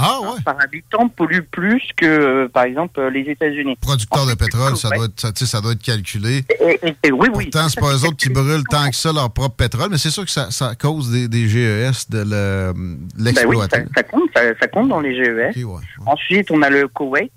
Ah 0.00 0.20
ouais. 0.20 0.40
Par 0.44 0.56
habitant 0.62 1.08
pollue 1.08 1.40
plus 1.50 1.82
que, 1.96 2.06
euh, 2.06 2.48
par 2.48 2.64
exemple, 2.64 3.00
euh, 3.00 3.10
les 3.10 3.22
États-Unis. 3.22 3.76
Producteur 3.80 4.26
de 4.26 4.34
pétrole, 4.34 4.76
ça 4.76 4.90
doit, 4.90 5.06
être, 5.06 5.18
ça, 5.20 5.32
ça 5.34 5.60
doit 5.60 5.72
être 5.72 5.82
calculé. 5.82 6.44
Et- 6.60 6.78
et- 6.86 6.96
et 7.04 7.10
oui, 7.12 7.28
oui. 7.34 7.50
Pourtant, 7.50 7.68
c'est 7.68 7.80
pas 7.80 7.92
eux 7.92 8.04
autres 8.04 8.16
qui 8.16 8.28
brûlent 8.28 8.62
tant 8.70 8.88
que 8.90 8.94
ça 8.96 9.12
leur 9.12 9.30
propre 9.32 9.56
pétrole, 9.56 9.88
mais 9.90 9.98
c'est 9.98 10.10
sûr 10.10 10.24
que 10.24 10.30
ça, 10.30 10.50
ça 10.52 10.74
cause 10.76 11.10
des, 11.10 11.26
des 11.26 11.48
GES 11.48 12.08
de 12.10 12.18
le- 12.18 12.72
de 13.16 13.32
Ben 13.32 13.46
oui, 13.46 13.56
ça, 13.70 14.02
compte, 14.04 14.30
ça, 14.34 14.68
compte 14.68 14.88
dans 14.88 15.00
les 15.00 15.14
GES. 15.16 15.50
Ok, 15.64 15.74
ouais, 15.74 15.82
Ensuite, 16.06 16.50
on 16.52 16.62
a 16.62 16.70
le 16.70 16.86
Koweït, 16.88 17.32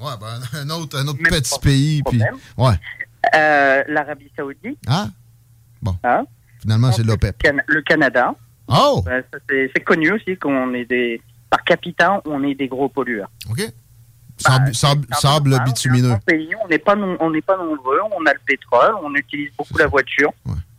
Ouais, 0.00 0.12
ben, 0.18 0.40
un 0.58 0.70
autre, 0.70 0.98
un 0.98 1.06
autre 1.08 1.18
petit 1.22 1.58
pays. 1.60 2.02
Puis, 2.08 2.22
ouais. 2.56 2.72
euh, 3.34 3.82
l'Arabie 3.88 4.30
Saoudite, 4.34 4.78
Ah, 4.86 5.08
bon. 5.82 5.94
Hein? 6.02 6.24
Finalement, 6.62 6.90
c'est 6.92 7.02
l'OPEP. 7.02 7.42
Can- 7.44 7.58
le 7.66 7.82
Canada. 7.82 8.34
Oh! 8.68 9.02
Ben, 9.04 9.22
c'est 9.74 9.84
connu 9.84 10.12
aussi 10.12 10.36
qu'on 10.38 10.72
est 10.74 10.84
des. 10.84 11.20
Par 11.50 11.64
capita, 11.64 12.22
on 12.24 12.42
est 12.44 12.54
des 12.54 12.68
gros 12.68 12.88
pollueurs. 12.88 13.28
OK. 13.50 13.60
Sable, 14.38 14.74
sable, 14.74 15.06
sable 15.12 15.58
bitumineux. 15.66 16.12
on 16.12 16.18
pays, 16.20 16.48
on 16.64 16.68
n'est 16.68 16.78
pas, 16.78 16.94
non- 16.96 17.16
on 17.20 17.30
n'est 17.30 17.42
pas 17.42 17.58
nombreux, 17.58 17.98
on 18.18 18.24
a 18.24 18.32
le 18.32 18.40
pétrole, 18.46 18.94
on 19.02 19.14
utilise 19.14 19.50
beaucoup 19.58 19.76
la 19.76 19.86
voiture. 19.86 20.32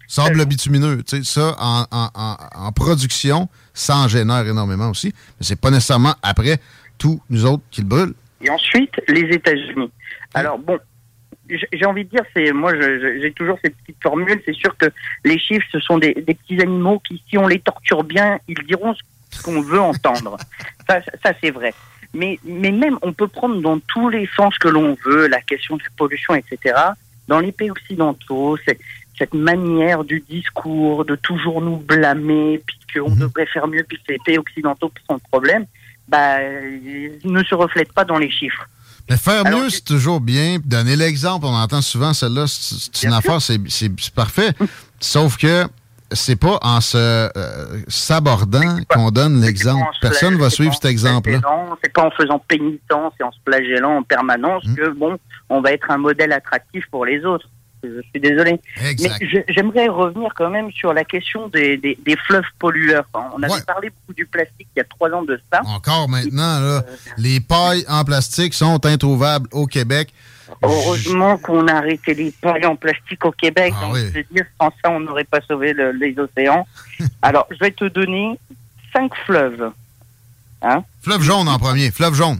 Sable 0.07 0.43
bitumineux. 0.45 1.03
Tu 1.03 1.17
sais, 1.17 1.23
ça, 1.23 1.55
en, 1.59 1.85
en, 1.91 2.09
en, 2.15 2.37
en 2.55 2.71
production, 2.71 3.47
ça 3.73 3.97
en 3.97 4.07
génère 4.07 4.47
énormément 4.47 4.89
aussi. 4.89 5.13
Mais 5.39 5.45
c'est 5.45 5.59
pas 5.61 5.69
nécessairement 5.69 6.15
après 6.23 6.59
tous 6.97 7.21
nous 7.29 7.45
autres 7.45 7.63
qui 7.69 7.81
le 7.81 7.87
brûlent. 7.87 8.13
Et 8.41 8.49
ensuite, 8.49 8.93
les 9.07 9.21
États-Unis. 9.35 9.91
Alors 10.33 10.57
bon, 10.57 10.79
j'ai 11.47 11.85
envie 11.85 12.05
de 12.05 12.09
dire, 12.09 12.23
c'est 12.35 12.51
moi, 12.53 12.73
j'ai 12.73 13.31
toujours 13.33 13.57
cette 13.63 13.75
petite 13.77 14.01
formule. 14.01 14.41
C'est 14.45 14.55
sûr 14.55 14.75
que 14.77 14.87
les 15.23 15.37
chiffres, 15.37 15.65
ce 15.71 15.79
sont 15.79 15.99
des, 15.99 16.13
des 16.15 16.33
petits 16.33 16.59
animaux 16.61 16.99
qui, 17.07 17.21
si 17.29 17.37
on 17.37 17.47
les 17.47 17.59
torture 17.59 18.03
bien, 18.03 18.39
ils 18.47 18.57
diront 18.67 18.93
ce 18.95 19.01
qu'on 19.39 19.61
veut 19.61 19.79
entendre. 19.79 20.37
ça, 20.87 21.01
ça 21.23 21.33
c'est 21.41 21.51
vrai. 21.51 21.73
Mais, 22.13 22.39
mais 22.43 22.71
même, 22.71 22.97
on 23.01 23.13
peut 23.13 23.27
prendre 23.27 23.61
dans 23.61 23.79
tous 23.79 24.09
les 24.09 24.27
sens 24.35 24.57
que 24.57 24.67
l'on 24.67 24.97
veut 25.05 25.27
la 25.27 25.41
question 25.41 25.77
de 25.77 25.83
la 25.83 25.89
pollution, 25.95 26.35
etc. 26.35 26.75
Dans 27.27 27.39
les 27.39 27.51
pays 27.51 27.71
occidentaux, 27.71 28.57
c'est 28.65 28.77
cette 29.17 29.33
manière 29.33 30.03
du 30.03 30.23
discours 30.27 31.05
de 31.05 31.15
toujours 31.15 31.61
nous 31.61 31.77
blâmer, 31.77 32.61
puis 32.65 32.77
qu'on 32.93 33.15
devrait 33.15 33.45
faire 33.45 33.67
mieux, 33.67 33.85
puis 33.87 33.97
que 33.97 34.03
c'est 34.07 34.13
les 34.13 34.19
pays 34.25 34.37
occidentaux 34.37 34.89
qui 34.89 35.03
sont 35.05 35.13
le 35.13 35.29
problème, 35.29 35.65
bah, 36.07 36.39
ne 36.41 37.43
se 37.43 37.55
reflètent 37.55 37.93
pas 37.93 38.03
dans 38.03 38.17
les 38.17 38.31
chiffres. 38.31 38.67
Mais 39.09 39.17
faire 39.17 39.45
Alors, 39.45 39.61
mieux, 39.61 39.69
c'est 39.69 39.85
toujours 39.85 40.19
bien. 40.19 40.57
Donner 40.63 40.95
l'exemple, 40.95 41.45
on 41.45 41.53
entend 41.53 41.81
souvent 41.81 42.13
celle-là, 42.13 42.45
c'est 42.47 43.03
une 43.03 43.13
affaire, 43.13 43.41
c'est 43.41 44.11
parfait. 44.11 44.53
Sauf 44.99 45.37
que 45.37 45.67
c'est 46.13 46.35
pas 46.35 46.57
en 46.61 46.81
se 46.81 46.97
euh, 46.97 47.29
s'abordant 47.87 48.77
qu'on 48.89 49.11
donne 49.11 49.41
l'exemple. 49.41 49.85
Personne 50.01 50.35
va 50.37 50.49
c'est 50.49 50.55
suivre 50.57 50.73
cet 50.73 50.85
exemple-là. 50.85 51.39
C'est 51.83 51.93
pas 51.93 52.05
en 52.05 52.11
faisant 52.11 52.39
pénitence 52.47 53.13
et 53.19 53.23
en 53.23 53.31
se 53.31 53.37
flagellant 53.45 53.97
en 53.97 54.03
permanence 54.03 54.65
Mmh. 54.65 54.75
que 54.75 54.89
bon, 54.89 55.17
on 55.49 55.61
va 55.61 55.71
être 55.71 55.89
un 55.89 55.97
modèle 55.97 56.31
attractif 56.33 56.85
pour 56.91 57.05
les 57.05 57.23
autres. 57.25 57.47
Je 57.83 57.99
suis 58.11 58.19
désolé. 58.21 58.59
Exact. 58.87 59.17
Mais 59.21 59.43
j'aimerais 59.49 59.87
revenir 59.87 60.31
quand 60.35 60.51
même 60.51 60.71
sur 60.71 60.93
la 60.93 61.03
question 61.03 61.47
des, 61.47 61.77
des, 61.77 61.97
des 62.05 62.15
fleuves 62.27 62.43
pollueurs. 62.59 63.05
On 63.13 63.41
avait 63.41 63.51
Ouais. 63.53 63.61
parlé 63.65 63.89
beaucoup 63.89 64.13
du 64.13 64.27
plastique 64.27 64.67
il 64.75 64.79
y 64.79 64.81
a 64.81 64.83
trois 64.83 65.09
ans 65.11 65.23
de 65.23 65.39
ça. 65.51 65.61
Encore 65.65 66.07
maintenant, 66.07 66.59
là, 66.59 66.83
les 67.17 67.39
pailles 67.39 67.83
en 67.89 68.03
plastique 68.03 68.53
sont 68.53 68.85
introuvables 68.85 69.47
au 69.51 69.65
Québec. 69.65 70.13
Heureusement 70.63 71.37
qu'on 71.37 71.67
a 71.67 71.73
arrêté 71.73 72.13
les 72.13 72.31
pailles 72.31 72.65
en 72.65 72.75
plastique 72.75 73.23
au 73.25 73.31
Québec. 73.31 73.73
Ah 73.77 73.81
donc, 73.85 73.93
oui. 73.95 74.01
je 74.13 74.19
veux 74.19 74.25
dire, 74.31 74.45
sans 74.59 74.69
ça, 74.83 74.91
on 74.91 74.99
n'aurait 74.99 75.23
pas 75.23 75.39
sauvé 75.47 75.73
le- 75.73 75.91
les 75.91 76.17
océans. 76.19 76.67
Alors, 77.21 77.47
je 77.51 77.57
vais 77.59 77.71
te 77.71 77.85
donner 77.85 78.39
cinq 78.93 79.11
fleuves. 79.25 79.71
Hein 80.61 80.83
Fleuve 81.01 81.21
jaune 81.23 81.47
en 81.47 81.57
premier, 81.57 81.89
fleuve 81.91 82.13
jaune. 82.13 82.37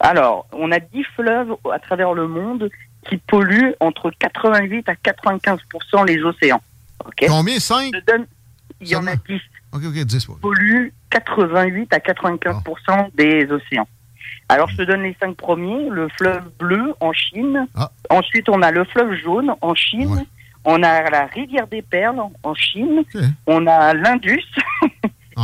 Alors, 0.00 0.46
on 0.52 0.70
a 0.72 0.80
10 0.80 1.04
fleuves 1.14 1.54
à 1.72 1.78
travers 1.78 2.12
le 2.12 2.26
monde 2.26 2.68
qui 3.08 3.16
polluent 3.18 3.72
entre 3.80 4.10
88 4.10 4.88
à 4.88 4.96
95 4.96 5.58
les 6.06 6.22
océans. 6.22 6.60
Ok? 7.04 7.24
Combien? 7.28 7.58
5 7.60 7.92
Je 7.94 8.00
donne- 8.12 8.26
Il 8.80 8.88
y 8.88 8.96
en 8.96 9.06
a 9.06 9.14
10 9.16 9.40
OK, 9.72 9.82
OK, 9.86 9.94
10. 9.94 10.28
ouais. 10.28 10.34
polluent 10.42 10.92
88 11.10 11.92
à 11.94 12.00
95 12.00 12.56
des 13.14 13.48
océans. 13.50 13.86
Alors, 14.48 14.68
je 14.68 14.76
te 14.76 14.82
donne 14.82 15.02
les 15.02 15.16
cinq 15.20 15.36
premiers. 15.36 15.88
Le 15.88 16.08
fleuve 16.08 16.44
bleu 16.58 16.94
en 17.00 17.12
Chine. 17.12 17.66
Ah. 17.74 17.90
Ensuite, 18.10 18.48
on 18.48 18.60
a 18.62 18.70
le 18.70 18.84
fleuve 18.84 19.14
jaune 19.14 19.52
en 19.60 19.74
Chine. 19.74 20.24
On 20.64 20.82
a 20.82 21.10
la 21.10 21.26
rivière 21.26 21.66
des 21.66 21.82
Perles 21.82 22.20
en 22.42 22.54
Chine. 22.54 23.02
On 23.46 23.66
a 23.66 23.94
l'Indus. 23.94 24.44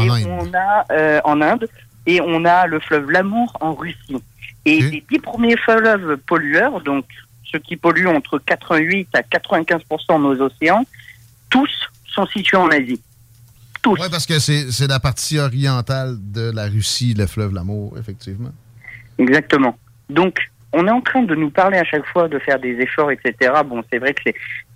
et 0.00 0.10
on 0.26 0.52
a 0.54 0.84
euh, 0.92 1.20
en 1.24 1.40
Inde. 1.40 1.68
Et 2.06 2.20
on 2.20 2.44
a 2.44 2.66
le 2.66 2.80
fleuve 2.80 3.10
Lamour 3.10 3.56
en 3.60 3.74
Russie. 3.74 4.16
Et 4.64 4.80
les 4.80 5.04
dix 5.10 5.18
premiers 5.18 5.56
fleuves 5.56 6.16
pollueurs, 6.26 6.80
donc 6.82 7.06
ceux 7.50 7.58
qui 7.58 7.76
polluent 7.76 8.08
entre 8.08 8.38
88 8.38 9.08
à 9.14 9.22
95 9.22 9.82
de 9.88 10.18
nos 10.18 10.42
océans, 10.42 10.84
tous 11.48 11.70
sont 12.06 12.26
situés 12.26 12.58
en 12.58 12.68
Asie. 12.68 13.00
Oui, 13.86 14.00
parce 14.10 14.26
que 14.26 14.38
c'est 14.38 14.70
c'est 14.70 14.86
la 14.86 15.00
partie 15.00 15.38
orientale 15.38 16.16
de 16.20 16.50
la 16.50 16.64
Russie, 16.64 17.14
le 17.14 17.26
fleuve 17.26 17.54
Lamour, 17.54 17.96
effectivement. 17.98 18.50
Exactement. 19.18 19.76
Donc, 20.08 20.38
on 20.72 20.86
est 20.86 20.90
en 20.90 21.00
train 21.00 21.22
de 21.22 21.34
nous 21.34 21.50
parler 21.50 21.78
à 21.78 21.84
chaque 21.84 22.06
fois 22.06 22.28
de 22.28 22.38
faire 22.38 22.58
des 22.58 22.76
efforts, 22.80 23.10
etc. 23.10 23.52
Bon, 23.66 23.82
c'est 23.90 23.98
vrai 23.98 24.12
que 24.14 24.22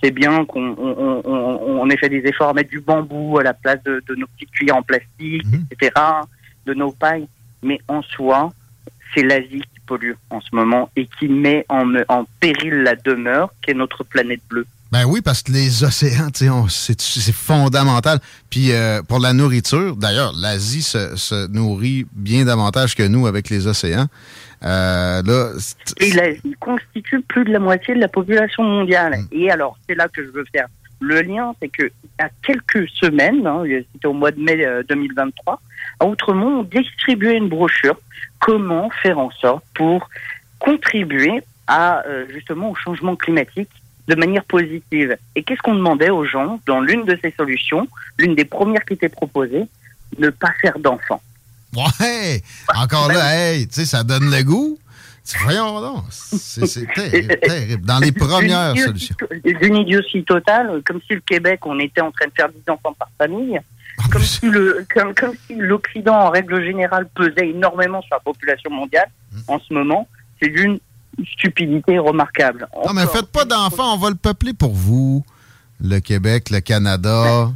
c'est- 0.03 0.11
bien 0.11 0.45
qu'on 0.47 0.75
on, 0.79 1.23
on- 1.25 1.81
on 1.83 1.91
ait 1.91 1.97
fait 1.97 2.09
des 2.09 2.27
efforts 2.27 2.49
à 2.49 2.53
mettre 2.55 2.71
du 2.71 2.81
bambou 2.81 3.39
à 3.39 3.43
la 3.45 3.55
place 3.55 3.81
de, 3.85 4.03
de 4.09 4.15
nos 4.17 4.27
petites 4.29 4.51
cuillères 4.51 4.77
en 4.77 4.83
plastique, 4.83 5.45
etc., 5.71 5.91
de 6.67 6.75
nos 6.75 6.91
pailles. 6.93 7.29
Mais 7.63 7.79
en 7.89 8.03
soi, 8.03 8.53
c'est 9.15 9.23
l'Asie 9.23 9.61
qui 9.61 9.81
pollue 9.87 10.13
en 10.31 10.41
ce 10.41 10.49
moment 10.55 10.91
et 10.97 11.07
qui 11.07 11.29
met 11.29 11.65
en, 11.69 11.95
en 12.09 12.25
péril 12.41 12.83
la 12.83 12.97
demeure 12.97 13.51
qu'est 13.63 13.75
notre 13.75 14.03
planète 14.05 14.41
bleue. 14.49 14.67
Ben 14.93 15.07
oui, 15.07 15.23
parce 15.23 15.43
que 15.43 15.53
les 15.53 15.85
océans, 15.85 16.29
c'est 16.69 17.33
fondamental. 17.33 18.19
Puis 18.51 18.73
euh, 18.73 19.03
pour 19.03 19.21
la 19.21 19.33
nourriture, 19.33 19.97
d'ailleurs, 19.97 20.33
l'Asie 20.37 20.83
se, 20.83 21.17
se 21.17 21.49
nourrit 21.51 22.07
bien 22.13 22.45
davantage 22.45 22.95
que 22.95 23.03
nous 23.03 23.27
avec 23.27 23.49
les 23.49 23.67
océans. 23.67 24.07
Euh, 24.63 25.23
là, 25.23 25.53
Et 25.99 26.13
l'Asie 26.13 26.55
constitue 26.61 27.23
plus 27.23 27.45
de 27.45 27.53
la 27.53 27.59
moitié 27.59 27.95
de 27.95 28.01
la 28.01 28.09
population 28.09 28.63
mondiale. 28.65 29.21
Et 29.33 29.51
alors, 29.51 29.79
c'est 29.89 29.95
là 29.95 30.09
que 30.09 30.23
je 30.23 30.31
veux 30.31 30.45
faire 30.53 30.69
le 31.01 31.23
lien, 31.23 31.55
c'est 31.61 31.69
que 31.69 31.91
à 32.19 32.29
quelques 32.47 32.89
semaines, 32.91 33.47
hein, 33.47 33.65
c'était 33.93 34.07
au 34.07 34.13
mois 34.13 34.31
de 34.31 34.41
mai 34.41 34.65
euh, 34.65 34.83
2023, 34.89 35.61
à 36.01 36.07
Outremont, 36.07 36.61
on 36.61 36.63
distribuait 36.63 37.39
une 37.39 37.49
brochure 37.49 37.99
comment 38.39 38.91
faire 39.03 39.19
en 39.19 39.31
sorte 39.31 39.65
pour 39.75 40.09
contribuer 40.59 41.43
à 41.67 42.07
euh, 42.07 42.27
justement 42.33 42.71
au 42.71 42.75
changement 42.75 43.17
climatique 43.17 43.71
de 44.09 44.15
manière 44.15 44.45
positive. 44.45 45.17
Et 45.37 45.43
qu'est-ce 45.43 45.61
qu'on 45.61 45.75
demandait 45.75 46.11
aux 46.11 46.25
gens 46.25 46.61
dans 46.67 46.81
l'une 46.81 47.05
de 47.05 47.19
ces 47.23 47.33
solutions, 47.37 47.87
l'une 48.19 48.35
des 48.35 48.45
premières 48.45 48.85
qui 48.85 48.95
était 48.95 49.09
proposée, 49.09 49.65
ne 50.19 50.31
pas 50.31 50.53
faire 50.61 50.79
d'enfants? 50.79 51.23
ouais, 51.75 52.43
encore 52.77 53.09
là, 53.09 53.35
hey, 53.35 53.67
tu 53.67 53.75
sais, 53.75 53.87
ça 53.87 54.03
donne 54.03 54.31
le 54.31 54.43
goût. 54.43 54.79
Voyons 55.45 55.81
donc, 55.81 56.05
c'est 56.11 56.93
terrible, 56.93 57.39
terrible. 57.43 57.87
Dans 57.87 58.01
les 58.01 58.11
premières 58.13 58.75
D'une 58.75 58.85
solutions. 58.85 59.15
D'une 59.45 59.77
idiotie 59.77 60.25
totale, 60.25 60.83
comme 60.85 61.01
si 61.07 61.15
le 61.15 61.21
Québec, 61.21 61.61
on 61.65 61.79
était 61.79 62.01
en 62.01 62.11
train 62.11 62.27
de 62.27 62.33
faire 62.37 62.49
10 62.49 62.69
enfants 62.69 62.93
par 62.99 63.09
famille, 63.17 63.59
comme 64.11 64.23
si 64.23 64.47
le, 64.47 64.85
comme, 64.93 65.15
comme 65.15 65.35
si 65.47 65.55
l'Occident, 65.55 66.27
en 66.27 66.31
règle 66.31 66.63
générale, 66.65 67.09
pesait 67.15 67.51
énormément 67.51 68.03
sur 68.03 68.17
la 68.17 68.21
population 68.21 68.71
mondiale, 68.71 69.09
Hmm. 69.33 69.41
en 69.49 69.59
ce 69.61 69.73
moment, 69.73 70.09
c'est 70.41 70.51
d'une 70.51 70.79
stupidité 71.35 71.99
remarquable. 71.99 72.67
Non, 72.87 72.93
mais 72.95 73.07
faites 73.07 73.27
pas 73.31 73.45
d'enfants, 73.45 73.95
on 73.95 73.99
va 73.99 74.11
le 74.11 74.17
peupler 74.17 74.53
pour 74.53 74.73
vous. 74.73 75.25
Le 75.81 75.99
Québec, 76.01 76.51
le 76.51 76.61
Canada, 76.61 77.51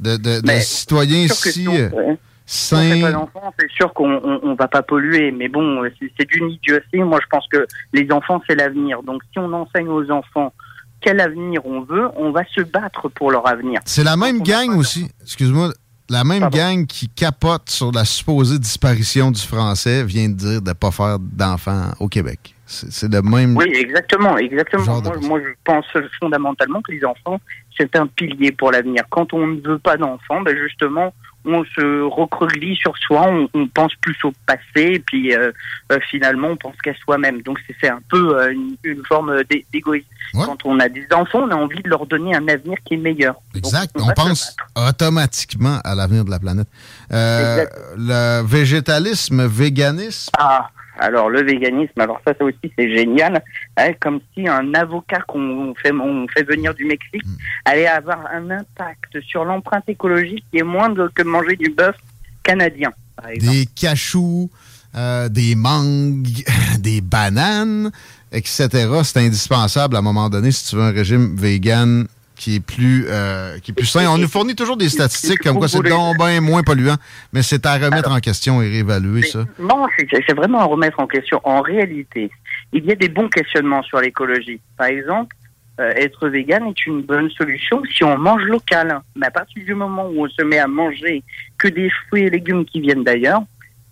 de, 0.00 0.16
de, 0.16 0.40
de 0.40 0.50
citoyens 0.60 1.28
si 1.28 1.52
si 1.52 1.68
on- 1.68 1.72
ouais. 1.72 2.18
Si 2.46 2.74
on 2.74 2.78
fait 2.78 3.00
pas 3.00 3.12
d'enfants, 3.12 3.54
c'est 3.58 3.70
sûr 3.70 3.94
qu'on 3.94 4.12
on, 4.22 4.40
on 4.42 4.54
va 4.54 4.68
pas 4.68 4.82
polluer. 4.82 5.30
Mais 5.32 5.48
bon, 5.48 5.82
c'est 5.98 6.12
c'est 6.18 6.28
d'une 6.28 6.50
idiotie. 6.50 6.98
Moi, 6.98 7.18
je 7.22 7.26
pense 7.30 7.46
que 7.50 7.66
les 7.94 8.06
enfants, 8.12 8.42
c'est 8.46 8.54
l'avenir. 8.54 9.02
Donc, 9.02 9.22
si 9.32 9.38
on 9.38 9.50
enseigne 9.54 9.88
aux 9.88 10.10
enfants 10.10 10.52
quel 11.00 11.20
avenir 11.20 11.64
on 11.64 11.80
veut, 11.82 12.08
on 12.16 12.32
va 12.32 12.42
se 12.54 12.60
battre 12.60 13.08
pour 13.08 13.30
leur 13.30 13.46
avenir. 13.48 13.80
C'est 13.86 14.04
la 14.04 14.16
même 14.16 14.42
gang 14.42 14.76
aussi, 14.76 15.08
excuse-moi, 15.22 15.72
la 16.10 16.22
même 16.24 16.48
gang 16.50 16.86
qui 16.86 17.08
capote 17.08 17.70
sur 17.70 17.92
la 17.92 18.04
supposée 18.04 18.58
disparition 18.58 19.30
du 19.30 19.40
français 19.40 20.04
vient 20.04 20.28
de 20.28 20.34
dire 20.34 20.60
de 20.62 20.68
ne 20.68 20.74
pas 20.74 20.90
faire 20.90 21.18
d'enfants 21.18 21.92
au 21.98 22.08
Québec. 22.08 22.53
C'est 22.66 23.12
le 23.12 23.20
même. 23.22 23.56
Oui, 23.56 23.70
exactement, 23.74 24.38
exactement. 24.38 25.00
Moi, 25.02 25.12
moi, 25.22 25.40
je 25.40 25.50
pense 25.64 25.84
fondamentalement 26.18 26.80
que 26.80 26.92
les 26.92 27.04
enfants, 27.04 27.40
c'est 27.76 27.94
un 27.96 28.06
pilier 28.06 28.52
pour 28.52 28.70
l'avenir. 28.72 29.02
Quand 29.10 29.32
on 29.34 29.46
ne 29.46 29.60
veut 29.60 29.78
pas 29.78 29.96
d'enfants, 29.98 30.40
ben 30.40 30.56
justement, 30.56 31.12
on 31.44 31.62
se 31.64 32.00
recroqueville 32.02 32.74
sur 32.76 32.96
soi, 32.96 33.26
on, 33.28 33.48
on 33.52 33.66
pense 33.68 33.92
plus 34.00 34.16
au 34.24 34.32
passé, 34.46 34.94
et 34.94 34.98
puis 34.98 35.34
euh, 35.34 35.52
euh, 35.92 35.98
finalement, 36.10 36.48
on 36.48 36.56
pense 36.56 36.76
qu'à 36.82 36.94
soi-même. 36.94 37.42
Donc, 37.42 37.58
c'est- 37.66 37.86
un 37.88 38.00
peu 38.08 38.40
euh, 38.40 38.50
une, 38.52 38.76
une 38.82 39.04
forme 39.04 39.44
d'é- 39.44 39.66
d'égoïsme. 39.70 40.06
Quand 40.32 40.64
on 40.64 40.80
a 40.80 40.88
des 40.88 41.06
enfants, 41.14 41.40
on 41.42 41.50
a 41.50 41.54
envie 41.54 41.82
de 41.82 41.88
leur 41.90 42.06
donner 42.06 42.34
un 42.34 42.48
avenir 42.48 42.78
qui 42.86 42.94
est 42.94 42.96
meilleur. 42.96 43.34
Donc, 43.52 43.56
Exact. 43.66 43.94
on 44.00 44.08
pense 44.14 44.56
automatiquement 44.74 45.78
à 45.84 45.94
l'avenir 45.94 46.24
de 46.24 46.30
la 46.30 46.38
planète. 46.38 46.66
Le 47.10 48.42
végétalisme, 48.42 49.44
véganisme? 49.46 50.30
Ah, 50.38 50.70
alors 50.98 51.28
le 51.30 51.42
véganisme, 51.42 51.98
alors 52.00 52.20
ça, 52.26 52.34
ça 52.38 52.44
aussi 52.44 52.72
c'est 52.78 52.94
génial. 52.94 53.42
Hein, 53.76 53.90
comme 54.00 54.20
si 54.34 54.48
un 54.48 54.72
avocat 54.74 55.20
qu'on 55.26 55.74
fait, 55.80 55.92
on 55.92 56.26
fait 56.28 56.44
venir 56.44 56.74
du 56.74 56.84
Mexique 56.84 57.22
Hmm. 57.24 57.36
allait 57.64 57.86
avoir 57.86 58.26
un 58.32 58.50
impact 58.50 59.20
sur 59.26 59.44
l'empreinte 59.44 59.84
écologique 59.88 60.44
qui 60.50 60.58
est 60.58 60.62
moindre 60.64 61.08
que 61.14 61.22
manger 61.22 61.56
du 61.56 61.70
bœuf 61.70 61.96
canadien, 62.42 62.90
par 63.16 63.28
exemple. 63.30 63.52
des 63.52 63.66
cachous, 63.66 64.50
euh, 64.94 65.28
des 65.28 65.54
mangues, 65.54 66.44
des 66.80 67.00
bananes, 67.00 67.90
etc. 68.32 68.68
C'est 69.04 69.18
indispensable 69.20 69.96
à 69.96 70.00
un 70.00 70.02
moment 70.02 70.28
donné 70.28 70.50
si 70.52 70.68
tu 70.68 70.76
veux 70.76 70.82
un 70.82 70.90
régime 70.92 71.34
vegan 71.36 72.06
qui 72.36 72.56
est 72.56 72.60
plus 72.60 73.06
euh, 73.08 73.58
qui 73.58 73.70
est 73.70 73.74
plus 73.74 73.86
sain. 73.86 74.08
On 74.08 74.18
nous 74.18 74.28
fournit 74.28 74.54
toujours 74.54 74.76
des 74.76 74.88
statistiques 74.88 75.40
comme 75.40 75.58
quoi 75.58 75.68
c'est 75.68 75.82
donc 75.82 76.16
bien 76.18 76.40
moins 76.40 76.62
polluant, 76.62 76.96
mais 77.32 77.42
c'est 77.42 77.64
à 77.66 77.74
remettre 77.74 78.10
en 78.10 78.20
question 78.20 78.62
et 78.62 78.68
réévaluer 78.68 79.22
ça. 79.22 79.44
Non, 79.58 79.86
c'est 79.96 80.08
c'est 80.26 80.34
vraiment 80.34 80.60
à 80.60 80.64
remettre 80.64 81.00
en 81.00 81.06
question. 81.06 81.40
En 81.44 81.60
réalité, 81.60 82.30
il 82.72 82.84
y 82.84 82.92
a 82.92 82.94
des 82.94 83.08
bons 83.08 83.28
questionnements 83.28 83.82
sur 83.82 84.00
l'écologie. 84.00 84.60
Par 84.76 84.88
exemple, 84.88 85.34
euh, 85.80 85.92
être 85.96 86.28
vegan 86.28 86.66
est 86.68 86.86
une 86.86 87.02
bonne 87.02 87.30
solution 87.30 87.82
si 87.92 88.04
on 88.04 88.16
mange 88.16 88.42
local. 88.42 89.00
Mais 89.16 89.26
à 89.26 89.30
partir 89.30 89.64
du 89.64 89.74
moment 89.74 90.06
où 90.06 90.24
on 90.24 90.28
se 90.28 90.42
met 90.42 90.58
à 90.58 90.68
manger 90.68 91.22
que 91.58 91.68
des 91.68 91.90
fruits 91.90 92.24
et 92.24 92.30
légumes 92.30 92.64
qui 92.64 92.80
viennent 92.80 93.04
d'ailleurs, 93.04 93.42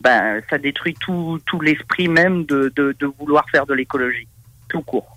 ben, 0.00 0.40
ça 0.50 0.58
détruit 0.58 0.94
tout, 1.00 1.38
tout 1.46 1.60
l'esprit 1.60 2.08
même 2.08 2.44
de, 2.44 2.72
de, 2.74 2.94
de 2.98 3.06
vouloir 3.18 3.44
faire 3.50 3.66
de 3.66 3.74
l'écologie, 3.74 4.28
tout 4.68 4.82
court. 4.82 5.16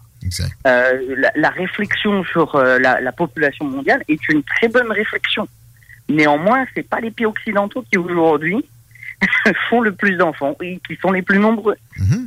Euh, 0.68 1.16
la, 1.18 1.32
la 1.36 1.50
réflexion 1.50 2.24
sur 2.26 2.56
euh, 2.56 2.80
la, 2.80 3.02
la 3.02 3.12
population 3.12 3.66
mondiale 3.66 4.04
est 4.08 4.28
une 4.30 4.44
très 4.44 4.68
bonne 4.68 4.92
réflexion. 4.92 5.48
Néanmoins, 6.10 6.66
c'est 6.76 6.88
pas 6.88 7.00
les 7.00 7.12
pays 7.12 7.26
occidentaux 7.26 7.84
qui 7.92 7.98
aujourd'hui 7.98 8.64
font 9.70 9.82
le 9.82 9.92
plus 9.92 10.16
d'enfants 10.16 10.56
et 10.62 10.80
qui 10.88 10.96
sont 10.98 11.12
les 11.12 11.22
plus 11.22 11.40
nombreux. 11.40 11.76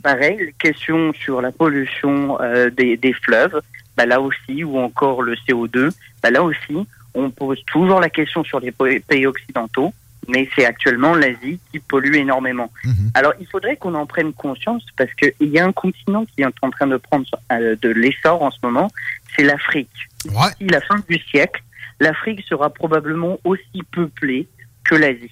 Pareil, 0.02 0.36
les 0.39 0.52
questions 0.52 1.12
sur 1.12 1.41
la 1.41 1.52
pollution 1.52 2.41
euh, 2.41 2.70
des, 2.70 2.97
des 2.97 3.12
fleuves, 3.12 3.60
bah 3.97 4.07
là 4.07 4.20
aussi, 4.20 4.65
ou 4.65 4.78
encore 4.78 5.23
le 5.23 5.35
CO2, 5.35 5.91
bah 6.23 6.31
là 6.31 6.43
aussi, 6.43 6.77
on 7.15 7.31
pose 7.31 7.62
toujours 7.67 8.01
la 8.01 8.10
question 8.10 8.44
sur 8.44 8.60
les 8.60 8.73
pays 8.73 9.27
occidentaux, 9.27 9.93
mais 10.28 10.48
c'est 10.55 10.66
actuellement 10.66 11.15
l'Asie 11.15 11.58
qui 11.73 11.78
pollue 11.78 12.15
énormément. 12.15 12.70
Alors, 13.15 13.32
il 13.40 13.47
faudrait 13.47 13.76
qu'on 13.76 13.94
en 13.94 14.07
prenne 14.07 14.32
conscience 14.32 14.84
parce 14.97 15.12
qu'il 15.15 15.48
y 15.48 15.58
a 15.58 15.65
un 15.65 15.73
continent 15.73 16.24
qui 16.26 16.42
est 16.42 16.47
en 16.62 16.70
train 16.70 16.86
de 16.86 16.97
prendre 16.97 17.26
euh, 17.52 17.76
de 17.81 17.89
l'essor 17.89 18.42
en 18.42 18.50
ce 18.50 18.58
moment, 18.62 18.89
c'est 19.34 19.44
l'Afrique. 19.44 19.90
D'ici 20.24 20.70
la 20.70 20.81
fin 20.81 20.97
du 21.08 21.18
siècle, 21.18 21.62
l'Afrique 22.00 22.44
sera 22.48 22.70
probablement 22.70 23.39
aussi 23.44 23.82
peuplée 23.90 24.47
que 24.84 24.94
l'Asie. 24.94 25.31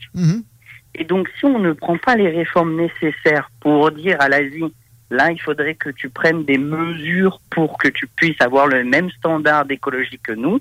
Et 0.94 1.05
donc, 1.05 1.28
si 1.39 1.44
on 1.44 1.58
ne 1.58 1.73
prend 1.73 1.99
pas 1.99 2.16
les 2.16 2.31
réformes 2.31 2.75
nécessaires 2.76 3.50
pour 3.60 3.91
dire 3.91 4.16
à 4.20 4.28
l'Asie, 4.28 4.73
Là, 5.10 5.31
il 5.31 5.41
faudrait 5.41 5.75
que 5.75 5.91
tu 5.91 6.08
prennes 6.08 6.44
des 6.44 6.58
mesures 6.58 7.41
pour 7.50 7.78
que 7.78 7.89
tu 7.89 8.08
puisses 8.08 8.41
avoir 8.41 8.66
le 8.66 8.83
même 8.83 9.10
standard 9.10 9.65
d'écologie 9.65 10.18
que 10.18 10.33
nous. 10.33 10.60